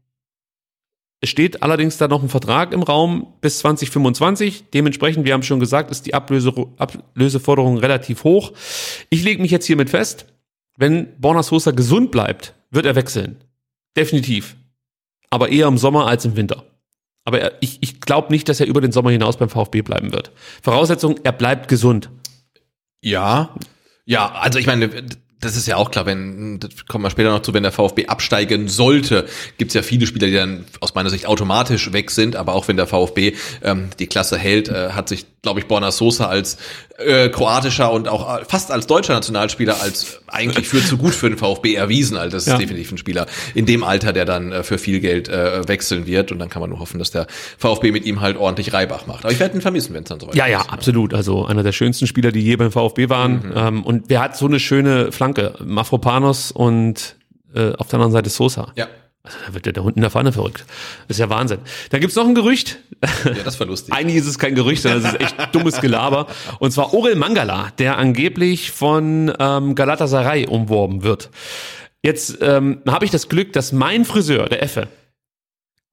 Es 1.20 1.30
steht 1.30 1.62
allerdings 1.62 1.96
da 1.96 2.08
noch 2.08 2.22
ein 2.22 2.28
Vertrag 2.28 2.72
im 2.72 2.82
Raum 2.82 3.34
bis 3.40 3.58
2025. 3.58 4.64
Dementsprechend, 4.74 5.24
wir 5.24 5.32
haben 5.32 5.42
schon 5.42 5.60
gesagt, 5.60 5.90
ist 5.90 6.06
die 6.06 6.14
Ablöse, 6.14 6.52
Ablöseforderung 6.76 7.78
relativ 7.78 8.24
hoch. 8.24 8.52
Ich 9.08 9.24
lege 9.24 9.40
mich 9.40 9.50
jetzt 9.50 9.66
hiermit 9.66 9.88
fest, 9.88 10.26
wenn 10.76 11.18
Borna 11.18 11.42
Sosa 11.42 11.70
gesund 11.70 12.10
bleibt, 12.10 12.54
wird 12.70 12.84
er 12.84 12.96
wechseln. 12.96 13.36
Definitiv. 13.96 14.56
Aber 15.30 15.48
eher 15.48 15.68
im 15.68 15.78
Sommer 15.78 16.06
als 16.06 16.24
im 16.26 16.36
Winter. 16.36 16.64
Aber 17.24 17.40
er, 17.40 17.54
ich, 17.60 17.78
ich 17.80 18.00
glaube 18.00 18.32
nicht, 18.32 18.48
dass 18.48 18.60
er 18.60 18.66
über 18.66 18.80
den 18.80 18.92
Sommer 18.92 19.10
hinaus 19.10 19.38
beim 19.38 19.48
VfB 19.48 19.82
bleiben 19.82 20.12
wird. 20.12 20.32
Voraussetzung, 20.62 21.18
er 21.24 21.32
bleibt 21.32 21.68
gesund. 21.68 22.10
Ja. 23.00 23.54
Ja, 24.04 24.32
also 24.32 24.58
ich 24.58 24.66
meine, 24.66 24.90
das 25.40 25.56
ist 25.56 25.66
ja 25.66 25.76
auch 25.76 25.90
klar, 25.90 26.06
wenn, 26.06 26.60
das 26.60 26.86
kommen 26.86 27.04
wir 27.04 27.10
später 27.10 27.30
noch 27.30 27.42
zu, 27.42 27.52
wenn 27.52 27.62
der 27.62 27.72
VfB 27.72 28.06
absteigen 28.06 28.68
sollte, 28.68 29.26
gibt's 29.58 29.74
ja 29.74 29.82
viele 29.82 30.06
Spieler, 30.06 30.28
die 30.28 30.32
dann 30.32 30.64
aus 30.80 30.94
meiner 30.94 31.10
Sicht 31.10 31.26
automatisch 31.26 31.92
weg 31.92 32.10
sind, 32.10 32.36
aber 32.36 32.54
auch 32.54 32.68
wenn 32.68 32.76
der 32.76 32.86
VfB 32.86 33.34
ähm, 33.62 33.90
die 33.98 34.06
Klasse 34.06 34.38
hält, 34.38 34.68
äh, 34.68 34.90
hat 34.90 35.08
sich, 35.08 35.26
glaube 35.46 35.60
ich, 35.60 35.66
Borna 35.66 35.90
Sosa 35.90 36.26
als 36.26 36.58
äh, 36.98 37.28
kroatischer 37.28 37.92
und 37.92 38.08
auch 38.08 38.40
fast 38.48 38.70
als 38.70 38.86
deutscher 38.86 39.14
Nationalspieler 39.14 39.80
als 39.80 40.20
eigentlich 40.26 40.66
für 40.68 40.84
zu 40.84 40.96
gut 40.96 41.14
für 41.14 41.28
den 41.28 41.38
VfB 41.38 41.74
erwiesen. 41.74 42.16
Also 42.16 42.36
das 42.36 42.46
ist 42.46 42.52
Ja. 42.52 42.58
definitiv 42.58 42.90
ein 42.92 42.98
Spieler 42.98 43.26
in 43.54 43.64
dem 43.66 43.84
Alter, 43.84 44.12
der 44.12 44.24
dann 44.24 44.50
äh, 44.52 44.62
für 44.62 44.78
viel 44.78 45.00
Geld 45.00 45.28
äh, 45.28 45.66
wechseln 45.68 46.06
wird 46.06 46.32
und 46.32 46.38
dann 46.38 46.48
kann 46.48 46.60
man 46.60 46.70
nur 46.70 46.80
hoffen, 46.80 46.98
dass 46.98 47.10
der 47.10 47.26
VfB 47.58 47.92
mit 47.92 48.04
ihm 48.04 48.20
halt 48.20 48.36
ordentlich 48.36 48.72
Reibach 48.72 49.06
macht. 49.06 49.24
Aber 49.24 49.32
ich 49.32 49.38
werde 49.40 49.54
ihn 49.56 49.60
vermissen, 49.60 49.94
wenn 49.94 50.02
es 50.02 50.08
dann 50.08 50.20
soweit 50.20 50.34
Ja, 50.34 50.46
ja, 50.46 50.60
ist. 50.62 50.70
absolut. 50.72 51.14
Also 51.14 51.46
einer 51.46 51.62
der 51.62 51.72
schönsten 51.72 52.06
Spieler, 52.06 52.32
die 52.32 52.40
je 52.40 52.56
beim 52.56 52.72
VfB 52.72 53.08
waren. 53.08 53.32
Mhm. 53.34 53.52
Ähm, 53.54 53.84
und 53.84 54.04
wer 54.08 54.20
hat 54.22 54.36
so 54.36 54.46
eine 54.46 54.58
schöne 54.58 55.12
Flanke? 55.12 55.54
Mafropanos 55.64 56.50
und 56.50 57.16
äh, 57.54 57.72
auf 57.74 57.86
der 57.88 57.94
anderen 57.94 58.12
Seite 58.12 58.30
Sosa. 58.30 58.72
Ja. 58.74 58.88
Also 59.26 59.38
da 59.46 59.54
wird 59.54 59.66
der, 59.66 59.72
der 59.72 59.82
Hund 59.84 59.96
in 59.96 60.02
der 60.02 60.10
Pfanne 60.10 60.32
verrückt. 60.32 60.64
Das 61.08 61.16
ist 61.16 61.20
ja 61.20 61.28
Wahnsinn. 61.28 61.58
Dann 61.90 62.00
gibt's 62.00 62.16
noch 62.16 62.26
ein 62.26 62.34
Gerücht. 62.34 62.78
Ja, 63.24 63.34
das 63.44 63.58
war 63.60 63.66
lustig. 63.66 63.92
Eigentlich 63.94 64.16
ist 64.16 64.26
es 64.26 64.38
kein 64.38 64.54
Gerücht, 64.54 64.82
sondern 64.82 65.04
es 65.04 65.12
ist 65.12 65.20
echt 65.20 65.54
dummes 65.54 65.80
Gelaber. 65.80 66.26
Und 66.58 66.70
zwar 66.72 66.94
Orel 66.94 67.16
Mangala, 67.16 67.72
der 67.78 67.98
angeblich 67.98 68.70
von 68.70 69.32
ähm, 69.38 69.74
Galatasaray 69.74 70.46
umworben 70.46 71.02
wird. 71.02 71.30
Jetzt 72.02 72.38
ähm, 72.40 72.82
habe 72.86 73.04
ich 73.04 73.10
das 73.10 73.28
Glück, 73.28 73.52
dass 73.52 73.72
mein 73.72 74.04
Friseur, 74.04 74.48
der 74.48 74.62
Effe, 74.62 74.88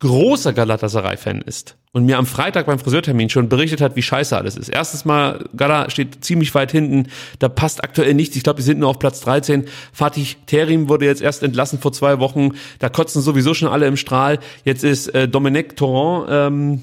großer 0.04 0.52
Galatasaray-Fan 0.52 1.42
ist 1.42 1.78
und 1.94 2.06
mir 2.06 2.18
am 2.18 2.26
Freitag 2.26 2.66
beim 2.66 2.78
Friseurtermin 2.78 3.30
schon 3.30 3.48
berichtet 3.48 3.80
hat, 3.80 3.96
wie 3.96 4.02
scheiße 4.02 4.36
alles 4.36 4.58
ist. 4.58 4.68
Erstens 4.68 5.06
mal, 5.06 5.46
Gala 5.56 5.90
steht 5.90 6.24
ziemlich 6.24 6.54
weit 6.54 6.72
hinten, 6.72 7.08
da 7.40 7.48
passt 7.48 7.84
aktuell 7.84 8.14
nichts. 8.14 8.36
Ich 8.36 8.44
glaube, 8.44 8.58
wir 8.60 8.66
sind 8.66 8.80
nur 8.80 8.90
auf 8.90 9.00
Platz 9.00 9.22
13. 9.22 9.66
Fatih 9.94 10.36
Terim 10.46 10.90
wurde 10.90 11.06
jetzt 11.06 11.22
erst 11.22 11.42
entlassen 11.42 11.80
vor 11.80 11.94
zwei 11.94 12.20
Wochen. 12.20 12.52
Da 12.80 12.90
kotzen 12.90 13.22
sowieso 13.22 13.54
schon 13.54 13.70
alle 13.70 13.88
im 13.88 13.96
Strahl. 13.98 14.40
Jetzt 14.66 14.84
ist 14.84 15.08
äh, 15.16 15.28
Dominic 15.28 15.78
Torrent 15.78 16.28
ähm, 16.30 16.82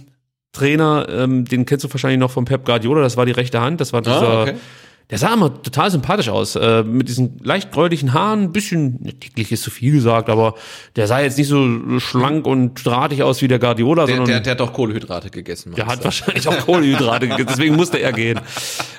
Trainer, 0.52 1.06
ähm, 1.08 1.44
den 1.44 1.66
kennst 1.66 1.84
du 1.84 1.92
wahrscheinlich 1.92 2.18
noch 2.18 2.30
von 2.30 2.44
Pep 2.44 2.64
Guardiola, 2.64 3.02
das 3.02 3.16
war 3.16 3.24
die 3.24 3.32
rechte 3.32 3.60
Hand, 3.60 3.80
das 3.80 3.92
war 3.92 4.02
dieser, 4.02 4.28
Ah, 4.28 4.42
okay. 4.42 4.54
Der 5.10 5.18
sah 5.18 5.34
immer 5.34 5.62
total 5.62 5.90
sympathisch 5.90 6.28
aus, 6.28 6.56
äh, 6.56 6.82
mit 6.84 7.08
diesen 7.08 7.38
leicht 7.42 7.72
gräulichen 7.72 8.12
Haaren, 8.12 8.44
ein 8.44 8.52
bisschen, 8.52 8.98
dicklich 9.02 9.50
ist 9.52 9.62
zu 9.62 9.70
viel 9.70 9.92
gesagt, 9.92 10.28
aber 10.28 10.54
der 10.96 11.06
sah 11.06 11.20
jetzt 11.20 11.36
nicht 11.38 11.48
so 11.48 11.98
schlank 11.98 12.46
und 12.46 12.84
drahtig 12.84 13.22
aus 13.22 13.42
wie 13.42 13.48
der 13.48 13.58
Guardiola, 13.58 14.06
Der, 14.06 14.16
sondern 14.16 14.30
der, 14.30 14.40
der 14.40 14.52
hat 14.52 14.60
doch 14.60 14.72
Kohlehydrate 14.72 15.30
gegessen. 15.30 15.74
der 15.74 15.86
hat 15.86 16.04
wahrscheinlich 16.04 16.46
auch 16.48 16.58
Kohlenhydrate 16.58 17.28
gegessen, 17.28 17.48
deswegen 17.50 17.76
musste 17.76 17.98
er 17.98 18.12
gehen. 18.12 18.40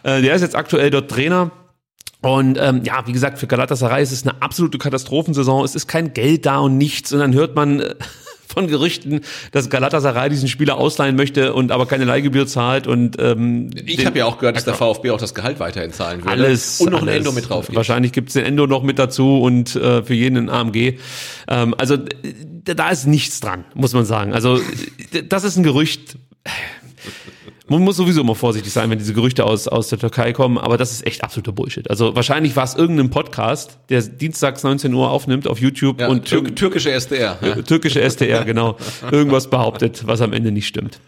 Äh, 0.04 0.22
der 0.22 0.36
ist 0.36 0.42
jetzt 0.42 0.56
aktuell 0.56 0.90
dort 0.90 1.10
Trainer. 1.10 1.52
Und 2.24 2.60
ähm, 2.62 2.82
ja, 2.84 3.02
wie 3.08 3.14
gesagt, 3.14 3.40
für 3.40 3.48
Galatasaray 3.48 4.04
ist 4.04 4.12
es 4.12 4.22
eine 4.28 4.40
absolute 4.44 4.78
Katastrophensaison. 4.78 5.66
Es 5.66 5.74
ist 5.74 5.88
kein 5.88 6.14
Geld 6.14 6.46
da 6.46 6.60
und 6.60 6.78
nichts. 6.78 7.12
Und 7.14 7.20
dann 7.20 7.34
hört 7.34 7.56
man 7.56 7.80
äh, 7.80 7.96
von 8.54 8.68
Gerüchten, 8.68 9.22
dass 9.52 9.70
Galatasaray 9.70 10.30
diesen 10.30 10.48
Spieler 10.48 10.78
ausleihen 10.78 11.16
möchte 11.16 11.54
und 11.54 11.72
aber 11.72 11.86
keine 11.86 12.06
Leihgebühr 12.06 12.48
zahlt. 12.48 12.88
Und 12.88 13.18
ähm, 13.20 13.70
Ich 13.86 14.06
habe 14.06 14.20
ja 14.20 14.26
auch 14.26 14.38
gehört, 14.38 14.56
dass 14.56 14.66
der 14.66 14.74
VfB 14.76 15.12
auch 15.12 15.20
das 15.20 15.34
Gehalt 15.34 15.60
weiterhin 15.60 15.92
zahlen 15.94 16.20
würde. 16.24 16.30
alles 16.32 16.80
Und 16.82 16.92
noch 16.92 17.02
ein 17.02 17.08
alles. 17.08 17.18
Endo 17.20 17.32
mit 17.32 17.50
drauf. 17.50 17.66
gibt. 17.68 17.76
Wahrscheinlich 17.76 18.12
gibt's 18.12 18.34
den 18.34 18.46
Endo 18.46 18.68
noch 18.68 18.84
mit 18.84 19.00
dazu 19.00 19.42
und 19.42 19.76
äh, 19.76 20.04
für 20.04 20.14
jeden 20.14 20.38
ein 20.38 20.50
AMG. 20.50 20.98
Ähm, 21.48 21.76
also 21.78 21.98
da 22.64 22.90
ist 22.90 23.08
nichts 23.08 23.40
dran, 23.40 23.66
muss 23.74 23.94
man 23.94 24.06
sagen. 24.06 24.34
Also 24.34 24.60
das 25.28 25.44
ist 25.44 25.58
ein 25.58 25.64
Gerücht. 25.64 26.18
Man 27.72 27.84
muss 27.84 27.96
sowieso 27.96 28.22
immer 28.22 28.36
vorsichtig 28.36 28.72
sein, 28.74 28.90
wenn 28.90 28.98
diese 28.98 29.14
Gerüchte 29.14 29.46
aus, 29.46 29.68
aus 29.68 29.88
der 29.88 29.98
Türkei 29.98 30.34
kommen, 30.34 30.58
aber 30.58 30.78
das 30.78 30.92
ist 30.92 31.08
echt 31.08 31.24
absoluter 31.24 31.54
Bullshit. 31.54 31.90
Also 31.90 32.16
wahrscheinlich 32.16 32.56
war 32.56 32.66
es 32.66 32.76
irgendein 32.76 33.10
Podcast, 33.10 33.78
der 33.90 34.02
dienstags 34.02 34.64
19 34.64 34.94
Uhr 34.94 35.10
aufnimmt 35.10 35.48
auf 35.48 35.60
YouTube 35.60 36.02
Ja, 36.02 36.08
und 36.10 36.26
Tür 36.26 36.44
türkische 36.54 36.92
SDR. 36.92 37.38
Ja. 37.42 37.56
türkische 37.62 38.02
SDR, 38.02 38.44
genau, 38.46 38.76
irgendwas 39.10 39.50
behauptet, 39.50 40.06
was 40.06 40.20
am 40.22 40.34
Ende 40.34 40.52
nicht 40.52 40.68
stimmt. 40.68 41.00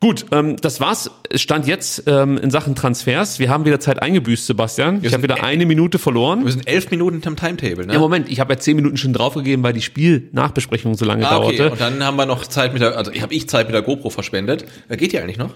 Gut, 0.00 0.26
ähm, 0.32 0.56
das 0.60 0.80
war's. 0.80 1.10
Es 1.30 1.40
stand 1.40 1.66
jetzt 1.66 2.02
ähm, 2.06 2.36
in 2.36 2.50
Sachen 2.50 2.74
Transfers. 2.74 3.38
Wir 3.38 3.48
haben 3.48 3.64
wieder 3.64 3.80
Zeit 3.80 4.02
eingebüßt, 4.02 4.44
Sebastian. 4.46 4.98
Ich 5.02 5.14
habe 5.14 5.22
wieder 5.22 5.42
eine 5.44 5.64
Minute 5.64 5.98
verloren. 5.98 6.44
Wir 6.44 6.52
sind 6.52 6.66
elf 6.68 6.90
Minuten 6.90 7.22
hinterm 7.22 7.36
Timetable, 7.36 7.86
ne? 7.86 7.94
Ja, 7.94 7.98
Moment, 8.00 8.28
ich 8.28 8.40
habe 8.40 8.52
ja 8.52 8.58
zehn 8.58 8.76
Minuten 8.76 8.96
schon 8.98 9.12
draufgegeben, 9.14 9.62
weil 9.64 9.72
die 9.72 9.80
Spielnachbesprechung 9.80 10.94
so 10.96 11.04
lange 11.04 11.26
Ah, 11.26 11.38
okay. 11.38 11.56
dauerte. 11.56 11.70
Und 11.72 11.80
dann 11.80 12.04
haben 12.04 12.16
wir 12.16 12.26
noch 12.26 12.44
Zeit 12.46 12.72
mit 12.72 12.82
der, 12.82 12.98
also 12.98 13.12
habe 13.14 13.32
ich 13.32 13.48
Zeit 13.48 13.66
mit 13.66 13.74
der 13.74 13.82
GoPro 13.82 14.10
verschwendet. 14.10 14.66
Äh, 14.88 14.96
Geht 14.98 15.12
die 15.12 15.18
eigentlich 15.20 15.38
noch? 15.38 15.50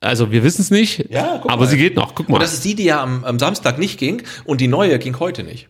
Also 0.00 0.32
wir 0.32 0.42
wissen 0.42 0.62
es 0.62 0.70
nicht, 0.70 1.10
Ja, 1.10 1.42
aber 1.46 1.56
mal. 1.58 1.66
sie 1.66 1.76
geht 1.76 1.94
noch. 1.96 2.14
Guck 2.14 2.28
mal. 2.28 2.36
Und 2.36 2.42
das 2.42 2.54
ist 2.54 2.64
die, 2.64 2.74
die 2.74 2.84
ja 2.84 3.02
am, 3.02 3.24
am 3.24 3.38
Samstag 3.38 3.78
nicht 3.78 3.98
ging 3.98 4.22
und 4.44 4.60
die 4.60 4.68
neue 4.68 4.98
ging 4.98 5.18
heute 5.18 5.42
nicht. 5.42 5.68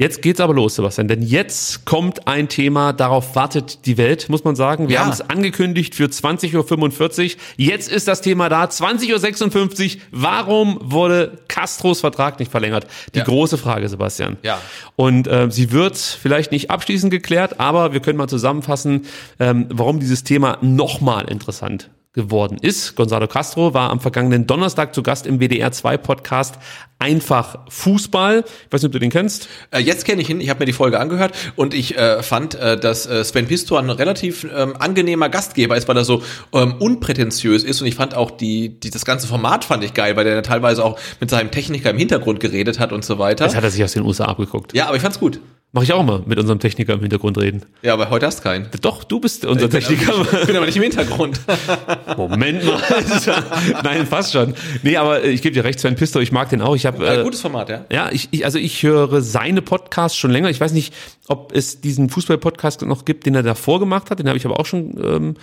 Jetzt 0.00 0.22
geht's 0.22 0.38
aber 0.38 0.54
los, 0.54 0.76
Sebastian, 0.76 1.08
denn 1.08 1.22
jetzt 1.22 1.84
kommt 1.84 2.28
ein 2.28 2.48
Thema, 2.48 2.92
darauf 2.92 3.34
wartet 3.34 3.84
die 3.84 3.98
Welt, 3.98 4.28
muss 4.28 4.44
man 4.44 4.54
sagen. 4.54 4.86
Wir 4.88 4.94
Ja. 4.94 5.00
haben 5.02 5.10
es 5.10 5.20
angekündigt 5.28 5.96
für 5.96 6.04
20.45 6.04 7.34
Uhr. 7.34 7.40
Jetzt 7.56 7.90
ist 7.90 8.06
das 8.06 8.20
Thema 8.20 8.48
da, 8.48 8.62
20.56 8.66 9.96
Uhr. 9.96 10.00
Warum 10.12 10.78
wurde 10.80 11.38
Castros 11.48 11.98
Vertrag 11.98 12.38
nicht 12.38 12.52
verlängert? 12.52 12.86
Die 13.12 13.18
Ja. 13.18 13.24
große 13.24 13.58
Frage, 13.58 13.88
Sebastian. 13.88 14.36
Ja. 14.44 14.60
Und 14.94 15.26
äh, 15.26 15.50
sie 15.50 15.72
wird 15.72 15.96
vielleicht 15.96 16.52
nicht 16.52 16.70
abschließend 16.70 17.10
geklärt, 17.10 17.58
aber 17.58 17.92
wir 17.92 17.98
können 17.98 18.18
mal 18.18 18.28
zusammenfassen, 18.28 19.06
ähm, 19.40 19.66
warum 19.68 19.98
dieses 19.98 20.22
Thema 20.22 20.58
nochmal 20.60 21.28
interessant 21.28 21.90
geworden 22.18 22.58
ist. 22.60 22.96
Gonzalo 22.96 23.28
Castro 23.28 23.74
war 23.74 23.90
am 23.90 24.00
vergangenen 24.00 24.48
Donnerstag 24.48 24.92
zu 24.92 25.04
Gast 25.04 25.24
im 25.24 25.38
WDR 25.38 25.70
2 25.70 25.96
Podcast 25.98 26.58
Einfach 27.00 27.60
Fußball. 27.68 28.44
Ich 28.44 28.72
weiß 28.72 28.82
nicht, 28.82 28.88
ob 28.88 28.92
du 28.92 28.98
den 28.98 29.10
kennst. 29.10 29.48
Äh, 29.70 29.78
jetzt 29.78 30.04
kenne 30.04 30.20
ich 30.20 30.30
ihn, 30.30 30.40
ich 30.40 30.50
habe 30.50 30.58
mir 30.58 30.66
die 30.66 30.72
Folge 30.72 30.98
angehört 30.98 31.32
und 31.54 31.72
ich 31.72 31.96
äh, 31.96 32.24
fand, 32.24 32.56
äh, 32.56 32.76
dass 32.76 33.06
äh, 33.06 33.22
Sven 33.22 33.46
Pistor 33.46 33.78
ein 33.78 33.88
relativ 33.88 34.44
ähm, 34.52 34.74
angenehmer 34.76 35.28
Gastgeber 35.28 35.76
ist, 35.76 35.86
weil 35.86 35.96
er 35.96 36.04
so 36.04 36.24
ähm, 36.52 36.74
unprätentiös 36.80 37.62
ist 37.62 37.80
und 37.80 37.86
ich 37.86 37.94
fand 37.94 38.16
auch 38.16 38.32
die, 38.32 38.80
die 38.80 38.90
das 38.90 39.04
ganze 39.04 39.28
Format 39.28 39.64
fand 39.64 39.84
ich 39.84 39.94
geil, 39.94 40.16
weil 40.16 40.24
der 40.24 40.42
teilweise 40.42 40.84
auch 40.84 40.98
mit 41.20 41.30
seinem 41.30 41.52
Techniker 41.52 41.90
im 41.90 41.98
Hintergrund 41.98 42.40
geredet 42.40 42.80
hat 42.80 42.90
und 42.90 43.04
so 43.04 43.20
weiter. 43.20 43.44
Das 43.44 43.54
hat 43.54 43.62
er 43.62 43.70
sich 43.70 43.84
aus 43.84 43.92
den 43.92 44.02
USA 44.02 44.24
abgeguckt. 44.24 44.74
Ja, 44.74 44.86
aber 44.86 44.96
ich 44.96 45.02
fand's 45.02 45.20
gut. 45.20 45.38
Mache 45.72 45.84
ich 45.84 45.92
auch 45.92 46.02
mal 46.02 46.22
mit 46.24 46.38
unserem 46.38 46.58
Techniker 46.60 46.94
im 46.94 47.00
Hintergrund 47.00 47.36
reden. 47.36 47.62
Ja, 47.82 47.92
aber 47.92 48.08
heute 48.08 48.24
hast 48.24 48.38
du 48.38 48.42
keinen. 48.44 48.68
Doch, 48.80 49.04
du 49.04 49.20
bist 49.20 49.44
unser 49.44 49.66
Ich 49.66 49.70
bin, 49.70 49.80
Techniker. 49.80 50.14
aber- 50.14 50.40
ich 50.40 50.46
bin 50.46 50.56
aber 50.56 50.64
nicht 50.64 50.76
im 50.76 50.82
Hintergrund. 50.82 51.40
Moment 52.16 52.64
mal. 52.64 52.80
Nein, 53.84 54.06
fast 54.06 54.32
schon. 54.32 54.54
Nee, 54.82 54.96
aber 54.96 55.22
äh, 55.24 55.28
ich 55.30 55.42
gebe 55.42 55.52
dir 55.54 55.64
recht, 55.64 55.78
Sven 55.78 55.94
Pisto, 55.94 56.20
ich 56.20 56.32
mag 56.32 56.48
den 56.48 56.62
auch. 56.62 56.74
Ich 56.74 56.86
habe 56.86 57.06
Äh, 57.06 57.20
äh, 57.20 57.22
gutes 57.22 57.42
Format, 57.42 57.68
ja. 57.68 57.84
ja, 57.92 58.08
ich, 58.10 58.28
ich 58.30 58.46
also 58.46 58.58
ich 58.58 58.82
höre 58.82 59.20
seine 59.20 59.60
Podcasts 59.60 60.16
schon 60.16 60.30
länger. 60.30 60.48
Ich 60.48 60.58
weiß 60.58 60.72
nicht, 60.72 60.94
ob 61.28 61.52
es 61.54 61.82
diesen 61.82 62.08
Fußball-Podcast 62.08 62.80
noch 62.86 63.04
gibt, 63.04 63.26
den 63.26 63.34
er 63.34 63.42
davor 63.42 63.78
gemacht 63.78 64.10
hat. 64.10 64.18
Den 64.20 64.26
habe 64.28 64.38
ich 64.38 64.46
aber 64.46 64.58
auch 64.58 64.66
schon 64.66 64.94
ähm, 65.04 65.34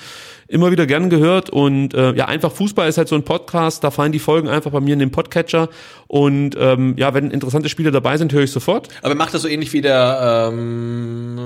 immer 0.48 0.72
wieder 0.72 0.86
gern 0.86 1.10
gehört. 1.10 1.50
Und 1.50 1.94
äh, 1.94 2.14
ja, 2.14 2.26
einfach 2.26 2.52
Fußball 2.52 2.88
ist 2.88 2.98
halt 2.98 3.08
so 3.08 3.16
ein 3.16 3.24
Podcast. 3.24 3.84
Da 3.84 3.92
fallen 3.92 4.12
die 4.12 4.20
Folgen 4.20 4.48
einfach 4.48 4.72
bei 4.72 4.80
mir 4.80 4.94
in 4.94 5.00
den 5.00 5.12
Podcatcher. 5.12 5.70
Und 6.08 6.56
ähm, 6.60 6.96
ja, 6.98 7.14
wenn 7.14 7.32
interessante 7.32 7.70
Spieler 7.70 7.92
dabei 7.92 8.18
sind, 8.18 8.34
höre 8.34 8.44
ich 8.44 8.52
sofort. 8.52 8.90
Aber 9.02 9.14
er 9.14 9.16
macht 9.16 9.34
das 9.34 9.42
so 9.42 9.48
ähnlich 9.48 9.74
wie 9.74 9.82
der 9.82 10.50
ähm, 10.52 11.38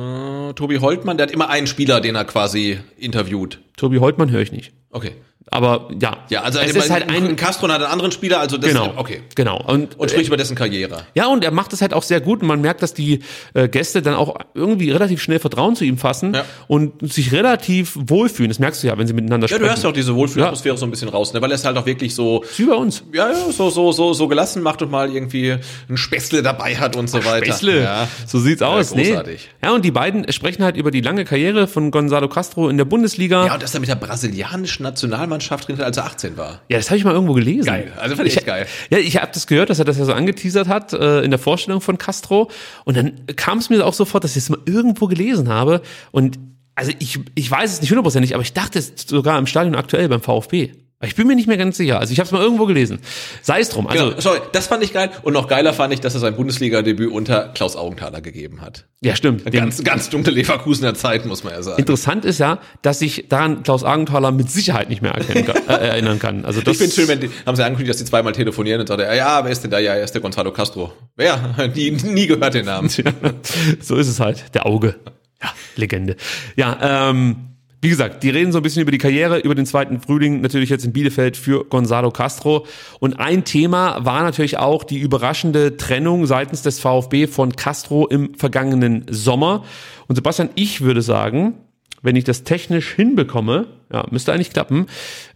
äh, 0.50 0.54
Tobi 0.54 0.80
Holtmann, 0.80 1.18
der 1.18 1.28
hat 1.28 1.34
immer 1.34 1.50
einen 1.50 1.68
Spieler, 1.68 2.02
den 2.02 2.16
er 2.16 2.26
quasi 2.26 2.80
interviewt. 2.98 3.60
Tobi 3.78 4.00
Holtmann 4.00 4.32
höre 4.32 4.42
ich 4.42 4.52
nicht. 4.52 4.74
Okay. 4.92 5.12
Aber 5.52 5.90
ja, 6.00 6.18
Ja, 6.30 6.42
also 6.44 6.60
es 6.60 6.76
ist 6.76 6.90
halt 6.92 7.10
ein 7.10 7.36
Castro 7.36 7.68
hat 7.70 7.76
einen 7.82 7.86
anderen 7.92 8.12
Spieler, 8.12 8.40
also 8.40 8.58
das 8.58 8.70
genau, 8.70 8.94
okay. 8.98 9.22
genau. 9.36 9.62
Und, 9.66 9.98
Und 10.00 10.12
spricht 10.12 10.28
über 10.28 10.38
dessen 10.38 10.56
Karriere. 10.56 11.04
Ja, 11.16 11.28
und 11.28 11.44
er 11.44 11.52
macht 11.52 11.74
es 11.74 11.82
halt 11.82 11.94
auch 11.94 12.04
sehr 12.04 12.22
gut 12.22 12.42
und 12.42 12.48
man 12.48 12.62
merkt, 12.62 12.84
dass 12.84 12.94
die 12.94 13.22
äh, 13.56 13.68
Gäste 13.68 14.02
dann 14.04 14.14
auch 14.14 14.36
irgendwie 14.54 14.92
relativ 14.92 15.22
schnell 15.22 15.40
Vertrauen 15.40 15.76
zu 15.76 15.86
ihm 15.86 15.98
fassen 15.98 16.34
Ja. 16.36 16.46
und 16.68 17.12
sich 17.12 17.32
relativ 17.32 17.98
wohlfühlen. 18.00 18.50
Das 18.50 18.60
merkst 18.60 18.84
du 18.84 18.88
ja, 18.88 18.98
wenn 18.98 19.08
sie 19.08 19.14
miteinander 19.14 19.46
Ja, 19.46 19.50
sprechen. 19.50 19.64
du 19.64 19.70
hörst 19.70 19.84
ja 19.84 19.90
auch 19.90 19.94
diese 19.94 20.14
Wohlfühlatmosphäre 20.16 20.78
so 20.78 20.86
ein 20.86 20.92
bisschen 20.92 21.10
raus, 21.10 21.34
ne? 21.34 21.42
weil 21.42 21.50
er 21.52 21.56
es 21.56 21.66
halt 21.66 21.78
auch 21.78 21.86
wirklich 21.88 22.14
so, 22.14 22.44
Ist 22.44 22.60
wie 22.60 22.66
bei 22.66 22.76
uns. 22.76 23.04
ja, 23.12 23.30
ja, 23.32 23.52
so, 23.52 23.72
so, 23.72 23.92
so, 23.92 24.14
so 24.14 24.28
gelassen 24.28 24.62
macht 24.62 24.84
und 24.84 24.92
mal 24.92 25.12
irgendwie 25.12 25.56
ein 25.90 25.98
Späßle 25.98 26.44
dabei 26.44 26.76
hat 26.78 26.96
und 26.96 27.10
so 27.10 27.26
weiter. 27.26 27.46
Späßle. 27.48 27.82
Ja. 27.82 28.08
So 28.28 28.38
sieht's 28.40 28.62
aus. 28.62 28.94
nee. 28.94 29.08
großartig. 29.10 29.50
Ja, 29.64 29.72
und 29.74 29.84
die 29.84 29.92
beiden 29.92 30.32
sprechen 30.32 30.64
halt 30.64 30.78
über 30.78 30.92
die 30.92 31.02
lange 31.02 31.26
Karriere 31.26 31.68
von 31.68 31.90
Gonzalo 31.90 32.28
Castro 32.30 32.70
in 32.70 32.78
der 32.78 32.86
Bundesliga. 32.86 33.48
Ja, 33.48 33.56
und 33.56 33.64
dass 33.64 33.74
er 33.74 33.80
mit 33.80 33.90
der 33.90 33.96
brasilianischen 33.96 34.84
Nationalmannschaft 34.84 35.39
drin 35.40 35.78
hat, 35.78 35.86
als 35.86 35.98
er 35.98 36.06
18 36.06 36.38
war. 36.38 36.62
Ja, 36.70 36.78
das 36.78 36.90
habe 36.90 36.98
ich 36.98 37.04
mal 37.04 37.14
irgendwo 37.14 37.34
gelesen. 37.34 37.66
Geil. 37.66 37.92
Also 37.98 38.16
fand 38.16 38.28
ich 38.28 38.38
echt 38.38 38.46
geil. 38.46 38.68
Ja, 38.90 38.98
ich 38.98 39.18
habe 39.18 39.32
das 39.34 39.48
gehört, 39.48 39.70
dass 39.70 39.80
er 39.80 39.86
das 39.86 39.98
ja 39.98 40.06
so 40.06 40.14
angeteasert 40.14 40.68
hat 40.68 40.94
äh, 40.94 41.22
in 41.22 41.32
der 41.32 41.40
Vorstellung 41.40 41.82
von 41.82 41.98
Castro. 41.98 42.50
Und 42.86 42.98
dann 42.98 43.26
kam 43.36 43.58
es 43.58 43.70
mir 43.70 43.86
auch 43.86 43.94
sofort, 43.94 44.24
dass 44.24 44.32
ich 44.32 44.44
es 44.44 44.50
mal 44.50 44.60
irgendwo 44.66 45.08
gelesen 45.08 45.50
habe. 45.50 45.82
Und 46.12 46.40
also 46.76 46.92
ich, 47.00 47.20
ich 47.36 47.52
weiß 47.52 47.74
es 47.74 47.82
nicht 47.82 47.90
hundertprozentig, 47.90 48.34
aber 48.36 48.44
ich 48.44 48.54
dachte 48.54 48.80
es 48.80 48.94
sogar 49.06 49.38
im 49.38 49.48
Stadion 49.48 49.76
aktuell 49.76 50.08
beim 50.08 50.22
VfB. 50.22 50.72
Ich 51.02 51.16
bin 51.16 51.28
mir 51.28 51.36
nicht 51.36 51.48
mehr 51.48 51.56
ganz 51.56 51.78
sicher. 51.78 51.98
Also 51.98 52.12
ich 52.12 52.20
habe 52.20 52.26
es 52.26 52.32
mal 52.34 52.42
irgendwo 52.42 52.66
gelesen. 52.66 53.00
Sei 53.42 53.62
es 53.62 53.70
drum. 53.70 53.88
Also 53.88 54.10
Genau, 54.10 54.20
sorry, 54.20 54.40
das 54.52 54.68
fand 54.68 54.84
ich 54.84 54.92
geil. 54.92 55.10
Und 55.22 55.32
noch 55.32 55.48
geiler 55.48 55.72
fand 55.72 55.94
ich, 55.94 56.02
dass 56.02 56.14
er 56.14 56.20
sein 56.20 56.36
Bundesliga-Debüt 56.36 57.10
unter 57.10 57.48
Klaus 57.54 57.78
Augenthaler 57.78 58.20
gegeben 58.20 58.60
hat. 58.62 58.84
ja, 59.02 59.16
stimmt. 59.16 59.46
Den- 59.46 59.54
Ganz, 59.54 59.82
ganz 59.86 60.10
dunkle 60.10 60.34
Leverkusener 60.34 60.96
Zeit, 60.96 61.26
muss 61.26 61.46
man 61.46 61.54
ja 61.54 61.62
sagen. 61.64 61.80
Interessant 61.80 62.26
ist 62.26 62.40
ja, 62.40 62.60
dass 62.82 63.00
sich 63.00 63.28
daran 63.30 63.64
Klaus 63.64 63.86
Agenthaler 63.86 64.32
mit 64.34 64.52
Sicherheit 64.52 64.90
nicht 64.90 65.02
mehr 65.02 65.14
kann, 65.14 65.56
äh, 65.70 65.88
erinnern 65.88 66.20
kann. 66.20 66.44
Also 66.44 66.60
das 66.60 66.74
Ich 66.74 66.78
finde 66.80 66.94
schön, 66.94 67.08
wenn 67.08 67.22
die, 67.22 67.30
haben 67.46 67.56
sie 67.56 67.64
angekündigt, 67.64 67.92
dass 67.92 67.98
die 68.04 68.06
zweimal 68.10 68.34
telefonieren 68.34 68.82
und 68.82 68.88
sagt 68.88 69.00
er, 69.00 69.16
ja, 69.16 69.42
wer 69.46 69.52
ist 69.52 69.64
denn 69.64 69.72
da? 69.72 69.80
Ja, 69.80 69.94
er 69.94 70.04
ist 70.04 70.12
der 70.14 70.22
Gonzalo 70.22 70.52
Castro. 70.52 70.92
Wer? 71.16 71.56
Nie, 71.76 71.92
nie 71.92 72.28
gehört 72.28 72.54
den 72.56 72.66
Namen. 72.66 72.90
so 73.82 73.96
ist 73.96 74.10
es 74.10 74.20
halt. 74.20 74.44
Der 74.54 74.66
Auge. 74.66 74.96
Ja, 75.42 75.50
Legende. 75.78 76.18
Ja, 76.58 77.10
ähm, 77.10 77.49
wie 77.82 77.90
gesagt, 77.90 78.24
die 78.24 78.30
reden 78.30 78.52
so 78.52 78.60
ein 78.60 78.64
bisschen 78.64 78.82
über 78.82 78.92
die 78.92 78.98
Karriere, 78.98 79.40
über 79.40 79.56
den 79.56 79.66
zweiten 79.66 80.02
Frühling, 80.02 80.42
natürlich 80.42 80.70
jetzt 80.70 80.84
in 80.84 80.92
Bielefeld 80.92 81.38
für 81.38 81.64
Gonzalo 81.64 82.12
Castro. 82.12 82.66
Und 83.00 83.20
ein 83.20 83.46
Thema 83.46 84.04
war 84.04 84.22
natürlich 84.24 84.58
auch 84.58 84.84
die 84.84 85.00
überraschende 85.00 85.78
Trennung 85.78 86.26
seitens 86.26 86.62
des 86.62 86.80
VfB 86.80 87.28
von 87.28 87.56
Castro 87.56 88.06
im 88.08 88.36
vergangenen 88.36 89.06
Sommer. 89.10 89.64
Und 90.08 90.16
Sebastian, 90.16 90.50
ich 90.56 90.82
würde 90.82 91.02
sagen, 91.02 91.54
wenn 92.02 92.18
ich 92.18 92.26
das 92.26 92.44
technisch 92.44 92.94
hinbekomme, 92.94 93.68
ja, 93.92 94.06
müsste 94.12 94.34
eigentlich 94.34 94.52
klappen, 94.52 94.88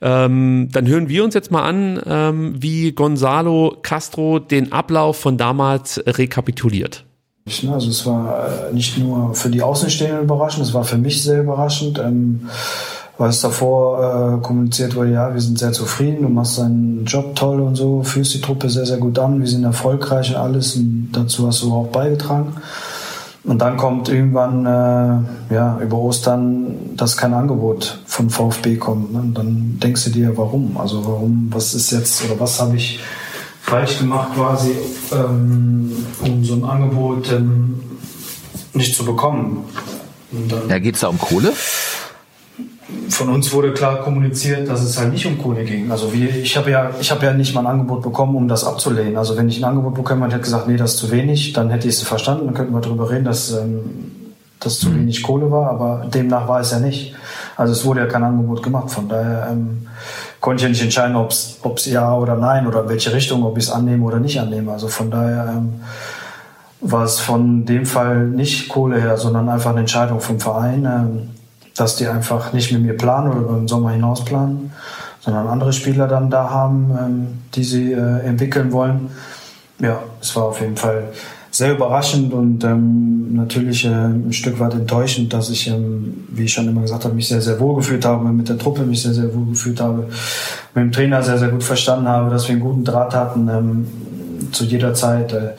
ähm, 0.01 0.67
dann 0.71 0.87
hören 0.87 1.09
wir 1.09 1.23
uns 1.23 1.33
jetzt 1.33 1.51
mal 1.51 1.63
an, 1.63 2.01
ähm, 2.05 2.55
wie 2.61 2.91
Gonzalo 2.91 3.77
Castro 3.81 4.39
den 4.39 4.71
Ablauf 4.71 5.17
von 5.17 5.37
damals 5.37 6.01
rekapituliert. 6.05 7.05
Also 7.45 7.89
es 7.89 8.05
war 8.05 8.69
äh, 8.69 8.73
nicht 8.73 8.97
nur 8.97 9.35
für 9.35 9.49
die 9.49 9.61
Außenstehenden 9.61 10.23
überraschend, 10.23 10.65
es 10.65 10.73
war 10.73 10.85
für 10.85 10.97
mich 10.97 11.21
sehr 11.21 11.41
überraschend, 11.41 11.99
ähm, 11.99 12.47
weil 13.17 13.29
es 13.29 13.41
davor 13.41 14.37
äh, 14.39 14.41
kommuniziert 14.41 14.95
wurde, 14.95 15.11
ja, 15.11 15.33
wir 15.33 15.41
sind 15.41 15.59
sehr 15.59 15.73
zufrieden, 15.73 16.21
du 16.21 16.29
machst 16.29 16.57
deinen 16.57 17.03
Job 17.05 17.35
toll 17.35 17.59
und 17.59 17.75
so, 17.75 18.01
führst 18.01 18.33
die 18.33 18.41
Truppe 18.41 18.69
sehr, 18.69 18.85
sehr 18.85 18.97
gut 18.97 19.19
an, 19.19 19.41
wir 19.41 19.47
sind 19.47 19.65
erfolgreich 19.65 20.29
und 20.29 20.37
alles 20.37 20.77
und 20.77 21.09
dazu 21.11 21.45
hast 21.45 21.63
du 21.63 21.73
auch 21.73 21.87
beigetragen. 21.87 22.53
Und 23.43 23.59
dann 23.61 23.75
kommt 23.75 24.07
irgendwann 24.07 24.65
äh, 24.65 25.53
ja, 25.53 25.77
über 25.81 25.97
Ostern, 25.97 26.95
dass 26.95 27.17
kein 27.17 27.33
Angebot 27.33 27.99
von 28.05 28.29
VfB 28.29 28.77
kommt. 28.77 29.11
Ne? 29.11 29.19
Und 29.19 29.37
dann 29.37 29.79
denkst 29.83 30.05
du 30.05 30.11
dir, 30.11 30.37
warum? 30.37 30.77
Also 30.77 31.05
warum, 31.05 31.49
was 31.51 31.73
ist 31.73 31.91
jetzt 31.91 32.23
oder 32.23 32.39
was 32.39 32.61
habe 32.61 32.77
ich 32.77 33.01
falsch 33.73 33.97
gemacht 33.97 34.35
quasi, 34.35 34.71
ähm, 35.11 35.91
um 36.21 36.45
so 36.45 36.53
ein 36.53 36.63
Angebot 36.63 37.31
ähm, 37.31 37.81
nicht 38.73 38.95
zu 38.95 39.03
bekommen. 39.03 39.63
Und 40.31 40.53
Ja, 40.69 40.77
geht's 40.77 40.99
da 40.99 41.07
um 41.07 41.19
Kohle? 41.19 41.53
von 43.09 43.29
uns 43.29 43.51
wurde 43.51 43.73
klar 43.73 44.01
kommuniziert, 44.01 44.67
dass 44.69 44.83
es 44.83 44.99
halt 44.99 45.11
nicht 45.11 45.25
um 45.25 45.39
Kohle 45.41 45.63
ging. 45.63 45.91
Also 45.91 46.13
wir, 46.13 46.29
ich 46.29 46.55
habe 46.57 46.69
ja, 46.69 46.91
ich 46.99 47.09
habe 47.11 47.25
ja 47.25 47.33
nicht 47.33 47.53
mal 47.55 47.61
ein 47.61 47.67
Angebot 47.67 48.03
bekommen, 48.03 48.35
um 48.35 48.47
das 48.47 48.63
abzulehnen. 48.63 49.17
Also 49.17 49.35
wenn 49.35 49.49
ich 49.49 49.57
ein 49.57 49.63
Angebot 49.63 49.95
bekommen 49.95 50.21
hätte, 50.21 50.35
hätte 50.35 50.43
gesagt, 50.43 50.67
nee, 50.67 50.77
das 50.77 50.93
ist 50.93 50.97
zu 50.99 51.11
wenig, 51.11 51.53
dann 51.53 51.69
hätte 51.69 51.87
ich 51.87 51.95
es 51.95 52.03
verstanden, 52.03 52.45
dann 52.45 52.53
könnten 52.53 52.73
wir 52.73 52.81
darüber 52.81 53.09
reden, 53.09 53.25
dass 53.25 53.51
ähm, 53.51 53.81
das 54.59 54.79
zu 54.79 54.93
wenig 54.93 55.23
Kohle 55.23 55.49
war, 55.49 55.69
aber 55.69 56.05
demnach 56.13 56.47
war 56.47 56.59
es 56.59 56.71
ja 56.71 56.79
nicht. 56.79 57.15
Also 57.55 57.73
es 57.73 57.83
wurde 57.85 58.01
ja 58.01 58.05
kein 58.05 58.23
Angebot 58.23 58.61
gemacht, 58.61 58.91
von 58.91 59.09
daher 59.09 59.49
ähm, 59.51 59.87
konnte 60.43 60.57
ich 60.57 60.63
ja 60.63 60.69
nicht 60.69 60.83
entscheiden, 60.83 61.15
ob 61.15 61.31
es 61.31 61.85
ja 61.85 62.13
oder 62.13 62.35
nein 62.35 62.67
oder 62.67 62.81
in 62.81 62.89
welche 62.89 63.13
Richtung, 63.13 63.45
ob 63.45 63.57
ich 63.57 63.63
es 63.63 63.71
annehme 63.71 64.03
oder 64.03 64.19
nicht 64.19 64.41
annehme. 64.41 64.73
Also 64.73 64.89
von 64.89 65.09
daher 65.09 65.53
ähm, 65.55 65.75
war 66.81 67.05
es 67.05 67.21
von 67.21 67.63
dem 67.63 67.85
Fall 67.85 68.27
nicht 68.27 68.67
Kohle 68.67 68.99
her, 68.99 69.15
sondern 69.15 69.47
einfach 69.47 69.69
eine 69.69 69.79
Entscheidung 69.79 70.19
vom 70.19 70.41
Verein, 70.41 70.83
ähm, 70.83 71.29
dass 71.77 71.95
die 71.95 72.07
einfach 72.09 72.51
nicht 72.51 72.73
mit 72.73 72.81
mir 72.81 72.97
planen 72.97 73.31
oder 73.31 73.39
über 73.39 73.53
den 73.53 73.69
Sommer 73.69 73.91
hinaus 73.91 74.25
planen, 74.25 74.73
sondern 75.21 75.47
andere 75.47 75.71
Spieler 75.71 76.09
dann 76.09 76.29
da 76.29 76.49
haben, 76.49 76.91
ähm, 76.99 77.27
die 77.55 77.63
sie 77.63 77.93
äh, 77.93 78.19
entwickeln 78.25 78.73
wollen. 78.73 79.11
Ja, 79.79 79.99
es 80.19 80.35
war 80.35 80.43
auf 80.43 80.59
jeden 80.59 80.75
Fall 80.75 81.05
sehr 81.53 81.71
überraschend 81.71 82.33
und 82.33 82.63
ähm, 82.63 83.35
natürlich 83.35 83.85
äh, 83.85 83.89
ein 83.89 84.33
Stück 84.33 84.59
weit 84.59 84.73
enttäuschend, 84.73 85.31
dass 85.33 85.51
ich, 85.51 85.67
ähm, 85.67 86.25
wie 86.29 86.45
ich 86.45 86.53
schon 86.53 86.67
immer 86.67 86.81
gesagt 86.81 87.05
habe, 87.05 87.13
mich 87.13 87.27
sehr, 87.27 87.41
sehr 87.41 87.59
wohl 87.59 87.75
gefühlt 87.75 88.03
habe, 88.05 88.27
mit 88.29 88.49
der 88.49 88.57
Truppe 88.57 88.81
mich 88.81 89.03
sehr, 89.03 89.13
sehr 89.13 89.33
wohl 89.35 89.45
gefühlt 89.45 89.79
habe, 89.79 90.07
mit 90.73 90.83
dem 90.83 90.91
Trainer 90.91 91.21
sehr, 91.21 91.37
sehr 91.37 91.49
gut 91.49 91.63
verstanden 91.63 92.07
habe, 92.07 92.31
dass 92.31 92.47
wir 92.47 92.53
einen 92.53 92.63
guten 92.63 92.83
Draht 92.83 93.13
hatten 93.13 93.47
ähm, 93.49 93.87
zu 94.51 94.63
jeder 94.65 94.95
Zeit. 94.95 95.31
Äh, 95.31 95.51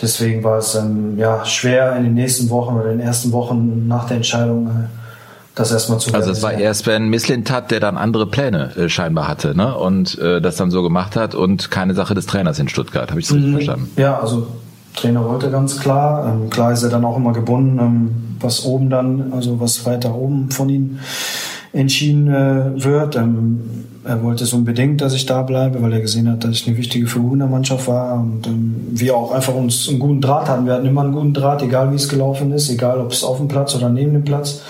deswegen 0.00 0.42
war 0.42 0.56
es 0.56 0.74
ähm, 0.74 1.18
ja, 1.18 1.44
schwer 1.44 1.94
in 1.96 2.04
den 2.04 2.14
nächsten 2.14 2.48
Wochen 2.48 2.74
oder 2.74 2.90
in 2.90 2.98
den 2.98 3.06
ersten 3.06 3.30
Wochen 3.32 3.86
nach 3.86 4.06
der 4.06 4.16
Entscheidung 4.16 4.68
äh, 4.68 4.70
das 5.54 5.70
erstmal 5.70 5.98
zu 5.98 6.14
Also 6.14 6.30
es 6.30 6.42
war 6.42 6.52
realisieren. 6.52 6.66
eher 6.66 6.74
Sven 6.74 7.08
Mislintat, 7.10 7.70
der 7.70 7.80
dann 7.80 7.98
andere 7.98 8.26
Pläne 8.26 8.74
äh, 8.76 8.88
scheinbar 8.88 9.28
hatte, 9.28 9.54
ne? 9.54 9.74
Und 9.76 10.18
äh, 10.18 10.40
das 10.40 10.56
dann 10.56 10.70
so 10.70 10.82
gemacht 10.82 11.14
hat 11.14 11.34
und 11.34 11.70
keine 11.70 11.92
Sache 11.92 12.14
des 12.14 12.24
Trainers 12.24 12.58
in 12.58 12.68
Stuttgart. 12.68 13.10
Habe 13.10 13.20
ich 13.20 13.26
das 13.26 13.36
richtig 13.36 13.52
verstanden? 13.52 13.90
Ja, 13.96 14.18
also 14.18 14.46
Trainer 14.96 15.24
wollte 15.24 15.50
ganz 15.50 15.78
klar. 15.78 16.26
Ähm, 16.26 16.50
klar 16.50 16.72
ist 16.72 16.82
er 16.82 16.88
dann 16.88 17.04
auch 17.04 17.16
immer 17.16 17.32
gebunden, 17.32 17.78
ähm, 17.78 18.10
was 18.40 18.64
oben 18.64 18.90
dann, 18.90 19.32
also 19.32 19.60
was 19.60 19.86
weiter 19.86 20.14
oben 20.14 20.50
von 20.50 20.68
ihm 20.68 20.98
entschieden 21.72 22.28
äh, 22.28 22.82
wird. 22.82 23.14
Ähm, 23.16 23.60
er 24.04 24.22
wollte 24.22 24.44
es 24.44 24.52
unbedingt, 24.52 25.00
dass 25.00 25.14
ich 25.14 25.26
da 25.26 25.42
bleibe, 25.42 25.82
weil 25.82 25.92
er 25.92 26.00
gesehen 26.00 26.30
hat, 26.30 26.44
dass 26.44 26.52
ich 26.52 26.66
eine 26.66 26.76
wichtige 26.76 27.06
Figur 27.06 27.32
in 27.32 27.40
der 27.40 27.48
Mannschaft 27.48 27.88
war 27.88 28.14
und 28.14 28.46
ähm, 28.46 28.74
wir 28.90 29.16
auch 29.16 29.32
einfach 29.32 29.54
uns 29.54 29.88
einen 29.88 29.98
guten 29.98 30.20
Draht 30.20 30.48
hatten. 30.48 30.64
Wir 30.64 30.74
hatten 30.74 30.86
immer 30.86 31.02
einen 31.02 31.12
guten 31.12 31.34
Draht, 31.34 31.62
egal 31.62 31.90
wie 31.90 31.96
es 31.96 32.08
gelaufen 32.08 32.52
ist, 32.52 32.70
egal 32.70 33.00
ob 33.00 33.12
es 33.12 33.24
auf 33.24 33.38
dem 33.38 33.48
Platz 33.48 33.74
oder 33.74 33.88
neben 33.88 34.12
dem 34.12 34.24
Platz. 34.24 34.62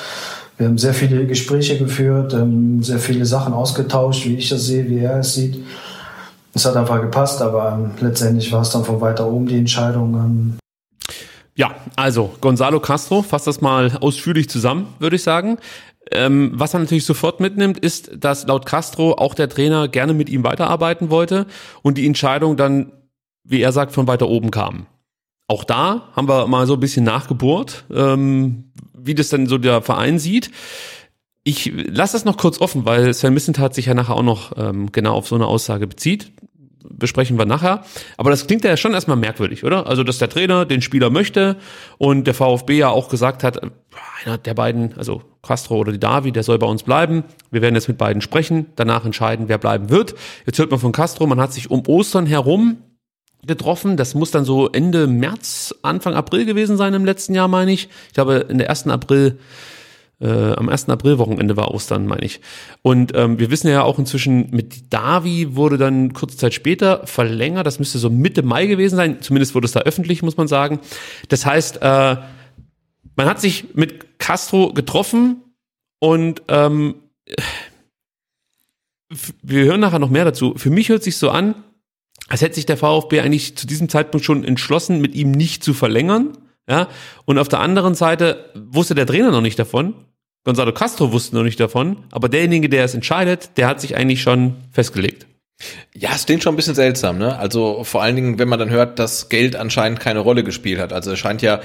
Wir 0.56 0.68
haben 0.68 0.78
sehr 0.78 0.94
viele 0.94 1.26
Gespräche 1.26 1.76
geführt, 1.76 2.32
ähm, 2.32 2.82
sehr 2.82 2.98
viele 2.98 3.26
Sachen 3.26 3.52
ausgetauscht, 3.52 4.24
wie 4.26 4.36
ich 4.36 4.48
das 4.48 4.64
sehe, 4.64 4.88
wie 4.88 4.98
er 4.98 5.18
es 5.18 5.34
sieht. 5.34 5.62
Es 6.56 6.64
hat 6.64 6.74
einfach 6.74 7.02
gepasst, 7.02 7.42
aber 7.42 7.72
ähm, 7.72 7.90
letztendlich 8.00 8.50
war 8.50 8.62
es 8.62 8.70
dann 8.70 8.82
von 8.82 9.02
weiter 9.02 9.26
oben 9.26 9.46
die 9.46 9.58
Entscheidung. 9.58 10.14
Ähm, 10.14 10.58
Ja, 11.54 11.74
also 11.96 12.34
Gonzalo 12.40 12.80
Castro, 12.80 13.20
fasst 13.20 13.46
das 13.46 13.60
mal 13.60 13.98
ausführlich 14.00 14.48
zusammen, 14.48 14.86
würde 14.98 15.16
ich 15.16 15.22
sagen. 15.22 15.58
Ähm, 16.10 16.52
was 16.54 16.72
man 16.72 16.82
natürlich 16.82 17.04
sofort 17.04 17.40
mitnimmt, 17.40 17.78
ist, 17.78 18.10
dass 18.16 18.46
laut 18.46 18.64
Castro 18.64 19.12
auch 19.12 19.34
der 19.34 19.50
Trainer 19.50 19.86
gerne 19.88 20.14
mit 20.14 20.30
ihm 20.30 20.44
weiterarbeiten 20.44 21.10
wollte 21.10 21.46
und 21.82 21.98
die 21.98 22.06
Entscheidung 22.06 22.56
dann, 22.56 22.92
wie 23.44 23.60
er 23.60 23.72
sagt, 23.72 23.92
von 23.92 24.06
weiter 24.06 24.28
oben 24.28 24.50
kam. 24.50 24.86
Auch 25.48 25.62
da 25.62 26.08
haben 26.14 26.28
wir 26.28 26.46
mal 26.46 26.66
so 26.66 26.74
ein 26.74 26.80
bisschen 26.80 27.04
nachgebohrt, 27.04 27.84
ähm, 27.92 28.72
wie 28.96 29.14
das 29.14 29.28
dann 29.28 29.46
so 29.46 29.58
der 29.58 29.82
Verein 29.82 30.18
sieht. 30.18 30.50
Ich 31.44 31.72
lasse 31.74 32.14
das 32.14 32.24
noch 32.24 32.38
kurz 32.38 32.60
offen, 32.60 32.84
weil 32.84 33.14
Sven 33.14 33.32
Missentat 33.32 33.72
sich 33.74 33.86
ja 33.86 33.94
nachher 33.94 34.16
auch 34.16 34.22
noch 34.22 34.56
ähm, 34.56 34.90
genau 34.90 35.14
auf 35.14 35.28
so 35.28 35.36
eine 35.36 35.46
Aussage 35.46 35.86
bezieht. 35.86 36.32
Besprechen 36.90 37.38
wir 37.38 37.46
nachher. 37.46 37.84
Aber 38.16 38.30
das 38.30 38.46
klingt 38.46 38.64
ja 38.64 38.76
schon 38.76 38.94
erstmal 38.94 39.16
merkwürdig, 39.16 39.64
oder? 39.64 39.86
Also, 39.86 40.02
dass 40.02 40.18
der 40.18 40.28
Trainer 40.28 40.64
den 40.64 40.82
Spieler 40.82 41.10
möchte 41.10 41.56
und 41.98 42.26
der 42.26 42.34
VfB 42.34 42.78
ja 42.78 42.88
auch 42.88 43.08
gesagt 43.08 43.42
hat, 43.42 43.60
einer 44.24 44.38
der 44.38 44.54
beiden, 44.54 44.94
also 44.96 45.22
Castro 45.42 45.76
oder 45.76 45.92
die 45.92 46.00
Davi, 46.00 46.32
der 46.32 46.42
soll 46.42 46.58
bei 46.58 46.66
uns 46.66 46.82
bleiben. 46.82 47.24
Wir 47.50 47.62
werden 47.62 47.74
jetzt 47.74 47.88
mit 47.88 47.98
beiden 47.98 48.22
sprechen, 48.22 48.66
danach 48.76 49.04
entscheiden, 49.04 49.48
wer 49.48 49.58
bleiben 49.58 49.90
wird. 49.90 50.14
Jetzt 50.44 50.58
hört 50.58 50.70
man 50.70 50.80
von 50.80 50.92
Castro, 50.92 51.26
man 51.26 51.40
hat 51.40 51.52
sich 51.52 51.70
um 51.70 51.82
Ostern 51.86 52.26
herum 52.26 52.78
getroffen. 53.46 53.96
Das 53.96 54.14
muss 54.14 54.30
dann 54.30 54.44
so 54.44 54.68
Ende 54.68 55.06
März, 55.06 55.74
Anfang 55.82 56.14
April 56.14 56.44
gewesen 56.46 56.76
sein 56.76 56.94
im 56.94 57.04
letzten 57.04 57.34
Jahr, 57.34 57.48
meine 57.48 57.72
ich. 57.72 57.88
Ich 58.08 58.14
glaube, 58.14 58.46
in 58.48 58.58
der 58.58 58.68
ersten 58.68 58.90
April, 58.90 59.38
äh, 60.20 60.52
am 60.52 60.68
ersten 60.68 60.90
Aprilwochenende 60.90 61.56
war 61.56 61.72
Ostern, 61.72 62.06
meine 62.06 62.24
ich. 62.24 62.40
Und 62.82 63.12
ähm, 63.14 63.38
wir 63.38 63.50
wissen 63.50 63.68
ja 63.68 63.82
auch 63.82 63.98
inzwischen, 63.98 64.50
mit 64.50 64.92
Davi 64.92 65.56
wurde 65.56 65.76
dann 65.76 66.14
kurze 66.14 66.36
Zeit 66.36 66.54
später 66.54 67.06
verlängert. 67.06 67.66
Das 67.66 67.78
müsste 67.78 67.98
so 67.98 68.08
Mitte 68.08 68.42
Mai 68.42 68.66
gewesen 68.66 68.96
sein. 68.96 69.20
Zumindest 69.20 69.54
wurde 69.54 69.66
es 69.66 69.72
da 69.72 69.80
öffentlich, 69.80 70.22
muss 70.22 70.36
man 70.36 70.48
sagen. 70.48 70.80
Das 71.28 71.44
heißt, 71.44 71.82
äh, 71.82 72.16
man 73.16 73.26
hat 73.26 73.40
sich 73.40 73.74
mit 73.74 74.18
Castro 74.18 74.72
getroffen 74.72 75.42
und 75.98 76.42
ähm, 76.48 76.96
wir 79.42 79.64
hören 79.64 79.80
nachher 79.80 79.98
noch 79.98 80.10
mehr 80.10 80.24
dazu. 80.24 80.54
Für 80.56 80.70
mich 80.70 80.88
hört 80.88 81.02
sich 81.02 81.16
so 81.16 81.30
an, 81.30 81.54
als 82.28 82.40
hätte 82.40 82.56
sich 82.56 82.66
der 82.66 82.76
VfB 82.76 83.20
eigentlich 83.20 83.56
zu 83.56 83.66
diesem 83.66 83.88
Zeitpunkt 83.88 84.24
schon 84.24 84.44
entschlossen, 84.44 85.00
mit 85.00 85.14
ihm 85.14 85.30
nicht 85.30 85.62
zu 85.62 85.74
verlängern. 85.74 86.36
Ja, 86.68 86.88
und 87.24 87.38
auf 87.38 87.48
der 87.48 87.60
anderen 87.60 87.94
Seite 87.94 88.50
wusste 88.54 88.94
der 88.94 89.06
Trainer 89.06 89.30
noch 89.30 89.40
nicht 89.40 89.58
davon. 89.58 89.94
Gonzalo 90.44 90.72
Castro 90.72 91.12
wusste 91.12 91.34
noch 91.36 91.42
nicht 91.42 91.58
davon, 91.58 91.98
aber 92.10 92.28
derjenige, 92.28 92.68
der 92.68 92.84
es 92.84 92.94
entscheidet, 92.94 93.50
der 93.56 93.66
hat 93.68 93.80
sich 93.80 93.96
eigentlich 93.96 94.22
schon 94.22 94.56
festgelegt. 94.72 95.26
Ja, 95.94 96.10
es 96.14 96.26
klingt 96.26 96.42
schon 96.42 96.54
ein 96.54 96.56
bisschen 96.56 96.74
seltsam, 96.74 97.18
ne? 97.18 97.38
Also 97.38 97.82
vor 97.84 98.02
allen 98.02 98.14
Dingen, 98.14 98.38
wenn 98.38 98.48
man 98.48 98.58
dann 98.58 98.70
hört, 98.70 98.98
dass 98.98 99.28
Geld 99.28 99.56
anscheinend 99.56 100.00
keine 100.00 100.20
Rolle 100.20 100.44
gespielt 100.44 100.78
hat. 100.78 100.92
Also 100.92 101.12
es 101.12 101.18
scheint 101.18 101.42
ja 101.42 101.60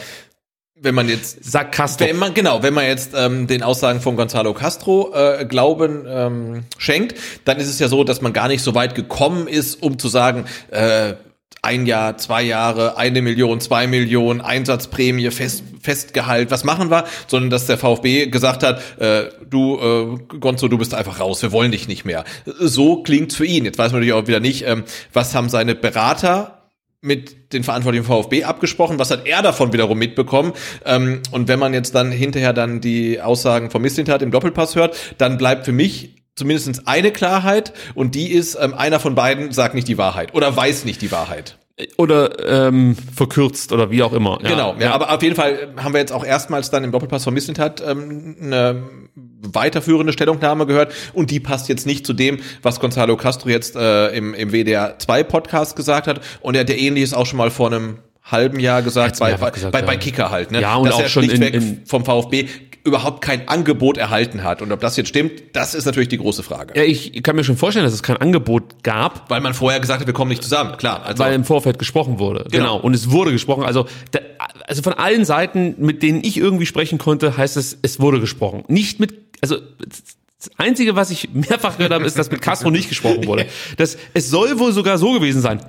wenn 0.81 0.95
man 0.95 1.07
jetzt 1.07 1.43
sagt 1.43 1.75
Castro, 1.75 2.07
wenn 2.07 2.17
man 2.17 2.33
genau, 2.33 2.63
wenn 2.63 2.73
man 2.73 2.85
jetzt 2.85 3.11
ähm, 3.15 3.45
den 3.45 3.61
Aussagen 3.61 4.01
von 4.01 4.15
Gonzalo 4.15 4.53
Castro 4.53 5.13
äh, 5.13 5.45
Glauben 5.45 6.05
ähm, 6.07 6.63
schenkt, 6.77 7.15
dann 7.45 7.57
ist 7.57 7.67
es 7.67 7.77
ja 7.77 7.87
so, 7.87 8.03
dass 8.03 8.21
man 8.21 8.33
gar 8.33 8.47
nicht 8.47 8.63
so 8.63 8.73
weit 8.73 8.95
gekommen 8.95 9.47
ist, 9.47 9.81
um 9.83 9.99
zu 9.99 10.07
sagen, 10.07 10.45
äh, 10.71 11.13
ein 11.63 11.85
Jahr, 11.85 12.17
zwei 12.17 12.41
Jahre, 12.41 12.97
eine 12.97 13.21
Million, 13.21 13.59
zwei 13.61 13.85
Millionen, 13.85 14.41
Einsatzprämie, 14.41 15.29
Fest, 15.29 15.63
Festgehalt, 15.79 16.49
was 16.49 16.63
machen 16.63 16.89
wir, 16.89 17.05
sondern 17.27 17.51
dass 17.51 17.67
der 17.67 17.77
VfB 17.77 18.27
gesagt 18.27 18.63
hat, 18.63 18.81
äh, 18.99 19.29
du 19.47 19.77
äh, 19.77 20.37
Gonzo, 20.39 20.67
du 20.67 20.77
bist 20.79 20.95
einfach 20.95 21.19
raus, 21.19 21.41
wir 21.43 21.51
wollen 21.51 21.71
dich 21.71 21.87
nicht 21.87 22.03
mehr. 22.03 22.23
So 22.45 23.03
klingt's 23.03 23.35
für 23.35 23.45
ihn. 23.45 23.65
Jetzt 23.65 23.77
weiß 23.77 23.91
man 23.91 24.01
natürlich 24.01 24.13
auch 24.13 24.27
wieder 24.27 24.39
nicht, 24.39 24.65
ähm, 24.65 24.83
was 25.13 25.35
haben 25.35 25.49
seine 25.49 25.75
Berater 25.75 26.61
mit 27.01 27.53
den 27.53 27.63
Verantwortlichen 27.63 28.05
VfB 28.05 28.43
abgesprochen, 28.43 28.99
was 28.99 29.11
hat 29.11 29.27
er 29.27 29.41
davon 29.41 29.73
wiederum 29.73 29.97
mitbekommen? 29.97 30.53
Ähm, 30.85 31.21
und 31.31 31.47
wenn 31.47 31.59
man 31.59 31.73
jetzt 31.73 31.93
dann 31.93 32.11
hinterher 32.11 32.53
dann 32.53 32.81
die 32.81 33.21
Aussagen 33.21 33.69
von 33.69 33.81
Mislintat 33.81 34.21
im 34.21 34.31
Doppelpass 34.31 34.75
hört, 34.75 34.95
dann 35.17 35.37
bleibt 35.37 35.65
für 35.65 35.71
mich 35.71 36.20
zumindest 36.35 36.87
eine 36.87 37.11
Klarheit 37.11 37.73
und 37.95 38.15
die 38.15 38.31
ist, 38.31 38.57
ähm, 38.59 38.73
einer 38.73 38.99
von 38.99 39.15
beiden 39.15 39.51
sagt 39.51 39.75
nicht 39.75 39.87
die 39.87 39.97
Wahrheit 39.97 40.33
oder 40.33 40.55
weiß 40.55 40.85
nicht 40.85 41.01
die 41.01 41.11
Wahrheit. 41.11 41.57
Oder 41.97 42.67
ähm, 42.67 42.95
verkürzt 42.95 43.71
oder 43.71 43.89
wie 43.89 44.03
auch 44.03 44.13
immer. 44.13 44.37
Ja, 44.43 44.49
genau, 44.49 44.73
ja, 44.75 44.81
ja, 44.81 44.93
aber 44.93 45.11
auf 45.11 45.23
jeden 45.23 45.35
Fall 45.35 45.73
haben 45.77 45.93
wir 45.93 45.99
jetzt 45.99 46.11
auch 46.11 46.23
erstmals 46.23 46.69
dann 46.69 46.83
im 46.83 46.91
Doppelpass 46.91 47.23
von 47.23 47.33
Mislintat 47.33 47.81
ähm, 47.85 48.35
eine 48.39 48.83
weiterführende 49.15 50.13
Stellungnahme 50.13 50.67
gehört 50.67 50.93
und 51.13 51.31
die 51.31 51.39
passt 51.39 51.69
jetzt 51.69 51.87
nicht 51.87 52.05
zu 52.05 52.13
dem, 52.13 52.39
was 52.61 52.79
Gonzalo 52.79 53.17
Castro 53.17 53.49
jetzt 53.49 53.75
äh, 53.75 54.09
im, 54.09 54.33
im 54.33 54.51
WDR 54.51 54.99
2 54.99 55.23
Podcast 55.23 55.75
gesagt 55.75 56.07
hat 56.07 56.21
und 56.41 56.55
er 56.55 56.61
hat 56.61 56.69
ja 56.69 56.75
ähnliches 56.75 57.13
auch 57.13 57.25
schon 57.25 57.37
mal 57.37 57.49
vor 57.49 57.67
einem 57.67 57.97
halben 58.23 58.59
Jahr 58.59 58.83
gesagt, 58.83 59.19
bei, 59.19 59.31
gesagt, 59.31 59.71
bei, 59.71 59.79
ja. 59.79 59.85
bei 59.85 59.97
Kicker 59.97 60.29
halt, 60.29 60.51
ne? 60.51 60.61
Ja, 60.61 60.75
und 60.75 60.85
dass 60.85 60.95
auch 60.95 61.01
er 61.01 61.09
schon 61.09 61.23
in, 61.23 61.41
in 61.41 61.85
vom 61.85 62.05
VfB 62.05 62.47
überhaupt 62.83 63.21
kein 63.21 63.47
Angebot 63.47 63.97
erhalten 63.97 64.43
hat. 64.43 64.61
Und 64.61 64.71
ob 64.71 64.79
das 64.79 64.97
jetzt 64.97 65.07
stimmt, 65.07 65.31
das 65.53 65.75
ist 65.75 65.85
natürlich 65.85 66.09
die 66.09 66.17
große 66.17 66.41
Frage. 66.41 66.73
Ja, 66.75 66.83
ich 66.83 67.21
kann 67.21 67.35
mir 67.35 67.43
schon 67.43 67.57
vorstellen, 67.57 67.85
dass 67.85 67.93
es 67.93 68.01
kein 68.01 68.17
Angebot 68.17 68.83
gab. 68.83 69.29
Weil 69.29 69.41
man 69.41 69.53
vorher 69.53 69.79
gesagt 69.79 69.99
hat, 69.99 70.07
wir 70.07 70.13
kommen 70.13 70.29
nicht 70.29 70.43
zusammen, 70.43 70.77
klar. 70.77 71.03
Also 71.05 71.23
weil 71.23 71.33
im 71.33 71.43
Vorfeld 71.43 71.77
gesprochen 71.77 72.17
wurde. 72.17 72.45
Genau. 72.49 72.63
genau. 72.63 72.77
Und 72.77 72.93
es 72.93 73.11
wurde 73.11 73.31
gesprochen. 73.31 73.63
Also, 73.63 73.85
da, 74.11 74.19
also 74.67 74.81
von 74.81 74.93
allen 74.93 75.25
Seiten, 75.25 75.75
mit 75.77 76.01
denen 76.01 76.23
ich 76.23 76.37
irgendwie 76.37 76.65
sprechen 76.65 76.97
konnte, 76.97 77.37
heißt 77.37 77.57
es, 77.57 77.77
es 77.81 77.99
wurde 77.99 78.19
gesprochen. 78.19 78.63
Nicht 78.67 78.99
mit, 78.99 79.13
also 79.41 79.57
das 79.77 80.51
Einzige, 80.57 80.95
was 80.95 81.11
ich 81.11 81.29
mehrfach 81.33 81.77
gehört 81.77 81.93
habe, 81.93 82.05
ist, 82.05 82.17
dass 82.17 82.31
mit 82.31 82.41
Castro 82.41 82.71
nicht 82.71 82.89
gesprochen 82.89 83.27
wurde. 83.27 83.45
Das, 83.77 83.97
es 84.13 84.29
soll 84.29 84.59
wohl 84.59 84.73
sogar 84.73 84.97
so 84.97 85.13
gewesen 85.13 85.41
sein. 85.41 85.61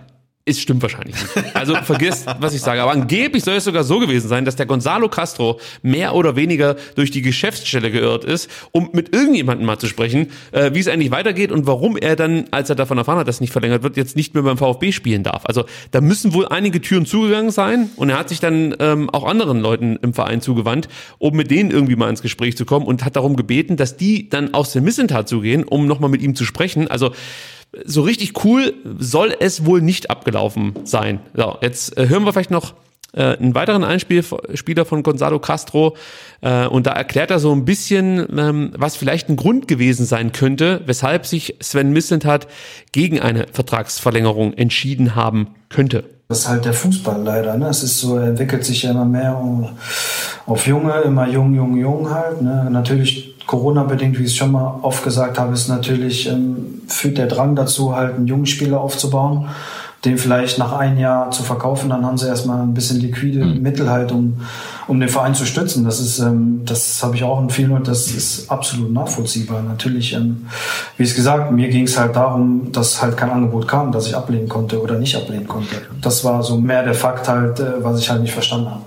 Es 0.44 0.58
stimmt 0.58 0.82
wahrscheinlich 0.82 1.14
nicht. 1.14 1.54
Also 1.54 1.76
vergiss, 1.76 2.26
was 2.40 2.52
ich 2.52 2.60
sage. 2.60 2.82
Aber 2.82 2.90
angeblich 2.90 3.44
soll 3.44 3.54
es 3.54 3.64
sogar 3.64 3.84
so 3.84 4.00
gewesen 4.00 4.26
sein, 4.26 4.44
dass 4.44 4.56
der 4.56 4.66
Gonzalo 4.66 5.08
Castro 5.08 5.60
mehr 5.82 6.16
oder 6.16 6.34
weniger 6.34 6.74
durch 6.96 7.12
die 7.12 7.22
Geschäftsstelle 7.22 7.92
geirrt 7.92 8.24
ist, 8.24 8.50
um 8.72 8.90
mit 8.92 9.14
irgendjemandem 9.14 9.66
mal 9.66 9.78
zu 9.78 9.86
sprechen, 9.86 10.32
äh, 10.50 10.72
wie 10.74 10.80
es 10.80 10.88
eigentlich 10.88 11.12
weitergeht 11.12 11.52
und 11.52 11.68
warum 11.68 11.96
er 11.96 12.16
dann, 12.16 12.46
als 12.50 12.68
er 12.70 12.74
davon 12.74 12.98
erfahren 12.98 13.18
hat, 13.18 13.28
dass 13.28 13.40
nicht 13.40 13.52
verlängert 13.52 13.84
wird, 13.84 13.96
jetzt 13.96 14.16
nicht 14.16 14.34
mehr 14.34 14.42
beim 14.42 14.58
VfB 14.58 14.90
spielen 14.90 15.22
darf. 15.22 15.44
Also 15.46 15.64
da 15.92 16.00
müssen 16.00 16.34
wohl 16.34 16.48
einige 16.48 16.80
Türen 16.80 17.06
zugegangen 17.06 17.52
sein 17.52 17.90
und 17.94 18.10
er 18.10 18.18
hat 18.18 18.28
sich 18.28 18.40
dann 18.40 18.74
ähm, 18.80 19.10
auch 19.10 19.24
anderen 19.24 19.60
Leuten 19.60 19.96
im 20.02 20.12
Verein 20.12 20.40
zugewandt, 20.40 20.88
um 21.18 21.36
mit 21.36 21.52
denen 21.52 21.70
irgendwie 21.70 21.94
mal 21.94 22.10
ins 22.10 22.22
Gespräch 22.22 22.56
zu 22.56 22.64
kommen 22.64 22.86
und 22.86 23.04
hat 23.04 23.14
darum 23.14 23.36
gebeten, 23.36 23.76
dass 23.76 23.96
die 23.96 24.28
dann 24.28 24.54
aus 24.54 24.72
dem 24.72 24.82
Missentat 24.82 25.28
zugehen, 25.28 25.62
um 25.62 25.86
nochmal 25.86 26.10
mit 26.10 26.20
ihm 26.20 26.34
zu 26.34 26.44
sprechen. 26.44 26.88
Also 26.88 27.12
so 27.84 28.02
richtig 28.02 28.44
cool 28.44 28.74
soll 28.98 29.34
es 29.38 29.64
wohl 29.64 29.80
nicht 29.80 30.10
abgelaufen 30.10 30.74
sein. 30.84 31.20
So, 31.34 31.56
jetzt 31.62 31.96
äh, 31.96 32.08
hören 32.08 32.24
wir 32.24 32.32
vielleicht 32.32 32.50
noch 32.50 32.74
äh, 33.14 33.36
einen 33.36 33.54
weiteren 33.54 33.84
Einspieler 33.84 34.84
von 34.84 35.02
Gonzalo 35.02 35.38
Castro 35.38 35.96
äh, 36.40 36.66
und 36.66 36.86
da 36.86 36.92
erklärt 36.92 37.30
er 37.30 37.38
so 37.38 37.52
ein 37.52 37.64
bisschen, 37.64 38.26
ähm, 38.36 38.72
was 38.76 38.96
vielleicht 38.96 39.28
ein 39.28 39.36
Grund 39.36 39.68
gewesen 39.68 40.06
sein 40.06 40.32
könnte, 40.32 40.80
weshalb 40.86 41.26
sich 41.26 41.56
Sven 41.60 41.92
Mislintat 41.92 42.46
gegen 42.92 43.20
eine 43.20 43.46
Vertragsverlängerung 43.52 44.54
entschieden 44.54 45.14
haben 45.14 45.48
könnte. 45.68 46.04
Das 46.28 46.40
ist 46.40 46.48
halt 46.48 46.64
der 46.64 46.72
Fußball 46.72 47.22
leider. 47.22 47.58
Ne? 47.58 47.66
Es 47.68 47.82
ist 47.82 47.98
so, 47.98 48.16
er 48.16 48.28
entwickelt 48.28 48.64
sich 48.64 48.84
ja 48.84 48.92
immer 48.92 49.04
mehr 49.04 49.38
auf 50.46 50.66
Junge, 50.66 50.92
immer 51.02 51.28
jung, 51.28 51.54
jung, 51.54 51.76
jung 51.76 52.08
halt. 52.08 52.40
Ne? 52.40 52.68
Natürlich 52.70 53.31
Corona-bedingt, 53.46 54.18
wie 54.18 54.22
ich 54.22 54.30
es 54.30 54.36
schon 54.36 54.52
mal 54.52 54.78
oft 54.82 55.04
gesagt 55.04 55.38
habe, 55.38 55.52
ist 55.52 55.68
natürlich, 55.68 56.28
ähm, 56.28 56.82
führt 56.88 57.18
der 57.18 57.26
Drang 57.26 57.56
dazu, 57.56 57.94
halt 57.94 58.14
einen 58.14 58.26
jungen 58.26 58.46
Spieler 58.46 58.80
aufzubauen, 58.80 59.48
den 60.04 60.18
vielleicht 60.18 60.58
nach 60.58 60.72
einem 60.72 60.98
Jahr 60.98 61.30
zu 61.30 61.44
verkaufen, 61.44 61.88
dann 61.88 62.04
haben 62.04 62.18
sie 62.18 62.26
erstmal 62.26 62.60
ein 62.60 62.74
bisschen 62.74 62.98
liquide 62.98 63.44
mhm. 63.44 63.62
Mittel 63.62 63.88
halt, 63.88 64.10
um, 64.10 64.40
um 64.88 64.98
den 64.98 65.08
Verein 65.08 65.34
zu 65.34 65.46
stützen. 65.46 65.84
Das 65.84 66.00
ist, 66.00 66.18
ähm, 66.18 66.62
das 66.64 67.02
habe 67.04 67.14
ich 67.14 67.22
auch 67.22 67.40
empfohlen 67.40 67.70
und 67.70 67.86
das 67.86 68.08
ist 68.08 68.50
absolut 68.50 68.92
nachvollziehbar. 68.92 69.62
Natürlich, 69.62 70.12
ähm, 70.12 70.46
wie 70.96 71.04
es 71.04 71.14
gesagt, 71.14 71.52
mir 71.52 71.68
ging 71.68 71.84
es 71.84 71.96
halt 71.96 72.16
darum, 72.16 72.72
dass 72.72 73.00
halt 73.00 73.16
kein 73.16 73.30
Angebot 73.30 73.68
kam, 73.68 73.92
dass 73.92 74.08
ich 74.08 74.16
ablehnen 74.16 74.48
konnte 74.48 74.82
oder 74.82 74.98
nicht 74.98 75.14
ablehnen 75.14 75.46
konnte. 75.46 75.82
Das 76.00 76.24
war 76.24 76.42
so 76.42 76.56
mehr 76.56 76.82
der 76.82 76.94
Fakt 76.94 77.28
halt, 77.28 77.60
äh, 77.60 77.84
was 77.84 78.00
ich 78.00 78.10
halt 78.10 78.22
nicht 78.22 78.32
verstanden 78.32 78.70
habe. 78.70 78.82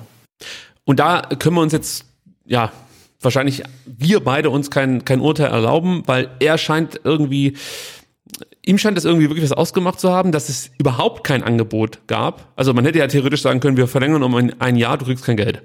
Und 0.84 1.00
da 1.00 1.22
können 1.40 1.56
wir 1.56 1.62
uns 1.62 1.72
jetzt 1.72 2.04
ja 2.46 2.72
wahrscheinlich 3.26 3.64
wir 3.86 4.22
beide 4.22 4.50
uns 4.50 4.72
kein, 4.72 5.04
kein 5.04 5.20
Urteil 5.20 5.52
erlauben, 5.52 6.04
weil 6.06 6.30
er 6.40 6.58
scheint 6.58 7.02
irgendwie, 7.04 7.58
ihm 8.66 8.78
scheint 8.78 8.98
es 8.98 9.06
irgendwie 9.06 9.30
wirklich 9.30 9.44
was 9.44 9.52
ausgemacht 9.52 10.00
zu 10.00 10.12
haben, 10.12 10.32
dass 10.32 10.50
es 10.50 10.72
überhaupt 10.78 11.24
kein 11.24 11.44
Angebot 11.44 12.00
gab. 12.08 12.52
Also 12.56 12.74
man 12.74 12.86
hätte 12.86 13.00
ja 13.00 13.08
theoretisch 13.08 13.42
sagen 13.42 13.60
können, 13.60 13.78
wir 13.78 13.88
verlängern 13.88 14.24
um 14.24 14.36
ein, 14.36 14.60
ein 14.60 14.76
Jahr, 14.76 14.98
du 14.98 15.06
kriegst 15.06 15.26
kein 15.26 15.38
Geld. 15.38 15.62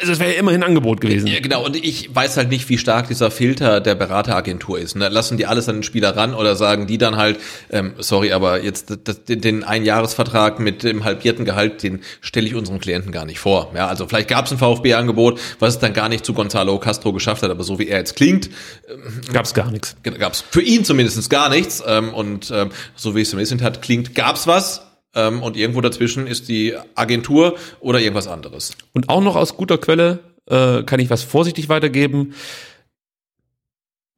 Also 0.00 0.12
es 0.12 0.18
wäre 0.18 0.34
ja 0.34 0.38
immerhin 0.38 0.62
ein 0.62 0.68
Angebot 0.68 1.00
gewesen. 1.00 1.26
Ja, 1.28 1.40
genau. 1.40 1.64
Und 1.64 1.76
ich 1.76 2.14
weiß 2.14 2.36
halt 2.36 2.50
nicht, 2.50 2.68
wie 2.68 2.76
stark 2.76 3.08
dieser 3.08 3.30
Filter 3.30 3.80
der 3.80 3.94
Berateragentur 3.94 4.78
ist. 4.78 4.96
Ne? 4.96 5.08
Lassen 5.08 5.38
die 5.38 5.46
alles 5.46 5.66
an 5.66 5.76
den 5.76 5.82
Spieler 5.82 6.14
ran 6.14 6.34
oder 6.34 6.56
sagen 6.56 6.86
die 6.86 6.98
dann 6.98 7.16
halt, 7.16 7.38
ähm, 7.70 7.94
sorry, 7.98 8.32
aber 8.32 8.62
jetzt 8.62 8.98
das, 9.04 9.24
den 9.24 9.64
Einjahresvertrag 9.64 10.60
mit 10.60 10.82
dem 10.82 11.04
halbierten 11.04 11.46
Gehalt, 11.46 11.82
den 11.82 12.00
stelle 12.20 12.46
ich 12.46 12.54
unseren 12.54 12.80
Klienten 12.80 13.12
gar 13.12 13.24
nicht 13.24 13.38
vor. 13.38 13.72
Ja, 13.74 13.86
also 13.86 14.06
vielleicht 14.06 14.28
gab 14.28 14.44
es 14.44 14.52
ein 14.52 14.58
VfB-Angebot, 14.58 15.40
was 15.58 15.74
es 15.74 15.80
dann 15.80 15.94
gar 15.94 16.10
nicht 16.10 16.26
zu 16.26 16.34
Gonzalo 16.34 16.78
Castro 16.78 17.14
geschafft 17.14 17.42
hat, 17.42 17.50
aber 17.50 17.64
so 17.64 17.78
wie 17.78 17.88
er 17.88 17.98
jetzt 17.98 18.14
klingt, 18.14 18.50
ähm, 18.90 19.22
gab 19.32 19.46
es 19.46 19.54
gar 19.54 19.70
nichts. 19.70 19.96
Gab 20.02 20.34
es 20.34 20.44
für 20.50 20.62
ihn 20.62 20.84
zumindest 20.84 21.30
gar 21.30 21.48
nichts. 21.48 21.82
Ähm, 21.86 22.12
und 22.12 22.41
ähm, 22.50 22.70
so 22.96 23.14
wie 23.14 23.20
es 23.20 23.32
im 23.32 23.38
Instant 23.38 23.62
hat, 23.62 23.82
klingt, 23.82 24.14
gab 24.14 24.36
es 24.36 24.46
was 24.46 24.82
ähm, 25.14 25.42
und 25.42 25.56
irgendwo 25.56 25.80
dazwischen 25.80 26.26
ist 26.26 26.48
die 26.48 26.74
Agentur 26.94 27.56
oder 27.80 28.00
irgendwas 28.00 28.28
anderes. 28.28 28.72
Und 28.92 29.08
auch 29.08 29.20
noch 29.20 29.36
aus 29.36 29.56
guter 29.56 29.78
Quelle 29.78 30.20
äh, 30.46 30.82
kann 30.82 31.00
ich 31.00 31.10
was 31.10 31.22
vorsichtig 31.22 31.68
weitergeben. 31.68 32.34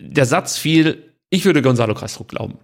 Der 0.00 0.26
Satz 0.26 0.56
fiel, 0.56 1.12
ich 1.30 1.44
würde 1.44 1.62
Gonzalo 1.62 1.94
Castro 1.94 2.24
glauben. 2.24 2.58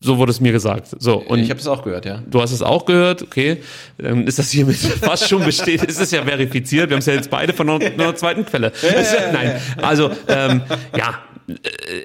So 0.00 0.18
wurde 0.18 0.30
es 0.30 0.40
mir 0.40 0.52
gesagt. 0.52 0.88
So 0.98 1.16
und 1.16 1.38
ich 1.38 1.48
habe 1.48 1.58
es 1.58 1.66
auch 1.66 1.82
gehört, 1.82 2.04
ja. 2.04 2.22
Du 2.28 2.42
hast 2.42 2.52
es 2.52 2.60
auch 2.60 2.84
gehört, 2.84 3.22
okay? 3.22 3.62
Dann 3.96 4.26
ist 4.26 4.38
das 4.38 4.50
hiermit 4.50 4.76
fast 5.00 5.28
schon 5.28 5.42
besteht. 5.42 5.82
Ist 5.84 6.00
es 6.00 6.10
ja 6.10 6.22
verifiziert. 6.22 6.90
Wir 6.90 6.96
haben 6.96 7.00
es 7.00 7.06
ja 7.06 7.14
jetzt 7.14 7.30
beide 7.30 7.54
von 7.54 7.70
einer, 7.70 7.84
einer 7.98 8.14
zweiten 8.14 8.44
Quelle. 8.44 8.72
Ja, 8.82 8.88
ja, 8.88 9.00
ja, 9.00 9.32
nein, 9.32 9.60
also 9.80 10.10
ähm, 10.28 10.62
ja, 10.96 11.25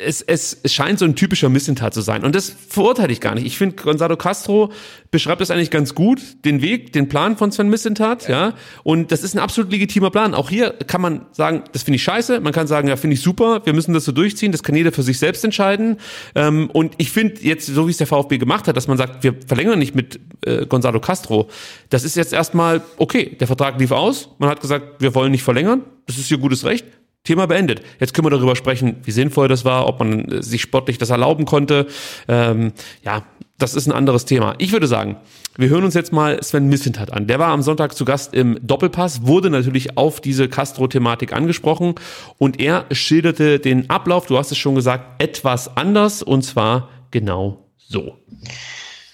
es, 0.05 0.21
es, 0.21 0.59
es 0.61 0.73
scheint 0.73 0.99
so 0.99 1.05
ein 1.05 1.15
typischer 1.15 1.49
Missentat 1.49 1.93
zu 1.93 2.01
sein. 2.01 2.23
Und 2.23 2.35
das 2.35 2.55
verurteile 2.69 3.11
ich 3.11 3.19
gar 3.21 3.33
nicht. 3.33 3.45
Ich 3.45 3.57
finde, 3.57 3.75
Gonzalo 3.75 4.15
Castro 4.15 4.71
beschreibt 5.09 5.41
das 5.41 5.49
eigentlich 5.49 5.71
ganz 5.71 5.95
gut, 5.95 6.21
den 6.45 6.61
Weg, 6.61 6.93
den 6.93 7.09
Plan 7.09 7.37
von 7.37 7.51
Sven 7.51 7.69
Missentat, 7.69 8.27
ja. 8.27 8.49
ja. 8.49 8.53
Und 8.83 9.11
das 9.11 9.23
ist 9.23 9.33
ein 9.33 9.39
absolut 9.39 9.71
legitimer 9.71 10.11
Plan. 10.11 10.35
Auch 10.35 10.49
hier 10.49 10.71
kann 10.85 11.01
man 11.01 11.25
sagen, 11.31 11.63
das 11.73 11.83
finde 11.83 11.95
ich 11.95 12.03
scheiße. 12.03 12.39
Man 12.39 12.53
kann 12.53 12.67
sagen, 12.67 12.87
ja, 12.87 12.95
finde 12.97 13.15
ich 13.15 13.21
super, 13.21 13.65
wir 13.65 13.73
müssen 13.73 13.93
das 13.93 14.05
so 14.05 14.11
durchziehen, 14.11 14.51
das 14.51 14.61
kann 14.61 14.75
jeder 14.75 14.91
für 14.91 15.03
sich 15.03 15.17
selbst 15.17 15.43
entscheiden. 15.43 15.97
Ähm, 16.35 16.69
und 16.71 16.93
ich 16.97 17.11
finde 17.11 17.41
jetzt, 17.41 17.65
so 17.65 17.87
wie 17.87 17.91
es 17.91 17.97
der 17.97 18.07
VfB 18.07 18.37
gemacht 18.37 18.67
hat, 18.67 18.77
dass 18.77 18.87
man 18.87 18.97
sagt, 18.97 19.23
wir 19.23 19.35
verlängern 19.47 19.79
nicht 19.79 19.95
mit 19.95 20.19
äh, 20.45 20.67
Gonzalo 20.67 20.99
Castro, 20.99 21.49
das 21.89 22.03
ist 22.03 22.15
jetzt 22.15 22.31
erstmal 22.31 22.81
okay. 22.97 23.35
Der 23.39 23.47
Vertrag 23.47 23.79
lief 23.79 23.91
aus, 23.91 24.29
man 24.37 24.49
hat 24.49 24.61
gesagt, 24.61 25.01
wir 25.01 25.15
wollen 25.15 25.31
nicht 25.31 25.43
verlängern, 25.43 25.81
das 26.05 26.17
ist 26.17 26.29
ihr 26.29 26.37
gutes 26.37 26.63
Recht 26.63 26.85
Thema 27.23 27.45
beendet. 27.45 27.81
Jetzt 27.99 28.13
können 28.13 28.25
wir 28.25 28.31
darüber 28.31 28.55
sprechen, 28.55 28.97
wie 29.03 29.11
sinnvoll 29.11 29.47
das 29.47 29.63
war, 29.63 29.87
ob 29.87 29.99
man 29.99 30.25
äh, 30.25 30.43
sich 30.43 30.61
sportlich 30.61 30.97
das 30.97 31.11
erlauben 31.11 31.45
konnte. 31.45 31.87
Ähm, 32.27 32.73
ja, 33.03 33.23
das 33.59 33.75
ist 33.75 33.85
ein 33.85 33.91
anderes 33.91 34.25
Thema. 34.25 34.55
Ich 34.57 34.71
würde 34.71 34.87
sagen, 34.87 35.17
wir 35.55 35.69
hören 35.69 35.83
uns 35.83 35.93
jetzt 35.93 36.11
mal 36.11 36.41
Sven 36.41 36.67
Missentat 36.67 37.13
an. 37.13 37.27
Der 37.27 37.37
war 37.37 37.49
am 37.49 37.61
Sonntag 37.61 37.95
zu 37.95 38.05
Gast 38.05 38.33
im 38.33 38.57
Doppelpass, 38.61 39.27
wurde 39.27 39.51
natürlich 39.51 39.97
auf 39.97 40.19
diese 40.19 40.49
Castro-Thematik 40.49 41.33
angesprochen 41.33 41.95
und 42.39 42.59
er 42.59 42.85
schilderte 42.91 43.59
den 43.59 43.89
Ablauf, 43.89 44.25
du 44.25 44.37
hast 44.37 44.51
es 44.51 44.57
schon 44.57 44.73
gesagt, 44.73 45.21
etwas 45.21 45.77
anders 45.77 46.23
und 46.23 46.41
zwar 46.41 46.89
genau 47.11 47.65
so. 47.77 48.17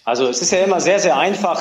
Also 0.06 0.28
es 0.28 0.42
ist 0.42 0.52
ja 0.52 0.60
immer 0.60 0.80
sehr, 0.80 1.00
sehr 1.00 1.18
einfach, 1.18 1.60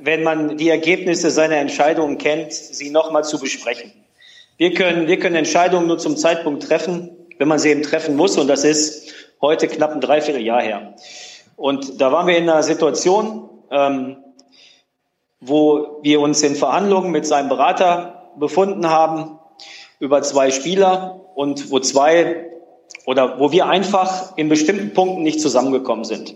wenn 0.00 0.22
man 0.22 0.56
die 0.56 0.70
Ergebnisse 0.70 1.30
seiner 1.30 1.56
Entscheidungen 1.56 2.16
kennt, 2.16 2.52
sie 2.52 2.88
nochmal 2.88 3.24
zu 3.24 3.38
besprechen. 3.38 3.92
Wir 4.58 4.72
können, 4.72 5.06
wir 5.06 5.18
können 5.18 5.36
Entscheidungen 5.36 5.86
nur 5.86 5.98
zum 5.98 6.16
Zeitpunkt 6.16 6.62
treffen, 6.62 7.10
wenn 7.38 7.48
man 7.48 7.58
sie 7.58 7.70
eben 7.70 7.82
treffen 7.82 8.16
muss. 8.16 8.38
Und 8.38 8.48
das 8.48 8.64
ist 8.64 9.12
heute 9.40 9.68
knapp 9.68 9.92
ein 9.92 10.00
Dreivierteljahr 10.00 10.62
her. 10.62 10.94
Und 11.56 12.00
da 12.00 12.10
waren 12.10 12.26
wir 12.26 12.38
in 12.38 12.48
einer 12.48 12.62
Situation, 12.62 13.50
ähm, 13.70 14.16
wo 15.40 16.00
wir 16.02 16.20
uns 16.20 16.42
in 16.42 16.56
Verhandlungen 16.56 17.10
mit 17.10 17.26
seinem 17.26 17.50
Berater 17.50 18.32
befunden 18.38 18.88
haben 18.88 19.38
über 20.00 20.22
zwei 20.22 20.50
Spieler 20.50 21.20
und 21.34 21.70
wo 21.70 21.78
zwei 21.78 22.50
oder 23.04 23.38
wo 23.38 23.52
wir 23.52 23.66
einfach 23.66 24.36
in 24.36 24.48
bestimmten 24.48 24.94
Punkten 24.94 25.22
nicht 25.22 25.40
zusammengekommen 25.40 26.04
sind. 26.04 26.34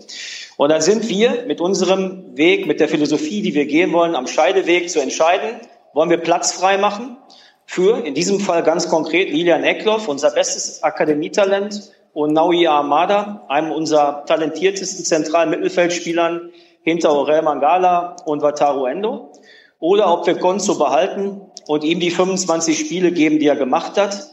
Und 0.57 0.69
dann 0.69 0.81
sind 0.81 1.09
wir 1.09 1.45
mit 1.47 1.59
unserem 1.59 2.37
Weg, 2.37 2.67
mit 2.67 2.79
der 2.79 2.87
Philosophie, 2.87 3.41
die 3.41 3.55
wir 3.55 3.65
gehen 3.65 3.91
wollen, 3.93 4.15
am 4.15 4.27
Scheideweg 4.27 4.91
zu 4.91 4.99
entscheiden, 4.99 5.59
wollen 5.93 6.11
wir 6.11 6.17
Platz 6.17 6.51
frei 6.53 6.77
machen 6.77 7.17
für, 7.65 8.05
in 8.05 8.13
diesem 8.13 8.39
Fall 8.39 8.63
ganz 8.63 8.89
konkret, 8.89 9.29
Lilian 9.29 9.63
Eckloff, 9.63 10.07
unser 10.07 10.31
bestes 10.31 10.83
Akademietalent, 10.83 11.91
und 12.13 12.33
Naui 12.33 12.67
Armada, 12.67 13.45
einem 13.47 13.71
unserer 13.71 14.25
talentiertesten 14.25 15.05
zentralen 15.05 15.49
Mittelfeldspielern 15.49 16.51
hinter 16.83 17.11
Aurel 17.11 17.41
Mangala 17.41 18.17
und 18.25 18.41
Wataru 18.41 18.85
Endo. 18.85 19.31
Oder 19.79 20.11
ob 20.11 20.27
wir 20.27 20.35
Gonzo 20.35 20.77
behalten 20.77 21.41
und 21.67 21.83
ihm 21.83 21.99
die 21.99 22.11
25 22.11 22.77
Spiele 22.77 23.11
geben, 23.11 23.39
die 23.39 23.47
er 23.47 23.55
gemacht 23.55 23.97
hat. 23.97 24.29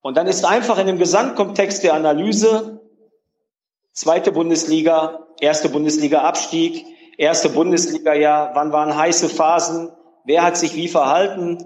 Und 0.00 0.16
dann 0.16 0.26
ist 0.26 0.44
einfach 0.44 0.78
in 0.78 0.86
dem 0.86 0.98
Gesamtkontext 0.98 1.84
der 1.84 1.94
Analyse 1.94 2.80
zweite 3.92 4.32
Bundesliga, 4.32 5.26
erste 5.40 5.68
Bundesliga-Abstieg, 5.68 6.84
erste 7.16 7.48
Bundesliga-Jahr, 7.48 8.50
wann 8.54 8.72
waren 8.72 8.96
heiße 8.96 9.28
Phasen, 9.28 9.92
wer 10.24 10.42
hat 10.42 10.56
sich 10.56 10.74
wie 10.74 10.88
verhalten, 10.88 11.64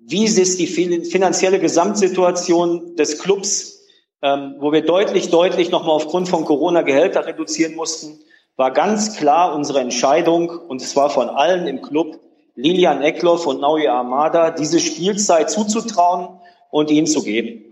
wie 0.00 0.24
ist 0.24 0.58
die 0.58 0.66
finanzielle 0.66 1.60
Gesamtsituation 1.60 2.96
des 2.96 3.18
Clubs, 3.18 3.86
ähm, 4.22 4.56
wo 4.58 4.72
wir 4.72 4.82
deutlich, 4.82 5.30
deutlich 5.30 5.70
nochmal 5.70 5.96
aufgrund 5.96 6.28
von 6.28 6.44
Corona 6.44 6.82
Gehälter 6.82 7.26
reduzieren 7.26 7.74
mussten, 7.74 8.18
war 8.56 8.72
ganz 8.72 9.16
klar 9.16 9.54
unsere 9.54 9.80
Entscheidung, 9.80 10.50
und 10.50 10.82
es 10.82 10.96
war 10.96 11.10
von 11.10 11.28
allen 11.28 11.66
im 11.66 11.80
Club, 11.80 12.18
Lilian 12.56 13.02
Eckloff 13.02 13.46
und 13.46 13.60
Naui 13.60 13.88
Armada, 13.88 14.50
diese 14.50 14.80
Spielzeit 14.80 15.50
zuzutrauen 15.50 16.40
und 16.70 16.90
ihnen 16.90 17.06
zu 17.06 17.22
geben. 17.22 17.64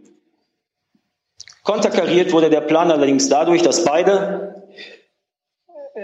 Konterkariert 1.63 2.33
wurde 2.33 2.49
der 2.49 2.63
Plan 2.63 2.91
allerdings 2.91 3.29
dadurch, 3.29 3.61
dass 3.61 3.85
beide 3.85 4.65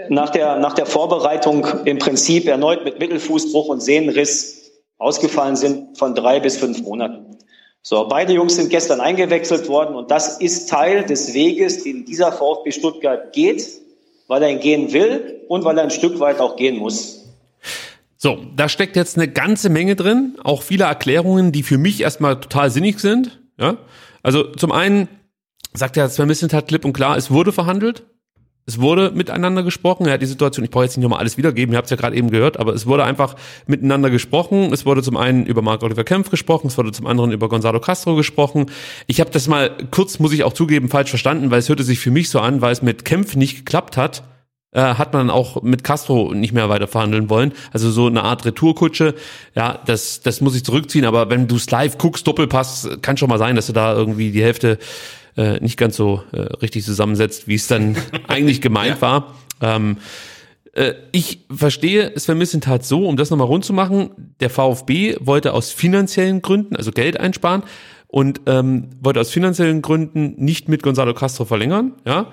nach 0.09 0.29
der, 0.29 0.57
nach 0.57 0.73
der 0.73 0.85
Vorbereitung 0.85 1.65
im 1.85 1.97
Prinzip 1.97 2.47
erneut 2.47 2.83
mit 2.83 2.99
Mittelfußbruch 2.99 3.69
und 3.69 3.81
Sehnenriss 3.81 4.54
ausgefallen 4.97 5.55
sind 5.55 5.97
von 5.97 6.15
drei 6.15 6.39
bis 6.39 6.57
fünf 6.57 6.81
Monaten. 6.81 7.37
So, 7.81 8.07
beide 8.07 8.33
Jungs 8.33 8.55
sind 8.55 8.69
gestern 8.69 8.99
eingewechselt 8.99 9.67
worden 9.67 9.95
und 9.95 10.09
das 10.09 10.39
ist 10.39 10.69
Teil 10.69 11.05
des 11.05 11.33
Weges, 11.33 11.83
den 11.83 12.05
dieser 12.05 12.31
VfB 12.31 12.71
Stuttgart 12.71 13.31
geht, 13.31 13.67
weil 14.27 14.41
er 14.41 14.49
ihn 14.49 14.59
gehen 14.59 14.91
will 14.91 15.41
und 15.47 15.63
weil 15.65 15.77
er 15.77 15.83
ein 15.83 15.91
Stück 15.91 16.19
weit 16.19 16.39
auch 16.39 16.55
gehen 16.55 16.77
muss. 16.77 17.25
So, 18.17 18.39
da 18.55 18.69
steckt 18.69 18.95
jetzt 18.95 19.17
eine 19.17 19.27
ganze 19.27 19.69
Menge 19.69 19.95
drin, 19.95 20.35
auch 20.43 20.63
viele 20.63 20.85
Erklärungen, 20.85 21.51
die 21.51 21.61
für 21.61 21.77
mich 21.77 22.01
erstmal 22.01 22.39
total 22.39 22.71
sinnig 22.71 22.99
sind. 22.99 23.39
Ja, 23.59 23.77
also 24.23 24.51
zum 24.53 24.71
einen 24.71 25.07
sagt 25.73 25.95
er 25.95 26.09
Sven 26.09 26.27
Missentat 26.27 26.67
klipp 26.67 26.85
und 26.85 26.93
klar, 26.93 27.17
es 27.17 27.29
wurde 27.29 27.51
verhandelt. 27.51 28.03
Es 28.67 28.81
wurde 28.81 29.11
miteinander 29.11 29.61
gesprochen. 29.61 30.07
Er 30.07 30.13
hat 30.13 30.23
die 30.23 30.25
Situation, 30.25 30.63
ich 30.63 30.71
brauche 30.71 30.85
jetzt 30.85 30.97
nicht 30.97 31.03
nochmal 31.03 31.19
alles 31.19 31.37
wiedergeben, 31.37 31.73
ihr 31.73 31.77
habt 31.77 31.85
es 31.85 31.91
ja 31.91 31.97
gerade 31.97 32.15
eben 32.15 32.31
gehört, 32.31 32.57
aber 32.57 32.73
es 32.73 32.87
wurde 32.87 33.03
einfach 33.03 33.35
miteinander 33.67 34.09
gesprochen. 34.09 34.73
Es 34.73 34.87
wurde 34.87 35.03
zum 35.03 35.17
einen 35.17 35.45
über 35.45 35.61
Marc 35.61 35.83
Oliver 35.83 36.03
Kempf 36.03 36.31
gesprochen, 36.31 36.67
es 36.67 36.77
wurde 36.77 36.91
zum 36.91 37.05
anderen 37.05 37.31
über 37.31 37.47
Gonzalo 37.47 37.79
Castro 37.79 38.15
gesprochen. 38.15 38.71
Ich 39.05 39.19
habe 39.19 39.29
das 39.29 39.47
mal 39.47 39.69
kurz, 39.91 40.17
muss 40.17 40.33
ich 40.33 40.43
auch 40.43 40.53
zugeben, 40.53 40.89
falsch 40.89 41.11
verstanden, 41.11 41.51
weil 41.51 41.59
es 41.59 41.69
hörte 41.69 41.83
sich 41.83 41.99
für 41.99 42.09
mich 42.09 42.29
so 42.29 42.39
an, 42.39 42.61
weil 42.61 42.71
es 42.71 42.81
mit 42.81 43.05
Kempf 43.05 43.35
nicht 43.35 43.57
geklappt 43.57 43.97
hat, 43.97 44.23
äh, 44.71 44.81
hat 44.81 45.13
man 45.13 45.29
auch 45.29 45.61
mit 45.61 45.83
Castro 45.83 46.33
nicht 46.33 46.51
mehr 46.51 46.67
weiter 46.67 46.87
verhandeln 46.87 47.29
wollen. 47.29 47.53
Also 47.71 47.91
so 47.91 48.07
eine 48.07 48.23
Art 48.23 48.45
Retourkutsche. 48.45 49.13
Ja, 49.55 49.79
das, 49.85 50.21
das 50.21 50.41
muss 50.41 50.55
ich 50.55 50.65
zurückziehen, 50.65 51.05
aber 51.05 51.29
wenn 51.29 51.47
du 51.47 51.57
es 51.57 51.69
live 51.69 51.99
guckst, 51.99 52.25
Doppelpass, 52.25 52.89
kann 53.03 53.15
schon 53.15 53.29
mal 53.29 53.37
sein, 53.37 53.55
dass 53.55 53.67
du 53.67 53.73
da 53.73 53.93
irgendwie 53.93 54.31
die 54.31 54.43
Hälfte 54.43 54.79
äh, 55.37 55.59
nicht 55.59 55.77
ganz 55.77 55.95
so 55.95 56.23
äh, 56.31 56.41
richtig 56.61 56.83
zusammensetzt, 56.85 57.47
wie 57.47 57.55
es 57.55 57.67
dann 57.67 57.95
eigentlich 58.27 58.61
gemeint 58.61 58.95
ja. 58.95 59.01
war. 59.01 59.35
Ähm, 59.61 59.97
äh, 60.73 60.93
ich 61.11 61.45
verstehe 61.49 62.17
Sven 62.17 62.37
Missentat 62.37 62.85
so, 62.85 63.07
um 63.07 63.17
das 63.17 63.29
nochmal 63.29 63.47
rund 63.47 63.65
zu 63.65 63.73
machen, 63.73 64.35
der 64.39 64.49
VfB 64.49 65.17
wollte 65.19 65.53
aus 65.53 65.71
finanziellen 65.71 66.41
Gründen, 66.41 66.75
also 66.75 66.91
Geld 66.91 67.19
einsparen 67.19 67.63
und 68.07 68.41
ähm, 68.45 68.89
wollte 69.01 69.19
aus 69.19 69.31
finanziellen 69.31 69.81
Gründen 69.81 70.35
nicht 70.37 70.69
mit 70.69 70.83
Gonzalo 70.83 71.13
Castro 71.13 71.45
verlängern, 71.45 71.93
ja. 72.05 72.31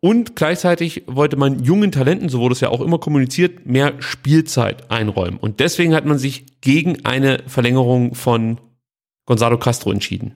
Und 0.00 0.36
gleichzeitig 0.36 1.04
wollte 1.06 1.38
man 1.38 1.64
jungen 1.64 1.90
Talenten, 1.90 2.28
so 2.28 2.40
wurde 2.40 2.52
es 2.52 2.60
ja 2.60 2.68
auch 2.68 2.82
immer 2.82 2.98
kommuniziert, 2.98 3.64
mehr 3.64 3.94
Spielzeit 4.00 4.90
einräumen. 4.90 5.38
Und 5.38 5.60
deswegen 5.60 5.94
hat 5.94 6.04
man 6.04 6.18
sich 6.18 6.60
gegen 6.60 7.06
eine 7.06 7.42
Verlängerung 7.46 8.14
von 8.14 8.60
Gonzalo 9.24 9.56
Castro 9.56 9.90
entschieden. 9.90 10.34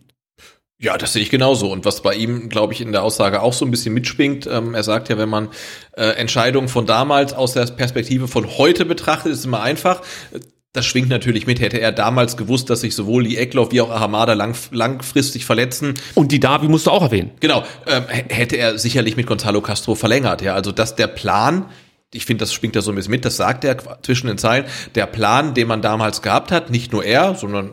Ja, 0.81 0.97
das 0.97 1.13
sehe 1.13 1.23
ich 1.23 1.31
genauso. 1.31 1.73
Und 1.73 1.85
was 1.85 2.03
bei 2.03 2.15
ihm, 2.15 2.49
glaube 2.49 2.73
ich, 2.73 2.81
in 2.81 2.93
der 2.93 3.03
Aussage 3.03 3.43
auch 3.43 3.53
so 3.53 3.65
ein 3.65 3.71
bisschen 3.73 3.93
mitschwingt, 3.95 4.47
ähm, 4.47 4.75
er 4.75 4.85
sagt 4.85 5.09
ja, 5.09 5.19
wenn 5.19 5.29
man 5.29 5.49
äh, 5.97 6.11
Entscheidungen 6.11 6.69
von 6.69 6.87
damals 6.87 7.33
aus 7.33 7.53
der 7.53 7.67
Perspektive 7.67 8.29
von 8.29 8.47
heute 8.59 8.85
betrachtet, 8.85 9.33
ist 9.33 9.41
es 9.41 9.45
immer 9.45 9.61
einfach. 9.61 10.03
Das 10.73 10.87
schwingt 10.87 11.09
natürlich 11.09 11.49
mit. 11.49 11.61
Hätte 11.61 11.81
er 11.81 11.91
damals 11.91 12.37
gewusst, 12.37 12.71
dass 12.71 12.83
sich 12.83 12.95
sowohl 12.95 13.25
die 13.25 13.39
Eckloff 13.39 13.73
wie 13.73 13.81
auch 13.81 13.91
Ahamada 13.91 14.35
lang, 14.35 14.55
langfristig 14.71 15.45
verletzen. 15.45 15.95
Und 16.15 16.31
die 16.31 16.39
Davi 16.39 16.69
musst 16.69 16.87
du 16.87 16.93
auch 16.93 17.03
erwähnen. 17.03 17.33
Genau. 17.41 17.65
Ähm, 17.89 18.05
hätte 18.09 18.57
er 18.57 18.79
sicherlich 18.79 19.17
mit 19.17 19.27
Gonzalo 19.27 19.61
Castro 19.61 19.97
verlängert. 19.97 20.43
Ja, 20.43 20.55
also 20.55 20.71
dass 20.71 20.95
der 20.95 21.09
Plan 21.09 21.67
ich 22.11 22.25
finde, 22.25 22.43
das 22.43 22.55
schwingt 22.55 22.75
da 22.75 22.81
so 22.81 22.91
ein 22.91 22.95
bisschen 22.95 23.11
mit, 23.11 23.27
das 23.27 23.37
sagt 23.37 23.65
er 23.65 23.77
zwischen 24.03 24.29
den 24.29 24.39
Zeilen, 24.39 24.65
der 24.95 25.05
Plan, 25.05 25.53
den 25.53 25.69
man 25.69 25.83
damals 25.83 26.23
gehabt 26.23 26.51
hat, 26.51 26.71
nicht 26.71 26.91
nur 26.91 27.05
er, 27.05 27.35
sondern 27.35 27.73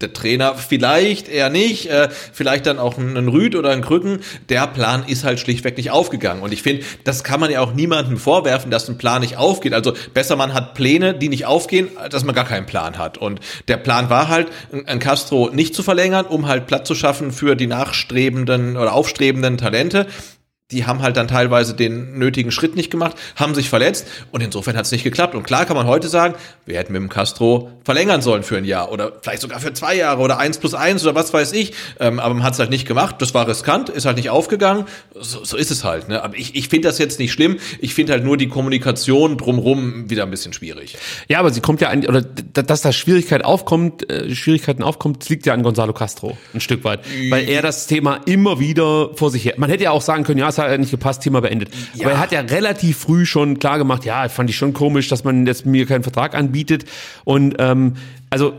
der 0.00 0.12
Trainer 0.12 0.56
vielleicht, 0.56 1.28
eher 1.28 1.50
nicht, 1.50 1.86
äh, 1.86 2.08
vielleicht 2.32 2.66
dann 2.66 2.80
auch 2.80 2.98
ein, 2.98 3.28
Rüd 3.28 3.54
oder 3.54 3.70
ein 3.70 3.80
Krücken, 3.80 4.20
der 4.48 4.66
Plan 4.66 5.04
ist 5.06 5.22
halt 5.22 5.38
schlichtweg 5.38 5.76
nicht 5.76 5.92
aufgegangen. 5.92 6.42
Und 6.42 6.52
ich 6.52 6.62
finde, 6.62 6.84
das 7.04 7.22
kann 7.22 7.38
man 7.38 7.48
ja 7.48 7.60
auch 7.60 7.74
niemandem 7.74 8.16
vorwerfen, 8.16 8.72
dass 8.72 8.88
ein 8.88 8.98
Plan 8.98 9.22
nicht 9.22 9.36
aufgeht. 9.36 9.72
Also 9.72 9.94
besser 10.12 10.34
man 10.34 10.52
hat 10.52 10.74
Pläne, 10.74 11.14
die 11.14 11.28
nicht 11.28 11.46
aufgehen, 11.46 11.90
dass 12.10 12.24
man 12.24 12.34
gar 12.34 12.44
keinen 12.44 12.66
Plan 12.66 12.98
hat. 12.98 13.18
Und 13.18 13.38
der 13.68 13.76
Plan 13.76 14.10
war 14.10 14.28
halt, 14.28 14.48
ein 14.86 14.98
Castro 14.98 15.50
nicht 15.50 15.76
zu 15.76 15.84
verlängern, 15.84 16.26
um 16.26 16.48
halt 16.48 16.66
Platz 16.66 16.88
zu 16.88 16.96
schaffen 16.96 17.30
für 17.30 17.54
die 17.54 17.68
nachstrebenden 17.68 18.76
oder 18.76 18.94
aufstrebenden 18.94 19.58
Talente 19.58 20.08
die 20.70 20.86
haben 20.86 21.02
halt 21.02 21.18
dann 21.18 21.28
teilweise 21.28 21.74
den 21.74 22.18
nötigen 22.18 22.50
Schritt 22.50 22.74
nicht 22.74 22.90
gemacht, 22.90 23.16
haben 23.36 23.54
sich 23.54 23.68
verletzt 23.68 24.06
und 24.32 24.42
insofern 24.42 24.76
hat 24.78 24.86
es 24.86 24.92
nicht 24.92 25.04
geklappt. 25.04 25.34
Und 25.34 25.42
klar 25.42 25.66
kann 25.66 25.76
man 25.76 25.86
heute 25.86 26.08
sagen, 26.08 26.34
wir 26.64 26.78
hätten 26.78 26.94
mit 26.94 27.02
dem 27.02 27.10
Castro 27.10 27.70
verlängern 27.84 28.22
sollen 28.22 28.42
für 28.42 28.56
ein 28.56 28.64
Jahr 28.64 28.90
oder 28.90 29.12
vielleicht 29.20 29.42
sogar 29.42 29.60
für 29.60 29.74
zwei 29.74 29.94
Jahre 29.94 30.22
oder 30.22 30.38
eins 30.38 30.56
plus 30.56 30.72
eins 30.72 31.04
oder 31.04 31.14
was 31.14 31.34
weiß 31.34 31.52
ich. 31.52 31.74
Ähm, 32.00 32.18
aber 32.18 32.32
man 32.32 32.42
hat 32.42 32.54
es 32.54 32.58
halt 32.60 32.70
nicht 32.70 32.88
gemacht. 32.88 33.16
Das 33.18 33.34
war 33.34 33.46
riskant, 33.46 33.90
ist 33.90 34.06
halt 34.06 34.16
nicht 34.16 34.30
aufgegangen. 34.30 34.86
So, 35.14 35.44
so 35.44 35.58
ist 35.58 35.70
es 35.70 35.84
halt. 35.84 36.08
Ne? 36.08 36.22
Aber 36.22 36.34
ich, 36.34 36.54
ich 36.54 36.68
finde 36.68 36.88
das 36.88 36.96
jetzt 36.98 37.18
nicht 37.18 37.32
schlimm. 37.32 37.58
Ich 37.80 37.92
finde 37.92 38.14
halt 38.14 38.24
nur 38.24 38.38
die 38.38 38.48
Kommunikation 38.48 39.36
drumrum 39.36 40.08
wieder 40.08 40.22
ein 40.22 40.30
bisschen 40.30 40.54
schwierig. 40.54 40.96
Ja, 41.28 41.40
aber 41.40 41.52
sie 41.52 41.60
kommt 41.60 41.82
ja 41.82 41.90
an, 41.90 42.06
oder 42.06 42.22
dass 42.22 42.80
da 42.80 42.90
Schwierigkeit 42.90 43.44
aufkommt, 43.44 44.10
äh, 44.10 44.34
Schwierigkeiten 44.34 44.82
aufkommt, 44.82 45.28
liegt 45.28 45.44
ja 45.44 45.52
an 45.52 45.62
Gonzalo 45.62 45.92
Castro 45.92 46.38
ein 46.54 46.60
Stück 46.60 46.84
weit, 46.84 47.00
weil 47.28 47.46
er 47.50 47.60
das 47.60 47.86
Thema 47.86 48.20
immer 48.24 48.60
wieder 48.60 49.10
vor 49.14 49.30
sich 49.30 49.44
her. 49.44 49.54
Man 49.58 49.68
hätte 49.68 49.84
ja 49.84 49.90
auch 49.90 50.00
sagen 50.00 50.24
können, 50.24 50.38
ja, 50.38 50.53
es 50.58 50.58
hat 50.58 50.78
nicht 50.78 50.90
gepasst, 50.90 51.22
Thema 51.22 51.40
beendet. 51.40 51.70
Ja. 51.94 52.06
Aber 52.06 52.14
er 52.14 52.20
hat 52.20 52.32
ja 52.32 52.40
relativ 52.40 52.98
früh 52.98 53.26
schon 53.26 53.58
klar 53.58 53.78
gemacht, 53.78 54.04
ja, 54.04 54.28
fand 54.28 54.50
ich 54.50 54.56
schon 54.56 54.72
komisch, 54.72 55.08
dass 55.08 55.24
man 55.24 55.46
jetzt 55.46 55.66
mir 55.66 55.86
keinen 55.86 56.02
Vertrag 56.02 56.34
anbietet. 56.34 56.84
Und 57.24 57.56
ähm, 57.58 57.94
also 58.30 58.54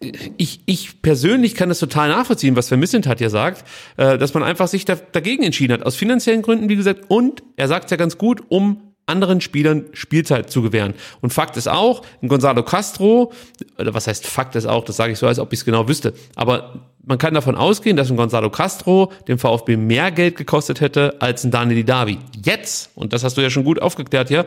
äh, 0.00 0.12
ich, 0.36 0.60
ich 0.66 1.02
persönlich 1.02 1.54
kann 1.54 1.68
das 1.68 1.78
total 1.78 2.08
nachvollziehen, 2.08 2.56
was 2.56 2.68
Vermissend 2.68 3.06
hat 3.06 3.20
ja 3.20 3.30
sagt, 3.30 3.64
äh, 3.96 4.18
dass 4.18 4.34
man 4.34 4.42
einfach 4.42 4.68
sich 4.68 4.84
da, 4.84 4.94
dagegen 4.94 5.42
entschieden 5.42 5.72
hat, 5.74 5.84
aus 5.84 5.96
finanziellen 5.96 6.42
Gründen, 6.42 6.68
wie 6.68 6.76
gesagt, 6.76 7.02
und 7.08 7.42
er 7.56 7.68
sagt 7.68 7.90
ja 7.90 7.96
ganz 7.96 8.18
gut, 8.18 8.42
um 8.48 8.94
anderen 9.06 9.40
Spielern 9.40 9.84
Spielzeit 9.92 10.50
zu 10.50 10.62
gewähren. 10.62 10.94
Und 11.20 11.32
Fakt 11.32 11.56
ist 11.56 11.68
auch, 11.68 12.02
Gonzalo 12.26 12.62
Castro, 12.62 13.32
oder 13.78 13.92
was 13.92 14.06
heißt 14.06 14.26
Fakt 14.26 14.56
ist 14.56 14.66
auch, 14.66 14.84
das 14.84 14.96
sage 14.96 15.12
ich 15.12 15.18
so, 15.18 15.26
als 15.26 15.38
ob 15.38 15.52
ich 15.52 15.60
es 15.60 15.64
genau 15.64 15.88
wüsste, 15.88 16.14
aber 16.34 16.93
man 17.06 17.18
kann 17.18 17.34
davon 17.34 17.54
ausgehen, 17.54 17.96
dass 17.96 18.10
ein 18.10 18.16
Gonzalo 18.16 18.50
Castro 18.50 19.12
dem 19.28 19.38
VfB 19.38 19.76
mehr 19.76 20.10
Geld 20.10 20.36
gekostet 20.36 20.80
hätte 20.80 21.20
als 21.20 21.44
ein 21.44 21.50
Daniel 21.50 21.76
Didavi. 21.76 22.18
Jetzt, 22.44 22.90
und 22.94 23.12
das 23.12 23.24
hast 23.24 23.36
du 23.36 23.42
ja 23.42 23.50
schon 23.50 23.64
gut 23.64 23.80
aufgeklärt 23.80 24.28
hier, 24.28 24.46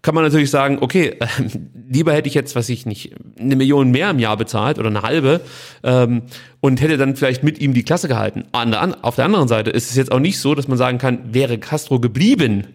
kann 0.00 0.14
man 0.14 0.24
natürlich 0.24 0.50
sagen, 0.50 0.78
okay, 0.80 1.16
äh, 1.18 1.26
lieber 1.88 2.12
hätte 2.12 2.28
ich 2.28 2.34
jetzt, 2.34 2.54
was 2.54 2.68
ich 2.68 2.86
nicht, 2.86 3.14
eine 3.38 3.56
Million 3.56 3.90
mehr 3.90 4.10
im 4.10 4.18
Jahr 4.18 4.36
bezahlt 4.36 4.78
oder 4.78 4.88
eine 4.88 5.02
halbe 5.02 5.40
ähm, 5.82 6.22
und 6.60 6.80
hätte 6.80 6.96
dann 6.96 7.16
vielleicht 7.16 7.42
mit 7.42 7.58
ihm 7.60 7.74
die 7.74 7.82
Klasse 7.82 8.08
gehalten. 8.08 8.44
An 8.52 8.70
der, 8.70 8.80
an, 8.80 8.94
auf 8.94 9.16
der 9.16 9.24
anderen 9.24 9.48
Seite 9.48 9.70
ist 9.70 9.90
es 9.90 9.96
jetzt 9.96 10.12
auch 10.12 10.20
nicht 10.20 10.38
so, 10.38 10.54
dass 10.54 10.68
man 10.68 10.78
sagen 10.78 10.98
kann, 10.98 11.34
wäre 11.34 11.58
Castro 11.58 11.98
geblieben, 12.00 12.66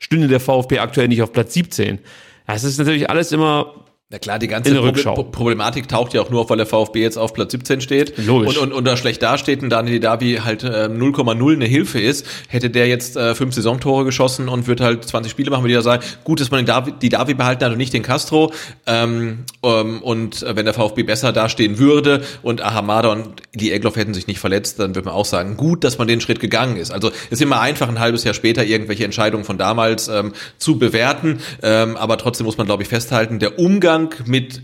stünde 0.00 0.28
der 0.28 0.40
VfB 0.40 0.80
aktuell 0.80 1.08
nicht 1.08 1.22
auf 1.22 1.32
Platz 1.32 1.54
17. 1.54 1.98
Das 2.46 2.64
ist 2.64 2.78
natürlich 2.78 3.10
alles 3.10 3.30
immer 3.30 3.74
Na 4.10 4.18
klar, 4.18 4.38
die 4.38 4.48
ganze. 4.48 4.70
Pro- 5.14 5.24
Problematik 5.24 5.86
taucht 5.86 6.14
ja 6.14 6.22
auch 6.22 6.30
nur 6.30 6.40
auf, 6.40 6.48
weil 6.48 6.56
der 6.56 6.64
VfB 6.64 7.02
jetzt 7.02 7.18
auf 7.18 7.34
Platz 7.34 7.52
17 7.52 7.82
steht 7.82 8.16
Logisch. 8.16 8.56
und, 8.56 8.68
und, 8.68 8.72
und 8.72 8.84
da 8.86 8.96
schlecht 8.96 9.22
dasteht 9.22 9.62
und 9.62 9.68
Daniel 9.68 10.00
Davi 10.00 10.40
halt 10.42 10.64
äh, 10.64 10.86
0,0 10.88 11.52
eine 11.52 11.66
Hilfe 11.66 12.00
ist, 12.00 12.24
hätte 12.48 12.70
der 12.70 12.88
jetzt 12.88 13.18
äh, 13.18 13.34
fünf 13.34 13.54
Saisontore 13.54 14.06
geschossen 14.06 14.48
und 14.48 14.66
wird 14.66 14.80
halt 14.80 15.04
20 15.04 15.30
Spiele 15.30 15.50
machen, 15.50 15.62
würde 15.64 15.72
ich 15.72 15.76
ja 15.76 15.82
sagen, 15.82 16.02
gut, 16.24 16.40
dass 16.40 16.50
man 16.50 16.60
den 16.60 16.66
Davi, 16.66 16.92
die 17.02 17.10
Davi 17.10 17.34
behalten 17.34 17.62
hat 17.66 17.72
und 17.72 17.76
nicht 17.76 17.92
den 17.92 18.02
Castro 18.02 18.50
ähm, 18.86 19.44
ähm, 19.62 20.00
und 20.02 20.42
äh, 20.42 20.56
wenn 20.56 20.64
der 20.64 20.72
VfB 20.72 21.02
besser 21.02 21.32
dastehen 21.34 21.78
würde 21.78 22.22
und 22.40 22.62
Ahamada 22.62 23.10
und 23.12 23.28
die 23.52 23.72
Egloff 23.72 23.96
hätten 23.96 24.14
sich 24.14 24.26
nicht 24.26 24.40
verletzt, 24.40 24.78
dann 24.78 24.94
würde 24.94 25.04
man 25.04 25.16
auch 25.16 25.26
sagen, 25.26 25.58
gut, 25.58 25.84
dass 25.84 25.98
man 25.98 26.08
den 26.08 26.22
Schritt 26.22 26.40
gegangen 26.40 26.78
ist. 26.78 26.92
Also 26.92 27.10
ist 27.28 27.42
immer 27.42 27.60
einfach, 27.60 27.88
ein 27.90 28.00
halbes 28.00 28.24
Jahr 28.24 28.32
später 28.32 28.64
irgendwelche 28.64 29.04
Entscheidungen 29.04 29.44
von 29.44 29.58
damals 29.58 30.08
ähm, 30.08 30.32
zu 30.56 30.78
bewerten, 30.78 31.40
ähm, 31.62 31.94
aber 31.98 32.16
trotzdem 32.16 32.46
muss 32.46 32.56
man, 32.56 32.66
glaube 32.66 32.82
ich, 32.84 32.88
festhalten, 32.88 33.38
der 33.38 33.58
Umgang 33.58 33.97
mit 34.26 34.62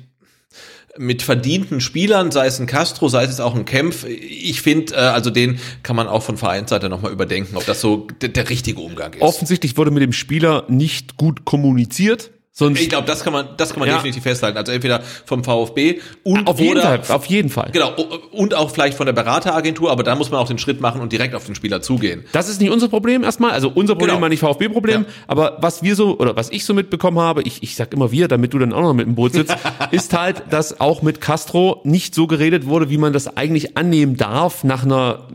mit 0.97 1.23
verdienten 1.23 1.81
Spielern, 1.81 2.31
sei 2.31 2.47
es 2.47 2.61
ein 2.61 2.67
Castro, 2.67 3.09
sei 3.09 3.25
es 3.25 3.41
auch 3.41 3.55
ein 3.55 3.65
Kempf. 3.65 4.05
Ich 4.05 4.63
finde, 4.63 4.95
äh, 4.95 4.99
also 4.99 5.31
den 5.31 5.59
kann 5.83 5.97
man 5.97 6.07
auch 6.07 6.23
von 6.23 6.37
Vereinsseite 6.37 6.89
nochmal 6.89 7.13
überdenken, 7.13 7.57
ob 7.57 7.67
das 7.67 7.81
so 7.81 8.07
der, 8.21 8.29
der 8.29 8.49
richtige 8.49 8.81
Umgang 8.81 9.13
ist. 9.15 9.23
offensichtlich 9.23 9.77
wurde 9.77 9.91
mit 9.91 10.03
dem 10.03 10.13
Spieler 10.13 10.65
nicht 10.69 11.17
gut 11.17 11.45
kommuniziert. 11.45 12.31
Sonst 12.57 12.81
ich 12.81 12.89
glaube, 12.89 13.05
das 13.09 13.25
kann 13.25 13.33
man, 13.33 13.49
das 13.57 13.71
kann 13.71 13.81
man 13.81 13.89
Ja. 13.89 13.97
definitiv 13.97 14.23
festhalten. 14.23 14.57
Also 14.57 14.71
entweder 14.71 15.03
vom 15.27 15.43
VfB 15.43 15.99
und 16.23 16.47
auf 16.47 16.61
jeden 16.61 16.79
oder 16.79 17.03
Fall, 17.03 17.17
auf 17.17 17.27
jeden 17.27 17.51
Fall. 17.51 17.71
genau 17.73 17.91
und 18.31 18.55
auch 18.55 18.71
vielleicht 18.71 18.97
von 18.97 19.07
der 19.07 19.13
Berateragentur, 19.13 19.91
aber 19.91 20.05
da 20.05 20.15
muss 20.15 20.31
man 20.31 20.39
auch 20.39 20.47
den 20.47 20.59
Schritt 20.59 20.81
machen 20.81 21.01
und 21.01 21.13
direkt 21.13 21.35
auf 21.35 21.45
den 21.47 21.57
Spieler 21.57 21.83
zugehen. 21.83 22.25
Das 22.31 22.49
ist 22.49 22.61
nicht 22.61 22.71
unser 22.71 22.89
Problem 22.89 23.25
erstmal, 23.25 23.51
also 23.51 23.73
unser 23.75 23.95
Problem 23.95 24.11
Genau. 24.11 24.23
war 24.23 24.29
nicht 24.29 24.39
VfB-Problem, 24.39 25.03
Ja. 25.03 25.13
aber 25.27 25.57
was 25.63 25.83
wir 25.83 25.97
so, 25.97 26.17
oder 26.17 26.37
was 26.37 26.51
ich 26.51 26.65
so 26.65 26.75
mitbekommen 26.75 27.19
habe, 27.19 27.43
ich, 27.43 27.65
ich 27.65 27.75
sag 27.75 27.93
immer 27.93 28.13
wir, 28.13 28.29
damit 28.29 28.55
du 28.55 28.61
dann 28.61 28.73
auch 28.73 28.83
noch 28.83 28.95
mit 28.95 29.09
im 29.09 29.17
Boot 29.17 29.33
sitzt, 29.33 29.57
ist 29.91 30.17
halt, 30.17 30.45
dass 30.51 30.81
auch 30.81 31.03
mit 31.03 31.21
Castro 31.21 31.81
nicht 31.83 32.15
so 32.15 32.29
geredet 32.29 32.67
wurde, 32.67 32.89
wie 32.89 32.99
man 32.99 33.13
das 33.13 33.37
eigentlich 33.37 33.77
annehmen 33.77 34.17
darf 34.17 34.63
nach 34.63 34.85
einer, 34.85 35.27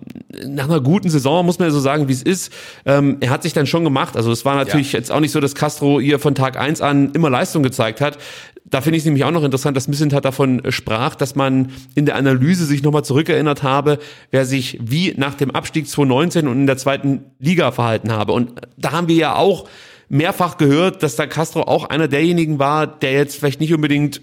nach 0.45 0.65
einer 0.65 0.81
guten 0.81 1.09
Saison, 1.09 1.45
muss 1.45 1.59
man 1.59 1.67
ja 1.67 1.71
so 1.71 1.79
sagen, 1.79 2.07
wie 2.07 2.13
es 2.13 2.21
ist. 2.21 2.53
Ähm, 2.85 3.17
er 3.19 3.31
hat 3.31 3.43
sich 3.43 3.53
dann 3.53 3.65
schon 3.65 3.83
gemacht, 3.83 4.15
also 4.15 4.31
es 4.31 4.45
war 4.45 4.55
natürlich 4.55 4.93
jetzt 4.93 5.11
auch 5.11 5.19
nicht 5.19 5.31
so, 5.31 5.39
dass 5.39 5.55
Castro 5.55 5.99
hier 5.99 6.19
von 6.19 6.35
Tag 6.35 6.57
eins 6.57 6.81
an 6.81 7.11
immer 7.13 7.29
Leistung 7.29 7.63
gezeigt 7.63 7.99
hat. 8.01 8.17
Da 8.65 8.81
finde 8.81 8.97
ich 8.97 9.01
es 9.01 9.05
nämlich 9.05 9.23
auch 9.23 9.31
noch 9.31 9.43
interessant, 9.43 9.75
dass 9.75 9.87
Missentat 9.87 10.25
davon 10.25 10.63
äh, 10.63 10.71
sprach, 10.71 11.15
dass 11.15 11.35
man 11.35 11.71
in 11.95 12.05
der 12.05 12.15
Analyse 12.15 12.65
sich 12.65 12.83
nochmal 12.83 13.03
zurückerinnert 13.03 13.63
habe, 13.63 13.97
wer 14.31 14.45
sich 14.45 14.77
wie 14.81 15.13
nach 15.17 15.33
dem 15.33 15.51
Abstieg 15.51 15.87
2019 15.87 16.47
und 16.47 16.59
in 16.59 16.67
der 16.67 16.77
zweiten 16.77 17.25
Liga 17.39 17.71
verhalten 17.71 18.11
habe. 18.11 18.33
Und 18.33 18.53
da 18.77 18.91
haben 18.91 19.07
wir 19.07 19.15
ja 19.15 19.35
auch 19.35 19.67
mehrfach 20.09 20.57
gehört, 20.57 21.01
dass 21.03 21.15
da 21.15 21.27
Castro 21.27 21.63
auch 21.63 21.85
einer 21.85 22.07
derjenigen 22.07 22.59
war, 22.59 22.87
der 22.87 23.13
jetzt 23.13 23.37
vielleicht 23.37 23.61
nicht 23.61 23.73
unbedingt, 23.73 24.21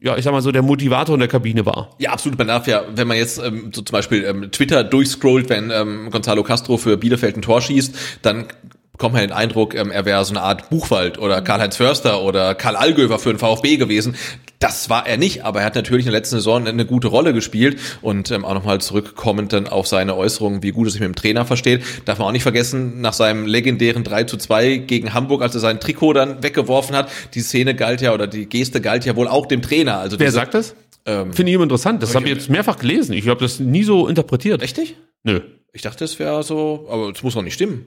ja, 0.00 0.16
ich 0.16 0.24
sag 0.24 0.32
mal 0.32 0.42
so, 0.42 0.52
der 0.52 0.62
Motivator 0.62 1.14
in 1.14 1.20
der 1.20 1.28
Kabine 1.28 1.64
war. 1.66 1.94
Ja, 1.98 2.12
absolut. 2.12 2.38
Man 2.38 2.48
darf 2.48 2.66
ja, 2.66 2.84
wenn 2.94 3.08
man 3.08 3.16
jetzt 3.16 3.38
ähm, 3.38 3.70
so 3.74 3.82
zum 3.82 3.92
Beispiel 3.92 4.24
ähm, 4.24 4.50
Twitter 4.52 4.84
durchscrollt, 4.84 5.48
wenn 5.48 5.70
ähm, 5.70 6.10
Gonzalo 6.10 6.42
Castro 6.42 6.76
für 6.76 6.96
Bielefeld 6.96 7.36
ein 7.36 7.42
Tor 7.42 7.60
schießt, 7.60 7.96
dann 8.22 8.46
bekommt 8.92 9.14
man 9.14 9.22
den 9.22 9.32
Eindruck, 9.32 9.74
ähm, 9.74 9.90
er 9.90 10.04
wäre 10.04 10.24
so 10.24 10.32
eine 10.32 10.42
Art 10.42 10.70
Buchwald 10.70 11.18
oder 11.18 11.42
Karl-Heinz 11.42 11.76
Förster 11.76 12.22
oder 12.22 12.54
Karl 12.54 12.76
Allgöwer 12.76 13.18
für 13.18 13.30
den 13.30 13.38
VfB 13.38 13.76
gewesen. 13.76 14.16
Das 14.58 14.88
war 14.88 15.06
er 15.06 15.18
nicht, 15.18 15.44
aber 15.44 15.60
er 15.60 15.66
hat 15.66 15.74
natürlich 15.74 16.06
in 16.06 16.12
der 16.12 16.18
letzten 16.18 16.36
Saison 16.36 16.66
eine 16.66 16.86
gute 16.86 17.08
Rolle 17.08 17.34
gespielt 17.34 17.78
und 18.00 18.30
ähm, 18.30 18.44
auch 18.44 18.54
nochmal 18.54 18.80
zurückkommend 18.80 19.52
dann 19.52 19.66
auf 19.68 19.86
seine 19.86 20.16
Äußerungen, 20.16 20.62
wie 20.62 20.70
gut 20.70 20.88
er 20.88 20.90
sich 20.92 21.00
mit 21.00 21.08
dem 21.08 21.14
Trainer 21.14 21.44
versteht. 21.44 21.82
Darf 22.06 22.18
man 22.18 22.28
auch 22.28 22.32
nicht 22.32 22.42
vergessen, 22.42 23.00
nach 23.02 23.12
seinem 23.12 23.46
legendären 23.46 24.02
3 24.02 24.24
zu 24.24 24.38
2 24.38 24.78
gegen 24.78 25.12
Hamburg, 25.12 25.42
als 25.42 25.54
er 25.54 25.60
sein 25.60 25.78
Trikot 25.78 26.14
dann 26.14 26.42
weggeworfen 26.42 26.96
hat, 26.96 27.10
die 27.34 27.40
Szene 27.40 27.74
galt 27.74 28.00
ja 28.00 28.14
oder 28.14 28.26
die 28.26 28.46
Geste 28.46 28.80
galt 28.80 29.04
ja 29.04 29.14
wohl 29.14 29.28
auch 29.28 29.46
dem 29.46 29.60
Trainer. 29.62 29.98
Also 29.98 30.18
Wer 30.18 30.26
diese- 30.28 30.36
sagt 30.36 30.54
das? 30.54 30.74
Ähm, 31.04 31.32
Finde 31.32 31.50
ich 31.50 31.54
immer 31.54 31.62
interessant. 31.64 32.02
Das 32.02 32.14
habe 32.14 32.24
ich 32.26 32.34
jetzt 32.34 32.50
mehrfach 32.50 32.78
gelesen. 32.78 33.12
Ich 33.12 33.28
habe 33.28 33.38
das 33.40 33.60
nie 33.60 33.84
so 33.84 34.08
interpretiert. 34.08 34.62
Echt 34.62 34.76
nicht? 34.78 34.96
Nö. 35.22 35.40
Ich 35.72 35.82
dachte, 35.82 36.04
es 36.04 36.18
wäre 36.18 36.42
so, 36.42 36.86
aber 36.90 37.10
es 37.10 37.22
muss 37.22 37.34
doch 37.34 37.42
nicht 37.42 37.54
stimmen. 37.54 37.86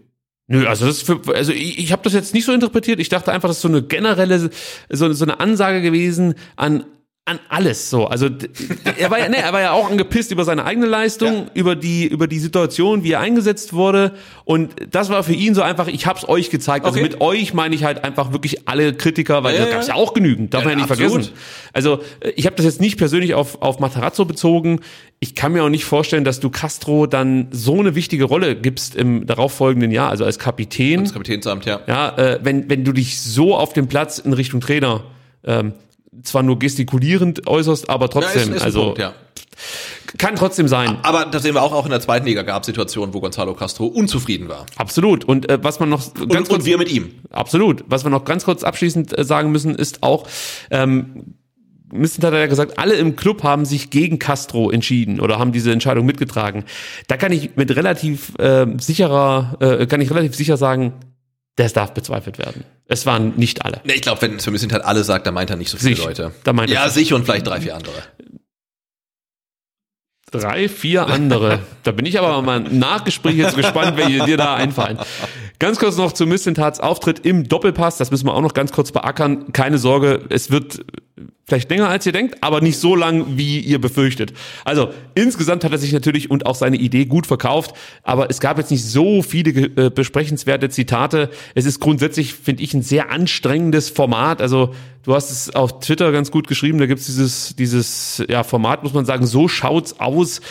Nö, 0.51 0.65
also 0.65 0.87
das 0.87 1.03
für, 1.03 1.21
also 1.35 1.51
ich, 1.51 1.77
ich 1.77 1.91
habe 1.91 2.01
das 2.03 2.13
jetzt 2.13 2.33
nicht 2.33 2.45
so 2.45 2.51
interpretiert. 2.51 2.99
Ich 2.99 3.07
dachte 3.07 3.31
einfach, 3.31 3.47
das 3.47 3.57
ist 3.57 3.61
so 3.61 3.67
eine 3.67 3.83
generelle, 3.83 4.49
so, 4.89 5.13
so 5.13 5.23
eine 5.23 5.39
Ansage 5.39 5.83
gewesen 5.83 6.33
an 6.55 6.85
an 7.29 7.39
alles 7.47 7.89
so. 7.89 8.07
Also 8.07 8.27
er 8.97 9.11
war 9.11 9.19
ja, 9.19 9.29
ne, 9.29 9.37
er 9.37 9.53
war 9.53 9.61
ja 9.61 9.71
auch 9.71 9.89
angepisst 9.89 10.31
über 10.31 10.43
seine 10.45 10.65
eigene 10.65 10.87
Leistung, 10.87 11.49
über 11.53 11.75
die 11.75 12.05
über 12.07 12.27
die 12.27 12.39
Situation, 12.39 13.03
wie 13.03 13.11
er 13.11 13.19
eingesetzt 13.19 13.73
wurde 13.73 14.13
und 14.45 14.71
das 14.91 15.09
war 15.09 15.23
für 15.23 15.33
ihn 15.33 15.53
so 15.55 15.61
einfach, 15.61 15.87
ich 15.87 16.05
hab's 16.07 16.27
euch 16.27 16.49
gezeigt. 16.49 16.85
Also 16.85 16.99
Okay. 16.99 17.07
mit 17.09 17.21
euch 17.21 17.53
meine 17.53 17.75
ich 17.75 17.83
halt 17.83 18.03
einfach 18.03 18.31
wirklich 18.33 18.67
alle 18.67 18.93
Kritiker, 18.93 19.43
weil 19.43 19.53
Ja, 19.55 19.61
da 19.61 19.67
ja, 19.67 19.73
gab's 19.75 19.87
ja 19.87 19.95
ja. 19.95 19.99
auch 20.01 20.13
genügend, 20.13 20.53
darf 20.53 20.63
Ja, 20.63 20.69
man 20.69 20.79
ja 20.79 20.83
nicht 20.85 20.91
absolut. 20.91 21.25
vergessen. 21.25 21.33
Also 21.73 21.99
ich 22.35 22.45
habe 22.45 22.55
das 22.55 22.65
jetzt 22.65 22.81
nicht 22.81 22.97
persönlich 22.97 23.33
auf 23.35 23.61
auf 23.61 23.79
Matarazzo 23.79 24.25
bezogen. 24.25 24.79
Ich 25.19 25.35
kann 25.35 25.51
mir 25.51 25.63
auch 25.63 25.69
nicht 25.69 25.85
vorstellen, 25.85 26.23
dass 26.23 26.39
du 26.39 26.49
Castro 26.49 27.05
dann 27.05 27.47
so 27.51 27.79
eine 27.79 27.93
wichtige 27.93 28.23
Rolle 28.23 28.55
gibst 28.55 28.95
im 28.95 29.25
darauffolgenden 29.27 29.91
Jahr, 29.91 30.09
also 30.09 30.23
als 30.25 30.39
Kapitän. 30.39 31.03
Das 31.03 31.13
Kapitänsamt, 31.13 31.65
ja. 31.65 31.81
Ja, 31.87 32.17
äh, 32.17 32.39
wenn, 32.41 32.69
wenn 32.69 32.83
du 32.85 32.91
dich 32.93 33.19
so 33.21 33.55
auf 33.55 33.73
dem 33.73 33.87
Platz 33.87 34.17
in 34.17 34.33
Richtung 34.33 34.61
Trainer 34.61 35.03
ähm, 35.43 35.73
zwar 36.23 36.43
nur 36.43 36.59
gestikulierend 36.59 37.47
äußerst, 37.47 37.89
aber 37.89 38.05
Ja, 38.05 38.11
trotzdem, 38.11 38.41
ist, 38.41 38.47
ist 38.49 38.61
ein 38.61 38.65
also 38.65 38.83
Punkt, 38.85 38.99
ja. 38.99 39.13
kann 40.17 40.35
trotzdem 40.35 40.67
sein. 40.67 40.97
Aber 41.03 41.25
da 41.25 41.39
sehen 41.39 41.53
wir 41.53 41.63
auch, 41.63 41.73
auch 41.73 41.85
in 41.85 41.91
der 41.91 42.01
zweiten 42.01 42.25
Liga 42.25 42.43
gab 42.43 42.63
es 42.63 42.67
Situationen, 42.67 43.13
wo 43.13 43.21
Gonzalo 43.21 43.53
Castro 43.53 43.85
unzufrieden 43.85 44.49
war. 44.49 44.65
Absolut. 44.77 45.25
Und 45.25 45.49
äh, 45.49 45.59
was 45.61 45.79
man 45.79 45.89
noch 45.89 46.13
ganz 46.13 46.49
Und, 46.49 46.59
und 46.59 46.65
wir 46.65 46.77
mit 46.77 46.91
ihm. 46.91 47.11
Absolut. 47.31 47.83
Was 47.87 48.03
wir 48.03 48.09
noch 48.09 48.25
ganz 48.25 48.45
kurz 48.45 48.63
abschließend 48.63 49.17
äh, 49.17 49.23
sagen 49.23 49.51
müssen, 49.51 49.75
ist 49.75 50.03
auch, 50.03 50.27
ähm, 50.71 51.35
Misten 51.91 52.23
hat 52.23 52.33
er 52.33 52.39
ja 52.39 52.47
gesagt, 52.47 52.77
alle 52.77 52.95
im 52.95 53.15
Club 53.15 53.43
haben 53.43 53.65
sich 53.65 53.89
gegen 53.89 54.19
Castro 54.19 54.69
entschieden 54.69 55.19
oder 55.19 55.39
haben 55.39 55.51
diese 55.51 55.71
Entscheidung 55.71 56.05
mitgetragen. 56.05 56.65
Da 57.07 57.17
kann 57.17 57.31
ich 57.31 57.55
mit 57.55 57.75
relativ 57.75 58.37
äh, 58.37 58.67
sicherer, 58.79 59.57
äh, 59.59 59.87
kann 59.87 60.01
ich 60.01 60.11
relativ 60.11 60.35
sicher 60.35 60.57
sagen, 60.57 60.93
das 61.59 61.73
darf 61.73 61.93
bezweifelt 61.93 62.37
werden. 62.37 62.63
Es 62.87 63.05
waren 63.05 63.33
nicht 63.35 63.65
alle. 63.65 63.81
Ne, 63.83 63.93
ich 63.93 64.01
glaube, 64.01 64.21
wenn 64.21 64.35
es 64.35 64.45
für 64.45 64.51
Missintat 64.51 64.83
alle 64.83 65.03
sagt, 65.03 65.27
dann 65.27 65.33
meint 65.33 65.49
er 65.49 65.57
nicht 65.57 65.69
so 65.69 65.77
viele 65.77 65.95
Sich. 65.95 66.05
Leute. 66.05 66.31
Da 66.43 66.53
meint 66.53 66.69
ja, 66.69 66.85
sich. 66.85 67.07
sich 67.07 67.13
und 67.13 67.25
vielleicht 67.25 67.47
drei, 67.47 67.59
vier 67.59 67.75
andere. 67.75 68.01
Drei, 70.31 70.69
vier 70.69 71.07
andere. 71.07 71.59
da 71.83 71.91
bin 71.91 72.05
ich 72.05 72.17
aber 72.19 72.41
mal 72.41 72.65
im 72.65 72.79
Nachgespräch 72.79 73.35
jetzt 73.35 73.55
gespannt, 73.55 73.97
welche 73.97 74.25
dir 74.25 74.37
da 74.37 74.55
einfallen. 74.55 74.99
Ganz 75.57 75.79
kurz 75.79 75.97
noch 75.97 76.13
zu 76.13 76.25
Missentats 76.25 76.79
Auftritt 76.79 77.25
im 77.25 77.49
Doppelpass. 77.49 77.97
Das 77.97 78.11
müssen 78.11 78.27
wir 78.27 78.33
auch 78.33 78.41
noch 78.41 78.53
ganz 78.53 78.71
kurz 78.71 78.91
beackern. 78.93 79.51
Keine 79.51 79.77
Sorge, 79.77 80.25
es 80.29 80.51
wird 80.51 80.85
Vielleicht 81.45 81.69
länger 81.71 81.89
als 81.89 82.05
ihr 82.05 82.11
denkt, 82.11 82.37
aber 82.41 82.61
nicht 82.61 82.77
so 82.77 82.95
lang, 82.95 83.37
wie 83.37 83.59
ihr 83.59 83.81
befürchtet. 83.81 84.33
Also 84.65 84.89
insgesamt 85.15 85.63
hat 85.63 85.71
er 85.71 85.79
sich 85.79 85.91
natürlich 85.91 86.29
und 86.29 86.45
auch 86.45 86.53
seine 86.53 86.77
Idee 86.77 87.05
gut 87.05 87.25
verkauft, 87.25 87.73
aber 88.03 88.29
es 88.29 88.39
gab 88.39 88.59
jetzt 88.59 88.69
nicht 88.69 88.85
so 88.85 89.23
viele 89.23 89.49
äh, 89.51 89.89
besprechenswerte 89.89 90.69
Zitate. 90.69 91.31
Es 91.55 91.65
ist 91.65 91.79
grundsätzlich, 91.79 92.35
finde 92.35 92.61
ich, 92.61 92.75
ein 92.75 92.83
sehr 92.83 93.11
anstrengendes 93.11 93.89
Format. 93.89 94.43
Also 94.43 94.75
du 95.03 95.15
hast 95.15 95.31
es 95.31 95.55
auf 95.55 95.79
Twitter 95.79 96.11
ganz 96.11 96.29
gut 96.29 96.47
geschrieben, 96.47 96.77
da 96.77 96.85
gibt's 96.85 97.07
dieses, 97.07 97.55
dieses 97.55 98.23
ja, 98.29 98.43
Format, 98.43 98.83
muss 98.83 98.93
man 98.93 99.05
sagen, 99.05 99.25
so 99.25 99.47
schaut's 99.47 99.99
aus, 99.99 100.41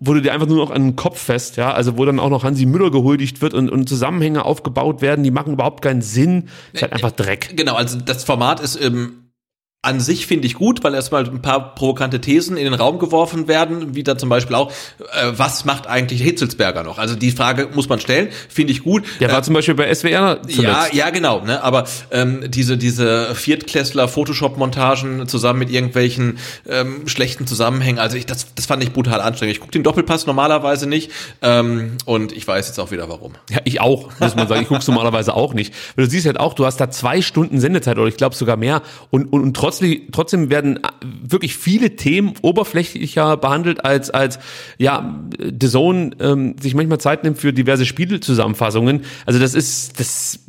wo 0.00 0.12
du 0.12 0.20
dir 0.20 0.34
einfach 0.34 0.48
nur 0.48 0.58
noch 0.58 0.70
an 0.70 0.82
den 0.82 0.96
Kopf 0.96 1.18
fest, 1.18 1.56
ja, 1.56 1.72
also 1.72 1.96
wo 1.96 2.04
dann 2.04 2.20
auch 2.20 2.28
noch 2.28 2.44
Hansi 2.44 2.66
Müller 2.66 2.90
gehuldigt 2.90 3.40
wird 3.40 3.54
und, 3.54 3.70
und 3.70 3.88
Zusammenhänge 3.88 4.44
aufgebaut 4.44 5.00
werden, 5.00 5.24
die 5.24 5.30
machen 5.30 5.54
überhaupt 5.54 5.82
keinen 5.82 6.02
Sinn. 6.02 6.50
Ist 6.74 6.82
halt 6.82 6.92
einfach 6.92 7.12
Dreck. 7.12 7.54
Genau, 7.56 7.74
also 7.74 7.98
das 7.98 8.24
Format 8.24 8.60
ist 8.60 8.78
ähm, 8.78 9.21
an 9.84 9.98
sich 9.98 10.28
finde 10.28 10.46
ich 10.46 10.54
gut, 10.54 10.84
weil 10.84 10.94
erstmal 10.94 11.28
ein 11.28 11.42
paar 11.42 11.74
provokante 11.74 12.20
Thesen 12.20 12.56
in 12.56 12.62
den 12.62 12.74
Raum 12.74 13.00
geworfen 13.00 13.48
werden, 13.48 13.96
wie 13.96 14.04
da 14.04 14.16
zum 14.16 14.28
Beispiel 14.28 14.54
auch, 14.54 14.70
äh, 14.70 15.32
was 15.32 15.64
macht 15.64 15.88
eigentlich 15.88 16.22
Hitzelsberger 16.22 16.84
noch? 16.84 16.98
Also 16.98 17.16
die 17.16 17.32
Frage 17.32 17.68
muss 17.74 17.88
man 17.88 17.98
stellen, 17.98 18.28
finde 18.48 18.72
ich 18.72 18.84
gut. 18.84 19.02
Der 19.18 19.32
war 19.32 19.40
äh, 19.40 19.42
zum 19.42 19.54
Beispiel 19.54 19.74
bei 19.74 19.92
SWR 19.92 20.40
zuletzt. 20.42 20.62
Ja, 20.62 20.86
ja, 20.92 21.10
genau. 21.10 21.40
Ne? 21.40 21.64
Aber 21.64 21.82
ähm, 22.12 22.44
diese 22.48 22.78
diese 22.78 23.34
Viertklässler 23.34 24.06
Photoshop-Montagen 24.06 25.26
zusammen 25.26 25.58
mit 25.58 25.70
irgendwelchen 25.70 26.38
ähm, 26.68 27.08
schlechten 27.08 27.48
Zusammenhängen, 27.48 27.98
also 27.98 28.16
ich, 28.16 28.24
das, 28.24 28.54
das 28.54 28.66
fand 28.66 28.84
ich 28.84 28.92
brutal 28.92 29.20
anstrengend. 29.20 29.56
Ich 29.56 29.60
gucke 29.60 29.72
den 29.72 29.82
Doppelpass 29.82 30.26
normalerweise 30.26 30.88
nicht 30.88 31.10
ähm, 31.42 31.96
und 32.04 32.30
ich 32.30 32.46
weiß 32.46 32.68
jetzt 32.68 32.78
auch 32.78 32.92
wieder 32.92 33.08
warum. 33.08 33.32
Ja, 33.50 33.58
ich 33.64 33.80
auch, 33.80 34.10
muss 34.20 34.36
man 34.36 34.46
sagen. 34.46 34.62
Ich 34.62 34.68
gucke 34.68 34.84
normalerweise 34.86 35.34
auch 35.34 35.54
nicht. 35.54 35.74
Weil 35.96 36.04
du 36.04 36.10
siehst 36.12 36.26
halt 36.26 36.38
auch, 36.38 36.54
du 36.54 36.66
hast 36.66 36.76
da 36.76 36.88
zwei 36.88 37.20
Stunden 37.20 37.58
Sendezeit 37.58 37.98
oder 37.98 38.06
ich 38.06 38.16
glaube 38.16 38.36
sogar 38.36 38.56
mehr 38.56 38.82
und, 39.10 39.32
und, 39.32 39.42
und 39.42 39.56
trotzdem 39.56 39.71
trotzdem, 39.72 40.02
trotzdem 40.12 40.50
werden 40.50 40.80
wirklich 41.22 41.56
viele 41.56 41.96
Themen 41.96 42.34
oberflächlicher 42.42 43.36
behandelt, 43.36 43.84
als, 43.84 44.10
als 44.10 44.38
ja, 44.78 45.20
The 45.38 45.68
Zone 45.68 46.10
ähm, 46.20 46.56
sich 46.60 46.74
manchmal 46.74 46.98
Zeit 46.98 47.24
nimmt 47.24 47.38
für 47.38 47.52
diverse 47.52 47.86
Spielzusammenfassungen. 47.86 49.02
Also 49.26 49.40
das 49.40 49.54
ist, 49.54 49.98
das 49.98 50.40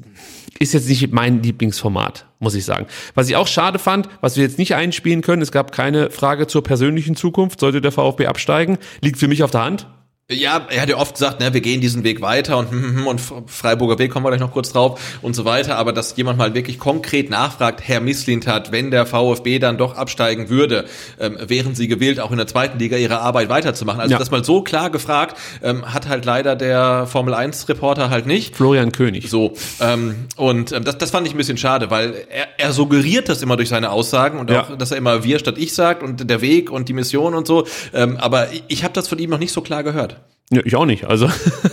ist 0.60 0.74
jetzt 0.74 0.90
nicht 0.90 1.12
mein 1.12 1.42
Lieblingsformat, 1.42 2.26
muss 2.40 2.56
ich 2.56 2.66
sagen. 2.66 2.88
Was 3.16 3.30
ich 3.30 3.36
auch 3.36 3.48
schade 3.48 3.80
fand, 3.80 4.10
was 4.22 4.36
wir 4.36 4.44
jetzt 4.44 4.58
nicht 4.58 4.76
einspielen 4.76 5.22
können, 5.22 5.42
es 5.42 5.52
gab 5.52 5.72
keine 5.72 6.10
Frage 6.10 6.48
zur 6.48 6.64
persönlichen 6.64 7.16
Zukunft, 7.16 7.60
sollte 7.60 7.82
der 7.82 7.92
VfB 7.92 8.28
absteigen, 8.28 8.78
liegt 9.02 9.18
für 9.18 9.28
mich 9.28 9.44
auf 9.44 9.52
der 9.52 9.64
Hand. 9.64 9.88
Ja, 10.32 10.66
er 10.70 10.82
hat 10.82 10.88
ja 10.88 10.96
oft 10.96 11.16
gesagt, 11.16 11.42
ne, 11.42 11.54
wir 11.54 11.60
gehen 11.60 11.82
diesen 11.82 12.06
Weg 12.06 12.22
weiter 12.22 12.58
und, 12.58 12.72
hm, 12.72 12.82
hm, 12.82 12.96
hm, 12.96 13.08
und 13.08 13.22
Freiburger 13.48 14.00
Weg 14.00 14.10
kommen 14.12 14.26
wir 14.26 14.30
gleich 14.30 14.40
noch 14.40 14.54
kurz 14.54 14.72
drauf 14.72 15.20
und 15.22 15.36
so 15.36 15.44
weiter. 15.44 15.78
Aber 15.78 15.92
dass 15.92 16.16
jemand 16.16 16.38
mal 16.38 16.54
wirklich 16.54 16.80
konkret 16.80 17.30
nachfragt, 17.30 17.82
Herr 17.84 18.00
Misslintat, 18.00 18.72
wenn 18.72 18.90
der 18.90 19.06
VfB 19.06 19.60
dann 19.60 19.78
doch 19.78 19.98
absteigen 19.98 20.48
würde, 20.48 20.86
ähm, 21.20 21.38
wären 21.42 21.76
Sie 21.76 21.90
gewillt, 21.90 22.22
auch 22.22 22.32
in 22.32 22.38
der 22.38 22.48
zweiten 22.48 22.80
Liga 22.80 22.96
Ihre 22.96 23.20
Arbeit 23.20 23.50
weiterzumachen? 23.50 24.00
Also 24.00 24.14
ja. 24.14 24.18
das 24.18 24.32
mal 24.32 24.46
so 24.46 24.62
klar 24.62 24.90
gefragt, 24.90 25.38
ähm, 25.62 25.94
hat 25.94 26.08
halt 26.08 26.24
leider 26.24 26.56
der 26.56 27.06
Formel 27.06 27.34
1 27.34 27.68
Reporter 27.68 28.10
halt 28.10 28.26
nicht. 28.26 28.56
Florian 28.56 28.94
König. 28.94 29.30
So. 29.30 29.56
Ähm, 29.82 30.28
und 30.38 30.72
ähm, 30.72 30.86
das, 30.86 30.98
das 30.98 31.12
fand 31.12 31.28
ich 31.28 31.34
ein 31.34 31.38
bisschen 31.38 31.58
schade, 31.58 31.92
weil 31.92 32.16
er, 32.30 32.48
er 32.58 32.72
suggeriert 32.72 33.28
das 33.28 33.42
immer 33.42 33.58
durch 33.58 33.68
seine 33.68 33.92
Aussagen 33.92 34.40
und 34.40 34.50
auch, 34.54 34.78
dass 34.78 34.92
er 34.92 34.98
immer 34.98 35.26
wir 35.26 35.38
statt 35.40 35.58
ich 35.58 35.74
sagt 35.74 36.02
und 36.02 36.30
der 36.30 36.40
Weg 36.40 36.72
und 36.72 36.88
die 36.88 36.94
Mission 36.94 37.36
und 37.36 37.46
so. 37.46 37.68
Ähm, 37.94 38.16
aber 38.16 38.54
ich, 38.54 38.64
ich 38.70 38.84
habe 38.86 38.94
das 38.94 39.10
von 39.10 39.20
ihm 39.20 39.30
noch 39.30 39.40
nicht 39.40 39.52
so 39.52 39.60
klar 39.60 39.84
gehört. 39.84 40.14
Ja, 40.56 40.62
ich 40.66 40.76
auch 40.76 40.86
nicht. 40.86 41.06
Also 41.06 41.30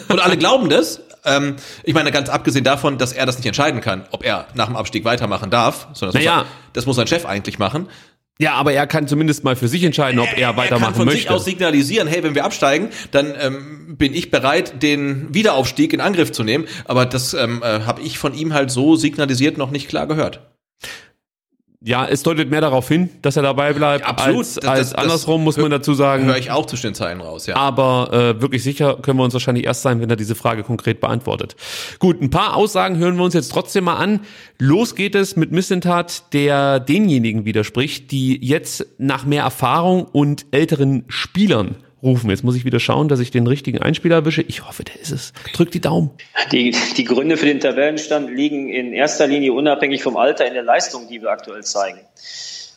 und 0.09 0.21
alle 0.21 0.37
glauben 0.37 0.69
das. 0.69 1.01
Ähm, 1.25 1.57
ich 1.85 1.95
meine, 1.95 2.13
ganz 2.13 2.29
abgesehen 2.29 2.65
davon, 2.65 2.99
dass 2.99 3.13
er 3.13 3.27
das 3.27 3.37
nicht 3.37 3.47
entscheiden 3.47 3.81
kann, 3.81 4.05
ob 4.11 4.25
er 4.25 4.47
nach 4.55 4.67
dem 4.67 4.77
Abstieg 4.77 5.05
weitermachen 5.05 5.51
darf, 5.51 5.89
sondern 5.93 6.15
das, 6.15 6.25
naja. 6.25 6.39
muss, 6.39 6.47
das 6.73 6.87
muss 6.87 6.97
sein 6.97 7.07
Chef 7.07 7.27
eigentlich 7.27 7.59
machen. 7.59 7.89
Ja, 8.39 8.55
aber 8.55 8.73
er 8.73 8.87
kann 8.87 9.07
zumindest 9.07 9.45
mal 9.45 9.55
für 9.55 9.69
sich 9.69 9.85
entscheiden, 9.85 10.19
ob 10.19 10.29
er, 10.29 10.39
er 10.39 10.57
weitermachen 10.57 10.57
möchte. 10.57 10.75
Er 10.75 10.79
kann 10.81 10.95
von 10.95 11.05
möchte. 11.07 11.21
sich 11.21 11.31
aus 11.31 11.45
signalisieren, 11.45 12.09
hey, 12.09 12.23
wenn 12.23 12.35
wir 12.35 12.47
absteigen, 12.47 12.89
dann 13.11 13.35
ähm, 13.39 13.97
bin 13.99 14.15
ich 14.15 14.31
bereit, 14.31 14.83
den 14.83 15.35
Wiederaufstieg 15.35 15.93
in 15.93 16.01
Angriff 16.01 16.33
zu 16.33 16.43
nehmen. 16.43 16.65
Aber 16.87 17.05
das 17.05 17.35
ähm, 17.35 17.63
äh, 17.63 17.81
habe 17.81 18.01
ich 18.01 18.19
von 18.19 18.33
ihm 18.33 18.55
halt 18.55 18.71
so 18.71 18.97
signalisiert 18.97 19.59
noch 19.59 19.71
nicht 19.71 19.89
klar 19.89 20.07
gehört 20.07 20.41
ja, 21.83 22.07
es 22.07 22.23
deutet 22.23 22.51
mehr 22.51 22.61
darauf 22.61 22.89
hin, 22.89 23.09
dass 23.23 23.37
er 23.37 23.43
dabei 23.43 23.73
bleibt, 23.73 24.05
absolut. 24.05 24.39
als, 24.39 24.59
als 24.59 24.91
das, 24.91 24.95
andersrum, 24.95 25.43
muss 25.43 25.57
man 25.57 25.71
dazu 25.71 25.95
sagen. 25.95 26.27
Höre 26.27 26.37
ich 26.37 26.51
auch 26.51 26.67
zwischen 26.67 26.89
den 26.89 26.95
Zeilen 26.95 27.23
raus, 27.23 27.47
ja. 27.47 27.57
Aber 27.57 28.11
äh, 28.13 28.41
wirklich 28.43 28.63
sicher 28.63 28.99
können 29.01 29.19
wir 29.19 29.25
uns 29.25 29.33
wahrscheinlich 29.33 29.65
erst 29.65 29.81
sein, 29.81 29.99
wenn 30.03 30.11
er 30.11 30.17
diese 30.17 30.35
Frage 30.35 30.63
konkret 30.63 31.01
beantwortet. 31.01 31.57
Gut, 31.99 32.21
ein 32.21 32.29
paar 32.29 32.55
Aussagen 32.55 32.99
hören 32.99 33.17
wir 33.17 33.25
uns 33.25 33.33
jetzt 33.33 33.51
trotzdem 33.51 33.85
mal 33.85 33.97
an. 33.97 34.21
Los 34.59 34.95
geht 34.95 35.15
es 35.15 35.37
mit 35.37 35.53
Missentat, 35.53 36.35
der 36.35 36.81
denjenigen 36.81 37.47
widerspricht, 37.47 38.11
die 38.11 38.45
jetzt 38.45 38.85
nach 38.99 39.25
mehr 39.25 39.45
Erfahrung 39.45 40.05
und 40.05 40.45
älteren 40.51 41.05
Spielern 41.09 41.77
rufen. 42.03 42.31
Jetzt 42.31 42.45
muss 42.45 42.57
ich 42.57 42.65
wieder 42.65 42.81
schauen, 42.81 43.09
dass 43.09 43.21
ich 43.21 43.31
den 43.31 43.47
richtigen 43.47 43.79
Einspieler 43.79 44.17
erwische. 44.17 44.43
Ich 44.43 44.67
hoffe, 44.67 44.85
der 44.85 45.01
ist 45.01 45.11
es. 45.11 45.33
Drück 45.53 45.71
die 45.71 45.81
Daumen. 45.81 46.11
Die, 46.53 46.75
die 46.97 47.05
Gründe 47.05 47.37
für 47.37 47.47
den 47.47 47.61
Tabellenstand 47.61 48.31
liegen 48.31 48.69
in 48.69 48.93
erster 48.93 49.27
Linie 49.27 49.53
unabhängig 49.53 50.03
vom 50.03 50.17
Alter 50.17 50.47
in 50.47 50.55
der 50.55 50.63
Leistung, 50.63 51.09
die 51.09 51.21
wir 51.21 51.31
aktuell 51.31 51.63
zeigen. 51.63 52.01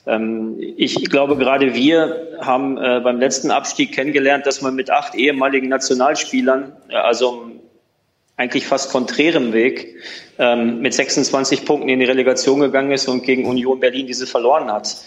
Ähm, 0.06 0.58
ich 0.78 0.96
glaube, 1.10 1.38
gerade 1.38 1.74
wir 1.74 2.38
haben 2.42 2.78
äh, 2.78 3.00
beim 3.02 3.20
letzten 3.20 3.52
Abstieg 3.52 3.94
kennengelernt, 3.94 4.46
dass 4.46 4.62
man 4.62 4.76
mit 4.76 4.90
acht 4.90 5.16
ehemaligen 5.16 5.70
Nationalspielern, 5.70 6.74
äh, 6.90 6.96
also 6.96 7.52
eigentlich 8.36 8.66
fast 8.66 8.92
konträrem 8.92 9.54
Weg, 9.54 9.96
ähm, 10.40 10.80
mit 10.82 10.94
26 10.94 11.66
Punkten 11.66 11.90
in 11.90 12.00
die 12.00 12.06
Relegation 12.06 12.60
gegangen 12.60 12.92
ist 12.92 13.08
und 13.08 13.24
gegen 13.24 13.46
Union 13.46 13.80
Berlin 13.80 14.08
diese 14.08 14.28
verloren 14.28 14.72
hat. 14.72 14.98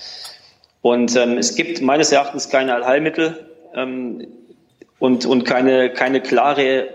Und 0.80 1.16
ähm, 1.16 1.36
es 1.36 1.56
gibt 1.56 1.82
meines 1.82 2.12
Erachtens 2.12 2.48
keine 2.48 2.74
Allheilmittel 2.74 3.45
ähm, 3.76 4.26
und, 4.98 5.26
und 5.26 5.44
keine, 5.44 5.92
keine 5.92 6.20
klare 6.20 6.88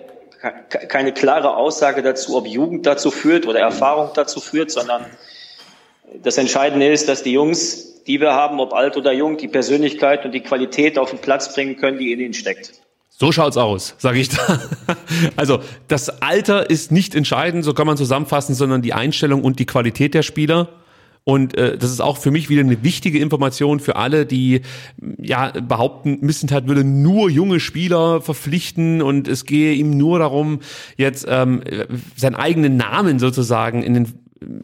keine 0.90 1.14
klare 1.14 1.56
Aussage 1.56 2.02
dazu, 2.02 2.36
ob 2.36 2.48
Jugend 2.48 2.86
dazu 2.86 3.12
führt 3.12 3.46
oder 3.46 3.60
Erfahrung 3.60 4.10
dazu 4.16 4.40
führt, 4.40 4.72
sondern 4.72 5.06
das 6.24 6.38
Entscheidende 6.38 6.88
ist, 6.88 7.08
dass 7.08 7.24
die 7.24 7.32
Jungs, 7.32 8.04
die 8.06 8.20
wir 8.20 8.34
haben, 8.34 8.60
ob 8.60 8.74
alt 8.74 8.98
oder 8.98 9.12
jung, 9.12 9.38
die 9.38 9.48
Persönlichkeit 9.48 10.26
und 10.26 10.32
die 10.32 10.42
Qualität 10.42 10.98
auf 10.98 11.12
den 11.12 11.20
Platz 11.20 11.54
bringen 11.54 11.78
können, 11.78 12.00
die 12.00 12.12
in 12.12 12.20
ihnen 12.20 12.34
steckt. 12.34 12.74
So 13.10 13.32
schaut's 13.32 13.58
aus, 13.58 13.94
sage 13.98 14.20
ich 14.20 14.30
da. 14.30 14.60
Also 15.36 15.60
das 15.88 16.22
Alter 16.22 16.70
ist 16.70 16.92
nicht 16.92 17.14
entscheidend, 17.14 17.64
so 17.64 17.74
kann 17.74 17.86
man 17.86 17.98
zusammenfassen, 17.98 18.56
sondern 18.56 18.82
die 18.82 18.94
Einstellung 18.94 19.44
und 19.44 19.60
die 19.60 19.66
Qualität 19.66 20.14
der 20.14 20.24
Spieler. 20.24 20.70
Und 21.24 21.56
äh, 21.56 21.78
das 21.78 21.92
ist 21.92 22.02
auch 22.02 22.18
für 22.18 22.32
mich 22.32 22.50
wieder 22.50 22.62
eine 22.62 22.84
wichtige 22.84 23.20
Information 23.20 23.80
für 23.80 23.96
alle, 23.96 24.26
die 24.26 24.62
ja 25.22 25.52
behaupten, 25.52 26.18
Missentat 26.22 26.68
würde 26.68 26.84
nur 26.84 27.30
junge 27.30 27.60
Spieler 27.60 28.22
verpflichten 28.22 29.02
und 29.02 29.28
es 29.28 29.46
gehe 29.46 29.74
ihm 29.74 29.98
nur 29.98 30.20
darum, 30.20 30.60
jetzt 30.98 31.28
ähm, 31.30 31.62
seinen 32.16 32.36
eigenen 32.36 32.76
Namen 32.76 33.20
sozusagen 33.20 33.84
in 33.84 33.94
den 33.94 34.08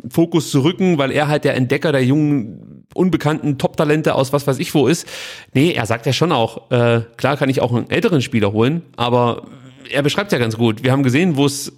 Fokus 0.10 0.50
zu 0.50 0.64
rücken, 0.64 0.98
weil 0.98 1.12
er 1.12 1.28
halt 1.28 1.44
der 1.44 1.56
Entdecker 1.56 1.92
der 1.92 2.04
jungen, 2.04 2.86
unbekannten 2.96 3.60
Top-Talente 3.60 4.16
aus 4.16 4.34
was 4.34 4.48
weiß 4.48 4.58
ich 4.58 4.74
wo 4.74 4.88
ist. 4.88 5.08
Nee, 5.54 5.74
er 5.74 5.86
sagt 5.86 6.08
ja 6.08 6.14
schon 6.14 6.32
auch, 6.32 6.72
äh, 6.72 7.02
klar 7.18 7.38
kann 7.38 7.50
ich 7.50 7.62
auch 7.62 7.72
einen 7.72 7.90
älteren 7.90 8.24
Spieler 8.24 8.52
holen, 8.52 8.82
aber 8.96 9.44
er 9.92 10.02
beschreibt 10.02 10.32
ja 10.32 10.40
ganz 10.40 10.58
gut. 10.58 10.84
Wir 10.84 10.92
haben 10.92 11.04
gesehen, 11.04 11.38
wo 11.38 11.46
es 11.46 11.72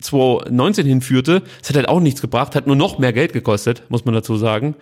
2019 0.00 0.86
hinführte. 0.86 1.42
Es 1.62 1.68
hat 1.68 1.76
halt 1.76 1.88
auch 1.88 2.00
nichts 2.00 2.20
gebracht, 2.20 2.54
hat 2.54 2.66
nur 2.66 2.76
noch 2.76 2.98
mehr 2.98 3.12
Geld 3.12 3.32
gekostet, 3.32 3.82
muss 3.88 4.04
man 4.04 4.14
dazu 4.14 4.36
sagen. 4.36 4.74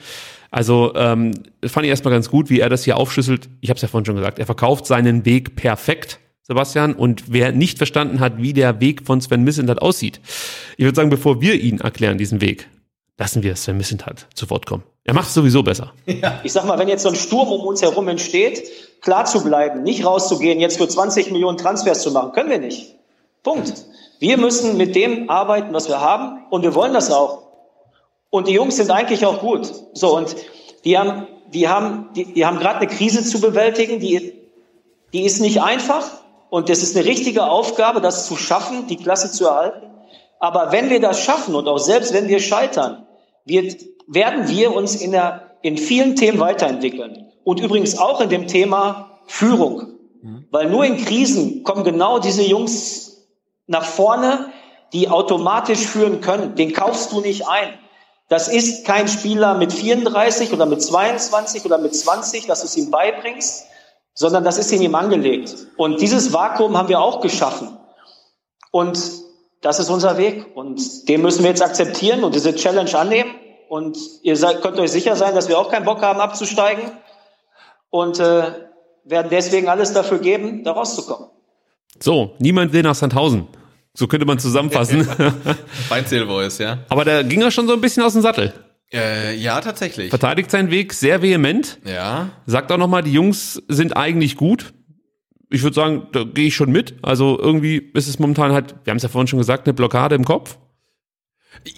Also 0.51 0.93
ähm, 0.95 1.33
fand 1.65 1.87
ich 1.87 1.91
erstmal 1.91 2.13
ganz 2.13 2.29
gut, 2.29 2.51
wie 2.51 2.61
er 2.61 2.69
das 2.69 2.85
hier 2.85 2.97
aufschlüsselt. 2.97 3.49
Ich 3.61 3.71
habe 3.71 3.77
es 3.77 3.83
ja 3.83 3.89
vorhin 3.89 4.05
schon 4.05 4.17
gesagt, 4.17 4.39
er 4.39 4.47
verkauft 4.47 4.87
seinen 4.87 5.25
Weg 5.25 5.57
perfekt, 5.57 6.21
Sebastian. 6.43 6.95
Und 6.95 7.33
wer 7.33 7.53
nicht 7.53 7.79
verstanden 7.79 8.21
hat, 8.21 8.35
wie 8.37 8.53
der 8.53 8.81
Weg 8.81 9.07
von 9.07 9.21
Sven 9.21 9.45
Missentat 9.45 9.81
aussieht, 9.81 10.21
ich 10.77 10.85
würde 10.85 10.97
sagen, 10.97 11.11
bevor 11.11 11.41
wir 11.41 11.55
ihn 11.55 11.81
erklären, 11.81 12.19
diesen 12.19 12.41
Weg, 12.41 12.69
lassen 13.19 13.43
wir 13.43 13.57
Sven 13.57 13.79
Missentat 13.79 14.27
zu 14.35 14.49
Wort 14.51 14.67
kommen. 14.67 14.83
Er 15.05 15.15
macht 15.15 15.29
es 15.29 15.35
sowieso 15.35 15.63
besser. 15.63 15.93
Ja. 16.07 16.41
Ich 16.45 16.53
sag 16.53 16.65
mal, 16.65 16.79
wenn 16.79 16.89
jetzt 16.89 17.03
so 17.03 17.09
ein 17.09 17.17
Sturm 17.17 17.49
um 17.49 17.63
uns 17.63 17.83
herum 17.83 18.09
entsteht, 18.09 18.63
klar 19.01 19.25
zu 19.25 19.43
bleiben, 19.43 19.83
nicht 19.83 20.05
rauszugehen, 20.05 20.61
jetzt 20.61 20.77
für 20.77 20.87
20 20.87 21.33
Millionen 21.33 21.57
Transfers 21.59 22.03
zu 22.03 22.13
machen, 22.13 22.33
können 22.33 22.51
wir 22.51 22.59
nicht. 22.59 22.95
Punkt. 23.43 23.73
Wir 24.23 24.39
müssen 24.39 24.77
mit 24.77 24.95
dem 24.95 25.29
arbeiten, 25.29 25.75
was 25.75 25.89
wir 25.89 26.01
haben 26.01 26.45
und 26.49 26.63
wir 26.63 26.77
wollen 26.77 26.95
das 26.95 27.11
auch. 27.11 27.43
Und 28.31 28.47
die 28.47 28.53
Jungs 28.53 28.77
sind 28.77 28.89
eigentlich 28.93 29.27
auch 29.27 29.41
gut. 29.41 29.69
So, 29.95 30.17
und 30.17 30.37
die 30.85 30.97
haben, 30.97 31.27
die 31.49 31.69
haben, 31.69 32.11
die, 32.15 32.33
die 32.33 32.47
haben 32.47 32.61
gerade 32.61 32.79
eine 32.79 32.87
Krise 32.87 33.25
zu 33.25 33.41
bewältigen, 33.41 33.99
die, 33.99 34.33
die 35.13 35.23
ist 35.23 35.41
nicht 35.41 35.61
einfach 35.61 36.09
und 36.51 36.69
das 36.69 36.85
ist 36.85 36.97
eine 36.97 37.05
richtige 37.05 37.47
Aufgabe, 37.51 38.01
das 38.01 38.29
zu 38.29 38.37
schaffen, 38.37 38.87
die 38.87 38.97
Klasse 38.97 39.33
zu 39.33 39.47
erhalten. 39.47 39.91
Aber 40.39 40.71
wenn 40.71 40.89
wir 40.89 41.01
das 41.01 41.19
schaffen 41.19 41.57
und 41.57 41.67
auch 41.67 41.79
selbst 41.79 42.15
wenn 42.15 42.29
wir 42.29 42.39
scheitern, 42.39 43.05
wird, 43.45 43.75
werden 44.07 44.47
wir 44.47 44.73
uns 44.73 44.95
in, 44.95 45.11
der, 45.11 45.51
in 45.63 45.77
vielen 45.77 46.15
Themen 46.15 46.39
weiterentwickeln. 46.39 47.27
Und 47.43 47.59
übrigens 47.59 47.99
auch 47.99 48.21
in 48.21 48.29
dem 48.29 48.47
Thema 48.47 49.19
Führung. 49.27 49.95
Mhm. 50.23 50.45
Weil 50.53 50.71
nur 50.71 50.85
in 50.85 50.97
Krisen 50.97 51.65
kommen 51.65 51.83
genau 51.83 52.21
diese 52.21 52.45
Jungs 52.45 53.12
nach 53.67 53.85
vorne, 53.85 54.53
die 54.93 55.09
automatisch 55.09 55.87
führen 55.87 56.21
können. 56.21 56.55
Den 56.55 56.73
kaufst 56.73 57.13
du 57.13 57.21
nicht 57.21 57.47
ein. 57.49 57.79
Das 58.29 58.49
ist 58.49 58.87
kein 58.87 59.09
Spieler 59.09 59.55
mit 59.55 59.73
34 59.73 60.53
oder 60.53 60.67
mit 60.67 60.83
22 60.83 61.65
oder 61.65 61.79
mit 61.79 61.95
20, 61.95 62.47
dass 62.47 62.61
du 62.61 62.67
es 62.67 62.77
ihm 62.77 62.91
beibringst, 62.91 63.67
sondern 64.15 64.45
das 64.45 64.59
ist 64.59 64.73
in 64.73 64.83
ihm 64.83 64.95
angelegt. 64.95 65.55
Und 65.77 66.01
dieses 66.01 66.33
Vakuum 66.33 66.77
haben 66.77 66.89
wir 66.89 67.01
auch 67.01 67.21
geschaffen. 67.21 67.79
Und 68.71 68.99
das 69.61 69.79
ist 69.79 69.91
unser 69.91 70.19
Weg. 70.19 70.57
Und 70.57 71.09
den 71.09 71.23
müssen 71.23 71.43
wir 71.43 71.51
jetzt 71.51 71.63
akzeptieren 71.63 72.25
und 72.25 72.35
diese 72.35 72.55
Challenge 72.55 72.95
annehmen. 72.99 73.35
Und 73.69 73.99
ihr 74.23 74.37
seid, 74.37 74.63
könnt 74.63 74.79
euch 74.79 74.93
sicher 74.93 75.17
sein, 75.17 75.35
dass 75.35 75.49
wir 75.49 75.59
auch 75.59 75.71
keinen 75.71 75.85
Bock 75.85 76.03
haben, 76.03 76.21
abzusteigen. 76.21 76.91
Und 77.91 78.19
äh, 78.19 78.53
werden 79.05 79.29
deswegen 79.31 79.69
alles 79.69 79.93
dafür 79.93 80.19
geben, 80.19 80.65
da 80.65 80.73
rauszukommen. 80.73 81.29
So, 82.01 82.35
niemand 82.39 82.73
will 82.73 82.83
nach 82.83 82.95
Sandhausen. 82.95 83.47
So 83.95 84.07
könnte 84.07 84.27
man 84.27 84.39
zusammenfassen. 84.39 85.07
Weinzel 85.89 86.27
Voice, 86.27 86.59
ja. 86.59 86.79
Aber 86.89 87.05
da 87.05 87.23
ging 87.23 87.43
er 87.43 87.51
schon 87.51 87.67
so 87.67 87.75
ein 87.75 87.81
bisschen 87.81 88.03
aus 88.03 88.15
dem 88.15 88.23
Sattel. 88.23 88.53
Äh, 88.93 89.37
ja, 89.37 89.61
tatsächlich. 89.61 90.11
Verteidigt 90.11 90.51
seinen 90.51 90.71
Weg 90.71 90.93
sehr 90.93 91.23
vehement. 91.23 91.79
Ja. 91.85 92.31
Sagt 92.47 92.73
auch 92.73 92.79
nochmal, 92.79 93.03
die 93.03 93.13
Jungs 93.13 93.63
sind 93.69 93.97
eigentlich 93.97 94.37
gut. 94.37 94.73
Ich 95.51 95.63
würde 95.63 95.75
sagen, 95.75 96.09
da 96.13 96.25
gehe 96.25 96.49
ich 96.49 96.57
schon 96.57 96.73
mit. 96.73 96.95
Also 97.03 97.39
irgendwie 97.39 97.91
ist 97.95 98.09
es 98.09 98.19
momentan 98.19 98.53
halt, 98.53 98.75
wir 98.85 98.91
haben 98.91 98.97
es 98.97 99.03
ja 99.03 99.09
vorhin 99.09 99.29
schon 99.29 99.39
gesagt, 99.39 99.67
eine 99.67 99.75
Blockade 99.75 100.15
im 100.15 100.25
Kopf. 100.25 100.59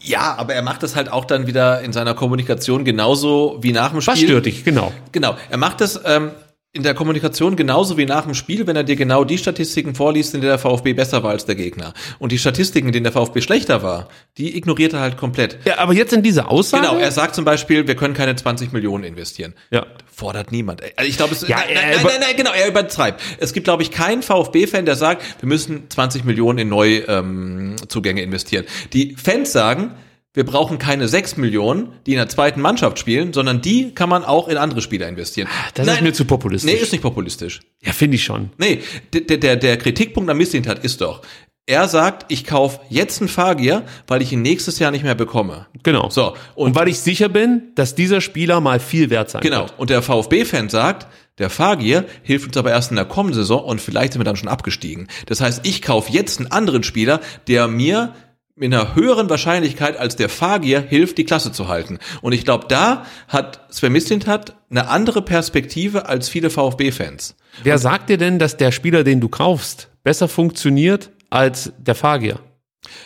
Ja, 0.03 0.37
aber 0.37 0.55
er 0.55 0.63
macht 0.63 0.83
das 0.83 0.95
halt 0.95 1.11
auch 1.11 1.25
dann 1.25 1.47
wieder 1.47 1.81
in 1.81 1.93
seiner 1.93 2.15
Kommunikation 2.15 2.85
genauso 2.85 3.59
wie 3.61 3.73
nach 3.73 3.91
dem 3.91 4.01
Spiel. 4.01 4.13
Was 4.13 4.21
stört 4.21 4.47
dich, 4.47 4.65
genau. 4.65 4.93
Genau. 5.13 5.37
Er 5.51 5.59
macht 5.59 5.81
das 5.81 6.01
ähm, 6.05 6.31
in 6.75 6.83
der 6.83 6.95
Kommunikation 6.95 7.55
genauso 7.55 7.97
wie 7.97 8.05
nach 8.05 8.25
dem 8.25 8.35
Spiel, 8.35 8.67
wenn 8.67 8.75
er 8.75 8.83
dir 8.83 8.97
genau 8.97 9.23
die 9.23 9.39
Statistiken 9.39 9.95
vorliest, 9.95 10.35
in 10.35 10.41
denen 10.41 10.51
der 10.51 10.59
VfB 10.59 10.93
besser 10.93 11.23
war 11.23 11.31
als 11.31 11.47
der 11.47 11.55
Gegner. 11.55 11.95
Und 12.19 12.33
die 12.33 12.39
Statistiken, 12.39 12.89
in 12.89 12.93
denen 12.93 13.05
der 13.05 13.13
VfB 13.13 13.41
schlechter 13.41 13.85
war, 13.85 14.09
die 14.37 14.57
ignoriert 14.57 14.93
er 14.93 15.01
halt 15.01 15.17
komplett. 15.17 15.59
Ja, 15.65 15.79
aber 15.79 15.93
jetzt 15.93 16.13
in 16.13 16.23
dieser 16.23 16.51
Aussage. 16.51 16.87
Genau, 16.87 16.99
er 16.99 17.13
sagt 17.13 17.37
zum 17.37 17.45
Beispiel, 17.45 17.87
wir 17.87 17.95
können 17.95 18.13
keine 18.13 18.35
20 18.35 18.73
Millionen 18.73 19.05
investieren. 19.05 19.55
Ja. 19.71 19.87
Fordert 20.13 20.51
niemand. 20.51 20.83
Also 20.97 21.09
ich 21.09 21.17
glaube, 21.17 21.35
es 21.35 21.47
Ja, 21.47 21.59
nein, 21.59 21.69
er 21.69 21.75
nein, 21.75 21.91
nein, 21.95 22.05
nein, 22.05 22.21
nein, 22.21 22.37
genau, 22.37 22.53
er 22.53 22.69
übertreibt. 22.69 23.23
Es 23.39 23.53
gibt, 23.53 23.65
glaube 23.65 23.85
ich, 23.85 23.93
keinen 23.93 24.23
VfB-Fan, 24.23 24.85
der 24.85 24.97
sagt, 24.97 25.23
wir 25.41 25.49
müssen 25.49 25.89
20 25.89 26.25
Millionen 26.25 26.59
in 26.59 26.69
Neuzugänge 26.69 27.19
ähm, 27.19 27.77
Zugänge 27.89 28.23
investieren. 28.23 28.65
Die 28.93 29.15
Fans 29.15 29.53
sagen, 29.53 29.93
wir 30.35 30.45
brauchen 30.45 30.79
keine 30.79 31.07
6 31.07 31.37
Millionen, 31.37 31.93
die 32.07 32.13
in 32.13 32.19
der 32.19 32.29
zweiten 32.29 32.61
Mannschaft 32.61 32.99
spielen, 32.99 33.33
sondern 33.33 33.63
die 33.63 33.95
kann 33.95 34.09
man 34.09 34.25
auch 34.25 34.49
in 34.49 34.57
andere 34.57 34.83
Spieler 34.83 35.09
investieren. 35.09 35.49
Das 35.75 35.87
ist 35.87 36.03
mir 36.03 36.13
zu 36.13 36.25
populistisch. 36.25 36.73
Nee, 36.73 36.79
ist 36.79 36.93
nicht 36.93 37.03
populistisch. 37.03 37.61
Ja, 37.83 37.93
finde 37.93 38.17
ich 38.17 38.25
schon. 38.25 38.51
Nee, 38.59 38.81
der, 39.13 39.39
der, 39.39 39.57
der 39.57 39.77
Kritikpunkt 39.79 40.29
am 40.29 40.37
Misslintat 40.37 40.85
ist 40.85 41.01
doch, 41.01 41.23
er 41.67 41.89
sagt, 41.89 42.31
ich 42.31 42.45
kaufe 42.45 42.81
jetzt 42.91 43.21
einen 43.21 43.29
Fahrgier, 43.29 43.85
weil 44.07 44.21
ich 44.21 44.33
ihn 44.33 44.43
nächstes 44.43 44.79
Jahr 44.81 44.91
nicht 44.91 45.05
mehr 45.05 45.15
bekomme. 45.15 45.67
Genau. 45.83 46.11
So, 46.11 46.35
Und, 46.55 46.67
und, 46.67 46.75
weil 46.75 46.89
ich 46.89 46.99
sicher 46.99 47.31
bin, 47.31 47.73
dass 47.75 47.95
dieser 47.95 48.21
Spieler 48.21 48.61
mal 48.61 48.81
viel 48.81 49.09
wert 49.09 49.31
sein 49.31 49.41
genau. 49.41 49.61
wird. 49.61 49.79
Und 49.79 49.89
der 49.89 50.03
VfB-Fan 50.03 50.69
sagt, 50.69 51.07
der 51.39 51.49
Fahrgier 51.49 52.05
hilft 52.23 52.49
uns 52.49 52.57
aber 52.57 52.71
erst 52.71 52.91
in 52.91 52.97
der 52.97 53.07
kommenden 53.07 53.41
Saison 53.41 53.65
und 53.65 53.81
vielleicht 53.81 54.13
sind 54.13 54.21
wir 54.21 54.25
dann 54.25 54.37
schon 54.37 54.49
abgestiegen. 54.49 55.09
Das 55.27 55.41
heißt, 55.41 55.67
ich 55.67 55.81
kaufe 55.81 56.13
jetzt 56.13 56.39
einen 56.39 56.51
anderen 56.51 56.83
Spieler, 56.83 57.21
der 57.49 57.67
mir 57.67 58.15
mit 58.57 58.73
einer 58.73 58.95
höheren 58.95 59.29
Wahrscheinlichkeit 59.29 59.97
als 59.97 60.17
der 60.17 60.29
Fahrgier 60.29 60.81
hilft, 60.81 61.19
die 61.19 61.25
Klasse 61.25 61.51
zu 61.51 61.69
halten. 61.69 61.99
Und 62.23 62.33
ich 62.33 62.45
glaube, 62.45 62.67
da 62.69 63.05
hat 63.27 63.67
Sven 63.75 63.93
Mislintat 63.93 64.57
eine 64.71 64.89
andere 64.89 65.23
Perspektive 65.23 66.09
als 66.09 66.29
viele 66.29 66.51
VfB-Fans. 66.51 67.35
Wer 67.65 67.79
sagt 67.79 68.11
dir 68.11 68.19
denn, 68.19 68.39
dass 68.39 68.57
der 68.57 68.71
Spieler, 68.71 69.03
den 69.03 69.21
du 69.21 69.29
kaufst, 69.29 69.89
besser 70.05 70.29
funktioniert 70.29 71.11
als 71.31 71.73
der 71.79 71.97
Fahrgier? 71.97 72.39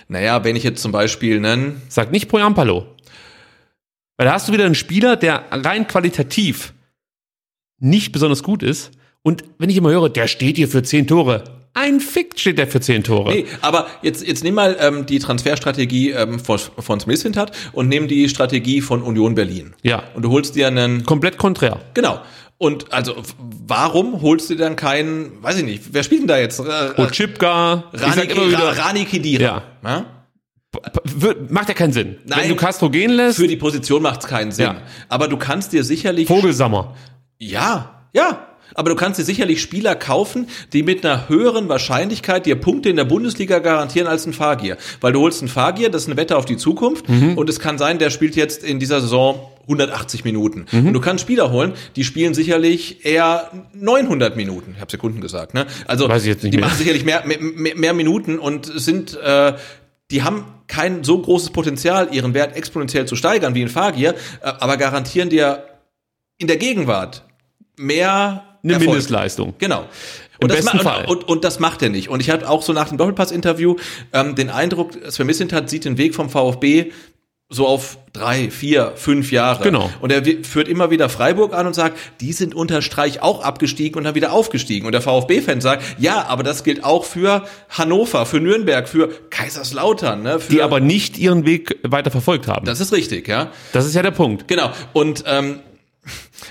Naja, 0.09 0.45
wenn 0.45 0.57
ich 0.57 0.65
jetzt 0.65 0.83
zum 0.83 0.93
Beispiel 0.93 1.37
einen 1.37 1.81
Sag 1.89 2.11
nicht 2.11 2.29
Poyampalo. 2.29 2.87
Weil 4.17 4.27
da 4.27 4.33
hast 4.35 4.49
du 4.49 4.53
wieder 4.53 4.67
einen 4.67 4.75
Spieler, 4.75 5.17
der 5.17 5.45
rein 5.51 5.87
qualitativ 5.87 6.75
nicht 7.79 8.13
besonders 8.13 8.43
gut 8.43 8.63
ist. 8.63 8.91
Und 9.23 9.45
wenn 9.59 9.71
ich 9.71 9.77
immer 9.77 9.91
höre, 9.91 10.09
der 10.09 10.27
steht 10.27 10.57
hier 10.57 10.69
für 10.69 10.83
zehn 10.83 11.07
Tore. 11.07 11.58
Ein 11.81 12.01
Fick 12.01 12.39
steht 12.39 12.59
der 12.59 12.67
für 12.67 12.81
zehn 12.81 13.05
Tore. 13.05 13.31
Nee, 13.31 13.47
aber 13.61 13.87
jetzt, 14.03 14.27
jetzt 14.27 14.43
nimm 14.43 14.55
mal 14.55 14.77
ähm, 14.81 15.07
die 15.07 15.19
Transferstrategie 15.21 16.11
ähm, 16.11 16.41
von, 16.41 16.59
von 16.79 16.99
Smith 17.01 17.25
hat 17.37 17.53
und 17.73 17.89
nimm 17.89 18.09
die 18.09 18.29
Strategie 18.29 18.81
von 18.81 19.03
Union 19.03 19.35
Berlin. 19.35 19.75
Ja. 19.83 20.03
Und 20.15 20.23
du 20.23 20.31
holst 20.31 20.55
dir 20.57 20.67
einen. 20.67 21.05
Komplett 21.05 21.39
konträr. 21.39 21.79
Genau. 21.95 22.21
Und 22.61 22.93
also, 22.93 23.15
warum 23.67 24.21
holst 24.23 24.51
du 24.51 24.57
dann 24.57 24.75
keinen, 24.75 25.41
weiß 25.43 25.59
ich 25.59 25.65
nicht, 25.65 25.83
wer 25.93 26.03
spielt 26.03 26.23
denn 26.23 26.29
da 26.29 26.39
jetzt? 26.39 26.59
Äh, 26.59 27.01
Ochipka, 27.01 27.85
ich 27.93 28.03
Rani, 28.03 28.55
Ra- 28.55 28.71
Rani 28.71 29.05
Kedira. 29.05 29.43
Ja. 29.43 29.63
Ja? 29.85 30.07
macht 31.49 31.69
ja 31.69 31.75
keinen 31.75 31.93
Sinn. 31.93 32.17
Nein. 32.27 32.41
Wenn 32.43 32.49
du 32.51 32.57
Castro 32.57 32.91
gehen 32.91 33.13
lässt, 33.13 33.39
Für 33.39 33.47
die 33.49 33.57
Position 33.57 34.03
macht 34.03 34.21
es 34.25 34.27
keinen 34.29 34.53
Sinn. 34.53 34.67
Ja. 34.67 34.83
Aber 35.09 35.29
du 35.29 35.37
kannst 35.37 35.73
dir 35.73 35.85
sicherlich. 35.85 36.27
Vogelsammer. 36.29 36.95
Ja, 37.39 38.09
ja. 38.13 38.48
Aber 38.79 38.91
du 38.91 38.95
kannst 38.95 39.19
dir 39.19 39.25
sicherlich 39.25 39.61
Spieler 39.61 39.97
kaufen, 39.97 40.47
die 40.73 40.85
mit 40.85 41.05
einer 41.05 41.29
höheren 41.29 41.69
Wahrscheinlichkeit 41.69 42.47
dir 42.47 42.55
Punkte 42.55 42.89
in 42.89 42.95
der 42.95 43.07
Bundesliga 43.07 43.59
garantieren 43.59 44.07
als 44.07 44.25
ein 44.25 44.33
Fahrgier. 44.33 44.77
Weil 45.01 45.13
du 45.13 45.21
holst 45.21 45.43
einen 45.43 45.49
Fahrgier, 45.49 45.91
das 45.91 46.03
ist 46.03 46.09
eine 46.09 46.17
Wette 46.17 46.37
auf 46.37 46.45
die 46.45 46.57
Zukunft. 46.57 47.09
Und 47.37 47.51
es 47.51 47.59
kann 47.59 47.77
sein, 47.77 47.99
der 47.99 48.11
spielt 48.11 48.37
jetzt 48.37 48.63
in 48.63 48.79
dieser 48.79 49.01
Saison 49.01 49.41
180 49.63 50.23
Minuten. 50.23 50.67
Und 50.87 50.93
du 50.93 51.01
kannst 51.01 51.23
Spieler 51.23 51.51
holen, 51.51 51.73
die 51.97 52.05
spielen 52.05 52.35
sicherlich 52.35 53.05
eher 53.05 53.51
900 53.75 54.37
Minuten. 54.37 54.75
Ich 54.77 54.81
habe 54.81 54.93
Sekunden 54.93 55.21
gesagt. 55.21 55.55
Ne? 55.55 55.67
Also 55.89 56.07
die 56.53 56.59
mehr. 56.59 56.61
machen 56.61 56.79
sicherlich 56.79 57.05
mehr, 57.05 57.25
mehr, 57.27 57.39
mehr 57.41 57.75
mehr 57.75 57.95
Minuten 57.95 58.39
und 58.39 58.67
sind... 58.67 59.19
Äh, 59.21 59.55
die 60.11 60.23
haben 60.23 60.47
kein 60.69 61.05
so 61.05 61.21
großes 61.21 61.51
Potenzial, 61.51 62.09
ihren 62.13 62.33
Wert 62.33 62.57
exponentiell 62.57 63.05
zu 63.05 63.15
steigern 63.15 63.55
wie 63.55 63.61
ein 63.61 63.69
Fahrgier, 63.69 64.15
äh, 64.41 64.47
aber 64.59 64.79
garantieren 64.79 65.29
dir 65.29 65.65
in 66.39 66.47
der 66.47 66.57
Gegenwart 66.57 67.25
mehr 67.77 68.48
Eine 68.69 68.75
Erfolg. 68.75 68.91
Mindestleistung. 68.91 69.55
Genau. 69.59 69.81
Im 70.41 70.45
Und 70.45 70.51
das, 70.53 70.65
besten 70.65 70.77
ma- 70.79 70.83
Fall. 70.83 71.05
Und, 71.07 71.19
und, 71.25 71.29
und 71.29 71.45
das 71.45 71.59
macht 71.59 71.83
er 71.83 71.89
nicht. 71.89 72.09
Und 72.09 72.21
ich 72.21 72.31
hatte 72.31 72.49
auch 72.49 72.63
so 72.63 72.73
nach 72.73 72.89
dem 72.89 72.99
Doppelpass-Interview 72.99 73.77
ähm, 74.13 74.35
den 74.35 74.51
Eindruck, 74.51 74.93
Sven 75.11 75.27
Mislintat 75.27 75.69
sieht 75.69 75.85
den 75.85 75.99
Weg 75.99 76.15
vom 76.15 76.31
VfB 76.31 76.93
so 77.51 77.67
auf 77.67 77.97
drei, 78.13 78.51
vier, 78.51 78.93
fünf 78.97 79.33
Jahre. 79.33 79.65
Genau. 79.65 79.91
Und 80.03 80.13
er 80.13 80.23
führt 80.45 80.69
immer 80.69 80.91
wieder 80.91 81.09
Freiburg 81.09 81.55
an 81.55 81.67
und 81.67 81.73
sagt, 81.75 81.97
die 82.21 82.35
sind 82.35 82.55
unter 82.55 82.83
Streich 82.83 83.23
auch 83.23 83.43
abgestiegen 83.43 83.97
und 83.97 84.05
dann 84.05 84.15
wieder 84.15 84.33
aufgestiegen. 84.33 84.85
Und 84.85 84.93
der 84.93 85.01
VfB-Fan 85.01 85.63
sagt, 85.63 85.83
ja, 85.99 86.27
aber 86.27 86.43
das 86.43 86.63
gilt 86.63 86.85
auch 86.85 87.07
für 87.07 87.45
Hannover, 87.71 88.27
für 88.27 88.39
Nürnberg, 88.39 88.87
für 88.87 89.09
Kaiserslautern. 89.31 90.23
Ne, 90.23 90.41
für, 90.41 90.53
Die 90.53 90.63
aber 90.63 90.79
nicht 90.81 91.17
ihren 91.17 91.47
Weg 91.47 91.75
weiter 91.85 92.11
verfolgt 92.11 92.49
haben. 92.49 92.67
das 92.67 92.81
ist 92.81 92.93
richtig, 92.93 93.27
ja. 93.29 93.51
Das 93.73 93.87
ist 93.87 93.95
ja 93.95 94.03
der 94.03 94.11
Punkt. 94.11 94.47
Genau. 94.47 94.71
Und 94.93 95.25
ähm, 95.27 95.61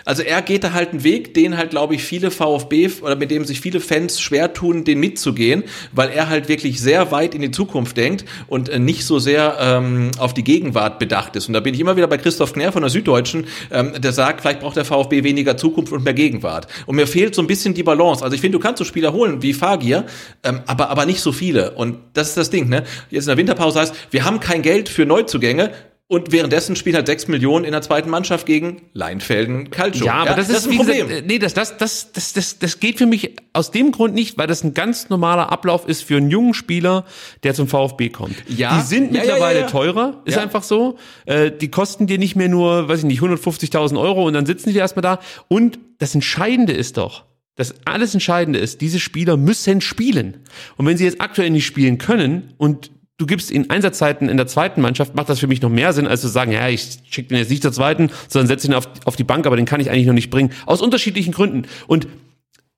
also 0.06 0.24
er 0.24 0.42
geht 0.42 0.64
da 0.64 0.74
halt 0.74 0.90
einen 0.92 1.04
Weg, 1.04 1.34
den 1.34 1.58
halt, 1.58 1.72
glaube 1.72 1.96
ich, 1.96 2.04
viele 2.04 2.32
VfB 2.32 2.90
oder 3.02 3.16
mit 3.16 3.32
dem 3.32 3.46
sich 3.46 3.62
viele 3.62 3.80
Fans 3.80 4.20
schwer 4.20 4.54
tun, 4.54 4.84
den 4.84 5.00
mitzugehen, 5.00 5.64
weil 5.92 6.10
er 6.10 6.30
halt 6.30 6.50
wirklich 6.50 6.80
sehr 6.80 7.12
weit 7.12 7.36
in 7.36 7.42
die 7.42 7.52
Zukunft 7.52 7.98
denkt 7.98 8.26
und 8.48 8.70
äh, 8.70 8.80
nicht 8.80 9.06
so 9.06 9.20
sehr 9.20 9.58
ähm, 9.60 10.12
auf 10.18 10.34
die 10.34 10.44
Gegenwart 10.44 11.00
bedacht 11.00 11.36
ist. 11.36 11.48
Und 11.48 11.54
da 11.54 11.60
bin 11.60 11.74
ich 11.74 11.80
immer 11.80 11.96
wieder 11.96 12.08
bei 12.08 12.18
Christoph 12.18 12.54
Knär 12.54 12.72
von 12.72 12.82
der 12.82 12.90
Süddeutschen, 12.90 13.48
ähm, 13.72 13.94
der 14.00 14.12
sagt, 14.12 14.42
vielleicht 14.42 14.62
braucht 14.62 14.78
der 14.78 14.86
VfB 14.86 15.24
weniger 15.24 15.58
Zukunft 15.58 15.92
und 15.92 16.04
mehr 16.04 16.14
Gegenwart. 16.14 16.68
Und 16.86 16.96
mir 16.96 17.08
fehlt 17.08 17.36
so 17.36 17.42
ein 17.42 17.48
bisschen 17.48 17.74
die 17.74 17.84
Balance. 17.84 18.24
Also 18.24 18.36
ich 18.36 18.42
finde, 18.42 18.58
du 18.58 18.64
kannst 18.64 18.80
so 18.80 18.86
Spieler 18.86 19.14
holen 19.14 19.42
wie 19.42 19.54
Fagier, 19.54 20.06
ähm, 20.44 20.62
aber, 20.66 20.90
aber 20.90 21.06
nicht 21.06 21.22
so 21.22 21.32
viele. 21.32 21.72
Und 21.72 21.98
das 22.14 22.30
ist 22.30 22.38
das 22.38 22.50
Ding, 22.50 22.70
ne? 22.70 22.84
Jetzt 23.10 23.26
in 23.26 23.30
der 23.30 23.38
Winterpause 23.38 23.80
heißt, 23.80 23.94
wir 24.12 24.26
haben 24.26 24.40
kein 24.40 24.62
Geld 24.62 24.90
für 24.90 25.06
Neuzugänge, 25.06 25.72
und 26.10 26.32
währenddessen 26.32 26.78
spielt 26.78 26.96
halt 26.96 27.06
6 27.06 27.28
Millionen 27.28 27.66
in 27.66 27.74
der 27.74 27.82
zweiten 27.82 28.10
Mannschaft 28.10 28.46
gegen 28.46 28.84
Leinfelden 28.94 29.70
Calcio. 29.72 30.06
Ja, 30.06 30.14
aber 30.14 30.36
das, 30.36 30.48
ist, 30.48 30.66
ein 30.66 30.72
wie 30.72 30.78
Problem. 30.78 31.08
Gesagt, 31.10 31.28
nee, 31.28 31.38
das, 31.38 31.54
das, 31.54 31.76
das, 31.78 32.14
das, 32.14 32.32
das, 32.32 32.60
das 32.60 32.80
geht 32.80 32.98
für 32.98 33.06
mich 33.06 33.36
aus 33.52 33.72
dem 33.72 33.92
Grund 33.92 34.16
nicht, 34.16 34.38
weil 34.38 34.48
das 34.48 34.64
ein 34.64 34.74
ganz 34.74 35.10
normaler 35.10 35.52
Ablauf 35.52 35.86
ist 35.86 36.04
für 36.04 36.16
einen 36.16 36.32
jungen 36.32 36.54
Spieler, 36.54 37.04
der 37.44 37.54
zum 37.54 37.68
VfB 37.68 38.08
kommt. 38.08 38.36
Ja. 38.48 38.78
Die 38.78 38.86
sind 38.86 39.14
Ja, 39.14 39.24
ja, 39.24 39.32
mittlerweile 39.34 39.60
ja, 39.60 39.66
ja. 39.66 39.72
teurer, 39.72 40.22
ist 40.24 40.36
Ja. 40.36 40.42
einfach 40.44 40.64
so. 40.64 40.98
Äh, 41.26 41.52
die 41.52 41.70
kosten 41.70 42.08
dir 42.08 42.18
nicht 42.18 42.38
mehr 42.38 42.48
nur, 42.48 42.88
weiß 42.88 43.00
ich 43.00 43.06
nicht, 43.06 43.22
150.000 43.22 44.00
Euro 44.00 44.26
und 44.26 44.34
dann 44.34 44.46
sitzen 44.46 44.70
die 44.72 44.78
erstmal 44.78 45.04
da. 45.04 45.20
Und 45.50 45.78
das 46.00 46.16
Entscheidende 46.16 46.72
ist 46.72 46.96
doch, 46.96 47.26
das 47.58 47.76
alles 47.84 48.14
Entscheidende 48.14 48.60
ist, 48.60 48.80
diese 48.80 49.00
Spieler 49.02 49.36
müssen 49.36 49.82
spielen. 49.82 50.44
Und 50.78 50.86
wenn 50.86 50.96
sie 50.96 51.04
jetzt 51.04 51.20
aktuell 51.20 51.50
nicht 51.50 51.66
spielen 51.66 51.98
können 51.98 52.54
und 52.58 52.92
du 53.18 53.26
gibst 53.26 53.52
ihnen 53.52 53.70
Einsatzzeiten 53.70 54.30
in 54.30 54.38
der 54.38 54.48
zweiten 54.48 54.82
Mannschaft, 54.82 55.16
macht 55.16 55.30
das 55.30 55.40
für 55.40 55.48
mich 55.48 55.62
noch 55.62 55.70
mehr 55.70 55.92
Sinn, 55.94 56.08
als 56.08 56.22
zu 56.22 56.28
sagen, 56.28 56.52
ja, 56.52 56.68
ich 56.70 57.00
schicke 57.10 57.30
den 57.30 57.40
jetzt 57.40 57.50
nicht 57.50 57.64
zur 57.64 57.74
zweiten, 57.74 58.12
sondern 58.28 58.48
setze 58.48 58.68
ihn 58.68 58.74
auf, 58.74 58.88
auf 59.06 59.16
die 59.16 59.24
Bank, 59.24 59.46
aber 59.48 59.56
den 59.56 59.66
kann 59.66 59.80
ich 59.80 59.90
eigentlich 59.90 60.06
noch 60.06 60.14
nicht 60.14 60.30
bringen. 60.30 60.52
Aus 60.66 60.82
unterschiedlichen 60.82 61.34
Gründen. 61.34 61.64
Und 61.88 62.08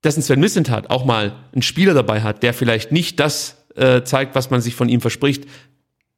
dass 0.01 0.15
ein 0.15 0.21
Sven 0.21 0.39
Missentat 0.39 0.89
auch 0.89 1.05
mal 1.05 1.35
einen 1.51 1.61
Spieler 1.61 1.93
dabei 1.93 2.21
hat, 2.21 2.41
der 2.41 2.53
vielleicht 2.53 2.91
nicht 2.91 3.19
das 3.19 3.57
äh, 3.75 4.03
zeigt, 4.03 4.33
was 4.33 4.49
man 4.49 4.61
sich 4.61 4.75
von 4.75 4.87
ihm 4.87 5.01
verspricht, 5.01 5.45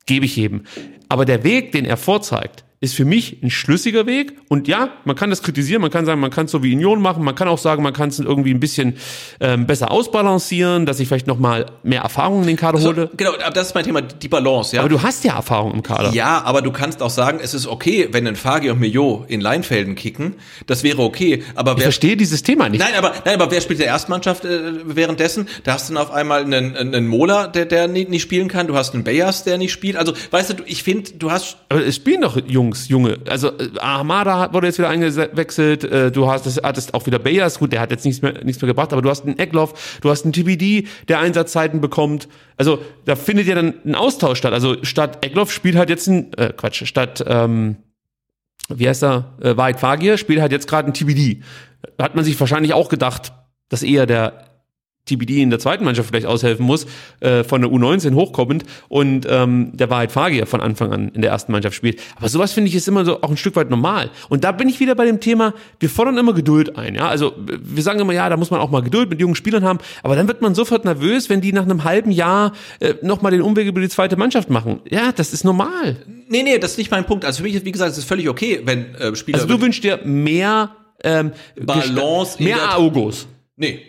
gebe 0.06 0.26
ich 0.26 0.36
jedem. 0.36 0.64
Aber 1.10 1.26
der 1.26 1.44
Weg, 1.44 1.72
den 1.72 1.86
er 1.86 1.98
vorzeigt, 1.98 2.64
ist 2.82 2.96
für 2.96 3.06
mich 3.06 3.38
ein 3.44 3.52
schlüssiger 3.52 4.08
Weg. 4.08 4.34
Und 4.50 4.68
ja, 4.68 4.90
man 5.06 5.16
kann 5.16 5.30
das 5.30 5.44
kritisieren, 5.44 5.82
man 5.84 5.92
kann 5.92 6.06
sagen, 6.06 6.20
man 6.20 6.32
kann 6.32 6.46
es 6.46 6.52
so 6.52 6.64
wie 6.64 6.74
Union 6.74 7.00
machen, 7.00 7.24
man 7.24 7.36
kann 7.36 7.48
auch 7.48 7.60
sagen, 7.60 7.84
man 7.84 7.94
kann 7.94 8.10
es 8.10 8.18
irgendwie 8.20 8.52
ein 8.52 8.60
bisschen 8.60 8.98
ähm, 9.40 9.68
besser 9.68 9.92
ausbalancieren, 9.92 10.88
dass 10.88 11.00
ich 11.00 11.08
vielleicht 11.08 11.28
nochmal 11.28 11.68
mehr 11.84 12.02
Erfahrung 12.02 12.42
in 12.42 12.48
den 12.48 12.58
Kader 12.58 12.78
Also, 12.78 12.90
hole. 12.90 13.10
genau, 13.16 13.34
aber 13.34 13.52
das 13.52 13.68
ist 13.68 13.76
mein 13.76 13.84
Thema, 13.86 14.02
die 14.02 14.28
Balance, 14.28 14.76
ja. 14.76 14.82
Aber 14.82 14.90
du 14.90 15.02
hast 15.02 15.24
ja 15.24 15.36
Erfahrung 15.36 15.74
im 15.76 15.84
Kader. 15.84 16.12
Ja, 16.14 16.42
aber 16.44 16.64
du 16.64 16.72
kannst 16.72 17.04
auch 17.04 17.12
sagen, 17.12 17.40
es 17.42 17.54
ist 17.54 17.68
okay, 17.68 18.10
wenn 18.12 18.26
ein 18.28 18.36
Fagi 18.36 18.72
und 18.72 18.80
Millot 18.80 19.30
in 19.30 19.42
Leinfelden 19.42 19.94
kicken. 19.94 20.36
Das 20.66 20.82
wäre 20.84 21.04
okay. 21.04 21.44
Aber 21.54 21.74
Ich 21.74 21.78
wer 21.78 21.84
verstehe 21.84 22.18
dieses 22.18 22.42
Thema 22.42 22.68
nicht. 22.68 22.80
Nein, 22.80 22.96
aber 22.98 23.14
nein, 23.26 23.40
aber 23.40 23.52
wer 23.52 23.62
spielt 23.62 23.80
der 23.80 23.88
Erstmannschaft 23.88 24.44
äh, 24.44 24.60
währenddessen? 24.86 25.48
Da 25.64 25.74
hast 25.74 25.88
du 25.90 25.94
dann 25.94 26.02
auf 26.02 26.10
einmal 26.12 26.42
einen, 26.44 26.76
einen 26.76 27.08
Mola, 27.08 27.46
der 27.48 27.66
der 27.66 27.88
nicht, 27.88 28.10
nicht 28.10 28.24
spielen 28.24 28.48
kann. 28.48 28.66
Du 28.66 28.76
hast 28.76 28.96
einen 28.96 29.04
Bayers, 29.04 29.44
der 29.44 29.60
nicht 29.60 29.72
spielt. 29.72 29.98
Also 29.98 30.14
weißt 30.32 30.50
du, 30.52 30.64
ich 30.66 30.82
finde, 30.82 31.12
du 31.14 31.30
hast 31.32 31.58
Aber 31.70 31.86
es 31.86 31.96
spielen 31.98 32.22
doch 32.22 32.38
Jungs, 32.72 32.88
Junge. 32.88 33.18
Also 33.28 33.50
äh, 33.50 33.70
Ahmada 33.80 34.54
wurde 34.54 34.68
jetzt 34.68 34.78
wieder 34.78 34.90
eingewechselt. 34.90 35.84
Äh, 35.84 36.12
du 36.12 36.30
hast, 36.30 36.46
das 36.46 36.62
hattest 36.64 36.94
auch 36.94 37.06
wieder 37.06 37.20
Bayers. 37.20 37.60
Gut, 37.60 37.74
der 37.74 37.82
hat 37.82 37.92
jetzt 37.92 38.06
nichts 38.06 38.22
mehr, 38.22 38.44
nichts 38.44 38.62
mehr 38.62 38.68
gebracht. 38.68 38.94
Aber 38.94 39.02
du 39.02 39.10
hast 39.10 39.26
einen 39.26 39.38
Eckloff, 39.38 40.00
du 40.02 40.10
hast 40.10 40.24
einen 40.24 40.34
TBD, 40.34 40.88
der 41.10 41.20
Einsatzzeiten 41.20 41.82
bekommt. 41.82 42.30
Also 42.58 42.80
da 43.06 43.16
findet 43.16 43.48
ja 43.48 43.56
dann 43.56 43.74
ein 43.86 43.96
Austausch 43.96 44.38
statt. 44.38 44.54
Also 44.54 44.78
statt 44.84 45.26
Eckloff 45.26 45.52
spielt 45.52 45.76
halt 45.76 45.90
jetzt 45.90 46.08
ein 46.08 46.34
äh, 46.34 46.54
Quatsch. 46.56 46.86
Statt 46.86 47.24
ähm, 47.28 47.78
wie 48.70 48.88
heißt 48.88 49.04
er? 49.04 49.34
Äh, 49.42 49.58
Wahid 49.58 49.80
Fagir 49.80 50.18
spielt 50.18 50.40
halt 50.40 50.52
jetzt 50.52 50.68
gerade 50.68 50.90
ein 50.90 50.94
TBD. 50.94 51.42
Hat 52.00 52.16
man 52.16 52.24
sich 52.24 52.40
wahrscheinlich 52.40 52.74
auch 52.74 52.88
gedacht, 52.88 53.34
dass 53.68 53.84
eher 53.84 54.06
der 54.06 54.51
TBD 55.06 55.42
in 55.42 55.50
der 55.50 55.60
zweiten 55.60 55.84
Mannschaft 55.84 56.10
vielleicht 56.10 56.26
aushelfen 56.26 56.66
muss, 56.66 56.86
äh, 57.20 57.44
von 57.44 57.62
der 57.62 57.72
U19 57.72 58.14
hochkommend 58.14 58.64
und 58.88 59.26
ähm, 59.30 59.72
der 59.74 59.90
Wahrheit 59.90 60.12
Fagier 60.12 60.46
von 60.46 60.62
Anfang 60.62 60.94
an 60.94 61.10
in 61.10 61.22
der 61.22 61.32
ersten 61.32 61.52
Mannschaft 61.52 61.76
spielt. 61.76 62.00
Aber 62.16 62.30
sowas 62.30 62.54
finde 62.54 62.70
ich 62.70 62.76
ist 62.76 62.88
immer 62.88 63.04
so 63.04 63.22
auch 63.22 63.30
ein 63.30 63.38
Stück 63.38 63.56
weit 63.56 63.70
normal. 63.70 64.12
Und 64.30 64.44
da 64.44 64.52
bin 64.52 64.70
ich 64.70 64.80
wieder 64.80 64.96
bei 64.96 65.06
dem 65.06 65.20
Thema, 65.20 65.54
wir 65.80 65.90
fordern 65.90 66.18
immer 66.18 66.34
Geduld 66.34 66.78
ein. 66.78 66.96
Ja? 66.96 67.08
Also 67.08 67.34
wir 67.38 67.84
sagen 67.84 68.00
immer, 68.00 68.14
ja, 68.14 68.30
da 68.30 68.38
muss 68.38 68.52
man 68.52 68.60
auch 68.60 68.70
mal 68.70 68.82
Geduld 68.82 69.10
mit 69.10 69.20
jungen 69.20 69.36
Spielern 69.36 69.64
haben, 69.64 69.80
aber 70.04 70.16
dann 70.16 70.28
wird 70.28 70.42
man 70.42 70.56
sofort 70.56 70.86
nervös, 70.86 71.30
wenn 71.30 71.42
die 71.42 71.54
nach 71.54 71.64
einem 71.64 71.84
halben 71.84 72.12
Jahr 72.12 72.54
äh, 72.80 72.94
nochmal 73.02 73.32
den 73.32 73.42
Umweg 73.42 73.68
über 73.68 73.82
die 73.82 73.90
zweite 73.90 74.18
Mannschaft 74.18 74.50
machen. 74.50 74.82
Ja, 74.90 75.12
das 75.12 75.34
ist 75.34 75.44
normal. 75.44 75.98
Nee, 76.30 76.44
nee, 76.44 76.60
das 76.60 76.72
ist 76.72 76.78
nicht 76.78 76.92
mein 76.92 77.06
Punkt. 77.06 77.26
Also 77.26 77.38
für 77.38 77.44
mich 77.44 77.56
ist, 77.56 77.66
wie 77.66 77.72
gesagt, 77.72 77.92
es 77.92 77.98
ist 77.98 78.06
völlig 78.06 78.30
okay, 78.30 78.62
wenn 78.64 78.96
äh, 78.96 79.16
Spieler. 79.16 79.40
Also 79.40 79.48
du 79.48 79.62
wünschst 79.62 79.84
dir 79.84 80.00
mehr 80.04 80.76
ähm, 81.04 81.32
Balance 81.60 82.42
mehr 82.42 82.78
Augos. 82.78 83.28
Nee. 83.56 83.82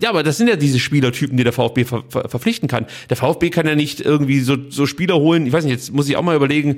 Ja, 0.00 0.10
aber 0.10 0.22
das 0.22 0.36
sind 0.38 0.48
ja 0.48 0.56
diese 0.56 0.78
Spielertypen, 0.78 1.36
die 1.36 1.42
der 1.44 1.52
VfB 1.52 1.84
ver 1.84 2.04
ver 2.08 2.28
verpflichten 2.28 2.68
kann. 2.68 2.86
Der 3.10 3.16
VfB 3.16 3.50
kann 3.50 3.66
ja 3.66 3.74
nicht 3.74 4.00
irgendwie 4.00 4.38
so, 4.40 4.56
so 4.68 4.86
Spieler 4.86 5.16
holen. 5.16 5.46
Ich 5.46 5.52
weiß 5.52 5.64
nicht, 5.64 5.72
jetzt 5.72 5.92
muss 5.92 6.08
ich 6.08 6.16
auch 6.16 6.22
mal 6.22 6.36
überlegen. 6.36 6.76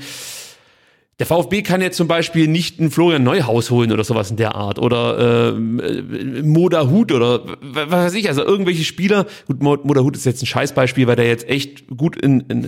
Der 1.20 1.26
VfB 1.26 1.62
kann 1.62 1.80
jetzt 1.80 1.96
zum 1.96 2.08
Beispiel 2.08 2.48
nicht 2.48 2.80
einen 2.80 2.90
Florian 2.90 3.22
Neuhaus 3.22 3.70
holen 3.70 3.92
oder 3.92 4.02
sowas 4.02 4.30
in 4.32 4.36
der 4.36 4.56
Art 4.56 4.80
oder 4.80 5.52
äh, 5.54 6.42
Moda 6.42 6.88
Hut 6.88 7.12
oder 7.12 7.44
was 7.60 7.88
weiß 7.90 8.14
ich, 8.14 8.28
also 8.28 8.42
irgendwelche 8.42 8.82
Spieler. 8.82 9.26
Gut, 9.46 9.62
Mo- 9.62 9.78
Moda 9.84 10.00
Hut 10.00 10.16
ist 10.16 10.24
jetzt 10.24 10.42
ein 10.42 10.46
Scheißbeispiel, 10.46 11.06
weil 11.06 11.14
der 11.14 11.28
jetzt 11.28 11.48
echt 11.48 11.86
gut 11.86 12.16
in, 12.16 12.40
in, 12.48 12.64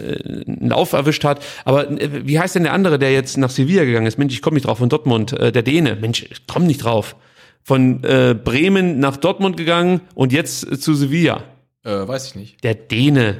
einen 0.46 0.68
Lauf 0.68 0.92
erwischt 0.92 1.24
hat. 1.24 1.42
Aber 1.64 1.90
äh, 1.90 2.24
wie 2.24 2.38
heißt 2.38 2.54
denn 2.54 2.62
der 2.64 2.72
andere, 2.72 3.00
der 3.00 3.12
jetzt 3.12 3.36
nach 3.36 3.50
Sevilla 3.50 3.84
gegangen 3.84 4.06
ist? 4.06 4.16
Mensch, 4.18 4.32
ich 4.34 4.42
komme 4.42 4.54
nicht 4.54 4.66
drauf 4.66 4.78
von 4.78 4.90
Dortmund, 4.90 5.32
äh, 5.32 5.50
der 5.50 5.62
Däne. 5.62 5.96
Mensch, 6.00 6.22
ich 6.30 6.46
komme 6.46 6.66
nicht 6.66 6.84
drauf. 6.84 7.16
Von 7.66 8.04
äh, 8.04 8.32
Bremen 8.32 9.00
nach 9.00 9.16
Dortmund 9.16 9.56
gegangen 9.56 10.00
und 10.14 10.32
jetzt 10.32 10.70
äh, 10.70 10.78
zu 10.78 10.94
Sevilla. 10.94 11.42
Äh, 11.82 12.06
weiß 12.06 12.28
ich 12.28 12.34
nicht. 12.36 12.62
Der 12.62 12.76
Däne. 12.76 13.38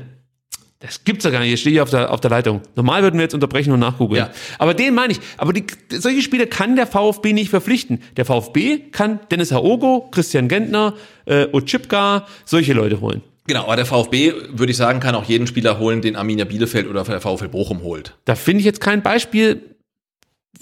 Das 0.81 1.05
gibt's 1.05 1.25
ja 1.25 1.31
gar 1.31 1.39
nicht. 1.39 1.49
Hier 1.51 1.57
stehe 1.59 1.77
ich 1.77 1.81
auf 1.81 1.91
der, 1.91 2.13
auf 2.13 2.21
der 2.21 2.33
Leitung. 2.33 2.61
Normal 2.75 3.05
würden 3.05 3.19
wir 3.19 3.23
jetzt 3.23 3.35
unterbrechen 3.35 3.73
und 3.73 3.79
nachgoogeln. 3.79 4.25
Ja. 4.25 4.31
Aber 4.59 4.75
den 4.75 4.97
meine 4.97 5.13
ich. 5.13 5.21
Aber 5.37 5.53
die, 5.53 5.65
solche 5.91 6.23
Spiele 6.23 6.49
kann 6.49 6.75
der 6.75 6.89
VfB 6.89 7.35
nicht 7.35 7.51
verpflichten. 7.51 8.03
Der 8.17 8.25
VfB 8.25 8.91
kann 8.91 9.21
Dennis 9.31 9.53
Haogo, 9.53 10.09
Christian 10.11 10.49
Gentner, 10.49 10.95
äh, 11.27 11.47
Ochipka, 11.53 12.27
solche 12.45 12.73
Leute 12.73 13.01
holen. 13.01 13.23
Genau, 13.47 13.63
aber 13.63 13.77
der 13.77 13.87
VfB, 13.87 14.33
würde 14.51 14.73
ich 14.73 14.77
sagen, 14.77 14.99
kann 14.99 15.15
auch 15.15 15.27
jeden 15.27 15.47
Spieler 15.47 15.79
holen, 15.79 16.03
den 16.03 16.17
Arminia 16.17 16.47
Bielefeld 16.47 16.89
oder 16.89 17.05
der 17.05 17.21
VfL 17.21 17.47
Bochum 17.47 17.83
holt. 17.83 18.17
Da 18.25 18.35
finde 18.35 18.59
ich 18.59 18.67
jetzt 18.67 18.81
kein 18.81 19.03
Beispiel. 19.03 19.76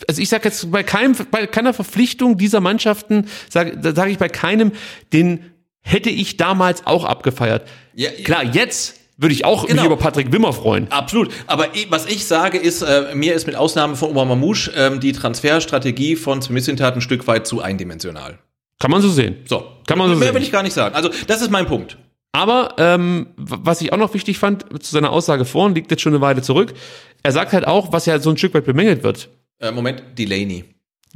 Also 0.08 0.20
ich 0.22 0.28
sage 0.28 0.44
jetzt 0.44 0.70
bei 0.70 0.82
keinem, 0.82 1.14
bei 1.30 1.46
keiner 1.46 1.72
Verpflichtung 1.74 2.36
dieser 2.36 2.60
Mannschaften, 2.60 3.26
sage 3.48 3.76
da 3.78 3.94
sage 3.94 4.10
ich 4.10 4.18
bei 4.18 4.28
keinem, 4.28 4.72
den 5.12 5.50
hätte 5.80 6.10
ich 6.10 6.36
damals 6.36 6.86
auch 6.86 7.04
abgefeiert. 7.04 7.68
Ja, 7.94 8.10
Klar, 8.24 8.42
jetzt 8.44 9.00
würde 9.16 9.34
ich 9.34 9.44
auch 9.44 9.66
Genau. 9.66 9.82
mich 9.82 9.86
über 9.92 9.96
Patrick 9.96 10.32
Wimmer 10.32 10.52
freuen. 10.52 10.90
Absolut. 10.90 11.30
Aber 11.46 11.68
was 11.90 12.06
ich 12.06 12.24
sage 12.26 12.58
ist, 12.58 12.82
äh, 12.82 13.14
mir 13.14 13.34
ist 13.34 13.46
mit 13.46 13.54
Ausnahme 13.54 13.94
von 13.94 14.10
Omar 14.10 14.24
Mamouche 14.24 14.72
ähm, 14.74 14.98
die 14.98 15.12
Transferstrategie 15.12 16.16
von 16.16 16.40
Missintat 16.48 16.94
ein 16.96 17.00
Stück 17.00 17.26
weit 17.28 17.46
zu 17.46 17.60
eindimensional. 17.62 18.38
Kann 18.80 18.90
man 18.90 19.02
so 19.02 19.08
sehen. 19.08 19.36
So. 19.44 19.64
Kann 19.86 19.98
man 19.98 20.08
so 20.08 20.16
Mehr 20.16 20.28
sehen. 20.28 20.34
will 20.34 20.42
ich 20.42 20.50
gar 20.50 20.62
nicht 20.64 20.72
sagen. 20.72 20.94
Also, 20.96 21.10
das 21.28 21.42
ist 21.42 21.50
mein 21.50 21.66
Punkt. 21.66 21.96
Aber 22.32 22.74
ähm, 22.78 23.28
was 23.36 23.80
ich 23.80 23.92
auch 23.92 23.96
noch 23.98 24.12
wichtig 24.14 24.38
fand 24.38 24.64
zu 24.82 24.90
seiner 24.90 25.10
Aussage 25.12 25.44
vorhin, 25.44 25.76
liegt 25.76 25.92
jetzt 25.92 26.02
schon 26.02 26.12
eine 26.12 26.20
Weile 26.20 26.42
zurück. 26.42 26.74
Er 27.22 27.30
sagt 27.30 27.52
halt 27.52 27.66
auch, 27.68 27.92
was 27.92 28.06
ja 28.06 28.18
so 28.18 28.30
ein 28.30 28.36
Stück 28.36 28.52
weit 28.54 28.64
bemängelt 28.64 29.04
wird. 29.04 29.28
Äh, 29.64 29.72
Moment, 29.72 30.02
Delaney. 30.18 30.64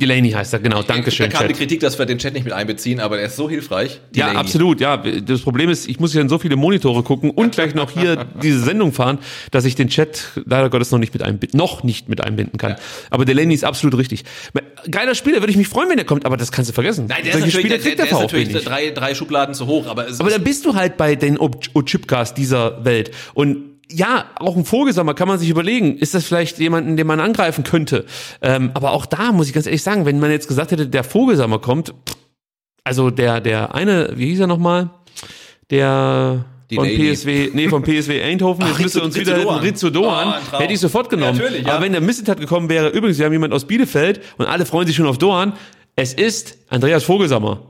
Delaney 0.01 0.31
heißt 0.31 0.53
er, 0.53 0.61
genau. 0.61 0.83
Dankeschön. 0.83 1.29
Da 1.29 1.39
kam 1.39 1.49
die. 1.49 1.55
Kritik, 1.55 1.81
dass 1.81 1.99
wir 1.99 2.07
den 2.07 2.19
Chat 2.19 2.33
nicht 2.33 2.45
mit 2.45 2.53
einbeziehen, 2.53 3.01
aber 3.01 3.19
er 3.19 3.27
ist 3.27 3.37
so 3.37 3.51
hilfreich. 3.51 4.01
Ja, 4.15 4.27
Delaney. 4.27 4.39
absolut. 4.39 4.81
Ja, 4.81 4.97
das 4.97 5.41
Problem 5.41 5.69
ist, 5.71 5.89
ich 5.89 5.99
muss 5.99 6.15
ja 6.15 6.21
in 6.21 6.29
so 6.29 6.39
viele 6.39 6.55
Monitore 6.55 7.03
gucken 7.03 7.31
und 7.31 7.53
gleich 7.53 7.75
noch 7.75 7.91
hier 7.91 8.25
diese 8.43 8.61
Sendung 8.61 8.93
fahren, 8.93 9.19
dass 9.51 9.65
ich 9.65 9.75
den 9.75 9.89
Chat 9.89 10.31
leider 10.47 10.71
Gottes 10.71 10.93
noch 10.93 11.01
nicht 11.01 11.13
mit 11.13 11.25
einbinden, 11.25 11.59
noch 11.59 11.83
nicht 11.83 12.09
mit 12.09 12.23
einbinden 12.23 12.59
kann. 12.59 12.77
Aber 13.11 13.25
Delaney 13.25 13.55
ist 13.55 13.65
absolut 13.65 13.99
richtig. 13.99 14.25
Geiler 14.89 15.17
Spieler, 15.17 15.41
würde 15.41 15.51
ich 15.51 15.57
mich 15.57 15.69
freuen, 15.69 15.91
wenn 15.91 15.99
er 15.99 16.05
kommt, 16.05 16.25
aber 16.25 16.37
das 16.37 16.53
kannst 16.53 16.71
du 16.71 16.75
vergessen. 16.75 17.07
Nein, 17.09 17.25
der 17.25 17.33
Solche 17.33 17.49
ist 17.49 17.55
natürlich, 17.55 17.83
Spieler 17.83 17.97
der, 17.97 18.07
der, 18.07 18.07
der, 18.07 18.15
ist 18.15 18.33
natürlich 18.33 18.65
drei, 18.65 18.91
drei 18.91 19.15
Schubladen 19.17 19.55
zu 19.55 19.67
hoch, 19.67 19.89
aber 19.89 20.09
es 20.09 20.21
Aber 20.21 20.31
dann 20.31 20.45
bist 20.45 20.65
du 20.65 20.75
halt 20.75 20.97
bei 20.97 21.17
den 21.17 21.39
Ochipkas 21.39 22.35
dieser 22.35 22.85
Welt. 22.85 23.11
Und 23.35 23.78
ja, 23.91 24.27
auch 24.39 24.57
ein 24.57 24.65
Vogelsammer 24.65 25.15
kann 25.15 25.29
man 25.29 25.39
sich 25.39 25.49
überlegen, 25.49 25.97
ist 25.97 26.15
das 26.15 26.25
vielleicht 26.25 26.59
jemanden, 26.59 26.97
den 26.97 27.07
man 27.07 27.21
angreifen 27.21 27.65
könnte? 27.65 28.05
Ähm, 28.43 28.71
aber 28.75 28.93
auch 28.93 29.07
da 29.07 29.33
muss 29.33 29.47
ich 29.49 29.53
ganz 29.55 29.67
ehrlich 29.67 29.83
sagen, 29.83 30.05
wenn 30.07 30.21
man 30.21 30.31
jetzt 30.31 30.49
gesagt 30.49 30.73
hätte, 30.73 30.87
der 30.87 31.05
Vogelsammer 31.05 31.59
kommt, 31.59 31.95
also 32.85 33.11
der, 33.11 33.41
der 33.41 33.75
eine, 33.75 34.13
wie 34.17 34.27
hieß 34.27 34.41
er 34.41 34.47
nochmal? 34.47 34.91
Der 35.71 36.45
von 36.75 36.85
Delaney. 36.87 37.15
PSW, 37.15 37.51
nee, 37.55 37.69
von 37.69 37.83
PSW 37.83 38.23
Eindhoven, 38.23 38.63
jetzt 38.67 38.75
Ach, 38.77 38.81
müsste 38.81 38.99
Rizzo- 39.01 39.05
uns 39.07 39.17
Rizzo 39.17 39.31
wieder 39.33 39.43
Doan. 39.43 39.61
Rizzo 39.61 39.91
Doan, 39.91 40.35
Oh, 40.53 40.59
hätte 40.59 40.73
ich 40.75 40.81
sofort 40.81 41.09
genommen. 41.11 41.39
Natürlich, 41.39 41.67
ja. 41.67 41.73
Aber 41.75 41.85
wenn 41.85 41.93
der 41.93 42.01
Missetat 42.01 42.41
gekommen 42.41 42.69
wäre, 42.69 42.89
übrigens, 42.91 43.19
wir 43.19 43.25
haben 43.27 43.33
jemanden 43.33 43.55
aus 43.57 43.67
Bielefeld 43.67 44.21
und 44.37 44.47
alle 44.47 44.67
freuen 44.67 44.87
sich 44.87 44.97
schon 44.97 45.07
auf 45.07 45.19
Doan, 45.19 45.55
es 45.97 46.13
ist 46.15 46.59
Andreas 46.69 47.05
Vogelsammer. 47.05 47.63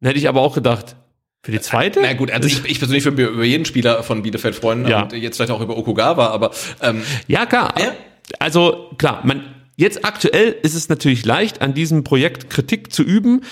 Dann 0.00 0.08
hätte 0.08 0.18
ich 0.18 0.28
aber 0.28 0.40
auch 0.40 0.54
gedacht, 0.54 0.96
für 1.44 1.52
die 1.52 1.60
zweite? 1.60 2.00
na 2.02 2.12
gut, 2.14 2.30
also 2.32 2.48
ich, 2.48 2.64
ich 2.64 2.78
persönlich 2.78 3.04
würde 3.04 3.22
mir 3.22 3.28
über 3.28 3.44
jeden 3.44 3.64
Spieler 3.66 4.02
von 4.02 4.22
Bielefeld 4.22 4.56
freuen 4.56 4.88
Ja. 4.88 5.02
und 5.02 5.12
jetzt 5.12 5.36
vielleicht 5.36 5.52
auch 5.52 5.60
über 5.60 5.76
Okugawa, 5.76 6.28
aber 6.28 6.50
ähm, 6.80 7.02
Ja, 7.28 7.46
klar. 7.46 7.74
Ja. 7.78 7.92
Also 8.38 8.90
klar, 8.98 9.20
man 9.24 9.42
jetzt 9.76 10.04
aktuell 10.04 10.56
ist 10.62 10.74
es 10.74 10.88
natürlich 10.88 11.24
leicht, 11.24 11.60
an 11.62 11.74
diesem 11.74 12.02
Projekt 12.02 12.50
Kritik 12.50 12.92
zu 12.92 13.02
üben. 13.02 13.42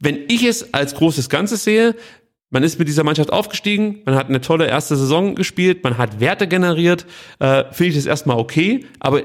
Wenn 0.00 0.18
ich 0.28 0.42
es 0.44 0.72
als 0.74 0.94
großes 0.94 1.28
Ganzes 1.28 1.62
sehe, 1.64 1.94
man 2.50 2.62
ist 2.62 2.78
mit 2.78 2.88
dieser 2.88 3.04
Mannschaft 3.04 3.32
aufgestiegen, 3.32 4.00
man 4.04 4.14
hat 4.14 4.28
eine 4.28 4.40
tolle 4.40 4.66
erste 4.66 4.96
Saison 4.96 5.34
gespielt, 5.34 5.84
man 5.84 5.96
hat 5.98 6.20
Werte 6.20 6.46
generiert, 6.48 7.06
äh, 7.38 7.64
finde 7.72 7.90
ich 7.90 7.94
das 7.96 8.06
erstmal 8.06 8.38
okay, 8.38 8.86
aber 9.00 9.22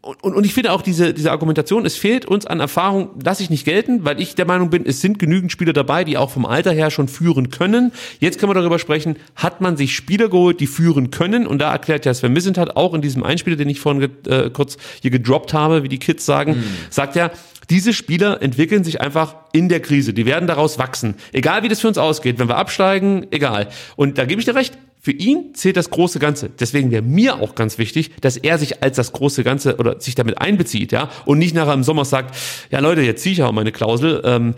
und, 0.00 0.22
und, 0.22 0.34
und 0.34 0.44
ich 0.44 0.54
finde 0.54 0.72
auch 0.72 0.82
diese, 0.82 1.14
diese 1.14 1.30
Argumentation, 1.30 1.86
es 1.86 1.96
fehlt 1.96 2.26
uns 2.26 2.46
an 2.46 2.60
Erfahrung, 2.60 3.10
lasse 3.22 3.42
ich 3.42 3.50
nicht 3.50 3.64
gelten, 3.64 4.04
weil 4.04 4.20
ich 4.20 4.34
der 4.34 4.46
Meinung 4.46 4.70
bin, 4.70 4.84
es 4.84 5.00
sind 5.00 5.18
genügend 5.18 5.52
Spieler 5.52 5.72
dabei, 5.72 6.04
die 6.04 6.16
auch 6.16 6.30
vom 6.30 6.44
Alter 6.44 6.72
her 6.72 6.90
schon 6.90 7.08
führen 7.08 7.50
können. 7.50 7.92
Jetzt 8.18 8.38
können 8.38 8.50
wir 8.50 8.54
darüber 8.54 8.78
sprechen, 8.78 9.16
hat 9.36 9.60
man 9.60 9.76
sich 9.76 9.94
Spieler 9.94 10.28
geholt, 10.28 10.60
die 10.60 10.66
führen 10.66 11.10
können? 11.10 11.46
Und 11.46 11.60
da 11.60 11.72
erklärt 11.72 12.04
ja 12.04 12.14
Sven 12.14 12.32
Missentat 12.32 12.76
auch 12.76 12.94
in 12.94 13.02
diesem 13.02 13.22
Einspieler, 13.22 13.56
den 13.56 13.68
ich 13.68 13.80
vorhin 13.80 14.10
äh, 14.26 14.50
kurz 14.50 14.76
hier 15.00 15.10
gedroppt 15.10 15.54
habe, 15.54 15.82
wie 15.82 15.88
die 15.88 15.98
Kids 15.98 16.26
sagen, 16.26 16.62
sagt 16.90 17.16
ja, 17.16 17.30
diese 17.70 17.92
Spieler 17.92 18.42
entwickeln 18.42 18.84
sich 18.84 19.00
einfach 19.00 19.36
in 19.52 19.68
der 19.68 19.80
Krise. 19.80 20.12
Die 20.12 20.26
werden 20.26 20.46
daraus 20.46 20.78
wachsen. 20.78 21.14
Egal 21.32 21.62
wie 21.62 21.68
das 21.68 21.80
für 21.80 21.88
uns 21.88 21.98
ausgeht, 21.98 22.38
wenn 22.38 22.48
wir 22.48 22.56
absteigen, 22.56 23.26
egal. 23.30 23.68
Und 23.96 24.18
da 24.18 24.24
gebe 24.24 24.40
ich 24.40 24.44
dir 24.44 24.54
recht. 24.54 24.76
Für 25.04 25.10
ihn 25.10 25.52
zählt 25.54 25.76
das 25.76 25.90
große 25.90 26.20
Ganze. 26.20 26.48
Deswegen 26.48 26.92
wäre 26.92 27.02
mir 27.02 27.40
auch 27.40 27.56
ganz 27.56 27.76
wichtig, 27.76 28.12
dass 28.20 28.36
er 28.36 28.56
sich 28.56 28.84
als 28.84 28.94
das 28.94 29.10
große 29.10 29.42
Ganze 29.42 29.78
oder 29.78 30.00
sich 30.00 30.14
damit 30.14 30.40
einbezieht, 30.40 30.92
ja, 30.92 31.10
und 31.24 31.38
nicht 31.38 31.56
nachher 31.56 31.74
im 31.74 31.82
Sommer 31.82 32.04
sagt, 32.04 32.36
ja 32.70 32.78
Leute, 32.78 33.00
jetzt 33.00 33.20
ziehe 33.24 33.32
ich 33.32 33.42
auch 33.42 33.50
meine 33.50 33.72
Klausel. 33.72 34.22
Ähm, 34.24 34.54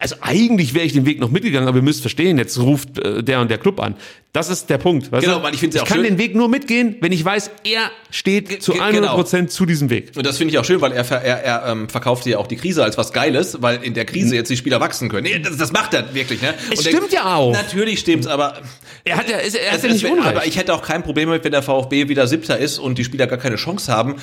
also 0.00 0.16
eigentlich 0.20 0.74
wäre 0.74 0.84
ich 0.84 0.94
den 0.94 1.06
Weg 1.06 1.20
noch 1.20 1.30
mitgegangen, 1.30 1.68
aber 1.68 1.78
ihr 1.78 1.84
müsst 1.84 2.00
verstehen, 2.00 2.38
jetzt 2.38 2.58
ruft 2.58 2.98
äh, 2.98 3.22
der 3.22 3.40
und 3.40 3.52
der 3.52 3.58
Club 3.58 3.78
an. 3.78 3.94
Das 4.34 4.50
ist 4.50 4.68
der 4.68 4.76
Punkt. 4.76 5.10
Weißt 5.10 5.24
Genau, 5.24 5.38
du? 5.38 5.42
weil 5.44 5.54
ich 5.54 5.62
ja 5.62 5.68
auch 5.82 5.86
kann 5.86 5.96
schön- 5.96 6.04
den 6.04 6.18
Weg 6.18 6.34
nur 6.34 6.48
mitgehen, 6.50 6.96
wenn 7.00 7.12
ich 7.12 7.24
weiß, 7.24 7.50
er 7.64 7.90
steht 8.10 8.62
zu 8.62 8.72
ge- 8.72 8.80
100 8.82 9.02
genau. 9.02 9.14
Prozent 9.14 9.50
zu 9.50 9.64
diesem 9.64 9.88
Weg. 9.88 10.12
Und 10.16 10.26
das 10.26 10.36
finde 10.36 10.52
ich 10.52 10.58
auch 10.58 10.64
schön, 10.66 10.80
weil 10.82 10.92
er, 10.92 11.04
er, 11.10 11.42
er 11.44 11.66
ähm, 11.72 11.88
verkauft 11.88 12.26
ja 12.26 12.36
auch 12.38 12.46
die 12.46 12.56
Krise 12.56 12.84
als 12.84 12.98
was 12.98 13.12
Geiles, 13.14 13.62
weil 13.62 13.82
in 13.82 13.94
der 13.94 14.04
Krise 14.04 14.34
jetzt 14.34 14.50
die 14.50 14.56
Spieler 14.58 14.80
wachsen 14.80 15.08
können. 15.08 15.42
Das, 15.42 15.56
das 15.56 15.72
macht 15.72 15.94
er 15.94 16.14
wirklich, 16.14 16.42
ne? 16.42 16.54
Es 16.70 16.78
Und 16.80 16.86
er- 16.86 16.92
stimmt 16.92 17.12
ja 17.12 17.34
auch. 17.36 17.52
Natürlich 17.52 18.00
stimmt's, 18.00 18.26
aber 18.26 18.60
Er 19.04 19.16
hat 19.16 19.30
ja, 19.30 19.38
ist, 19.38 19.54
er 19.54 19.68
es- 19.68 19.72
hat 19.78 19.82
ja 19.84 19.88
es 19.88 19.92
nicht 19.94 20.04
wär- 20.04 20.12
Unrecht. 20.12 20.28
aber 20.36 20.46
ich 20.46 20.58
hätte 20.58 20.74
auch 20.74 20.82
kein 20.82 21.02
Problem 21.02 21.28
damit, 21.30 21.44
wenn 21.44 21.52
der 21.52 21.62
VfB 21.62 22.08
wieder 22.10 22.26
Siebter 22.26 22.58
ist 22.58 22.78
und 22.78 22.98
die 22.98 23.04
Spieler 23.04 23.26
gar 23.28 23.38
keine 23.38 23.56
Chance 23.56 23.90
haben. 23.90 24.16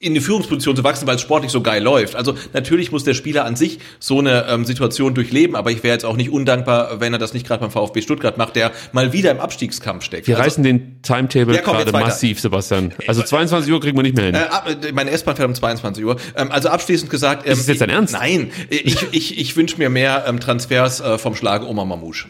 In 0.00 0.14
die 0.14 0.20
Führungsposition 0.20 0.76
zu 0.76 0.84
wachsen, 0.84 1.08
weil 1.08 1.16
es 1.16 1.22
sportlich 1.22 1.50
so 1.50 1.60
geil 1.60 1.82
läuft. 1.82 2.14
Also 2.14 2.34
natürlich 2.52 2.92
muss 2.92 3.02
der 3.02 3.14
Spieler 3.14 3.44
an 3.44 3.56
sich 3.56 3.80
so 3.98 4.20
eine 4.20 4.46
ähm, 4.48 4.64
Situation 4.64 5.12
durchleben, 5.14 5.56
aber 5.56 5.72
ich 5.72 5.82
wäre 5.82 5.92
jetzt 5.92 6.04
auch 6.04 6.16
nicht 6.16 6.30
undankbar, 6.30 7.00
wenn 7.00 7.12
er 7.12 7.18
das 7.18 7.34
nicht 7.34 7.44
gerade 7.44 7.60
beim 7.60 7.72
VfB 7.72 8.00
Stuttgart 8.02 8.38
macht, 8.38 8.54
der 8.54 8.70
mal 8.92 9.12
wieder 9.12 9.32
im 9.32 9.40
Abstiegskampf 9.40 10.04
steckt. 10.04 10.28
Wir 10.28 10.36
also, 10.36 10.44
reißen 10.44 10.62
den 10.62 11.02
Timetable 11.02 11.54
Ja, 11.54 11.62
gerade 11.62 11.90
massiv, 11.90 12.38
Sebastian. 12.38 12.94
Also 13.08 13.22
22 13.22 13.72
Uhr 13.72 13.80
kriegen 13.80 13.98
wir 13.98 14.04
nicht 14.04 14.16
mehr 14.16 14.26
hin. 14.26 14.34
Äh, 14.34 14.88
äh, 14.88 14.92
meine 14.92 15.10
S-Bahn 15.10 15.34
fährt 15.34 15.48
um 15.48 15.54
22 15.54 16.04
Uhr. 16.04 16.16
Ähm, 16.36 16.52
also 16.52 16.68
abschließend 16.68 17.10
gesagt, 17.10 17.44
ähm, 17.44 17.52
Ist 17.52 17.60
es 17.60 17.66
jetzt 17.66 17.80
dein 17.80 17.90
Ernst? 17.90 18.12
Nein, 18.12 18.52
ich, 18.70 18.98
ich, 19.10 19.38
ich 19.38 19.56
wünsche 19.56 19.78
mir 19.78 19.90
mehr 19.90 20.26
ähm, 20.28 20.38
Transfers 20.38 21.00
äh, 21.00 21.18
vom 21.18 21.34
Schlage 21.34 21.66
Oma 21.66 21.84
Mamouche. 21.84 22.28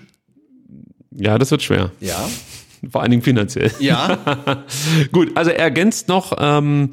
Ja, 1.10 1.36
das 1.36 1.50
wird 1.50 1.62
schwer. 1.62 1.92
Ja. 2.00 2.28
Vor 2.90 3.02
allen 3.02 3.10
Dingen 3.10 3.22
finanziell. 3.22 3.72
Ja. 3.80 4.18
Gut, 5.12 5.36
also 5.36 5.50
er 5.50 5.58
ergänzt 5.58 6.08
noch, 6.08 6.32
ähm, 6.38 6.92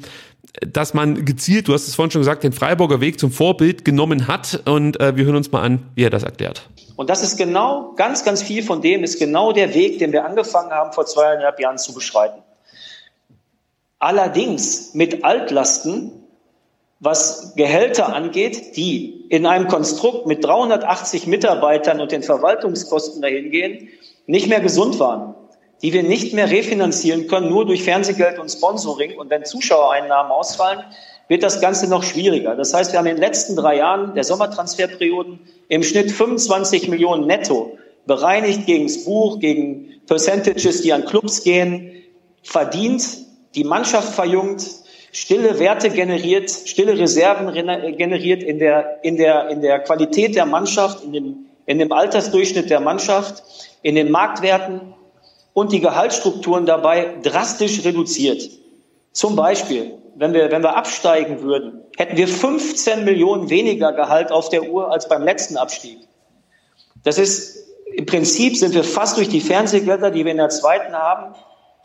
dass 0.60 0.94
man 0.94 1.24
gezielt, 1.24 1.68
du 1.68 1.74
hast 1.74 1.88
es 1.88 1.94
vorhin 1.94 2.10
schon 2.10 2.20
gesagt, 2.22 2.44
den 2.44 2.52
Freiburger 2.52 3.00
Weg 3.00 3.18
zum 3.18 3.30
Vorbild 3.30 3.84
genommen 3.84 4.28
hat. 4.28 4.62
Und 4.66 5.00
äh, 5.00 5.16
wir 5.16 5.24
hören 5.24 5.36
uns 5.36 5.52
mal 5.52 5.62
an, 5.62 5.82
wie 5.94 6.04
er 6.04 6.10
das 6.10 6.22
erklärt. 6.22 6.68
Und 6.96 7.10
das 7.10 7.22
ist 7.22 7.36
genau, 7.36 7.92
ganz, 7.96 8.24
ganz 8.24 8.42
viel 8.42 8.62
von 8.62 8.80
dem 8.80 9.04
ist 9.04 9.18
genau 9.18 9.52
der 9.52 9.74
Weg, 9.74 9.98
den 9.98 10.12
wir 10.12 10.24
angefangen 10.24 10.70
haben, 10.70 10.92
vor 10.92 11.06
zweieinhalb 11.06 11.60
Jahren 11.60 11.78
zu 11.78 11.92
beschreiten. 11.92 12.42
Allerdings 13.98 14.94
mit 14.94 15.24
Altlasten, 15.24 16.12
was 17.00 17.54
Gehälter 17.56 18.14
angeht, 18.14 18.76
die 18.76 19.26
in 19.28 19.44
einem 19.44 19.68
Konstrukt 19.68 20.26
mit 20.26 20.44
380 20.44 21.26
Mitarbeitern 21.26 22.00
und 22.00 22.12
den 22.12 22.22
Verwaltungskosten 22.22 23.20
dahin 23.20 23.50
gehen, 23.50 23.88
nicht 24.26 24.48
mehr 24.48 24.60
gesund 24.60 24.98
waren, 24.98 25.34
die 25.82 25.92
wir 25.92 26.02
nicht 26.02 26.32
mehr 26.32 26.50
refinanzieren 26.50 27.26
können, 27.26 27.50
nur 27.50 27.66
durch 27.66 27.82
Fernsehgeld 27.82 28.38
und 28.38 28.48
Sponsoring. 28.50 29.18
Und 29.18 29.30
wenn 29.30 29.44
Zuschauereinnahmen 29.44 30.32
ausfallen, 30.32 30.80
wird 31.28 31.42
das 31.42 31.60
Ganze 31.60 31.88
noch 31.88 32.02
schwieriger. 32.02 32.54
Das 32.54 32.72
heißt, 32.72 32.92
wir 32.92 32.98
haben 32.98 33.06
in 33.06 33.16
den 33.16 33.22
letzten 33.22 33.56
drei 33.56 33.76
Jahren 33.76 34.14
der 34.14 34.24
Sommertransferperioden 34.24 35.40
im 35.68 35.82
Schnitt 35.82 36.12
25 36.12 36.88
Millionen 36.88 37.26
netto 37.26 37.76
bereinigt 38.06 38.66
gegen 38.66 38.86
das 38.86 39.04
Buch, 39.04 39.40
gegen 39.40 40.00
Percentages, 40.06 40.82
die 40.82 40.92
an 40.92 41.04
Clubs 41.04 41.42
gehen, 41.42 42.04
verdient, 42.42 43.02
die 43.56 43.64
Mannschaft 43.64 44.14
verjüngt, 44.14 44.64
stille 45.10 45.58
Werte 45.58 45.90
generiert, 45.90 46.50
stille 46.50 46.96
Reserven 46.96 47.52
generiert 47.96 48.42
in 48.42 48.58
der, 48.60 49.00
in 49.02 49.16
der, 49.16 49.48
in 49.48 49.60
der 49.60 49.80
Qualität 49.80 50.36
der 50.36 50.46
Mannschaft, 50.46 51.02
in 51.02 51.12
dem, 51.12 51.36
in 51.66 51.78
dem 51.80 51.90
Altersdurchschnitt 51.90 52.70
der 52.70 52.80
Mannschaft, 52.80 53.42
in 53.82 53.96
den 53.96 54.10
Marktwerten 54.10 54.94
und 55.56 55.72
die 55.72 55.80
Gehaltsstrukturen 55.80 56.66
dabei 56.66 57.16
drastisch 57.22 57.82
reduziert. 57.82 58.50
Zum 59.12 59.36
Beispiel, 59.36 59.96
wenn 60.14 60.34
wir, 60.34 60.50
wenn 60.50 60.62
wir 60.62 60.76
absteigen 60.76 61.40
würden, 61.40 61.80
hätten 61.96 62.18
wir 62.18 62.28
15 62.28 63.06
Millionen 63.06 63.48
weniger 63.48 63.94
Gehalt 63.94 64.30
auf 64.30 64.50
der 64.50 64.64
Uhr 64.64 64.92
als 64.92 65.08
beim 65.08 65.22
letzten 65.22 65.56
Abstieg. 65.56 65.96
Das 67.04 67.16
ist, 67.16 67.56
im 67.94 68.04
Prinzip 68.04 68.54
sind 68.58 68.74
wir 68.74 68.84
fast 68.84 69.16
durch 69.16 69.30
die 69.30 69.40
Fernsehgelder, 69.40 70.10
die 70.10 70.26
wir 70.26 70.32
in 70.32 70.36
der 70.36 70.50
zweiten 70.50 70.92
haben, 70.92 71.34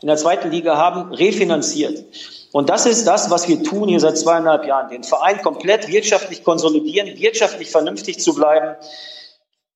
in 0.02 0.08
der 0.08 0.18
zweiten 0.18 0.50
Liga 0.50 0.76
haben, 0.76 1.10
refinanziert. 1.14 2.04
Und 2.52 2.68
das 2.68 2.84
ist 2.84 3.06
das, 3.06 3.30
was 3.30 3.48
wir 3.48 3.62
tun 3.62 3.88
hier 3.88 4.00
seit 4.00 4.18
zweieinhalb 4.18 4.66
Jahren. 4.66 4.90
Den 4.90 5.02
Verein 5.02 5.40
komplett 5.40 5.88
wirtschaftlich 5.88 6.44
konsolidieren, 6.44 7.18
wirtschaftlich 7.18 7.70
vernünftig 7.70 8.20
zu 8.20 8.34
bleiben, 8.34 8.76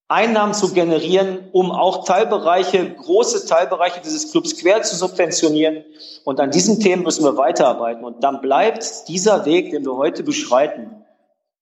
Einnahmen 0.08 0.54
zu 0.54 0.72
generieren, 0.72 1.48
um 1.52 1.72
auch 1.72 2.04
Teilbereiche, 2.04 2.94
große 2.94 3.46
Teilbereiche 3.46 4.00
dieses 4.04 4.30
Clubs 4.30 4.56
quer 4.56 4.82
zu 4.82 4.94
subventionieren. 4.94 5.84
Und 6.24 6.38
an 6.38 6.52
diesen 6.52 6.78
Themen 6.78 7.02
müssen 7.02 7.24
wir 7.24 7.36
weiterarbeiten. 7.36 8.04
Und 8.04 8.22
dann 8.22 8.40
bleibt 8.40 9.08
dieser 9.08 9.44
Weg, 9.46 9.72
den 9.72 9.84
wir 9.84 9.96
heute 9.96 10.22
beschreiten, 10.22 11.04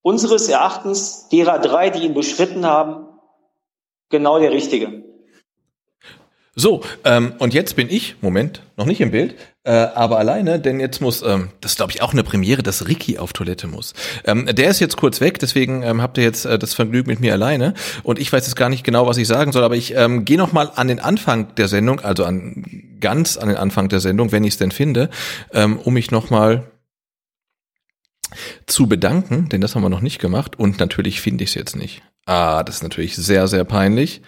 unseres 0.03 0.49
Erachtens 0.49 1.29
derer 1.31 1.59
drei, 1.59 1.89
die 1.89 2.05
ihn 2.05 2.13
beschritten 2.13 2.67
haben, 2.67 3.09
genau 4.11 4.39
der 4.39 4.51
richtige. 4.51 5.04
So, 6.57 6.83
ähm, 7.05 7.35
und 7.39 7.53
jetzt 7.53 7.75
bin 7.75 7.91
ich, 7.91 8.15
Moment, 8.21 8.63
noch 8.77 8.87
nicht 8.87 9.01
im 9.01 9.11
Bild, 9.11 9.35
äh, 9.65 9.73
aber 9.73 10.19
alleine, 10.19 10.61
denn 10.61 10.79
jetzt 10.79 11.01
muss, 11.01 11.23
ähm, 11.23 11.49
das 11.61 11.73
ist 11.73 11.77
glaube 11.79 11.91
ich 11.91 12.01
auch 12.01 12.13
eine 12.13 12.23
Premiere, 12.23 12.63
dass 12.63 12.87
Ricky 12.87 13.19
auf 13.19 13.33
Toilette 13.33 13.67
muss. 13.67 13.93
Ähm, 14.25 14.47
der 14.47 14.69
ist 14.69 14.79
jetzt 14.79 14.97
kurz 14.97 15.21
weg, 15.21 15.41
deswegen 15.41 15.83
ähm, 15.83 16.01
habt 16.01 16.17
ihr 16.17 16.23
jetzt 16.23 16.45
äh, 16.45 16.57
das 16.57 16.75
Vergnügen 16.75 17.09
mit 17.09 17.19
mir 17.19 17.33
alleine 17.33 17.75
und 18.05 18.21
ich 18.21 18.33
weiß 18.33 18.47
jetzt 18.47 18.55
gar 18.55 18.69
nicht 18.69 18.85
genau, 18.85 19.07
was 19.09 19.17
ich 19.17 19.27
sagen 19.27 19.51
soll, 19.51 19.65
aber 19.65 19.75
ich 19.75 19.97
ähm, 19.97 20.25
gehe 20.25 20.39
noch 20.39 20.53
mal 20.53 20.71
an 20.77 20.87
den 20.87 21.01
Anfang 21.01 21.55
der 21.57 21.67
Sendung, 21.67 21.99
also 22.01 22.25
an 22.25 22.65
ganz 23.01 23.37
an 23.37 23.49
den 23.49 23.57
Anfang 23.57 23.89
der 23.89 24.01
Sendung, 24.01 24.31
wenn 24.31 24.45
ich 24.45 24.55
es 24.55 24.59
denn 24.59 24.71
finde, 24.71 25.11
ähm, 25.53 25.79
um 25.79 25.95
mich 25.95 26.13
noch 26.13 26.31
mal 26.31 26.71
zu 28.67 28.87
bedanken, 28.87 29.49
denn 29.49 29.61
das 29.61 29.75
haben 29.75 29.83
wir 29.83 29.89
noch 29.89 30.01
nicht 30.01 30.21
gemacht 30.21 30.57
und 30.57 30.79
natürlich 30.79 31.21
finde 31.21 31.43
ich 31.43 31.51
es 31.51 31.55
jetzt 31.55 31.75
nicht. 31.75 32.03
Ah, 32.27 32.63
das 32.63 32.77
ist 32.77 32.83
natürlich 32.83 33.17
sehr, 33.17 33.49
sehr 33.49 33.65
peinlich 33.65 34.23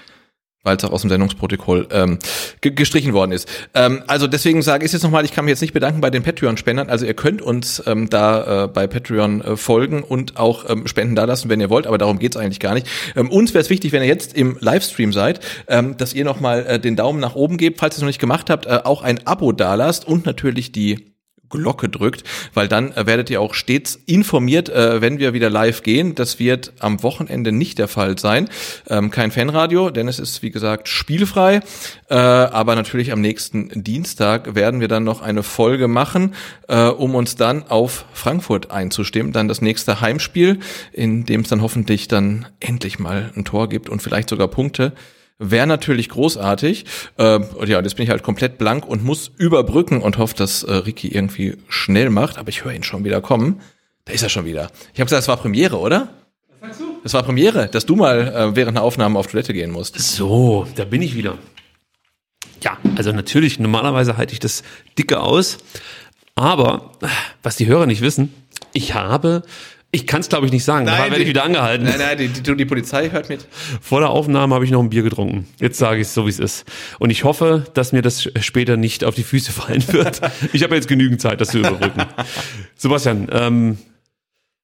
weil 0.67 0.77
es 0.77 0.85
auch 0.85 0.93
aus 0.93 1.01
dem 1.01 1.11
Sendungsprotokoll 1.11 1.89
ähm, 1.91 2.19
ge 2.61 2.73
gestrichen 2.73 3.13
worden 3.13 3.33
ist. 3.33 3.49
Ähm, 3.75 4.03
also 4.07 4.27
deswegen 4.27 4.61
sage 4.63 4.85
ich 4.85 4.93
jetzt 4.93 5.03
nochmal, 5.03 5.25
ich 5.25 5.33
kann 5.33 5.45
mich 5.45 5.53
jetzt 5.53 5.61
nicht 5.63 5.73
bedanken 5.73 6.01
bei 6.01 6.11
den 6.11 6.23
Patreon-Spendern. 6.23 6.91
Also 6.91 7.07
ihr 7.07 7.15
könnt 7.15 7.41
uns 7.41 7.83
ähm, 7.87 8.11
da 8.11 8.65
äh, 8.65 8.69
bei 8.69 8.87
Patreon 8.87 9.41
äh, 9.41 9.57
folgen 9.57 10.03
und 10.03 10.37
auch 10.37 10.69
ähm, 10.69 10.87
Spenden 10.87 11.15
da 11.15 11.25
lassen, 11.25 11.49
wenn 11.49 11.61
ihr 11.61 11.71
wollt, 11.71 11.87
aber 11.87 11.99
darum 11.99 12.19
geht's 12.19 12.37
eigentlich 12.37 12.61
gar 12.61 12.75
nicht. 12.75 12.87
Ähm, 13.15 13.31
uns 13.31 13.55
wäre 13.55 13.63
es 13.63 13.71
wichtig, 13.71 13.93
wenn 13.93 14.03
ihr 14.03 14.09
jetzt 14.09 14.37
im 14.37 14.57
Livestream 14.61 15.13
seid, 15.13 15.41
ähm, 15.69 15.97
dass 15.97 16.13
ihr 16.13 16.25
nochmal 16.25 16.67
äh, 16.67 16.79
den 16.81 16.97
Daumen 16.97 17.21
nach 17.21 17.35
oben 17.37 17.57
gebt, 17.57 17.79
falls 17.79 17.95
ihr 17.95 17.99
es 17.99 18.03
noch 18.03 18.09
nicht 18.09 18.21
gemacht 18.21 18.51
habt, 18.51 18.67
äh, 18.67 18.81
auch 18.85 19.03
ein 19.03 19.27
Abo 19.27 19.53
dalasst 19.53 20.07
und 20.07 20.27
natürlich 20.27 20.73
die 20.73 21.16
Glocke 21.51 21.89
drückt, 21.89 22.25
weil 22.55 22.69
dann 22.69 22.93
äh, 22.93 23.07
werdet 23.07 23.31
ihr 23.31 23.41
auch 23.41 23.55
stets 23.55 23.99
informiert, 24.07 24.69
äh, 24.69 25.01
wenn 25.01 25.19
wir 25.19 25.33
wieder 25.33 25.51
live 25.51 25.83
gehen. 25.83 26.15
Das 26.15 26.39
wird 26.39 26.73
am 26.81 27.03
Wochenende 27.03 27.53
nicht 27.53 27.79
der 27.79 27.89
Fall 27.89 28.19
sein. 28.19 28.49
Ähm, 28.89 29.11
kein 29.11 29.31
Fanradio, 29.31 29.91
denn 29.91 30.09
es 30.09 30.19
ist 30.19 30.43
wie 30.43 30.51
gesagt 30.51 30.89
spielfrei. 30.89 31.61
Äh, 32.09 32.15
aber 32.15 32.75
natürlich 32.75 33.13
am 33.13 33.21
nächsten 33.21 33.83
Dienstag 33.83 34.55
werden 34.55 34.81
wir 34.81 34.89
dann 34.89 35.05
noch 35.05 35.23
eine 35.23 35.43
Folge 35.43 35.89
machen, 35.89 36.35
äh, 36.69 36.87
um 36.87 37.15
uns 37.15 37.37
dann 37.37 37.65
auf 37.69 38.05
Frankfurt 38.13 38.71
einzustimmen. 38.71 39.33
Dann 39.33 39.49
das 39.49 39.61
nächste 39.61 40.01
Heimspiel, 40.01 40.61
in 40.93 41.25
dem 41.25 41.43
es 41.43 41.49
dann 41.49 41.63
hoffentlich 41.63 42.09
dann 42.09 42.47
endlich 42.61 42.99
mal 42.99 43.33
ein 43.37 43.45
Tor 43.45 43.69
gibt 43.69 43.89
und 43.89 44.03
vielleicht 44.03 44.29
sogar 44.29 44.49
Punkte. 44.49 44.93
Wäre 45.39 45.67
natürlich 45.67 46.09
großartig. 46.09 46.87
Äh, 47.19 47.39
und 47.39 47.69
ja, 47.69 47.81
jetzt 47.81 47.97
bin 47.97 48.05
ich 48.05 48.11
halt 48.11 48.23
komplett 48.23 48.57
blank 48.57 48.87
und 48.87 49.05
muss 49.05 49.31
überbrücken 49.37 50.01
und 50.01 50.17
hoffe, 50.17 50.35
dass 50.35 50.63
äh, 50.63 50.73
Ricky 50.73 51.09
irgendwie 51.09 51.59
schnell 51.69 52.11
macht. 52.11 52.39
Aber 52.39 52.49
ich 52.49 52.65
höre 52.65 52.73
ihn 52.73 52.83
schon 52.83 53.05
wieder 53.05 53.21
kommen. 53.21 53.61
Da 54.07 54.13
ist 54.13 54.23
er 54.23 54.29
schon 54.29 54.47
wieder. 54.47 54.71
Ich 54.95 55.01
habe 55.01 55.07
gesagt, 55.07 55.23
es 55.23 55.29
war 55.29 55.37
Premiere, 55.37 55.79
oder? 55.79 56.09
Was 56.49 56.61
sagst 56.61 56.81
du? 56.81 57.01
Es 57.05 57.15
war 57.15 57.23
Premiere, 57.23 57.69
dass 57.69 57.85
du 57.85 57.97
mal 57.97 58.29
äh, 58.29 58.57
während 58.57 58.77
einer 58.77 58.83
Aufnahme 58.83 59.19
auf 59.19 59.27
Toilette 59.27 59.53
gehen 59.53 59.71
musst. 59.71 59.99
So, 59.99 60.67
da 60.75 60.85
bin 60.85 61.03
ich 61.03 61.15
wieder. 61.17 61.37
Ja, 62.63 62.79
also 62.97 63.13
natürlich, 63.13 63.59
normalerweise 63.59 64.17
halte 64.17 64.33
ich 64.33 64.41
das 64.41 64.63
dicke 64.99 65.21
aus. 65.21 65.59
Aber, 66.35 66.93
was 67.43 67.57
die 67.57 67.67
Hörer 67.67 67.87
nicht 67.87 68.01
wissen, 68.01 68.33
ich 68.73 68.95
habe 68.95 69.43
ich 69.93 70.07
kann 70.07 70.21
es, 70.21 70.29
glaube 70.29 70.47
ich, 70.47 70.53
nicht 70.53 70.65
sagen. 70.65 70.85
da 70.87 70.99
werde 70.99 71.23
ich 71.23 71.29
wieder 71.29 71.45
angehalten. 71.45 71.87
Nein, 71.87 71.99
nein, 71.99 72.19
die, 72.19 72.29
die, 72.29 72.57
die 72.57 72.65
Polizei 72.65 73.11
hört 73.11 73.29
mit. 73.29 73.47
Vor 73.81 74.01
der 74.01 74.11
Aufnahme 74.11 74.55
habe 74.55 74.65
ich 74.65 74.71
noch 74.71 74.83
ein 74.83 74.91
Bier 74.91 75.03
getrunken. 75.03 75.47
Jetzt 75.59 75.79
sage 75.79 76.01
ich 76.01 76.09
es 76.09 76.15
so, 76.15 76.27
wie 76.27 76.31
es 76.31 76.39
ist. 76.39 76.65
Und 76.99 77.11
ich 77.11 77.25
hoffe, 77.25 77.65
dass 77.75 77.93
mir 77.93 78.03
das 78.03 78.29
später 78.41 78.77
nicht 78.77 79.05
auf 79.05 79.15
die 79.15 79.23
Füße 79.23 79.53
fallen 79.53 79.85
wird. 79.93 80.21
ich 80.53 80.63
habe 80.63 80.75
jetzt 80.75 80.89
genügend 80.89 81.21
Zeit, 81.21 81.41
das 81.41 81.49
zu 81.49 81.59
überbrücken. 81.59 82.05
Sebastian, 82.77 83.29
ähm, 83.33 83.79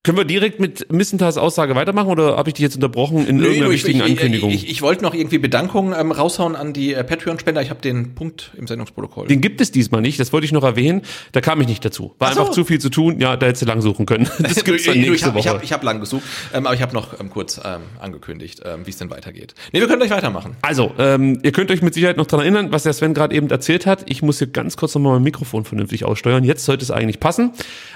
können 0.05 0.19
wir 0.19 0.25
direkt 0.25 0.59
mit 0.59 0.93
Missenthals 0.93 1.39
Aussage 1.39 1.77
weitermachen 1.77 2.09
oder 2.09 2.37
habe 2.37 2.51
ich 2.51 2.55
dich 2.55 2.63
jetzt 2.65 2.75
unterbrochen 2.75 3.25
in 3.25 3.37
Nö, 3.37 3.45
irgendeiner 3.45 3.71
ich, 3.71 3.85
wichtigen 3.85 4.01
ich, 4.01 4.11
Ankündigung? 4.11 4.51
Ich, 4.51 4.69
ich, 4.69 4.83
wollte 4.83 5.05
noch 5.05 5.15
irgendwie 5.15 5.39
Bedankungen 5.39 5.95
ähm, 5.97 6.11
raushauen 6.11 6.57
an 6.57 6.73
die 6.73 6.93
äh, 6.93 7.05
Patreon-Spender. 7.05 7.63
Ich 7.63 7.71
habe 7.71 7.81
den 7.81 8.17
Punkt 8.17 8.51
im 8.57 8.67
Sendungsprotokoll. 8.67 9.29
Den 9.29 9.41
gibt 9.41 9.61
es 9.61 9.71
diesmal 9.71 10.01
nicht, 10.01 10.19
das 10.19 10.33
wollte 10.33 10.45
ich 10.45 10.51
noch 10.51 10.65
erwähnen. 10.65 11.03
Da 11.31 11.41
kam 11.41 11.61
ich 11.61 11.69
nicht 11.69 11.85
dazu. 11.85 12.17
War 12.19 12.33
so. 12.33 12.41
einfach 12.41 12.53
zu 12.53 12.65
viel 12.65 12.81
zu 12.81 12.91
tun. 12.91 13.21
Ja, 13.21 13.37
da 13.37 13.47
hättest 13.47 13.63
du 13.63 13.67
lang 13.67 13.81
suchen 13.81 14.07
können. 14.07 14.29
Das 14.43 14.65
gibt's 14.65 14.87
dann 14.87 14.97
ich 14.97 15.09
nächste 15.09 15.29
habe 15.29 15.39
ich 15.39 15.45
Woche. 15.45 15.55
hab, 15.55 15.63
ich 15.63 15.73
hab 15.73 15.85
lang 15.85 16.01
gesucht, 16.01 16.25
ähm, 16.53 16.67
aber 16.67 16.75
ich 16.75 16.83
habe 16.83 16.95
noch 16.95 17.21
ähm, 17.21 17.31
kurz 17.31 17.61
ähm, 17.65 17.83
angekündigt, 18.01 18.61
ähm, 18.65 18.85
wie 18.87 18.91
es 18.91 18.97
denn 18.97 19.09
weitergeht. 19.09 19.55
Nee, 19.73 19.79
wir 19.79 19.87
können 19.87 20.01
gleich 20.01 20.11
weitermachen. 20.11 20.57
Also, 20.63 20.93
ähm, 20.99 21.39
ihr 21.45 21.53
könnt 21.53 21.71
euch 21.71 21.81
mit 21.81 21.95
Sicherheit 21.95 22.17
noch 22.17 22.27
dran 22.27 22.41
erinnern, 22.41 22.73
was 22.73 22.83
der 22.83 22.93
Sven 22.93 23.15
gerade 23.15 23.37
eben 23.37 23.49
erzählt 23.51 23.87
hat. 23.87 24.11
Ich 24.11 24.21
muss 24.21 24.39
hier 24.39 24.49
ganz 24.49 24.77
kurz 24.77 24.97
nochmal 24.97 25.15
mein 25.15 25.23
Mikrofon 25.23 25.65
vernünftig 25.65 26.05
aussteuern. 26.05 26.43
Jetzt 26.43 26.65
sollte 26.65 26.83
es 26.83 26.91
eigentlich 26.91 27.21
passen. 27.21 27.53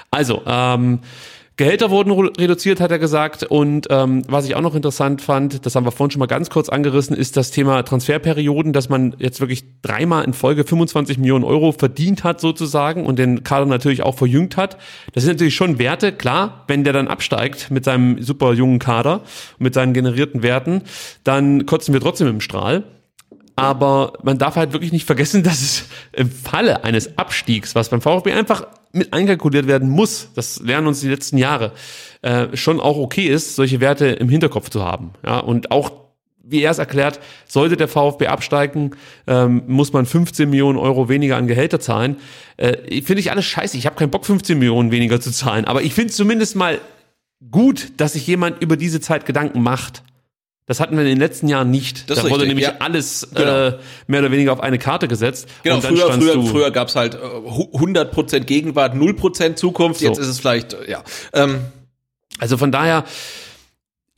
Also, 0.09 0.41
ähm, 0.45 0.99
Gehälter 1.57 1.89
wurden 1.89 2.11
reduziert, 2.11 2.79
hat 2.79 2.91
er 2.91 2.99
gesagt. 2.99 3.41
Und 3.41 3.87
ähm, 3.89 4.21
was 4.27 4.45
ich 4.45 4.53
auch 4.53 4.61
noch 4.61 4.75
interessant 4.75 5.23
fand, 5.23 5.65
das 5.65 5.75
haben 5.75 5.85
wir 5.85 5.91
vorhin 5.91 6.11
schon 6.11 6.19
mal 6.19 6.27
ganz 6.27 6.51
kurz 6.51 6.69
angerissen, 6.69 7.15
ist 7.15 7.35
das 7.35 7.49
Thema 7.49 7.81
Transferperioden, 7.81 8.73
dass 8.73 8.89
man 8.89 9.15
jetzt 9.17 9.41
wirklich 9.41 9.81
dreimal 9.81 10.23
in 10.23 10.33
Folge 10.33 10.63
25 10.63 11.17
Millionen 11.17 11.43
Euro 11.43 11.71
verdient 11.71 12.23
hat 12.23 12.39
sozusagen 12.39 13.07
und 13.07 13.17
den 13.17 13.43
Kader 13.43 13.65
natürlich 13.65 14.03
auch 14.03 14.15
verjüngt 14.15 14.55
hat. 14.55 14.77
Das 15.13 15.23
sind 15.23 15.33
natürlich 15.33 15.55
schon 15.55 15.79
Werte, 15.79 16.11
klar, 16.11 16.63
wenn 16.67 16.83
der 16.83 16.93
dann 16.93 17.07
absteigt 17.07 17.71
mit 17.71 17.85
seinem 17.85 18.21
super 18.21 18.53
jungen 18.53 18.77
Kader, 18.77 19.21
mit 19.57 19.73
seinen 19.73 19.93
generierten 19.93 20.43
Werten, 20.43 20.83
dann 21.23 21.65
kotzen 21.65 21.91
wir 21.91 22.01
trotzdem 22.01 22.27
im 22.27 22.39
Strahl. 22.39 22.83
Aber 23.57 24.13
man 24.23 24.37
darf 24.37 24.55
halt 24.55 24.71
wirklich 24.71 24.93
nicht 24.93 25.05
vergessen, 25.05 25.43
dass 25.43 25.61
es 25.61 25.83
im 26.13 26.31
Falle 26.31 26.85
eines 26.85 27.17
Abstiegs, 27.17 27.75
was 27.75 27.89
beim 27.89 28.01
VfB 28.01 28.31
einfach 28.31 28.67
mit 28.93 29.11
einkalkuliert 29.11 29.67
werden 29.67 29.89
muss, 29.89 30.29
das 30.35 30.61
lernen 30.61 30.87
uns 30.87 31.01
die 31.01 31.09
letzten 31.09 31.37
Jahre, 31.37 31.73
äh, 32.21 32.55
schon 32.55 32.79
auch 32.79 32.97
okay 32.97 33.27
ist, 33.27 33.55
solche 33.55 33.81
Werte 33.81 34.07
im 34.07 34.29
Hinterkopf 34.29 34.69
zu 34.69 34.85
haben. 34.85 35.11
Ja, 35.25 35.39
und 35.39 35.71
auch 35.71 35.91
wie 36.49 36.61
er 36.61 36.71
es 36.71 36.77
erklärt, 36.77 37.19
sollte 37.45 37.75
der 37.75 37.89
VfB 37.89 38.27
absteigen, 38.27 38.91
ähm, 39.27 39.63
muss 39.67 39.91
man 39.91 40.05
15 40.05 40.49
Millionen 40.49 40.77
Euro 40.77 41.09
weniger 41.09 41.35
an 41.35 41.47
Gehälter 41.47 41.81
zahlen. 41.81 42.17
Äh, 42.55 43.01
finde 43.01 43.19
ich 43.19 43.31
alles 43.31 43.43
scheiße. 43.45 43.75
Ich 43.77 43.85
habe 43.85 43.97
keinen 43.97 44.11
Bock, 44.11 44.25
15 44.25 44.57
Millionen 44.57 44.91
weniger 44.91 45.19
zu 45.19 45.31
zahlen. 45.31 45.65
Aber 45.65 45.81
ich 45.81 45.93
finde 45.93 46.11
es 46.11 46.15
zumindest 46.15 46.55
mal 46.55 46.79
gut, 47.51 47.91
dass 47.97 48.13
sich 48.13 48.25
jemand 48.27 48.61
über 48.61 48.77
diese 48.77 49.01
Zeit 49.01 49.25
Gedanken 49.25 49.61
macht. 49.61 50.03
Das 50.67 50.79
hatten 50.81 50.95
wir 50.95 51.01
in 51.03 51.07
den 51.09 51.17
letzten 51.17 51.47
Jahren 51.47 51.71
nicht. 51.71 52.09
Das 52.09 52.17
da 52.17 52.23
wurde 52.25 52.43
richtig, 52.43 52.47
nämlich 52.49 52.65
ja. 52.67 52.73
alles 52.79 53.29
Genau. 53.33 53.67
äh, 53.67 53.77
mehr 54.07 54.19
oder 54.19 54.31
weniger 54.31 54.51
auf 54.53 54.59
eine 54.59 54.77
Karte 54.77 55.07
gesetzt. 55.07 55.47
Genau, 55.63 55.79
früher, 55.81 56.11
früher, 56.11 56.43
früher 56.43 56.71
gab's 56.71 56.95
halt 56.95 57.15
äh, 57.15 57.17
hu- 57.19 57.71
100% 57.73 58.41
Gegenwart, 58.41 58.93
0% 58.93 59.55
Zukunft. 59.55 60.01
Jetzt 60.01 60.17
So. 60.17 60.21
ist 60.21 60.27
es 60.27 60.39
vielleicht, 60.39 60.73
äh, 60.73 60.91
ja. 60.91 61.03
Ähm, 61.33 61.61
Also 62.37 62.57
von 62.57 62.71
daher, 62.71 63.05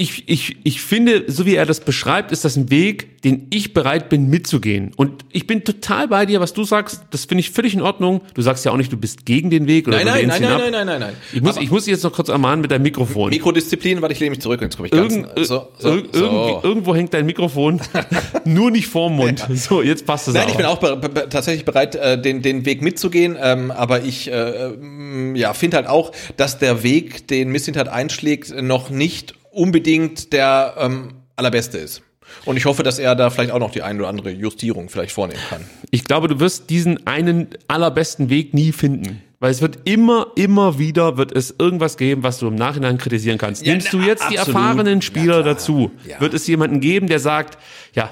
ich, 0.02 0.24
ich, 0.30 0.56
ich 0.64 0.82
finde, 0.82 1.26
so 1.28 1.46
wie 1.46 1.56
er 1.56 1.66
das 1.66 1.82
beschreibt, 1.82 2.32
ist 2.32 2.46
das 2.46 2.56
ein 2.56 2.70
Weg, 2.72 3.22
den 3.24 3.48
ich 3.50 3.74
bereit 3.74 4.08
bin 4.08 4.30
mitzugehen. 4.30 4.94
Und 4.96 5.26
ich 5.34 5.46
bin 5.46 5.66
total 5.66 6.08
bei 6.08 6.26
dir, 6.26 6.40
was 6.40 6.54
du 6.54 6.64
sagst. 6.64 7.02
Das 7.12 7.26
finde 7.26 7.42
ich 7.42 7.52
völlig 7.52 7.74
in 7.74 7.82
Ordnung. 7.82 8.22
Du 8.34 8.42
sagst 8.42 8.64
ja 8.64 8.72
auch 8.72 8.78
nicht, 8.78 8.94
du 8.94 8.98
bist 8.98 9.26
gegen 9.26 9.50
den 9.50 9.68
Weg 9.68 9.90
oder 9.90 9.98
nein, 9.98 10.06
nein, 10.06 10.28
nein, 10.28 10.42
nein, 10.42 10.58
nein, 10.58 10.72
nein, 10.72 10.86
nein, 10.88 11.00
nein. 11.02 11.14
Ich 11.34 11.42
muss, 11.42 11.56
Aber 11.58 11.64
ich 11.64 11.70
muss 11.70 11.84
dich 11.84 11.92
jetzt 11.92 12.04
noch 12.06 12.14
kurz 12.14 12.30
ermahnen 12.30 12.62
mit 12.62 12.72
deinem 12.72 12.84
Mikrofon. 12.84 13.30
Mikrodisziplin, 13.30 14.02
warte, 14.02 14.14
ich 14.14 14.22
lehne 14.22 14.30
mich 14.30 14.40
zurück, 14.40 14.62
jetzt 14.62 14.78
komme 14.78 14.88
ich 14.88 14.94
ganz 14.94 15.14
Irgend, 15.14 15.28
so, 15.46 15.68
so, 15.78 15.90
irg- 15.90 16.06
so. 16.18 16.62
Irgendwo 16.64 16.96
hängt 16.96 17.14
dein 17.14 17.26
Mikrofon, 17.26 17.82
nur 18.46 18.72
nicht 18.72 18.88
vorm 18.88 19.18
Mund. 19.18 19.46
So, 19.54 19.82
jetzt 19.82 20.06
passt 20.06 20.30
es 20.30 20.34
Nein, 20.34 20.46
auch. 20.46 20.50
ich 20.52 20.56
bin 20.56 20.66
auch 20.66 20.78
be 20.80 20.96
be 20.96 21.28
tatsächlich 21.30 21.66
bereit, 21.66 21.96
äh, 21.96 22.22
den, 22.22 22.42
den 22.42 22.66
Weg 22.66 22.82
mitzugehen, 22.82 23.36
ähm, 23.42 23.70
aber 23.72 24.04
ich 24.06 24.32
äh, 24.32 24.68
ähm, 24.68 25.36
ja, 25.36 25.54
finde 25.54 25.76
halt 25.76 25.88
auch, 25.88 26.14
dass 26.38 26.58
der 26.58 26.84
Weg, 26.84 27.28
den 27.28 27.50
Missintat 27.50 27.90
einschlägt, 27.90 28.54
noch 28.62 28.90
nicht 28.90 29.34
unbedingt 29.60 30.32
der 30.34 30.76
ähm, 30.78 31.14
allerbeste 31.36 31.78
ist. 31.78 32.02
Und 32.46 32.58
ich 32.58 32.66
hoffe, 32.66 32.84
dass 32.84 33.00
er 33.00 33.16
da 33.16 33.30
vielleicht 33.30 33.52
auch 33.52 33.60
noch 33.60 33.72
die 33.72 33.82
eine 33.82 34.00
oder 34.00 34.08
andere 34.08 34.30
Justierung 34.30 34.90
vielleicht 34.90 35.12
vornehmen 35.12 35.42
kann. 35.50 35.62
Ich 35.92 36.04
glaube, 36.04 36.28
du 36.28 36.40
wirst 36.40 36.70
diesen 36.70 37.06
einen 37.08 37.48
allerbesten 37.68 38.30
Weg 38.30 38.54
nie 38.54 38.72
finden. 38.72 39.22
Weil 39.42 39.52
es 39.52 39.62
wird 39.62 39.80
immer, 39.86 40.28
immer 40.36 40.80
wieder 40.80 41.16
wird 41.18 41.32
es 41.32 41.56
irgendwas 41.58 41.96
geben, 41.96 42.24
was 42.24 42.40
du 42.40 42.48
im 42.50 42.56
Nachhinein 42.56 42.98
kritisieren 42.98 43.38
kannst. 43.38 43.66
Ja, 43.66 43.72
Nimmst 43.72 43.94
du 43.94 44.00
jetzt 44.02 44.30
die 44.30 44.38
absolut. 44.38 44.62
erfahrenen 44.62 45.02
Spieler 45.02 45.44
dazu, 45.44 45.92
Ja. 46.06 46.20
wird 46.20 46.34
es 46.34 46.46
jemanden 46.46 46.82
geben, 46.82 47.08
der 47.08 47.20
sagt, 47.20 47.58
ja, 47.94 48.10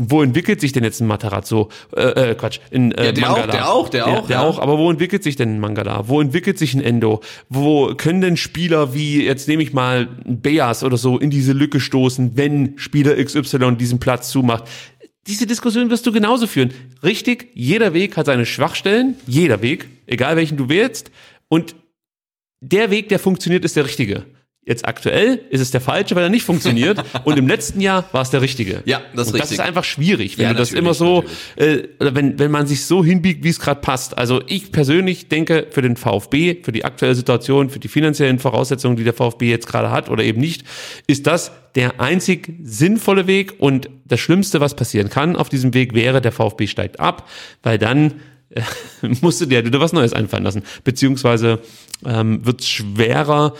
wo 0.00 0.22
entwickelt 0.22 0.60
sich 0.60 0.72
denn 0.72 0.84
jetzt 0.84 1.00
ein 1.00 1.08
Matarazzo? 1.08 1.70
Äh, 1.96 2.30
äh, 2.30 2.34
Quatsch, 2.36 2.60
in 2.70 2.92
äh, 2.92 3.06
Ja, 3.06 3.12
der 3.12 3.28
Mangala. 3.28 3.42
auch, 3.42 3.50
der 3.50 3.68
auch, 3.68 3.88
der 3.88 4.06
auch, 4.06 4.26
Der 4.28 4.36
ja. 4.36 4.42
auch, 4.42 4.60
aber 4.60 4.78
wo 4.78 4.88
entwickelt 4.88 5.24
sich 5.24 5.34
denn 5.34 5.56
ein 5.56 5.60
Mangala? 5.60 6.06
Wo 6.06 6.20
entwickelt 6.20 6.56
sich 6.56 6.72
ein 6.72 6.80
Endo? 6.80 7.20
Wo 7.48 7.92
können 7.96 8.20
denn 8.20 8.36
Spieler 8.36 8.94
wie, 8.94 9.24
jetzt 9.24 9.48
nehme 9.48 9.60
ich 9.64 9.72
mal 9.72 10.06
Beas 10.24 10.84
oder 10.84 10.96
so, 10.96 11.18
in 11.18 11.30
diese 11.30 11.52
Lücke 11.52 11.80
stoßen, 11.80 12.36
wenn 12.36 12.78
Spieler 12.78 13.16
XY 13.22 13.74
diesen 13.76 13.98
Platz 13.98 14.30
zumacht? 14.30 14.64
Diese 15.26 15.46
Diskussion 15.48 15.90
wirst 15.90 16.06
du 16.06 16.12
genauso 16.12 16.46
führen. 16.46 16.72
Richtig, 17.02 17.48
jeder 17.54 17.92
Weg 17.92 18.16
hat 18.16 18.26
seine 18.26 18.46
Schwachstellen, 18.46 19.16
jeder 19.26 19.62
Weg, 19.62 19.88
egal 20.06 20.36
welchen 20.36 20.56
du 20.56 20.68
wählst. 20.68 21.10
Und 21.48 21.74
der 22.60 22.92
Weg, 22.92 23.08
der 23.08 23.18
funktioniert, 23.18 23.64
ist 23.64 23.74
der 23.74 23.84
richtige. 23.84 24.24
Jetzt 24.68 24.86
aktuell 24.86 25.40
ist 25.48 25.62
es 25.62 25.70
der 25.70 25.80
falsche, 25.80 26.14
weil 26.14 26.24
er 26.24 26.28
nicht 26.28 26.44
funktioniert. 26.44 27.02
und 27.24 27.38
im 27.38 27.48
letzten 27.48 27.80
Jahr 27.80 28.04
war 28.12 28.20
es 28.20 28.28
der 28.28 28.42
richtige. 28.42 28.82
Ja, 28.84 29.00
das 29.14 29.28
ist 29.28 29.32
und 29.32 29.40
das 29.40 29.44
richtig. 29.44 29.58
ist 29.58 29.60
einfach 29.60 29.84
schwierig, 29.84 30.36
wenn 30.36 30.44
Ja, 30.44 30.52
du 30.52 30.58
das 30.58 30.72
immer 30.72 30.92
so, 30.92 31.24
äh, 31.56 31.84
wenn, 31.98 32.38
wenn 32.38 32.50
man 32.50 32.66
sich 32.66 32.84
so 32.84 33.02
hinbiegt, 33.02 33.42
wie 33.42 33.48
es 33.48 33.60
gerade 33.60 33.80
passt. 33.80 34.18
Also 34.18 34.42
ich 34.46 34.70
persönlich 34.70 35.30
denke, 35.30 35.68
für 35.70 35.80
den 35.80 35.96
VfB, 35.96 36.58
für 36.62 36.72
die 36.72 36.84
aktuelle 36.84 37.14
Situation, 37.14 37.70
für 37.70 37.78
die 37.78 37.88
finanziellen 37.88 38.38
Voraussetzungen, 38.38 38.96
die 38.96 39.04
der 39.04 39.14
VfB 39.14 39.48
jetzt 39.48 39.66
gerade 39.66 39.90
hat 39.90 40.10
oder 40.10 40.22
eben 40.22 40.38
nicht, 40.38 40.64
ist 41.06 41.26
das 41.26 41.50
der 41.74 41.98
einzig 41.98 42.52
sinnvolle 42.62 43.26
Weg. 43.26 43.54
Und 43.60 43.88
das 44.04 44.20
Schlimmste, 44.20 44.60
was 44.60 44.76
passieren 44.76 45.08
kann 45.08 45.34
auf 45.34 45.48
diesem 45.48 45.72
Weg, 45.72 45.94
wäre, 45.94 46.20
der 46.20 46.32
VfB 46.32 46.66
steigt 46.66 47.00
ab, 47.00 47.26
weil 47.62 47.78
dann 47.78 48.20
äh, 48.50 48.60
musst 49.22 49.40
du 49.40 49.46
dir 49.46 49.64
wieder 49.64 49.80
was 49.80 49.94
Neues 49.94 50.12
einfallen 50.12 50.44
lassen. 50.44 50.62
Beziehungsweise 50.84 51.60
ähm, 52.04 52.44
wird 52.44 52.60
es 52.60 52.68
schwerer, 52.68 53.54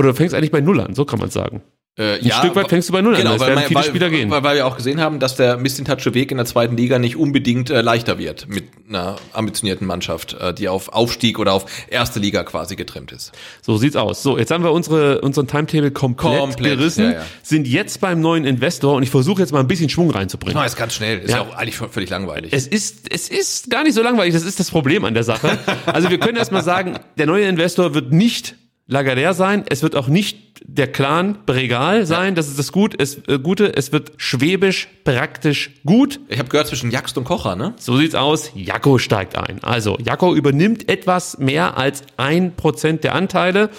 oder 0.00 0.08
du 0.10 0.14
fängst 0.14 0.34
eigentlich 0.34 0.50
bei 0.50 0.60
Null 0.60 0.80
an, 0.80 0.94
so 0.94 1.04
kann 1.04 1.18
man 1.20 1.30
sagen. 1.30 1.62
Äh, 1.98 2.20
Ein 2.20 2.30
Stück 2.30 2.54
weit 2.54 2.68
fängst 2.68 2.88
du 2.88 2.92
bei 2.92 3.02
Null 3.02 3.16
genau, 3.16 3.30
an, 3.30 3.36
es 3.36 3.40
weil, 3.42 3.48
werden 3.48 3.58
man- 3.58 3.64
viele 3.66 3.80
weil, 3.80 3.84
Spieler 3.88 4.10
gehen. 4.10 4.30
Weil, 4.30 4.42
weil 4.44 4.56
wir 4.56 4.66
auch 4.66 4.76
gesehen 4.76 5.00
haben, 5.00 5.18
dass 5.18 5.34
der 5.34 5.56
Missintatsche 5.58 6.14
Weg 6.14 6.30
in 6.30 6.36
der 6.38 6.46
zweiten 6.46 6.76
Liga 6.76 6.98
nicht 7.00 7.16
unbedingt 7.16 7.68
äh, 7.68 7.80
leichter 7.82 8.16
wird 8.16 8.48
mit 8.48 8.64
einer 8.88 9.16
ambitionierten 9.32 9.86
Mannschaft, 9.88 10.34
äh, 10.40 10.54
die 10.54 10.68
auf 10.68 10.90
Aufstieg 10.90 11.38
oder 11.40 11.52
auf 11.52 11.66
erste 11.90 12.20
Liga 12.20 12.44
quasi 12.44 12.76
getrimmt 12.76 13.10
ist. 13.10 13.32
So 13.60 13.76
sieht's 13.76 13.96
aus. 13.96 14.22
So, 14.22 14.38
jetzt 14.38 14.50
haben 14.52 14.62
wir 14.64 14.70
unsere, 14.72 15.20
unseren 15.20 15.48
Timetable 15.48 15.90
komplett, 15.90 16.38
Komplett, 16.38 16.78
gerissen, 16.78 17.04
ja, 17.06 17.10
ja. 17.12 17.26
sind 17.42 17.66
jetzt 17.66 18.00
beim 18.00 18.20
neuen 18.20 18.44
Investor 18.44 18.94
und 18.94 19.02
ich 19.02 19.10
versuche 19.10 19.42
jetzt 19.42 19.52
mal 19.52 19.60
ein 19.60 19.68
bisschen 19.68 19.90
Schwung 19.90 20.10
reinzubringen. 20.10 20.56
Oh, 20.62 20.64
ist 20.64 20.76
ganz 20.76 20.94
schnell, 20.94 21.18
ist 21.18 21.30
ja, 21.32 21.38
Ja. 21.38 21.42
auch 21.42 21.54
eigentlich 21.56 21.76
völlig 21.76 22.08
langweilig. 22.08 22.52
Es 22.54 22.68
ist, 22.68 23.12
es 23.12 23.28
ist 23.28 23.68
gar 23.68 23.82
nicht 23.82 23.94
so 23.94 24.02
langweilig, 24.02 24.32
das 24.32 24.44
ist 24.44 24.60
das 24.60 24.70
Problem 24.70 25.04
an 25.04 25.12
der 25.14 25.24
Sache. 25.24 25.58
Also 25.86 26.08
wir 26.08 26.18
können 26.18 26.36
erstmal 26.38 26.62
sagen, 26.62 26.98
der 27.18 27.26
neue 27.26 27.46
Investor 27.46 27.94
wird 27.94 28.12
nicht 28.12 28.54
Lagardère 28.90 29.34
sein, 29.34 29.64
es 29.68 29.82
wird 29.82 29.94
auch 29.94 30.08
nicht 30.08 30.60
der 30.64 30.88
Clan 30.88 31.38
Bregal 31.46 32.06
sein, 32.06 32.34
das 32.34 32.48
ist 32.48 32.58
das 32.58 32.72
Gut, 32.72 33.00
es, 33.00 33.18
äh, 33.28 33.38
Gute, 33.38 33.76
es 33.76 33.92
wird 33.92 34.12
schwäbisch 34.16 34.88
praktisch 35.04 35.70
gut. 35.86 36.20
Ich 36.28 36.38
habe 36.38 36.48
gehört 36.48 36.66
zwischen 36.66 36.90
Jaxt 36.90 37.16
und 37.16 37.24
Kocher, 37.24 37.56
ne? 37.56 37.74
So 37.78 37.96
sieht's 37.96 38.14
aus. 38.14 38.50
Jakko 38.54 38.98
steigt 38.98 39.38
ein. 39.38 39.62
Also, 39.62 39.96
Jakko 40.04 40.34
übernimmt 40.34 40.88
etwas 40.88 41.38
mehr 41.38 41.78
als 41.78 42.02
ein 42.16 42.56
Prozent 42.56 43.04
der 43.04 43.14
Anteile. 43.14 43.70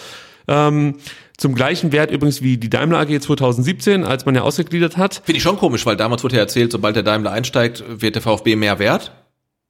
Ähm, 0.48 0.96
zum 1.38 1.56
gleichen 1.56 1.92
Wert 1.92 2.12
übrigens 2.12 2.42
wie 2.42 2.58
die 2.58 2.70
Daimler 2.70 3.00
AG 3.00 3.20
2017, 3.20 4.04
als 4.04 4.26
man 4.26 4.36
ja 4.36 4.44
ausgegliedert 4.44 4.96
hat. 4.96 5.22
Finde 5.26 5.38
ich 5.38 5.44
schon 5.44 5.58
komisch, 5.58 5.86
weil 5.86 5.98
damals 5.98 6.24
wurde 6.24 6.36
ja 6.36 6.42
erzählt, 6.42 6.72
sobald 6.72 6.96
der 6.96 7.04
Daimler 7.04 7.32
einsteigt, 7.32 7.84
wird 7.88 8.16
der 8.16 8.22
VfB 8.22 8.56
mehr 8.56 8.80
wert 8.80 9.12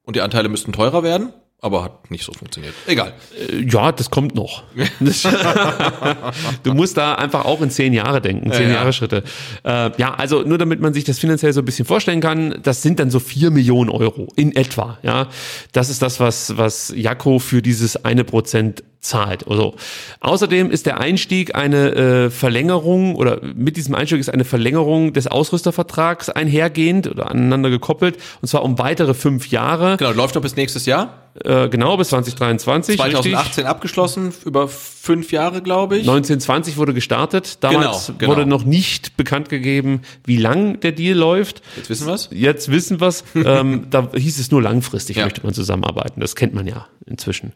und 0.03 0.15
die 0.15 0.21
Anteile 0.21 0.49
müssten 0.49 0.73
teurer 0.73 1.01
werden. 1.03 1.33
Aber 1.63 1.83
hat 1.83 2.09
nicht 2.09 2.23
so 2.23 2.33
funktioniert. 2.33 2.73
Egal. 2.87 3.13
Äh, 3.37 3.63
Ja, 3.69 3.91
das 3.91 4.09
kommt 4.09 4.33
noch. 4.33 4.63
Du 6.63 6.73
musst 6.73 6.97
da 6.97 7.13
einfach 7.15 7.45
auch 7.45 7.61
in 7.61 7.69
zehn 7.69 7.93
Jahre 7.93 8.19
denken, 8.19 8.51
zehn 8.51 8.63
Ja, 8.63 8.67
ja. 8.69 8.73
Jahre 8.75 8.93
Schritte. 8.93 9.23
Äh, 9.63 9.91
ja, 9.97 10.15
also 10.15 10.41
nur 10.41 10.57
damit 10.57 10.79
man 10.81 10.93
sich 10.93 11.03
das 11.03 11.19
finanziell 11.19 11.53
so 11.53 11.61
ein 11.61 11.65
bisschen 11.65 11.85
vorstellen 11.85 12.19
kann, 12.19 12.59
das 12.63 12.81
sind 12.81 12.99
dann 12.99 13.11
so 13.11 13.19
vier 13.19 13.51
Millionen 13.51 13.91
Euro 13.91 14.27
in 14.35 14.55
etwa. 14.55 14.97
Ja, 15.03 15.27
das 15.71 15.89
ist 15.89 16.01
das, 16.01 16.19
was 16.19 16.57
was 16.57 16.91
Jakko 16.95 17.37
für 17.39 17.61
dieses 17.61 18.03
eine 18.05 18.23
Prozent 18.23 18.83
zahlt. 19.01 19.47
Also 19.47 19.75
außerdem 20.19 20.71
ist 20.71 20.85
der 20.85 20.99
Einstieg 20.99 21.55
eine 21.55 21.95
äh, 21.95 22.29
Verlängerung 22.29 23.15
oder 23.15 23.41
mit 23.43 23.75
diesem 23.77 23.95
Einstieg 23.95 24.19
ist 24.19 24.29
eine 24.29 24.45
Verlängerung 24.45 25.13
des 25.13 25.27
Ausrüstervertrags 25.27 26.29
einhergehend 26.29 27.07
oder 27.07 27.29
aneinander 27.29 27.69
gekoppelt 27.69 28.17
und 28.41 28.47
zwar 28.47 28.63
um 28.63 28.77
weitere 28.79 29.13
fünf 29.13 29.49
Jahre. 29.49 29.97
Genau, 29.97 30.11
läuft 30.11 30.35
noch 30.35 30.41
bis 30.41 30.55
nächstes 30.55 30.85
Jahr. 30.85 31.17
Äh, 31.45 31.69
genau 31.69 31.95
bis 31.95 32.09
2023. 32.09 32.99
richtig. 32.99 33.13
2018 33.13 33.65
abgeschlossen, 33.65 34.33
über 34.45 34.67
fünf 34.67 35.31
Jahre, 35.31 35.61
glaube 35.61 35.95
ich. 35.95 36.01
1920 36.01 36.75
wurde 36.75 36.93
gestartet. 36.93 37.57
Damals 37.61 38.07
Genau, 38.07 38.17
genau. 38.17 38.31
wurde 38.31 38.45
noch 38.45 38.65
nicht 38.65 39.15
bekannt 39.15 39.47
gegeben, 39.47 40.01
wie 40.25 40.35
lang 40.37 40.81
der 40.81 40.91
Deal 40.91 41.17
läuft. 41.17 41.61
Jetzt 41.77 41.89
wissen 41.89 42.07
wir's. 42.07 42.29
Jetzt 42.33 42.69
wissen 42.69 42.99
wir's. 42.99 43.23
ähm, 43.35 43.87
da 43.89 44.09
hieß 44.13 44.39
es 44.39 44.51
nur 44.51 44.61
langfristig 44.61 45.15
Ja. 45.17 45.23
möchte 45.23 45.41
man 45.43 45.53
zusammenarbeiten. 45.53 46.19
Das 46.19 46.35
kennt 46.35 46.53
man 46.53 46.67
ja 46.67 46.87
inzwischen. 47.05 47.53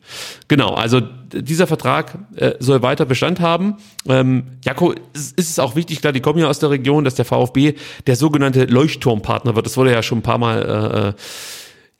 Genau, 0.48 0.74
also 0.74 1.01
dieser 1.41 1.67
Vertrag 1.67 2.17
äh, 2.35 2.53
soll 2.59 2.81
weiter 2.81 3.05
Bestand 3.05 3.39
haben. 3.39 3.77
Ähm, 4.07 4.43
Jako, 4.64 4.93
ist, 5.14 5.38
ist 5.38 5.49
es 5.49 5.59
auch 5.59 5.75
wichtig, 5.75 6.01
klar, 6.01 6.14
die 6.14 6.22
kommen 6.22 6.39
ja 6.39 6.47
aus 6.47 6.59
der 6.59 6.69
Region, 6.69 7.03
dass 7.03 7.15
der 7.15 7.25
VfB 7.25 7.75
der 8.07 8.15
sogenannte 8.15 8.65
Leuchtturmpartner 8.65 9.55
wird. 9.55 9.65
Das 9.65 9.77
wurde 9.77 9.91
ja 9.91 10.03
schon 10.03 10.19
ein 10.19 10.23
paar 10.23 10.38
Mal 10.38 10.61
äh, 10.61 11.09
äh, 11.09 11.14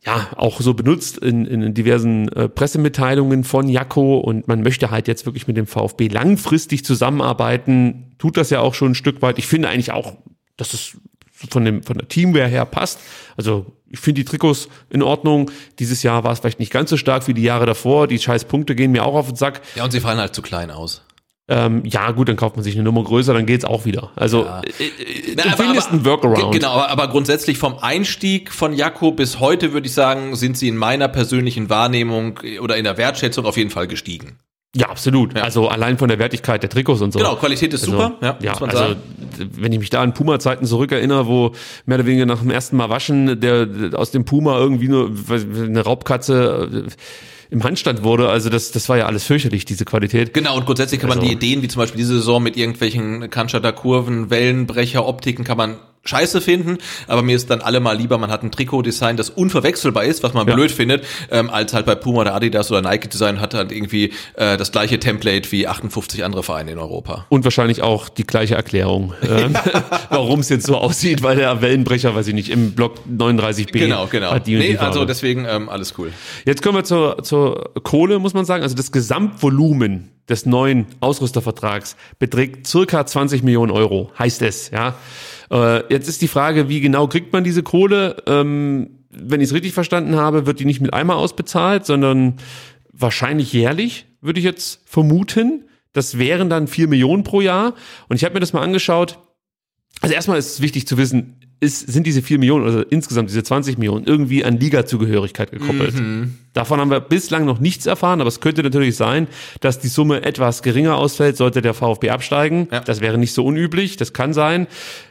ja, 0.06 0.28
auch 0.36 0.62
so 0.62 0.76
benutzt 0.76 1.18
in, 1.18 1.46
in 1.46 1.74
diversen 1.74 2.30
äh, 2.30 2.48
Pressemitteilungen 2.48 3.44
von 3.44 3.68
Jakko 3.68 4.20
und 4.20 4.48
man 4.48 4.62
möchte 4.62 4.92
halt 4.92 5.08
jetzt 5.08 5.26
wirklich 5.26 5.48
mit 5.48 5.58
dem 5.58 5.66
VfB 5.66 6.08
langfristig 6.08 6.86
zusammenarbeiten, 6.86 8.16
tut 8.20 8.38
das 8.38 8.52
ja 8.52 8.60
auch 8.60 8.76
schon 8.76 8.92
ein 8.92 8.96
Stück 8.96 9.24
weit. 9.24 9.40
Ich 9.40 9.48
finde 9.48 9.70
eigentlich 9.70 9.92
auch, 9.92 10.14
dass 10.58 10.74
es 10.74 10.98
von 11.50 11.66
dem 11.66 11.84
von 11.84 11.98
der 11.98 12.08
Teamwear 12.08 12.48
her 12.48 12.66
passt. 12.66 13.00
Also 13.36 13.75
ich 13.90 14.00
finde 14.00 14.22
die 14.22 14.26
Trikots 14.26 14.68
in 14.90 15.02
Ordnung. 15.04 15.52
Dieses 15.80 16.04
Jahr 16.04 16.24
war 16.24 16.32
es 16.34 16.40
vielleicht 16.40 16.60
nicht 16.60 16.72
ganz 16.72 16.90
so 16.90 16.98
stark 16.98 17.28
wie 17.28 17.34
die 17.34 17.44
Jahre 17.44 17.66
davor. 17.66 18.08
Die 18.08 18.20
scheiß 18.20 18.46
Punkte 18.46 18.76
gehen 18.76 18.92
mir 18.92 19.06
auch 19.06 19.16
auf 19.16 19.28
den 19.28 19.36
Sack. 19.36 19.62
Ja, 19.76 19.84
und 19.86 19.92
sie 19.92 20.00
fallen 20.00 20.18
halt 20.20 20.34
zu 20.36 20.42
klein 20.42 20.72
aus. 20.72 21.02
Ähm, 21.48 21.84
ja, 21.86 22.10
gut, 22.10 22.28
dann 22.28 22.38
kauft 22.38 22.56
man 22.56 22.64
sich 22.64 22.74
eine 22.74 22.84
Nummer 22.84 23.04
größer, 23.04 23.32
dann 23.32 23.46
geht's 23.46 23.66
auch 23.66 23.86
wieder. 23.86 24.10
Also 24.16 24.46
Ja. 24.46 24.62
äh, 24.62 24.84
äh, 24.88 25.36
Na, 25.38 25.44
aber- 25.44 25.58
findest 25.64 25.88
aber- 25.90 25.94
einen 25.98 26.06
Workaround. 26.06 26.52
Ge- 26.54 26.60
Genau, 26.60 26.72
aber, 26.74 27.08
grundsätzlich 27.08 27.60
vom 27.60 27.78
Einstieg 27.78 28.52
von 28.52 28.74
Jakko 28.74 29.12
bis 29.12 29.40
heute 29.40 29.72
würde 29.72 29.86
ich 29.86 29.94
sagen, 29.94 30.36
sind 30.36 30.58
sie 30.58 30.68
in 30.68 30.76
meiner 30.76 31.08
persönlichen 31.08 31.70
Wahrnehmung 31.70 32.40
oder 32.62 32.78
in 32.78 32.84
der 32.84 32.98
Wertschätzung 32.98 33.46
auf 33.46 33.58
jeden 33.58 33.70
Fall 33.70 33.86
gestiegen. 33.88 34.40
Ja, 34.78 34.90
absolut. 34.90 35.38
Also 35.38 35.70
allein 35.70 35.98
von 35.98 36.10
der 36.10 36.20
Wertigkeit 36.20 36.62
der 36.62 36.70
Trikots 36.70 37.02
und 37.02 37.14
so. 37.14 37.20
Genau, 37.20 37.36
Qualität 37.38 37.74
ist 37.74 37.84
also, 37.84 37.94
super, 37.94 38.16
ja, 38.22 38.38
ja 38.42 38.60
man 38.60 38.70
also 38.70 38.84
sagen. 38.84 39.00
wenn 39.54 39.72
ich 39.72 39.80
mich 39.80 39.90
da 39.90 40.02
an 40.02 40.14
Puma-Zeiten 40.14 40.66
zurückerinnere, 40.66 41.28
wo 41.28 41.54
mehr 41.86 41.98
oder 41.98 42.06
weniger 42.06 42.26
nach 42.26 42.40
dem 42.40 42.52
ersten 42.52 42.76
Mal 42.76 42.90
waschen, 42.90 43.40
der 43.40 43.70
aus 43.94 44.12
dem 44.12 44.26
Puma 44.26 44.60
irgendwie 44.60 44.90
nur 44.90 45.12
eine 45.30 45.82
Raubkatze 45.82 46.86
äh, 46.88 46.92
im 47.52 47.64
Handstand 47.64 48.04
wurde, 48.04 48.28
also 48.28 48.50
das, 48.50 48.72
das 48.72 48.90
war 48.90 48.98
ja 48.98 49.06
alles 49.06 49.24
fürchterlich, 49.24 49.64
diese 49.64 49.86
Qualität. 49.86 50.34
Genau, 50.34 50.58
und 50.58 50.66
grundsätzlich 50.66 51.00
kann 51.00 51.08
man 51.08 51.20
Also- 51.20 51.30
die 51.30 51.36
Ideen, 51.36 51.62
wie 51.62 51.70
zum 51.70 51.80
Beispiel 51.80 52.00
diese 52.00 52.16
Saison 52.16 52.44
mit 52.44 52.58
irgendwelchen 52.58 53.30
Cannstatter 53.30 53.72
Kurven, 53.72 54.30
Wellenbrecher, 54.30 55.08
Optiken, 55.08 55.46
kann 55.46 55.58
man 55.58 55.78
scheiße 56.06 56.40
finden, 56.42 56.78
aber 57.08 57.22
mir 57.24 57.36
ist 57.36 57.50
dann 57.50 57.62
allemal 57.62 57.98
lieber, 57.98 58.18
man 58.18 58.32
hat 58.32 58.44
ein 58.44 58.52
Trikot-Design, 58.52 59.18
das 59.18 59.30
unverwechselbar 59.32 60.04
ist, 60.04 60.22
was 60.24 60.34
man 60.34 60.48
Ja. 60.48 60.54
blöd 60.56 60.72
findet, 60.72 61.04
ähm, 61.32 61.50
als 61.50 61.74
halt 61.74 61.86
bei 61.86 61.96
Puma 61.96 62.22
oder 62.22 62.36
Adidas 62.36 62.72
oder 62.72 62.82
Nike 62.82 63.10
Design 63.10 63.42
hat 63.42 63.54
halt 63.54 63.72
irgendwie 63.72 64.14
äh, 64.36 64.56
das 64.58 64.72
gleiche 64.72 65.00
Template 65.00 65.52
wie 65.52 65.68
58 65.68 66.24
andere 66.24 66.44
Vereine 66.44 66.72
in 66.72 66.78
Europa. 66.78 67.26
Und 67.30 67.44
wahrscheinlich 67.44 67.82
auch 67.82 68.08
die 68.10 68.26
gleiche 68.26 68.56
Erklärung, 68.56 69.14
ähm, 69.28 69.56
warum 70.10 70.42
es 70.42 70.50
jetzt 70.50 70.68
so 70.68 70.78
aussieht, 70.78 71.24
weil 71.24 71.38
der 71.38 71.62
Wellenbrecher, 71.62 72.16
weiß 72.16 72.28
ich 72.28 72.34
nicht, 72.36 72.50
im 72.50 72.74
Block 72.74 73.00
39b 73.12 73.72
Genau, 73.80 74.08
genau. 74.08 74.32
hat 74.32 74.46
die 74.48 74.54
und 74.56 74.60
nee, 74.62 74.70
die 74.74 74.78
also 74.80 75.06
deswegen 75.06 75.46
ähm, 75.50 75.70
alles 75.70 75.96
cool. 75.98 76.12
Jetzt 76.46 76.62
kommen 76.62 76.78
wir 76.78 76.84
zur, 76.84 77.24
zur 77.24 77.72
Kohle, 77.84 78.20
muss 78.20 78.34
man 78.34 78.46
sagen. 78.46 78.62
Also 78.64 78.76
das 78.76 78.92
Gesamtvolumen 78.92 80.12
des 80.30 80.46
neuen 80.46 80.86
Ausrüstervertrags 81.00 81.96
beträgt 82.20 82.68
circa 82.68 83.06
20 83.06 83.44
Millionen 83.44 83.72
Euro, 83.72 84.12
heißt 84.18 84.42
es, 84.42 84.70
ja. 84.72 84.96
Äh, 85.52 85.92
jetzt 85.94 86.08
ist 86.08 86.22
die 86.22 86.28
Frage, 86.28 86.70
wie 86.70 86.82
genau 86.82 87.08
kriegt 87.08 87.34
man 87.34 87.44
diese 87.44 87.64
Kohle? 87.64 88.18
Ähm, 88.28 89.00
wenn 89.10 89.42
ich 89.42 89.50
es 89.50 89.54
richtig 89.54 89.74
verstanden 89.74 90.16
habe, 90.16 90.46
wird 90.46 90.60
die 90.60 90.66
nicht 90.66 90.82
mit 90.82 90.94
einmal 90.94 91.18
ausbezahlt, 91.18 91.86
sondern 91.86 92.36
wahrscheinlich 92.92 93.54
jährlich, 93.54 94.08
würde 94.22 94.40
ich 94.40 94.46
jetzt 94.46 94.82
vermuten. 94.86 95.66
Das 95.94 96.18
wären 96.18 96.50
dann 96.50 96.68
4 96.68 96.88
Millionen 96.88 97.24
pro 97.24 97.42
Jahr. 97.42 97.74
Und 98.10 98.18
ich 98.18 98.26
habe 98.26 98.34
mir 98.34 98.42
das 98.42 98.54
mal 98.54 98.62
angeschaut. 98.62 99.20
Also 100.02 100.14
erstmal 100.14 100.38
ist 100.38 100.56
es 100.56 100.62
wichtig 100.62 100.88
zu 100.88 100.98
wissen, 100.98 101.45
ist, 101.66 101.92
sind 101.92 102.08
diese 102.08 102.22
4 102.22 102.40
Millionen, 102.40 102.66
also 102.66 102.82
insgesamt 102.82 103.30
diese 103.30 103.44
20 103.44 103.78
Millionen, 103.78 104.06
irgendwie 104.06 104.46
an 104.46 104.60
Liga-Zugehörigkeit 104.60 105.52
gekoppelt. 105.52 105.96
Mhm. 105.96 106.36
Davon 106.54 106.80
haben 106.80 106.90
wir 106.90 107.02
bislang 107.02 107.44
noch 107.46 107.60
nichts 107.60 107.86
erfahren, 107.86 108.22
aber 108.22 108.30
es 108.30 108.40
könnte 108.40 108.64
natürlich 108.64 108.96
sein, 108.96 109.28
dass 109.60 109.80
die 109.80 109.90
Summe 109.90 110.24
etwas 110.24 110.62
geringer 110.62 110.96
ausfällt, 110.96 111.36
sollte 111.36 111.62
der 111.62 111.74
VfB 111.74 112.12
absteigen. 112.12 112.70
Das 112.86 113.02
wäre 113.02 113.18
nicht 113.18 113.34
so 113.34 113.44
unüblich, 113.44 113.98
das 113.98 114.14
kann 114.14 114.32
sein. 114.32 114.68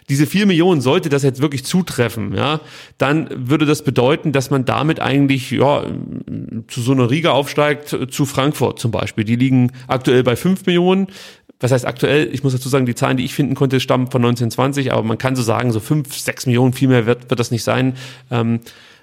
Diese 0.08 0.26
4 0.26 0.47
Millionen, 0.47 0.81
sollte 0.81 1.08
das 1.08 1.23
jetzt 1.23 1.42
wirklich 1.42 1.65
zutreffen, 1.65 2.34
ja, 2.34 2.60
dann 2.99 3.28
würde 3.49 3.66
das 3.66 3.83
bedeuten, 3.83 4.33
dass 4.33 4.50
man 4.50 4.65
damit 4.65 5.00
eigentlich 5.00 5.50
ja, 5.50 5.84
zu 6.68 6.81
so 6.81 6.92
einer 6.92 7.10
Riga 7.10 7.33
aufsteigt, 7.33 7.92
äh, 7.92 8.08
zu 8.08 8.26
Frankfurt 8.26 8.78
zum 8.78 8.91
Beispiel. 8.91 9.24
Die 9.24 9.36
liegen 9.36 9.73
aktuell 9.89 10.23
bei 10.23 10.36
5 10.36 10.66
Millionen 10.66 11.08
was 11.60 11.73
heißt 11.73 11.86
aktuell? 11.86 12.28
Ich 12.33 12.42
muss 12.42 12.52
dazu 12.52 12.68
sagen, 12.68 12.84
die 12.86 12.94
Zahlen, 12.94 13.16
die 13.16 13.24
ich 13.24 13.34
finden 13.34 13.55
konnte, 13.55 13.81
stammen 13.81 14.10
von 14.10 14.23
1920, 14.23 14.92
aber 14.92 15.02
man 15.02 15.18
kann 15.18 15.36
so 15.36 15.42
sagen, 15.42 15.73
so 15.73 15.81
fünf, 15.81 16.15
sechs 16.16 16.47
Millionen, 16.47 16.73
viel 16.73 16.89
mehr 16.89 17.07
wird, 17.07 17.31
wird 17.31 17.41
das 17.41 17.50
nicht 17.50 17.62
sein, 17.65 17.97
ähm, 18.31 18.60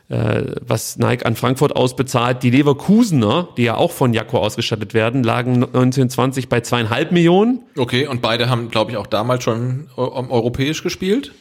äh, 0.10 0.44
was 0.62 0.98
Nike 0.98 1.26
an 1.26 1.36
Frankfurt 1.36 1.76
ausbezahlt. 1.76 2.44
Die 2.44 2.50
Leverkusener, 2.52 3.48
die 3.58 3.64
ja 3.64 3.78
auch 3.78 3.92
von 3.92 4.14
Jakko 4.14 4.40
ausgestattet 4.40 4.94
werden, 4.94 5.24
lagen 5.24 5.64
1920 5.64 6.50
bei 6.50 6.60
zweieinhalb 6.62 7.12
Millionen. 7.12 7.62
Okay, 7.78 8.08
und 8.08 8.22
beide 8.22 8.50
haben, 8.50 8.70
glaube 8.70 8.92
ich, 8.92 8.98
auch 8.98 9.08
damals 9.08 9.44
schon 9.44 9.88
eu- 9.96 10.12
europäisch 10.30 10.84
gespielt. 10.84 11.32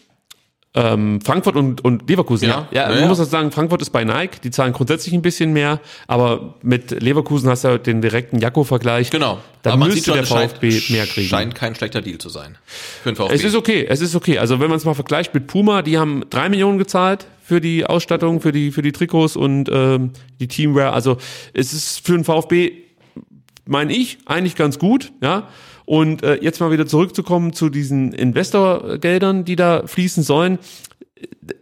Ähm, 0.73 1.21
Frankfurt 1.21 1.57
und, 1.57 1.85
und 1.85 2.09
Leverkusen, 2.09 2.49
Ja. 2.49 2.69
ja. 2.71 2.83
Ja, 2.83 2.89
man 2.91 3.01
ja. 3.01 3.07
muss 3.09 3.19
auch 3.19 3.25
sagen, 3.25 3.51
Frankfurt 3.51 3.83
ist 3.83 3.91
bei 3.91 4.05
Nike, 4.05 4.41
die 4.41 4.51
zahlen 4.53 4.73
grundsätzlich 4.73 5.13
ein 5.15 5.21
bisschen 5.23 5.53
mehr, 5.53 5.81
aber 6.07 6.55
mit 6.63 7.03
Leverkusen 7.03 7.49
hast 7.51 7.65
du 7.65 7.69
ja 7.69 7.79
den 7.79 8.01
direkten 8.01 8.39
Jakko-Vergleich. 8.39 9.11
Genau. 9.11 9.39
Da 9.63 9.77
müsste 9.77 10.13
der 10.13 10.23
es 10.23 10.29
scheint- 10.29 10.53
VfB 10.53 10.81
mehr 10.91 11.07
kriegen. 11.07 11.29
Scheint 11.29 11.55
kein 11.57 11.75
schlechter 11.75 12.03
Deal 12.03 12.19
zu 12.19 12.29
sein. 12.29 12.57
Für 13.03 13.11
den 13.11 13.17
VfB. 13.17 13.35
Es 13.35 13.43
ist 13.43 13.57
okay, 13.57 13.85
es 13.89 14.01
ist 14.01 14.15
okay. 14.15 14.39
Also 14.39 14.61
wenn 14.61 14.69
man 14.69 14.77
es 14.77 14.85
mal 14.85 14.95
vergleicht 14.95 15.35
mit 15.35 15.49
Puma, 15.49 15.83
die 15.83 15.99
haben 15.99 16.23
drei 16.31 16.49
Millionen 16.49 16.79
gezahlt 16.79 17.27
für 17.45 17.61
die 17.61 17.85
Ausstattung, 17.85 18.41
für 18.41 18.53
die 18.53 18.71
für 18.71 18.83
die 18.83 18.93
Trikots 18.93 19.35
und 19.35 19.69
ähm, 19.73 20.13
die 20.39 20.47
Teamwear. 20.47 20.93
Also 20.93 21.17
es 21.53 21.73
ist 21.73 22.07
für 22.07 22.13
den 22.13 22.23
VfB, 22.23 22.71
meine 23.67 23.93
ich, 23.93 24.19
eigentlich 24.27 24.55
ganz 24.55 24.79
gut, 24.79 25.13
ja. 25.21 25.49
Und 25.91 26.23
äh, 26.23 26.39
jetzt 26.41 26.61
mal 26.61 26.71
wieder 26.71 26.87
zurückzukommen 26.87 27.53
zu 27.53 27.69
diesen 27.69 28.13
Investorgeldern, 28.13 29.45
die 29.45 29.57
da 29.57 29.83
fließen 29.89 30.23
sollen. 30.23 30.61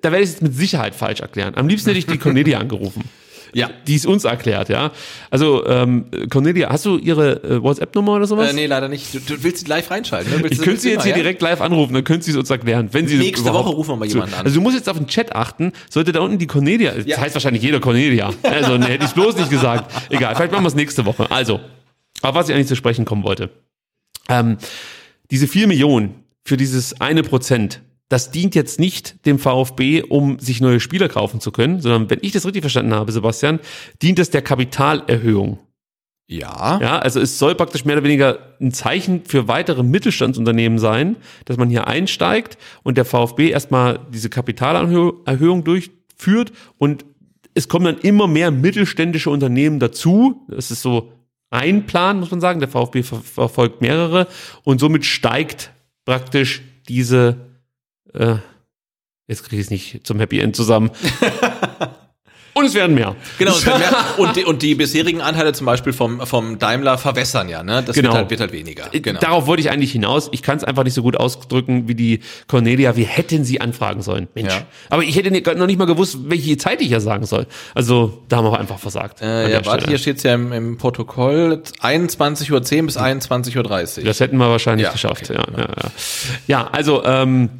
Da 0.02 0.12
werde 0.12 0.18
ich 0.22 0.24
es 0.28 0.32
jetzt 0.34 0.42
mit 0.42 0.54
Sicherheit 0.54 0.94
falsch 0.94 1.20
erklären. 1.20 1.54
Am 1.56 1.66
liebsten 1.66 1.88
hätte 1.88 1.98
ich 1.98 2.04
die 2.06 2.18
Cornelia 2.18 2.58
angerufen. 2.60 3.04
Ja. 3.54 3.70
Die 3.86 3.94
es 3.94 4.04
uns 4.04 4.24
erklärt, 4.24 4.68
ja. 4.68 4.92
Also, 5.30 5.66
ähm, 5.66 6.04
Cornelia, 6.28 6.68
hast 6.68 6.84
du 6.84 6.98
ihre 6.98 7.42
äh, 7.42 7.62
WhatsApp-Nummer 7.62 8.16
oder 8.16 8.26
sowas? 8.26 8.50
Äh, 8.50 8.54
nee, 8.54 8.66
leider 8.66 8.88
nicht. 8.90 9.14
Du, 9.14 9.18
du 9.20 9.42
willst 9.42 9.60
sie 9.64 9.66
live 9.70 9.90
reinschalten. 9.90 10.30
Ne? 10.30 10.40
Willst 10.42 10.58
Ich 10.58 10.62
könnte 10.62 10.80
sie 10.82 10.90
jetzt 10.90 11.04
hier 11.04 11.12
ja? 11.12 11.16
direkt 11.16 11.40
live 11.40 11.62
anrufen, 11.62 11.94
dann 11.94 12.04
könnte 12.04 12.26
sie 12.26 12.32
es 12.32 12.36
uns 12.36 12.50
erklären, 12.50 12.90
wenn 12.92 13.08
sie 13.08 13.16
Nächste 13.16 13.50
Woche 13.54 13.70
rufen 13.70 13.92
wir 13.92 13.96
mal 13.96 14.08
zu- 14.08 14.16
jemanden 14.16 14.34
an. 14.34 14.44
Also 14.44 14.56
du 14.56 14.60
musst 14.60 14.76
jetzt 14.76 14.90
auf 14.90 14.98
den 14.98 15.06
Chat 15.06 15.34
achten, 15.34 15.72
sollte 15.88 16.12
da 16.12 16.20
unten 16.20 16.36
die 16.36 16.46
Cornelia, 16.46 16.92
das 16.92 17.06
Ja. 17.06 17.16
heißt 17.16 17.34
wahrscheinlich 17.34 17.62
jeder 17.62 17.80
Cornelia, 17.80 18.30
also 18.42 18.76
ne, 18.76 18.84
hätte 18.88 19.06
ich 19.06 19.12
bloß 19.12 19.36
nicht 19.38 19.48
gesagt. 19.48 19.90
Egal, 20.10 20.34
vielleicht 20.36 20.52
machen 20.52 20.64
wir 20.64 20.68
es 20.68 20.74
nächste 20.74 21.06
Woche. 21.06 21.30
Also, 21.30 21.60
auf 22.20 22.34
was 22.34 22.50
ich 22.50 22.54
eigentlich 22.54 22.66
zu 22.68 22.76
sprechen 22.76 23.06
kommen 23.06 23.24
wollte. 23.24 23.48
Ähm, 24.28 24.58
diese 25.30 25.48
vier 25.48 25.66
Millionen 25.66 26.24
für 26.44 26.56
dieses 26.56 27.00
eine 27.00 27.22
Prozent, 27.22 27.82
das 28.08 28.30
dient 28.30 28.54
jetzt 28.54 28.80
nicht 28.80 29.26
dem 29.26 29.38
VfB, 29.38 30.02
um 30.02 30.38
sich 30.38 30.60
neue 30.60 30.80
Spieler 30.80 31.08
kaufen 31.08 31.40
zu 31.40 31.52
können, 31.52 31.80
sondern 31.80 32.08
wenn 32.08 32.20
ich 32.22 32.32
das 32.32 32.46
richtig 32.46 32.62
verstanden 32.62 32.94
habe, 32.94 33.12
Sebastian, 33.12 33.60
dient 34.00 34.18
es 34.18 34.30
der 34.30 34.42
Kapitalerhöhung. 34.42 35.58
Ja. 36.26 36.78
Ja, 36.80 36.98
also 36.98 37.20
es 37.20 37.38
soll 37.38 37.54
praktisch 37.54 37.86
mehr 37.86 37.96
oder 37.96 38.04
weniger 38.04 38.38
ein 38.60 38.72
Zeichen 38.72 39.24
für 39.24 39.48
weitere 39.48 39.82
Mittelstandsunternehmen 39.82 40.78
sein, 40.78 41.16
dass 41.46 41.56
man 41.56 41.70
hier 41.70 41.86
einsteigt 41.86 42.58
und 42.82 42.98
der 42.98 43.06
VfB 43.06 43.50
erstmal 43.50 44.00
diese 44.12 44.28
Kapitalerhöhung 44.28 45.64
durchführt 45.64 46.52
und 46.76 47.06
es 47.54 47.68
kommen 47.68 47.86
dann 47.86 47.98
immer 47.98 48.28
mehr 48.28 48.50
mittelständische 48.50 49.30
Unternehmen 49.30 49.80
dazu. 49.80 50.46
Das 50.48 50.70
ist 50.70 50.82
so 50.82 51.12
ein 51.50 51.86
Plan, 51.86 52.20
muss 52.20 52.30
man 52.30 52.40
sagen. 52.40 52.60
Der 52.60 52.68
VfB 52.68 53.02
ver 53.02 53.20
verfolgt 53.20 53.80
mehrere 53.80 54.26
und 54.64 54.78
somit 54.78 55.04
steigt 55.04 55.72
praktisch 56.04 56.62
diese, 56.88 57.36
äh, 58.14 58.36
jetzt 59.26 59.44
kriege 59.44 59.60
ich 59.60 59.66
es 59.66 59.70
nicht 59.70 60.06
zum 60.06 60.18
Happy 60.18 60.40
End 60.40 60.56
zusammen. 60.56 60.90
und 62.58 62.66
es 62.66 62.74
werden 62.74 62.94
mehr. 62.94 63.16
Genau, 63.38 63.52
es 63.52 63.64
wird 63.64 63.78
mehr. 63.78 63.88
Und, 64.18 64.36
die, 64.36 64.44
und 64.44 64.62
die 64.62 64.74
bisherigen 64.74 65.20
Anteile 65.20 65.52
zum 65.52 65.64
Beispiel 65.66 65.92
vom, 65.92 66.26
vom 66.26 66.58
Daimler 66.58 66.98
verwässern 66.98 67.48
ja, 67.48 67.62
ne? 67.62 67.82
Das 67.84 67.94
Genau. 67.94 68.08
wird, 68.08 68.16
halt, 68.16 68.30
wird 68.30 68.40
halt 68.40 68.52
weniger. 68.52 68.88
Genau. 68.90 69.20
Darauf 69.20 69.46
wollte 69.46 69.60
ich 69.60 69.70
eigentlich 69.70 69.92
hinaus. 69.92 70.28
Ich 70.32 70.42
kann 70.42 70.56
es 70.58 70.64
einfach 70.64 70.84
nicht 70.84 70.94
so 70.94 71.02
gut 71.02 71.16
ausdrücken 71.16 71.88
wie 71.88 71.94
die 71.94 72.20
Cornelia. 72.48 72.96
Wir 72.96 73.06
hätten 73.06 73.44
sie 73.44 73.60
anfragen 73.60 74.02
sollen. 74.02 74.28
Mensch. 74.34 74.52
Ja. 74.52 74.62
Aber 74.90 75.02
ich 75.02 75.16
hätte 75.16 75.30
noch 75.56 75.66
nicht 75.66 75.78
mal 75.78 75.84
gewusst, 75.86 76.18
welche 76.24 76.56
Zeit 76.56 76.80
ich 76.80 76.90
ja 76.90 77.00
sagen 77.00 77.26
soll. 77.26 77.46
Also 77.74 78.22
da 78.28 78.38
haben 78.38 78.44
wir 78.44 78.50
auch 78.50 78.58
einfach 78.58 78.78
versagt. 78.78 79.22
Äh, 79.22 79.52
ja, 79.52 79.64
warte, 79.64 79.86
hier 79.86 79.98
steht's 79.98 80.22
ja 80.22 80.34
im, 80.34 80.52
im 80.52 80.78
Protokoll 80.78 81.62
21.10 81.82 82.52
Uhr 82.52 82.60
bis 82.86 82.96
21.30 82.98 83.98
Uhr. 83.98 84.04
Das 84.04 84.20
hätten 84.20 84.36
wir 84.38 84.48
wahrscheinlich 84.50 84.86
Ja, 84.86 84.92
geschafft. 84.92 85.28
Ja, 85.28 85.34
ja, 85.56 85.58
ja. 85.58 85.90
ja, 86.46 86.66
also 86.70 87.04
ähm, 87.04 87.50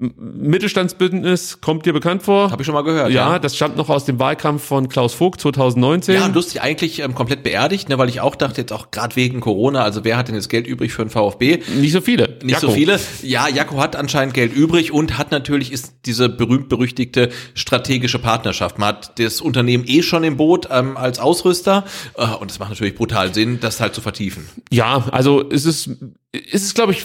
Mittelstandsbündnis 0.00 1.60
kommt 1.60 1.84
dir 1.84 1.92
bekannt 1.92 2.22
vor? 2.22 2.50
Habe 2.50 2.62
ich 2.62 2.66
schon 2.66 2.74
mal 2.74 2.82
gehört. 2.82 3.10
Ja, 3.10 3.32
ja. 3.32 3.38
das 3.38 3.54
stammt 3.54 3.76
noch 3.76 3.90
aus 3.90 4.06
dem 4.06 4.18
Wahlkampf 4.18 4.64
von 4.64 4.88
Klaus 4.88 5.12
Vogt 5.12 5.42
2019. 5.42 6.14
Ja, 6.14 6.24
und 6.24 6.34
lustig 6.34 6.62
eigentlich 6.62 7.00
ähm, 7.00 7.14
komplett 7.14 7.42
beerdigt, 7.42 7.90
ne, 7.90 7.98
weil 7.98 8.08
ich 8.08 8.22
auch 8.22 8.34
dachte, 8.34 8.62
jetzt 8.62 8.72
auch 8.72 8.90
gerade 8.90 9.14
wegen 9.16 9.40
Corona, 9.40 9.82
also 9.82 10.02
wer 10.02 10.16
hat 10.16 10.28
denn 10.28 10.34
jetzt 10.34 10.48
Geld 10.48 10.66
übrig 10.66 10.94
für 10.94 11.04
den 11.04 11.10
VfB? 11.10 11.58
Nicht 11.76 11.92
so 11.92 12.00
viele. 12.00 12.38
Nicht 12.42 12.60
so 12.60 12.68
Jakko. 12.68 12.78
viele. 12.78 13.00
Ja, 13.22 13.46
Jakko 13.48 13.78
hat 13.78 13.94
anscheinend 13.94 14.32
Geld 14.32 14.54
übrig 14.54 14.90
und 14.90 15.18
hat 15.18 15.32
natürlich 15.32 15.70
ist 15.70 15.92
diese 16.06 16.30
berühmt-berüchtigte 16.30 17.28
strategische 17.52 18.18
Partnerschaft. 18.18 18.78
Man 18.78 18.88
hat 18.88 19.18
das 19.18 19.42
Unternehmen 19.42 19.84
eh 19.86 20.02
schon 20.02 20.24
im 20.24 20.38
Boot 20.38 20.68
ähm, 20.70 20.96
als 20.96 21.18
Ausrüster 21.18 21.84
äh, 22.16 22.26
und 22.26 22.50
es 22.50 22.58
macht 22.58 22.70
natürlich 22.70 22.94
brutal 22.94 23.34
Sinn, 23.34 23.58
das 23.60 23.80
halt 23.80 23.94
zu 23.94 24.00
vertiefen. 24.00 24.48
Ja, 24.70 25.04
also 25.12 25.44
es 25.50 25.66
ist, 25.66 25.90
es 26.32 26.62
ist, 26.62 26.74
glaube 26.74 26.92
ich, 26.92 27.04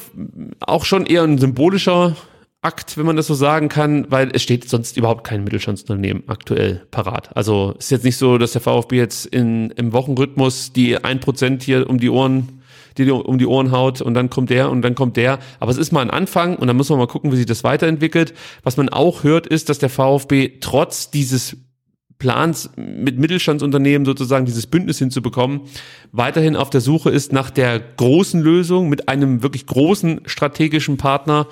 auch 0.62 0.86
schon 0.86 1.06
eher 1.06 1.24
ein 1.24 1.38
symbolischer 1.38 2.16
Akt, 2.66 2.98
wenn 2.98 3.06
man 3.06 3.16
das 3.16 3.28
so 3.28 3.36
sagen 3.36 3.70
kann, 3.70 4.08
weil 4.10 4.32
es 4.34 4.42
steht 4.42 4.68
sonst 4.68 4.98
überhaupt 4.98 5.24
kein 5.24 5.44
Mittelstandsunternehmen 5.44 6.24
aktuell 6.28 6.82
parat. 6.90 7.30
Also 7.38 7.76
es 7.78 7.86
ist 7.86 7.92
jetzt 7.92 8.04
nicht 8.04 8.18
so, 8.18 8.40
dass 8.40 8.54
der 8.54 8.62
VfB 8.62 8.98
jetzt 8.98 9.28
in, 9.28 9.70
im 9.72 9.94
Wochenrhythmus 9.94 10.74
die 10.74 10.98
ein 11.04 11.20
Prozent 11.20 11.62
hier 11.62 11.90
um 11.90 12.00
die 12.00 12.10
Ohren 12.10 12.62
die 12.98 13.12
um 13.12 13.38
die 13.38 13.46
Ohren 13.46 13.72
haut 13.72 14.02
und 14.02 14.14
dann 14.14 14.30
kommt 14.30 14.50
der 14.50 14.72
und 14.72 14.82
dann 14.82 14.96
kommt 14.96 15.18
der. 15.18 15.40
Aber 15.60 15.70
es 15.70 15.78
ist 15.78 15.92
mal 15.92 16.02
ein 16.02 16.10
Anfang 16.10 16.56
und 16.56 16.68
dann 16.68 16.78
müssen 16.78 16.94
wir 16.94 16.98
mal 16.98 17.08
gucken, 17.08 17.32
wie 17.32 17.36
sich 17.36 17.46
das 17.46 17.64
weiterentwickelt. 17.64 18.34
Was 18.64 18.78
man 18.78 18.88
auch 18.90 19.24
hört, 19.24 19.48
ist, 19.48 19.68
dass 19.68 19.80
der 19.80 19.90
VfB 19.90 20.54
trotz 20.62 21.12
dieses 21.12 21.58
Plans 22.18 22.70
mit 22.78 23.20
Mittelstandsunternehmen 23.20 24.06
sozusagen 24.06 24.46
dieses 24.46 24.68
Bündnis 24.68 25.00
hinzubekommen, 25.00 25.62
weiterhin 26.14 26.56
auf 26.56 26.70
der 26.70 26.82
Suche 26.82 27.10
ist 27.10 27.34
nach 27.34 27.50
der 27.50 27.80
großen 27.80 28.42
Lösung 28.42 28.88
mit 28.88 29.10
einem 29.10 29.44
wirklich 29.44 29.66
großen 29.66 30.22
strategischen 30.26 30.96
Partner. 30.98 31.48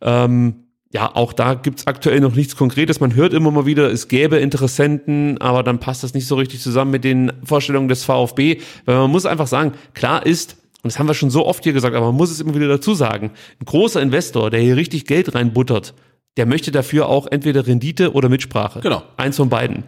Ähm, 0.00 0.64
ja, 0.92 1.14
auch 1.14 1.32
da 1.32 1.54
gibt's 1.54 1.86
aktuell 1.86 2.20
noch 2.20 2.34
nichts 2.34 2.56
Konkretes. 2.56 2.98
Man 2.98 3.14
hört 3.14 3.32
immer 3.32 3.52
mal 3.52 3.64
wieder, 3.64 3.90
es 3.92 4.08
gäbe 4.08 4.38
Interessenten, 4.38 5.38
aber 5.38 5.62
dann 5.62 5.78
passt 5.78 6.02
das 6.02 6.14
nicht 6.14 6.26
so 6.26 6.34
richtig 6.34 6.60
zusammen 6.60 6.90
mit 6.90 7.04
den 7.04 7.32
Vorstellungen 7.44 7.88
des 7.88 8.04
VfB. 8.04 8.60
Weil 8.86 8.96
man 8.96 9.10
muss 9.10 9.24
einfach 9.24 9.46
sagen, 9.46 9.72
klar 9.94 10.26
ist, 10.26 10.56
und 10.82 10.92
das 10.92 10.98
haben 10.98 11.06
wir 11.06 11.14
schon 11.14 11.30
so 11.30 11.46
oft 11.46 11.62
hier 11.62 11.72
gesagt, 11.72 11.94
aber 11.94 12.06
man 12.06 12.16
muss 12.16 12.30
es 12.30 12.40
immer 12.40 12.54
wieder 12.54 12.66
dazu 12.66 12.94
sagen, 12.94 13.30
ein 13.60 13.64
großer 13.66 14.02
Investor, 14.02 14.50
der 14.50 14.60
hier 14.60 14.76
richtig 14.76 15.06
Geld 15.06 15.34
reinbuttert, 15.34 15.94
der 16.36 16.46
möchte 16.46 16.72
dafür 16.72 17.08
auch 17.08 17.26
entweder 17.26 17.66
Rendite 17.66 18.12
oder 18.12 18.28
Mitsprache. 18.28 18.80
Genau. 18.80 19.02
Eins 19.16 19.36
von 19.36 19.48
beiden. 19.48 19.84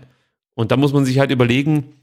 Und 0.55 0.71
da 0.71 0.77
muss 0.77 0.93
man 0.93 1.05
sich 1.05 1.19
halt 1.19 1.31
überlegen, 1.31 1.95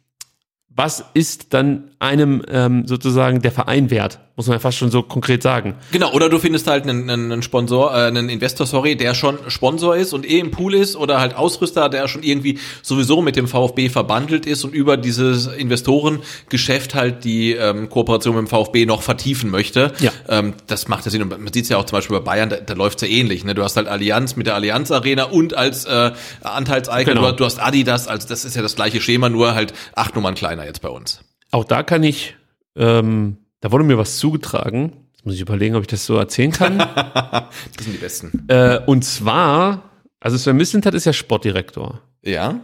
was 0.67 1.05
ist 1.13 1.53
dann 1.53 1.91
einem 1.99 2.43
ähm, 2.49 2.87
sozusagen 2.87 3.41
der 3.41 3.51
Verein 3.51 3.91
wert? 3.91 4.19
Muss 4.39 4.47
man 4.47 4.55
ja 4.55 4.59
fast 4.59 4.77
schon 4.77 4.89
so 4.89 5.03
konkret 5.03 5.43
sagen. 5.43 5.75
Genau, 5.91 6.13
oder 6.13 6.29
du 6.29 6.39
findest 6.39 6.65
halt 6.67 6.87
einen, 6.87 7.09
einen 7.09 7.41
Sponsor, 7.43 7.91
äh, 7.91 8.05
einen 8.05 8.29
Investor, 8.29 8.65
sorry, 8.65 8.95
der 8.95 9.13
schon 9.13 9.37
Sponsor 9.49 9.97
ist 9.97 10.13
und 10.13 10.25
eh 10.25 10.39
im 10.39 10.49
Pool 10.49 10.75
ist 10.75 10.95
oder 10.95 11.19
halt 11.19 11.35
Ausrüster, 11.35 11.89
der 11.89 12.07
schon 12.07 12.23
irgendwie 12.23 12.57
sowieso 12.81 13.21
mit 13.21 13.35
dem 13.35 13.49
VfB 13.49 13.89
verbandelt 13.89 14.45
ist 14.45 14.63
und 14.63 14.73
über 14.73 14.95
dieses 14.95 15.47
Investorengeschäft 15.47 16.95
halt 16.95 17.25
die 17.25 17.51
ähm, 17.51 17.89
Kooperation 17.89 18.33
mit 18.37 18.45
dem 18.45 18.47
VfB 18.47 18.85
noch 18.85 19.01
vertiefen 19.01 19.49
möchte. 19.49 19.91
Ja. 19.99 20.13
Ähm, 20.29 20.53
das 20.67 20.87
macht 20.87 21.03
ja 21.03 21.11
Sinn. 21.11 21.21
Und 21.21 21.29
man 21.31 21.51
sieht 21.51 21.63
es 21.63 21.69
ja 21.69 21.75
auch 21.75 21.83
zum 21.83 21.97
Beispiel 21.97 22.17
bei 22.19 22.23
Bayern, 22.23 22.47
da, 22.49 22.61
da 22.61 22.75
läuft's 22.75 23.01
ja 23.01 23.09
ähnlich. 23.09 23.43
Ne? 23.43 23.55
Du 23.55 23.63
hast 23.65 23.75
halt 23.75 23.89
Allianz 23.89 24.37
mit 24.37 24.47
der 24.47 24.55
Allianz 24.55 24.89
Arena 24.89 25.25
und 25.25 25.53
als 25.53 25.83
äh, 25.83 26.11
Anteilseigner, 26.43 27.13
Genau. 27.13 27.29
du, 27.31 27.35
du 27.35 27.43
hast 27.43 27.59
Adidas, 27.59 28.07
also 28.07 28.25
das 28.25 28.45
ist 28.45 28.55
ja 28.55 28.61
das 28.61 28.77
gleiche 28.77 29.01
Schema, 29.01 29.27
nur 29.27 29.53
halt 29.53 29.73
acht 29.95 30.15
Nummern 30.15 30.35
kleiner 30.35 30.63
jetzt 30.63 30.81
bei 30.81 30.87
uns. 30.87 31.19
Auch 31.51 31.65
da 31.65 31.83
kann 31.83 32.03
ich, 32.03 32.37
ähm, 32.77 33.35
da 33.61 33.71
wurde 33.71 33.83
mir 33.83 33.97
was 33.97 34.17
zugetragen. 34.17 34.93
Jetzt 35.13 35.25
muss 35.25 35.35
ich 35.35 35.41
überlegen, 35.41 35.75
ob 35.75 35.81
ich 35.81 35.87
das 35.87 36.05
so 36.05 36.15
erzählen 36.15 36.51
kann. 36.51 36.77
Die 37.79 37.83
sind 37.83 37.93
die 37.93 37.97
Besten. 37.97 38.45
äh, 38.47 38.79
und 38.85 39.03
zwar, 39.03 39.89
also 40.19 40.37
Sven 40.37 40.57
Mislintat 40.57 40.93
ist 40.93 41.05
ja 41.05 41.13
Sportdirektor. 41.13 42.01
Ja? 42.23 42.61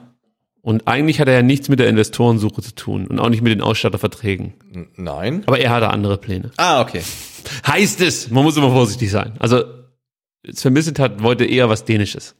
Und 0.62 0.88
eigentlich 0.88 1.20
hat 1.20 1.28
er 1.28 1.36
ja 1.36 1.42
nichts 1.44 1.70
mit 1.70 1.80
der 1.80 1.90
Investorensuche 1.90 2.62
zu 2.62 2.74
tun 2.74 3.06
und 3.08 3.20
auch 3.20 3.30
nicht 3.30 3.44
mit 3.44 3.52
den 3.52 3.62
Ausstatterverträgen. 3.62 4.54
Nein. 4.96 5.44
Aber 5.46 5.60
er 5.60 5.70
hatte 5.70 5.90
andere 5.90 6.18
Pläne. 6.18 6.52
Ah, 6.58 6.82
okay. 6.82 7.02
Heißt 7.68 8.02
es, 8.02 8.32
man 8.32 8.44
muss 8.44 8.58
immer 8.58 8.72
vorsichtig 8.72 9.12
sein. 9.12 9.34
Also 9.40 9.64
Sven 10.52 10.74
Mislintat 10.74 11.22
wollte 11.22 11.46
eher 11.46 11.70
was 11.70 11.86
Dänisches. 11.86 12.36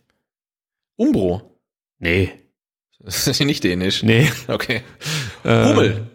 Umbro. 0.96 1.60
Nee. 2.00 2.32
Das 3.00 3.28
ist 3.28 3.40
nicht 3.42 3.64
dänisch. 3.64 4.02
Nee. 4.02 4.32
Okay. 4.48 4.82
Äh, 5.44 5.66
Hummel. 5.70 6.08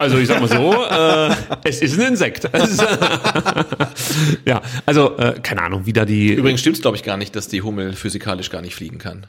Also 0.00 0.16
ich 0.16 0.28
sag 0.28 0.40
mal 0.40 0.48
so, 0.48 0.72
äh, 0.72 1.68
es 1.68 1.82
ist 1.82 2.00
ein 2.00 2.08
Insekt. 2.08 2.48
ja, 4.46 4.62
also 4.86 5.18
äh, 5.18 5.38
keine 5.42 5.60
Ahnung, 5.60 5.84
wie 5.84 5.92
da 5.92 6.06
die. 6.06 6.32
Übrigens 6.32 6.60
stimmt's 6.60 6.80
glaube 6.80 6.96
ich 6.96 7.02
gar 7.02 7.18
nicht, 7.18 7.36
dass 7.36 7.48
die 7.48 7.60
Hummel 7.60 7.92
physikalisch 7.92 8.48
gar 8.48 8.62
nicht 8.62 8.74
fliegen 8.74 8.96
kann. 8.96 9.26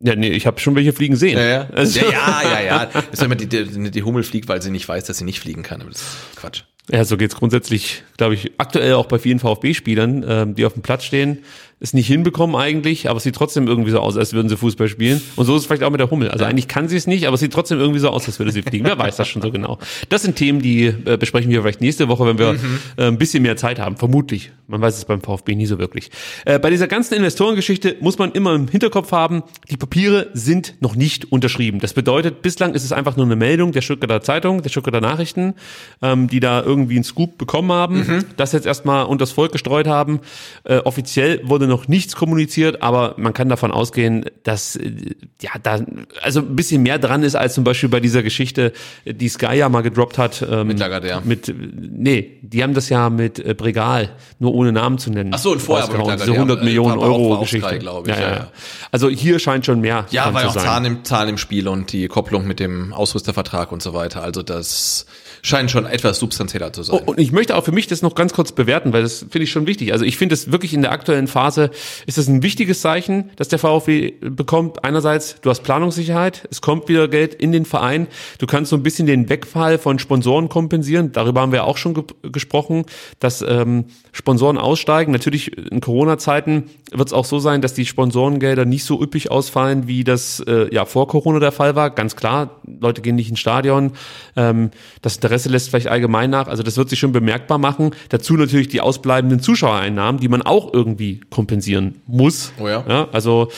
Ja, 0.00 0.16
nee, 0.16 0.30
ich 0.30 0.48
habe 0.48 0.58
schon 0.58 0.74
welche 0.74 0.92
fliegen 0.92 1.14
sehen. 1.14 1.38
Ja, 1.38 1.44
ja. 1.44 1.68
Also, 1.72 2.00
ja, 2.00 2.42
ja, 2.42 2.42
ja, 2.42 2.60
ja. 2.60 2.86
Das 2.86 3.04
ist 3.12 3.22
immer 3.22 3.36
die, 3.36 3.46
die, 3.46 3.92
die 3.92 4.02
Hummel 4.02 4.24
fliegt, 4.24 4.48
weil 4.48 4.60
sie 4.60 4.72
nicht 4.72 4.88
weiß, 4.88 5.04
dass 5.04 5.18
sie 5.18 5.24
nicht 5.24 5.38
fliegen 5.38 5.62
kann. 5.62 5.82
Aber 5.82 5.90
das 5.90 6.00
ist 6.00 6.16
Quatsch. 6.34 6.64
Ja, 6.90 7.04
so 7.04 7.16
geht's 7.16 7.36
grundsätzlich, 7.36 8.02
glaube 8.16 8.34
ich, 8.34 8.52
aktuell 8.56 8.94
auch 8.94 9.06
bei 9.06 9.18
vielen 9.18 9.38
VfB-Spielern, 9.38 10.24
ähm, 10.26 10.54
die 10.54 10.64
auf 10.64 10.72
dem 10.72 10.82
Platz 10.82 11.04
stehen, 11.04 11.38
es 11.80 11.94
nicht 11.94 12.08
hinbekommen 12.08 12.56
eigentlich, 12.56 13.08
aber 13.08 13.18
es 13.18 13.22
sieht 13.22 13.36
trotzdem 13.36 13.68
irgendwie 13.68 13.90
so 13.90 14.00
aus, 14.00 14.16
als 14.16 14.32
würden 14.32 14.48
sie 14.48 14.56
Fußball 14.56 14.88
spielen. 14.88 15.20
Und 15.36 15.46
so 15.46 15.54
ist 15.54 15.60
es 15.60 15.66
vielleicht 15.66 15.84
auch 15.84 15.90
mit 15.90 16.00
der 16.00 16.10
Hummel. 16.10 16.28
Also 16.30 16.44
eigentlich 16.44 16.66
kann 16.66 16.88
sie 16.88 16.96
es 16.96 17.06
nicht, 17.06 17.26
aber 17.26 17.34
es 17.34 17.40
sieht 17.40 17.52
trotzdem 17.52 17.78
irgendwie 17.78 18.00
so 18.00 18.08
aus, 18.08 18.26
als 18.26 18.38
würde 18.40 18.50
sie 18.50 18.62
fliegen. 18.62 18.84
Wer 18.84 18.98
weiß 18.98 19.16
das 19.16 19.28
schon 19.28 19.42
so 19.42 19.52
genau. 19.52 19.78
Das 20.08 20.22
sind 20.22 20.34
Themen, 20.34 20.60
die 20.60 20.86
äh, 20.86 21.16
besprechen 21.16 21.50
wir 21.50 21.62
vielleicht 21.62 21.80
nächste 21.80 22.08
Woche, 22.08 22.26
wenn 22.26 22.38
wir 22.38 22.56
äh, 22.96 23.04
ein 23.06 23.18
bisschen 23.18 23.44
mehr 23.44 23.56
Zeit 23.56 23.78
haben. 23.78 23.96
Vermutlich. 23.96 24.50
Man 24.66 24.80
weiß 24.80 24.98
es 24.98 25.04
beim 25.04 25.20
VfB 25.20 25.54
nie 25.54 25.66
so 25.66 25.78
wirklich. 25.78 26.10
Äh, 26.44 26.58
bei 26.58 26.70
dieser 26.70 26.88
ganzen 26.88 27.14
Investorengeschichte 27.14 27.96
muss 28.00 28.18
man 28.18 28.32
immer 28.32 28.54
im 28.54 28.66
Hinterkopf 28.66 29.12
haben, 29.12 29.44
die 29.70 29.76
Papiere 29.76 30.30
sind 30.32 30.74
noch 30.80 30.96
nicht 30.96 31.30
unterschrieben. 31.30 31.78
Das 31.78 31.92
bedeutet, 31.92 32.42
bislang 32.42 32.74
ist 32.74 32.84
es 32.84 32.92
einfach 32.92 33.16
nur 33.16 33.26
eine 33.26 33.36
Meldung 33.36 33.70
der 33.70 33.82
Stuttgarter 33.82 34.20
Zeitung, 34.20 34.62
der 34.62 34.70
Stuttgarter 34.70 35.00
Nachrichten, 35.00 35.54
ähm, 36.02 36.26
die 36.26 36.40
da 36.40 36.60
irgendwie 36.60 36.77
einen 36.82 37.04
Scoop 37.04 37.38
bekommen 37.38 37.72
haben, 37.72 38.24
das 38.36 38.52
jetzt 38.52 38.66
erstmal 38.66 39.06
unters 39.06 39.32
Volk 39.32 39.52
gestreut 39.52 39.86
haben. 39.86 40.20
Äh, 40.64 40.78
offiziell 40.78 41.40
wurde 41.44 41.66
noch 41.66 41.88
nichts 41.88 42.14
kommuniziert, 42.16 42.82
aber 42.82 43.14
man 43.16 43.32
kann 43.32 43.48
davon 43.48 43.70
ausgehen, 43.72 44.24
dass 44.44 44.76
äh, 44.76 44.92
ja 45.40 45.50
da 45.62 45.80
also 46.22 46.40
ein 46.40 46.56
bisschen 46.56 46.82
mehr 46.82 46.98
dran 46.98 47.22
ist 47.22 47.34
als 47.34 47.54
zum 47.54 47.64
Beispiel 47.64 47.88
bei 47.88 48.00
dieser 48.00 48.22
Geschichte, 48.22 48.72
äh, 49.04 49.14
die 49.14 49.28
Sky 49.28 49.54
ja 49.56 49.68
mal 49.68 49.82
gedroppt 49.82 50.18
hat. 50.18 50.46
Ähm, 50.48 50.68
Mit 50.68 50.78
Lagardère. 50.80 51.20
Mit, 51.24 51.48
äh, 51.48 51.54
nee, 51.54 52.38
die 52.42 52.62
haben 52.62 52.74
das 52.74 52.88
ja 52.88 53.10
mit 53.10 53.38
äh, 53.38 53.54
Bregal, 53.54 54.10
nur 54.38 54.54
ohne 54.54 54.72
Namen 54.72 54.98
zu 54.98 55.10
nennen. 55.10 55.30
Ach 55.34 55.38
so, 55.38 55.52
und 55.52 55.60
vorher 55.62 55.84
aber 55.84 55.94
mit 55.94 56.02
rausgehauen, 56.02 56.18
diese 56.18 56.30
Lagardère, 56.32 56.34
100 56.34 56.60
äh, 56.60 56.64
Millionen 56.64 56.98
auch- 56.98 57.02
Euro 57.02 57.40
Geschichte. 57.40 57.68
Sky, 57.68 57.78
glaub 57.78 58.06
ich, 58.08 58.14
ja, 58.14 58.20
ja, 58.20 58.30
ja. 58.32 58.48
Also 58.90 59.08
hier 59.08 59.38
scheint 59.38 59.66
schon 59.66 59.80
mehr 59.80 60.06
Ja, 60.10 60.30
zu 60.32 60.48
auch. 60.48 60.56
Zahn 60.56 60.84
im, 60.84 61.04
Zahn 61.04 61.28
im 61.28 61.38
Spiel 61.38 61.68
und 61.68 61.92
die 61.92 62.08
Kopplung 62.08 62.46
mit 62.46 62.60
dem 62.60 62.92
Ausrüstervertrag 62.92 63.72
und 63.72 63.82
so 63.82 63.94
weiter. 63.94 64.22
Also 64.22 64.42
das 64.42 65.06
scheint 65.48 65.70
schon 65.70 65.86
etwas 65.86 66.18
substanzieller 66.18 66.72
zu 66.72 66.82
sein. 66.82 67.00
Oh, 67.00 67.10
und 67.10 67.18
ich 67.18 67.32
möchte 67.32 67.56
auch 67.56 67.64
für 67.64 67.72
mich 67.72 67.86
das 67.86 68.02
noch 68.02 68.14
ganz 68.14 68.32
kurz 68.32 68.52
bewerten, 68.52 68.92
weil 68.92 69.02
das 69.02 69.20
finde 69.20 69.42
ich 69.44 69.50
schon 69.50 69.66
wichtig. 69.66 69.92
Also 69.92 70.04
ich 70.04 70.16
finde 70.16 70.34
es 70.34 70.52
wirklich 70.52 70.74
in 70.74 70.82
der 70.82 70.92
aktuellen 70.92 71.26
Phase 71.26 71.70
ist 72.06 72.18
das 72.18 72.28
ein 72.28 72.42
wichtiges 72.42 72.80
Zeichen, 72.80 73.30
dass 73.36 73.48
der 73.48 73.58
VfB 73.58 74.14
bekommt. 74.20 74.84
Einerseits, 74.84 75.40
du 75.40 75.50
hast 75.50 75.62
Planungssicherheit, 75.62 76.46
es 76.50 76.60
kommt 76.60 76.88
wieder 76.88 77.08
Geld 77.08 77.34
in 77.34 77.52
den 77.52 77.64
Verein, 77.64 78.06
du 78.38 78.46
kannst 78.46 78.70
so 78.70 78.76
ein 78.76 78.82
bisschen 78.82 79.06
den 79.06 79.28
Wegfall 79.28 79.78
von 79.78 79.98
Sponsoren 79.98 80.48
kompensieren. 80.48 81.12
Darüber 81.12 81.40
haben 81.40 81.52
wir 81.52 81.64
auch 81.64 81.76
schon 81.76 81.94
ge 81.94 82.04
gesprochen, 82.22 82.84
dass 83.20 83.42
ähm, 83.42 83.86
Sponsoren 84.12 84.58
aussteigen. 84.58 85.12
Natürlich 85.12 85.56
in 85.56 85.80
Corona-Zeiten 85.80 86.64
wird 86.92 87.08
es 87.08 87.12
auch 87.12 87.24
so 87.24 87.38
sein, 87.38 87.62
dass 87.62 87.74
die 87.74 87.86
Sponsorengelder 87.86 88.64
nicht 88.64 88.84
so 88.84 89.00
üppig 89.00 89.30
ausfallen, 89.30 89.86
wie 89.86 90.04
das 90.04 90.40
äh, 90.40 90.72
ja 90.74 90.84
vor 90.84 91.08
Corona 91.08 91.38
der 91.38 91.52
Fall 91.52 91.74
war. 91.74 91.90
Ganz 91.90 92.16
klar, 92.16 92.60
Leute 92.80 93.00
gehen 93.02 93.16
nicht 93.16 93.30
ins 93.30 93.40
Stadion. 93.40 93.92
Ähm, 94.36 94.70
das 95.02 95.16
Interesse 95.16 95.37
lässt 95.46 95.70
vielleicht 95.70 95.88
allgemein 95.88 96.30
nach. 96.30 96.48
Also 96.48 96.62
das 96.62 96.76
wird 96.76 96.88
sich 96.88 96.98
schon 96.98 97.12
bemerkbar 97.12 97.58
machen. 97.58 97.90
Dazu 98.08 98.34
natürlich 98.34 98.68
die 98.68 98.80
ausbleibenden 98.80 99.40
Zuschauereinnahmen, 99.40 100.20
die 100.20 100.28
man 100.28 100.42
auch 100.42 100.72
irgendwie 100.72 101.20
kompensieren 101.30 102.00
muss. 102.06 102.52
Oh 102.58 102.68
ja. 102.68 102.84
ja 102.88 103.08
also 103.12 103.48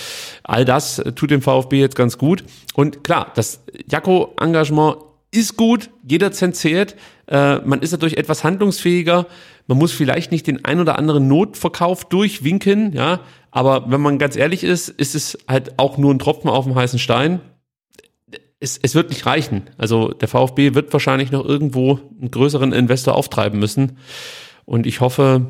all 0.42 0.64
das 0.64 1.02
tut 1.14 1.30
dem 1.30 1.42
VfB 1.42 1.80
jetzt 1.80 1.96
ganz 1.96 2.18
gut. 2.18 2.44
Und 2.74 3.04
klar, 3.04 3.32
das 3.34 3.62
Jakko-Engagement 3.90 4.96
ist 5.30 5.56
gut, 5.56 5.90
jeder 6.06 6.32
Cent 6.32 6.56
zählt. 6.56 6.96
Äh, 7.26 7.58
man 7.58 7.80
ist 7.80 7.92
dadurch 7.92 8.14
etwas 8.14 8.42
handlungsfähiger. 8.42 9.26
Man 9.66 9.78
muss 9.78 9.92
vielleicht 9.92 10.32
nicht 10.32 10.46
den 10.46 10.64
ein 10.64 10.80
oder 10.80 10.98
anderen 10.98 11.28
Notverkauf 11.28 12.04
durchwinken, 12.04 12.92
ja. 12.92 13.20
Aber 13.52 13.90
wenn 13.90 14.00
man 14.00 14.18
ganz 14.18 14.36
ehrlich 14.36 14.64
ist, 14.64 14.88
ist 14.88 15.14
es 15.14 15.38
halt 15.48 15.78
auch 15.78 15.98
nur 15.98 16.12
ein 16.12 16.18
Tropfen 16.18 16.50
auf 16.50 16.64
dem 16.64 16.74
heißen 16.74 16.98
Stein. 16.98 17.40
Es, 18.60 18.78
es 18.82 18.94
wird 18.94 19.08
nicht 19.08 19.26
reichen. 19.26 19.70
Also 19.78 20.08
der 20.08 20.28
VfB 20.28 20.74
wird 20.74 20.92
wahrscheinlich 20.92 21.30
noch 21.30 21.44
irgendwo 21.44 21.98
einen 22.20 22.30
größeren 22.30 22.72
Investor 22.72 23.14
auftreiben 23.14 23.58
müssen. 23.58 23.98
Und 24.66 24.86
ich 24.86 25.00
hoffe, 25.00 25.46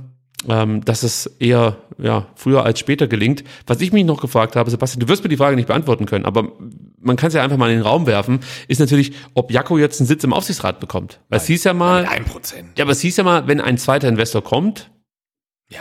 ähm, 0.49 0.85
dass 0.85 1.03
es 1.03 1.27
eher 1.27 1.77
ja, 1.99 2.27
früher 2.35 2.65
als 2.65 2.79
später 2.79 3.09
gelingt. 3.09 3.45
Was 3.67 3.81
ich 3.81 3.93
mich 3.93 4.05
noch 4.05 4.21
gefragt 4.21 4.57
habe, 4.57 4.71
Sebastian, 4.71 5.01
du 5.01 5.09
wirst 5.09 5.23
mir 5.23 5.29
die 5.29 5.37
Frage 5.37 5.57
nicht 5.57 5.67
beantworten 5.67 6.07
können, 6.07 6.25
aber 6.25 6.53
man 6.99 7.17
kann 7.17 7.29
es 7.29 7.35
ja 7.35 7.43
einfach 7.43 7.57
mal 7.57 7.71
in 7.71 7.79
den 7.79 7.87
Raum 7.87 8.07
werfen, 8.07 8.41
ist 8.69 8.79
natürlich, 8.79 9.13
ob 9.35 9.51
Jakko 9.51 9.77
jetzt 9.77 10.01
einen 10.01 10.07
Sitz 10.07 10.25
im 10.25 10.33
Aufsichtsrat 10.33 10.81
bekommt. 10.81 11.21
Weil 11.29 11.39
es 11.39 11.47
hieß 11.47 11.65
ja 11.65 11.75
mal, 11.75 12.07
Ein 12.07 12.25
Prozent. 12.25 12.79
ja, 12.79 12.85
aber 12.85 12.93
es 12.93 13.01
hieß 13.01 13.17
ja 13.17 13.25
mal, 13.25 13.47
wenn 13.49 13.61
ein 13.61 13.77
zweiter 13.77 14.09
Investor 14.09 14.43
kommt, 14.43 14.91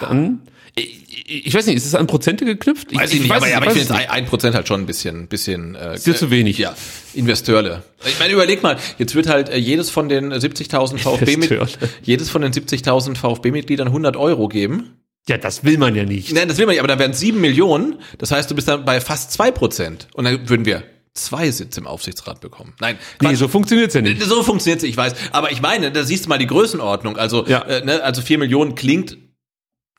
dann, 0.01 0.41
ich, 0.75 1.45
ich 1.47 1.53
weiß 1.53 1.65
nicht, 1.67 1.75
ist 1.77 1.85
es 1.85 1.95
an 1.95 2.07
Prozente 2.07 2.45
geknüpft? 2.45 2.93
Weiß 2.95 3.13
ich, 3.13 3.21
nicht, 3.21 3.31
aber, 3.31 3.45
es- 3.45 3.51
ja, 3.51 3.57
aber 3.57 3.65
ich 3.67 3.71
weiß 3.77 3.87
finde 3.87 3.95
ein 3.95 4.09
ein 4.09 4.25
Prozent 4.25 4.55
halt 4.55 4.67
schon 4.67 4.81
ein 4.81 4.85
bisschen, 4.85 5.27
bisschen 5.27 5.75
äh, 5.75 5.95
Ist 5.95 6.07
dir 6.07 6.15
zu 6.15 6.31
wenig. 6.31 6.57
Ja, 6.57 6.75
Investeurle. 7.13 7.83
Ich 8.07 8.19
meine, 8.19 8.33
überleg 8.33 8.63
mal, 8.63 8.77
jetzt 8.97 9.15
wird 9.15 9.27
halt 9.27 9.49
äh, 9.49 9.57
jedes 9.57 9.89
von 9.89 10.09
den 10.09 10.31
70.000 10.33 10.97
VfB 10.99 11.59
jedes 12.03 12.29
von 12.29 12.41
den 12.41 12.51
70.000 12.53 13.15
VfB-Mitgliedern 13.15 13.87
100 13.87 14.15
Euro 14.15 14.47
geben. 14.47 14.95
Ja, 15.27 15.37
das 15.37 15.63
will 15.63 15.77
man 15.77 15.95
ja 15.95 16.05
nicht. 16.05 16.31
Nein, 16.33 16.47
das 16.47 16.57
will 16.57 16.65
man 16.65 16.73
nicht, 16.73 16.79
aber 16.79 16.87
dann 16.87 16.99
wären 16.99 17.13
7 17.13 17.39
Millionen. 17.39 17.99
Das 18.17 18.31
heißt, 18.31 18.49
du 18.49 18.55
bist 18.55 18.67
dann 18.67 18.85
bei 18.85 18.99
fast 19.01 19.31
2 19.33 19.51
Prozent. 19.51 20.07
Und 20.13 20.25
dann 20.25 20.49
würden 20.49 20.65
wir 20.65 20.83
zwei 21.13 21.51
Sitze 21.51 21.81
im 21.81 21.87
Aufsichtsrat 21.87 22.39
bekommen. 22.39 22.73
Nein, 22.79 22.97
Nee, 23.21 23.35
so 23.35 23.47
funktioniert's 23.47 23.93
ja 23.93 24.01
nicht. 24.01 24.21
so 24.23 24.41
funktioniert's, 24.41 24.83
ich 24.83 24.95
weiß. 24.95 25.13
Aber 25.31 25.51
ich 25.51 25.61
meine, 25.61 25.91
da 25.91 26.03
siehst 26.03 26.25
du 26.25 26.29
mal 26.29 26.37
die 26.37 26.47
Größenordnung. 26.47 27.17
Also, 27.17 27.45
Ja. 27.45 27.61
äh, 27.63 27.83
ne, 27.83 28.01
also 28.03 28.21
4 28.21 28.37
Millionen 28.37 28.75
klingt, 28.75 29.17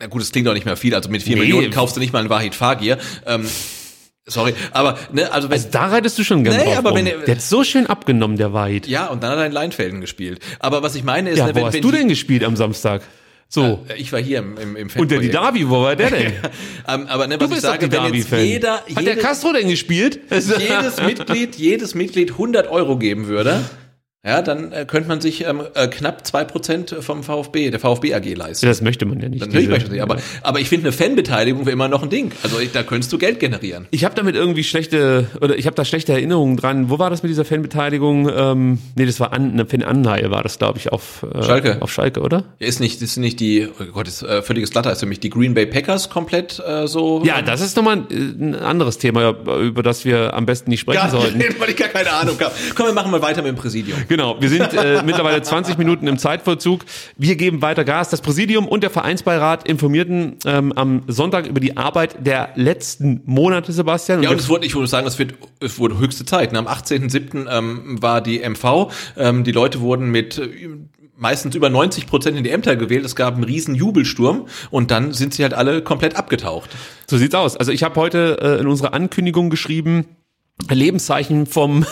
na 0.00 0.06
gut, 0.06 0.22
es 0.22 0.32
klingt 0.32 0.48
auch 0.48 0.54
nicht 0.54 0.64
mehr 0.66 0.76
viel. 0.76 0.94
Also 0.94 1.08
mit 1.10 1.22
4 1.22 1.34
Nee. 1.36 1.42
Millionen 1.42 1.70
kaufst 1.70 1.94
du 1.96 2.00
nicht 2.00 2.12
mal 2.12 2.20
einen 2.20 2.30
Wahid 2.30 2.54
Fagir. 2.54 2.98
Ähm, 3.26 3.46
sorry, 4.26 4.54
aber 4.72 4.98
ne, 5.12 5.30
also 5.32 5.48
wenn, 5.48 5.54
Also 5.58 5.68
da 5.70 5.86
reitest 5.86 6.18
du 6.18 6.24
schon 6.24 6.44
gern 6.44 6.56
Nee, 6.56 6.74
aber 6.74 6.90
rum. 6.90 6.98
wenn- 6.98 7.24
Der 7.26 7.34
hat 7.34 7.42
so 7.42 7.64
schön 7.64 7.86
abgenommen, 7.86 8.36
der 8.36 8.52
Weid. 8.52 8.86
ja, 8.86 9.06
und 9.08 9.22
dann 9.22 9.30
hat 9.32 9.38
er 9.38 9.46
in 9.46 9.52
Leinfelden 9.52 10.00
gespielt. 10.00 10.40
Aber 10.58 10.82
was 10.82 10.94
ich 10.94 11.04
meine 11.04 11.30
ist, 11.30 11.38
Ja, 11.38 11.46
ne, 11.46 11.52
wo 11.52 11.56
wenn, 11.56 11.64
hast 11.66 11.74
wenn 11.74 11.82
du 11.82 11.90
denn 11.90 12.08
gespielt 12.08 12.44
am 12.44 12.56
Samstag? 12.56 13.02
So. 13.52 13.84
Äh, 13.88 13.96
Ich 13.96 14.12
war 14.12 14.20
hier 14.20 14.38
im, 14.38 14.56
im, 14.58 14.76
im 14.76 14.88
Und 14.96 15.10
der. 15.10 15.18
Didavi, 15.18 15.68
wo 15.68 15.82
war 15.82 15.96
der 15.96 16.10
denn? 16.12 16.32
Ähm, 16.86 17.06
aber 17.08 17.26
ne, 17.26 17.36
Du 17.36 17.44
was 17.46 17.50
ich 17.50 17.54
bist 17.56 17.64
doch 17.66 17.70
sage, 17.72 17.90
wenn 17.90 18.14
jetzt 18.14 18.30
jeder, 18.32 18.74
Hat 18.94 19.04
der 19.06 19.16
Castro 19.16 19.52
denn 19.52 19.68
gespielt? 19.68 20.20
jedes 20.30 21.02
Mitglied, 21.02 21.56
jedes 21.56 21.94
Mitglied 21.96 22.30
100 22.32 22.68
Euro 22.70 22.96
geben 22.96 23.26
würde, 23.26 23.64
ja, 24.24 24.42
dann 24.42 24.70
äh, 24.72 24.84
könnte 24.86 25.08
man 25.08 25.20
sich 25.22 25.46
ähm, 25.46 25.62
äh, 25.74 25.88
knapp 25.88 26.26
zwei 26.26 26.44
Prozent 26.44 26.94
vom 27.00 27.22
VfB, 27.22 27.70
der 27.70 27.80
VfB 27.80 28.12
AG 28.14 28.34
leisten. 28.34 28.66
Das 28.66 28.82
möchte 28.82 29.06
man 29.06 29.18
ja 29.20 29.28
nicht. 29.30 29.40
Natürlich 29.40 29.60
diese- 29.62 29.70
möchte 29.70 29.88
man 29.88 29.94
nicht, 29.94 30.02
aber, 30.02 30.18
aber 30.42 30.60
ich 30.60 30.68
finde, 30.68 30.88
eine 30.88 30.92
Fanbeteiligung 30.92 31.60
wäre 31.64 31.72
immer 31.72 31.88
noch 31.88 32.02
ein 32.02 32.10
Ding. 32.10 32.30
Also 32.42 32.58
ich, 32.60 32.70
da 32.72 32.82
könntest 32.82 33.10
du 33.14 33.18
Geld 33.18 33.40
generieren. 33.40 33.86
Ich 33.92 34.04
habe 34.04 34.14
damit 34.14 34.34
irgendwie 34.36 34.62
schlechte, 34.62 35.28
oder 35.40 35.56
ich 35.56 35.64
habe 35.66 35.74
da 35.74 35.86
schlechte 35.86 36.12
Erinnerungen 36.12 36.58
dran. 36.58 36.90
Wo 36.90 36.98
war 36.98 37.08
das 37.08 37.22
mit 37.22 37.30
dieser 37.30 37.46
Fanbeteiligung? 37.46 38.30
Ähm, 38.34 38.78
nee, 38.94 39.06
das 39.06 39.20
war 39.20 39.32
an, 39.32 39.52
eine 39.52 39.64
Fananleihe, 39.64 40.30
war 40.30 40.42
das, 40.42 40.58
glaube 40.58 40.78
ich, 40.78 40.92
auf 40.92 41.24
äh, 41.34 41.42
Schalke. 41.42 41.78
Auf 41.80 41.90
Schalke, 41.90 42.20
oder? 42.20 42.44
Ist 42.58 42.80
nicht, 42.80 43.00
ist 43.00 43.16
nicht 43.16 43.40
die, 43.40 43.68
oh 43.68 43.84
Gott, 43.92 44.06
ist 44.06 44.22
äh, 44.22 44.42
völliges 44.42 44.70
Glatter, 44.70 44.92
ist 44.92 45.00
für 45.00 45.06
mich 45.06 45.20
die 45.20 45.30
Green 45.30 45.54
Bay 45.54 45.64
Packers 45.64 46.10
komplett 46.10 46.60
äh, 46.66 46.86
so. 46.86 47.22
Ja, 47.24 47.40
das 47.40 47.62
ist 47.62 47.74
nochmal 47.74 48.02
ein, 48.10 48.50
ein 48.50 48.54
anderes 48.54 48.98
Thema, 48.98 49.30
über 49.62 49.82
das 49.82 50.04
wir 50.04 50.34
am 50.34 50.44
besten 50.44 50.68
nicht 50.68 50.80
sprechen 50.80 50.98
Ja, 51.02 51.08
sollten. 51.10 51.42
weil 51.58 51.70
ich 51.70 51.76
gar 51.76 51.88
keine 51.88 52.12
Ahnung 52.12 52.38
habe. 52.38 52.52
Komm, 52.74 52.84
wir 52.86 52.92
machen 52.92 53.10
mal 53.10 53.22
weiter 53.22 53.40
mit 53.40 53.48
dem 53.52 53.56
Präsidium. 53.56 53.98
Genau, 54.10 54.40
wir 54.40 54.48
sind 54.48 54.74
äh, 54.74 55.04
mittlerweile 55.04 55.40
20 55.40 55.78
Minuten 55.78 56.08
im 56.08 56.18
Zeitvollzug. 56.18 56.84
Wir 57.16 57.36
geben 57.36 57.62
weiter 57.62 57.84
Gas. 57.84 58.08
Das 58.08 58.20
Präsidium 58.20 58.66
und 58.66 58.82
der 58.82 58.90
Vereinsbeirat 58.90 59.68
informierten 59.68 60.34
ähm, 60.44 60.72
am 60.72 61.04
Sonntag 61.06 61.46
über 61.46 61.60
die 61.60 61.76
Arbeit 61.76 62.26
der 62.26 62.48
letzten 62.56 63.20
Monate, 63.24 63.70
Sebastian. 63.70 64.20
Ja, 64.24 64.30
und 64.30 64.40
es 64.40 64.48
wurde, 64.48 64.66
ich 64.66 64.74
würde 64.74 64.88
sagen, 64.88 65.06
es 65.06 65.20
wird, 65.20 65.34
es 65.60 65.78
wurde 65.78 65.96
höchste 65.96 66.24
Zeit. 66.24 66.52
ne? 66.52 66.58
Am 66.58 66.66
18.07. 66.66 67.46
Ähm, 67.48 68.02
war 68.02 68.20
die 68.20 68.40
MV. 68.40 68.90
Ähm, 69.16 69.44
die 69.44 69.52
Leute 69.52 69.80
wurden 69.80 70.10
mit 70.10 70.38
äh, 70.38 70.70
meistens 71.16 71.54
über 71.54 71.70
90 71.70 72.08
Prozent 72.08 72.36
in 72.36 72.42
die 72.42 72.50
Ämter 72.50 72.74
gewählt. 72.74 73.04
Es 73.04 73.14
gab 73.14 73.34
einen 73.34 73.44
riesen 73.44 73.76
Jubelsturm 73.76 74.46
und 74.72 74.90
dann 74.90 75.12
sind 75.12 75.34
sie 75.34 75.44
halt 75.44 75.54
alle 75.54 75.82
komplett 75.82 76.16
abgetaucht. 76.16 76.70
So 77.06 77.16
sieht's 77.16 77.36
aus. 77.36 77.56
Also 77.56 77.70
ich 77.70 77.84
habe 77.84 77.94
heute 77.94 78.38
äh, 78.42 78.60
in 78.60 78.66
unserer 78.66 78.92
Ankündigung 78.92 79.50
geschrieben, 79.50 80.06
Lebenszeichen 80.68 81.46
vom 81.46 81.84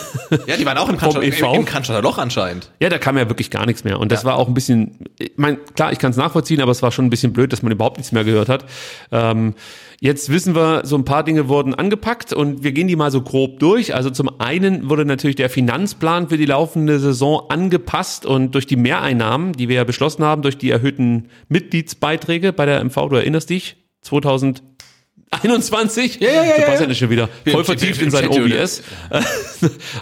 Ja, 0.47 0.57
die 0.57 0.65
waren 0.65 0.77
auch 0.77 0.89
im 0.89 0.95
EV. 1.21 1.53
im, 1.53 2.03
Loch 2.03 2.17
anscheinend. 2.17 2.71
Ja, 2.79 2.89
da 2.89 2.97
kam 2.97 3.17
ja 3.17 3.27
wirklich 3.29 3.49
gar 3.51 3.65
nichts 3.65 3.83
mehr. 3.83 3.99
Und 3.99 4.11
das 4.11 4.25
war 4.25 4.35
auch 4.37 4.47
ein 4.47 4.53
bisschen, 4.53 5.05
ich 5.17 5.33
meine, 5.37 5.57
klar, 5.75 5.91
ich 5.91 5.99
kann 5.99 6.11
es 6.11 6.17
nachvollziehen, 6.17 6.61
aber 6.61 6.71
es 6.71 6.81
war 6.81 6.91
schon 6.91 7.05
ein 7.05 7.09
bisschen 7.09 7.33
blöd, 7.33 7.51
dass 7.51 7.61
man 7.61 7.71
überhaupt 7.71 7.97
nichts 7.97 8.11
mehr 8.11 8.23
gehört 8.23 8.49
hat. 8.49 8.65
Ähm, 9.11 9.55
jetzt 9.99 10.29
wissen 10.29 10.55
wir, 10.55 10.81
so 10.85 10.95
ein 10.97 11.05
paar 11.05 11.23
Dinge 11.23 11.47
wurden 11.49 11.73
angepackt 11.75 12.33
und 12.33 12.63
wir 12.63 12.71
gehen 12.71 12.87
die 12.87 12.95
mal 12.95 13.11
so 13.11 13.21
grob 13.21 13.59
durch. 13.59 13.95
Also 13.95 14.09
zum 14.09 14.39
einen 14.39 14.89
wurde 14.89 15.05
natürlich 15.05 15.35
der 15.35 15.49
Finanzplan 15.49 16.29
für 16.29 16.37
die 16.37 16.45
laufende 16.45 16.99
Saison 16.99 17.49
angepasst 17.49 18.25
und 18.25 18.55
durch 18.55 18.67
die 18.67 18.75
Mehreinnahmen, 18.77 19.53
die 19.53 19.67
wir 19.69 19.77
ja 19.77 19.83
beschlossen 19.83 20.23
haben, 20.23 20.41
durch 20.41 20.57
die 20.57 20.71
erhöhten 20.71 21.29
Mitgliedsbeiträge 21.47 22.53
bei 22.53 22.65
der 22.65 22.83
MV, 22.83 23.09
du 23.09 23.15
erinnerst 23.15 23.49
dich, 23.49 23.77
2021? 25.31 26.19
Ja, 26.19 26.29
ja, 26.29 26.43
ja. 26.43 26.55
Sebastian 26.55 26.89
ist 26.89 26.97
schon 26.97 27.09
wieder 27.09 27.29
voll 27.47 27.63
vertieft 27.63 28.01
in 28.01 28.11
sein? 28.11 28.27
OBS. 28.29 28.83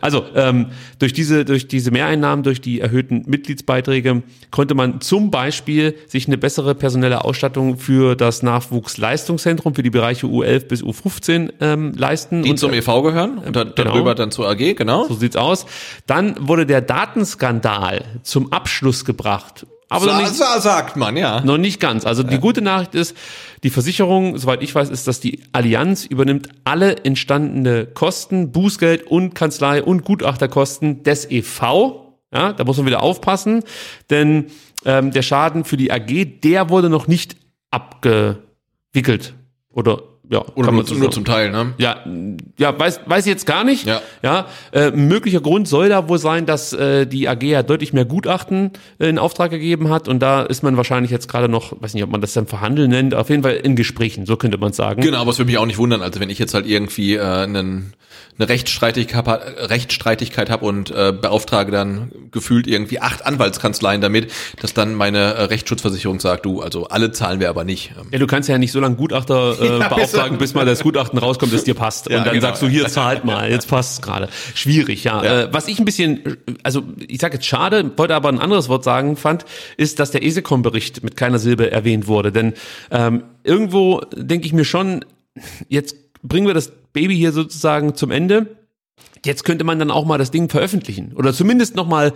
Also 0.01 0.23
ähm, 0.35 0.67
durch 0.99 1.14
diese 1.14 1.43
durch 1.43 1.67
diese 1.67 1.89
Mehreinnahmen, 1.89 2.43
durch 2.43 2.61
die 2.61 2.80
erhöhten 2.80 3.23
Mitgliedsbeiträge 3.25 4.22
konnte 4.51 4.75
man 4.75 5.01
zum 5.01 5.31
Beispiel 5.31 5.95
sich 6.07 6.27
eine 6.27 6.38
bessere 6.38 6.75
personelle 6.75 7.25
Ausstattung 7.25 7.77
für 7.77 8.15
das 8.15 8.43
Nachwuchsleistungszentrum 8.43 9.73
für 9.73 9.81
die 9.83 9.89
Bereiche 9.89 10.27
U11 10.27 10.67
bis 10.67 10.83
U15 10.83 11.53
ähm, 11.59 11.93
leisten. 11.97 12.43
Die 12.43 12.51
Und, 12.51 12.57
zum 12.57 12.72
EV 12.72 13.01
gehören 13.01 13.39
und 13.39 13.56
dann, 13.56 13.73
Genau. 13.75 13.91
darüber 13.91 14.14
dann 14.15 14.30
zur 14.31 14.47
AG, 14.47 14.75
genau. 14.75 15.06
so 15.07 15.15
sieht's 15.15 15.35
aus. 15.35 15.65
Dann 16.06 16.35
wurde 16.39 16.65
der 16.65 16.81
Datenskandal 16.81 18.03
zum 18.23 18.53
Abschluss 18.53 19.06
gebracht. 19.06 19.65
Aber 19.90 20.06
Sa 20.06 20.19
nicht, 20.19 20.35
sa 20.35 20.59
sagt 20.59 20.98
man, 20.98 21.16
ja. 21.16 21.41
noch 21.41 21.57
nicht 21.57 21.80
ganz. 21.80 22.06
Also 22.06 22.22
die 22.22 22.40
gute 22.40 22.61
Nachricht 22.61 22.93
ist, 22.93 23.16
die 23.64 23.69
Versicherung, 23.69 24.38
soweit 24.38 24.61
ich 24.61 24.75
weiß, 24.75 24.90
ist, 24.90 25.07
dass 25.07 25.22
die 25.22 25.43
Allianz 25.53 26.06
übernimmt 26.06 26.49
alle 26.66 27.06
entstandene 27.06 27.85
Kosten, 27.85 28.51
Bußgeld 28.51 29.07
und 29.07 29.33
Kanzlei 29.33 29.82
und 29.82 30.03
Gutachterkosten 30.03 31.03
des 31.03 31.30
EV. 31.30 31.61
Ja, 32.33 32.51
da 32.51 32.64
muss 32.66 32.75
man 32.75 32.85
wieder 32.85 33.01
aufpassen, 33.01 33.64
denn 34.09 34.48
ähm, 34.83 35.11
der 35.11 35.22
Schaden 35.22 35.64
für 35.64 35.77
die 35.77 35.93
AG, 35.93 36.41
der 36.43 36.69
wurde 36.69 36.90
noch 36.90 37.07
nicht 37.07 37.38
abgewickelt. 37.72 39.35
Oder 39.72 40.01
ja, 40.30 40.43
Oder 40.56 40.67
kann 40.67 40.75
nur, 40.75 40.83
nur 40.97 41.11
zum 41.11 41.23
Teil, 41.25 41.51
ne? 41.51 41.73
Ja, 41.77 41.97
ja, 42.57 42.77
weiß, 42.77 43.01
weiß 43.06 43.25
ich 43.25 43.30
jetzt 43.31 43.45
gar 43.45 43.64
nicht. 43.64 43.85
Ja. 43.85 44.01
Ja, 44.23 44.47
äh, 44.73 44.91
möglicher 44.91 45.39
Grund 45.39 45.67
soll 45.67 45.89
da 45.89 46.09
wohl 46.09 46.19
sein, 46.19 46.45
dass 46.45 46.73
äh, 46.73 47.06
die 47.07 47.30
AG 47.30 47.43
ja 47.43 47.64
deutlich 47.64 47.93
mehr 47.93 48.06
Gutachten 48.06 48.72
äh, 48.99 49.07
in 49.09 49.19
Auftrag 49.19 49.51
gegeben 49.51 49.89
hat 49.89 50.07
und 50.07 50.19
da 50.19 50.41
ist 50.43 50.64
man 50.64 50.75
wahrscheinlich 50.75 51.11
jetzt 51.11 51.30
gerade 51.30 51.47
noch, 51.47 51.81
weiß 51.81 51.93
nicht, 51.93 52.03
ob 52.03 52.09
man 52.11 52.19
das 52.22 52.33
dann 52.33 52.45
verhandeln 52.47 52.89
nennt, 52.89 53.15
auf 53.15 53.30
jeden 53.30 53.43
Fall 53.43 53.53
in 53.56 53.75
Gesprächen, 53.75 54.25
so 54.25 54.35
könnte 54.35 54.57
man 54.57 54.73
sagen. 54.73 55.01
Genau, 55.01 55.19
aber 55.22 55.31
es 55.31 55.38
würde 55.38 55.47
mich 55.47 55.57
auch 55.57 55.65
nicht 55.65 55.77
wundern, 55.77 56.01
also 56.01 56.19
wenn 56.19 56.30
ich 56.30 56.39
jetzt 56.39 56.53
halt 56.53 56.65
irgendwie 56.67 57.15
äh, 57.15 57.22
einen, 57.22 57.93
eine 58.38 58.49
Rechtsstreitigkeit, 58.49 59.25
hab- 59.25 59.69
Rechtsstreitigkeit 59.69 60.49
habe 60.49 60.65
und 60.65 60.91
äh, 60.91 61.14
beauftrage 61.14 61.72
dann 61.72 62.11
gefühlt 62.31 62.67
irgendwie 62.67 62.99
acht 62.99 63.25
Anwaltskanzleien 63.25 64.01
damit, 64.01 64.31
dass 64.61 64.73
dann 64.73 64.93
meine 64.93 65.19
äh, 65.19 65.43
Rechtsschutzversicherung 65.43 66.19
sagt, 66.19 66.45
du, 66.45 66.61
also 66.61 66.88
alle 66.88 67.11
zahlen 67.11 67.39
wir 67.39 67.49
aber 67.49 67.64
nicht. 67.64 67.93
Ja, 68.11 68.19
du 68.19 68.27
kannst 68.27 68.49
ja 68.49 68.57
nicht 68.57 68.72
so 68.72 68.80
lange 68.80 68.95
Gutachter 68.95 69.56
äh, 69.61 69.65
Ja, 69.80 69.88
beauftragen, 69.88 70.01
bis 70.01 70.11
mal 70.53 70.65
das 70.65 70.83
Gutachten 70.83 71.19
rauskommt, 71.19 71.53
das 71.53 71.63
dir 71.63 71.73
passt. 71.73 72.09
Ja, 72.09 72.19
und 72.19 72.25
dann 72.25 72.33
genau. 72.33 72.47
sagst 72.47 72.61
du, 72.61 72.67
hier 72.67 72.87
zahlt 72.87 73.25
mal, 73.25 73.49
jetzt 73.49 73.67
passt's 73.67 74.01
gerade. 74.01 74.29
Schwierig, 74.53 75.03
ja. 75.03 75.23
Ja. 75.23 75.41
Äh, 75.41 75.53
was 75.53 75.67
ich 75.67 75.79
ein 75.79 75.85
bisschen, 75.85 76.37
also 76.63 76.83
ich 77.07 77.19
sage 77.19 77.35
jetzt 77.35 77.45
schade, 77.45 77.91
wollte 77.97 78.15
aber 78.15 78.29
ein 78.29 78.39
anderes 78.39 78.69
Wort 78.69 78.83
sagen, 78.83 79.15
fand, 79.15 79.45
ist, 79.77 79.99
dass 79.99 80.11
der 80.11 80.23
ESECOM-Bericht 80.23 81.03
mit 81.03 81.17
keiner 81.17 81.39
Silbe 81.39 81.71
erwähnt 81.71 82.07
wurde. 82.07 82.31
Denn 82.31 82.53
ähm, 82.91 83.23
irgendwo 83.43 84.01
denke 84.13 84.45
ich 84.45 84.53
mir 84.53 84.65
schon, 84.65 85.05
jetzt 85.69 85.95
bringen 86.23 86.47
wir 86.47 86.53
das 86.53 86.71
Baby 86.93 87.15
hier 87.15 87.31
sozusagen 87.31 87.95
zum 87.95 88.11
Ende. 88.11 88.57
Jetzt 89.26 89.43
könnte 89.43 89.64
man 89.64 89.80
dann 89.80 89.92
auch 89.92 90.06
mal 90.06 90.17
das 90.17 90.32
Ding 90.32 90.50
veröffentlichen 90.50 91.14
oder 91.16 91.34
zumindest 91.34 91.76
nochmal 91.76 92.14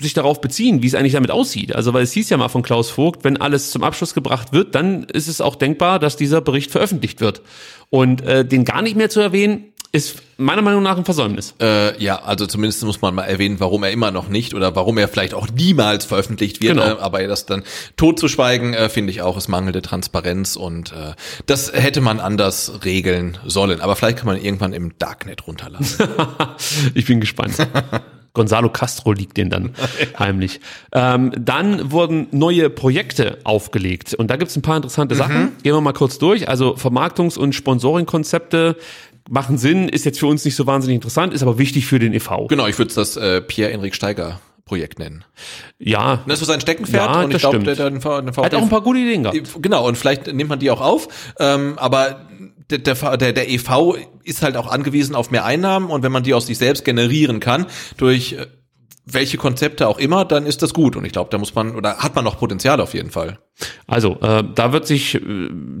sich 0.00 0.14
darauf 0.14 0.40
beziehen, 0.40 0.82
wie 0.82 0.86
es 0.86 0.94
eigentlich 0.94 1.14
damit 1.14 1.30
aussieht. 1.30 1.74
Also 1.74 1.94
weil 1.94 2.02
es 2.02 2.12
hieß 2.12 2.30
ja 2.30 2.36
mal 2.36 2.48
von 2.48 2.62
Klaus 2.62 2.90
Vogt, 2.90 3.24
wenn 3.24 3.36
alles 3.38 3.70
zum 3.70 3.82
Abschluss 3.82 4.14
gebracht 4.14 4.52
wird, 4.52 4.74
dann 4.74 5.04
ist 5.04 5.28
es 5.28 5.40
auch 5.40 5.56
denkbar, 5.56 5.98
dass 5.98 6.16
dieser 6.16 6.40
Bericht 6.40 6.70
veröffentlicht 6.70 7.20
wird. 7.20 7.42
Und 7.90 8.22
äh, 8.22 8.44
den 8.44 8.64
gar 8.64 8.82
nicht 8.82 8.96
mehr 8.96 9.10
zu 9.10 9.20
erwähnen, 9.20 9.72
ist 9.96 10.22
meiner 10.36 10.62
Meinung 10.62 10.82
nach 10.82 10.98
ein 10.98 11.04
Versäumnis. 11.04 11.54
Äh, 11.60 12.02
ja, 12.02 12.22
also 12.22 12.46
zumindest 12.46 12.84
muss 12.84 13.00
man 13.00 13.14
mal 13.14 13.24
erwähnen, 13.24 13.58
warum 13.58 13.82
er 13.82 13.90
immer 13.90 14.10
noch 14.10 14.28
nicht 14.28 14.54
oder 14.54 14.76
warum 14.76 14.98
er 14.98 15.08
vielleicht 15.08 15.34
auch 15.34 15.48
niemals 15.48 16.04
veröffentlicht 16.04 16.60
wird. 16.60 16.74
Genau. 16.74 16.98
Äh, 16.98 17.00
aber 17.00 17.26
das 17.26 17.46
dann 17.46 17.62
tot 17.96 18.18
zu 18.18 18.28
schweigen, 18.28 18.74
äh, 18.74 18.88
finde 18.88 19.10
ich 19.10 19.22
auch, 19.22 19.36
ist 19.36 19.48
mangelnde 19.48 19.82
Transparenz 19.82 20.56
und 20.56 20.92
äh, 20.92 21.14
das 21.46 21.72
hätte 21.72 22.00
man 22.00 22.20
anders 22.20 22.84
regeln 22.84 23.38
sollen. 23.46 23.80
Aber 23.80 23.96
vielleicht 23.96 24.18
kann 24.18 24.26
man 24.26 24.40
irgendwann 24.40 24.72
im 24.72 24.98
Darknet 24.98 25.46
runterladen. 25.46 25.86
ich 26.94 27.06
bin 27.06 27.20
gespannt. 27.20 27.56
Gonzalo 28.36 28.68
Castro 28.68 29.12
liegt 29.12 29.38
den 29.38 29.48
dann 29.48 29.70
heimlich. 30.18 30.60
Ähm, 30.92 31.32
dann 31.38 31.90
wurden 31.90 32.26
neue 32.32 32.68
Projekte 32.68 33.38
aufgelegt 33.44 34.12
und 34.12 34.30
da 34.30 34.36
gibt's 34.36 34.54
ein 34.56 34.62
paar 34.62 34.76
interessante 34.76 35.14
Sachen. 35.14 35.52
Gehen 35.62 35.72
wir 35.72 35.80
mal 35.80 35.94
kurz 35.94 36.18
durch. 36.18 36.46
Also 36.46 36.76
Vermarktungs- 36.76 37.38
und 37.38 37.54
Sponsoring-Konzepte 37.54 38.76
machen 39.28 39.58
Sinn, 39.58 39.88
ist 39.88 40.04
jetzt 40.04 40.18
für 40.20 40.26
uns 40.26 40.44
nicht 40.44 40.56
so 40.56 40.66
wahnsinnig 40.66 40.96
interessant, 40.96 41.32
ist 41.34 41.42
aber 41.42 41.58
wichtig 41.58 41.86
für 41.86 41.98
den 41.98 42.12
EV. 42.12 42.48
genau, 42.48 42.66
ich 42.66 42.78
würde 42.78 42.88
es 42.88 42.94
das 42.94 43.16
äh, 43.16 43.40
Pierre-Enrik 43.40 43.94
Steiger 43.94 44.40
Projekt 44.66 44.98
nennen. 44.98 45.24
Ja, 45.78 46.24
Das 46.26 46.40
ist 46.40 46.46
so 46.46 46.52
sein 46.52 46.60
Steckenpferd 46.60 47.08
Ja, 47.08 47.22
und 47.22 47.32
ich 47.32 47.38
glaube, 47.38 47.60
der, 47.60 47.76
der, 47.76 47.90
der, 47.90 48.00
der 48.00 48.44
hat 48.44 48.54
auch 48.54 48.62
ein 48.62 48.68
paar 48.68 48.82
gute 48.82 48.98
Ideen 48.98 49.22
gehabt. 49.22 49.62
Genau, 49.62 49.86
und 49.86 49.96
vielleicht 49.96 50.26
nimmt 50.26 50.50
man 50.50 50.58
die 50.58 50.72
auch 50.72 50.80
auf. 50.80 51.06
Ähm, 51.38 51.78
aber 51.78 52.26
der, 52.70 52.78
der, 52.78 53.16
der, 53.16 53.32
der 53.32 53.48
EV 53.48 53.96
ist 54.24 54.42
halt 54.42 54.56
auch 54.56 54.66
angewiesen 54.66 55.14
auf 55.14 55.30
mehr 55.30 55.44
Einnahmen 55.44 55.88
und 55.88 56.02
wenn 56.02 56.10
man 56.10 56.24
die 56.24 56.34
aus 56.34 56.46
sich 56.46 56.58
selbst 56.58 56.84
generieren 56.84 57.38
kann, 57.38 57.66
durch 57.96 58.32
äh, 58.32 58.46
welche 59.06 59.36
Konzepte 59.38 59.86
auch 59.86 59.98
immer, 59.98 60.24
dann 60.24 60.46
ist 60.46 60.62
das 60.62 60.74
gut. 60.74 60.96
Und 60.96 61.04
ich 61.04 61.12
glaube, 61.12 61.30
da 61.30 61.38
muss 61.38 61.54
man 61.54 61.76
oder 61.76 61.98
hat 61.98 62.14
man 62.16 62.24
noch 62.24 62.38
Potenzial 62.38 62.80
auf 62.80 62.92
jeden 62.92 63.10
Fall. 63.10 63.38
Also, 63.86 64.18
äh, 64.20 64.42
da 64.54 64.72
wird 64.72 64.86
sich 64.86 65.14
äh, 65.14 65.20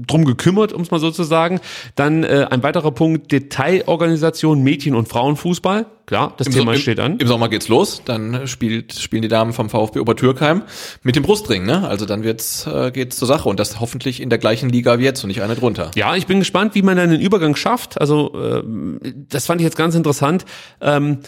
drum 0.06 0.24
gekümmert, 0.24 0.72
um 0.72 0.80
es 0.80 0.90
mal 0.90 1.00
so 1.00 1.10
zu 1.10 1.24
sagen. 1.24 1.60
Dann 1.94 2.22
äh, 2.24 2.46
ein 2.48 2.62
weiterer 2.62 2.92
Punkt, 2.92 3.32
Detailorganisation 3.32 4.62
Mädchen- 4.62 4.94
und 4.94 5.08
Frauenfußball. 5.08 5.86
Klar, 6.06 6.34
das 6.36 6.48
Thema 6.48 6.72
Im- 6.72 6.78
steht 6.78 7.00
an. 7.00 7.18
Im 7.18 7.26
Sommer 7.26 7.48
geht's 7.48 7.66
los, 7.68 8.00
dann 8.04 8.46
spielt, 8.46 8.94
spielen 8.94 9.22
die 9.22 9.28
Damen 9.28 9.52
vom 9.52 9.68
VfB 9.68 9.98
Obertürkheim 9.98 10.62
mit 11.02 11.16
dem 11.16 11.24
Brustring, 11.24 11.66
ne? 11.66 11.86
Also 11.86 12.06
dann 12.06 12.22
wird's, 12.22 12.64
äh, 12.66 12.92
geht's 12.92 13.16
zur 13.16 13.26
Sache 13.26 13.48
und 13.48 13.58
das 13.58 13.80
hoffentlich 13.80 14.22
in 14.22 14.30
der 14.30 14.38
gleichen 14.38 14.68
Liga 14.68 15.00
wie 15.00 15.04
jetzt 15.04 15.24
und 15.24 15.28
nicht 15.28 15.42
eine 15.42 15.56
drunter. 15.56 15.90
Ja, 15.96 16.14
ich 16.14 16.26
bin 16.28 16.38
gespannt, 16.38 16.76
wie 16.76 16.82
man 16.82 16.96
dann 16.96 17.10
den 17.10 17.20
Übergang 17.20 17.56
schafft. 17.56 18.00
Also, 18.00 18.32
ähm, 18.36 19.00
das 19.28 19.46
fand 19.46 19.60
ich 19.60 19.64
jetzt 19.64 19.76
ganz 19.76 19.96
interessant. 19.96 20.44
Ähm, 20.80 21.18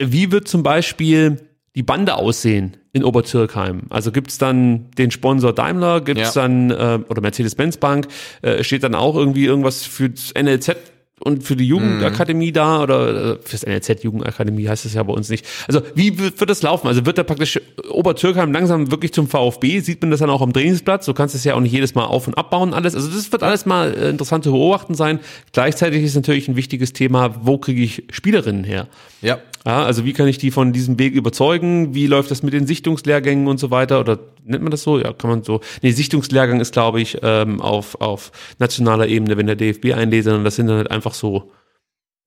wie 0.00 0.32
wird 0.32 0.48
zum 0.48 0.62
Beispiel 0.62 1.40
die 1.74 1.82
Bande 1.82 2.14
aussehen 2.16 2.76
in 2.92 3.04
Obertürkheim? 3.04 3.82
Also 3.90 4.12
gibt's 4.12 4.38
dann 4.38 4.90
den 4.98 5.10
Sponsor 5.10 5.52
Daimler, 5.52 6.00
gibt's 6.00 6.34
Ja. 6.34 6.42
dann, 6.42 6.70
äh, 6.70 6.98
oder 7.08 7.20
Mercedes-Benz 7.20 7.76
Bank, 7.78 8.08
äh, 8.42 8.62
steht 8.64 8.82
dann 8.82 8.94
auch 8.94 9.16
irgendwie 9.16 9.44
irgendwas 9.44 9.84
für 9.84 10.10
das 10.10 10.32
NLZ 10.34 10.76
und 11.20 11.42
für 11.44 11.56
die 11.56 11.66
Jugendakademie 11.66 12.52
da 12.52 12.82
oder 12.82 13.36
äh, 13.36 13.38
fürs 13.42 13.62
NLZ 13.66 14.02
Jugendakademie 14.04 14.68
heißt 14.68 14.84
es 14.84 14.92
ja 14.92 15.02
bei 15.02 15.14
uns 15.14 15.30
nicht. 15.30 15.46
Also 15.66 15.80
wie 15.94 16.18
wird, 16.18 16.38
wird 16.40 16.50
das 16.50 16.60
laufen? 16.62 16.88
Also 16.88 17.06
wird 17.06 17.16
da 17.16 17.22
praktisch 17.22 17.58
Obertürkheim 17.90 18.52
langsam 18.52 18.90
wirklich 18.90 19.14
zum 19.14 19.26
VfB? 19.26 19.80
Sieht 19.80 20.02
man 20.02 20.10
das 20.10 20.20
dann 20.20 20.28
auch 20.28 20.42
am 20.42 20.52
Trainingsplatz? 20.52 21.06
Du 21.06 21.14
kannst 21.14 21.34
es 21.34 21.42
ja 21.44 21.54
auch 21.54 21.60
nicht 21.60 21.72
jedes 21.72 21.94
Mal 21.94 22.04
auf- 22.04 22.26
und 22.26 22.36
abbauen 22.36 22.74
alles. 22.74 22.94
Also 22.94 23.08
das 23.08 23.32
wird 23.32 23.42
alles 23.42 23.64
mal 23.64 23.94
äh, 23.94 24.10
interessant 24.10 24.44
zu 24.44 24.52
beobachten 24.52 24.94
sein. 24.94 25.20
Gleichzeitig 25.52 26.04
ist 26.04 26.16
natürlich 26.16 26.48
ein 26.48 26.56
wichtiges 26.56 26.92
Thema, 26.92 27.34
wo 27.46 27.56
kriege 27.56 27.82
ich 27.82 28.04
Spielerinnen 28.10 28.64
her? 28.64 28.86
Ja. 29.22 29.38
Ja, 29.66 29.84
also 29.84 30.04
wie 30.04 30.12
kann 30.12 30.28
ich 30.28 30.38
die 30.38 30.52
von 30.52 30.72
diesem 30.72 30.96
Weg 31.00 31.12
überzeugen? 31.12 31.92
Wie 31.92 32.06
läuft 32.06 32.30
das 32.30 32.44
mit 32.44 32.54
den 32.54 32.68
Sichtungslehrgängen 32.68 33.48
und 33.48 33.58
so 33.58 33.72
weiter? 33.72 33.98
Oder 33.98 34.20
nennt 34.44 34.62
man 34.62 34.70
das 34.70 34.84
so? 34.84 34.96
Ja, 35.00 35.12
kann 35.12 35.28
man 35.28 35.42
so. 35.42 35.60
Nee, 35.82 35.90
Sichtungslehrgang 35.90 36.60
ist, 36.60 36.72
glaube 36.72 37.00
ich, 37.00 37.18
ähm, 37.22 37.60
auf, 37.60 38.00
auf 38.00 38.30
nationaler 38.60 39.08
Ebene, 39.08 39.36
wenn 39.36 39.48
der 39.48 39.56
DFB 39.56 39.92
einlädt, 39.92 40.22
sondern 40.22 40.44
das 40.44 40.54
sind 40.54 40.68
dann 40.68 40.76
halt 40.76 40.92
einfach 40.92 41.14
so 41.14 41.50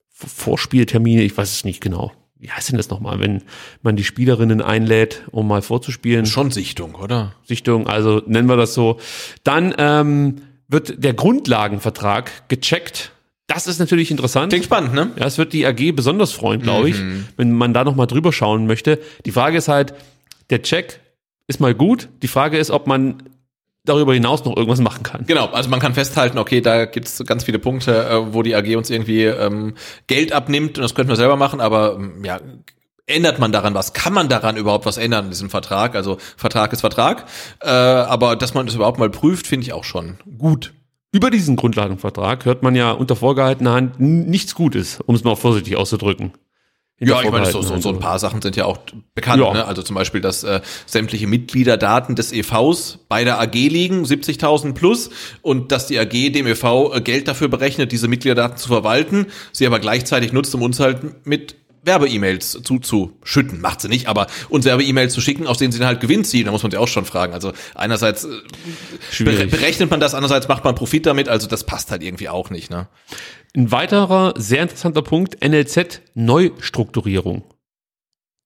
Vorspieltermine, 0.10 1.24
ich 1.24 1.38
weiß 1.38 1.50
es 1.50 1.64
nicht 1.64 1.80
genau. 1.80 2.12
Wie 2.36 2.52
heißt 2.52 2.70
denn 2.70 2.78
das 2.78 2.90
nochmal, 2.90 3.22
wenn 3.22 3.44
man 3.84 3.96
die 3.96 4.04
Spielerinnen 4.04 4.62
einlädt, 4.62 5.24
um 5.32 5.48
mal 5.48 5.62
vorzuspielen? 5.62 6.26
Schon 6.26 6.52
Sichtung, 6.52 6.96
oder? 6.96 7.36
Sichtung, 7.46 7.88
also 7.88 8.22
nennen 8.26 8.50
wir 8.50 8.58
das 8.58 8.74
so. 8.74 9.00
Dann 9.46 9.74
ähm, 9.78 10.42
wird 10.68 11.02
der 11.02 11.14
Grundlagenvertrag 11.14 12.50
gecheckt. 12.50 13.14
Das 13.50 13.66
ist 13.68 13.80
natürlich 13.80 14.12
interessant. 14.12 14.50
Klingt 14.52 14.66
spannend, 14.66 14.94
ne? 14.94 15.12
Ja, 15.18 15.26
es 15.26 15.38
wird 15.38 15.54
die 15.54 15.66
AG 15.66 15.92
besonders 15.94 16.32
freuen, 16.32 16.62
glaube 16.62 16.90
ich, 16.90 16.98
Mhm. 17.00 17.26
wenn 17.36 17.52
man 17.52 17.74
da 17.74 17.84
nochmal 17.84 18.06
drüber 18.08 18.32
schauen 18.32 18.68
möchte. 18.68 19.00
Die 19.26 19.32
Frage 19.32 19.58
ist 19.58 19.68
halt, 19.68 19.94
der 20.52 20.62
Check 20.62 21.00
ist 21.48 21.60
mal 21.60 21.74
gut. 21.74 22.10
Die 22.22 22.28
Frage 22.28 22.60
ist, 22.60 22.70
ob 22.70 22.86
man 22.86 23.24
darüber 23.86 24.14
hinaus 24.14 24.46
noch 24.46 24.56
irgendwas 24.56 24.82
machen 24.82 25.02
kann. 25.02 25.26
Genau, 25.26 25.48
also 25.48 25.68
man 25.70 25.80
kann 25.80 25.96
festhalten, 25.96 26.38
okay, 26.38 26.62
da 26.62 26.86
gibt's 26.86 27.24
ganz 27.26 27.44
viele 27.44 27.58
Punkte, 27.58 28.06
äh, 28.08 28.34
wo 28.34 28.44
die 28.44 28.54
AG 28.56 28.76
uns 28.76 28.92
irgendwie 28.92 29.24
ähm, 29.24 29.74
Geld 30.06 30.32
abnimmt 30.32 30.78
und 30.78 30.84
das 30.84 30.94
könnten 30.94 31.10
wir 31.10 31.16
selber 31.16 31.36
machen, 31.38 31.60
aber 31.60 31.96
ähm, 31.96 32.24
ja, 32.24 32.40
ändert 33.08 33.40
man 33.40 33.52
daran 33.52 33.74
was? 33.74 33.94
Kann 33.94 34.14
man 34.14 34.30
daran 34.30 34.58
überhaupt 34.58 34.86
was 34.86 34.98
ändern 34.98 35.26
in 35.26 35.32
diesem 35.32 35.50
Vertrag? 35.50 35.96
Also 35.96 36.18
Vertrag 36.38 36.72
ist 36.72 36.82
Vertrag, 36.82 37.26
äh, 37.62 37.68
aber 37.70 38.36
dass 38.36 38.54
man 38.54 38.68
das 38.68 38.76
überhaupt 38.76 39.00
mal 39.00 39.10
prüft, 39.10 39.48
finde 39.48 39.66
ich 39.66 39.74
auch 39.74 39.86
schon 39.86 40.18
gut. 40.38 40.74
Über 41.12 41.32
diesen 41.32 41.56
Grundlagenvertrag 41.56 42.46
hört 42.46 42.62
man 42.62 42.76
ja 42.76 42.92
unter 42.92 43.16
vorgehaltener 43.16 43.74
Hand 43.74 44.00
nichts 44.00 44.54
Gutes, 44.54 45.00
um 45.06 45.16
es 45.16 45.24
mal 45.24 45.36
vorsichtig 45.36 45.76
auszudrücken. 45.76 46.34
Ja, 47.02 47.22
ich 47.22 47.32
meine, 47.32 47.46
so, 47.46 47.62
so, 47.62 47.80
so 47.80 47.90
ein 47.90 48.00
paar 48.00 48.20
Sachen 48.20 48.42
sind 48.42 48.58
ja 48.58 48.66
auch 48.66 48.78
bekannt. 49.16 49.42
Ja. 49.42 49.54
Ne? 49.54 49.66
Also 49.66 49.82
zum 49.84 49.96
Beispiel, 49.96 50.20
dass 50.20 50.44
äh, 50.44 50.60
sämtliche 50.86 51.28
Mitgliederdaten 51.28 52.16
des 52.16 52.34
EVs 52.34 53.00
bei 53.08 53.24
der 53.24 53.40
AG 53.40 53.54
liegen, 53.54 54.04
70.000 54.04 54.74
plus, 54.74 55.10
und 55.42 55.72
dass 55.72 55.88
die 55.88 55.98
AG 55.98 56.34
dem 56.34 56.46
EV 56.46 56.94
äh, 56.94 57.02
Geld 57.02 57.30
dafür 57.30 57.48
berechnet, 57.48 57.94
diese 57.94 58.10
Mitgliederdaten 58.10 58.58
zu 58.58 58.68
verwalten, 58.68 59.28
sie 59.54 59.66
aber 59.66 59.80
gleichzeitig 59.80 60.34
nutzt, 60.34 60.54
um 60.54 60.62
uns 60.62 60.82
halt 60.82 61.26
mit 61.26 61.56
Werbe-E-Mails 61.84 62.60
zuzuschütten. 62.64 63.62
Macht 63.62 63.82
sie 63.82 63.88
nicht, 63.88 64.08
aber 64.08 64.28
uns 64.50 64.66
Werbe-E-Mails 64.66 65.14
zu 65.14 65.22
schicken, 65.22 65.48
aus 65.48 65.58
denen 65.58 65.72
sie 65.72 65.80
dann 65.80 65.88
halt 65.88 66.02
Gewinn 66.02 66.24
ziehen, 66.24 66.46
da 66.46 66.52
muss 66.52 66.64
man 66.64 66.72
sich 66.72 66.80
auch 66.80 66.88
schon 66.88 67.06
fragen. 67.06 67.34
Also 67.34 67.54
einerseits 67.76 68.26
äh, 68.26 68.30
Schwierig. 69.12 69.52
berechnet 69.52 69.90
man 69.90 70.00
das, 70.00 70.14
andererseits 70.14 70.48
macht 70.48 70.64
man 70.64 70.76
Profit 70.76 71.06
damit, 71.06 71.30
also 71.30 71.48
das 71.48 71.64
passt 71.64 71.92
halt 71.92 72.04
irgendwie 72.04 72.30
auch 72.30 72.50
nicht. 72.50 72.70
Ne? 72.70 72.88
Ein 73.56 73.72
weiterer 73.72 74.34
sehr 74.38 74.62
interessanter 74.62 75.02
Punkt, 75.02 75.44
NLZ 75.44 76.02
Neustrukturierung. 76.14 77.44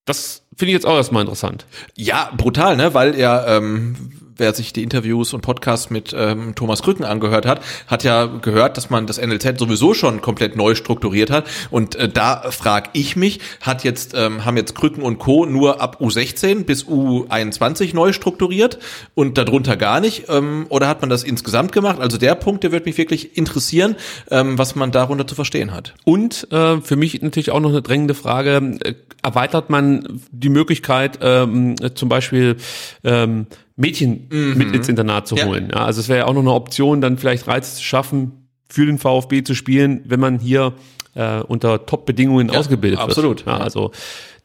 Das 0.06 0.46
finde 0.56 0.72
ich 0.72 0.74
jetzt 0.74 0.86
auch 0.86 0.96
erstmal 0.96 1.22
interessant. 1.22 1.66
Ja, 1.96 2.32
brutal, 2.36 2.76
ne? 2.76 2.94
Weil 2.94 3.16
er, 3.16 3.46
ähm, 3.48 3.96
wer 4.38 4.54
sich 4.54 4.74
die 4.74 4.84
Interviews 4.84 5.34
und 5.34 5.42
Podcasts 5.42 5.90
mit 5.90 6.14
ähm, 6.18 6.56
Thomas 6.56 6.82
Krücken 6.82 7.06
angehört 7.06 7.46
hat, 7.46 7.62
hat 7.88 8.04
ja 8.04 8.26
gehört, 8.26 8.78
dass 8.78 8.90
man 8.90 9.08
das 9.08 9.20
NLZ 9.20 9.60
sowieso 9.60 9.94
schon 9.94 10.22
komplett 10.22 10.56
neu 10.56 10.76
strukturiert 10.76 11.30
hat. 11.30 11.46
Und 11.70 11.96
äh, 11.96 12.10
da 12.10 12.52
frage 12.52 12.90
ich 12.94 13.16
mich, 13.16 13.40
hat 13.62 13.84
jetzt 13.84 14.14
ähm, 14.16 14.46
haben 14.46 14.58
jetzt 14.58 14.76
Krücken 14.76 15.04
und 15.04 15.20
Co. 15.20 15.46
nur 15.46 15.82
ab 15.82 16.00
U16 16.02 16.64
bis 16.66 16.86
U21 16.86 17.94
neu 17.96 18.14
strukturiert 18.14 18.80
und 19.16 19.38
darunter 19.38 19.78
gar 19.78 20.00
nicht? 20.00 20.26
Ähm, 20.30 20.66
oder 20.70 20.88
hat 20.88 21.02
man 21.02 21.10
das 21.10 21.24
insgesamt 21.24 21.72
gemacht? 21.72 22.00
Also 22.00 22.18
der 22.18 22.36
Punkt, 22.36 22.64
der 22.64 22.72
wird 22.72 22.86
mich 22.86 22.98
wirklich 22.98 23.38
interessieren, 23.38 23.96
ähm, 24.32 24.58
was 24.58 24.76
man 24.76 24.92
darunter 24.92 25.28
zu 25.28 25.36
verstehen 25.36 25.74
hat. 25.74 25.94
Und 26.04 26.48
äh, 26.52 26.82
für 26.82 26.96
mich 26.96 27.22
natürlich 27.22 27.52
auch 27.52 27.60
noch 27.60 27.70
eine 27.70 27.82
drängende 27.82 28.14
Frage, 28.14 28.78
äh, 28.84 28.94
erweitert 29.24 29.70
man 29.70 30.22
die 30.32 30.50
Möglichkeit, 30.50 31.20
ähm, 31.22 31.76
äh, 31.82 31.94
zum 31.94 32.10
Beispiel 32.10 32.58
ähm, 33.04 33.48
Mädchen 33.76 34.28
mit 34.30 34.74
ins 34.76 34.88
Internat 34.88 35.28
zu 35.28 35.36
holen. 35.36 35.70
Ja, 35.74 35.86
also 35.86 36.00
es 36.00 36.10
wäre 36.10 36.20
ja 36.20 36.26
auch 36.26 36.34
noch 36.34 36.42
eine 36.42 36.54
Option, 36.54 37.02
dann 37.02 37.18
vielleicht 37.18 37.48
Reize 37.48 37.76
zu 37.76 37.84
schaffen, 37.84 38.50
für 38.70 38.86
den 38.86 38.98
VfB 38.98 39.44
zu 39.44 39.54
spielen, 39.56 40.02
wenn 40.06 40.20
man 40.20 40.40
hier 40.40 40.74
äh, 41.16 41.40
unter 41.42 41.86
Top-Bedingungen 41.86 42.50
Ja, 42.50 42.60
ausgebildet 42.60 43.00
absolut, 43.00 43.46
wird. 43.46 43.58
Ja. 43.58 43.64
Also 43.64 43.92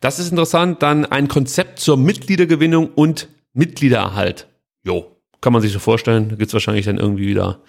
das 0.00 0.18
ist 0.18 0.30
interessant. 0.30 0.82
Dann 0.82 1.06
ein 1.06 1.28
Konzept 1.28 1.78
zur 1.80 1.96
Mitgliedergewinnung 1.96 2.90
und 2.94 3.28
Mitgliedererhalt. 3.54 4.46
Jo. 4.84 5.06
Kann 5.40 5.52
man 5.52 5.62
sich 5.62 5.72
so 5.72 5.78
vorstellen. 5.78 6.30
Da 6.30 6.36
gibt's 6.36 6.52
wahrscheinlich 6.52 6.86
dann 6.86 6.98
irgendwie 6.98 7.28
wieder 7.28 7.60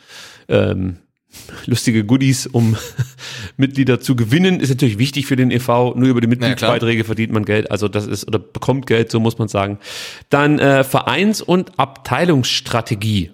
ähm, 0.48 0.98
lustige 1.66 2.04
Goodies, 2.04 2.48
um 2.48 2.76
Mitglieder 3.58 4.00
zu 4.00 4.16
gewinnen. 4.16 4.60
Ist 4.60 4.70
natürlich 4.70 4.98
wichtig 4.98 5.26
für 5.26 5.36
den 5.36 5.52
e.V. 5.52 5.94
Nur 5.96 6.10
über 6.10 6.22
die 6.22 6.28
Mitgliedsbeiträge 6.28 7.04
verdient 7.04 7.32
man 7.32 7.46
Geld. 7.46 7.72
Also 7.72 7.88
das 7.88 8.08
ist, 8.08 8.28
oder 8.28 8.40
bekommt 8.40 8.88
Geld, 8.88 9.12
so 9.12 9.20
muss 9.20 9.38
man 9.38 9.48
sagen. 9.48 9.80
Dann 10.30 10.60
äh, 10.60 10.84
Vereins- 10.84 11.42
und 11.42 11.80
Abteilungsstrategie. 11.80 13.32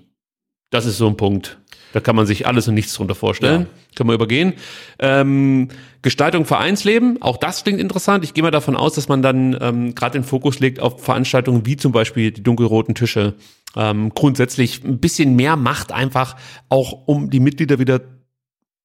Das 0.70 0.86
ist 0.86 0.98
so 0.98 1.08
ein 1.08 1.18
Punkt. 1.18 1.58
Da 1.94 2.02
kann 2.02 2.16
man 2.16 2.26
sich 2.26 2.46
alles 2.46 2.68
und 2.68 2.74
nichts 2.74 2.94
drunter 2.94 3.16
vorstellen. 3.16 3.68
Können 3.96 4.10
wir 4.10 4.16
übergehen. 4.16 4.54
Ähm, 5.00 5.70
Gestaltung 6.02 6.46
Vereinsleben, 6.46 7.22
auch 7.22 7.38
das 7.38 7.64
klingt 7.64 7.80
interessant. 7.80 8.24
Ich 8.24 8.34
gehe 8.34 8.44
mal 8.44 8.52
davon 8.52 8.76
aus, 8.76 8.94
dass 8.94 9.08
man 9.08 9.22
dann 9.22 9.58
ähm, 9.60 9.96
gerade 9.96 10.20
den 10.20 10.24
Fokus 10.24 10.60
legt 10.60 10.80
auf 10.80 11.04
Veranstaltungen 11.04 11.66
wie 11.66 11.78
zum 11.78 11.92
Beispiel 11.92 12.32
die 12.32 12.44
dunkelroten 12.44 12.94
Tische. 12.94 13.34
Ähm, 13.76 14.12
grundsätzlich 14.14 14.84
ein 14.84 15.00
bisschen 15.00 15.36
mehr 15.36 15.56
Macht 15.56 15.92
einfach, 15.92 16.36
auch 16.70 17.08
um 17.08 17.30
die 17.30 17.40
Mitglieder 17.40 17.80
wieder 17.80 18.02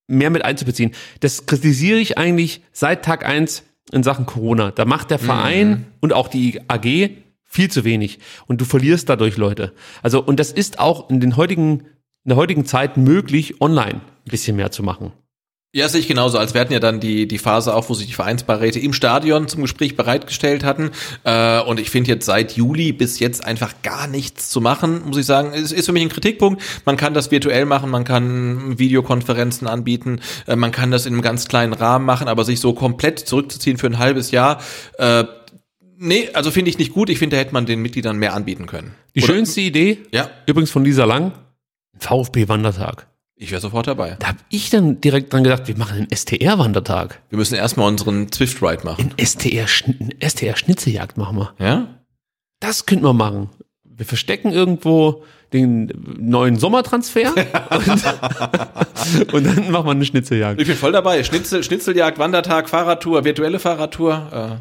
mehr 0.06 0.30
mit 0.30 0.44
einzubeziehen. 0.44 0.92
Das 1.20 1.47
kritisiere 1.47 1.98
ich 1.98 2.18
eigentlich 2.18 2.62
seit 2.72 3.05
Tag 3.05 3.24
eins 3.24 3.64
in 3.92 4.02
Sachen 4.02 4.26
Corona. 4.26 4.70
Da 4.70 4.84
macht 4.84 5.10
der 5.10 5.18
Verein 5.18 5.86
und 6.00 6.12
auch 6.12 6.28
die 6.28 6.60
AG 6.68 7.10
viel 7.44 7.70
zu 7.70 7.84
wenig. 7.84 8.18
Und 8.47 8.60
du 8.60 8.64
verlierst 8.64 9.08
dadurch 9.08 9.36
Leute. 9.36 9.72
Also, 10.02 10.22
und 10.22 10.39
das 10.39 10.52
ist 10.52 10.78
auch 10.78 11.10
in 11.10 11.20
den 11.20 11.36
heutigen, 11.36 11.84
in 12.24 12.28
der 12.31 12.36
heutigen 12.36 12.65
Zeit 12.66 12.97
möglich, 12.97 13.60
online 13.60 14.00
ein 14.00 14.31
bisschen 14.31 14.57
mehr 14.57 14.70
zu 14.70 14.82
machen. 14.82 15.12
Ja, 15.73 15.89
sehe 15.89 16.00
ich 16.00 16.08
genauso. 16.08 16.36
Als 16.36 16.52
wir 16.52 16.60
hatten 16.60 16.73
ja 16.73 16.81
dann 16.81 16.99
die, 16.99 17.28
die 17.28 17.39
Phase 17.39 17.73
auch, 17.76 17.89
wo 17.89 17.94
sich 17.94 18.08
die 18.08 18.12
Vereinsbeiräte 18.12 18.81
im 18.81 18.92
Stadion 18.92 19.47
zum 19.47 19.62
Gespräch 19.62 19.94
bereitgestellt 19.97 20.65
hatten. 20.65 20.90
Äh, 21.23 21.60
und 21.60 21.78
ich 21.78 21.90
finde 21.90 22.10
jetzt 22.10 22.26
seit 22.26 22.57
Juli 22.57 22.90
bis 22.92 23.20
jetzt 23.20 23.44
einfach 23.44 23.74
gar 23.84 24.08
nichts 24.08 24.50
zu 24.50 24.60
machen, 24.60 25.02
muss 25.07 25.16
ich 25.16 25.26
sagen. 25.26 25.52
Es 25.55 25.70
ist 25.70 25.86
für 25.86 25.92
mich 25.92 26.02
ein 26.02 26.08
Kritikpunkt. 26.08 26.60
Man 26.86 26.97
kann 26.97 27.15
das 27.15 27.31
virtuell 27.31 27.66
machen, 27.66 27.89
man 27.89 28.02
kann 28.02 28.81
Videokonferenzen 28.81 29.68
anbieten, 29.68 30.20
äh, 30.49 30.57
man 30.57 30.73
kann 30.73 30.90
das 30.90 31.07
in 31.07 31.12
einem 31.12 31.23
ganz 31.23 31.47
kleinen 31.47 31.73
Rahmen 31.73 32.05
machen, 32.05 32.26
aber 32.26 32.44
sich 32.44 32.58
so 32.58 32.73
komplett 32.74 33.20
zurückzuziehen 33.20 33.78
für 33.78 33.86
ein 33.86 33.99
halbes 33.99 34.32
Jahr, 34.32 34.60
äh, 34.99 35.23
nee, 35.97 36.31
also 36.34 36.50
finde 36.50 36.70
ich 36.70 36.78
nicht 36.78 36.92
gut. 36.92 37.10
Ich 37.10 37.20
finde, 37.20 37.36
da 37.36 37.40
hätte 37.40 37.52
man 37.52 37.66
den 37.66 37.81
Mitgliedern 37.81 38.16
mehr 38.16 38.34
anbieten 38.34 38.66
können. 38.66 38.97
Die 39.15 39.23
Oder- 39.23 39.34
schönste 39.34 39.60
Idee, 39.60 39.99
Ja. 40.10 40.28
übrigens 40.47 40.73
von 40.73 40.84
Lisa 40.84 41.05
Lang, 41.05 41.31
VfB-Wandertag. 42.00 43.06
Ich 43.36 43.50
wäre 43.50 43.60
sofort 43.60 43.86
dabei. 43.86 44.16
Da 44.18 44.28
habe 44.28 44.38
ich 44.50 44.68
dann 44.68 45.00
direkt 45.00 45.32
dran 45.32 45.44
gedacht, 45.44 45.66
wir 45.66 45.76
machen 45.78 45.96
einen 45.96 46.08
STR-Wandertag. 46.14 47.22
Wir 47.30 47.38
müssen 47.38 47.54
erstmal 47.54 47.88
unseren 47.88 48.30
Zwift-Ride 48.30 48.84
machen. 48.84 49.14
STR, 49.18 49.66
Schn- 49.66 50.12
STR 50.20 50.56
Schnitzeljagd 50.56 51.16
machen 51.16 51.38
wir. 51.38 51.54
Ja? 51.58 51.88
Das 52.60 52.84
könnten 52.84 53.04
wir 53.04 53.14
machen. 53.14 53.48
Wir 53.84 54.04
verstecken 54.04 54.52
irgendwo 54.52 55.24
den 55.52 55.90
neuen 56.18 56.56
Sommertransfer 56.56 57.32
und, 57.70 59.32
und 59.34 59.44
dann 59.46 59.70
machen 59.70 59.86
wir 59.86 59.90
eine 59.90 60.04
Schnitzeljagd. 60.04 60.60
Ich 60.60 60.66
bin 60.68 60.76
voll 60.76 60.92
dabei. 60.92 61.22
Schnitzel, 61.24 61.62
Schnitzeljagd, 61.64 62.18
Wandertag, 62.18 62.68
Fahrradtour, 62.68 63.24
virtuelle 63.24 63.58
Fahrradtour. 63.58 64.60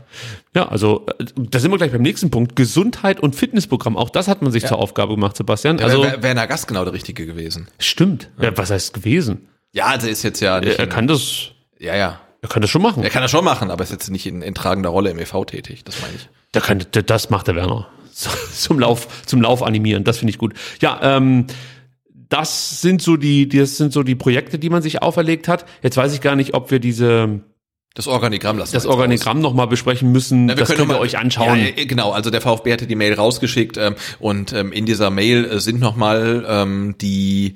Ja, 0.56 0.68
also 0.68 1.06
äh, 1.20 1.26
da 1.36 1.60
sind 1.60 1.72
wir 1.72 1.78
gleich 1.78 1.92
beim 1.92 2.02
nächsten 2.02 2.32
Punkt. 2.32 2.56
Gesundheit 2.56 3.20
und 3.20 3.36
Fitnessprogramm. 3.36 3.98
Auch 3.98 4.10
das 4.10 4.28
hat 4.28 4.42
man 4.42 4.52
sich 4.52 4.64
Ja. 4.64 4.70
zur 4.70 4.80
Aufgabe 4.80 5.14
gemacht, 5.16 5.38
Sebastian. 5.38 5.80
Äh, 5.80 5.84
Also 5.84 6.02
wär, 6.04 6.24
Werner 6.24 6.48
Gast 6.48 6.68
genau 6.68 6.84
der 6.84 6.94
Richtige 6.94 7.26
gewesen. 7.26 7.68
stimmt. 7.78 8.30
Ja, 8.42 8.56
was 8.58 8.72
heißt 8.72 8.94
gewesen? 8.94 9.48
Ja, 9.74 9.86
also 9.88 10.08
ist 10.08 10.24
jetzt 10.24 10.40
ja 10.40 10.60
nicht. 10.60 10.74
Er, 10.74 10.80
er 10.80 10.88
kann 10.88 11.08
das. 11.08 11.50
Ja, 11.78 11.96
ja. 11.96 12.20
Er 12.42 12.50
kann 12.50 12.62
das 12.62 12.72
schon 12.72 12.82
machen. 12.82 13.04
Er 13.04 13.10
kann 13.10 13.22
das 13.22 13.30
schon 13.32 13.44
machen, 13.44 13.70
aber 13.70 13.84
ist 13.84 13.92
jetzt 13.92 14.10
nicht 14.10 14.26
in, 14.26 14.42
in 14.42 14.56
tragender 14.56 14.90
Rolle 14.90 15.10
im 15.12 15.20
EV 15.20 15.44
tätig. 15.46 15.84
Das 15.84 16.02
meine 16.02 16.14
ich. 16.16 16.30
Da 16.54 16.62
kann, 16.62 16.84
das 17.06 17.30
macht 17.30 17.48
der 17.48 17.56
Werner. 17.56 17.88
Zum 18.54 18.80
Lauf, 18.80 19.08
zum 19.26 19.42
Lauf 19.42 19.64
animieren. 19.64 20.04
Das 20.04 20.18
finde 20.18 20.32
ich 20.32 20.38
gut. 20.38 20.54
Ja, 20.82 21.00
ähm, 21.02 21.46
das 22.30 22.82
sind 22.82 23.02
so 23.02 23.18
die, 23.18 23.48
das 23.50 23.78
sind 23.78 23.92
so 23.94 24.04
die 24.04 24.16
Projekte, 24.16 24.60
die 24.60 24.70
man 24.70 24.82
sich 24.82 25.02
auferlegt 25.02 25.48
hat. 25.48 25.66
Jetzt 25.82 25.98
weiß 25.98 26.14
ich 26.14 26.22
gar 26.22 26.36
nicht, 26.36 26.54
ob 26.54 26.70
wir 26.70 26.80
diese, 26.80 27.40
Das 27.96 28.08
Organigramm 28.08 28.58
lassen 28.60 28.74
das 28.74 28.84
wir. 28.86 28.92
Organigramm 28.92 29.40
nochmal 29.42 29.68
besprechen 29.68 30.12
müssen. 30.12 30.46
Na, 30.46 30.56
das 30.56 30.70
können 30.70 30.88
wir 30.90 30.96
mal- 30.96 31.00
euch 31.02 31.18
anschauen. 31.18 31.60
Ja, 31.60 31.66
äh, 31.76 31.86
genau, 31.86 32.12
also 32.12 32.30
der 32.30 32.42
VfB 32.42 32.72
hatte 32.74 32.86
die 32.88 32.96
Mail 32.96 33.14
rausgeschickt 33.16 33.78
ähm, 33.78 33.96
und 34.20 34.54
ähm, 34.54 34.72
in 34.72 34.86
dieser 34.86 35.10
Mail 35.10 35.46
äh, 35.46 35.60
sind 35.60 35.80
nochmal 35.80 36.46
ähm, 36.48 36.96
die 37.02 37.56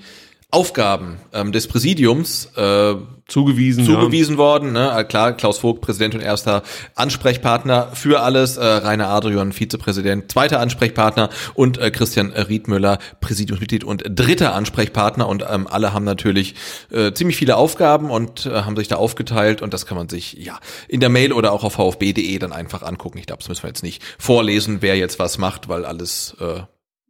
Aufgaben 0.54 1.18
ähm, 1.34 1.52
des 1.52 1.68
Präsidiums 1.68 2.50
äh, 2.56 2.96
zugewiesen, 3.28 3.86
zugewiesen 3.86 4.36
ja. 4.36 4.38
worden. 4.38 4.72
Ne? 4.74 4.94
Äh, 4.96 5.04
Klar, 5.04 5.34
Klaus 5.34 5.60
Vogt, 5.60 5.82
Präsident 5.82 6.14
und 6.14 6.22
erster 6.22 6.62
Ansprechpartner 6.94 7.90
für 7.94 8.22
alles, 8.22 8.58
äh, 8.58 8.64
Rainer 8.64 9.10
Adrian, 9.10 9.52
Vizepräsident, 9.52 10.32
zweiter 10.32 10.60
Ansprechpartner 10.60 11.30
und 11.56 11.80
äh, 11.80 11.90
Christian 11.90 12.32
Riedmüller, 12.32 13.00
Präsidiumsmitglied 13.20 13.84
und 13.84 14.04
dritter 14.08 14.54
Ansprechpartner. 14.54 15.28
Und 15.28 15.44
ähm, 15.50 15.68
alle 15.68 15.94
haben 15.94 16.06
natürlich 16.06 16.54
äh, 16.92 17.14
ziemlich 17.14 17.38
viele 17.38 17.56
Aufgaben 17.56 18.12
und 18.12 18.46
äh, 18.46 18.62
haben 18.62 18.76
sich 18.76 18.88
da 18.88 18.98
aufgeteilt 18.98 19.62
und 19.64 19.74
das 19.74 19.88
kann 19.88 19.98
man 19.98 20.10
sich 20.10 20.34
ja 20.34 20.60
in 20.88 21.00
der 21.00 21.10
Mail 21.10 21.34
oder 21.34 21.52
auch 21.52 21.64
auf 21.64 21.74
vfb.de 21.74 22.38
dann 22.38 22.54
einfach 22.54 22.84
angucken. 22.84 23.18
Ich 23.18 23.26
glaube, 23.26 23.40
das 23.40 23.50
müssen 23.50 23.64
wir 23.64 23.70
jetzt 23.70 23.84
nicht 23.84 24.04
vorlesen, 24.20 24.78
wer 24.82 24.96
jetzt 24.98 25.18
was 25.18 25.40
macht, 25.40 25.68
weil 25.68 25.86
alles 25.86 26.36
äh, 26.40 26.62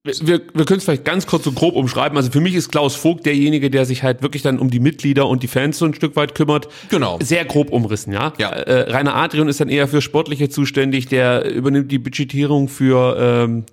wir, 0.04 0.42
wir 0.54 0.66
können 0.66 0.80
es 0.80 0.84
vielleicht 0.84 1.06
ganz 1.06 1.28
kurz 1.28 1.46
so 1.46 1.54
grob 1.54 1.76
umschreiben. 1.76 2.18
Also 2.18 2.30
für 2.30 2.42
mich 2.42 2.56
ist 2.56 2.72
Klaus 2.72 2.96
Vogt 2.96 3.26
derjenige, 3.26 3.70
der 3.70 3.86
sich 3.86 4.04
halt 4.04 4.22
wirklich 4.22 4.42
dann 4.42 4.60
um 4.60 4.70
die 4.70 4.82
Mitglieder 4.82 5.28
und 5.28 5.44
die 5.44 5.48
Fans 5.48 5.78
so 5.78 5.86
ein 5.86 5.94
Stück 5.94 6.18
weit 6.18 6.36
kümmert. 6.36 6.68
Genau. 6.90 7.20
Sehr 7.22 7.46
grob 7.46 7.72
umrissen, 7.72 8.12
ja. 8.12 8.34
ja. 8.38 8.50
Äh, 8.50 8.92
Rainer 8.92 9.16
Adrian 9.16 9.48
ist 9.48 9.62
dann 9.62 9.70
eher 9.70 9.88
für 9.88 10.02
Sportliche 10.02 10.50
zuständig, 10.50 11.08
der 11.08 11.50
übernimmt 11.50 11.90
die 11.90 12.00
Budgetierung 12.00 12.68
für 12.68 13.16
ähm, 13.18 13.66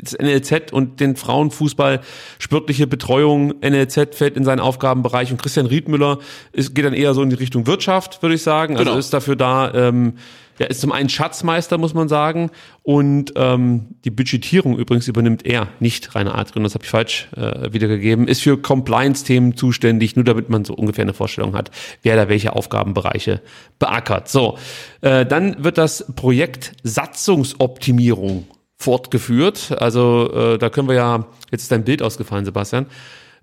das 0.00 0.16
NLZ 0.18 0.72
und 0.72 0.98
den 0.98 1.14
Frauenfußball, 1.14 2.00
sportliche 2.38 2.88
Betreuung, 2.88 3.54
NLZ 3.60 4.14
fällt 4.14 4.36
in 4.36 4.44
seinen 4.44 4.60
Aufgabenbereich 4.60 5.30
und 5.30 5.40
Christian 5.40 5.66
Riedmüller 5.66 6.18
ist, 6.52 6.74
geht 6.74 6.84
dann 6.84 6.94
eher 6.94 7.14
so 7.14 7.22
in 7.22 7.30
die 7.30 7.36
Richtung 7.36 7.66
Wirtschaft, 7.68 8.22
würde 8.22 8.34
ich 8.34 8.42
sagen. 8.42 8.76
Also 8.76 8.90
Genau. 8.90 8.98
ist 8.98 9.12
dafür 9.12 9.36
da, 9.36 9.72
ähm, 9.72 10.14
ja, 10.60 10.66
ist 10.66 10.82
zum 10.82 10.92
einen 10.92 11.08
Schatzmeister, 11.08 11.78
muss 11.78 11.94
man 11.94 12.08
sagen, 12.08 12.50
und 12.82 13.32
ähm, 13.36 13.96
die 14.04 14.10
Budgetierung 14.10 14.76
übrigens 14.76 15.08
übernimmt 15.08 15.46
er, 15.46 15.68
nicht 15.80 16.14
Rainer 16.14 16.36
Adrian, 16.36 16.64
das 16.64 16.74
habe 16.74 16.84
ich 16.84 16.90
falsch 16.90 17.28
äh, 17.34 17.72
wiedergegeben, 17.72 18.28
ist 18.28 18.42
für 18.42 18.58
Compliance-Themen 18.58 19.56
zuständig, 19.56 20.16
nur 20.16 20.26
damit 20.26 20.50
man 20.50 20.66
so 20.66 20.74
ungefähr 20.74 21.02
eine 21.02 21.14
Vorstellung 21.14 21.56
hat, 21.56 21.70
wer 22.02 22.14
da 22.16 22.28
welche 22.28 22.54
Aufgabenbereiche 22.54 23.40
beackert. 23.78 24.28
So, 24.28 24.58
äh, 25.00 25.24
dann 25.24 25.64
wird 25.64 25.78
das 25.78 26.04
Projekt 26.14 26.72
Satzungsoptimierung 26.82 28.46
fortgeführt. 28.76 29.74
Also 29.80 30.30
äh, 30.30 30.58
da 30.58 30.68
können 30.68 30.88
wir 30.88 30.94
ja, 30.94 31.26
jetzt 31.50 31.62
ist 31.62 31.72
dein 31.72 31.84
Bild 31.84 32.02
ausgefallen, 32.02 32.44
Sebastian, 32.44 32.84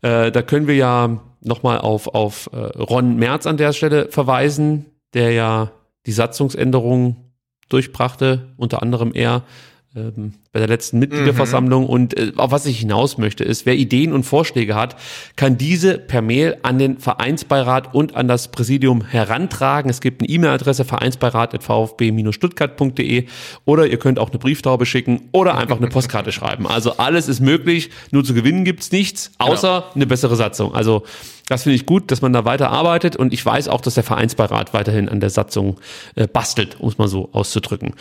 äh, 0.03 0.31
da 0.31 0.43
können 0.43 0.67
wir 0.67 0.75
ja 0.75 1.19
nochmal 1.41 1.79
auf, 1.79 2.09
auf 2.09 2.47
äh, 2.53 2.57
Ron 2.57 3.15
Merz 3.15 3.47
an 3.47 3.57
der 3.57 3.73
Stelle 3.73 4.09
verweisen, 4.11 4.85
der 5.15 5.31
ja 5.31 5.71
die 6.07 6.11
Satzungsänderung 6.13 7.33
durchbrachte, 7.69 8.53
unter 8.57 8.81
anderem 8.81 9.11
er 9.13 9.43
ähm, 9.95 10.33
bei 10.57 10.61
der 10.61 10.69
letzten 10.69 10.97
Mitgliederversammlung. 10.97 11.85
Und 11.85 12.17
äh, 12.17 12.31
auf 12.35 12.49
was 12.49 12.65
ich 12.65 12.79
hinaus 12.79 13.19
möchte, 13.19 13.43
ist, 13.43 13.67
wer 13.67 13.75
Ideen 13.75 14.11
und 14.11 14.23
Vorschläge 14.23 14.73
hat, 14.73 14.95
kann 15.35 15.59
diese 15.59 15.99
per 15.99 16.23
Mail 16.23 16.57
an 16.63 16.79
den 16.79 16.97
Vereinsbeirat 16.97 17.93
und 17.93 18.15
an 18.15 18.27
das 18.27 18.47
Präsidium 18.47 19.05
herantragen. 19.05 19.91
Es 19.91 20.01
gibt 20.01 20.21
eine 20.21 20.29
E-Mail-Adresse 20.29 20.83
vereinsbeirat.vfb-stuttgart.de 20.83 23.27
oder 23.65 23.85
ihr 23.85 23.99
könnt 23.99 24.17
auch 24.17 24.31
eine 24.31 24.39
Brieftaube 24.39 24.87
schicken 24.87 25.29
oder 25.31 25.59
einfach 25.59 25.77
eine 25.77 25.89
Postkarte 25.89 26.31
schreiben. 26.31 26.65
Also 26.65 26.97
alles 26.97 27.27
ist 27.27 27.39
möglich, 27.39 27.91
nur 28.09 28.23
zu 28.23 28.33
gewinnen 28.33 28.65
gibt's 28.65 28.91
nichts, 28.91 29.29
außer 29.37 29.91
eine 29.93 30.07
bessere 30.07 30.35
Satzung. 30.35 30.73
Also 30.73 31.03
das 31.47 31.63
finde 31.63 31.75
ich 31.75 31.85
gut, 31.85 32.11
dass 32.11 32.21
man 32.21 32.33
da 32.33 32.45
weiter 32.45 32.71
arbeitet 32.71 33.15
und 33.15 33.33
ich 33.33 33.45
weiß 33.45 33.69
auch, 33.69 33.79
dass 33.79 33.93
der 33.93 34.03
Vereinsbeirat 34.03 34.73
weiterhin 34.73 35.07
an 35.07 35.19
der 35.19 35.29
Satzung 35.29 35.77
äh, 36.15 36.27
bastelt, 36.27 36.77
um 36.79 36.89
es 36.89 36.97
mal 36.97 37.07
so 37.07 37.29
auszudrücken. 37.31 37.93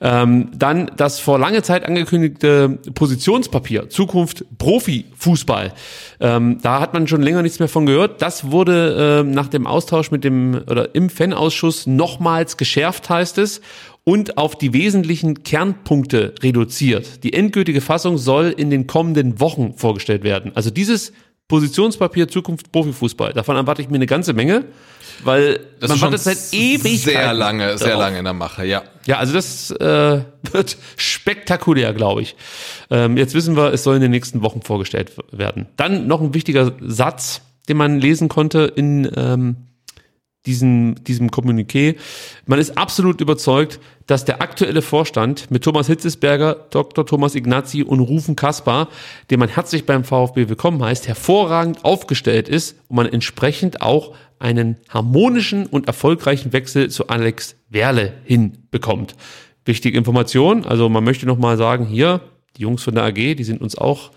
Ähm, 0.00 0.50
dann 0.54 0.90
das 0.96 1.18
vor 1.18 1.38
lange 1.38 1.62
Zeit 1.62 1.84
angekündigte 2.04 2.78
Positionspapier, 2.94 3.88
Zukunft 3.88 4.44
Profifußball. 4.58 5.72
Ähm, 6.20 6.58
da 6.62 6.80
hat 6.80 6.92
man 6.92 7.08
schon 7.08 7.22
länger 7.22 7.42
nichts 7.42 7.58
mehr 7.58 7.68
von 7.68 7.86
gehört. 7.86 8.20
Das 8.20 8.50
wurde 8.50 9.22
ähm, 9.24 9.30
nach 9.30 9.48
dem 9.48 9.66
Austausch 9.66 10.10
mit 10.10 10.22
dem 10.22 10.62
oder 10.68 10.94
im 10.94 11.08
Fanausschuss 11.08 11.86
nochmals 11.86 12.56
geschärft, 12.56 13.08
heißt 13.08 13.38
es 13.38 13.62
und 14.04 14.36
auf 14.36 14.56
die 14.56 14.74
wesentlichen 14.74 15.44
Kernpunkte 15.44 16.34
reduziert. 16.42 17.24
Die 17.24 17.32
endgültige 17.32 17.80
Fassung 17.80 18.18
soll 18.18 18.54
in 18.54 18.68
den 18.68 18.86
kommenden 18.86 19.40
Wochen 19.40 19.72
vorgestellt 19.74 20.24
werden. 20.24 20.52
Also 20.54 20.70
dieses 20.70 21.12
Positionspapier 21.48 22.28
Zukunft 22.28 22.72
Profifußball, 22.72 23.32
davon 23.34 23.56
erwarte 23.56 23.82
ich 23.82 23.90
mir 23.90 23.96
eine 23.96 24.06
ganze 24.06 24.32
Menge, 24.32 24.64
weil 25.24 25.60
Das 25.78 25.90
man 25.90 26.00
wartet 26.00 26.20
seit 26.20 26.38
ewig 26.52 27.02
sehr 27.02 27.34
lange, 27.34 27.76
sehr 27.76 27.96
lange 27.96 28.18
in 28.18 28.24
der 28.24 28.32
Mache, 28.32 28.64
ja. 28.64 28.82
Ja, 29.06 29.18
also 29.18 29.34
das 29.34 29.70
äh, 29.70 30.22
wird 30.52 30.78
spektakulär, 30.96 31.92
glaube 31.92 32.22
ich. 32.22 32.36
Ähm, 32.90 33.18
jetzt 33.18 33.34
wissen 33.34 33.56
wir, 33.56 33.72
es 33.74 33.82
soll 33.82 33.96
in 33.96 34.02
den 34.02 34.10
nächsten 34.10 34.42
Wochen 34.42 34.62
vorgestellt 34.62 35.12
werden. 35.32 35.66
Dann 35.76 36.06
noch 36.06 36.22
ein 36.22 36.32
wichtiger 36.32 36.72
Satz, 36.80 37.42
den 37.68 37.76
man 37.76 38.00
lesen 38.00 38.28
konnte 38.28 38.72
in 38.74 39.10
ähm, 39.14 39.56
diesem, 40.46 40.96
diesem 41.04 41.30
Kommuniqué. 41.30 41.96
Man 42.46 42.58
ist 42.58 42.76
absolut 42.76 43.20
überzeugt, 43.20 43.80
dass 44.06 44.24
der 44.24 44.42
aktuelle 44.42 44.82
Vorstand 44.82 45.50
mit 45.50 45.64
Thomas 45.64 45.86
Hitzesberger, 45.86 46.66
Dr. 46.70 47.06
Thomas 47.06 47.34
Ignazi 47.34 47.82
und 47.82 48.00
Rufen 48.00 48.36
Kaspar, 48.36 48.88
den 49.30 49.40
man 49.40 49.48
herzlich 49.48 49.86
beim 49.86 50.04
VfB 50.04 50.48
willkommen 50.48 50.82
heißt, 50.82 51.08
hervorragend 51.08 51.84
aufgestellt 51.84 52.48
ist 52.48 52.76
und 52.88 52.96
man 52.96 53.06
entsprechend 53.06 53.80
auch 53.80 54.14
einen 54.38 54.76
harmonischen 54.90 55.66
und 55.66 55.86
erfolgreichen 55.86 56.52
Wechsel 56.52 56.90
zu 56.90 57.08
Alex 57.08 57.56
Werle 57.70 58.12
hinbekommt. 58.24 59.14
Wichtige 59.64 59.96
Information, 59.96 60.66
also 60.66 60.90
man 60.90 61.04
möchte 61.04 61.24
nochmal 61.24 61.56
sagen, 61.56 61.86
hier, 61.86 62.20
die 62.58 62.62
Jungs 62.62 62.82
von 62.82 62.94
der 62.94 63.04
AG, 63.04 63.14
die 63.14 63.44
sind 63.44 63.62
uns 63.62 63.78
auch 63.78 64.10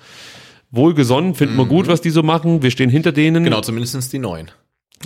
wohlgesonnen, 0.72 1.34
finden 1.34 1.56
wir 1.56 1.66
gut, 1.66 1.88
was 1.88 2.02
die 2.02 2.10
so 2.10 2.24
machen, 2.24 2.62
wir 2.62 2.72
stehen 2.72 2.90
hinter 2.90 3.14
denen. 3.14 3.46
Genau, 3.46 3.62
zumindestens 3.62 4.10
die 4.10 4.20
neuen. 4.20 4.52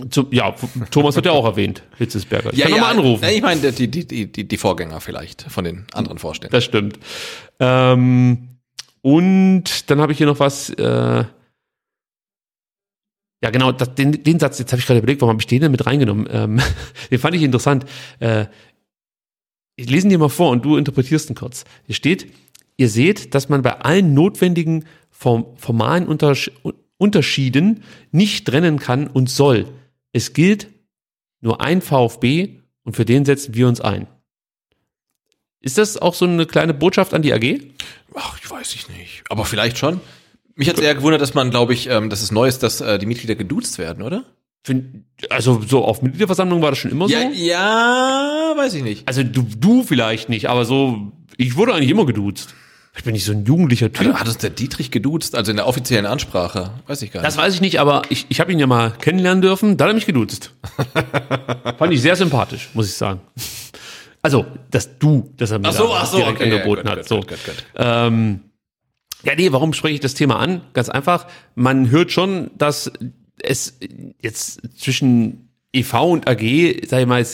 Zum, 0.09 0.27
ja, 0.31 0.55
Thomas 0.89 1.15
wird 1.15 1.25
ja 1.25 1.33
auch 1.33 1.45
erwähnt, 1.45 1.83
Hitzesberger. 1.97 2.53
Ich 2.53 2.59
Ja, 2.59 2.65
kann 2.65 2.75
ja, 2.75 2.81
nochmal 2.81 2.97
anrufen. 2.97 3.25
Ich 3.29 3.41
meine, 3.41 3.71
die, 3.71 3.89
die, 3.89 4.27
die, 4.31 4.47
die, 4.47 4.57
Vorgänger 4.57 5.01
vielleicht 5.01 5.41
von 5.43 5.65
den 5.65 5.85
anderen 5.93 6.17
Vorständen. 6.17 6.53
Das 6.53 6.63
stimmt. 6.63 6.97
Ähm, 7.59 8.47
und 9.01 9.89
dann 9.89 9.99
habe 9.99 10.13
ich 10.13 10.17
hier 10.17 10.27
noch 10.27 10.39
was. 10.39 10.69
Äh, 10.69 11.25
ja, 13.43 13.49
genau, 13.49 13.71
das, 13.71 13.93
den, 13.95 14.23
den 14.23 14.39
Satz, 14.39 14.59
jetzt 14.59 14.71
habe 14.71 14.79
ich 14.79 14.85
gerade 14.85 14.99
überlegt, 14.99 15.21
warum 15.21 15.33
habe 15.33 15.41
ich 15.41 15.47
den 15.47 15.61
denn 15.61 15.71
mit 15.71 15.85
reingenommen? 15.85 16.27
Ähm, 16.31 16.61
den 17.11 17.19
fand 17.19 17.35
ich 17.35 17.41
interessant. 17.41 17.85
Äh, 18.19 18.45
ich 19.75 19.89
lese 19.89 20.07
ihn 20.07 20.09
dir 20.11 20.19
mal 20.19 20.29
vor 20.29 20.51
und 20.51 20.63
du 20.63 20.77
interpretierst 20.77 21.29
ihn 21.29 21.35
kurz. 21.35 21.65
Hier 21.85 21.95
steht, 21.95 22.31
ihr 22.77 22.87
seht, 22.87 23.33
dass 23.33 23.49
man 23.49 23.61
bei 23.61 23.79
allen 23.79 24.13
notwendigen 24.13 24.85
form 25.09 25.45
formalen 25.57 26.07
Untersch 26.07 26.51
Unterschieden 26.97 27.83
nicht 28.11 28.45
trennen 28.45 28.77
kann 28.77 29.07
und 29.07 29.27
soll. 29.27 29.65
Es 30.13 30.33
gilt 30.33 30.67
nur 31.39 31.61
ein 31.61 31.81
VfB 31.81 32.59
und 32.83 32.95
für 32.95 33.05
den 33.05 33.25
setzen 33.25 33.53
wir 33.55 33.67
uns 33.67 33.81
ein. 33.81 34.07
Ist 35.61 35.77
das 35.77 35.97
auch 35.97 36.15
so 36.15 36.25
eine 36.25 36.45
kleine 36.45 36.73
Botschaft 36.73 37.13
an 37.13 37.21
die 37.21 37.33
AG? 37.33 37.61
Ach, 38.15 38.37
ich 38.41 38.49
weiß 38.49 38.73
ich 38.75 38.89
nicht. 38.89 39.23
Aber 39.29 39.45
vielleicht 39.45 39.77
schon. 39.77 40.01
Mich 40.55 40.67
hat 40.69 40.79
eher 40.79 40.95
gewundert, 40.95 41.21
dass 41.21 41.33
man, 41.33 41.49
glaube 41.49 41.73
ich, 41.73 41.87
ähm, 41.87 42.09
dass 42.09 42.21
es 42.21 42.31
neu 42.31 42.47
ist, 42.47 42.63
dass 42.63 42.81
äh, 42.81 42.99
die 42.99 43.05
Mitglieder 43.05 43.35
geduzt 43.35 43.77
werden, 43.77 44.03
oder? 44.03 44.25
Also 45.29 45.61
so 45.61 45.85
auf 45.85 46.01
Mitgliederversammlung 46.01 46.61
war 46.61 46.71
das 46.71 46.79
schon 46.79 46.91
immer 46.91 47.07
Ja, 47.07 47.21
so? 47.21 47.29
ja, 47.33 48.53
weiß 48.57 48.73
ich 48.75 48.83
nicht. 48.83 49.07
Also 49.07 49.23
du, 49.23 49.43
du 49.57 49.83
vielleicht 49.83 50.29
nicht, 50.29 50.49
aber 50.49 50.65
so, 50.65 51.11
ich 51.37 51.55
wurde 51.55 51.73
eigentlich 51.73 51.89
immer 51.89 52.05
geduzt. 52.05 52.53
Ich 52.95 53.03
bin 53.05 53.13
nicht 53.13 53.23
so 53.23 53.31
ein 53.31 53.45
jugendlicher 53.45 53.91
Typ. 53.91 54.13
Hat, 54.13 54.21
hat 54.21 54.27
uns 54.27 54.37
der 54.37 54.49
Dietrich 54.49 54.91
geduzt, 54.91 55.35
also 55.35 55.51
in 55.51 55.57
der 55.57 55.67
offiziellen 55.67 56.05
Ansprache? 56.05 56.71
Weiß 56.87 57.01
ich 57.01 57.11
gar 57.11 57.21
nicht. 57.21 57.27
Das 57.27 57.37
weiß 57.37 57.53
ich 57.53 57.61
nicht, 57.61 57.79
aber 57.79 58.01
ich, 58.09 58.25
ich 58.29 58.39
habe 58.39 58.51
ihn 58.51 58.59
ja 58.59 58.67
mal 58.67 58.91
kennenlernen 58.91 59.41
dürfen, 59.41 59.77
da 59.77 59.85
hat 59.85 59.91
er 59.91 59.95
mich 59.95 60.05
geduzt. 60.05 60.51
Fand 61.77 61.93
ich 61.93 62.01
sehr 62.01 62.15
sympathisch, 62.15 62.69
muss 62.73 62.87
ich 62.87 62.93
sagen. 62.93 63.21
Also, 64.21 64.45
dass 64.69 64.99
du, 64.99 65.31
dass 65.37 65.51
er 65.51 65.59
mir 65.59 65.69
Ach 65.69 65.73
so, 65.73 65.93
ach 65.93 66.05
so, 66.05 66.17
direkt 66.17 66.41
okay, 66.41 66.49
ja, 66.49 66.55
angeboten 66.57 66.81
gut, 66.81 66.91
hat. 66.91 66.99
gut, 66.99 67.07
so. 67.07 67.19
gut. 67.21 67.65
Ähm, 67.75 68.41
ja, 69.23 69.35
nee, 69.35 69.51
warum 69.51 69.73
spreche 69.73 69.95
ich 69.95 69.99
das 69.99 70.13
Thema 70.13 70.39
an? 70.39 70.61
Ganz 70.73 70.89
einfach, 70.89 71.27
man 71.55 71.89
hört 71.89 72.11
schon, 72.11 72.51
dass 72.57 72.91
es 73.41 73.77
jetzt 74.21 74.61
zwischen 74.77 75.49
EV 75.73 75.93
und 76.03 76.27
AG, 76.27 76.87
sag 76.87 77.01
ich 77.01 77.07
mal, 77.07 77.25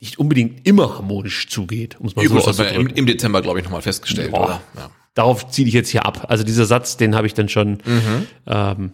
nicht 0.00 0.18
unbedingt 0.18 0.66
immer 0.66 0.96
harmonisch 0.96 1.48
zugeht, 1.48 1.96
um 2.00 2.06
es 2.06 2.16
mal 2.16 2.22
Ja, 2.22 2.28
so 2.28 2.34
haben 2.36 2.44
wir 2.44 2.48
im, 2.48 2.60
auszudrücken. 2.70 2.96
im 2.96 3.06
Dezember, 3.06 3.42
glaube 3.42 3.58
ich, 3.60 3.64
nochmal 3.64 3.82
festgestellt, 3.82 4.30
Boah. 4.30 4.60
Ja. 4.76 4.90
Darauf 5.14 5.48
ziehe 5.48 5.66
ich 5.66 5.72
jetzt 5.72 5.88
hier 5.88 6.04
ab. 6.04 6.26
Also 6.28 6.44
dieser 6.44 6.66
Satz, 6.66 6.98
den 6.98 7.14
habe 7.14 7.26
ich 7.26 7.32
dann 7.34 7.48
schon 7.48 7.78
Mhm. 7.84 8.26
ähm, 8.46 8.92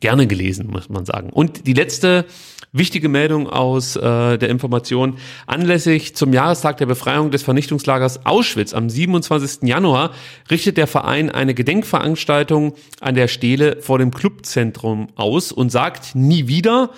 gerne 0.00 0.26
gelesen, 0.26 0.66
muss 0.66 0.90
man 0.90 1.06
sagen. 1.06 1.30
Und 1.30 1.66
die 1.66 1.72
letzte 1.72 2.26
wichtige 2.72 3.08
Meldung 3.08 3.48
aus 3.48 3.96
äh, 3.96 4.36
der 4.36 4.50
Information. 4.50 5.16
Anlässlich 5.46 6.14
zum 6.14 6.34
Jahrestag 6.34 6.76
der 6.76 6.84
Befreiung 6.84 7.30
des 7.30 7.42
Vernichtungslagers 7.42 8.26
Auschwitz 8.26 8.74
am 8.74 8.90
27. 8.90 9.66
Januar 9.66 10.10
richtet 10.50 10.76
der 10.76 10.86
Verein 10.86 11.30
eine 11.30 11.54
Gedenkveranstaltung 11.54 12.74
an 13.00 13.14
der 13.14 13.28
Stele 13.28 13.78
vor 13.80 13.98
dem 13.98 14.10
Clubzentrum 14.10 15.08
aus 15.16 15.52
und 15.52 15.70
sagt 15.72 16.14
nie 16.14 16.46
wieder. 16.48 16.90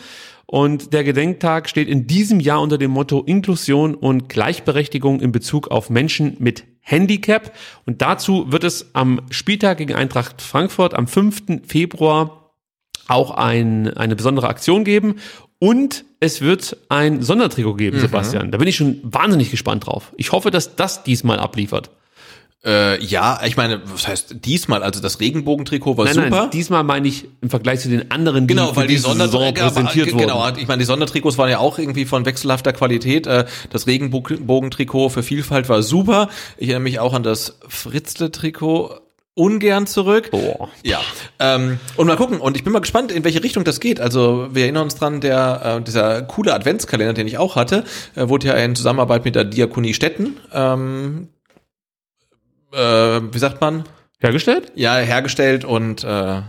Und 0.51 0.95
der 0.95 1.05
Gedenktag 1.05 1.69
steht 1.69 1.89
in 1.89 2.07
diesem 2.07 2.41
Jahr 2.41 2.63
unter 2.63 2.79
dem 2.79 2.91
Motto 2.91 3.23
Inklusion 3.23 3.95
und 3.95 4.31
Gleichberechtigung 4.31 5.21
in 5.21 5.31
Bezug 5.31 5.69
auf 5.69 5.91
Menschen 5.91 6.37
mit 6.39 6.65
Handicap. 6.81 7.53
Und 7.85 8.01
dazu 8.01 8.51
wird 8.51 8.65
es 8.65 8.95
am 8.95 9.21
Spieltag 9.29 9.77
gegen 9.77 9.95
Eintracht 9.95 10.41
Frankfurt 10.41 10.95
am 10.95 11.07
5. 11.07 11.67
Februar 11.67 12.55
auch 13.09 13.33
ein, 13.33 13.95
eine 13.95 14.17
besondere 14.17 14.49
Aktion 14.49 14.85
geben. 14.85 15.17
Und 15.59 16.07
es 16.19 16.41
wird 16.41 16.79
ein 16.89 17.21
Sondertrikot 17.21 17.75
geben, 17.75 17.99
Mhm. 17.99 18.01
Sebastian. 18.01 18.51
Da 18.51 18.57
bin 18.57 18.69
ich 18.69 18.77
schon 18.77 19.01
wahnsinnig 19.03 19.51
gespannt 19.51 19.87
drauf. 19.87 20.15
Ich 20.17 20.33
hoffe, 20.33 20.51
dass 20.51 20.77
das 20.77 21.03
diesmal 21.05 21.41
abliefert. 21.41 21.91
Äh, 22.65 23.03
ja, 23.05 23.41
ich 23.45 23.57
meine, 23.57 23.81
was 23.85 24.09
heißt 24.09 24.45
diesmal? 24.45 24.83
Also 24.83 25.01
das 25.01 25.21
Regenbogentrikot 25.21 25.97
war 25.97 26.07
nein, 26.07 26.15
super. 26.15 26.31
nein, 26.31 26.51
diesmal 26.51 26.83
meine 26.83 27.07
ich 27.07 27.29
im 27.41 27.51
Vergleich 27.51 27.81
zu 27.81 27.89
den 27.89 28.11
anderen, 28.11 28.49
die 28.49 28.55
Genau, 28.55 28.75
weil 28.75 28.89
die 28.89 28.97
Saison 28.97 29.17
Sondertrikots 29.17 29.75
präsentiert 29.75 30.13
wurden. 30.13 30.19
Genau, 30.23 30.49
ich 30.57 30.67
meine, 30.67 30.81
die 30.81 30.85
Sondertrikots 30.85 31.39
waren 31.39 31.51
ja 31.51 31.59
auch 31.59 31.79
irgendwie 31.79 32.05
von 32.05 32.27
wechselhafter 32.27 32.73
Qualität. 32.73 33.29
Äh, 33.29 33.45
Das 33.71 33.87
Regenbogentrikot 33.87 35.11
für 35.11 35.23
Vielfalt 35.23 35.69
war 35.69 35.83
super. 35.85 36.29
Ich 36.57 36.69
erinnere 36.69 36.83
mich 36.83 36.99
auch 36.99 37.15
an 37.15 37.23
das 37.23 37.59
Fritzle-Trikot 37.69 39.03
ungern 39.35 39.87
zurück. 39.87 40.33
Boah. 40.33 40.69
Ja. 40.83 41.01
Ähm, 41.39 41.79
und 41.97 42.09
mal 42.09 42.17
gucken. 42.17 42.41
Und 42.41 42.57
ich 42.57 42.65
bin 42.65 42.73
mal 42.73 42.81
gespannt, 42.81 43.13
in 43.13 43.23
welche 43.23 43.43
Richtung 43.45 43.63
das 43.63 43.79
geht. 43.79 44.01
Also 44.01 44.49
wir 44.51 44.65
erinnern 44.65 44.83
uns 44.83 44.97
dran, 44.97 45.21
der 45.21 45.79
äh, 45.79 45.83
dieser 45.83 46.23
coole 46.23 46.53
Adventskalender, 46.53 47.13
den 47.15 47.29
ich 47.29 47.39
auch 47.39 47.55
hatte, 47.55 47.85
äh, 48.17 48.29
wurde 48.29 48.49
ja 48.49 48.55
in 48.55 48.75
Zusammenarbeit 48.75 49.25
mit 49.25 49.37
der 49.37 49.45
Diakonie 49.45 49.95
Stetten 49.95 50.39
ähm, 50.53 51.29
äh, 52.73 52.79
wie 52.79 53.39
sagt 53.39 53.61
man? 53.61 53.85
Hergestellt? 54.21 54.73
Ja, 54.75 54.97
hergestellt 54.97 55.65
und 55.65 56.05
äh, 56.05 56.43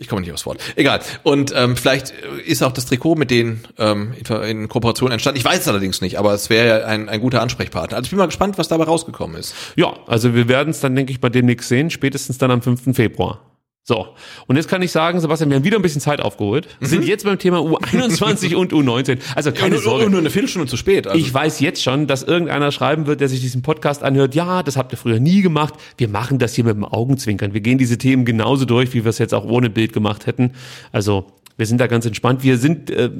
ich 0.00 0.08
komme 0.08 0.22
nicht 0.22 0.32
aufs 0.32 0.46
Wort. 0.46 0.60
Egal. 0.76 1.00
Und 1.22 1.52
ähm, 1.54 1.76
vielleicht 1.76 2.10
ist 2.46 2.62
auch 2.62 2.72
das 2.72 2.86
Trikot 2.86 3.16
mit 3.16 3.30
denen 3.30 3.64
ähm, 3.78 4.14
in, 4.46 4.68
Kooperation 4.68 5.12
entstanden. 5.12 5.38
Ich 5.38 5.44
weiß 5.44 5.60
es 5.60 5.68
allerdings 5.68 6.00
nicht, 6.00 6.18
aber 6.18 6.32
es 6.32 6.48
wäre 6.48 6.80
ja 6.80 6.86
ein, 6.86 7.10
ein 7.10 7.20
guter 7.20 7.42
Ansprechpartner. 7.42 7.98
Also 7.98 8.06
ich 8.06 8.10
bin 8.10 8.18
mal 8.18 8.26
gespannt, 8.26 8.56
was 8.56 8.68
dabei 8.68 8.84
rausgekommen 8.84 9.36
ist. 9.36 9.54
Ja, 9.76 9.94
also 10.06 10.34
wir 10.34 10.48
werden 10.48 10.70
es 10.70 10.80
dann, 10.80 10.96
denke 10.96 11.12
ich, 11.12 11.20
bei 11.20 11.28
demnächst 11.28 11.68
sehen, 11.68 11.90
spätestens 11.90 12.38
dann 12.38 12.50
am 12.50 12.62
5. 12.62 12.96
Februar. 12.96 13.49
So, 13.82 14.08
und 14.46 14.56
jetzt 14.56 14.68
kann 14.68 14.82
ich 14.82 14.92
sagen, 14.92 15.20
Sebastian, 15.20 15.48
wir 15.50 15.56
haben 15.56 15.64
wieder 15.64 15.78
ein 15.78 15.82
bisschen 15.82 16.02
Zeit 16.02 16.20
aufgeholt, 16.20 16.68
sind 16.80 17.04
jetzt 17.04 17.24
beim 17.24 17.38
Thema 17.38 17.58
U21 17.58 18.54
und 18.54 18.72
U19. 18.72 19.18
Also 19.34 19.52
keine 19.52 19.76
nur, 19.76 19.82
Sorge. 19.82 20.10
nur 20.10 20.20
eine 20.20 20.30
Viertelstunde 20.30 20.68
zu 20.68 20.76
spät. 20.76 21.06
Also. 21.06 21.18
Ich 21.18 21.32
weiß 21.32 21.60
jetzt 21.60 21.82
schon, 21.82 22.06
dass 22.06 22.22
irgendeiner 22.22 22.72
schreiben 22.72 23.06
wird, 23.06 23.20
der 23.20 23.28
sich 23.28 23.40
diesen 23.40 23.62
Podcast 23.62 24.02
anhört, 24.02 24.34
ja, 24.34 24.62
das 24.62 24.76
habt 24.76 24.92
ihr 24.92 24.98
früher 24.98 25.18
nie 25.18 25.40
gemacht. 25.40 25.74
Wir 25.96 26.08
machen 26.08 26.38
das 26.38 26.54
hier 26.54 26.64
mit 26.64 26.76
dem 26.76 26.84
Augenzwinkern. 26.84 27.54
Wir 27.54 27.62
gehen 27.62 27.78
diese 27.78 27.96
Themen 27.96 28.26
genauso 28.26 28.66
durch, 28.66 28.92
wie 28.92 29.04
wir 29.04 29.08
es 29.08 29.18
jetzt 29.18 29.32
auch 29.34 29.44
ohne 29.44 29.70
Bild 29.70 29.94
gemacht 29.94 30.26
hätten. 30.26 30.52
Also 30.92 31.26
wir 31.56 31.66
sind 31.66 31.80
da 31.80 31.86
ganz 31.86 32.04
entspannt. 32.04 32.42
Wir 32.42 32.58
sind, 32.58 32.90
äh, 32.90 33.10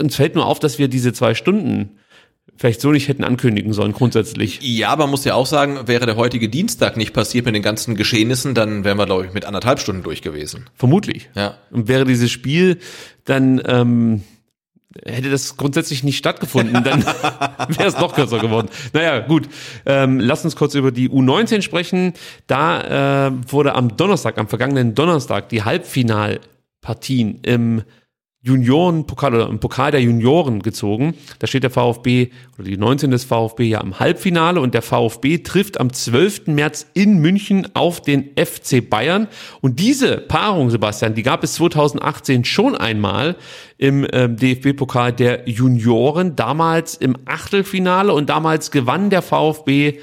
uns 0.00 0.16
fällt 0.16 0.36
nur 0.36 0.46
auf, 0.46 0.60
dass 0.60 0.78
wir 0.78 0.88
diese 0.88 1.12
zwei 1.12 1.34
Stunden 1.34 1.90
vielleicht 2.58 2.80
so 2.80 2.90
nicht 2.90 3.08
hätten 3.08 3.24
ankündigen 3.24 3.72
sollen, 3.72 3.92
grundsätzlich. 3.92 4.58
Ja, 4.60 4.94
man 4.96 5.08
muss 5.08 5.24
ja 5.24 5.34
auch 5.34 5.46
sagen, 5.46 5.86
wäre 5.86 6.04
der 6.04 6.16
heutige 6.16 6.48
Dienstag 6.48 6.96
nicht 6.96 7.14
passiert 7.14 7.46
mit 7.46 7.54
den 7.54 7.62
ganzen 7.62 7.94
Geschehnissen, 7.94 8.54
dann 8.54 8.84
wären 8.84 8.98
wir, 8.98 9.06
glaube 9.06 9.26
ich, 9.26 9.32
mit 9.32 9.46
anderthalb 9.46 9.80
Stunden 9.80 10.02
durch 10.02 10.20
gewesen. 10.20 10.66
Vermutlich. 10.74 11.30
Ja. 11.34 11.56
Und 11.70 11.88
wäre 11.88 12.04
dieses 12.04 12.30
Spiel 12.30 12.78
dann 13.28 13.60
ähm, 13.66 14.22
hätte 15.04 15.30
das 15.30 15.56
grundsätzlich 15.56 16.02
nicht 16.02 16.16
stattgefunden, 16.16 16.82
dann 16.82 17.04
wäre 17.68 17.88
es 17.88 17.98
noch 17.98 18.14
kürzer 18.14 18.38
geworden. 18.38 18.68
Naja, 18.92 19.20
gut. 19.20 19.48
Ähm, 19.86 20.18
lass 20.18 20.44
uns 20.44 20.56
kurz 20.56 20.74
über 20.74 20.90
die 20.90 21.08
U19 21.10 21.62
sprechen. 21.62 22.14
Da 22.46 23.26
äh, 23.28 23.32
wurde 23.48 23.74
am 23.74 23.96
Donnerstag, 23.96 24.38
am 24.38 24.48
vergangenen 24.48 24.94
Donnerstag, 24.94 25.48
die 25.50 25.62
Halbfinalpartien 25.62 27.40
im 27.42 27.82
Juniorenpokal 28.40 29.34
oder 29.34 29.48
im 29.48 29.58
Pokal 29.58 29.90
der 29.90 30.00
Junioren 30.00 30.62
gezogen. 30.62 31.14
Da 31.40 31.48
steht 31.48 31.64
der 31.64 31.70
VfB 31.70 32.28
oder 32.56 32.68
die 32.68 32.76
19 32.76 33.10
des 33.10 33.24
VfB 33.24 33.64
ja 33.64 33.80
im 33.80 33.98
Halbfinale 33.98 34.60
und 34.60 34.74
der 34.74 34.82
VfB 34.82 35.38
trifft 35.38 35.80
am 35.80 35.92
12. 35.92 36.46
März 36.46 36.86
in 36.94 37.18
München 37.18 37.68
auf 37.74 38.00
den 38.00 38.30
FC 38.36 38.88
Bayern. 38.88 39.26
Und 39.60 39.80
diese 39.80 40.18
Paarung, 40.18 40.70
Sebastian, 40.70 41.14
die 41.14 41.24
gab 41.24 41.42
es 41.42 41.54
2018 41.54 42.44
schon 42.44 42.76
einmal 42.76 43.36
im 43.76 44.06
ähm, 44.12 44.36
DFB-Pokal 44.36 45.12
der 45.12 45.48
Junioren, 45.48 46.36
damals 46.36 46.94
im 46.94 47.16
Achtelfinale 47.24 48.12
und 48.12 48.30
damals 48.30 48.70
gewann 48.70 49.10
der 49.10 49.22
VfB 49.22 49.98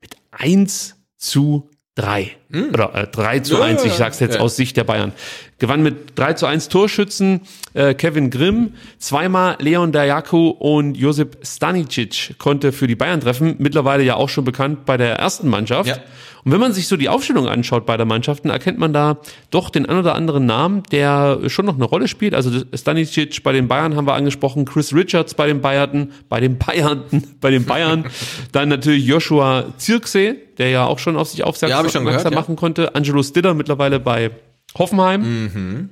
mit 0.00 0.16
1 0.32 0.96
zu 1.16 1.70
3. 1.94 2.32
Oder 2.72 2.94
äh, 2.94 3.06
3 3.06 3.40
zu 3.40 3.54
Hm. 3.54 3.60
Ja, 3.60 3.66
1, 3.66 3.84
ich 3.84 3.92
sag's 3.92 4.20
jetzt 4.20 4.36
ja. 4.36 4.40
aus 4.40 4.56
Sicht 4.56 4.76
der 4.76 4.84
Bayern. 4.84 5.12
Gewann 5.58 5.82
mit 5.82 6.18
3 6.18 6.34
zu 6.34 6.46
1 6.46 6.68
Torschützen 6.68 7.42
äh, 7.74 7.94
Kevin 7.94 8.30
Grimm, 8.30 8.74
zweimal 8.98 9.56
Leon 9.60 9.92
Dajaku 9.92 10.48
und 10.48 10.96
Josip 10.96 11.38
Stanicic 11.42 12.38
konnte 12.38 12.72
für 12.72 12.86
die 12.86 12.96
Bayern 12.96 13.20
treffen, 13.20 13.56
mittlerweile 13.58 14.02
ja 14.02 14.16
auch 14.16 14.28
schon 14.28 14.44
bekannt 14.44 14.84
bei 14.84 14.96
der 14.96 15.16
ersten 15.16 15.48
Mannschaft. 15.48 15.88
Ja. 15.88 15.98
Und 16.44 16.52
wenn 16.52 16.60
man 16.60 16.72
sich 16.72 16.88
so 16.88 16.96
die 16.96 17.08
Aufstellung 17.08 17.48
anschaut 17.48 17.86
bei 17.86 17.96
der 17.96 18.04
Mannschaften, 18.04 18.50
erkennt 18.50 18.78
man 18.78 18.92
da 18.92 19.16
doch 19.50 19.70
den 19.70 19.86
ein 19.86 19.96
oder 19.96 20.14
anderen 20.14 20.44
Namen, 20.44 20.82
der 20.92 21.40
schon 21.48 21.64
noch 21.64 21.76
eine 21.76 21.84
Rolle 21.84 22.06
spielt. 22.06 22.34
Also 22.34 22.50
Stanicic 22.74 23.42
bei 23.42 23.52
den 23.52 23.66
Bayern 23.66 23.96
haben 23.96 24.06
wir 24.06 24.14
angesprochen, 24.14 24.66
Chris 24.66 24.94
Richards 24.94 25.34
bei 25.34 25.46
den 25.46 25.62
Bayern, 25.62 26.12
bei 26.28 26.40
den 26.40 26.58
Bayern, 26.58 27.02
bei 27.40 27.50
den 27.50 27.64
Bayern, 27.64 28.04
dann 28.52 28.68
natürlich 28.68 29.06
Joshua 29.06 29.64
Zirkse, 29.78 30.36
der 30.58 30.68
ja 30.68 30.84
auch 30.84 30.98
schon 30.98 31.16
auf 31.16 31.28
sich 31.28 31.42
aufmerksam 31.42 31.70
Ja, 31.70 32.36
hab 32.36 32.43
machen 32.44 32.56
konnte, 32.56 32.94
Angelo 32.94 33.22
Stiller 33.22 33.54
mittlerweile 33.54 33.98
bei 34.00 34.30
Hoffenheim 34.76 35.22
Mhm. 35.46 35.90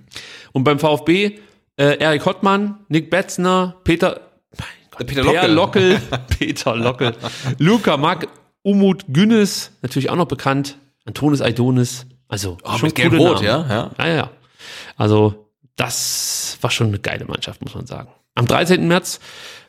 und 0.52 0.64
beim 0.64 0.78
VfB 0.78 1.39
äh, 1.78 1.97
Erik 1.98 2.26
Hottmann, 2.26 2.81
Nick 2.89 3.08
Betzner, 3.10 3.76
Peter 3.84 4.20
Peter 5.06 5.22
Per 5.24 5.48
Lockel. 5.48 5.52
Lockel, 5.55 6.00
Peter 6.39 6.76
Lockel, 6.76 7.14
Luca 7.58 7.97
Mack, 7.97 8.28
Umut 8.62 9.05
Günnes, 9.08 9.72
natürlich 9.81 10.10
auch 10.10 10.16
noch 10.16 10.28
bekannt, 10.28 10.76
Antonis 11.06 11.40
Aidonis, 11.40 12.06
also 12.28 12.58
Oh, 12.62 12.72
schon 12.76 12.89
mit 12.89 12.94
Gelb-Rot, 12.97 13.40
ja, 13.40 13.64
ja. 13.68 13.90
ja, 13.98 14.06
ja. 14.14 14.31
Also 14.97 15.48
das 15.76 16.58
war 16.60 16.70
schon 16.70 16.89
eine 16.89 16.98
geile 16.98 17.24
Mannschaft, 17.24 17.62
muss 17.62 17.74
man 17.74 17.86
sagen. 17.86 18.10
Am 18.34 18.47
13. 18.47 18.86
März 18.86 19.18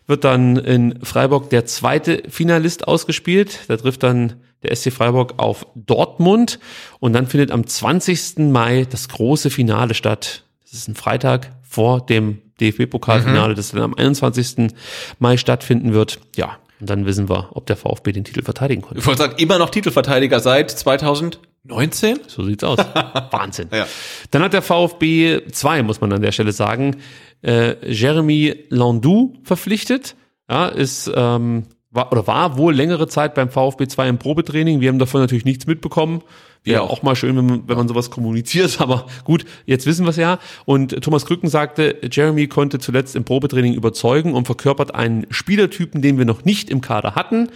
wird 0.08 0.26
dann 0.26 0.58
in 0.58 1.00
Freiburg 1.04 1.50
der 1.50 1.66
zweite 1.66 2.24
Finalist 2.30 2.88
ausgespielt. 2.88 3.62
Da 3.70 3.78
trifft 3.78 4.04
dann 4.04 4.42
der 4.64 4.76
SC 4.76 4.92
Freiburg 4.92 5.36
auf 5.38 5.68
Dortmund 5.76 6.60
und 7.00 7.14
dann 7.14 7.28
findet 7.28 7.52
am 7.52 7.68
20. 7.68 8.38
Mai 8.52 8.86
das 8.90 9.10
große 9.10 9.50
Finale 9.50 9.94
statt. 9.94 10.44
Das 10.64 10.74
ist 10.74 10.88
ein 10.88 10.96
Freitag 10.96 11.52
vor 11.62 12.06
dem 12.06 12.42
DFB-Pokalfinale, 12.60 13.56
das 13.56 13.72
dann 13.72 13.82
am 13.82 13.94
21. 13.94 14.74
Mai 15.20 15.38
stattfinden 15.38 15.94
wird. 15.94 16.20
Ja, 16.36 16.58
und 16.80 16.90
dann 16.90 17.06
wissen 17.06 17.30
wir, 17.30 17.50
ob 17.54 17.66
der 17.66 17.78
VfB 17.78 18.12
den 18.12 18.24
Titel 18.24 18.44
verteidigen 18.44 18.82
konnte. 18.82 19.00
Ich 19.00 19.06
wollte 19.06 19.22
sagen, 19.22 19.36
immer 19.38 19.58
noch 19.58 19.70
Titelverteidiger 19.70 20.40
seit 20.40 20.70
2019? 20.70 22.20
So 22.28 22.44
sieht's 22.44 22.64
aus. 22.64 22.78
Wahnsinn. 23.32 23.70
Ja. 23.72 23.88
Dann 24.32 24.44
hat 24.44 24.54
der 24.54 24.62
VfB 24.62 25.48
2, 25.50 25.84
muss 25.84 26.02
man 26.02 26.12
an 26.12 26.22
der 26.22 26.32
Stelle 26.32 26.52
sagen, 26.52 26.98
äh, 27.42 27.76
Jeremy 27.90 28.66
Landou 28.70 29.34
verpflichtet. 29.44 30.16
Ja, 30.50 30.68
ist 30.68 31.10
ähm, 31.16 31.64
war 31.94 32.12
oder 32.12 32.28
war 32.28 32.58
wohl 32.58 32.74
längere 32.74 33.08
Zeit 33.08 33.36
beim 33.36 33.50
VfB 33.50 33.88
2 33.88 34.10
im 34.10 34.18
Probetraining. 34.18 34.82
Wir 34.82 34.90
haben 34.90 35.00
davon 35.00 35.22
natürlich 35.22 35.46
nichts 35.46 35.68
mitbekommen. 35.68 36.22
Wäre 36.64 36.82
auch. 36.82 36.92
auch 36.92 37.04
mal 37.04 37.16
schön, 37.16 37.36
wenn 37.36 37.46
man, 37.46 37.64
wenn 37.68 37.78
man 37.78 37.88
sowas 37.88 38.10
kommuniziert, 38.10 38.78
aber 38.82 39.06
gut, 39.26 39.46
jetzt 39.66 39.86
wissen 39.86 40.06
wir 40.06 40.10
es 40.10 40.18
ja. 40.18 40.40
Und 40.66 41.02
Thomas 41.04 41.26
Krücken 41.26 41.50
sagte, 41.50 41.98
Jeremy 42.10 42.48
konnte 42.48 42.80
zuletzt 42.80 43.16
im 43.16 43.24
Probetraining 43.24 43.74
überzeugen 43.74 44.34
und 44.34 44.46
verkörpert 44.46 44.96
einen 44.96 45.28
Spielertypen, 45.30 46.02
den 46.02 46.18
wir 46.18 46.26
noch 46.26 46.46
nicht 46.46 46.70
im 46.70 46.82
Kader 46.82 47.16
hatten. 47.16 47.50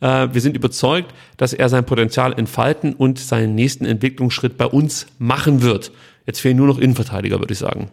Äh, 0.00 0.28
Wir 0.32 0.40
sind 0.40 0.56
überzeugt, 0.56 1.14
dass 1.36 1.52
er 1.52 1.68
sein 1.68 1.84
Potenzial 1.84 2.32
entfalten 2.32 2.94
und 2.94 3.18
seinen 3.18 3.54
nächsten 3.54 3.84
Entwicklungsschritt 3.84 4.56
bei 4.56 4.66
uns 4.66 5.06
machen 5.18 5.62
wird. 5.62 5.92
Jetzt 6.26 6.40
fehlen 6.40 6.56
nur 6.56 6.66
noch 6.66 6.78
Innenverteidiger, 6.78 7.38
würde 7.38 7.52
ich 7.52 7.58
sagen. 7.58 7.90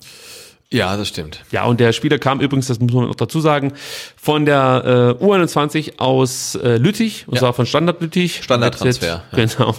Ja, 0.74 0.96
das 0.96 1.10
stimmt. 1.10 1.44
Ja, 1.52 1.66
und 1.66 1.82
der 1.82 1.92
Spieler 1.92 2.18
kam 2.18 2.40
übrigens, 2.40 2.68
das 2.68 2.80
muss 2.80 2.94
man 2.94 3.08
noch 3.08 3.16
dazu 3.16 3.42
sagen, 3.42 3.74
von 4.16 4.46
der 4.46 5.18
äh, 5.22 5.24
U21 5.24 6.00
aus 6.00 6.56
äh, 6.56 6.78
Lüttich, 6.78 7.28
und 7.28 7.34
Ja. 7.36 7.42
zwar 7.42 7.54
von 7.54 7.66
Standard 7.66 8.00
Lüttich. 8.02 8.42
Standardtransfer, 8.42 9.24
Jetzt, 9.36 9.58
Genau. 9.58 9.76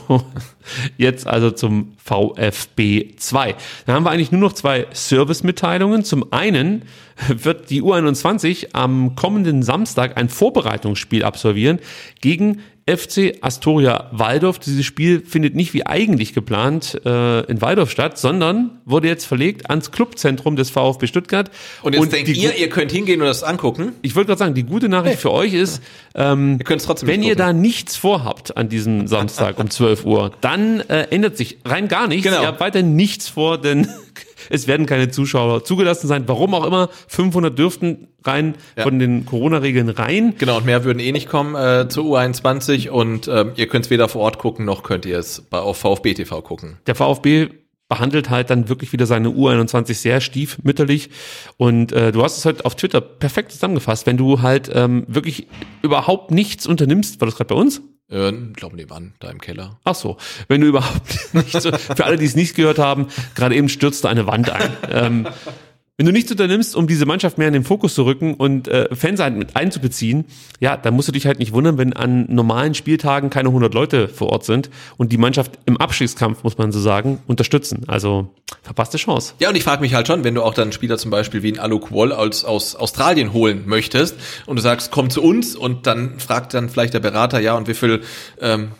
Jetzt 0.99 1.27
also 1.27 1.51
zum 1.51 1.95
VfB 2.05 3.15
2. 3.17 3.55
Dann 3.87 3.95
haben 3.95 4.05
wir 4.05 4.11
eigentlich 4.11 4.33
nur 4.33 4.43
noch 4.43 4.53
zwei 4.53 4.87
Servicemitteilungen. 4.93 6.05
Zum 6.05 6.31
einen 6.31 6.83
wird 7.29 7.71
die 7.71 7.83
U21 7.83 8.69
am 8.75 9.15
kommenden 9.17 9.63
Samstag 9.63 10.19
ein 10.19 10.29
Vorbereitungsspiel 10.29 11.25
absolvieren 11.25 11.79
gegen 12.21 12.61
FC 12.87 13.39
Astoria 13.41 14.09
Waldorf. 14.13 14.59
Dieses 14.59 14.85
Spiel 14.85 15.25
findet 15.25 15.55
nicht 15.55 15.73
wie 15.73 15.87
eigentlich 15.87 16.35
geplant 16.35 17.01
äh, 17.05 17.41
in 17.45 17.61
Waldorf 17.61 17.91
statt, 17.91 18.19
sondern 18.19 18.81
wurde 18.85 19.09
jetzt 19.09 19.25
verlegt 19.25 19.71
ans 19.71 19.91
Clubzentrum 19.93 20.57
des 20.57 20.71
VfB 20.71 21.07
Stuttgart. 21.07 21.51
Und 21.83 21.95
jetzt 21.95 22.13
denkt 22.13 22.29
die 22.29 22.33
ihr, 22.33 22.57
ihr 22.57 22.69
könnt 22.69 22.91
hingehen 22.91 23.21
und 23.21 23.27
das 23.27 23.43
angucken. 23.43 23.93
ich 24.03 24.17
wollte 24.17 24.29
gerade 24.29 24.39
sagen, 24.39 24.55
die 24.55 24.65
gute 24.65 24.89
Nachricht 24.89 25.21
für 25.21 25.33
euch 25.33 25.55
ist, 25.55 25.83
ähm, 26.15 26.57
Ihr 26.59 26.65
könnt 26.65 26.81
es 26.81 26.87
trotzdem 26.87 27.09
wenn 27.09 27.23
ihr 27.23 27.37
da 27.37 27.53
nichts 27.53 27.97
vorhabt 27.97 28.57
an 28.57 28.69
diesem 28.69 29.07
Samstag 29.07 29.59
um 29.59 29.71
12 29.83 30.05
Uhr, 30.05 30.33
dann 30.41 30.81
äh, 30.81 31.07
ändert 31.11 31.37
sich 31.37 31.59
rein 31.65 31.89
gar 31.89 32.09
nichts. 32.09 32.25
Genau. 32.25 32.43
Ihr 32.43 32.49
habt 32.49 32.61
weiter 32.61 32.83
nichts 32.83 33.29
vor, 33.29 33.59
denn 33.59 33.89
Es 34.51 34.67
werden 34.67 34.87
keine 34.87 35.11
Zuschauer 35.11 35.65
zugelassen 35.65 36.07
sein. 36.09 36.25
Warum 36.27 36.55
auch 36.55 36.65
immer. 36.67 36.89
500 37.09 37.59
dürften 37.59 38.09
rein 38.25 38.55
Ja. 38.77 38.85
von 38.85 38.99
den 38.99 39.27
Corona-Regeln 39.27 39.89
rein. 39.89 40.35
Genau, 40.39 40.59
und 40.59 40.67
mehr 40.67 40.85
würden 40.85 40.99
eh 41.01 41.13
nicht 41.13 41.29
kommen 41.29 41.55
äh, 41.55 41.89
zur 41.89 42.05
U21 42.05 42.89
und 42.91 43.29
ähm, 43.29 43.53
ihr 43.57 43.67
könnt 43.67 43.85
es 43.87 43.91
weder 43.91 44.09
vor 44.09 44.23
Ort 44.23 44.39
gucken, 44.39 44.65
noch 44.65 44.83
könnt 44.83 45.07
ihr 45.07 45.19
es 45.19 45.41
bei, 45.43 45.59
auf 45.59 45.79
VfB 45.79 46.15
TV 46.15 46.41
gucken. 46.43 46.79
Der 46.87 46.95
VfB 46.95 47.49
behandelt 47.89 48.31
halt 48.31 48.49
dann 48.49 48.71
wirklich 48.71 48.93
wieder 48.95 49.05
seine 49.05 49.29
U21 49.29 49.93
sehr 49.95 50.23
stiefmütterlich. 50.23 51.11
Und 51.59 51.93
äh, 51.93 52.11
du 52.11 52.23
hast 52.23 52.39
es 52.39 52.47
halt 52.47 52.65
auf 52.65 52.75
Twitter 52.75 53.03
perfekt 53.03 53.53
zusammengefasst. 53.53 54.07
Wenn 54.07 54.17
du 54.17 54.41
halt 54.41 54.71
ähm, 54.73 55.05
wirklich 55.09 55.47
überhaupt 55.83 56.31
nichts 56.31 56.67
unternimmst, 56.67 57.21
war 57.21 57.27
das 57.27 57.37
gerade 57.37 57.49
bei 57.55 57.61
uns? 57.61 57.83
Äh, 58.13 58.33
glaube 58.55 58.77
nebenan, 58.77 59.15
da 59.21 59.31
im 59.31 59.41
Keller. 59.41 59.79
Ach 59.85 59.95
so, 59.95 60.19
wenn 60.49 60.61
du 60.61 60.67
überhaupt 60.67 61.19
nichts, 61.33 61.65
für 61.65 62.05
alle, 62.05 62.19
die 62.19 62.27
es 62.27 62.37
nicht 62.37 62.55
gehört 62.55 62.79
haben, 62.79 63.09
gerade 63.35 63.55
eben 63.55 63.69
stürzte 63.69 64.09
eine 64.09 64.27
Wand 64.27 64.51
ein. 64.51 64.71
Ähm, 64.91 65.27
wenn 66.03 66.07
du 66.07 66.13
nichts 66.13 66.33
unternimmst, 66.33 66.75
um 66.75 66.89
diese 66.89 67.07
Mannschaft 67.07 67.39
mehr 67.39 67.47
in 67.47 67.53
den 67.53 67.63
Fokus 67.63 67.95
zu 67.95 68.05
rücken 68.05 68.35
und 68.35 68.67
äh, 68.67 68.93
Fans 68.93 69.21
halt 69.21 69.37
mit 69.37 69.55
einzubeziehen, 69.55 70.25
ja, 70.59 70.77
dann 70.77 70.95
musst 70.95 71.07
du 71.07 71.13
dich 71.13 71.29
halt 71.29 71.39
nicht 71.39 71.53
wundern, 71.53 71.79
wenn 71.79 71.93
an 71.93 72.27
normalen 72.29 72.75
Spieltagen 72.75 73.31
keine 73.31 73.51
100 73.51 73.73
Leute 73.73 74.09
vor 74.09 74.31
Ort 74.31 74.45
sind 74.45 74.69
und 74.97 75.13
die 75.13 75.17
Mannschaft 75.17 75.61
im 75.65 75.77
Abstiegskampf, 75.77 76.43
muss 76.43 76.59
man 76.59 76.73
so 76.73 76.81
sagen, 76.81 77.21
unterstützen. 77.29 77.85
Also 77.87 78.35
verpasste 78.65 78.99
Chance. 78.99 79.35
Ja, 79.39 79.51
und 79.51 79.55
ich 79.55 79.63
frage 79.63 79.81
mich 79.81 79.95
halt 79.95 80.09
schon, 80.09 80.25
wenn 80.25 80.35
du 80.35 80.43
auch 80.43 80.55
dann 80.55 80.73
Spieler 80.73 80.99
zum 80.99 81.13
Beispiel 81.13 81.45
wie 81.45 81.53
ein 81.53 81.61
Alok 81.61 81.93
Wall 81.93 82.11
aus, 82.11 82.45
aus 82.45 82.75
Australien 82.75 83.33
holen 83.33 83.63
möchtest 83.67 84.17
und 84.47 84.57
du 84.57 84.63
sagst, 84.63 84.91
komm 84.91 85.09
zu 85.09 85.23
uns 85.23 85.55
und 85.55 85.87
dann 85.87 86.19
fragt 86.19 86.53
dann 86.55 86.69
vielleicht 86.69 86.95
der 86.95 87.01
Berater, 87.01 87.39
ja, 87.39 87.57
und 87.57 87.69
wie 87.69 87.75
viel 87.75 88.03
ähm, 88.41 88.73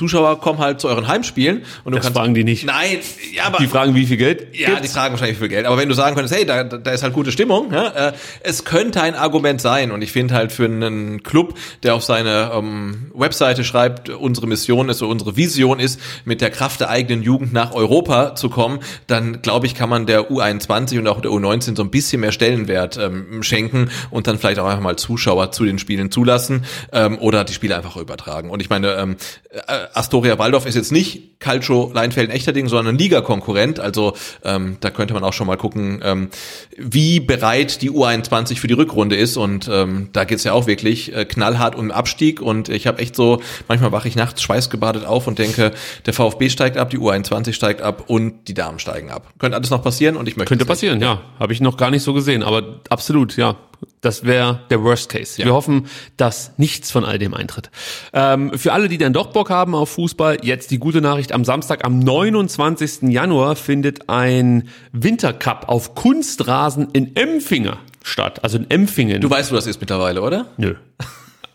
Zuschauer 0.00 0.40
kommen 0.40 0.58
halt 0.60 0.80
zu 0.80 0.88
euren 0.88 1.08
Heimspielen 1.08 1.58
und 1.84 1.92
du 1.92 1.98
Das 1.98 2.06
kannst 2.06 2.18
fragen 2.18 2.32
die 2.32 2.42
nicht. 2.42 2.64
Nein, 2.64 3.00
ja, 3.34 3.44
aber 3.44 3.58
Die 3.58 3.66
fragen, 3.66 3.94
wie 3.94 4.06
viel 4.06 4.16
Geld? 4.16 4.46
Ja, 4.56 4.70
gibt's? 4.70 4.80
die 4.80 4.88
fragen 4.88 5.12
wahrscheinlich 5.12 5.36
wie 5.36 5.40
viel 5.40 5.48
Geld. 5.50 5.66
Aber 5.66 5.76
wenn 5.76 5.90
du 5.90 5.94
sagen 5.94 6.16
könntest, 6.16 6.34
hey, 6.34 6.46
da, 6.46 6.64
da 6.64 6.90
ist 6.90 7.02
halt 7.02 7.12
gute 7.12 7.30
Stimmung, 7.32 7.70
ja, 7.70 8.08
äh, 8.08 8.12
es 8.42 8.64
könnte 8.64 9.02
ein 9.02 9.14
Argument 9.14 9.60
sein. 9.60 9.90
Und 9.90 10.00
ich 10.00 10.10
finde 10.10 10.32
halt 10.32 10.52
für 10.52 10.64
einen 10.64 11.22
Club, 11.22 11.52
der 11.82 11.94
auf 11.96 12.02
seine 12.02 12.50
ähm, 12.54 13.10
Webseite 13.12 13.62
schreibt, 13.62 14.08
unsere 14.08 14.46
Mission 14.46 14.88
ist 14.88 15.02
oder 15.02 15.10
unsere 15.10 15.36
Vision 15.36 15.78
ist, 15.80 16.00
mit 16.24 16.40
der 16.40 16.48
Kraft 16.48 16.80
der 16.80 16.88
eigenen 16.88 17.22
Jugend 17.22 17.52
nach 17.52 17.74
Europa 17.74 18.34
zu 18.36 18.48
kommen, 18.48 18.78
dann 19.06 19.42
glaube 19.42 19.66
ich, 19.66 19.74
kann 19.74 19.90
man 19.90 20.06
der 20.06 20.30
U21 20.30 20.98
und 20.98 21.08
auch 21.08 21.20
der 21.20 21.30
U19 21.30 21.76
so 21.76 21.82
ein 21.82 21.90
bisschen 21.90 22.22
mehr 22.22 22.32
Stellenwert 22.32 22.96
ähm, 22.96 23.42
schenken 23.42 23.90
und 24.10 24.26
dann 24.26 24.38
vielleicht 24.38 24.60
auch 24.60 24.66
einfach 24.66 24.80
mal 24.82 24.96
Zuschauer 24.96 25.52
zu 25.52 25.66
den 25.66 25.78
Spielen 25.78 26.10
zulassen 26.10 26.64
ähm, 26.92 27.18
oder 27.18 27.44
die 27.44 27.52
Spiele 27.52 27.76
einfach 27.76 27.98
übertragen. 27.98 28.48
Und 28.48 28.60
ich 28.62 28.70
meine, 28.70 28.94
ähm, 28.94 29.16
äh, 29.50 29.89
Astoria 29.94 30.38
Waldorf 30.38 30.66
ist 30.66 30.74
jetzt 30.74 30.92
nicht 30.92 31.40
Calcio 31.40 31.90
Leinfelden 31.92 32.34
Echterding, 32.34 32.68
sondern 32.68 32.94
ein 32.94 32.98
Ligakonkurrent. 32.98 33.80
Also 33.80 34.14
ähm, 34.44 34.76
da 34.80 34.90
könnte 34.90 35.14
man 35.14 35.24
auch 35.24 35.32
schon 35.32 35.46
mal 35.46 35.56
gucken, 35.56 36.00
ähm, 36.04 36.28
wie 36.76 37.20
bereit 37.20 37.82
die 37.82 37.90
U21 37.90 38.58
für 38.58 38.66
die 38.66 38.74
Rückrunde 38.74 39.16
ist. 39.16 39.36
Und 39.36 39.68
ähm, 39.72 40.10
da 40.12 40.24
geht's 40.24 40.44
ja 40.44 40.52
auch 40.52 40.66
wirklich 40.66 41.14
äh, 41.14 41.24
knallhart 41.24 41.74
um 41.74 41.86
den 41.86 41.92
Abstieg. 41.92 42.40
Und 42.40 42.68
ich 42.68 42.86
habe 42.86 42.98
echt 42.98 43.16
so, 43.16 43.40
manchmal 43.68 43.92
wache 43.92 44.08
ich 44.08 44.16
nachts 44.16 44.42
schweißgebadet 44.42 45.04
auf 45.04 45.26
und 45.26 45.38
denke, 45.38 45.72
der 46.06 46.12
VfB 46.12 46.50
steigt 46.50 46.76
ab, 46.76 46.90
die 46.90 46.98
U21 46.98 47.52
steigt 47.52 47.80
ab 47.80 48.04
und 48.08 48.48
die 48.48 48.54
Damen 48.54 48.78
steigen 48.78 49.10
ab. 49.10 49.32
Könnte 49.38 49.56
alles 49.56 49.70
noch 49.70 49.82
passieren 49.82 50.16
und 50.16 50.28
ich 50.28 50.36
möchte 50.36 50.48
Könnte 50.48 50.66
passieren, 50.66 51.00
ja. 51.00 51.22
Habe 51.38 51.52
ich 51.52 51.60
noch 51.60 51.76
gar 51.76 51.90
nicht 51.90 52.02
so 52.02 52.12
gesehen, 52.12 52.42
aber 52.42 52.80
absolut, 52.88 53.36
ja. 53.36 53.56
Das 54.00 54.24
wäre 54.24 54.60
der 54.70 54.82
Worst 54.82 55.10
Case. 55.10 55.36
Wir 55.42 55.52
hoffen, 55.52 55.86
dass 56.16 56.52
nichts 56.56 56.90
von 56.90 57.04
all 57.04 57.18
dem 57.18 57.34
eintritt. 57.34 57.70
Ähm, 58.12 58.56
für 58.56 58.72
alle, 58.72 58.88
die 58.88 58.98
dann 58.98 59.12
doch 59.12 59.28
Bock 59.28 59.50
haben 59.50 59.74
auf 59.74 59.90
Fußball, 59.90 60.38
jetzt 60.42 60.70
die 60.70 60.78
gute 60.78 61.00
Nachricht. 61.00 61.32
Am 61.32 61.44
Samstag, 61.44 61.84
am 61.84 61.98
29. 61.98 63.10
Januar, 63.10 63.56
findet 63.56 64.08
ein 64.08 64.68
Wintercup 64.92 65.68
auf 65.68 65.94
Kunstrasen 65.94 66.88
in 66.92 67.14
Empfingen 67.14 67.76
statt. 68.02 68.42
Also 68.42 68.58
in 68.58 68.70
Empfingen. 68.70 69.20
Du 69.20 69.28
weißt, 69.28 69.50
wo 69.50 69.56
das 69.56 69.66
ist 69.66 69.80
mittlerweile, 69.80 70.22
oder? 70.22 70.46
Nö. 70.56 70.74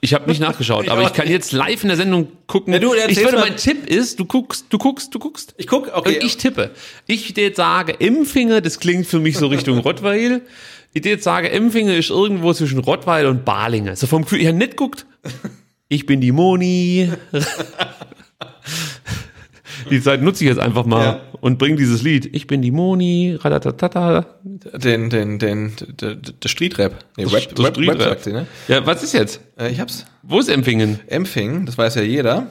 Ich 0.01 0.13
habe 0.13 0.29
nicht 0.29 0.39
nachgeschaut, 0.39 0.87
aber 0.89 1.01
ich 1.01 1.13
kann 1.13 1.27
jetzt 1.27 1.51
live 1.51 1.81
in 1.81 1.87
der 1.87 1.97
Sendung 1.97 2.27
gucken. 2.45 2.73
Ja, 2.73 2.79
du 2.79 2.93
ich 2.93 3.19
würde, 3.23 3.39
mein 3.39 3.57
Tipp 3.57 3.87
ist, 3.87 4.19
du 4.19 4.25
guckst, 4.25 4.67
du 4.69 4.77
guckst, 4.77 5.15
du 5.15 5.19
guckst. 5.19 5.55
Ich 5.57 5.65
guck, 5.65 5.95
okay. 5.95 6.17
Und 6.17 6.23
ich 6.23 6.37
tippe. 6.37 6.71
Ich 7.07 7.35
jetzt 7.35 7.57
sage, 7.57 7.99
Empfinger, 7.99 8.61
das 8.61 8.79
klingt 8.79 9.07
für 9.07 9.19
mich 9.19 9.37
so 9.37 9.47
Richtung 9.47 9.79
Rottweil. 9.85 10.43
Ich 10.95 11.01
dir 11.01 11.09
jetzt 11.11 11.25
sage, 11.25 11.51
Empfinger 11.51 11.93
ist 11.93 12.09
irgendwo 12.09 12.53
zwischen 12.53 12.79
Rottweil 12.79 13.25
und 13.25 13.43
Balinge. 13.43 13.97
So 13.97 14.07
vom 14.07 14.21
Gefühl, 14.21 14.39
ich 14.39 14.47
habe 14.47 14.57
nicht 14.57 14.77
guckt. 14.77 15.05
Ich 15.89 16.05
bin 16.05 16.21
die 16.21 16.31
Moni. 16.31 17.11
Die 19.91 20.01
Zeit 20.01 20.21
nutze 20.21 20.43
ich 20.43 20.49
jetzt 20.49 20.59
einfach 20.59 20.85
mal 20.85 21.03
Ja. 21.05 21.21
und 21.41 21.59
bring 21.59 21.75
dieses 21.77 22.01
Lied. 22.01 22.33
Ich 22.33 22.47
bin 22.47 22.61
die 22.63 22.71
Moni, 22.71 23.37
ratatatata. 23.39 24.25
Den, 24.43 25.09
den, 25.11 25.37
den, 25.37 25.73
der, 26.01 26.17
Streetrap. 26.47 27.03
Nee, 27.17 27.25
Rap, 27.25 27.33
Rap 27.59 27.75
Streetrap. 27.75 28.01
sagt 28.01 28.23
sie, 28.23 28.31
ne? 28.33 28.47
Ja, 28.67 28.83
was 28.87 29.03
ist 29.03 29.13
jetzt? 29.13 29.41
Äh, 29.59 29.69
ich 29.71 29.79
hab's. 29.79 30.05
Wo 30.23 30.39
ist 30.39 30.49
Empfingen? 30.49 30.99
Empfing, 31.07 31.65
das 31.67 31.77
weiß 31.77 31.95
ja 31.95 32.01
jeder. 32.01 32.47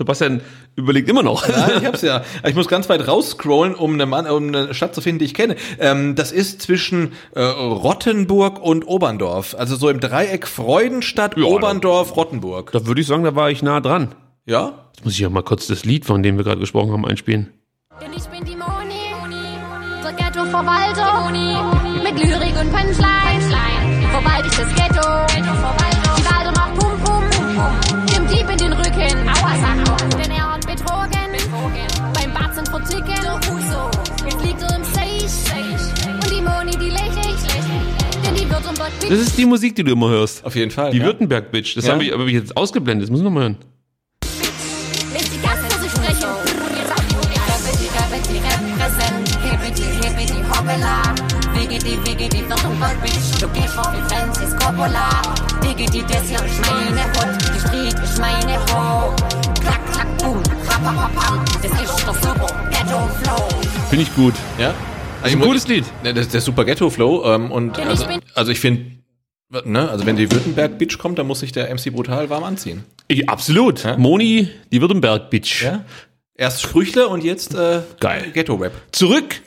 Sebastian 0.00 0.40
überlegt 0.76 1.10
immer 1.10 1.22
noch. 1.22 1.46
Nein, 1.46 1.72
ich 1.82 1.84
hab's 1.84 2.00
ja. 2.00 2.22
Ich 2.48 2.54
muss 2.54 2.68
ganz 2.68 2.88
weit 2.88 3.06
rausscrollen, 3.06 3.74
um 3.74 3.92
eine, 3.92 4.06
Mann, 4.06 4.26
um 4.26 4.48
eine 4.48 4.72
Stadt 4.72 4.94
zu 4.94 5.02
finden, 5.02 5.18
die 5.18 5.26
ich 5.26 5.34
kenne. 5.34 5.56
Ähm, 5.78 6.14
das 6.14 6.32
ist 6.32 6.62
zwischen 6.62 7.12
äh, 7.34 7.42
Rottenburg 7.42 8.62
und 8.62 8.88
Oberndorf. 8.88 9.54
Also 9.58 9.76
so 9.76 9.90
im 9.90 10.00
Dreieck 10.00 10.46
Freudenstadt, 10.46 11.36
Oberndorf, 11.36 12.16
Rottenburg. 12.16 12.72
Da 12.72 12.86
würde 12.86 13.02
ich 13.02 13.06
sagen, 13.06 13.24
da 13.24 13.34
war 13.34 13.50
ich 13.50 13.62
nah 13.62 13.80
dran. 13.80 14.14
Ja? 14.46 14.86
Jetzt 14.94 15.04
muss 15.04 15.12
ich 15.12 15.20
ja 15.20 15.28
mal 15.28 15.42
kurz 15.42 15.66
das 15.66 15.84
Lied, 15.84 16.06
von 16.06 16.22
dem 16.22 16.38
wir 16.38 16.44
gerade 16.44 16.60
gesprochen 16.60 16.92
haben, 16.92 17.04
einspielen. 17.04 17.50
Denn 18.00 18.12
ich 18.16 18.24
bin 18.24 18.42
die 18.42 18.56
Moni, 18.56 19.12
der 20.02 20.12
Ghetto-Verwalter, 20.14 21.30
mit 21.30 22.24
Lyrik 22.24 22.58
und 22.58 22.72
Punchline, 22.72 24.08
verwalte 24.12 24.48
ich 24.48 24.56
das 24.56 24.74
Ghetto, 24.74 25.00
Pum 25.44 25.99
Dem 28.14 28.26
Dieb 28.28 28.50
in 28.50 28.58
den 28.58 28.72
Rücken, 28.72 29.28
Aua 29.28 29.54
Sack, 29.60 30.10
denn 30.22 30.30
er 30.30 30.54
hat 30.54 30.66
betrogen, 30.66 31.30
beim 32.14 32.32
Batzen 32.32 32.66
verticken, 32.66 33.22
jetzt 34.24 34.44
liegt 34.44 34.62
er 34.62 34.76
im 34.76 34.84
Safe, 34.84 36.12
und 36.12 36.30
die 36.30 36.40
Moni, 36.42 36.70
die 36.72 36.90
lächelt, 36.90 37.38
denn 38.24 38.34
die 38.34 38.48
wird 38.48 38.66
um 38.68 38.74
Gott 38.74 38.90
Das 39.08 39.18
ist 39.18 39.36
die 39.36 39.44
Musik, 39.46 39.74
die 39.76 39.84
du 39.84 39.92
immer 39.92 40.08
hörst. 40.08 40.44
Auf 40.44 40.54
jeden 40.56 40.70
Fall. 40.70 40.90
Die 40.92 40.98
ja. 40.98 41.04
Württemberg-Bitch. 41.04 41.76
Das 41.76 41.86
Ja. 41.86 41.92
habe 41.94 42.04
ich 42.04 42.14
aber 42.14 42.26
jetzt 42.28 42.56
ausgeblendet. 42.56 43.04
Das 43.04 43.10
muss 43.10 43.20
ich 43.20 43.24
noch 43.24 43.30
mal 43.30 43.40
hören. 43.42 43.56
Finde 63.88 64.02
ich 64.04 64.14
gut. 64.14 64.34
Ja? 64.58 64.74
ist 65.24 65.32
ein 65.32 65.40
gutes 65.40 65.68
Lied. 65.68 65.84
Ja, 66.04 66.12
das 66.12 66.26
ist 66.26 66.34
der 66.34 66.40
Super 66.40 66.64
Ghetto 66.64 66.90
Flow. 66.90 67.24
Ähm, 67.24 67.50
und 67.52 67.78
also, 67.78 68.06
also 68.34 68.52
ich 68.52 68.60
finde, 68.60 68.86
ne, 69.64 69.88
also 69.88 70.06
wenn 70.06 70.16
die 70.16 70.30
Württemberg-Bitch 70.30 70.98
kommt, 70.98 71.18
dann 71.18 71.26
muss 71.26 71.40
sich 71.40 71.52
der 71.52 71.72
MC 71.74 71.92
brutal 71.92 72.30
warm 72.30 72.44
anziehen. 72.44 72.84
Ich, 73.08 73.28
absolut. 73.28 73.84
Moni, 73.98 74.48
die 74.72 74.80
Württemberg-Bitch. 74.80 75.64
Ja? 75.64 75.84
Erst 76.34 76.62
Sprüchler 76.62 77.10
und 77.10 77.22
jetzt 77.22 77.54
äh, 77.54 77.82
Geil. 78.00 78.30
Ghetto-Rap. 78.32 78.72
Zurück 78.92 79.42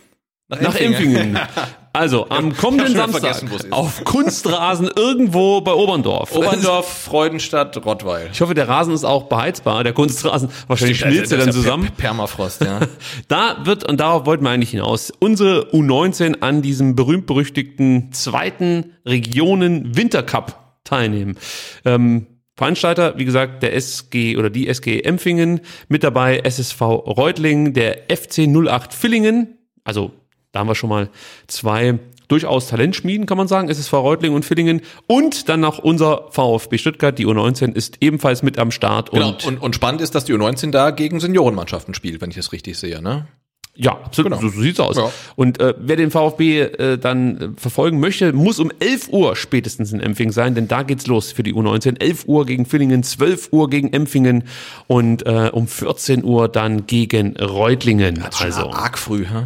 nach, 0.47 0.75
Empfingen. 0.75 1.39
Also 1.95 2.27
am 2.29 2.55
kommenden 2.57 2.95
Samstag 2.95 3.43
auf 3.69 4.03
Kunstrasen 4.03 4.89
irgendwo 4.95 5.61
bei 5.61 5.73
Oberndorf. 5.73 6.31
Oberndorf, 6.35 6.87
Freudenstadt, 7.03 7.85
Rottweil. 7.85 8.29
Ich 8.33 8.41
hoffe, 8.41 8.55
der 8.55 8.67
Rasen 8.67 8.95
ist 8.95 9.03
auch 9.03 9.23
beheizbar, 9.23 9.83
der 9.83 9.93
Kunstrasen. 9.93 10.49
Wahrscheinlich 10.67 10.97
Stimmt, 10.97 11.13
schmilzt 11.13 11.31
er 11.31 11.37
das 11.37 11.45
dann 11.47 11.53
zusammen. 11.53 11.85
Per- 11.95 11.95
Permafrost, 12.07 12.61
ja. 12.61 12.79
Da 13.27 13.57
wird, 13.65 13.87
und 13.87 13.99
darauf 13.99 14.25
wollten 14.25 14.43
wir 14.43 14.49
eigentlich 14.49 14.71
hinaus, 14.71 15.13
unsere 15.19 15.67
U19 15.71 16.41
an 16.41 16.63
diesem 16.63 16.95
berühmt-berüchtigten 16.95 18.11
zweiten 18.11 18.93
Regionen 19.05 19.95
Wintercup 19.95 20.57
teilnehmen. 20.83 21.37
Ähm, 21.85 22.25
Veranstalter, 22.55 23.17
wie 23.17 23.25
gesagt, 23.25 23.61
der 23.61 23.75
SG 23.75 24.37
oder 24.37 24.49
die 24.49 24.67
SG 24.67 24.99
Empfingen, 25.01 25.61
mit 25.89 26.03
dabei 26.03 26.39
SSV 26.39 26.81
Reutlingen, 26.81 27.73
der 27.73 28.03
FC 28.15 28.47
08 28.47 28.93
Villingen, 28.93 29.57
also 29.83 30.11
da 30.53 30.59
haben 30.59 30.67
wir 30.67 30.75
schon 30.75 30.89
mal 30.89 31.09
zwei 31.47 31.99
durchaus 32.29 32.67
Talentschmieden, 32.67 33.25
kann 33.25 33.37
man 33.37 33.47
sagen, 33.49 33.69
SSV 33.69 33.91
Reutlingen 33.93 34.35
und 34.35 34.45
Villingen 34.45 34.81
und 35.07 35.49
dann 35.49 35.59
noch 35.59 35.77
unser 35.79 36.29
VfB 36.31 36.77
Stuttgart, 36.77 37.19
die 37.19 37.27
U19 37.27 37.73
ist 37.75 37.97
ebenfalls 37.99 38.41
mit 38.43 38.57
am 38.57 38.71
Start 38.71 39.11
Genau. 39.11 39.27
und 39.29 39.45
Und, 39.45 39.61
und 39.61 39.75
spannend 39.75 40.01
ist, 40.01 40.15
dass 40.15 40.23
die 40.25 40.33
U19 40.33 40.71
da 40.71 40.91
gegen 40.91 41.19
Seniorenmannschaften 41.19 41.93
spielt, 41.93 42.21
wenn 42.21 42.29
ich 42.29 42.37
das 42.37 42.51
richtig 42.53 42.77
sehe, 42.79 43.01
ne? 43.01 43.27
Ja, 43.75 43.93
absolut, 44.03 44.31
Genau. 44.31 44.41
so, 44.41 44.49
so 44.49 44.61
sieht's 44.61 44.79
aus. 44.79 44.95
Ja. 44.97 45.11
Und 45.35 45.59
äh, 45.59 45.73
wer 45.79 45.95
den 45.95 46.11
VfB 46.11 46.61
äh, 46.61 46.97
dann 46.99 47.37
äh, 47.41 47.49
verfolgen 47.59 47.99
möchte, 47.99 48.31
muss 48.31 48.59
um 48.59 48.71
11 48.79 49.09
Uhr 49.09 49.35
spätestens 49.35 49.91
in 49.91 49.99
Empfing 49.99 50.31
sein, 50.31 50.53
denn 50.53 50.67
da 50.67 50.83
geht's 50.83 51.07
los 51.07 51.31
für 51.31 51.41
die 51.41 51.53
U19. 51.55 51.99
11 51.99 52.25
Uhr 52.27 52.45
gegen 52.45 52.65
Villingen, 52.67 53.01
12 53.03 53.49
Uhr 53.51 53.69
gegen 53.71 53.91
Empfingen 53.91 54.43
und 54.85 55.25
äh, 55.25 55.49
um 55.51 55.67
14 55.67 56.23
Uhr 56.23 56.49
dann 56.49 56.85
gegen 56.85 57.35
Reutlingen. 57.37 58.15
Das 58.23 58.35
ist 58.35 58.41
also 58.41 58.69
arg 58.71 58.97
früh, 58.99 59.25
hä? 59.25 59.45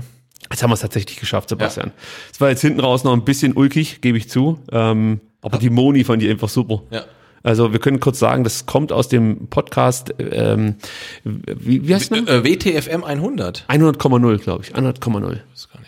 Jetzt 0.49 0.63
haben 0.63 0.69
wir 0.69 0.75
es 0.75 0.81
tatsächlich 0.81 1.19
geschafft, 1.19 1.49
Sebastian. 1.49 1.91
Es 2.31 2.39
war 2.39 2.49
jetzt 2.49 2.61
hinten 2.61 2.79
raus 2.79 3.03
noch 3.03 3.13
ein 3.13 3.25
bisschen 3.25 3.53
ulkig, 3.53 4.01
gebe 4.01 4.17
ich 4.17 4.29
zu. 4.29 4.59
Ähm, 4.71 5.19
aber 5.41 5.57
die 5.57 5.69
Moni 5.69 6.03
fand 6.03 6.23
ich 6.23 6.29
einfach 6.29 6.49
super. 6.49 6.83
Ja. 6.91 7.05
Also 7.43 7.71
wir 7.71 7.79
können 7.79 7.99
kurz 7.99 8.19
sagen, 8.19 8.43
das 8.43 8.65
kommt 8.65 8.91
aus 8.91 9.07
dem 9.07 9.47
Podcast, 9.47 10.13
ähm, 10.19 10.75
wie, 11.23 11.87
wie 11.87 11.95
heißt 11.95 12.11
der? 12.11 12.27
Äh, 12.27 12.43
WTFM 12.43 13.03
100. 13.03 13.65
100,0, 13.69 14.37
glaube 14.39 14.63
ich. 14.63 14.75
100,0 14.75 15.37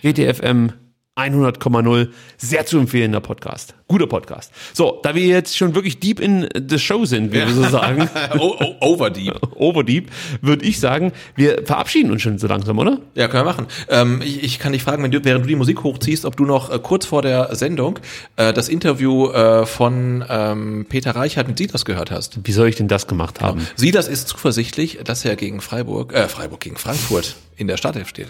WTFM 0.01 0.71
100,0. 1.19 2.07
Sehr 2.38 2.65
zu 2.65 2.80
empfehlender 2.80 3.19
Podcast. 3.19 3.75
Guter 3.88 4.07
Podcast. 4.07 4.51
So, 4.73 4.99
da 5.03 5.15
wir 5.15 5.25
jetzt 5.25 5.57
schon 5.57 5.75
wirklich 5.75 5.99
deep 5.99 6.19
in 6.19 6.48
the 6.56 6.80
show 6.80 7.06
sind, 7.06 7.31
wie 7.33 7.38
wir 7.38 7.49
so 7.49 7.64
sagen. 7.64 8.07
Overdeep. 8.80 9.39
Overdeep, 9.56 10.09
würde 10.41 10.65
ich 10.65 10.80
sagen, 10.80 11.11
wir 11.35 11.64
verabschieden 11.65 12.11
uns 12.11 12.22
schon 12.22 12.38
so 12.38 12.48
langsam, 12.48 12.77
oder? 12.77 12.99
Ja, 13.15 13.27
können 13.27 13.45
wir 13.45 13.51
machen. 13.51 13.67
Ähm, 13.89 14.22
ich, 14.23 14.43
ich 14.43 14.59
kann 14.59 14.73
dich 14.73 14.83
fragen, 14.83 15.03
wenn 15.03 15.11
du, 15.11 15.25
während 15.25 15.43
du 15.43 15.48
die 15.48 15.56
Musik 15.56 15.83
hochziehst, 15.83 16.25
ob 16.25 16.38
du 16.38 16.45
noch 16.45 16.72
äh, 16.72 16.80
kurz 16.80 17.06
vor 17.06 17.22
der 17.22 17.56
Sendung 17.56 17.99
äh, 18.35 18.53
das 18.53 18.69
Interview 18.69 19.31
äh, 19.31 19.65
von 19.65 20.23
ähm, 20.30 20.85
Peter 20.88 21.15
Reichert 21.15 21.48
mit 21.48 21.57
Silas 21.57 21.83
gehört 21.83 22.11
hast. 22.11 22.39
Wie 22.43 22.51
soll 22.51 22.69
ich 22.69 22.75
denn 22.75 22.88
das 22.88 23.07
gemacht 23.07 23.41
haben? 23.41 23.67
Silas 23.75 24.07
ist 24.07 24.27
zuversichtlich, 24.27 24.99
dass 25.03 25.25
er 25.25 25.35
gegen 25.35 25.61
Freiburg, 25.61 26.14
äh, 26.14 26.27
Freiburg 26.27 26.59
gegen 26.59 26.77
Frankfurt 26.77 27.35
in 27.59 27.67
der 27.67 27.77
Startelf 27.77 28.07
steht. 28.07 28.27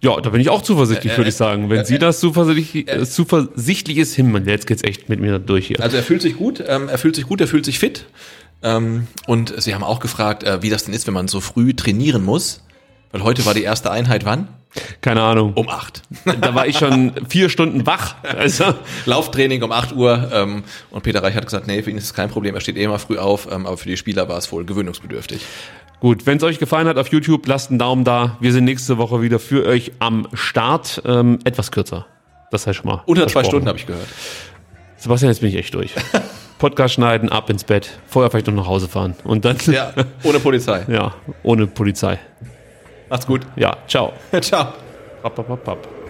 Ja, 0.00 0.20
da 0.20 0.30
bin 0.30 0.40
ich 0.40 0.50
auch 0.50 0.62
zuversichtlich, 0.62 1.12
Äh, 1.12 1.16
würde 1.16 1.28
äh, 1.28 1.30
ich 1.30 1.36
sagen. 1.36 1.70
Wenn 1.70 1.80
äh, 1.80 1.84
sie 1.84 1.98
das 1.98 2.20
zuversichtlich, 2.20 2.88
äh, 2.88 3.06
zuversichtlich 3.06 3.98
ist, 3.98 4.14
Himmel, 4.14 4.46
jetzt 4.48 4.66
geht's 4.66 4.82
echt 4.82 5.08
mit 5.08 5.20
mir 5.20 5.38
durch 5.38 5.68
hier. 5.68 5.80
Also 5.80 5.96
er 5.96 6.02
fühlt 6.02 6.22
sich 6.22 6.36
gut, 6.36 6.62
ähm, 6.66 6.88
er 6.88 6.98
fühlt 6.98 7.14
sich 7.14 7.26
gut, 7.26 7.40
er 7.40 7.46
fühlt 7.46 7.64
sich 7.64 7.78
fit. 7.78 8.06
Ähm, 8.62 9.06
und 9.26 9.54
sie 9.62 9.74
haben 9.74 9.84
auch 9.84 10.00
gefragt, 10.00 10.42
äh, 10.42 10.62
wie 10.62 10.70
das 10.70 10.84
denn 10.84 10.94
ist, 10.94 11.06
wenn 11.06 11.14
man 11.14 11.28
so 11.28 11.40
früh 11.40 11.74
trainieren 11.74 12.24
muss. 12.24 12.62
Weil 13.12 13.22
heute 13.22 13.44
war 13.44 13.54
die 13.54 13.62
erste 13.62 13.90
Einheit 13.90 14.24
wann? 14.24 14.48
Keine 15.02 15.20
Ahnung. 15.20 15.52
Um 15.54 15.68
acht. 15.68 16.02
Da 16.24 16.54
war 16.54 16.66
ich 16.66 16.78
schon 16.78 17.12
vier 17.28 17.50
Stunden 17.50 17.84
wach. 17.86 18.14
Also, 18.22 18.74
Lauftraining 19.04 19.62
um 19.62 19.70
8 19.70 19.94
Uhr 19.94 20.30
ähm, 20.32 20.64
und 20.90 21.02
Peter 21.02 21.22
Reich 21.22 21.34
hat 21.34 21.44
gesagt, 21.44 21.66
nee, 21.66 21.82
für 21.82 21.90
ihn 21.90 21.98
ist 21.98 22.04
es 22.04 22.14
kein 22.14 22.30
Problem, 22.30 22.54
er 22.54 22.60
steht 22.62 22.76
eh 22.76 22.84
immer 22.84 22.98
früh 22.98 23.18
auf, 23.18 23.46
ähm, 23.50 23.66
aber 23.66 23.76
für 23.76 23.88
die 23.88 23.96
Spieler 23.98 24.28
war 24.28 24.38
es 24.38 24.50
wohl 24.50 24.64
gewöhnungsbedürftig. 24.64 25.42
Gut, 26.02 26.26
wenn 26.26 26.38
es 26.38 26.42
euch 26.42 26.58
gefallen 26.58 26.88
hat 26.88 26.98
auf 26.98 27.12
YouTube, 27.12 27.46
lasst 27.46 27.70
einen 27.70 27.78
Daumen 27.78 28.02
da. 28.02 28.36
Wir 28.40 28.50
sind 28.50 28.64
nächste 28.64 28.98
Woche 28.98 29.22
wieder 29.22 29.38
für 29.38 29.64
euch 29.64 29.92
am 30.00 30.26
Start. 30.32 31.00
Ähm, 31.06 31.38
etwas 31.44 31.70
kürzer. 31.70 32.06
Das 32.50 32.66
heißt 32.66 32.80
schon 32.80 32.90
mal. 32.90 33.02
Unter 33.06 33.28
zwei. 33.28 33.44
Stunden 33.44 33.68
habe 33.68 33.78
ich 33.78 33.86
gehört. 33.86 34.08
Sebastian, 34.96 35.30
jetzt 35.30 35.42
bin 35.42 35.50
ich 35.50 35.54
echt 35.54 35.72
durch. 35.74 35.94
Podcast 36.58 36.94
schneiden, 36.94 37.28
ab 37.28 37.48
ins 37.50 37.62
Bett, 37.62 38.00
vorher 38.08 38.32
vielleicht 38.32 38.48
noch 38.48 38.54
nach 38.54 38.66
Hause 38.66 38.88
fahren 38.88 39.14
und 39.22 39.44
dann. 39.44 39.58
Ja, 39.66 39.92
ohne 40.24 40.40
Polizei. 40.40 40.84
ja, 40.88 41.14
ohne 41.44 41.68
Polizei. 41.68 42.18
Macht's 43.08 43.28
gut. 43.28 43.42
Ja, 43.54 43.76
ciao. 43.86 44.12
Ciao. 44.40 44.72
Papp, 45.22 45.36
papp, 45.36 45.64
papp. 45.64 46.01